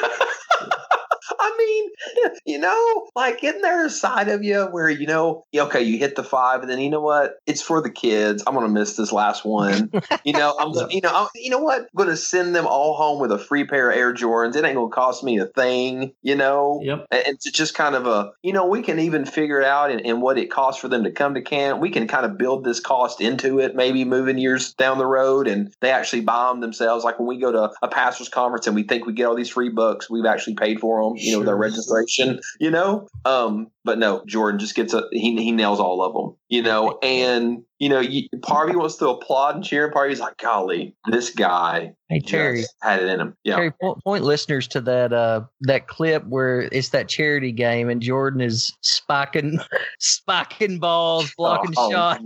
I 1.53 1.57
mean, 1.59 2.33
you 2.47 2.59
know, 2.59 3.09
like 3.15 3.43
isn't 3.43 3.63
there 3.63 3.87
a 3.87 3.91
side 3.91 4.29
of 4.29 4.43
you 4.43 4.63
where 4.71 4.89
you 4.89 5.07
know, 5.07 5.45
okay, 5.55 5.83
you 5.83 5.99
hit 5.99 6.17
the 6.17 6.25
five, 6.25 6.61
and 6.61 6.71
then 6.71 6.81
you 6.81 6.91
know 6.91 7.01
what? 7.01 7.37
It's 7.47 7.63
for 7.63 7.81
the 7.81 7.91
kids. 7.91 8.43
I'm 8.47 8.55
gonna 8.55 8.69
miss 8.69 8.97
this 8.97 9.13
last 9.13 9.45
one. 9.45 9.91
you 10.25 10.33
know, 10.33 10.55
I'm 10.59 10.91
you 10.91 11.01
know, 11.01 11.11
I'm, 11.13 11.29
you 11.35 11.51
know 11.51 11.59
what? 11.59 11.81
I'm 11.83 11.87
gonna 11.97 12.17
send 12.17 12.55
them 12.55 12.67
all 12.67 12.95
home 12.95 13.21
with 13.21 13.33
a 13.33 13.39
free 13.39 13.65
pair 13.65 13.91
of 13.91 13.97
Air 13.97 14.15
Jordans. 14.15 14.57
It 14.57 14.65
ain't 14.65 14.77
gonna 14.77 14.89
cost 14.89 15.25
me 15.25 15.39
a 15.39 15.47
thing. 15.47 16.13
You 16.23 16.37
know, 16.37 16.81
Yep. 16.83 17.07
and 17.11 17.23
it's 17.27 17.51
just 17.51 17.75
kind 17.75 17.95
of 17.95 18.07
a 18.07 18.33
you 18.43 18.53
know 18.53 18.67
we 18.67 18.83
can 18.83 18.99
even 18.99 19.25
figure 19.25 19.61
it 19.61 19.67
out 19.67 19.91
and, 19.91 20.05
and 20.05 20.23
what 20.23 20.39
it 20.39 20.51
costs 20.51 20.81
for 20.81 20.89
them 20.89 21.05
to 21.05 21.11
come 21.11 21.35
to 21.35 21.43
camp. 21.43 21.81
We 21.81 21.91
can 21.91 22.07
kind 22.09 22.25
of 22.25 22.39
build 22.39 22.65
this 22.65 22.81
cost 22.81 23.21
into 23.21 23.59
it, 23.61 23.75
maybe 23.75 24.05
moving 24.05 24.39
years 24.39 24.75
down 24.75 24.99
the 24.99 25.07
road, 25.07 25.47
and 25.49 25.73
they 25.81 25.91
actually 25.91 26.23
buy 26.23 26.49
them 26.49 26.61
themselves. 26.61 27.05
Like 27.05 27.19
when 27.19 27.29
we 27.29 27.39
go 27.39 27.53
to 27.53 27.73
a 27.83 27.89
pastors 27.89 28.29
conference 28.29 28.67
and 28.67 28.75
we 28.77 28.83
think 28.83 29.07
we 29.07 29.13
get 29.13 29.27
all 29.27 29.35
these 29.35 29.49
free 29.49 29.69
books, 29.69 30.09
we've 30.11 30.25
actually 30.25 30.55
paid 30.55 30.81
for 30.81 31.03
them. 31.03 31.17
You 31.17 31.39
know, 31.39 31.42
their 31.43 31.55
Sure. 31.55 31.61
registration. 31.61 32.41
You 32.61 32.71
know, 32.71 33.09
um, 33.25 33.69
but 33.85 33.99
no, 33.99 34.23
Jordan 34.27 34.59
just 34.59 34.75
gets 34.75 34.95
a 34.95 35.05
he 35.13 35.43
he 35.43 35.53
nails 35.53 35.81
all 35.81 36.03
of 36.03 36.13
them. 36.15 36.37
You 36.49 36.63
know, 36.63 36.99
and 37.03 37.63
you 37.79 37.89
know, 37.89 38.01
you, 38.01 38.29
me 38.33 38.77
wants 38.77 38.97
to 38.97 39.09
applaud 39.09 39.57
and 39.57 39.65
cheer, 39.65 39.85
and 39.87 39.93
part 39.93 40.07
of 40.07 40.11
me's 40.11 40.21
like, 40.21 40.37
golly, 40.39 40.95
this 41.11 41.31
guy 41.31 41.95
Hey 42.09 42.21
Terry, 42.21 42.65
had 42.81 43.03
it 43.03 43.09
in 43.09 43.19
him. 43.21 43.37
Yeah. 43.43 43.57
Terry, 43.57 43.73
point, 43.81 43.99
point 44.05 44.25
listeners 44.25 44.69
to 44.69 44.81
that 44.83 45.13
uh 45.13 45.43
that 45.63 45.89
clip 45.89 46.25
where 46.27 46.69
it's 46.73 46.91
that 46.91 47.09
charity 47.09 47.53
game 47.53 47.89
and 47.89 48.01
Jordan 48.01 48.41
is 48.41 48.73
spiking 48.83 49.59
spiking 49.99 50.79
balls, 50.79 51.33
blocking 51.37 51.73
Oh, 51.77 51.91
shots. 51.91 52.23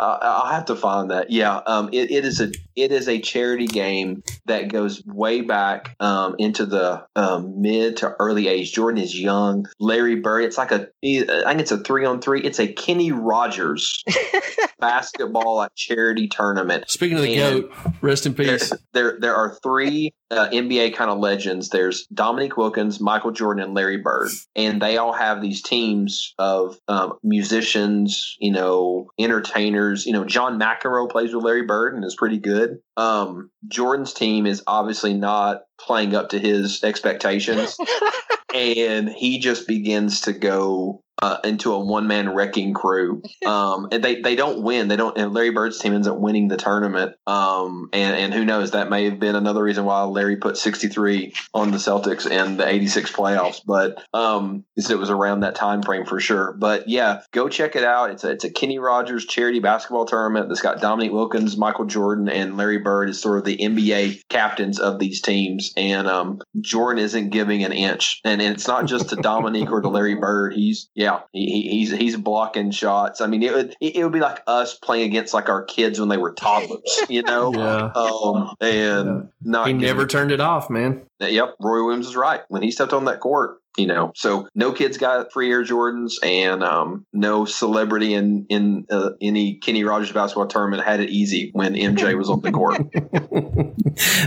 Uh, 0.00 0.16
I'll 0.22 0.52
have 0.52 0.64
to 0.66 0.76
find 0.76 1.10
that. 1.10 1.28
Yeah, 1.30 1.56
um, 1.66 1.88
it, 1.92 2.10
it 2.12 2.24
is 2.24 2.40
a 2.40 2.52
it 2.76 2.92
is 2.92 3.08
a 3.08 3.18
charity 3.20 3.66
game 3.66 4.22
that 4.48 4.68
goes 4.70 5.02
way 5.06 5.40
back 5.40 5.94
um, 6.00 6.34
into 6.38 6.66
the 6.66 7.06
um, 7.16 7.60
mid 7.62 7.98
to 7.98 8.14
early 8.18 8.48
age. 8.48 8.72
Jordan 8.72 9.02
is 9.02 9.18
young. 9.18 9.66
Larry 9.78 10.16
Bird. 10.16 10.44
It's 10.44 10.58
like 10.58 10.72
a 10.72 10.88
I 11.04 11.44
think 11.46 11.60
it's 11.60 11.70
a 11.72 11.78
three 11.78 12.04
on 12.04 12.20
three. 12.20 12.42
It's 12.42 12.58
a 12.60 12.66
Kenny 12.72 13.12
Rogers 13.12 14.02
basketball 14.80 15.56
like 15.56 15.74
charity 15.74 16.28
tournament. 16.28 16.90
Speaking 16.90 17.16
of 17.16 17.22
the 17.22 17.36
And- 17.36 17.62
goat, 17.62 17.72
rest 18.00 18.26
in 18.26 18.34
There, 18.34 18.58
peace. 18.58 18.72
there, 18.92 19.18
there 19.20 19.34
are 19.34 19.56
three 19.62 20.12
uh, 20.30 20.48
NBA 20.50 20.94
kind 20.94 21.10
of 21.10 21.18
legends. 21.18 21.70
There's 21.70 22.06
Dominique 22.12 22.56
Wilkins, 22.56 23.00
Michael 23.00 23.30
Jordan, 23.30 23.64
and 23.64 23.74
Larry 23.74 23.96
Bird, 23.98 24.28
and 24.54 24.80
they 24.80 24.98
all 24.98 25.12
have 25.12 25.40
these 25.40 25.62
teams 25.62 26.34
of 26.38 26.78
um, 26.86 27.14
musicians, 27.22 28.36
you 28.38 28.52
know, 28.52 29.08
entertainers. 29.18 30.04
You 30.06 30.12
know, 30.12 30.24
John 30.24 30.58
McEnroe 30.60 31.10
plays 31.10 31.34
with 31.34 31.44
Larry 31.44 31.62
Bird 31.64 31.94
and 31.94 32.04
is 32.04 32.14
pretty 32.14 32.38
good. 32.38 32.78
Um, 32.96 33.50
Jordan's 33.68 34.12
team 34.12 34.37
is 34.46 34.62
obviously 34.66 35.14
not 35.14 35.62
playing 35.78 36.14
up 36.14 36.30
to 36.30 36.38
his 36.38 36.82
expectations, 36.84 37.76
and 38.54 39.08
he 39.08 39.38
just 39.38 39.66
begins 39.66 40.22
to 40.22 40.32
go. 40.32 41.02
Uh, 41.20 41.38
into 41.42 41.72
a 41.72 41.84
one 41.84 42.06
man 42.06 42.28
wrecking 42.28 42.74
crew, 42.74 43.22
um, 43.46 43.88
and 43.90 44.04
they, 44.04 44.20
they 44.20 44.36
don't 44.36 44.62
win. 44.62 44.88
They 44.88 44.96
don't. 44.96 45.16
And 45.18 45.34
Larry 45.34 45.50
Bird's 45.50 45.78
team 45.78 45.92
ends 45.92 46.06
up 46.06 46.18
winning 46.18 46.48
the 46.48 46.56
tournament. 46.56 47.16
Um, 47.26 47.88
and 47.92 48.14
and 48.14 48.34
who 48.34 48.44
knows? 48.44 48.70
That 48.70 48.90
may 48.90 49.04
have 49.06 49.18
been 49.18 49.34
another 49.34 49.62
reason 49.62 49.84
why 49.84 50.02
Larry 50.04 50.36
put 50.36 50.56
63 50.56 51.34
on 51.54 51.70
the 51.70 51.78
Celtics 51.78 52.30
in 52.30 52.56
the 52.56 52.68
86 52.68 53.10
playoffs. 53.12 53.60
But 53.66 54.02
um, 54.14 54.64
it 54.76 54.98
was 54.98 55.10
around 55.10 55.40
that 55.40 55.54
time 55.54 55.82
frame 55.82 56.04
for 56.04 56.20
sure. 56.20 56.52
But 56.52 56.88
yeah, 56.88 57.22
go 57.32 57.48
check 57.48 57.76
it 57.76 57.84
out. 57.84 58.10
It's 58.10 58.24
a 58.24 58.30
it's 58.30 58.44
a 58.44 58.50
Kenny 58.50 58.78
Rogers 58.78 59.26
charity 59.26 59.60
basketball 59.60 60.06
tournament 60.06 60.48
that's 60.48 60.62
got 60.62 60.80
Dominique 60.80 61.12
Wilkins, 61.12 61.56
Michael 61.56 61.86
Jordan, 61.86 62.28
and 62.28 62.56
Larry 62.56 62.78
Bird 62.78 63.08
is 63.08 63.20
sort 63.20 63.38
of 63.38 63.44
the 63.44 63.56
NBA 63.56 64.22
captains 64.28 64.78
of 64.78 64.98
these 64.98 65.20
teams. 65.20 65.72
And 65.76 66.06
um, 66.06 66.40
Jordan 66.60 67.02
isn't 67.02 67.30
giving 67.30 67.64
an 67.64 67.72
inch. 67.72 68.20
And 68.24 68.40
it's 68.40 68.68
not 68.68 68.86
just 68.86 69.10
to 69.10 69.16
Dominique 69.16 69.70
or 69.70 69.80
to 69.80 69.88
Larry 69.88 70.14
Bird. 70.14 70.54
He's 70.54 70.88
yeah, 70.94 71.07
he, 71.32 71.46
he- 71.46 71.68
he's 71.70 71.90
he's 71.90 72.16
blocking 72.16 72.70
shots. 72.70 73.20
I 73.20 73.26
mean, 73.26 73.42
it 73.42 73.52
would 73.54 73.76
it, 73.80 73.96
it 73.96 74.02
would 74.04 74.12
be 74.12 74.20
like 74.20 74.42
us 74.46 74.74
playing 74.74 75.10
against 75.10 75.34
like 75.34 75.48
our 75.48 75.64
kids 75.64 75.98
when 76.00 76.08
they 76.08 76.16
were 76.16 76.32
toddlers, 76.32 77.00
you 77.08 77.22
know. 77.22 77.52
Yeah. 77.54 77.90
Um, 77.94 78.54
and 78.60 79.28
not 79.42 79.66
He 79.66 79.72
giving- 79.74 79.86
never 79.86 80.06
turned 80.06 80.32
it 80.32 80.40
off, 80.40 80.70
man. 80.70 81.02
Yep, 81.20 81.56
Roy 81.60 81.84
Williams 81.84 82.06
is 82.08 82.16
right. 82.16 82.40
When 82.48 82.62
he 82.62 82.70
stepped 82.70 82.92
on 82.92 83.06
that 83.06 83.20
court, 83.20 83.58
you 83.78 83.86
know, 83.86 84.12
so 84.16 84.48
no 84.54 84.72
kids 84.72 84.98
got 84.98 85.32
free 85.32 85.50
Air 85.50 85.64
Jordans, 85.64 86.14
and 86.22 86.62
um, 86.64 87.06
no 87.12 87.44
celebrity 87.44 88.14
in 88.14 88.46
in 88.48 88.86
uh, 88.90 89.10
any 89.20 89.54
Kenny 89.54 89.84
Rogers 89.84 90.12
basketball 90.12 90.48
tournament 90.48 90.84
had 90.84 91.00
it 91.00 91.10
easy 91.10 91.50
when 91.52 91.74
MJ 91.74 92.16
was 92.16 92.28
on 92.28 92.40
the 92.40 92.50
court. 92.50 92.82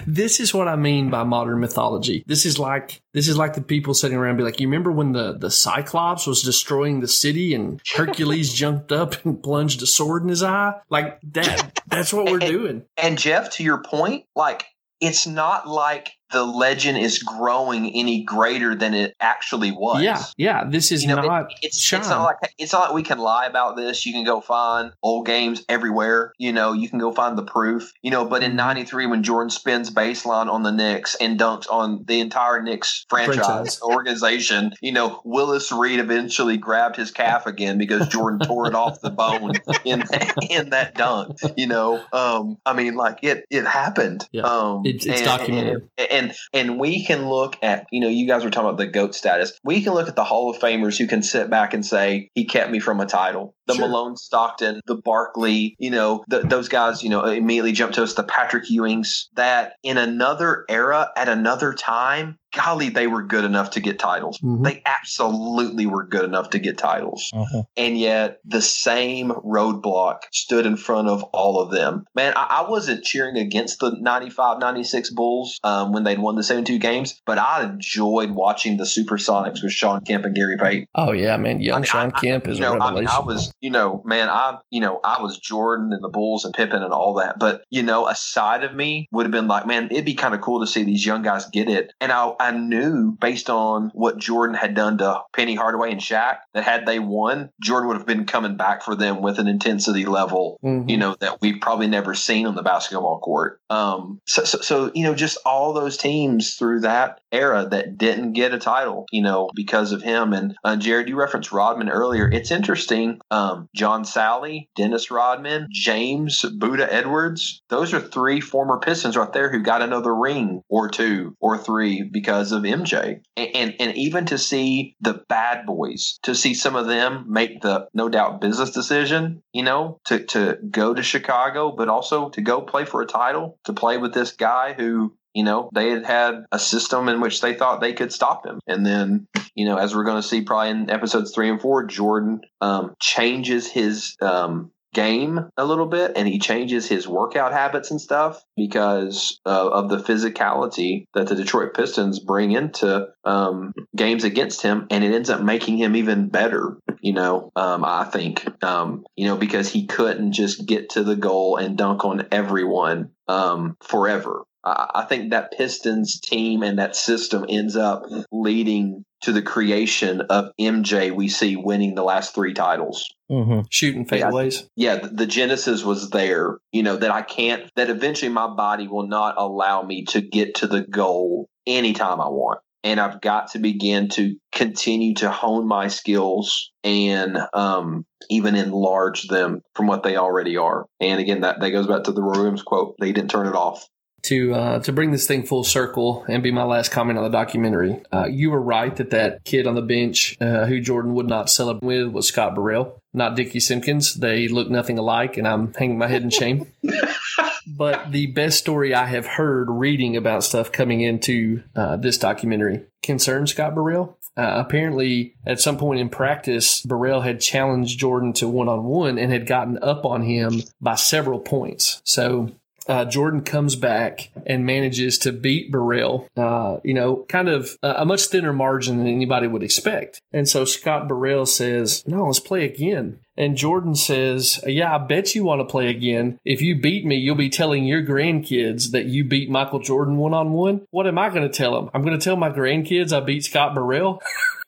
this 0.08 0.40
is 0.40 0.54
what 0.54 0.68
I 0.68 0.76
mean 0.76 1.10
by 1.10 1.24
modern 1.24 1.60
mythology. 1.60 2.24
This 2.28 2.46
is 2.46 2.58
like 2.58 3.02
this 3.14 3.28
is 3.28 3.38
like 3.38 3.54
the 3.54 3.62
people 3.62 3.94
sitting 3.94 4.18
around 4.18 4.32
and 4.32 4.38
be 4.38 4.44
like, 4.44 4.60
you 4.60 4.68
remember 4.68 4.92
when 4.92 5.12
the 5.12 5.38
the 5.38 5.52
Cyclops 5.52 6.26
was 6.26 6.42
destroying 6.42 7.02
the 7.02 7.08
city 7.08 7.54
and 7.54 7.82
Hercules 7.94 8.54
jumped 8.62 8.92
up 8.92 9.24
and 9.26 9.42
plunged 9.44 9.82
a 9.82 9.88
sword 9.88 10.24
in 10.24 10.30
his 10.30 10.44
eye? 10.44 10.74
Like 10.90 11.20
that. 11.34 11.80
That's 11.88 12.14
what 12.14 12.32
we're 12.32 12.40
doing. 12.40 12.86
And 12.96 13.18
Jeff, 13.18 13.52
to 13.52 13.64
your 13.64 13.84
point, 13.84 14.26
like 14.36 14.66
it's 15.02 15.28
not 15.28 15.68
like 15.68 16.12
the 16.32 16.44
legend 16.46 16.98
is 16.98 17.20
growing 17.20 17.92
any 17.94 18.24
greater 18.24 18.76
than 18.76 18.94
it 18.94 19.16
actually 19.20 19.72
was. 19.72 20.02
Yeah, 20.04 20.22
yeah. 20.38 20.64
This 20.70 20.92
is 20.92 21.04
You 21.04 21.10
know, 21.10 21.22
it- 21.24 21.28
not 21.28 21.54
it's 21.62 21.78
it's 21.94 22.10
not 22.10 22.24
like 22.24 22.54
it's 22.58 22.74
not 22.74 22.82
like 22.88 22.94
we 22.94 23.04
can 23.04 23.18
lie 23.20 23.46
about 23.46 23.76
this. 23.76 24.06
You 24.06 24.14
can 24.14 24.24
go 24.24 24.42
find 24.42 24.92
old 25.04 25.26
games 25.26 25.64
everywhere. 25.70 26.34
You 26.38 26.52
know, 26.54 26.74
you 26.74 26.90
can 26.90 27.00
go 27.00 27.12
find 27.12 27.38
the 27.38 27.44
proof. 27.44 27.92
You 28.02 28.12
know, 28.12 28.26
but 28.26 28.44
in 28.44 28.56
'93 28.56 29.06
when 29.08 29.24
Jordan 29.24 29.50
spins 29.50 29.92
baseline 29.92 30.50
on 30.52 30.64
the 30.64 30.72
Knicks 30.72 31.16
and 31.20 31.40
dunks 31.40 31.70
on 31.72 32.04
the 32.08 32.20
entire 32.20 32.62
Knicks 32.62 33.06
franchise, 33.10 33.36
Franchise. 33.46 33.82
organization, 34.16 34.74
you 34.82 34.92
know, 34.92 35.22
Willis 35.24 35.72
Reed 35.72 36.00
eventually 36.00 36.58
grabbed 36.58 36.96
his 36.96 37.12
calf 37.12 37.46
again 37.46 37.78
because 37.78 38.08
Jordan 38.08 38.40
tore 38.40 38.68
it 38.68 38.76
off 38.76 39.02
the 39.02 39.10
bone 39.10 39.54
in 39.86 40.04
in 40.50 40.70
that 40.72 40.96
dunk. 40.96 41.38
You 41.58 41.68
know, 41.68 42.04
um, 42.14 42.58
I 42.66 42.74
mean, 42.74 42.96
like 42.96 43.20
it 43.24 43.46
it 43.50 43.66
happened. 43.66 44.28
Yeah. 44.32 44.44
Um, 44.44 44.86
It's- 44.86 45.06
it's 45.06 45.22
and- 45.22 45.26
documented. 45.26 45.90
and, 45.98 46.12
and 46.12 46.21
and 46.54 46.80
we 46.80 47.06
can 47.06 47.28
look 47.28 47.58
at 47.62 47.88
you 47.92 48.02
know 48.02 48.08
you 48.08 48.28
guys 48.28 48.44
were 48.44 48.50
talking 48.50 48.70
about 48.70 48.78
the 48.78 48.88
goat 48.88 49.16
status. 49.16 49.60
We 49.64 49.82
can 49.82 49.94
look 49.94 50.08
at 50.08 50.16
the 50.16 50.24
hall 50.24 50.52
of 50.52 50.62
famers 50.62 50.98
who 50.98 51.08
can 51.08 51.24
sit 51.24 51.50
back 51.50 51.74
and 51.74 51.86
say 51.86 52.30
he 52.36 52.46
kept 52.46 52.72
me 52.72 52.80
from 52.80 53.00
a 53.00 53.06
title 53.06 53.56
the 53.68 53.74
Sure. 53.76 53.88
malone 53.88 54.16
stockton 54.18 54.82
the 54.88 54.96
barkley 54.96 55.76
you 55.80 55.90
know 55.92 56.24
the, 56.28 56.40
those 56.40 56.68
guys 56.68 57.04
you 57.04 57.10
know 57.10 57.24
immediately 57.26 57.72
jumped 57.72 57.96
to 57.96 58.04
us 58.04 58.14
the 58.16 58.24
patrick 58.24 58.66
ewings 58.70 59.26
that 59.36 59.74
in 59.84 59.98
another 59.98 60.66
era 60.70 61.10
at 61.16 61.30
another 61.30 61.74
time 61.74 62.38
golly 62.56 62.90
they 62.90 63.08
were 63.08 63.24
good 63.24 63.46
enough 63.46 63.72
to 63.72 63.80
get 63.80 63.98
titles 64.00 64.38
Mhm. 64.40 64.64
they 64.66 64.82
absolutely 64.86 65.86
were 65.86 66.06
good 66.06 66.26
enough 66.26 66.50
to 66.50 66.60
get 66.60 66.78
titles 66.78 67.32
Mhm. 67.34 67.66
and 67.78 67.98
yet 67.98 68.40
the 68.46 68.62
same 68.62 69.30
roadblock 69.32 70.22
stood 70.34 70.66
in 70.66 70.76
front 70.76 71.08
of 71.08 71.24
all 71.34 71.60
of 71.62 71.72
them. 71.72 72.06
Man, 72.16 72.34
I, 72.36 72.62
I 72.66 72.70
wasn't 72.70 73.04
cheering 73.04 73.38
against 73.38 73.80
the 73.80 73.92
95 74.00 74.60
96 74.60 75.12
Bulls 75.12 75.60
um, 75.64 75.92
when 75.94 76.04
they'd 76.04 76.20
won 76.20 76.36
the 76.36 76.44
72 76.44 76.78
games, 76.80 77.22
but 77.26 77.38
I 77.38 77.64
enjoyed 77.64 78.32
watching 78.32 78.78
the 78.78 78.84
SuperSonics 78.84 79.64
with 79.64 79.72
Shawn 79.72 80.02
Kemp 80.04 80.26
and 80.26 80.36
Gary 80.36 80.58
Payton. 80.58 80.88
Oh 80.96 81.12
yeah, 81.14 81.38
man. 81.38 81.62
Young 81.62 81.76
I 81.76 81.80
mean, 81.80 81.86
Shawn 81.86 82.12
I- 82.16 82.20
Kemp 82.20 82.48
is 82.48 82.60
know, 82.60 82.74
a 82.74 82.80
revelation. 82.80 83.08
I 83.12 83.20
was, 83.20 83.54
you 83.62 83.70
know, 83.70 84.02
man, 84.06 84.30
I, 84.30 84.58
you 84.70 84.82
know, 84.82 85.00
I 85.04 85.22
was 85.22 85.38
Jordan 85.38 85.94
and 85.94 86.04
the 86.04 86.10
Bulls 86.10 86.46
and 86.46 86.54
Pippen 86.54 86.82
and 86.82 86.94
all 86.94 87.14
that. 87.16 87.40
But, 87.40 87.64
you 87.70 87.84
know, 87.84 88.08
a 88.08 88.16
side 88.16 88.64
of 88.64 88.76
me 88.76 89.08
would 89.12 89.26
have 89.26 89.32
been 89.32 89.48
like, 89.48 89.68
man, 89.68 89.88
it'd 89.92 90.06
be 90.06 90.16
kind 90.16 90.34
of 90.34 90.42
cool 90.42 90.60
to 90.62 90.68
see 90.68 90.84
these 90.84 91.06
young 91.06 91.22
guys 91.22 91.46
get 91.46 91.70
it. 91.70 91.94
And 92.02 92.12
I, 92.12 92.34
I 92.40 92.52
knew 92.52 93.16
based 93.20 93.50
on 93.50 93.92
what 93.94 94.18
Jordan 94.18 94.56
had 94.56 94.74
done 94.74 94.98
to 94.98 95.22
Penny 95.34 95.56
Hardaway 95.56 95.92
and 95.92 96.02
Shaq 96.02 96.38
that 96.54 96.64
had 96.64 96.86
they 96.86 97.00
won, 97.00 97.52
Jordan 97.62 97.88
would 97.88 97.98
have 97.98 98.08
been 98.08 98.26
coming 98.26 98.58
back 98.58 98.84
for 98.84 98.96
them 98.96 99.22
with 99.22 99.38
an 99.38 99.48
intensity 99.48 100.06
level, 100.06 100.60
mm-hmm. 100.64 100.90
you 100.90 100.98
know, 100.98 101.16
that 101.20 101.40
we've 101.42 101.62
probably 101.62 101.88
never 101.88 102.16
seen 102.16 102.48
on 102.48 102.56
the 102.56 102.64
basketball 102.64 103.20
court. 103.20 103.60
Um, 103.70 104.20
so, 104.26 104.44
so, 104.44 104.60
so, 104.60 104.92
you 104.96 105.04
know, 105.04 105.14
just 105.14 105.38
all 105.46 105.74
those 105.74 105.98
teams 105.98 106.56
through 106.56 106.82
that 106.82 107.20
era 107.32 107.68
that 107.70 107.98
didn't 107.98 108.34
get 108.34 108.54
a 108.54 108.60
title, 108.60 109.06
you 109.12 109.22
know, 109.22 109.50
because 109.56 109.92
of 109.92 110.02
him. 110.02 110.34
And 110.34 110.56
uh, 110.64 110.76
Jared, 110.76 111.08
you 111.08 111.16
referenced 111.16 111.52
Rodman 111.52 111.90
earlier. 111.90 112.30
It's 112.30 112.52
interesting. 112.52 113.20
Um, 113.30 113.51
Um, 113.52 113.70
John 113.76 114.04
Salley, 114.04 114.68
Dennis 114.76 115.12
Rodman, 115.12 115.68
James 115.72 116.44
Buddha 116.58 116.92
Edwards, 116.92 117.62
those 117.70 117.94
are 117.94 118.00
three 118.00 118.40
former 118.40 118.80
Pistons 118.80 119.18
right 119.18 119.32
there 119.34 119.52
who 119.52 119.62
got 119.62 119.82
another 119.82 120.14
ring 120.14 120.62
or 120.70 120.90
two 120.90 121.36
or 121.40 121.58
three 121.58 122.04
because 122.04 122.52
of 122.52 122.64
MJ. 122.64 123.22
And, 123.36 123.56
and, 123.56 123.76
and 123.80 123.98
even 123.98 124.26
to 124.28 124.38
see 124.38 124.96
the 125.02 125.24
bad 125.28 125.66
boys, 125.66 126.20
to 126.24 126.36
see 126.36 126.54
some 126.54 126.76
of 126.76 126.88
them 126.88 127.26
make 127.28 127.62
the 127.62 127.88
no 127.94 128.10
doubt 128.10 128.42
business 128.42 128.72
decision, 128.72 129.42
you 129.54 129.64
know, 129.64 130.00
to, 130.06 130.24
to 130.26 130.58
go 130.70 130.94
to 130.94 131.04
Chicago, 131.04 131.72
but 131.72 131.90
also 131.90 132.30
to 132.30 132.42
go 132.42 132.62
play 132.62 132.86
for 132.86 133.02
a 133.02 133.08
title, 133.08 133.58
to 133.66 133.74
play 133.74 133.98
with 133.98 134.14
this 134.14 134.32
guy 134.32 134.74
who 134.74 135.14
you 135.34 135.44
know, 135.44 135.70
they 135.74 135.90
had 135.90 136.06
had 136.06 136.46
a 136.52 136.60
system 136.60 137.08
in 137.10 137.22
which 137.22 137.42
they 137.42 137.54
thought 137.54 137.82
they 137.82 137.94
could 137.94 138.12
stop 138.12 138.46
him. 138.46 138.60
And 138.68 138.86
then, 138.86 139.28
you 139.56 139.66
know, 139.66 139.78
as 139.78 139.96
we're 139.96 140.04
going 140.04 140.22
to 140.22 140.28
see 140.28 140.42
probably 140.42 140.70
in 140.70 140.90
episodes 140.90 141.34
three 141.34 141.50
and 141.50 141.62
four, 141.62 141.86
Jordan 141.86 142.42
um, 142.60 142.96
changes 143.00 143.70
his 143.72 144.16
um, 144.22 144.72
game 144.94 145.50
a 145.58 145.66
little 145.66 145.86
bit 145.86 146.14
and 146.16 146.28
he 146.28 146.38
changes 146.38 146.88
his 146.88 147.08
workout 147.08 147.54
habits 147.54 147.92
and 147.92 148.02
stuff 148.02 148.44
because 148.58 149.40
uh, 149.46 149.70
of 149.70 149.90
the 149.90 149.98
physicality 149.98 151.06
that 151.14 151.28
the 151.28 151.36
Detroit 151.36 151.74
Pistons 151.74 152.20
bring 152.20 152.52
into 152.52 153.08
um, 153.24 153.74
games 153.96 154.24
against 154.24 154.62
him. 154.62 154.88
And 154.90 155.04
it 155.04 155.14
ends 155.14 155.30
up 155.30 155.42
making 155.42 155.78
him 155.78 155.96
even 155.96 156.28
better, 156.28 156.78
you 157.00 157.14
know, 157.14 157.52
um, 157.56 157.86
I 157.86 158.04
think, 158.06 158.46
um, 158.64 159.06
you 159.16 159.28
know, 159.28 159.38
because 159.38 159.70
he 159.70 159.86
couldn't 159.86 160.34
just 160.34 160.66
get 160.66 160.92
to 160.92 161.04
the 161.04 161.16
goal 161.16 161.58
and 161.58 161.78
dunk 161.78 162.04
on 162.04 162.28
everyone 162.32 163.12
um, 163.28 163.78
forever. 163.82 164.44
I 164.64 165.06
think 165.10 165.32
that 165.32 165.52
Pistons 165.52 166.20
team 166.20 166.62
and 166.62 166.78
that 166.80 166.96
system 166.96 167.46
ends 167.50 167.76
up 167.76 168.04
leading 168.32 169.06
to 169.22 169.32
the 169.32 169.42
creation 169.42 170.22
of 170.22 170.52
MJ. 170.60 171.16
We 171.16 171.30
see 171.30 171.56
winning 171.56 171.96
the 171.96 172.04
last 172.04 172.36
three 172.36 172.54
titles, 172.54 173.10
mm-hmm. 173.32 173.62
shooting 173.70 174.06
fadeaways. 174.06 174.68
Yeah, 174.76 174.98
the, 174.98 175.10
the 175.10 175.26
genesis 175.26 175.84
was 175.84 176.10
there. 176.12 176.58
You 176.72 176.84
know 176.84 176.98
that 176.98 177.12
I 177.12 177.24
can't. 177.24 177.72
That 177.76 177.90
eventually 177.90 178.32
my 178.32 178.54
body 178.54 178.88
will 178.88 179.08
not 179.08 179.36
allow 179.38 179.82
me 179.82 180.06
to 180.06 180.22
get 180.22 180.56
to 180.56 180.68
the 180.68 180.82
goal 180.82 181.50
anytime 181.66 182.22
I 182.22 182.28
want 182.28 182.60
and 182.84 183.00
I've 183.00 183.22
got 183.22 183.52
to 183.52 183.60
begin 183.60 184.10
to 184.10 184.36
continue 184.52 185.14
to 185.16 185.30
hone 185.30 185.68
my 185.68 185.88
skills 185.88 186.72
and 186.84 187.38
um, 187.54 188.06
even 188.30 188.56
enlarge 188.56 189.28
them 189.28 189.62
from 189.76 189.88
what 189.88 190.04
they 190.04 190.18
already 190.18 190.58
are. 190.58 190.88
And 191.00 191.20
again, 191.20 191.42
that, 191.42 191.60
that 191.60 191.72
goes 191.72 191.88
back 191.88 192.04
to 192.06 192.12
the 192.12 192.24
Roy 192.24 192.38
Williams 192.38 192.64
quote: 192.64 192.96
"They 193.00 193.12
didn't 193.12 193.32
turn 193.32 193.48
it 193.48 193.56
off." 193.56 193.86
To 194.24 194.54
uh, 194.54 194.80
to 194.82 194.94
bring 194.94 195.12
this 195.12 195.28
thing 195.28 195.44
full 195.44 195.64
circle 195.64 196.26
and 196.28 196.44
be 196.44 196.52
my 196.52 196.64
last 196.64 196.92
comment 196.92 197.18
on 197.18 197.24
the 197.24 197.30
documentary. 197.30 198.02
Uh, 198.14 198.28
you 198.30 198.52
were 198.52 198.62
right 198.62 198.96
that 198.98 199.10
that 199.10 199.44
kid 199.44 199.66
on 199.66 199.76
the 199.76 199.82
bench 199.82 200.38
uh, 200.40 200.66
who 200.66 200.80
Jordan 200.80 201.16
would 201.16 201.28
not 201.28 201.50
celebrate 201.50 202.04
with 202.04 202.14
was 202.14 202.28
Scott 202.28 202.54
Burrell, 202.54 203.02
not 203.14 203.36
Dickey 203.36 203.60
Simpkins. 203.60 204.14
They 204.14 204.48
look 204.48 204.70
nothing 204.70 205.00
alike, 205.00 205.38
and 205.38 205.48
I'm 205.48 205.74
hanging 205.74 205.98
my 205.98 206.08
head 206.08 206.22
in 206.22 206.30
shame. 206.30 206.68
but 207.68 208.12
the 208.12 208.28
best 208.28 208.60
story 208.60 208.94
I 208.94 209.06
have 209.06 209.26
heard 209.26 209.70
reading 209.70 210.18
about 210.18 210.44
stuff 210.44 210.72
coming 210.72 211.02
into 211.02 211.64
uh, 211.76 211.98
this 211.98 212.18
documentary 212.18 212.84
concerns 213.02 213.52
Scott 213.52 213.76
Burrell. 213.76 214.18
Uh, 214.38 214.64
apparently, 214.66 215.36
at 215.46 215.60
some 215.60 215.78
point 215.78 216.00
in 216.00 216.10
practice, 216.10 216.82
Burrell 216.82 217.22
had 217.22 217.42
challenged 217.42 218.00
Jordan 218.00 218.32
to 218.34 218.48
one 218.48 218.70
on 218.70 218.86
one 218.86 219.18
and 219.18 219.32
had 219.32 219.46
gotten 219.46 219.78
up 219.82 220.06
on 220.06 220.22
him 220.22 220.62
by 220.80 220.96
several 220.96 221.40
points. 221.40 222.02
So 222.06 222.52
uh, 222.88 223.06
Jordan 223.06 223.42
comes 223.42 223.76
back 223.76 224.32
and 224.46 224.66
manages 224.66 225.18
to 225.20 225.32
beat 225.32 225.72
Burrell, 225.72 226.28
uh, 226.36 226.78
you 226.84 226.94
know, 226.94 227.26
kind 227.30 227.50
of 227.50 227.78
a 227.84 228.06
much 228.06 228.26
thinner 228.28 228.54
margin 228.54 228.98
than 228.98 229.08
anybody 229.08 229.48
would 229.48 229.64
expect. 229.64 230.22
And 230.32 230.48
so 230.48 230.66
Scott 230.66 231.08
Burrell 231.08 231.46
says, 231.46 232.04
no, 232.08 232.26
let's 232.26 232.40
play 232.40 232.66
again. 232.66 233.20
And 233.38 233.56
Jordan 233.56 233.96
says, 233.96 234.62
Yeah, 234.68 234.94
I 234.94 234.98
bet 234.98 235.34
you 235.34 235.44
want 235.44 235.62
to 235.62 235.66
play 235.66 235.88
again. 235.88 236.38
If 236.44 236.62
you 236.62 236.80
beat 236.80 237.06
me, 237.06 237.16
you'll 237.16 237.36
be 237.36 237.50
telling 237.50 237.86
your 237.86 238.04
grandkids 238.04 238.92
that 238.92 239.06
you 239.06 239.24
beat 239.24 239.50
Michael 239.50 239.80
Jordan 239.80 240.18
one 240.18 240.34
on 240.34 240.52
one. 240.52 240.86
What 240.92 241.08
am 241.08 241.18
I 241.18 241.30
going 241.30 241.50
to 241.50 241.50
tell 241.50 241.74
them? 241.74 241.90
I'm 241.94 242.04
going 242.04 242.18
to 242.18 242.24
tell 242.24 242.36
my 242.36 242.50
grandkids 242.50 243.14
I 243.14 243.22
beat 243.22 243.46
Scott 243.46 243.74
Burrell. 243.74 244.22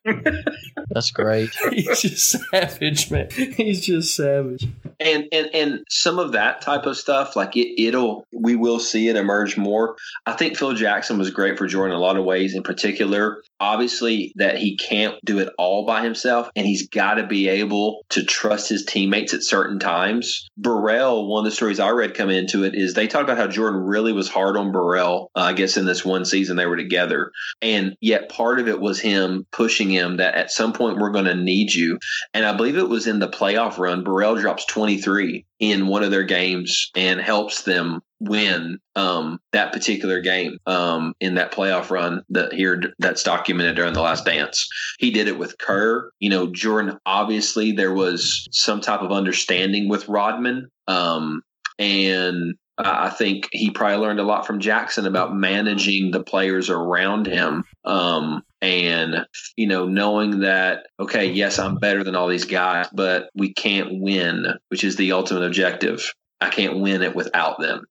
That's 0.89 1.11
great. 1.11 1.49
He's 1.71 2.01
just 2.01 2.29
savage, 2.51 3.09
man. 3.09 3.29
He's 3.31 3.85
just 3.85 4.15
savage. 4.15 4.67
And 4.99 5.25
and 5.31 5.49
and 5.53 5.85
some 5.89 6.19
of 6.19 6.33
that 6.33 6.61
type 6.61 6.85
of 6.85 6.97
stuff, 6.97 7.35
like 7.35 7.55
it, 7.55 7.81
it'll 7.81 8.25
we 8.31 8.55
will 8.55 8.79
see 8.79 9.07
it 9.07 9.15
emerge 9.15 9.57
more. 9.57 9.95
I 10.25 10.33
think 10.33 10.57
Phil 10.57 10.73
Jackson 10.73 11.17
was 11.17 11.31
great 11.31 11.57
for 11.57 11.67
Jordan 11.67 11.93
in 11.93 11.97
a 11.97 12.01
lot 12.01 12.17
of 12.17 12.25
ways. 12.25 12.53
In 12.55 12.63
particular, 12.63 13.41
obviously 13.59 14.33
that 14.35 14.57
he 14.57 14.77
can't 14.77 15.15
do 15.23 15.39
it 15.39 15.49
all 15.57 15.85
by 15.85 16.03
himself, 16.03 16.49
and 16.55 16.65
he's 16.65 16.87
got 16.89 17.15
to 17.15 17.25
be 17.25 17.49
able 17.49 18.05
to 18.09 18.23
trust 18.23 18.69
his 18.69 18.85
teammates 18.85 19.33
at 19.33 19.43
certain 19.43 19.79
times. 19.79 20.49
Burrell, 20.57 21.27
one 21.27 21.45
of 21.45 21.45
the 21.45 21.55
stories 21.55 21.79
I 21.79 21.89
read 21.89 22.13
come 22.13 22.29
into 22.29 22.63
it 22.63 22.75
is 22.75 22.93
they 22.93 23.07
talk 23.07 23.23
about 23.23 23.37
how 23.37 23.47
Jordan 23.47 23.81
really 23.81 24.13
was 24.13 24.29
hard 24.29 24.57
on 24.57 24.71
Burrell. 24.71 25.31
Uh, 25.35 25.41
I 25.41 25.53
guess 25.53 25.77
in 25.77 25.85
this 25.85 26.05
one 26.05 26.25
season 26.25 26.57
they 26.57 26.65
were 26.65 26.77
together, 26.77 27.31
and 27.61 27.95
yet 28.01 28.29
part 28.29 28.59
of 28.59 28.67
it 28.67 28.79
was 28.79 28.99
him 28.99 29.45
pushing 29.51 29.92
him 29.93 30.17
that 30.17 30.35
at 30.35 30.51
some 30.51 30.73
point 30.73 30.97
we're 30.97 31.11
going 31.11 31.25
to 31.25 31.35
need 31.35 31.73
you. 31.73 31.99
And 32.33 32.45
I 32.45 32.55
believe 32.55 32.77
it 32.77 32.89
was 32.89 33.07
in 33.07 33.19
the 33.19 33.27
playoff 33.27 33.77
run, 33.77 34.03
Burrell 34.03 34.35
drops 34.35 34.65
23 34.65 35.45
in 35.59 35.87
one 35.87 36.03
of 36.03 36.11
their 36.11 36.23
games 36.23 36.91
and 36.95 37.21
helps 37.21 37.63
them 37.63 38.01
win 38.19 38.79
um, 38.95 39.39
that 39.51 39.73
particular 39.73 40.21
game 40.21 40.57
um, 40.65 41.13
in 41.19 41.35
that 41.35 41.51
playoff 41.51 41.89
run 41.89 42.21
that 42.29 42.53
here 42.53 42.81
that's 42.99 43.23
documented 43.23 43.75
during 43.75 43.93
the 43.93 44.01
last 44.01 44.25
dance. 44.25 44.67
He 44.99 45.11
did 45.11 45.27
it 45.27 45.37
with 45.37 45.57
Kerr. 45.57 46.11
You 46.19 46.29
know, 46.29 46.47
Jordan. 46.47 46.97
Obviously, 47.05 47.71
there 47.71 47.93
was 47.93 48.47
some 48.51 48.81
type 48.81 49.01
of 49.01 49.11
understanding 49.11 49.89
with 49.89 50.07
Rodman, 50.07 50.69
um, 50.87 51.41
and 51.77 52.55
I 52.77 53.09
think 53.09 53.49
he 53.51 53.69
probably 53.69 53.97
learned 53.97 54.19
a 54.19 54.23
lot 54.23 54.47
from 54.47 54.59
Jackson 54.59 55.05
about 55.05 55.35
managing 55.35 56.11
the 56.11 56.23
players 56.23 56.69
around 56.69 57.27
him. 57.27 57.63
Um, 57.85 58.43
and, 58.63 59.25
you 59.57 59.67
know, 59.67 59.85
knowing 59.87 60.39
that, 60.39 60.87
okay, 60.97 61.25
yes, 61.25 61.59
I'm 61.59 61.75
better 61.75 62.01
than 62.01 62.15
all 62.15 62.29
these 62.29 62.45
guys, 62.45 62.87
but 62.93 63.29
we 63.35 63.53
can't 63.53 63.99
win, 63.99 64.45
which 64.69 64.85
is 64.85 64.95
the 64.95 65.11
ultimate 65.11 65.43
objective. 65.43 66.13
I 66.39 66.49
can't 66.49 66.79
win 66.79 67.01
it 67.01 67.13
without 67.13 67.59
them. 67.59 67.83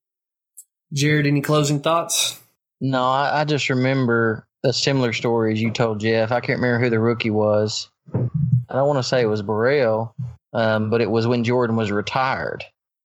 Jared, 0.90 1.26
any 1.26 1.42
closing 1.42 1.80
thoughts? 1.80 2.40
No, 2.80 3.04
I, 3.04 3.42
I 3.42 3.44
just 3.44 3.68
remember 3.68 4.48
a 4.64 4.72
similar 4.72 5.12
story 5.12 5.52
as 5.52 5.60
you 5.60 5.70
told 5.70 6.00
Jeff. 6.00 6.32
I 6.32 6.40
can't 6.40 6.58
remember 6.58 6.82
who 6.82 6.90
the 6.90 6.98
rookie 6.98 7.30
was. 7.30 7.90
I 8.14 8.74
don't 8.74 8.86
want 8.86 8.98
to 8.98 9.02
say 9.02 9.20
it 9.20 9.26
was 9.26 9.42
Burrell, 9.42 10.14
um, 10.54 10.88
but 10.88 11.02
it 11.02 11.10
was 11.10 11.26
when 11.26 11.44
Jordan 11.44 11.76
was 11.76 11.92
retired. 11.92 12.64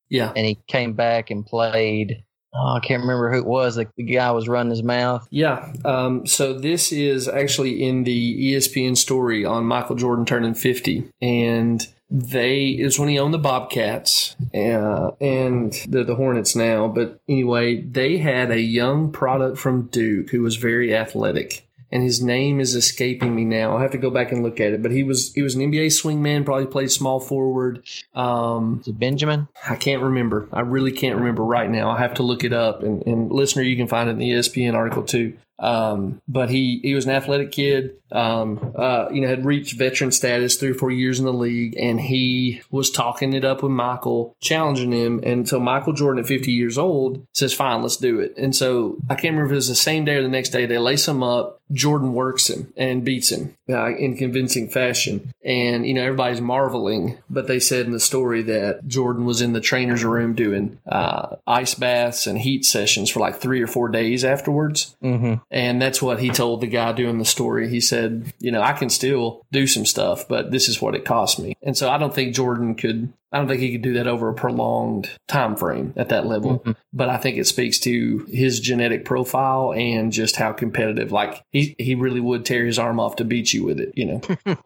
Yeah. 0.09 0.31
And 0.33 0.45
he 0.45 0.57
came 0.67 0.93
back 0.93 1.31
and 1.31 1.45
played. 1.45 2.23
Oh, 2.53 2.75
I 2.75 2.79
can't 2.79 3.01
remember 3.01 3.31
who 3.31 3.39
it 3.39 3.45
was. 3.45 3.75
The, 3.75 3.87
the 3.97 4.03
guy 4.03 4.31
was 4.31 4.47
running 4.47 4.71
his 4.71 4.83
mouth. 4.83 5.27
Yeah. 5.29 5.73
Um, 5.85 6.25
so 6.25 6.53
this 6.53 6.91
is 6.91 7.27
actually 7.27 7.83
in 7.83 8.03
the 8.03 8.53
ESPN 8.53 8.97
story 8.97 9.45
on 9.45 9.65
Michael 9.65 9.95
Jordan 9.95 10.25
turning 10.25 10.53
50. 10.53 11.09
And 11.21 11.85
they 12.09 12.67
is 12.67 12.97
when 12.97 13.09
he 13.09 13.19
owned 13.19 13.33
the 13.33 13.39
Bobcats 13.39 14.35
uh, 14.53 15.11
and 15.19 15.73
the 15.89 16.05
the 16.05 16.15
Hornets 16.15 16.55
now. 16.55 16.87
But 16.87 17.19
anyway, 17.27 17.81
they 17.81 18.17
had 18.17 18.49
a 18.49 18.61
young 18.61 19.11
product 19.11 19.57
from 19.57 19.87
Duke 19.87 20.29
who 20.29 20.41
was 20.41 20.55
very 20.55 20.95
athletic 20.95 21.66
and 21.91 22.03
his 22.03 22.21
name 22.21 22.59
is 22.59 22.75
escaping 22.75 23.35
me 23.35 23.45
now. 23.45 23.77
I 23.77 23.81
have 23.81 23.91
to 23.91 23.97
go 23.97 24.09
back 24.09 24.31
and 24.31 24.43
look 24.43 24.59
at 24.59 24.73
it. 24.73 24.81
But 24.81 24.91
he 24.91 25.03
was 25.03 25.33
he 25.33 25.41
was 25.41 25.55
an 25.55 25.61
NBA 25.61 25.87
swingman, 25.87 26.45
probably 26.45 26.67
played 26.67 26.91
small 26.91 27.19
forward. 27.19 27.83
Um, 28.13 28.79
is 28.81 28.89
it 28.89 28.99
Benjamin? 28.99 29.47
I 29.67 29.75
can't 29.75 30.01
remember. 30.01 30.47
I 30.51 30.61
really 30.61 30.91
can't 30.91 31.17
remember 31.17 31.43
right 31.43 31.69
now. 31.69 31.89
I 31.89 31.99
have 31.99 32.15
to 32.15 32.23
look 32.23 32.43
it 32.43 32.53
up. 32.53 32.83
And, 32.83 33.05
and 33.05 33.31
listener, 33.31 33.63
you 33.63 33.75
can 33.75 33.87
find 33.87 34.09
it 34.09 34.13
in 34.13 34.19
the 34.19 34.31
ESPN 34.31 34.73
article 34.73 35.03
too. 35.03 35.37
Um, 35.59 36.21
but 36.27 36.49
he, 36.49 36.79
he 36.83 36.93
was 36.93 37.05
an 37.05 37.11
athletic 37.11 37.51
kid, 37.51 37.95
um, 38.11 38.73
uh, 38.75 39.07
you 39.11 39.21
know, 39.21 39.27
had 39.27 39.45
reached 39.45 39.77
veteran 39.77 40.11
status 40.11 40.55
three 40.55 40.71
or 40.71 40.75
four 40.75 40.91
years 40.91 41.19
in 41.19 41.25
the 41.25 41.33
league, 41.33 41.75
and 41.79 41.99
he 41.99 42.61
was 42.69 42.91
talking 42.91 43.33
it 43.33 43.43
up 43.43 43.63
with 43.63 43.71
Michael, 43.71 44.35
challenging 44.39 44.91
him. 44.91 45.19
And 45.23 45.49
so 45.49 45.59
Michael 45.59 45.93
Jordan 45.93 46.23
at 46.23 46.27
50 46.27 46.51
years 46.51 46.77
old 46.77 47.25
says, 47.33 47.53
fine, 47.53 47.81
let's 47.81 47.97
do 47.97 48.19
it. 48.19 48.35
And 48.37 48.55
so 48.55 48.97
I 49.09 49.15
can't 49.15 49.33
remember 49.33 49.45
if 49.45 49.51
it 49.53 49.55
was 49.55 49.67
the 49.67 49.75
same 49.75 50.05
day 50.05 50.15
or 50.15 50.21
the 50.21 50.29
next 50.29 50.49
day. 50.49 50.65
They 50.67 50.77
lace 50.77 51.07
him 51.07 51.23
up. 51.23 51.56
Jordan 51.71 52.13
works 52.13 52.49
him 52.49 52.73
and 52.77 53.03
beats 53.03 53.31
him 53.31 53.55
uh, 53.69 53.95
in 53.95 54.17
convincing 54.17 54.69
fashion. 54.69 55.33
And, 55.43 55.85
you 55.85 55.93
know, 55.93 56.03
everybody's 56.03 56.41
marveling, 56.41 57.17
but 57.29 57.47
they 57.47 57.59
said 57.59 57.85
in 57.85 57.91
the 57.91 57.99
story 57.99 58.41
that 58.43 58.87
Jordan 58.87 59.25
was 59.25 59.41
in 59.41 59.53
the 59.53 59.61
trainer's 59.61 60.03
room 60.03 60.33
doing 60.33 60.79
uh, 60.87 61.35
ice 61.45 61.75
baths 61.75 62.27
and 62.27 62.39
heat 62.39 62.65
sessions 62.65 63.09
for 63.09 63.19
like 63.19 63.39
three 63.39 63.61
or 63.61 63.67
four 63.67 63.89
days 63.89 64.23
afterwards. 64.23 64.95
Mm-hmm 65.03 65.35
And 65.51 65.81
that's 65.81 66.01
what 66.01 66.19
he 66.19 66.29
told 66.29 66.61
the 66.61 66.67
guy 66.67 66.91
doing 66.91 67.17
the 67.17 67.25
story. 67.25 67.69
He 67.69 67.81
said, 67.81 68.33
you 68.39 68.51
know, 68.51 68.61
I 68.61 68.73
can 68.73 68.89
still 68.89 69.45
do 69.51 69.67
some 69.67 69.85
stuff, 69.85 70.27
but 70.27 70.51
this 70.51 70.69
is 70.69 70.81
what 70.81 70.95
it 70.95 71.05
cost 71.05 71.39
me. 71.39 71.57
And 71.61 71.77
so 71.77 71.89
I 71.89 71.97
don't 71.97 72.13
think 72.13 72.35
Jordan 72.35 72.75
could 72.75 73.11
I 73.31 73.39
don't 73.39 73.49
think 73.49 73.59
he 73.59 73.73
could 73.73 73.81
do 73.81 73.93
that 73.93 74.07
over 74.07 74.29
a 74.29 74.33
prolonged 74.33 75.09
time 75.27 75.57
frame 75.57 75.93
at 75.97 76.09
that 76.09 76.25
level. 76.25 76.59
Mm-hmm. 76.59 76.71
But 76.93 77.09
I 77.09 77.17
think 77.17 77.37
it 77.37 77.45
speaks 77.45 77.77
to 77.79 78.25
his 78.29 78.61
genetic 78.61 79.03
profile 79.03 79.73
and 79.73 80.13
just 80.13 80.37
how 80.37 80.53
competitive. 80.53 81.11
Like 81.11 81.43
he 81.51 81.75
he 81.77 81.95
really 81.95 82.21
would 82.21 82.45
tear 82.45 82.65
his 82.65 82.79
arm 82.79 83.01
off 83.01 83.17
to 83.17 83.25
beat 83.25 83.51
you 83.51 83.65
with 83.65 83.81
it. 83.81 83.91
You 83.95 84.05
know, 84.05 84.21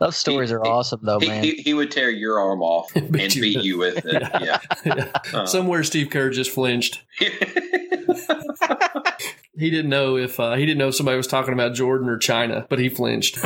those 0.00 0.16
stories 0.16 0.48
he, 0.48 0.56
are 0.56 0.66
awesome 0.66 1.00
though, 1.02 1.20
he, 1.20 1.28
man. 1.28 1.44
He, 1.44 1.56
he, 1.56 1.74
would 1.74 1.90
tear 1.90 2.08
your 2.08 2.40
arm 2.40 2.62
off 2.62 2.90
and 2.96 3.12
beat, 3.12 3.34
you, 3.34 3.42
beat 3.42 3.62
you, 3.62 3.76
with 3.76 4.06
it. 4.06 4.22
yeah. 4.22 4.38
yeah. 4.40 4.58
yeah. 4.86 5.12
Uh, 5.34 5.44
Somewhere 5.44 5.84
Steve 5.84 6.08
Kerr 6.08 6.30
just 6.30 6.50
flinched. 6.50 7.02
he 7.18 7.28
didn't 9.70 9.90
know 9.90 10.16
if 10.16 10.40
uh, 10.40 10.54
he 10.54 10.64
didn't 10.64 10.78
know 10.78 10.88
if 10.88 10.94
somebody 10.94 11.18
was 11.18 11.26
talking 11.26 11.52
about 11.52 11.74
Jordan 11.74 12.08
or 12.08 12.16
China, 12.16 12.66
but 12.70 12.78
he 12.78 12.88
flinched. 12.88 13.38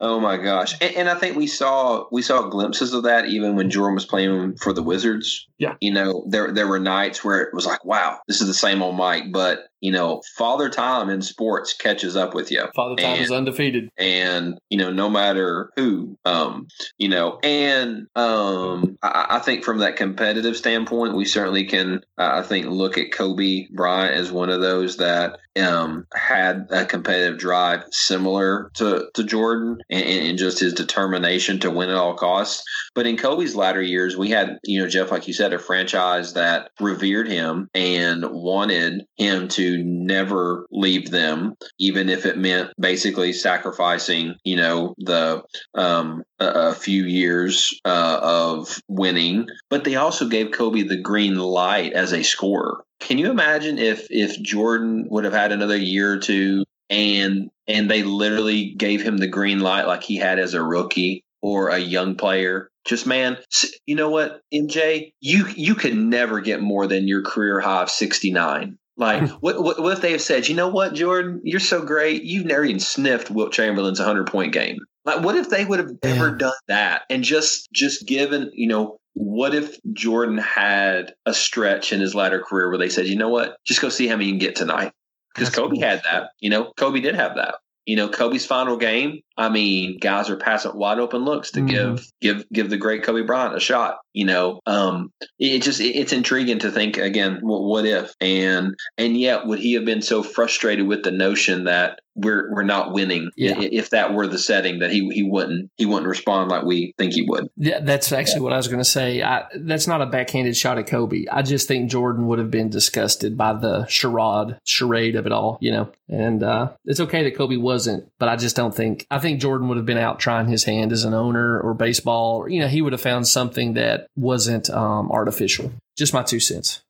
Oh 0.00 0.18
my 0.18 0.36
gosh! 0.36 0.74
And, 0.80 0.94
and, 0.96 1.08
I 1.08 1.14
think 1.14 1.36
we 1.36 1.46
saw 1.46 2.06
we 2.10 2.20
saw 2.20 2.48
glimpses 2.48 2.92
of 2.92 3.04
that 3.04 3.26
even 3.26 3.54
when 3.54 3.70
Jordan 3.70 3.94
was 3.94 4.04
playing 4.04 4.56
for 4.56 4.72
the 4.72 4.82
Wizards. 4.82 5.46
Yeah, 5.58 5.74
you 5.80 5.92
know 5.92 6.24
there 6.28 6.52
there 6.52 6.66
were 6.66 6.80
nights 6.80 7.24
where 7.24 7.40
it 7.40 7.54
was 7.54 7.64
like, 7.64 7.84
wow, 7.84 8.18
this 8.26 8.40
is 8.40 8.48
the 8.48 8.54
same 8.54 8.82
old 8.82 8.96
Mike, 8.96 9.32
but 9.32 9.66
you 9.84 9.92
know, 9.92 10.22
father 10.38 10.70
time 10.70 11.10
in 11.10 11.20
sports 11.20 11.74
catches 11.74 12.16
up 12.16 12.32
with 12.32 12.50
you. 12.50 12.64
Father 12.74 12.96
time 12.96 13.16
and, 13.16 13.20
is 13.20 13.30
undefeated. 13.30 13.90
And, 13.98 14.58
you 14.70 14.78
know, 14.78 14.90
no 14.90 15.10
matter 15.10 15.72
who, 15.76 16.16
um, 16.24 16.68
you 16.96 17.10
know, 17.10 17.38
and 17.42 18.06
um, 18.16 18.96
I, 19.02 19.26
I 19.28 19.38
think 19.40 19.62
from 19.62 19.80
that 19.80 19.96
competitive 19.96 20.56
standpoint, 20.56 21.14
we 21.14 21.26
certainly 21.26 21.66
can, 21.66 22.00
uh, 22.16 22.30
I 22.36 22.40
think, 22.40 22.64
look 22.64 22.96
at 22.96 23.12
Kobe 23.12 23.66
Bryant 23.74 24.14
as 24.14 24.32
one 24.32 24.48
of 24.48 24.62
those 24.62 24.96
that 24.96 25.36
um, 25.60 26.06
had 26.14 26.66
a 26.70 26.86
competitive 26.86 27.38
drive 27.38 27.84
similar 27.90 28.70
to, 28.76 29.10
to 29.12 29.22
Jordan 29.22 29.82
and, 29.90 30.04
and, 30.04 30.38
just 30.38 30.58
his 30.58 30.74
determination 30.74 31.60
to 31.60 31.70
win 31.70 31.90
at 31.90 31.96
all 31.96 32.14
costs. 32.14 32.64
But 32.94 33.06
in 33.06 33.16
Kobe's 33.16 33.54
latter 33.54 33.82
years, 33.82 34.16
we 34.16 34.30
had, 34.30 34.58
you 34.64 34.80
know, 34.80 34.88
Jeff, 34.88 35.10
like 35.10 35.28
you 35.28 35.34
said, 35.34 35.52
a 35.52 35.58
franchise 35.58 36.34
that 36.34 36.70
revered 36.80 37.28
him 37.28 37.68
and 37.74 38.24
wanted 38.30 39.06
him 39.16 39.48
to 39.48 39.82
never 39.84 40.66
leave 40.70 41.10
them, 41.10 41.54
even 41.78 42.08
if 42.08 42.26
it 42.26 42.38
meant 42.38 42.70
basically 42.78 43.32
sacrificing, 43.32 44.34
you 44.44 44.56
know, 44.56 44.94
the 44.98 45.42
um, 45.74 46.22
a, 46.40 46.46
a 46.46 46.74
few 46.74 47.04
years 47.04 47.78
uh, 47.84 48.20
of 48.22 48.80
winning. 48.88 49.48
But 49.70 49.84
they 49.84 49.96
also 49.96 50.28
gave 50.28 50.52
Kobe 50.52 50.82
the 50.82 51.00
green 51.00 51.36
light 51.36 51.92
as 51.92 52.12
a 52.12 52.22
scorer. 52.22 52.84
Can 53.00 53.18
you 53.18 53.30
imagine 53.30 53.78
if 53.78 54.06
if 54.10 54.40
Jordan 54.40 55.06
would 55.10 55.24
have 55.24 55.32
had 55.32 55.52
another 55.52 55.76
year 55.76 56.12
or 56.12 56.18
two 56.18 56.64
and 56.90 57.50
and 57.66 57.90
they 57.90 58.02
literally 58.02 58.74
gave 58.74 59.02
him 59.02 59.18
the 59.18 59.28
green 59.28 59.60
light 59.60 59.86
like 59.86 60.02
he 60.02 60.16
had 60.16 60.38
as 60.38 60.54
a 60.54 60.62
rookie 60.62 61.24
or 61.42 61.68
a 61.68 61.78
young 61.78 62.14
player. 62.16 62.68
Just 62.84 63.06
man 63.06 63.38
you 63.86 63.94
know 63.94 64.10
what 64.10 64.42
mj 64.52 65.12
you 65.20 65.46
you 65.56 65.74
could 65.74 65.96
never 65.96 66.42
get 66.42 66.60
more 66.60 66.86
than 66.86 67.08
your 67.08 67.22
career 67.22 67.58
high 67.58 67.82
of 67.82 67.88
69 67.88 68.76
like, 68.96 69.20
hmm. 69.20 69.26
what, 69.40 69.62
what, 69.62 69.80
what 69.80 69.92
if 69.92 70.00
they 70.00 70.12
have 70.12 70.22
said, 70.22 70.48
you 70.48 70.54
know 70.54 70.68
what, 70.68 70.94
Jordan, 70.94 71.40
you're 71.42 71.60
so 71.60 71.82
great, 71.82 72.22
you've 72.22 72.46
never 72.46 72.64
even 72.64 72.80
sniffed 72.80 73.30
Wilt 73.30 73.52
Chamberlain's 73.52 73.98
100 73.98 74.26
point 74.26 74.52
game. 74.52 74.78
Like, 75.04 75.22
what 75.22 75.36
if 75.36 75.50
they 75.50 75.64
would 75.64 75.80
have 75.80 75.90
yeah. 76.02 76.10
ever 76.10 76.30
done 76.30 76.52
that 76.68 77.02
and 77.10 77.24
just 77.24 77.68
just 77.72 78.06
given, 78.06 78.50
you 78.54 78.68
know, 78.68 78.98
what 79.14 79.54
if 79.54 79.76
Jordan 79.92 80.38
had 80.38 81.14
a 81.26 81.34
stretch 81.34 81.92
in 81.92 82.00
his 82.00 82.14
latter 82.14 82.40
career 82.40 82.68
where 82.68 82.78
they 82.78 82.88
said, 82.88 83.06
you 83.06 83.16
know 83.16 83.28
what, 83.28 83.56
just 83.66 83.80
go 83.80 83.88
see 83.88 84.06
how 84.06 84.16
many 84.16 84.26
you 84.26 84.32
can 84.32 84.38
get 84.38 84.56
tonight? 84.56 84.92
Because 85.34 85.50
Kobe 85.50 85.76
cool. 85.76 85.84
had 85.84 86.02
that. 86.04 86.30
You 86.40 86.50
know, 86.50 86.72
Kobe 86.76 87.00
did 87.00 87.14
have 87.14 87.36
that. 87.36 87.56
You 87.86 87.96
know, 87.96 88.08
Kobe's 88.08 88.46
final 88.46 88.78
game. 88.78 89.20
I 89.36 89.50
mean, 89.50 89.98
guys 89.98 90.30
are 90.30 90.36
passing 90.36 90.74
wide 90.74 90.98
open 90.98 91.24
looks 91.24 91.50
to 91.50 91.60
mm-hmm. 91.60 91.66
give 91.66 92.06
give 92.20 92.44
give 92.50 92.70
the 92.70 92.78
great 92.78 93.02
Kobe 93.02 93.22
Bryant 93.22 93.56
a 93.56 93.60
shot. 93.60 93.98
You 94.14 94.24
know, 94.24 94.60
um, 94.64 95.12
it 95.38 95.62
just 95.62 95.80
it's 95.80 96.12
intriguing 96.12 96.60
to 96.60 96.70
think 96.70 96.96
again. 96.96 97.40
What, 97.42 97.64
what 97.64 97.84
if? 97.84 98.14
And 98.22 98.74
and 98.96 99.18
yet, 99.18 99.46
would 99.46 99.58
he 99.58 99.74
have 99.74 99.84
been 99.84 100.00
so 100.00 100.22
frustrated 100.22 100.86
with 100.86 101.02
the 101.02 101.10
notion 101.10 101.64
that 101.64 101.98
we're 102.14 102.52
we're 102.52 102.64
not 102.64 102.92
winning. 102.92 103.30
Yeah. 103.36 103.60
If 103.60 103.90
that 103.90 104.14
were 104.14 104.26
the 104.26 104.38
setting, 104.38 104.80
that 104.80 104.90
he 104.90 105.08
he 105.10 105.22
wouldn't 105.22 105.70
he 105.76 105.86
wouldn't 105.86 106.08
respond 106.08 106.50
like 106.50 106.64
we 106.64 106.94
think 106.98 107.12
he 107.14 107.24
would. 107.28 107.48
Yeah, 107.56 107.80
that's 107.80 108.12
actually 108.12 108.42
what 108.42 108.52
I 108.52 108.56
was 108.56 108.68
going 108.68 108.78
to 108.78 108.84
say. 108.84 109.22
I, 109.22 109.44
that's 109.54 109.86
not 109.86 110.02
a 110.02 110.06
backhanded 110.06 110.56
shot 110.56 110.78
at 110.78 110.86
Kobe. 110.86 111.26
I 111.30 111.42
just 111.42 111.68
think 111.68 111.90
Jordan 111.90 112.26
would 112.26 112.38
have 112.38 112.50
been 112.50 112.70
disgusted 112.70 113.36
by 113.36 113.52
the 113.54 113.86
charade 113.86 114.58
charade 114.64 115.16
of 115.16 115.26
it 115.26 115.32
all, 115.32 115.58
you 115.60 115.72
know. 115.72 115.92
And 116.08 116.42
uh, 116.42 116.72
it's 116.84 117.00
okay 117.00 117.24
that 117.24 117.36
Kobe 117.36 117.56
wasn't, 117.56 118.10
but 118.18 118.28
I 118.28 118.36
just 118.36 118.56
don't 118.56 118.74
think 118.74 119.06
I 119.10 119.18
think 119.18 119.40
Jordan 119.40 119.68
would 119.68 119.76
have 119.76 119.86
been 119.86 119.98
out 119.98 120.20
trying 120.20 120.48
his 120.48 120.64
hand 120.64 120.92
as 120.92 121.04
an 121.04 121.14
owner 121.14 121.60
or 121.60 121.74
baseball. 121.74 122.38
Or, 122.38 122.48
you 122.48 122.60
know, 122.60 122.68
he 122.68 122.82
would 122.82 122.92
have 122.92 123.00
found 123.00 123.26
something 123.26 123.74
that 123.74 124.06
wasn't 124.16 124.70
um, 124.70 125.10
artificial. 125.10 125.72
Just 125.96 126.12
my 126.12 126.22
two 126.22 126.40
cents. 126.40 126.82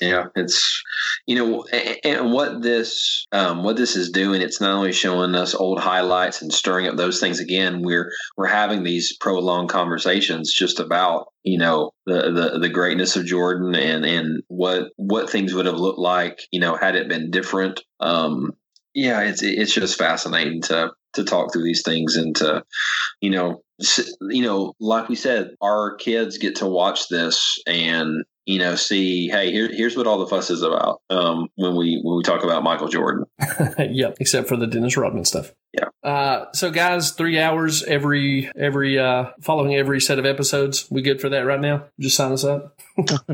Yeah, 0.00 0.26
it's 0.34 0.82
you 1.26 1.36
know, 1.36 1.64
and, 2.04 2.32
what 2.32 2.62
this 2.62 3.26
um, 3.32 3.62
what 3.62 3.76
this 3.76 3.96
is 3.96 4.10
doing, 4.10 4.42
it's 4.42 4.60
not 4.60 4.74
only 4.74 4.92
showing 4.92 5.34
us 5.34 5.54
old 5.54 5.80
highlights 5.80 6.42
and 6.42 6.52
stirring 6.52 6.86
up 6.86 6.96
those 6.96 7.20
things 7.20 7.40
again. 7.40 7.82
We're 7.82 8.10
we're 8.36 8.46
having 8.46 8.82
these 8.82 9.16
prolonged 9.20 9.70
conversations 9.70 10.52
just 10.52 10.80
about 10.80 11.26
you 11.42 11.58
know 11.58 11.92
the, 12.06 12.30
the 12.30 12.58
the 12.60 12.68
greatness 12.68 13.16
of 13.16 13.26
Jordan 13.26 13.74
and 13.74 14.04
and 14.04 14.42
what 14.48 14.90
what 14.96 15.30
things 15.30 15.54
would 15.54 15.66
have 15.66 15.78
looked 15.78 15.98
like 15.98 16.40
you 16.50 16.60
know 16.60 16.76
had 16.76 16.96
it 16.96 17.08
been 17.08 17.30
different. 17.30 17.82
Um, 18.00 18.52
yeah, 18.94 19.20
it's 19.22 19.42
it's 19.42 19.74
just 19.74 19.98
fascinating 19.98 20.62
to 20.62 20.90
to 21.14 21.24
talk 21.24 21.52
through 21.52 21.64
these 21.64 21.82
things 21.82 22.16
and 22.16 22.36
to 22.36 22.62
you 23.20 23.30
know 23.30 23.62
you 24.30 24.42
know 24.42 24.74
like 24.78 25.08
we 25.08 25.16
said 25.16 25.50
our 25.62 25.96
kids 25.96 26.38
get 26.38 26.56
to 26.56 26.66
watch 26.66 27.08
this 27.08 27.58
and 27.66 28.24
you 28.46 28.58
know, 28.58 28.74
see, 28.74 29.28
hey, 29.28 29.50
here, 29.50 29.68
here's 29.72 29.96
what 29.96 30.06
all 30.06 30.18
the 30.18 30.26
fuss 30.26 30.50
is 30.50 30.62
about 30.62 31.00
um, 31.08 31.48
when 31.54 31.76
we 31.76 32.00
when 32.02 32.16
we 32.16 32.22
talk 32.22 32.44
about 32.44 32.62
Michael 32.62 32.88
Jordan. 32.88 33.24
yep, 33.78 34.16
except 34.20 34.48
for 34.48 34.56
the 34.56 34.66
Dennis 34.66 34.96
Rodman 34.96 35.24
stuff. 35.24 35.52
Yeah. 35.72 35.88
Uh, 36.02 36.46
so, 36.52 36.70
guys, 36.70 37.12
three 37.12 37.38
hours 37.38 37.82
every 37.84 38.50
every 38.56 38.98
uh, 38.98 39.30
following 39.40 39.74
every 39.74 40.00
set 40.00 40.18
of 40.18 40.26
episodes. 40.26 40.86
We 40.90 41.02
good 41.02 41.20
for 41.20 41.30
that 41.30 41.46
right 41.46 41.60
now? 41.60 41.86
Just 41.98 42.16
sign 42.16 42.32
us 42.32 42.44
up. 42.44 42.78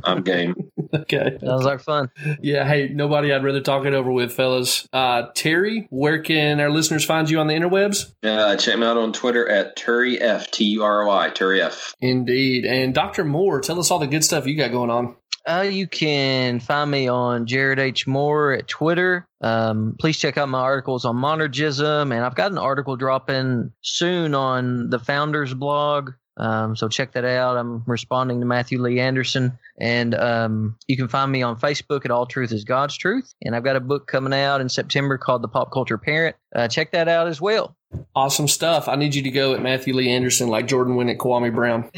I'm 0.04 0.22
game. 0.22 0.54
okay. 0.94 1.38
Sounds 1.40 1.64
like 1.64 1.80
fun. 1.80 2.10
Yeah. 2.40 2.66
Hey, 2.66 2.88
nobody 2.88 3.32
I'd 3.32 3.44
rather 3.44 3.60
talk 3.60 3.86
it 3.86 3.94
over 3.94 4.10
with, 4.10 4.32
fellas. 4.32 4.88
Uh, 4.92 5.28
Terry, 5.34 5.86
where 5.90 6.22
can 6.22 6.60
our 6.60 6.70
listeners 6.70 7.04
find 7.04 7.28
you 7.28 7.38
on 7.40 7.46
the 7.46 7.54
interwebs? 7.54 8.12
Uh, 8.22 8.56
check 8.56 8.78
me 8.78 8.86
out 8.86 8.96
on 8.96 9.12
Twitter 9.12 9.48
at 9.48 9.76
Turry 9.76 10.20
F 10.20 10.50
T 10.50 10.64
U 10.64 10.82
R 10.82 11.08
O 11.08 11.10
I 11.10 11.30
Turry 11.30 11.60
F. 11.60 11.94
Indeed. 12.00 12.64
And 12.64 12.94
Dr. 12.94 13.24
Moore, 13.24 13.60
tell 13.60 13.78
us 13.78 13.90
all 13.90 13.98
the 13.98 14.06
good 14.06 14.24
stuff 14.24 14.46
you 14.46 14.56
got 14.56 14.72
going 14.72 14.90
on. 14.90 15.16
Uh, 15.46 15.62
you 15.62 15.86
can 15.86 16.60
find 16.60 16.90
me 16.90 17.08
on 17.08 17.46
Jared 17.46 17.78
H. 17.78 18.06
Moore 18.06 18.52
at 18.52 18.68
Twitter. 18.68 19.26
Um, 19.40 19.96
please 19.98 20.18
check 20.18 20.36
out 20.36 20.50
my 20.50 20.60
articles 20.60 21.06
on 21.06 21.16
monergism, 21.16 22.14
and 22.14 22.24
I've 22.24 22.34
got 22.34 22.52
an 22.52 22.58
article 22.58 22.96
dropping 22.96 23.72
soon 23.80 24.34
on 24.34 24.90
the 24.90 24.98
Founders 24.98 25.54
blog. 25.54 26.10
Um, 26.36 26.74
so 26.76 26.88
check 26.88 27.12
that 27.12 27.24
out. 27.24 27.56
I'm 27.56 27.82
responding 27.86 28.40
to 28.40 28.46
Matthew 28.46 28.80
Lee 28.80 29.00
Anderson, 29.00 29.58
and 29.78 30.14
um, 30.14 30.76
you 30.86 30.96
can 30.96 31.08
find 31.08 31.30
me 31.30 31.42
on 31.42 31.58
Facebook 31.58 32.04
at 32.04 32.10
All 32.10 32.26
Truth 32.26 32.52
Is 32.52 32.64
God's 32.64 32.96
Truth. 32.96 33.34
And 33.42 33.54
I've 33.54 33.64
got 33.64 33.76
a 33.76 33.80
book 33.80 34.06
coming 34.06 34.32
out 34.32 34.60
in 34.60 34.68
September 34.68 35.18
called 35.18 35.42
The 35.42 35.48
Pop 35.48 35.72
Culture 35.72 35.98
Parent. 35.98 36.36
Uh, 36.54 36.68
check 36.68 36.92
that 36.92 37.08
out 37.08 37.28
as 37.28 37.40
well. 37.40 37.76
Awesome 38.14 38.48
stuff. 38.48 38.88
I 38.88 38.96
need 38.96 39.14
you 39.14 39.22
to 39.22 39.30
go 39.30 39.54
at 39.54 39.62
Matthew 39.62 39.94
Lee 39.94 40.10
Anderson 40.10 40.48
like 40.48 40.66
Jordan 40.66 40.94
went 40.94 41.10
at 41.10 41.18
Kwame 41.18 41.54
Brown. 41.54 41.90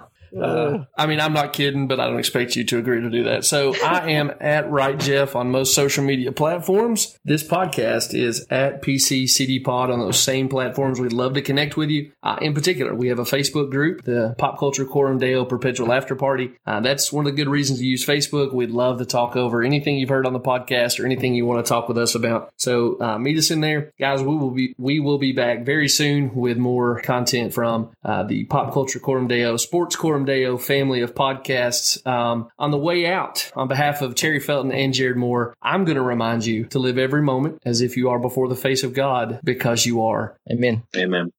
Uh, 0.36 0.84
I 0.96 1.06
mean, 1.06 1.20
I'm 1.20 1.32
not 1.32 1.52
kidding, 1.52 1.88
but 1.88 2.00
I 2.00 2.06
don't 2.06 2.18
expect 2.18 2.56
you 2.56 2.64
to 2.64 2.78
agree 2.78 3.00
to 3.00 3.10
do 3.10 3.24
that. 3.24 3.44
So 3.44 3.74
I 3.84 4.10
am 4.10 4.32
at 4.40 4.70
Right 4.70 4.98
Jeff 4.98 5.36
on 5.36 5.50
most 5.50 5.74
social 5.74 6.04
media 6.04 6.32
platforms. 6.32 7.18
This 7.24 7.46
podcast 7.46 8.14
is 8.14 8.46
at 8.50 8.82
PC 8.82 9.28
CD 9.28 9.60
Pod 9.60 9.90
on 9.90 9.98
those 9.98 10.18
same 10.18 10.48
platforms. 10.48 11.00
We'd 11.00 11.12
love 11.12 11.34
to 11.34 11.42
connect 11.42 11.76
with 11.76 11.90
you. 11.90 12.12
Uh, 12.22 12.38
in 12.40 12.54
particular, 12.54 12.94
we 12.94 13.08
have 13.08 13.18
a 13.18 13.24
Facebook 13.24 13.70
group, 13.70 14.04
the 14.04 14.34
Pop 14.38 14.58
Culture 14.58 14.84
Coram 14.84 15.18
Deo 15.18 15.44
Perpetual 15.44 15.92
After 15.92 16.14
Party. 16.14 16.52
Uh, 16.66 16.80
that's 16.80 17.12
one 17.12 17.26
of 17.26 17.32
the 17.32 17.36
good 17.36 17.50
reasons 17.50 17.78
to 17.78 17.84
use 17.84 18.04
Facebook. 18.04 18.52
We'd 18.52 18.70
love 18.70 18.98
to 18.98 19.04
talk 19.04 19.36
over 19.36 19.62
anything 19.62 19.96
you've 19.96 20.08
heard 20.08 20.26
on 20.26 20.32
the 20.32 20.40
podcast 20.40 21.00
or 21.00 21.06
anything 21.06 21.34
you 21.34 21.46
want 21.46 21.64
to 21.64 21.68
talk 21.68 21.88
with 21.88 21.98
us 21.98 22.14
about. 22.14 22.52
So 22.56 23.00
uh, 23.00 23.18
meet 23.18 23.38
us 23.38 23.50
in 23.50 23.60
there, 23.60 23.92
guys. 23.98 24.22
We 24.22 24.36
will 24.36 24.50
be 24.50 24.74
we 24.78 25.00
will 25.00 25.18
be 25.18 25.32
back 25.32 25.64
very 25.64 25.88
soon 25.88 26.34
with 26.34 26.56
more 26.56 27.00
content 27.00 27.52
from 27.54 27.90
uh, 28.04 28.22
the 28.24 28.44
Pop 28.44 28.72
Culture 28.72 28.98
Coram 28.98 29.28
Deo 29.28 29.56
Sports 29.56 29.96
Coram 29.96 30.21
Deo 30.24 30.58
family 30.58 31.00
of 31.00 31.14
podcasts. 31.14 32.04
Um, 32.06 32.48
on 32.58 32.70
the 32.70 32.78
way 32.78 33.06
out, 33.06 33.50
on 33.54 33.68
behalf 33.68 34.02
of 34.02 34.14
Terry 34.14 34.40
Felton 34.40 34.72
and 34.72 34.94
Jared 34.94 35.16
Moore, 35.16 35.54
I'm 35.62 35.84
going 35.84 35.96
to 35.96 36.02
remind 36.02 36.44
you 36.44 36.64
to 36.66 36.78
live 36.78 36.98
every 36.98 37.22
moment 37.22 37.58
as 37.64 37.80
if 37.80 37.96
you 37.96 38.10
are 38.10 38.18
before 38.18 38.48
the 38.48 38.56
face 38.56 38.82
of 38.82 38.94
God 38.94 39.40
because 39.44 39.86
you 39.86 40.02
are. 40.04 40.36
Amen. 40.50 40.82
Amen. 40.96 41.32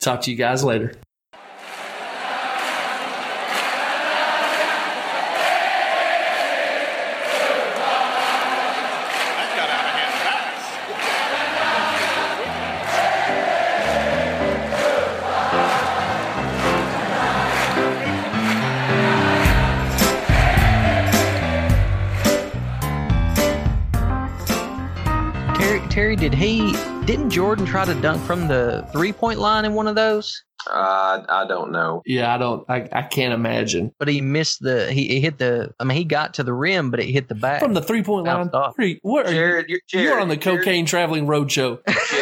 Talk 0.00 0.22
to 0.22 0.30
you 0.30 0.36
guys 0.36 0.62
later. 0.62 0.94
Did 26.18 26.34
he? 26.34 26.72
Didn't 27.04 27.30
Jordan 27.30 27.64
try 27.64 27.84
to 27.84 27.94
dunk 28.00 28.22
from 28.22 28.48
the 28.48 28.86
three 28.92 29.12
point 29.12 29.38
line 29.38 29.64
in 29.64 29.74
one 29.74 29.86
of 29.86 29.94
those? 29.94 30.42
Uh, 30.68 31.22
I 31.28 31.46
don't 31.48 31.70
know. 31.70 32.02
Yeah, 32.04 32.34
I 32.34 32.38
don't. 32.38 32.64
I, 32.68 32.88
I 32.92 33.02
can't 33.02 33.32
imagine 33.32 33.92
But 33.98 34.08
he 34.08 34.20
missed 34.20 34.60
the. 34.60 34.90
He, 34.92 35.06
he 35.08 35.20
hit 35.20 35.38
the. 35.38 35.72
I 35.78 35.84
mean, 35.84 35.96
he 35.96 36.04
got 36.04 36.34
to 36.34 36.42
the 36.42 36.52
rim, 36.52 36.90
but 36.90 37.00
it 37.00 37.06
hit 37.06 37.28
the 37.28 37.34
back. 37.36 37.60
from 37.60 37.74
the 37.74 37.80
three 37.82 38.02
point 38.02 38.26
line. 38.26 38.36
Bounced 38.50 38.54
off. 38.54 38.74
What 39.02 39.26
are 39.26 39.32
you're 39.32 39.46
you, 39.46 39.52
Jared, 39.52 39.68
you're, 39.68 39.80
Jared, 39.88 40.04
you're 40.06 40.20
on 40.20 40.28
the 40.28 40.36
Jared- 40.36 40.60
cocaine 40.60 40.84
traveling 40.86 41.26
roadshow. 41.26 41.78
Jared, 41.86 41.98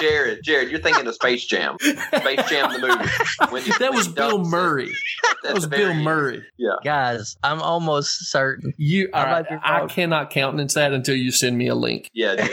Jared, 0.00 0.40
Jared, 0.42 0.70
you're 0.70 0.80
thinking 0.80 1.06
of 1.06 1.14
Space 1.14 1.44
Jam. 1.46 1.76
Space 1.80 2.48
Jam 2.48 2.72
the 2.72 2.78
movie. 2.86 3.52
When 3.52 3.62
he- 3.62 3.72
That 3.78 3.92
was 3.94 4.08
Bill 4.08 4.38
Murray. 4.44 4.92
That 5.42 5.54
was 5.54 5.66
Bill 5.66 5.78
very 5.78 5.92
end. 5.94 6.04
Murray. 6.04 6.42
Guys, 6.84 7.36
I'm 7.42 7.60
almost 7.62 8.30
certain. 8.30 8.72
You, 8.76 9.08
How 9.12 9.20
all 9.20 9.32
right, 9.32 9.46
I 9.62 9.86
cannot 9.86 10.30
countenance 10.30 10.74
that 10.74 10.92
until 10.92 11.16
you 11.16 11.30
send 11.30 11.56
me 11.56 11.68
a 11.68 11.74
link. 11.74 12.10
Yeah, 12.14 12.34
Jared. 12.36 12.50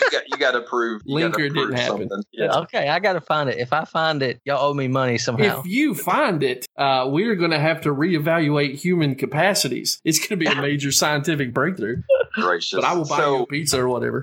You 0.00 0.10
got, 0.10 0.22
you 0.28 0.36
got 0.38 0.50
to 0.52 0.60
prove. 0.62 1.02
You 1.04 1.14
Link 1.16 1.32
gotta 1.32 1.42
or 1.42 1.46
it 1.46 1.50
didn't 1.54 1.66
prove 1.68 1.78
happen. 1.78 2.08
Yeah. 2.32 2.58
Okay, 2.60 2.88
I 2.88 2.98
got 3.00 3.14
to 3.14 3.20
find 3.20 3.48
it. 3.48 3.58
If 3.58 3.72
I 3.72 3.84
find 3.84 4.22
it, 4.22 4.40
y'all 4.44 4.64
owe 4.70 4.74
me 4.74 4.88
money 4.88 5.18
somehow. 5.18 5.60
If 5.60 5.66
you 5.66 5.94
find 5.94 6.42
it, 6.42 6.66
uh, 6.76 7.06
we're 7.10 7.34
going 7.34 7.50
to 7.52 7.58
have 7.60 7.80
to 7.82 7.90
reevaluate 7.90 8.74
human 8.76 9.14
capacities. 9.14 10.00
It's 10.04 10.18
going 10.18 10.28
to 10.30 10.36
be 10.36 10.46
a 10.46 10.54
major 10.60 10.92
scientific 10.92 11.52
breakthrough. 11.54 12.02
Gracious. 12.34 12.74
But 12.80 12.84
I 12.84 12.94
will 12.94 13.04
buy 13.06 13.18
you 13.24 13.42
a 13.42 13.46
pizza 13.46 13.80
or 13.80 13.88
whatever. 13.88 14.22